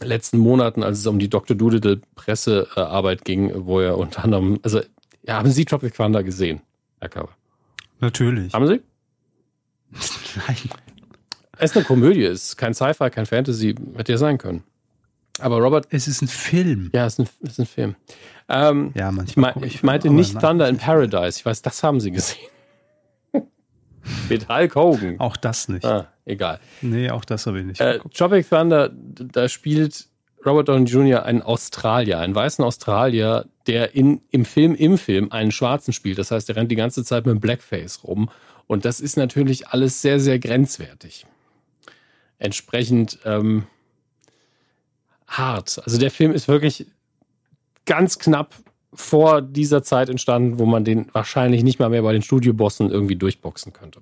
letzten 0.00 0.38
Monaten, 0.38 0.82
als 0.82 0.98
es 0.98 1.06
um 1.06 1.18
die 1.18 1.28
Dr. 1.28 1.56
Doolittle 1.56 2.00
Pressearbeit 2.14 3.24
ging, 3.24 3.66
wo 3.66 3.80
er 3.80 3.98
unter 3.98 4.24
anderem, 4.24 4.60
also 4.62 4.80
ja, 5.22 5.34
haben 5.34 5.50
Sie 5.50 5.64
Tropic 5.64 5.94
Thunder 5.94 6.22
gesehen, 6.22 6.60
Herr 7.00 7.08
Körber? 7.08 7.32
Natürlich. 8.00 8.52
Haben 8.52 8.66
Sie? 8.68 8.80
Nein. 10.46 10.56
Es 11.58 11.72
ist 11.72 11.76
eine 11.76 11.84
Komödie, 11.84 12.22
es 12.22 12.50
ist 12.50 12.56
kein 12.56 12.72
Sci-Fi, 12.72 13.10
kein 13.10 13.26
Fantasy, 13.26 13.74
hätte 13.96 14.12
ja 14.12 14.18
sein 14.18 14.38
können. 14.38 14.62
Aber 15.40 15.58
Robert. 15.58 15.86
Es 15.90 16.08
ist 16.08 16.22
ein 16.22 16.28
Film. 16.28 16.90
Ja, 16.94 17.06
es 17.06 17.18
ist 17.18 17.20
ein, 17.20 17.28
es 17.42 17.50
ist 17.50 17.58
ein 17.60 17.66
Film. 17.66 17.94
Ähm, 18.48 18.92
ja, 18.94 19.10
manchmal. 19.10 19.50
Ich, 19.50 19.56
mein, 19.56 19.68
ich 19.68 19.82
meinte 19.82 20.10
nicht. 20.10 20.38
Thunder 20.40 20.68
in 20.68 20.78
Paradise. 20.78 21.38
Ich 21.38 21.46
weiß, 21.46 21.62
das 21.62 21.82
haben 21.82 22.00
sie 22.00 22.10
gesehen. 22.10 22.48
Mit 24.28 24.48
Hulk 24.48 24.74
Hogan. 24.74 25.20
Auch 25.20 25.36
das 25.36 25.68
nicht. 25.68 25.84
Ah, 25.84 26.08
egal. 26.24 26.60
Nee, 26.80 27.10
auch 27.10 27.24
das 27.24 27.46
habe 27.46 27.60
ich 27.60 27.66
nicht. 27.66 27.80
Äh, 27.80 27.98
Tropic 28.14 28.48
Thunder, 28.48 28.90
da 28.92 29.48
spielt 29.48 30.08
Robert 30.44 30.68
Downey 30.68 30.84
Jr. 30.84 31.24
einen 31.24 31.42
Australier, 31.42 32.18
einen 32.20 32.34
weißen 32.34 32.64
Australier, 32.64 33.46
der 33.66 33.94
in, 33.94 34.22
im 34.30 34.44
Film, 34.44 34.74
im 34.74 34.96
Film 34.98 35.30
einen 35.30 35.52
Schwarzen 35.52 35.92
spielt. 35.92 36.18
Das 36.18 36.30
heißt, 36.30 36.48
er 36.48 36.56
rennt 36.56 36.70
die 36.70 36.76
ganze 36.76 37.04
Zeit 37.04 37.26
mit 37.26 37.40
Blackface 37.40 38.04
rum. 38.04 38.30
Und 38.66 38.84
das 38.84 39.00
ist 39.00 39.16
natürlich 39.16 39.68
alles 39.68 40.00
sehr, 40.00 40.20
sehr 40.20 40.38
grenzwertig. 40.38 41.26
Entsprechend 42.38 43.18
ähm, 43.24 43.66
hart. 45.28 45.80
Also 45.84 45.98
der 45.98 46.10
Film 46.10 46.32
ist 46.32 46.48
wirklich 46.48 46.86
ganz 47.86 48.18
knapp 48.18 48.54
vor 48.92 49.42
dieser 49.42 49.82
Zeit 49.82 50.08
entstanden, 50.08 50.58
wo 50.58 50.66
man 50.66 50.84
den 50.84 51.06
wahrscheinlich 51.12 51.62
nicht 51.62 51.78
mal 51.78 51.90
mehr 51.90 52.02
bei 52.02 52.12
den 52.12 52.22
Studiobossen 52.22 52.90
irgendwie 52.90 53.16
durchboxen 53.16 53.72
könnte. 53.72 54.00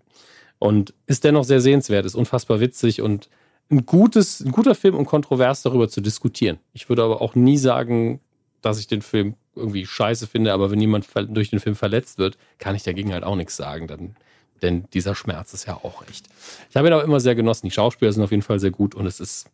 Und 0.59 0.95
ist 1.07 1.25
dennoch 1.25 1.45
sehr 1.45 1.61
sehenswert, 1.61 2.07
ist 2.07 2.15
unfassbar 2.15 2.61
witzig 2.61 3.03
und 3.03 3.29
ein, 3.71 3.85
gutes, 3.85 4.41
ein 4.41 4.53
guter 4.53 4.75
Film, 4.75 4.95
um 4.95 5.05
kontrovers 5.05 5.63
darüber 5.63 5.89
zu 5.89 6.01
diskutieren. 6.01 6.59
Ich 6.73 6.89
würde 6.89 7.03
aber 7.03 7.21
auch 7.21 7.35
nie 7.35 7.59
sagen, 7.59 8.21
dass 8.63 8.79
ich 8.79 8.87
den 8.87 9.03
Film 9.03 9.35
irgendwie 9.55 9.87
scheiße 9.87 10.27
finde, 10.27 10.53
aber 10.53 10.71
wenn 10.71 10.81
jemand 10.81 11.07
durch 11.29 11.51
den 11.51 11.61
Film 11.61 11.75
verletzt 11.75 12.19
wird, 12.19 12.39
kann 12.59 12.77
ich 12.77 12.85
dagegen 12.85 13.13
halt 13.13 13.25
auch 13.25 13.37
nichts 13.37 13.57
sagen. 13.57 13.87
Dann, 13.87 14.17
denn 14.63 14.85
dieser 14.93 15.15
Schmerz 15.15 15.53
ist 15.53 15.67
ja 15.67 15.75
auch 15.75 16.07
echt. 16.09 16.29
Ich 16.71 16.77
habe 16.77 16.89
ihn 16.89 16.95
auch 16.95 17.03
immer 17.03 17.21
sehr 17.21 17.35
genossen. 17.35 17.67
Die 17.67 17.73
Schauspieler 17.73 18.13
sind 18.13 18.23
auf 18.23 18.31
jeden 18.31 18.43
Fall 18.43 18.61
sehr 18.61 18.71
gut 18.71 18.95
und 18.95 19.07
es 19.07 19.21
ist 19.21 19.51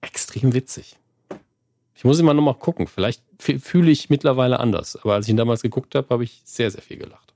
extrem 0.00 0.54
witzig. 0.54 0.96
Ich 1.94 2.04
muss 2.04 2.20
immer 2.20 2.32
noch 2.32 2.42
mal 2.42 2.54
gucken. 2.54 2.86
Vielleicht 2.86 3.22
fühle 3.40 3.90
ich 3.90 4.08
mittlerweile 4.08 4.60
anders. 4.60 4.96
Aber 4.96 5.14
als 5.14 5.26
ich 5.26 5.30
ihn 5.30 5.36
damals 5.36 5.62
geguckt 5.62 5.94
habe, 5.96 6.08
habe 6.10 6.24
ich 6.24 6.40
sehr, 6.44 6.70
sehr 6.70 6.82
viel 6.82 6.96
gelacht. 6.96 7.34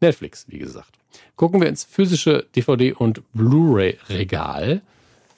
Netflix, 0.00 0.46
wie 0.48 0.58
gesagt. 0.58 0.98
Gucken 1.36 1.60
wir 1.60 1.68
ins 1.68 1.84
physische 1.84 2.46
DVD- 2.54 2.94
und 2.94 3.22
Blu-ray-Regal. 3.32 4.82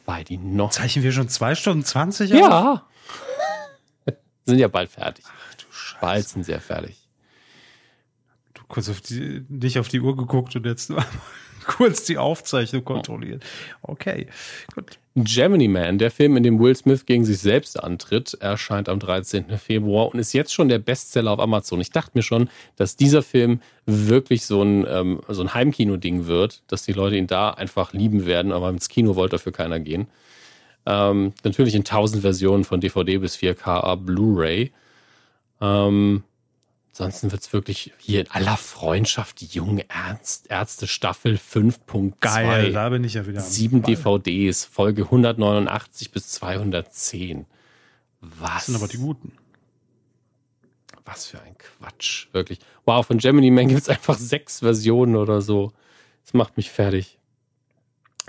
Bei 0.06 0.24
die 0.24 0.38
noch. 0.38 0.70
Zeichnen 0.70 1.04
wir 1.04 1.12
schon 1.12 1.28
zwei 1.28 1.54
Stunden 1.54 1.84
20 1.84 2.30
Ja. 2.30 2.86
sind 4.46 4.58
ja 4.58 4.68
bald 4.68 4.90
fertig. 4.90 5.24
Ach 5.28 5.54
du 5.54 5.64
Scheiße. 5.70 6.00
Bald 6.00 6.28
sind 6.28 6.48
ja 6.48 6.60
fertig. 6.60 6.96
Du 8.54 8.62
kurz 8.66 8.88
auf 8.88 9.02
die, 9.02 9.44
nicht 9.48 9.78
auf 9.78 9.88
die 9.88 10.00
Uhr 10.00 10.16
geguckt 10.16 10.56
und 10.56 10.64
jetzt 10.64 10.88
nur 10.88 11.04
kurz 11.68 12.02
die 12.04 12.18
Aufzeichnung 12.18 12.84
kontrolliert. 12.84 13.44
Okay, 13.82 14.26
gut. 14.74 14.98
Gemini 15.14 15.68
Man, 15.68 15.98
der 15.98 16.10
Film, 16.10 16.36
in 16.36 16.42
dem 16.42 16.60
Will 16.60 16.74
Smith 16.74 17.04
gegen 17.04 17.24
sich 17.24 17.38
selbst 17.38 17.82
antritt, 17.82 18.34
erscheint 18.34 18.88
am 18.88 19.00
13. 19.00 19.58
Februar 19.58 20.12
und 20.12 20.18
ist 20.18 20.32
jetzt 20.32 20.54
schon 20.54 20.68
der 20.68 20.78
Bestseller 20.78 21.32
auf 21.32 21.40
Amazon. 21.40 21.80
Ich 21.80 21.90
dachte 21.90 22.12
mir 22.14 22.22
schon, 22.22 22.48
dass 22.76 22.96
dieser 22.96 23.22
Film 23.22 23.60
wirklich 23.86 24.46
so 24.46 24.62
ein, 24.62 24.86
ähm, 24.88 25.20
so 25.28 25.42
ein 25.42 25.54
Heimkino-Ding 25.54 26.26
wird, 26.26 26.62
dass 26.68 26.84
die 26.84 26.92
Leute 26.92 27.16
ihn 27.16 27.26
da 27.26 27.50
einfach 27.50 27.92
lieben 27.92 28.26
werden, 28.26 28.52
aber 28.52 28.70
ins 28.70 28.88
Kino 28.88 29.16
wollte 29.16 29.36
dafür 29.36 29.52
keiner 29.52 29.80
gehen. 29.80 30.06
Ähm, 30.86 31.32
natürlich 31.42 31.74
in 31.74 31.84
tausend 31.84 32.22
Versionen 32.22 32.64
von 32.64 32.80
DVD 32.80 33.18
bis 33.18 33.36
4K 33.36 33.96
Blu-ray. 33.96 34.72
Ähm, 35.60 36.22
Ansonsten 37.00 37.30
wird 37.30 37.42
es 37.42 37.52
wirklich 37.52 37.92
hier 37.98 38.22
in 38.22 38.30
aller 38.32 38.56
Freundschaft 38.56 39.40
die 39.40 39.46
junge 39.46 39.88
Ernst, 39.88 40.50
Ärzte 40.50 40.88
Staffel 40.88 41.36
5.2. 41.36 42.14
Geil, 42.18 42.72
da 42.72 42.88
bin 42.88 43.04
ich 43.04 43.14
ja 43.14 43.24
wieder. 43.24 43.40
Sieben 43.40 43.82
DVDs, 43.82 44.64
Folge 44.64 45.04
189 45.04 46.10
bis 46.10 46.30
210. 46.30 47.46
Was? 48.20 48.50
Das 48.50 48.66
sind 48.66 48.74
aber 48.74 48.88
die 48.88 48.96
guten. 48.96 49.30
Was 51.04 51.26
für 51.26 51.40
ein 51.40 51.54
Quatsch, 51.56 52.26
wirklich. 52.32 52.58
Wow, 52.84 53.06
von 53.06 53.18
Gemini 53.18 53.52
Man 53.52 53.68
gibt 53.68 53.82
es 53.82 53.88
einfach 53.88 54.18
sechs 54.18 54.58
Versionen 54.58 55.14
oder 55.14 55.40
so. 55.40 55.72
Das 56.24 56.34
macht 56.34 56.56
mich 56.56 56.68
fertig. 56.72 57.20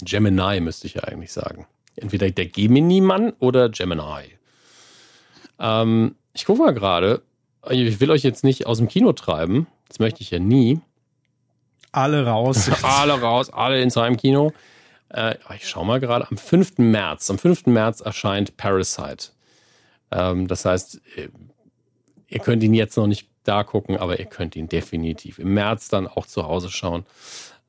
Gemini 0.03 0.59
müsste 0.59 0.85
ich 0.85 0.93
ja 0.93 1.05
eigentlich 1.05 1.31
sagen. 1.31 1.65
Entweder 1.95 2.29
der 2.29 2.45
Gemini-Mann 2.45 3.33
oder 3.39 3.69
Gemini. 3.69 4.37
Ähm, 5.57 6.15
ich 6.33 6.45
gucke 6.45 6.61
mal 6.61 6.73
gerade, 6.73 7.23
ich 7.69 7.99
will 7.99 8.11
euch 8.11 8.23
jetzt 8.23 8.43
nicht 8.43 8.67
aus 8.67 8.77
dem 8.77 8.87
Kino 8.87 9.13
treiben. 9.13 9.67
Das 9.87 9.99
möchte 9.99 10.21
ich 10.21 10.31
ja 10.31 10.39
nie. 10.39 10.79
Alle 11.91 12.25
raus. 12.25 12.69
alle 12.83 13.19
raus, 13.19 13.49
alle 13.49 13.81
ins 13.81 13.95
Heimkino. 13.95 14.53
Äh, 15.09 15.35
ich 15.55 15.67
schau 15.67 15.83
mal 15.83 15.99
gerade. 15.99 16.29
Am 16.29 16.37
5. 16.37 16.77
März, 16.77 17.29
am 17.29 17.37
5. 17.37 17.67
März 17.67 18.01
erscheint 18.01 18.57
Parasite. 18.57 19.29
Ähm, 20.11 20.47
das 20.47 20.65
heißt, 20.65 21.01
äh, 21.15 21.29
ihr 22.27 22.39
könnt 22.39 22.63
ihn 22.63 22.73
jetzt 22.73 22.95
noch 22.97 23.07
nicht 23.07 23.27
da 23.43 23.63
gucken, 23.63 23.97
aber 23.97 24.19
ihr 24.19 24.25
könnt 24.25 24.55
ihn 24.55 24.69
definitiv 24.69 25.39
im 25.39 25.53
März 25.53 25.89
dann 25.89 26.07
auch 26.07 26.25
zu 26.25 26.43
Hause 26.43 26.69
schauen. 26.69 27.05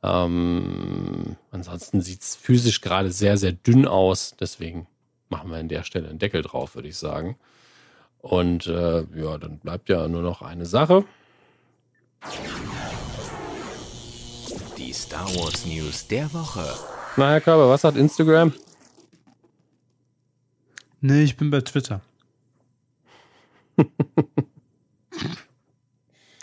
Ähm, 0.03 1.37
ansonsten 1.51 2.01
sieht 2.01 2.23
es 2.23 2.37
physisch 2.37 2.81
gerade 2.81 3.11
sehr, 3.11 3.37
sehr 3.37 3.53
dünn 3.53 3.87
aus. 3.87 4.35
Deswegen 4.39 4.87
machen 5.29 5.51
wir 5.51 5.59
an 5.59 5.69
der 5.69 5.85
Stelle 5.85 6.09
einen 6.09 6.19
Deckel 6.19 6.43
drauf, 6.43 6.75
würde 6.75 6.89
ich 6.89 6.97
sagen. 6.97 7.37
Und 8.23 8.67
äh, 8.67 9.05
ja, 9.15 9.39
dann 9.39 9.59
bleibt 9.59 9.89
ja 9.89 10.07
nur 10.09 10.23
noch 10.23 10.43
eine 10.43 10.67
Sache. 10.67 11.05
Die 14.77 14.93
Star 14.93 15.27
Wars 15.37 15.65
News 15.65 16.07
der 16.07 16.33
Woche. 16.33 16.65
Na, 17.17 17.31
Herr 17.31 17.41
Körber, 17.41 17.71
was 17.71 17.85
hat 17.85 17.97
Instagram? 17.97 18.53
Nee, 21.01 21.23
ich 21.23 21.37
bin 21.37 21.51
bei 21.51 21.63
Twitter. 21.63 22.03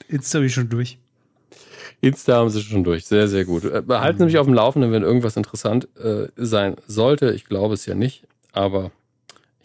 Insta 0.08 0.38
habe 0.38 0.48
ich 0.48 0.54
schon 0.54 0.70
durch. 0.70 0.98
Insta 2.02 2.36
haben 2.38 2.50
sie 2.50 2.62
schon 2.62 2.84
durch. 2.84 3.06
Sehr, 3.06 3.28
sehr 3.28 3.46
gut. 3.46 3.66
Äh, 3.66 3.82
behalten 3.82 4.20
Sie 4.20 4.26
mich 4.26 4.38
auf 4.38 4.48
dem 4.48 4.54
Laufenden, 4.54 4.92
wenn 4.92 5.04
irgendwas 5.04 5.38
interessant 5.38 5.88
äh, 5.98 6.28
sein 6.36 6.76
sollte. 6.88 7.32
Ich 7.32 7.46
glaube 7.46 7.74
es 7.76 7.86
ja 7.86 7.96
nicht, 7.96 8.28
aber 8.52 8.92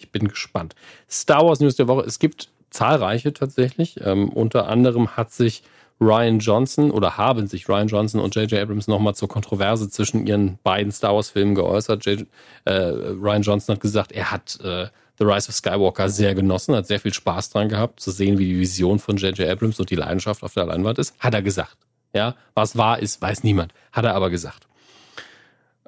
ich 0.02 0.10
bin 0.10 0.28
gespannt. 0.28 0.74
Star 1.10 1.44
Wars 1.46 1.60
News 1.60 1.76
der 1.76 1.88
Woche. 1.88 2.02
Es 2.02 2.18
gibt 2.18 2.48
zahlreiche 2.70 3.32
tatsächlich. 3.32 4.00
Ähm, 4.02 4.28
unter 4.28 4.68
anderem 4.68 5.16
hat 5.16 5.32
sich 5.32 5.62
Ryan 6.00 6.40
Johnson 6.40 6.90
oder 6.90 7.16
haben 7.16 7.46
sich 7.46 7.68
Ryan 7.68 7.86
Johnson 7.86 8.20
und 8.20 8.34
J.J. 8.34 8.60
Abrams 8.60 8.88
nochmal 8.88 9.14
zur 9.14 9.28
Kontroverse 9.28 9.88
zwischen 9.88 10.26
ihren 10.26 10.58
beiden 10.64 10.90
Star 10.90 11.14
Wars-Filmen 11.14 11.54
geäußert. 11.54 12.04
J, 12.04 12.26
äh, 12.64 12.72
Ryan 12.72 13.42
Johnson 13.42 13.74
hat 13.74 13.80
gesagt, 13.80 14.12
er 14.12 14.30
hat 14.32 14.58
äh, 14.62 14.88
The 15.18 15.24
Rise 15.24 15.48
of 15.50 15.54
Skywalker 15.54 16.08
sehr 16.08 16.34
genossen, 16.34 16.74
hat 16.74 16.86
sehr 16.86 16.98
viel 16.98 17.14
Spaß 17.14 17.50
dran 17.50 17.68
gehabt, 17.68 18.00
zu 18.00 18.10
sehen, 18.10 18.38
wie 18.38 18.46
die 18.46 18.58
Vision 18.58 18.98
von 18.98 19.16
J.J. 19.16 19.48
Abrams 19.48 19.78
und 19.78 19.90
die 19.90 19.94
Leidenschaft 19.94 20.42
auf 20.42 20.54
der 20.54 20.66
Leinwand 20.66 20.98
ist. 20.98 21.14
Hat 21.20 21.34
er 21.34 21.42
gesagt. 21.42 21.76
Ja, 22.14 22.34
was 22.54 22.76
wahr 22.76 22.98
ist, 22.98 23.22
weiß 23.22 23.44
niemand. 23.44 23.72
Hat 23.92 24.04
er 24.04 24.14
aber 24.14 24.30
gesagt. 24.30 24.66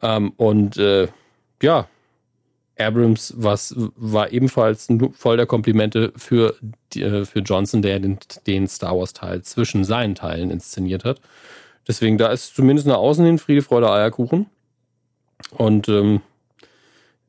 Ähm, 0.01 0.33
und 0.37 0.77
äh, 0.77 1.09
ja, 1.61 1.89
Abrams 2.79 3.35
was, 3.37 3.75
war 3.97 4.33
ebenfalls 4.33 4.89
voll 5.13 5.37
der 5.37 5.47
Komplimente 5.47 6.13
für, 6.17 6.57
äh, 6.95 7.25
für 7.25 7.41
Johnson, 7.41 7.83
der 7.83 8.01
den, 8.01 8.19
den 8.47 8.67
Star 8.67 8.97
Wars-Teil 8.99 9.43
zwischen 9.43 9.85
seinen 9.85 10.15
Teilen 10.15 10.51
inszeniert 10.51 11.05
hat. 11.05 11.21
Deswegen, 11.87 12.19
da 12.19 12.29
ist 12.29 12.55
zumindest 12.55 12.89
nach 12.89 12.97
außen 12.97 13.25
hin 13.25 13.39
Friede, 13.39 13.63
Freude, 13.63 13.91
Eierkuchen. 13.91 14.47
Und 15.51 15.89
ähm, 15.89 16.21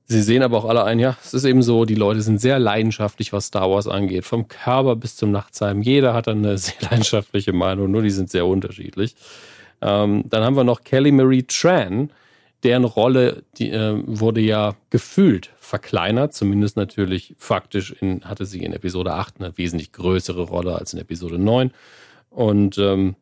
sie 0.05 0.21
sehen 0.21 0.41
aber 0.41 0.57
auch 0.57 0.65
alle 0.65 0.83
ein, 0.83 0.99
ja, 0.99 1.17
es 1.23 1.33
ist 1.33 1.43
eben 1.43 1.61
so, 1.61 1.85
die 1.85 1.95
Leute 1.95 2.21
sind 2.21 2.39
sehr 2.39 2.57
leidenschaftlich, 2.57 3.33
was 3.33 3.47
Star 3.47 3.69
Wars 3.69 3.87
angeht. 3.87 4.25
Vom 4.25 4.47
Körper 4.47 4.95
bis 4.95 5.15
zum 5.15 5.31
Nachtsheim. 5.31 5.81
Jeder 5.81 6.13
hat 6.13 6.27
dann 6.27 6.39
eine 6.39 6.57
sehr 6.57 6.75
leidenschaftliche 6.81 7.53
Meinung, 7.53 7.91
nur 7.91 8.01
die 8.01 8.11
sind 8.11 8.31
sehr 8.31 8.45
unterschiedlich. 8.47 9.15
Ähm, 9.81 10.23
dann 10.29 10.43
haben 10.43 10.55
wir 10.55 10.63
noch 10.63 10.83
Kelly 10.83 11.11
Marie 11.11 11.43
Tran, 11.43 12.09
deren 12.65 12.83
Rolle 12.83 13.43
die, 13.57 13.69
äh, 13.69 14.01
wurde 14.05 14.41
ja 14.41 14.75
gefühlt 14.89 15.51
verkleinert, 15.59 16.33
zumindest 16.33 16.75
natürlich 16.75 17.35
faktisch 17.37 17.91
in, 18.01 18.25
hatte 18.25 18.45
sie 18.45 18.63
in 18.63 18.73
Episode 18.73 19.13
8 19.13 19.35
eine 19.39 19.57
wesentlich 19.57 19.91
größere 19.91 20.41
Rolle 20.41 20.75
als 20.75 20.93
in 20.93 20.99
Episode 20.99 21.37
9. 21.37 21.71
Und 22.31 22.77
ähm, 22.79 23.15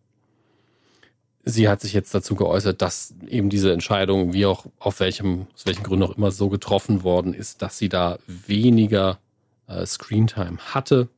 sie 1.43 1.67
hat 1.67 1.81
sich 1.81 1.93
jetzt 1.93 2.15
dazu 2.15 2.35
geäußert, 2.35 2.81
dass 2.81 3.13
eben 3.27 3.49
diese 3.49 3.73
Entscheidung, 3.73 4.33
wie 4.33 4.45
auch 4.45 4.65
auf 4.79 4.99
welchem, 5.01 5.47
aus 5.53 5.65
welchen 5.65 5.83
Gründen 5.83 6.03
auch 6.05 6.17
immer 6.17 6.31
so 6.31 6.49
getroffen 6.49 7.03
worden 7.03 7.33
ist, 7.33 7.61
dass 7.61 7.77
sie 7.77 7.89
da 7.89 8.17
weniger 8.25 9.19
äh, 9.67 9.85
Screentime 9.85 10.57
hatte. 10.57 11.09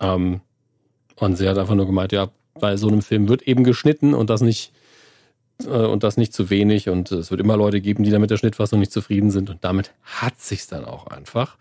Ähm, 0.00 0.40
und 1.14 1.36
sie 1.36 1.48
hat 1.48 1.56
einfach 1.56 1.76
nur 1.76 1.86
gemeint, 1.86 2.12
ja, 2.12 2.30
bei 2.54 2.76
so 2.76 2.88
einem 2.88 3.02
Film 3.02 3.28
wird 3.28 3.42
eben 3.42 3.64
geschnitten 3.64 4.12
und 4.12 4.28
das 4.28 4.40
nicht 4.40 4.72
und 5.64 6.02
das 6.02 6.16
nicht 6.16 6.32
zu 6.34 6.50
wenig. 6.50 6.88
Und 6.88 7.12
es 7.12 7.30
wird 7.30 7.40
immer 7.40 7.56
Leute 7.56 7.80
geben, 7.80 8.02
die 8.02 8.10
damit 8.10 8.30
der 8.30 8.36
Schnittfassung 8.36 8.78
nicht 8.80 8.92
zufrieden 8.92 9.30
sind. 9.30 9.48
Und 9.50 9.64
damit 9.64 9.92
hat 10.02 10.38
sich's 10.40 10.66
dann 10.66 10.84
auch 10.84 11.06
einfach. 11.06 11.56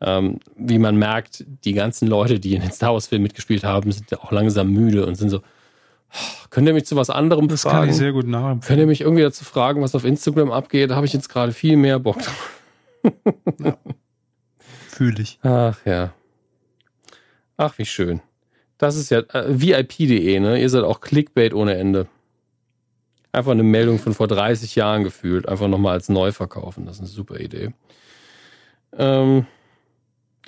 Ähm, 0.00 0.40
wie 0.56 0.78
man 0.78 0.96
merkt, 0.96 1.44
die 1.64 1.72
ganzen 1.72 2.06
Leute, 2.08 2.38
die 2.38 2.54
in 2.54 2.60
den 2.62 2.72
Star 2.72 2.92
Wars-Filmen 2.92 3.22
mitgespielt 3.22 3.64
haben, 3.64 3.90
sind 3.92 4.12
auch 4.20 4.30
langsam 4.32 4.70
müde 4.70 5.06
und 5.06 5.14
sind 5.14 5.30
so, 5.30 5.40
Könnt 6.50 6.68
ihr 6.68 6.74
mich 6.74 6.86
zu 6.86 6.96
was 6.96 7.10
anderem 7.10 7.48
Das 7.48 7.62
fragen? 7.62 7.78
kann 7.80 7.88
ich 7.90 7.96
sehr 7.96 8.12
gut 8.12 8.22
Könnt 8.22 8.32
nachempfinden. 8.32 8.80
ihr 8.80 8.86
mich 8.86 9.00
irgendwie 9.00 9.22
dazu 9.22 9.44
fragen, 9.44 9.82
was 9.82 9.94
auf 9.94 10.04
Instagram 10.04 10.50
abgeht? 10.52 10.90
Da 10.90 10.96
habe 10.96 11.04
ich 11.06 11.12
jetzt 11.12 11.28
gerade 11.28 11.52
viel 11.52 11.76
mehr 11.76 11.98
Bock 11.98 12.18
drauf. 12.22 12.62
Fühle 14.88 15.22
ich. 15.22 15.38
Ach 15.42 15.78
ja. 15.84 16.12
Ach, 17.56 17.76
wie 17.78 17.84
schön. 17.86 18.20
Das 18.78 18.96
ist 18.96 19.10
ja 19.10 19.18
äh, 19.20 19.44
VIP.de, 19.48 20.40
ne? 20.40 20.60
Ihr 20.60 20.68
seid 20.70 20.84
auch 20.84 21.00
Clickbait 21.00 21.54
ohne 21.54 21.74
Ende. 21.76 22.06
Einfach 23.36 23.52
eine 23.52 23.64
Meldung 23.64 23.98
von 23.98 24.14
vor 24.14 24.28
30 24.28 24.76
Jahren 24.76 25.04
gefühlt. 25.04 25.46
Einfach 25.46 25.68
nochmal 25.68 25.92
als 25.92 26.08
neu 26.08 26.32
verkaufen. 26.32 26.86
Das 26.86 26.94
ist 26.94 27.00
eine 27.00 27.08
super 27.08 27.38
Idee. 27.38 27.74
Ähm, 28.96 29.44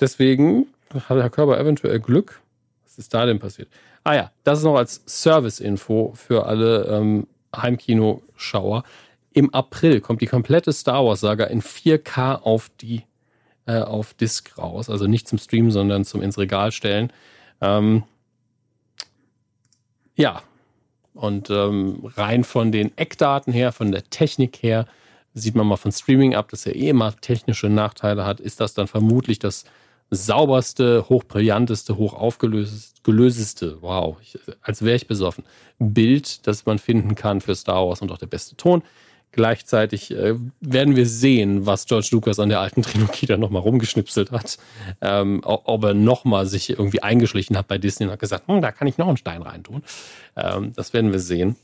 deswegen 0.01 0.65
hat 0.91 1.09
Herr 1.09 1.29
Körber 1.29 1.59
eventuell 1.59 1.99
Glück. 1.99 2.41
Was 2.83 2.97
ist 2.97 3.13
da 3.13 3.27
denn 3.27 3.37
passiert? 3.37 3.69
Ah 4.03 4.15
ja, 4.15 4.31
das 4.43 4.57
ist 4.57 4.65
noch 4.65 4.75
als 4.75 5.03
Service-Info 5.05 6.13
für 6.15 6.47
alle 6.47 6.85
ähm, 6.85 7.27
Heimkinoschauer. 7.55 8.81
Im 9.33 9.53
April 9.53 10.01
kommt 10.01 10.21
die 10.21 10.25
komplette 10.25 10.73
Star 10.73 11.05
Wars-Saga 11.05 11.43
in 11.45 11.61
4K 11.61 12.41
auf 12.41 12.71
die 12.81 13.03
äh, 13.67 13.81
auf 13.81 14.15
Disc 14.15 14.57
raus. 14.57 14.89
Also 14.89 15.05
nicht 15.05 15.27
zum 15.27 15.37
Stream, 15.37 15.69
sondern 15.69 16.05
zum 16.05 16.23
ins 16.23 16.39
Regal 16.39 16.71
stellen. 16.71 17.13
Ähm, 17.61 18.01
ja, 20.15 20.41
und 21.19 21.49
ähm, 21.49 22.09
rein 22.15 22.43
von 22.43 22.71
den 22.71 22.97
Eckdaten 22.97 23.51
her, 23.51 23.71
von 23.71 23.91
der 23.91 24.09
Technik 24.09 24.63
her, 24.63 24.85
sieht 25.33 25.53
man 25.53 25.67
mal 25.67 25.75
von 25.75 25.91
Streaming 25.91 26.33
ab, 26.33 26.49
dass 26.49 26.65
er 26.65 26.75
eh 26.75 26.89
immer 26.89 27.13
technische 27.19 27.67
Nachteile 27.67 28.25
hat, 28.25 28.39
ist 28.39 28.59
das 28.59 28.73
dann 28.73 28.87
vermutlich 28.87 29.37
das 29.37 29.65
sauberste, 30.11 31.07
hochbrillanteste, 31.09 31.97
hochaufgelösteste, 31.97 33.77
wow, 33.81 34.17
ich, 34.21 34.39
als 34.61 34.81
wäre 34.81 34.95
ich 34.95 35.07
besoffen, 35.07 35.43
Bild, 35.77 36.47
das 36.47 36.65
man 36.65 36.79
finden 36.79 37.15
kann 37.15 37.41
für 37.41 37.53
Star 37.53 37.87
Wars 37.87 38.01
und 38.01 38.11
auch 38.11 38.17
der 38.17 38.27
beste 38.27 38.55
Ton. 38.55 38.81
Gleichzeitig 39.31 40.11
äh, 40.11 40.35
werden 40.59 40.95
wir 40.95 41.05
sehen, 41.05 41.65
was 41.67 41.85
George 41.85 42.09
Lucas 42.11 42.39
an 42.39 42.49
der 42.49 42.59
alten 42.59 42.81
Trilogie 42.81 43.27
dann 43.27 43.39
nochmal 43.39 43.61
rumgeschnipselt 43.61 44.31
hat. 44.31 44.57
Ähm, 45.01 45.41
ob 45.43 45.83
er 45.83 45.93
nochmal 45.93 46.47
sich 46.47 46.71
irgendwie 46.71 47.03
eingeschlichen 47.03 47.55
hat 47.55 47.67
bei 47.67 47.77
Disney 47.77 48.07
und 48.07 48.11
hat 48.11 48.19
gesagt, 48.19 48.47
hm, 48.47 48.61
da 48.61 48.71
kann 48.71 48.87
ich 48.87 48.97
noch 48.97 49.07
einen 49.07 49.17
Stein 49.17 49.41
reintun. 49.41 49.83
Ähm, 50.35 50.73
das 50.75 50.93
werden 50.93 51.11
wir 51.11 51.19
sehen. 51.19 51.55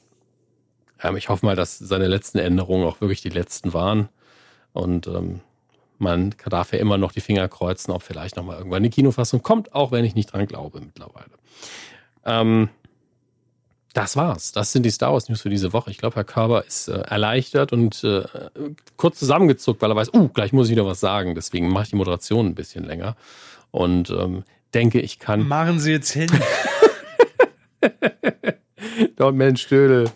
Ähm, 1.02 1.18
ich 1.18 1.30
hoffe 1.30 1.45
mal, 1.45 1.56
dass 1.56 1.80
seine 1.80 2.08
letzten 2.08 2.38
Änderungen 2.38 2.85
auch 2.85 3.02
wirklich 3.02 3.22
die 3.22 3.30
letzten 3.30 3.74
waren. 3.74 4.10
Und 4.74 5.08
ähm, 5.08 5.42
man 5.98 6.35
darf 6.48 6.72
ja 6.72 6.80
immer 6.80 6.98
noch 6.98 7.11
die 7.11 7.22
Finger 7.22 7.48
kreuzen, 7.48 7.92
ob 7.92 8.03
vielleicht 8.03 8.35
nochmal 8.35 8.58
irgendwann 8.58 8.77
eine 8.77 8.90
Kinofassung 8.90 9.42
kommt, 9.42 9.74
auch 9.74 9.92
wenn 9.92 10.06
ich 10.06 10.14
nicht 10.14 10.34
dran 10.34 10.45
glaube 10.45 10.82
mittlerweile. 10.82 11.32
Ähm, 12.26 12.69
das 13.96 14.18
war's. 14.18 14.52
Das 14.52 14.74
sind 14.74 14.84
die 14.84 14.92
Star 14.92 15.14
Wars 15.14 15.30
News 15.30 15.42
für 15.42 15.50
diese 15.50 15.72
Woche. 15.72 15.90
Ich 15.90 15.98
glaube, 15.98 16.18
Herr 16.18 16.26
Körber 16.26 16.66
ist 16.66 16.90
äh, 16.90 17.00
erleichtert 17.00 17.72
und 17.72 18.04
äh, 18.04 18.24
kurz 18.98 19.20
zusammengezuckt, 19.20 19.82
weil 19.82 19.90
er 19.90 19.96
weiß, 19.96 20.14
uh, 20.14 20.28
gleich 20.28 20.52
muss 20.52 20.68
ich 20.68 20.72
wieder 20.72 20.86
was 20.86 21.00
sagen. 21.00 21.34
Deswegen 21.34 21.70
mache 21.70 21.84
ich 21.84 21.90
die 21.92 21.96
Moderation 21.96 22.48
ein 22.48 22.56
bisschen 22.56 22.84
länger 22.84 23.16
und 23.72 24.10
ähm, 24.10 24.44
denke, 24.74 25.00
ich 25.00 25.20
kann. 25.20 25.48
Machen 25.48 25.80
Sie 25.80 25.92
jetzt 25.92 26.12
hin. 26.12 26.30
Dort 29.16 29.36
Mensch 29.36 29.62
Stödel. 29.62 30.12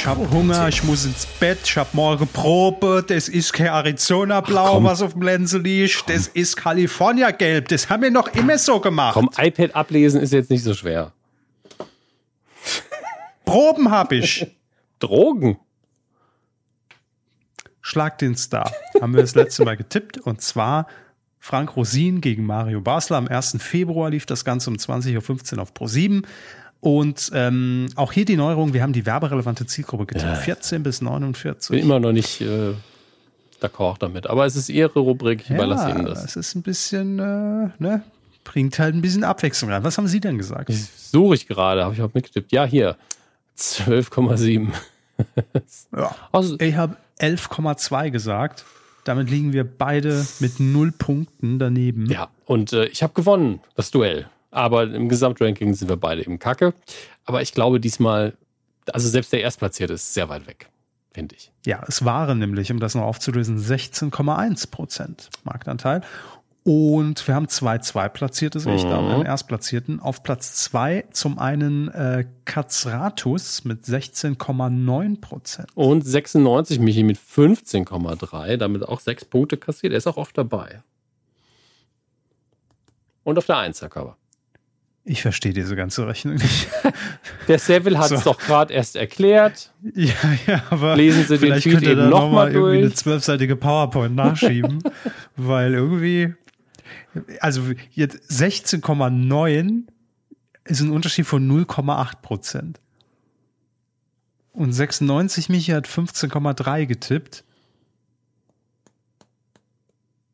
Ich 0.00 0.06
hab 0.06 0.16
Hunger, 0.30 0.66
ich 0.66 0.82
muss 0.82 1.04
ins 1.04 1.26
Bett, 1.26 1.58
ich 1.62 1.76
hab 1.76 1.92
morgen 1.92 2.26
Probe, 2.26 3.04
das 3.06 3.28
ist 3.28 3.52
kein 3.52 3.66
Arizona 3.66 4.40
Blau, 4.40 4.76
komm. 4.76 4.84
was 4.84 5.02
auf 5.02 5.12
dem 5.12 5.20
Lenze 5.20 5.58
liegt, 5.58 6.08
das 6.08 6.26
ist 6.26 6.56
California 6.56 7.30
Gelb, 7.32 7.68
das 7.68 7.90
haben 7.90 8.04
wir 8.04 8.10
noch 8.10 8.28
immer 8.28 8.56
so 8.56 8.80
gemacht. 8.80 9.12
Komm, 9.12 9.28
iPad 9.36 9.76
ablesen 9.76 10.22
ist 10.22 10.32
jetzt 10.32 10.48
nicht 10.48 10.64
so 10.64 10.72
schwer. 10.72 11.12
Proben 13.44 13.90
hab 13.90 14.12
ich. 14.12 14.46
Drogen. 15.00 15.58
Schlag 17.82 18.16
den 18.16 18.36
Star. 18.36 18.72
Haben 19.02 19.14
wir 19.14 19.20
das 19.20 19.34
letzte 19.34 19.66
Mal 19.66 19.76
getippt 19.76 20.16
und 20.16 20.40
zwar 20.40 20.86
Frank 21.40 21.76
Rosin 21.76 22.22
gegen 22.22 22.46
Mario 22.46 22.80
Basler. 22.80 23.18
Am 23.18 23.28
1. 23.28 23.58
Februar 23.60 24.08
lief 24.08 24.24
das 24.24 24.46
Ganze 24.46 24.70
um 24.70 24.76
20.15 24.76 25.56
Uhr 25.56 25.62
auf 25.62 25.74
Pro7. 25.74 26.24
Und 26.80 27.30
ähm, 27.34 27.88
auch 27.96 28.12
hier 28.12 28.24
die 28.24 28.36
Neuerung, 28.36 28.72
wir 28.72 28.82
haben 28.82 28.92
die 28.94 29.04
werberelevante 29.04 29.66
Zielgruppe 29.66 30.06
getippt. 30.06 30.24
Ja. 30.24 30.34
14 30.34 30.82
bis 30.82 31.00
Bin 31.00 31.08
49. 31.08 31.82
immer 31.82 32.00
noch 32.00 32.12
nicht 32.12 32.40
äh, 32.40 32.72
d'accord 33.60 33.96
damit. 33.98 34.26
Aber 34.28 34.46
es 34.46 34.56
ist 34.56 34.68
Ihre 34.70 34.98
Rubrik, 34.98 35.42
ich 35.44 35.50
überlasse 35.50 35.90
Ihnen 35.90 36.06
das. 36.06 36.24
es 36.24 36.36
ist 36.36 36.54
ein 36.54 36.62
bisschen, 36.62 37.18
äh, 37.18 37.68
ne, 37.78 38.02
bringt 38.44 38.78
halt 38.78 38.94
ein 38.94 39.02
bisschen 39.02 39.24
Abwechslung 39.24 39.70
rein. 39.70 39.84
Was 39.84 39.98
haben 39.98 40.06
Sie 40.08 40.20
denn 40.20 40.38
gesagt? 40.38 40.70
Ich 40.70 40.86
suche 40.90 41.34
ich 41.34 41.46
gerade, 41.46 41.84
habe 41.84 41.94
ich 41.94 42.00
auch 42.00 42.14
mitgetippt. 42.14 42.50
Ja, 42.52 42.64
hier. 42.64 42.96
12,7. 43.58 44.68
Ja. 45.94 46.14
Also, 46.32 46.58
Ich 46.58 46.76
habe 46.76 46.96
11,2 47.20 48.10
gesagt. 48.10 48.64
Damit 49.04 49.28
liegen 49.30 49.52
wir 49.52 49.64
beide 49.64 50.26
mit 50.40 50.60
null 50.60 50.92
Punkten 50.92 51.58
daneben. 51.58 52.06
ja, 52.06 52.28
und 52.46 52.72
äh, 52.72 52.84
ich 52.86 53.02
habe 53.02 53.12
gewonnen, 53.14 53.60
das 53.74 53.90
Duell. 53.90 54.28
Aber 54.50 54.82
im 54.84 55.08
Gesamtranking 55.08 55.74
sind 55.74 55.88
wir 55.88 55.96
beide 55.96 56.22
im 56.22 56.38
Kacke. 56.38 56.74
Aber 57.24 57.42
ich 57.42 57.52
glaube 57.52 57.78
diesmal, 57.80 58.36
also 58.92 59.08
selbst 59.08 59.32
der 59.32 59.42
Erstplatzierte 59.42 59.94
ist 59.94 60.12
sehr 60.14 60.28
weit 60.28 60.46
weg, 60.46 60.68
finde 61.12 61.36
ich. 61.36 61.52
Ja, 61.66 61.84
es 61.86 62.04
waren 62.04 62.38
nämlich, 62.38 62.72
um 62.72 62.80
das 62.80 62.94
noch 62.94 63.02
aufzulösen, 63.04 63.58
16,1 63.58 64.70
Prozent 64.70 65.30
Marktanteil. 65.44 66.00
Und 66.62 67.26
wir 67.26 67.34
haben 67.34 67.48
zwei 67.48 67.78
Zweitplatzierte, 67.78 68.60
sehe 68.60 68.74
ich 68.74 68.82
da, 68.82 69.00
Mhm. 69.00 69.06
und 69.06 69.14
einen 69.14 69.26
Erstplatzierten. 69.26 69.98
Auf 70.00 70.22
Platz 70.22 70.56
zwei 70.56 71.06
zum 71.10 71.38
einen 71.38 71.88
äh, 71.88 72.26
Katzratus 72.44 73.64
mit 73.64 73.84
16,9 73.84 75.20
Prozent. 75.22 75.68
Und 75.74 76.02
96 76.04 76.78
Michi 76.78 77.02
mit 77.02 77.18
15,3, 77.18 78.58
damit 78.58 78.82
auch 78.86 79.00
sechs 79.00 79.24
Punkte 79.24 79.56
kassiert. 79.56 79.94
Er 79.94 79.96
ist 79.96 80.06
auch 80.06 80.18
oft 80.18 80.36
dabei. 80.36 80.82
Und 83.24 83.38
auf 83.38 83.46
der 83.46 83.56
1, 83.58 83.80
Herr 83.80 83.88
Körber. 83.88 84.16
Ich 85.10 85.22
verstehe 85.22 85.52
diese 85.52 85.74
ganze 85.74 86.06
Rechnung 86.06 86.36
nicht. 86.36 86.68
Der 87.48 87.58
Seville 87.58 87.98
hat 87.98 88.10
So. 88.10 88.14
es 88.14 88.22
doch 88.22 88.38
gerade 88.38 88.72
erst 88.72 88.94
erklärt. 88.94 89.72
ja, 89.82 90.14
ja, 90.46 90.62
aber 90.70 90.94
Lesen 90.94 91.24
Sie 91.26 91.36
den 91.36 91.58
Tweet 91.60 91.82
eben 91.82 91.96
da 91.96 92.06
noch 92.08 92.46
irgendwie 92.46 92.78
eine 92.78 92.92
zwölfseitige 92.92 93.56
PowerPoint 93.56 94.14
nachschieben, 94.14 94.80
weil 95.36 95.74
irgendwie, 95.74 96.32
also 97.40 97.62
jetzt 97.90 98.30
16,9 98.30 99.82
ist 100.66 100.80
ein 100.80 100.90
Unterschied 100.92 101.26
von 101.26 101.44
0,8 101.66 102.20
Prozent. 102.22 102.80
Und 104.52 104.72
96 104.72 105.48
Michi 105.48 105.72
hat 105.72 105.88
15,3 105.88 106.86
getippt. 106.86 107.42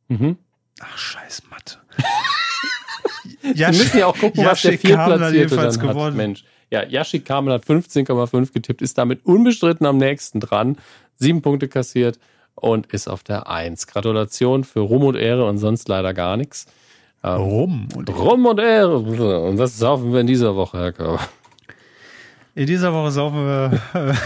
Mhm. 0.09 0.37
Ach, 0.81 0.99
scheiß 0.99 1.45
Mathe. 1.49 1.79
Wir 3.55 3.69
müssen 3.69 3.99
ja 3.99 4.07
auch 4.07 4.17
gucken, 4.17 4.45
was 4.45 4.63
der 4.63 4.79
Viertplatzierte 4.79 5.57
dann 5.57 5.67
hat. 5.67 5.81
gewonnen. 5.81 6.17
Mensch. 6.17 6.45
Ja, 6.71 6.85
Yashik 6.85 7.25
Kamen 7.25 7.53
hat 7.53 7.65
15,5 7.65 8.53
getippt, 8.53 8.83
ist 8.83 8.99
damit 8.99 9.25
unbestritten 9.25 9.87
am 9.87 9.99
nächsten 9.99 10.41
dran. 10.41 10.77
Sieben 11.15 11.41
Punkte 11.41 11.69
kassiert 11.69 12.19
und 12.55 12.87
ist 12.87 13.09
auf 13.09 13.23
der 13.23 13.49
1. 13.49 13.87
Gratulation 13.87 14.65
für 14.65 14.81
Ruhm 14.81 15.05
und 15.05 15.15
Ehre 15.15 15.47
und 15.47 15.59
sonst 15.59 15.89
leider 15.89 16.13
gar 16.13 16.37
nichts. 16.37 16.67
Ähm, 17.23 17.41
Rum. 17.41 17.89
Und 17.95 18.11
Ruhm 18.11 18.47
und 18.47 18.59
Ehre. 18.59 18.99
Und 18.99 19.57
das 19.57 19.79
saufen 19.79 20.13
wir 20.13 20.21
in 20.21 20.27
dieser 20.27 20.57
Woche, 20.57 20.79
Herr 20.79 20.93
Körber. 20.93 21.21
in 22.55 22.67
dieser 22.67 22.93
Woche 22.93 23.11
saufen 23.11 23.47
wir, 23.47 23.81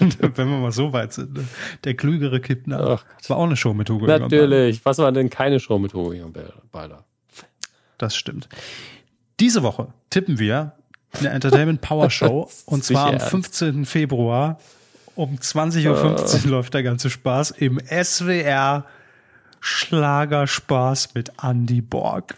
wenn 0.00 0.50
wir 0.50 0.58
mal 0.58 0.72
so 0.72 0.92
weit 0.92 1.12
sind, 1.12 1.34
ne? 1.34 1.44
der 1.84 1.94
Klügere 1.94 2.40
kippt 2.40 2.66
nach. 2.66 3.04
Ach 3.04 3.28
War 3.30 3.36
auch 3.36 3.44
eine 3.44 3.56
Show 3.56 3.74
mit 3.74 3.88
Hugo. 3.88 4.06
Natürlich. 4.06 4.84
Was 4.84 4.98
war 4.98 5.12
denn 5.12 5.30
keine 5.30 5.60
Show 5.60 5.78
mit 5.78 5.94
Hugo 5.94 6.14
Balder? 6.72 7.04
Das 7.98 8.16
stimmt. 8.16 8.48
Diese 9.40 9.62
Woche 9.62 9.88
tippen 10.10 10.38
wir 10.38 10.72
eine 11.18 11.30
Entertainment 11.30 11.80
Power 11.80 12.10
Show 12.10 12.50
und 12.66 12.84
zwar 12.84 13.06
am 13.06 13.14
ernst. 13.14 13.28
15. 13.28 13.84
Februar 13.86 14.58
um 15.14 15.36
20.15 15.36 16.44
Uhr 16.44 16.50
läuft 16.50 16.74
der 16.74 16.82
ganze 16.82 17.08
Spaß 17.08 17.52
im 17.52 17.80
SWR 17.80 18.84
Schlagerspaß 19.60 21.14
mit 21.14 21.32
Andy 21.42 21.80
Borg. 21.80 22.36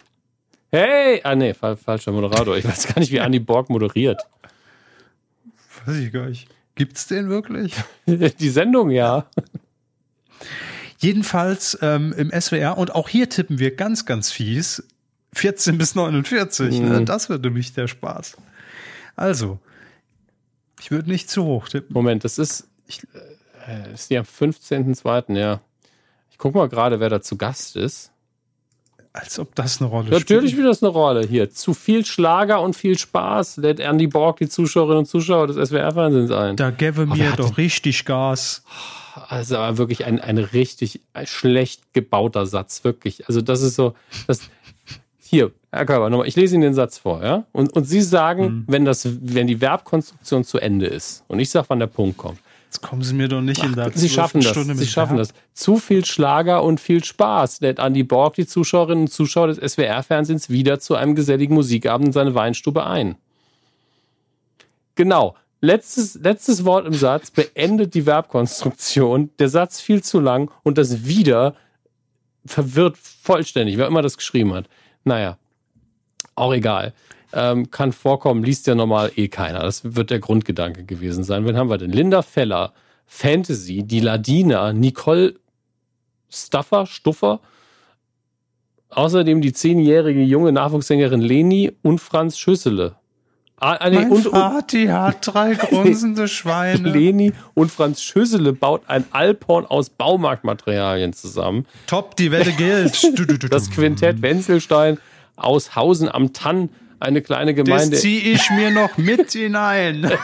Hey! 0.70 1.20
Ah, 1.24 1.34
nee, 1.34 1.54
fal 1.54 1.76
falscher 1.76 2.12
Moderator. 2.12 2.56
Ich 2.56 2.64
weiß 2.64 2.86
gar 2.86 3.00
nicht, 3.00 3.10
wie 3.10 3.16
Andy 3.18 3.40
Borg 3.40 3.68
moderiert. 3.68 4.22
Weiß 5.84 5.96
ich 5.96 6.12
gar 6.12 6.26
nicht. 6.26 6.48
Gibt's 6.74 7.06
den 7.06 7.28
wirklich? 7.28 7.74
Die 8.06 8.48
Sendung, 8.48 8.90
ja. 8.90 9.26
Jedenfalls 10.98 11.78
ähm, 11.82 12.12
im 12.16 12.30
SWR 12.30 12.78
und 12.78 12.94
auch 12.94 13.08
hier 13.08 13.28
tippen 13.28 13.58
wir 13.58 13.74
ganz, 13.74 14.06
ganz 14.06 14.30
fies 14.30 14.84
14 15.38 15.78
bis 15.78 15.94
49. 15.94 16.80
Ne? 16.80 17.00
Mhm. 17.00 17.04
Das 17.06 17.28
wird 17.28 17.42
nämlich 17.42 17.72
der 17.72 17.88
Spaß. 17.88 18.36
Also, 19.16 19.58
ich 20.80 20.90
würde 20.90 21.10
nicht 21.10 21.30
zu 21.30 21.44
hoch 21.44 21.68
tippen. 21.68 21.94
Moment, 21.94 22.24
das 22.24 22.38
ist, 22.38 22.68
ich, 22.86 23.02
äh, 23.66 23.92
ist 23.92 24.10
die 24.10 24.18
am 24.18 24.24
15.02., 24.24 25.36
ja. 25.36 25.60
Ich 26.30 26.38
guck 26.38 26.54
mal 26.54 26.68
gerade, 26.68 27.00
wer 27.00 27.08
da 27.08 27.20
zu 27.20 27.36
Gast 27.36 27.76
ist. 27.76 28.12
Als 29.12 29.38
ob 29.38 29.54
das 29.54 29.80
eine 29.80 29.90
Rolle 29.90 30.10
Natürlich 30.10 30.50
spielt. 30.50 30.50
spielt 30.50 30.66
das 30.68 30.82
eine 30.82 30.92
Rolle 30.92 31.26
hier. 31.26 31.50
Zu 31.50 31.74
viel 31.74 32.04
Schlager 32.04 32.60
und 32.60 32.76
viel 32.76 32.96
Spaß 32.96 33.56
lädt 33.56 33.80
Andy 33.80 34.06
Borg 34.06 34.36
die 34.36 34.48
Zuschauerinnen 34.48 34.98
und 34.98 35.06
Zuschauer 35.06 35.48
des 35.48 35.56
SWR-Fernsehens 35.68 36.30
ein. 36.30 36.56
Da 36.56 36.70
gäbe 36.70 37.06
mir 37.06 37.32
doch 37.32 37.58
richtig 37.58 38.04
Gas. 38.04 38.62
Also 39.28 39.56
wirklich 39.78 40.04
ein, 40.04 40.20
ein 40.20 40.38
richtig 40.38 41.00
schlecht 41.24 41.92
gebauter 41.92 42.46
Satz, 42.46 42.84
wirklich. 42.84 43.26
Also 43.26 43.40
das 43.40 43.62
ist 43.62 43.74
so, 43.74 43.94
das, 44.28 44.42
hier, 45.28 45.52
Herr 45.70 45.84
Körber, 45.86 46.10
nochmal, 46.10 46.26
ich 46.28 46.36
lese 46.36 46.54
Ihnen 46.54 46.62
den 46.62 46.74
Satz 46.74 46.98
vor, 46.98 47.22
ja? 47.22 47.44
Und, 47.52 47.72
und 47.74 47.84
Sie 47.84 48.00
sagen, 48.02 48.44
Mhm. 48.44 48.64
wenn, 48.68 48.84
das, 48.84 49.06
wenn 49.22 49.46
die 49.46 49.56
Verbkonstruktion 49.56 50.44
zu 50.44 50.58
Ende 50.58 50.86
ist 50.86 51.24
und 51.28 51.38
ich 51.40 51.50
sage, 51.50 51.66
wann 51.68 51.78
der 51.78 51.86
Punkt 51.86 52.16
kommt. 52.16 52.38
Jetzt 52.64 52.82
kommen 52.82 53.02
Sie 53.02 53.14
mir 53.14 53.28
doch 53.28 53.40
nicht 53.40 53.64
in 53.64 53.74
der 53.74 53.90
Sie 53.94 54.10
schaffen 54.10 54.42
das, 54.42 54.50
Stunde 54.50 54.74
Sie 54.74 54.86
schaffen 54.86 55.16
Verb. 55.16 55.28
das. 55.28 55.34
Zu 55.54 55.78
viel 55.78 56.04
Schlager 56.04 56.62
und 56.62 56.80
viel 56.80 57.02
Spaß 57.02 57.60
lädt 57.62 57.78
Andy 57.78 58.02
Borg 58.02 58.34
die 58.34 58.46
Zuschauerinnen 58.46 59.04
und 59.04 59.08
Zuschauer 59.10 59.46
des 59.48 59.56
SWR-Fernsehens 59.72 60.50
wieder 60.50 60.78
zu 60.78 60.94
einem 60.94 61.14
geselligen 61.14 61.54
Musikabend 61.54 62.08
in 62.08 62.12
seine 62.12 62.34
Weinstube 62.34 62.86
ein. 62.86 63.16
Genau. 64.96 65.34
Letztes, 65.60 66.14
letztes 66.22 66.64
Wort 66.64 66.86
im 66.86 66.92
Satz 66.94 67.30
beendet 67.32 67.94
die 67.94 68.02
Verbkonstruktion. 68.02 69.30
Der 69.40 69.48
Satz 69.48 69.80
viel 69.80 70.02
zu 70.04 70.20
lang 70.20 70.50
und 70.62 70.78
das 70.78 71.04
wieder 71.06 71.54
verwirrt 72.46 72.96
vollständig, 72.98 73.76
wer 73.76 73.86
immer 73.88 74.02
das 74.02 74.16
geschrieben 74.16 74.54
hat. 74.54 74.66
Naja, 75.04 75.38
auch 76.34 76.52
egal. 76.52 76.92
Ähm, 77.32 77.70
kann 77.70 77.92
vorkommen, 77.92 78.42
liest 78.42 78.66
ja 78.66 78.74
normal 78.74 79.12
eh 79.16 79.28
keiner. 79.28 79.60
Das 79.60 79.94
wird 79.96 80.10
der 80.10 80.18
Grundgedanke 80.18 80.84
gewesen 80.84 81.24
sein. 81.24 81.46
Wen 81.46 81.56
haben 81.56 81.68
wir 81.68 81.78
denn? 81.78 81.92
Linda 81.92 82.22
Feller, 82.22 82.72
Fantasy, 83.06 83.82
die 83.82 84.00
Ladina, 84.00 84.72
Nicole 84.72 85.34
Stuffer, 86.30 86.86
Stuffer, 86.86 87.40
außerdem 88.90 89.40
die 89.40 89.52
zehnjährige 89.52 90.22
junge 90.22 90.52
Nachwuchssängerin 90.52 91.20
Leni 91.20 91.72
und 91.82 92.00
Franz 92.00 92.38
Schüssele. 92.38 92.96
Ah, 93.60 93.76
ah, 93.80 93.90
nee, 93.90 93.96
Mein 93.96 94.10
und, 94.10 94.24
Vati 94.24 94.86
hat 94.86 95.26
drei 95.26 95.54
grunzende 95.54 96.28
Schweine. 96.28 96.88
Leni 96.88 97.32
und 97.54 97.72
Franz 97.72 98.02
Schüssele 98.02 98.52
baut 98.52 98.82
ein 98.86 99.04
Alphorn 99.10 99.66
aus 99.66 99.90
Baumarktmaterialien 99.90 101.12
zusammen. 101.12 101.66
Top, 101.86 102.16
die 102.16 102.30
Wette 102.30 102.52
gilt. 102.52 102.98
Das. 103.50 103.70
Quintett 103.70 104.22
Wenzelstein 104.22 104.98
aus 105.36 105.74
Hausen 105.74 106.08
am 106.08 106.32
Tann, 106.32 106.68
eine 107.00 107.22
kleine 107.22 107.54
Gemeinde. 107.54 107.92
Das 107.92 108.00
ziehe 108.00 108.20
ich 108.20 108.50
mir 108.50 108.70
noch 108.70 108.96
mit 108.96 109.32
hinein. 109.32 110.10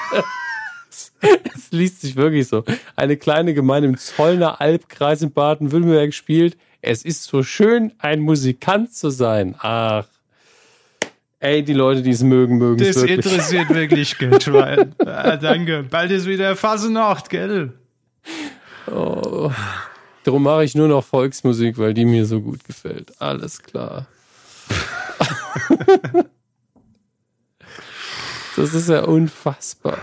Es 1.54 1.70
liest 1.70 2.02
sich 2.02 2.16
wirklich 2.16 2.46
so. 2.46 2.64
Eine 2.96 3.16
kleine 3.16 3.54
Gemeinde 3.54 3.88
im 3.88 3.96
Zollner 3.96 4.60
Albkreis 4.60 5.22
in 5.22 5.32
Baden-Württemberg 5.32 6.12
spielt. 6.12 6.56
Es 6.82 7.02
ist 7.02 7.24
so 7.24 7.42
schön, 7.42 7.92
ein 7.98 8.20
Musikant 8.20 8.92
zu 8.92 9.08
sein. 9.08 9.54
Ach. 9.58 10.04
Ey, 11.44 11.62
die 11.62 11.74
Leute, 11.74 12.00
die 12.00 12.08
es 12.10 12.22
mögen, 12.22 12.56
mögen 12.56 12.80
es 12.80 12.94
Das 12.94 13.02
wirklich. 13.06 13.26
interessiert 13.26 13.68
wirklich 13.68 14.16
Geldschwein. 14.16 14.94
Ah, 15.06 15.36
danke. 15.36 15.82
Bald 15.82 16.10
ist 16.10 16.26
wieder 16.26 16.56
Fasnacht, 16.56 17.28
gell? 17.28 17.74
Darum 18.86 20.42
mache 20.42 20.64
ich 20.64 20.74
nur 20.74 20.88
noch 20.88 21.04
Volksmusik, 21.04 21.76
weil 21.76 21.92
die 21.92 22.06
mir 22.06 22.24
so 22.24 22.40
gut 22.40 22.64
gefällt. 22.64 23.12
Alles 23.20 23.62
klar. 23.62 24.06
das 28.56 28.72
ist 28.72 28.88
ja 28.88 29.04
unfassbar. 29.04 29.98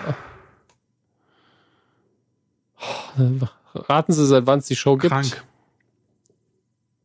Raten 3.73 4.13
Sie, 4.13 4.27
seit 4.27 4.45
wann 4.45 4.59
es 4.59 4.67
die 4.67 4.75
Show 4.75 4.95
gibt? 4.95 5.11
Krank. 5.11 5.43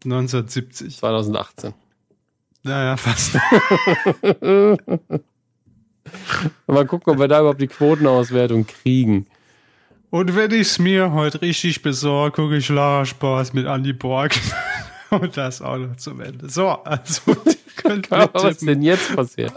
1970. 0.05 0.99
2018. 0.99 1.73
Naja, 2.67 2.97
fast. 2.97 3.35
Mal 6.67 6.87
gucken, 6.87 7.13
ob 7.13 7.19
wir 7.21 7.29
da 7.29 7.41
überhaupt 7.41 7.61
die 7.61 7.69
Quotenauswertung 7.69 8.67
kriegen. 8.67 9.27
Und 10.11 10.35
wenn 10.35 10.51
ich 10.51 10.63
es 10.63 10.79
mir 10.79 11.13
heute 11.13 11.43
richtig 11.43 11.83
besorge, 11.83 12.43
gucke 12.43 12.57
ich 12.57 12.69
Lara 12.69 13.05
Spaß 13.05 13.53
mit 13.53 13.67
Andy 13.67 13.93
Borg. 13.93 14.35
Und 15.11 15.37
das 15.37 15.63
auch 15.63 15.77
noch 15.77 15.97
zum 15.97 16.21
Ende. 16.21 16.49
So, 16.49 16.69
also 16.71 17.37
könnt 17.77 18.11
ihr 18.11 18.31
was 18.33 18.45
ist 18.45 18.67
denn 18.67 18.83
jetzt 18.83 19.15
passiert? 19.15 19.53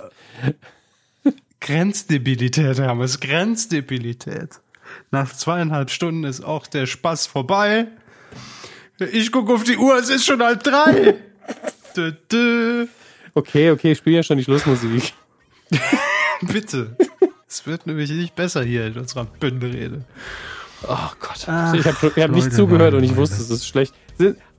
Grenzdebilität 1.60 2.80
haben 2.80 3.00
wir 3.00 3.06
es. 3.06 3.20
Grenzdebilität. 3.20 4.60
Nach 5.10 5.34
zweieinhalb 5.34 5.90
Stunden 5.90 6.24
ist 6.26 6.42
auch 6.44 6.68
der 6.68 6.86
Spaß 6.86 7.26
vorbei. 7.26 7.88
Ich 9.12 9.32
gucke 9.32 9.54
auf 9.54 9.64
die 9.64 9.78
Uhr, 9.78 9.98
es 9.98 10.10
ist 10.10 10.26
schon 10.26 10.44
halb 10.44 10.64
drei. 10.64 11.16
Dö, 12.00 12.14
dö. 12.32 12.88
Okay, 13.34 13.72
okay, 13.72 13.92
ich 13.92 13.98
spiele 13.98 14.18
ja 14.18 14.24
schon 14.24 14.38
die 14.38 14.45
Schlussmusik. 14.45 15.14
Bitte. 16.42 16.95
Es 17.45 17.68
wird 17.68 17.86
nämlich 17.88 18.10
nicht 18.10 18.36
besser 18.36 18.64
hier 18.64 18.88
in 18.88 18.98
unserer 18.98 19.26
Bündelrede. 19.26 20.06
Oh 20.88 20.95
Gott. 21.19 21.45
Ach, 21.48 21.74
ich 21.74 21.86
habe 21.86 22.22
hab 22.22 22.32
nicht 22.32 22.53
zugehört 22.53 22.94
und 22.94 23.03
ich 23.03 23.10
Leute. 23.10 23.22
wusste, 23.22 23.36
es 23.36 23.50
ist 23.50 23.68
schlecht. 23.68 23.94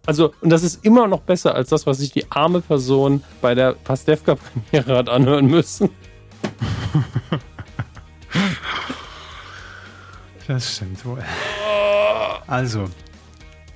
Also, 0.05 0.35
und 0.43 0.51
das 0.51 0.63
ist 0.63 0.85
immer 0.85 1.09
noch 1.09 1.21
besser 1.21 1.55
als 1.55 1.71
das, 1.71 1.87
was 1.87 1.97
sich 1.99 2.13
die 2.13 2.31
arme 2.31 2.61
Person 2.61 3.23
bei 3.41 3.55
der 3.55 3.73
Pastewka-Premiere 3.73 4.99
hat 4.99 5.09
anhören 5.09 5.47
müssen. 5.47 5.89
Das 10.47 10.75
stimmt 10.75 11.05
wohl. 11.05 11.23
Also, 12.49 12.91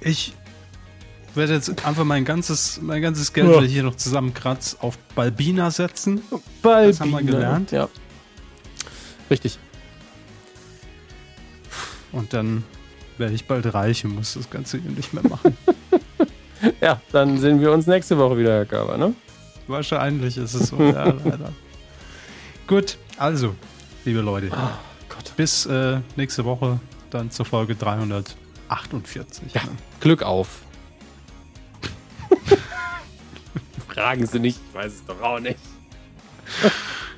ich 0.00 0.34
werde 1.36 1.54
jetzt 1.54 1.84
einfach 1.84 2.04
mein 2.04 2.24
ganzes, 2.24 2.80
mein 2.82 3.02
ganzes 3.02 3.32
Geld, 3.32 3.48
Ja. 3.48 3.54
das 3.56 3.64
ich 3.64 3.72
hier 3.72 3.82
noch 3.82 3.96
zusammenkratz, 3.96 4.76
auf 4.80 4.96
Balbina 5.14 5.70
setzen. 5.70 6.22
Balbina. 6.62 6.88
Das 6.90 7.00
haben 7.00 7.10
wir 7.10 7.22
gelernt. 7.22 7.70
Ja. 7.72 7.88
Richtig. 9.30 9.58
Und 12.12 12.32
dann 12.32 12.64
werde 13.18 13.34
ich 13.34 13.46
bald 13.46 13.72
reich 13.74 14.04
und 14.04 14.14
muss 14.16 14.34
das 14.34 14.48
Ganze 14.50 14.78
hier 14.78 14.90
nicht 14.90 15.12
mehr 15.14 15.26
machen. 15.28 15.56
Ja, 16.80 16.98
dann 17.12 17.36
sehen 17.38 17.60
wir 17.60 17.70
uns 17.72 17.86
nächste 17.86 18.16
Woche 18.16 18.38
wieder, 18.38 18.54
Herr 18.54 18.64
Körber, 18.64 18.96
ne? 18.96 19.12
Wahrscheinlich 19.66 20.38
ist 20.38 20.54
es 20.54 20.68
so, 20.68 20.78
ja, 20.82 21.04
leider. 21.24 21.52
Gut, 22.66 22.96
also, 23.18 23.54
liebe 24.06 24.20
Leute, 24.20 24.48
Gott. 24.48 25.36
bis 25.36 25.66
äh, 25.66 26.00
nächste 26.16 26.46
Woche 26.46 26.80
dann 27.10 27.30
zur 27.30 27.44
Folge 27.44 27.74
348. 27.74 29.52
Ja. 29.52 29.64
ne? 29.64 29.72
Glück 30.00 30.22
auf. 30.22 30.62
Fragen 33.88 34.26
Sie 34.26 34.38
nicht, 34.38 34.60
ich 34.68 34.74
weiß 34.74 34.92
es 34.92 35.04
doch 35.06 35.20
auch 35.22 35.40
nicht. 35.40 35.58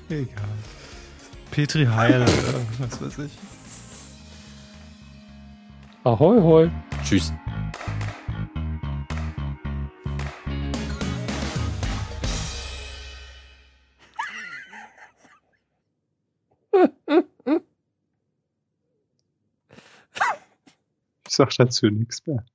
Egal. 0.09 0.45
Petri 1.51 1.86
Heil, 1.86 2.23
oder 2.23 2.61
was 2.78 3.01
weiß 3.01 3.19
ich. 3.27 3.33
Ahoi, 6.05 6.41
hoi. 6.41 6.70
Tschüss. 7.03 7.33
Ich 21.27 21.35
sag 21.35 21.51
dazu 21.57 21.86
nichts 21.86 22.25
mehr. 22.27 22.47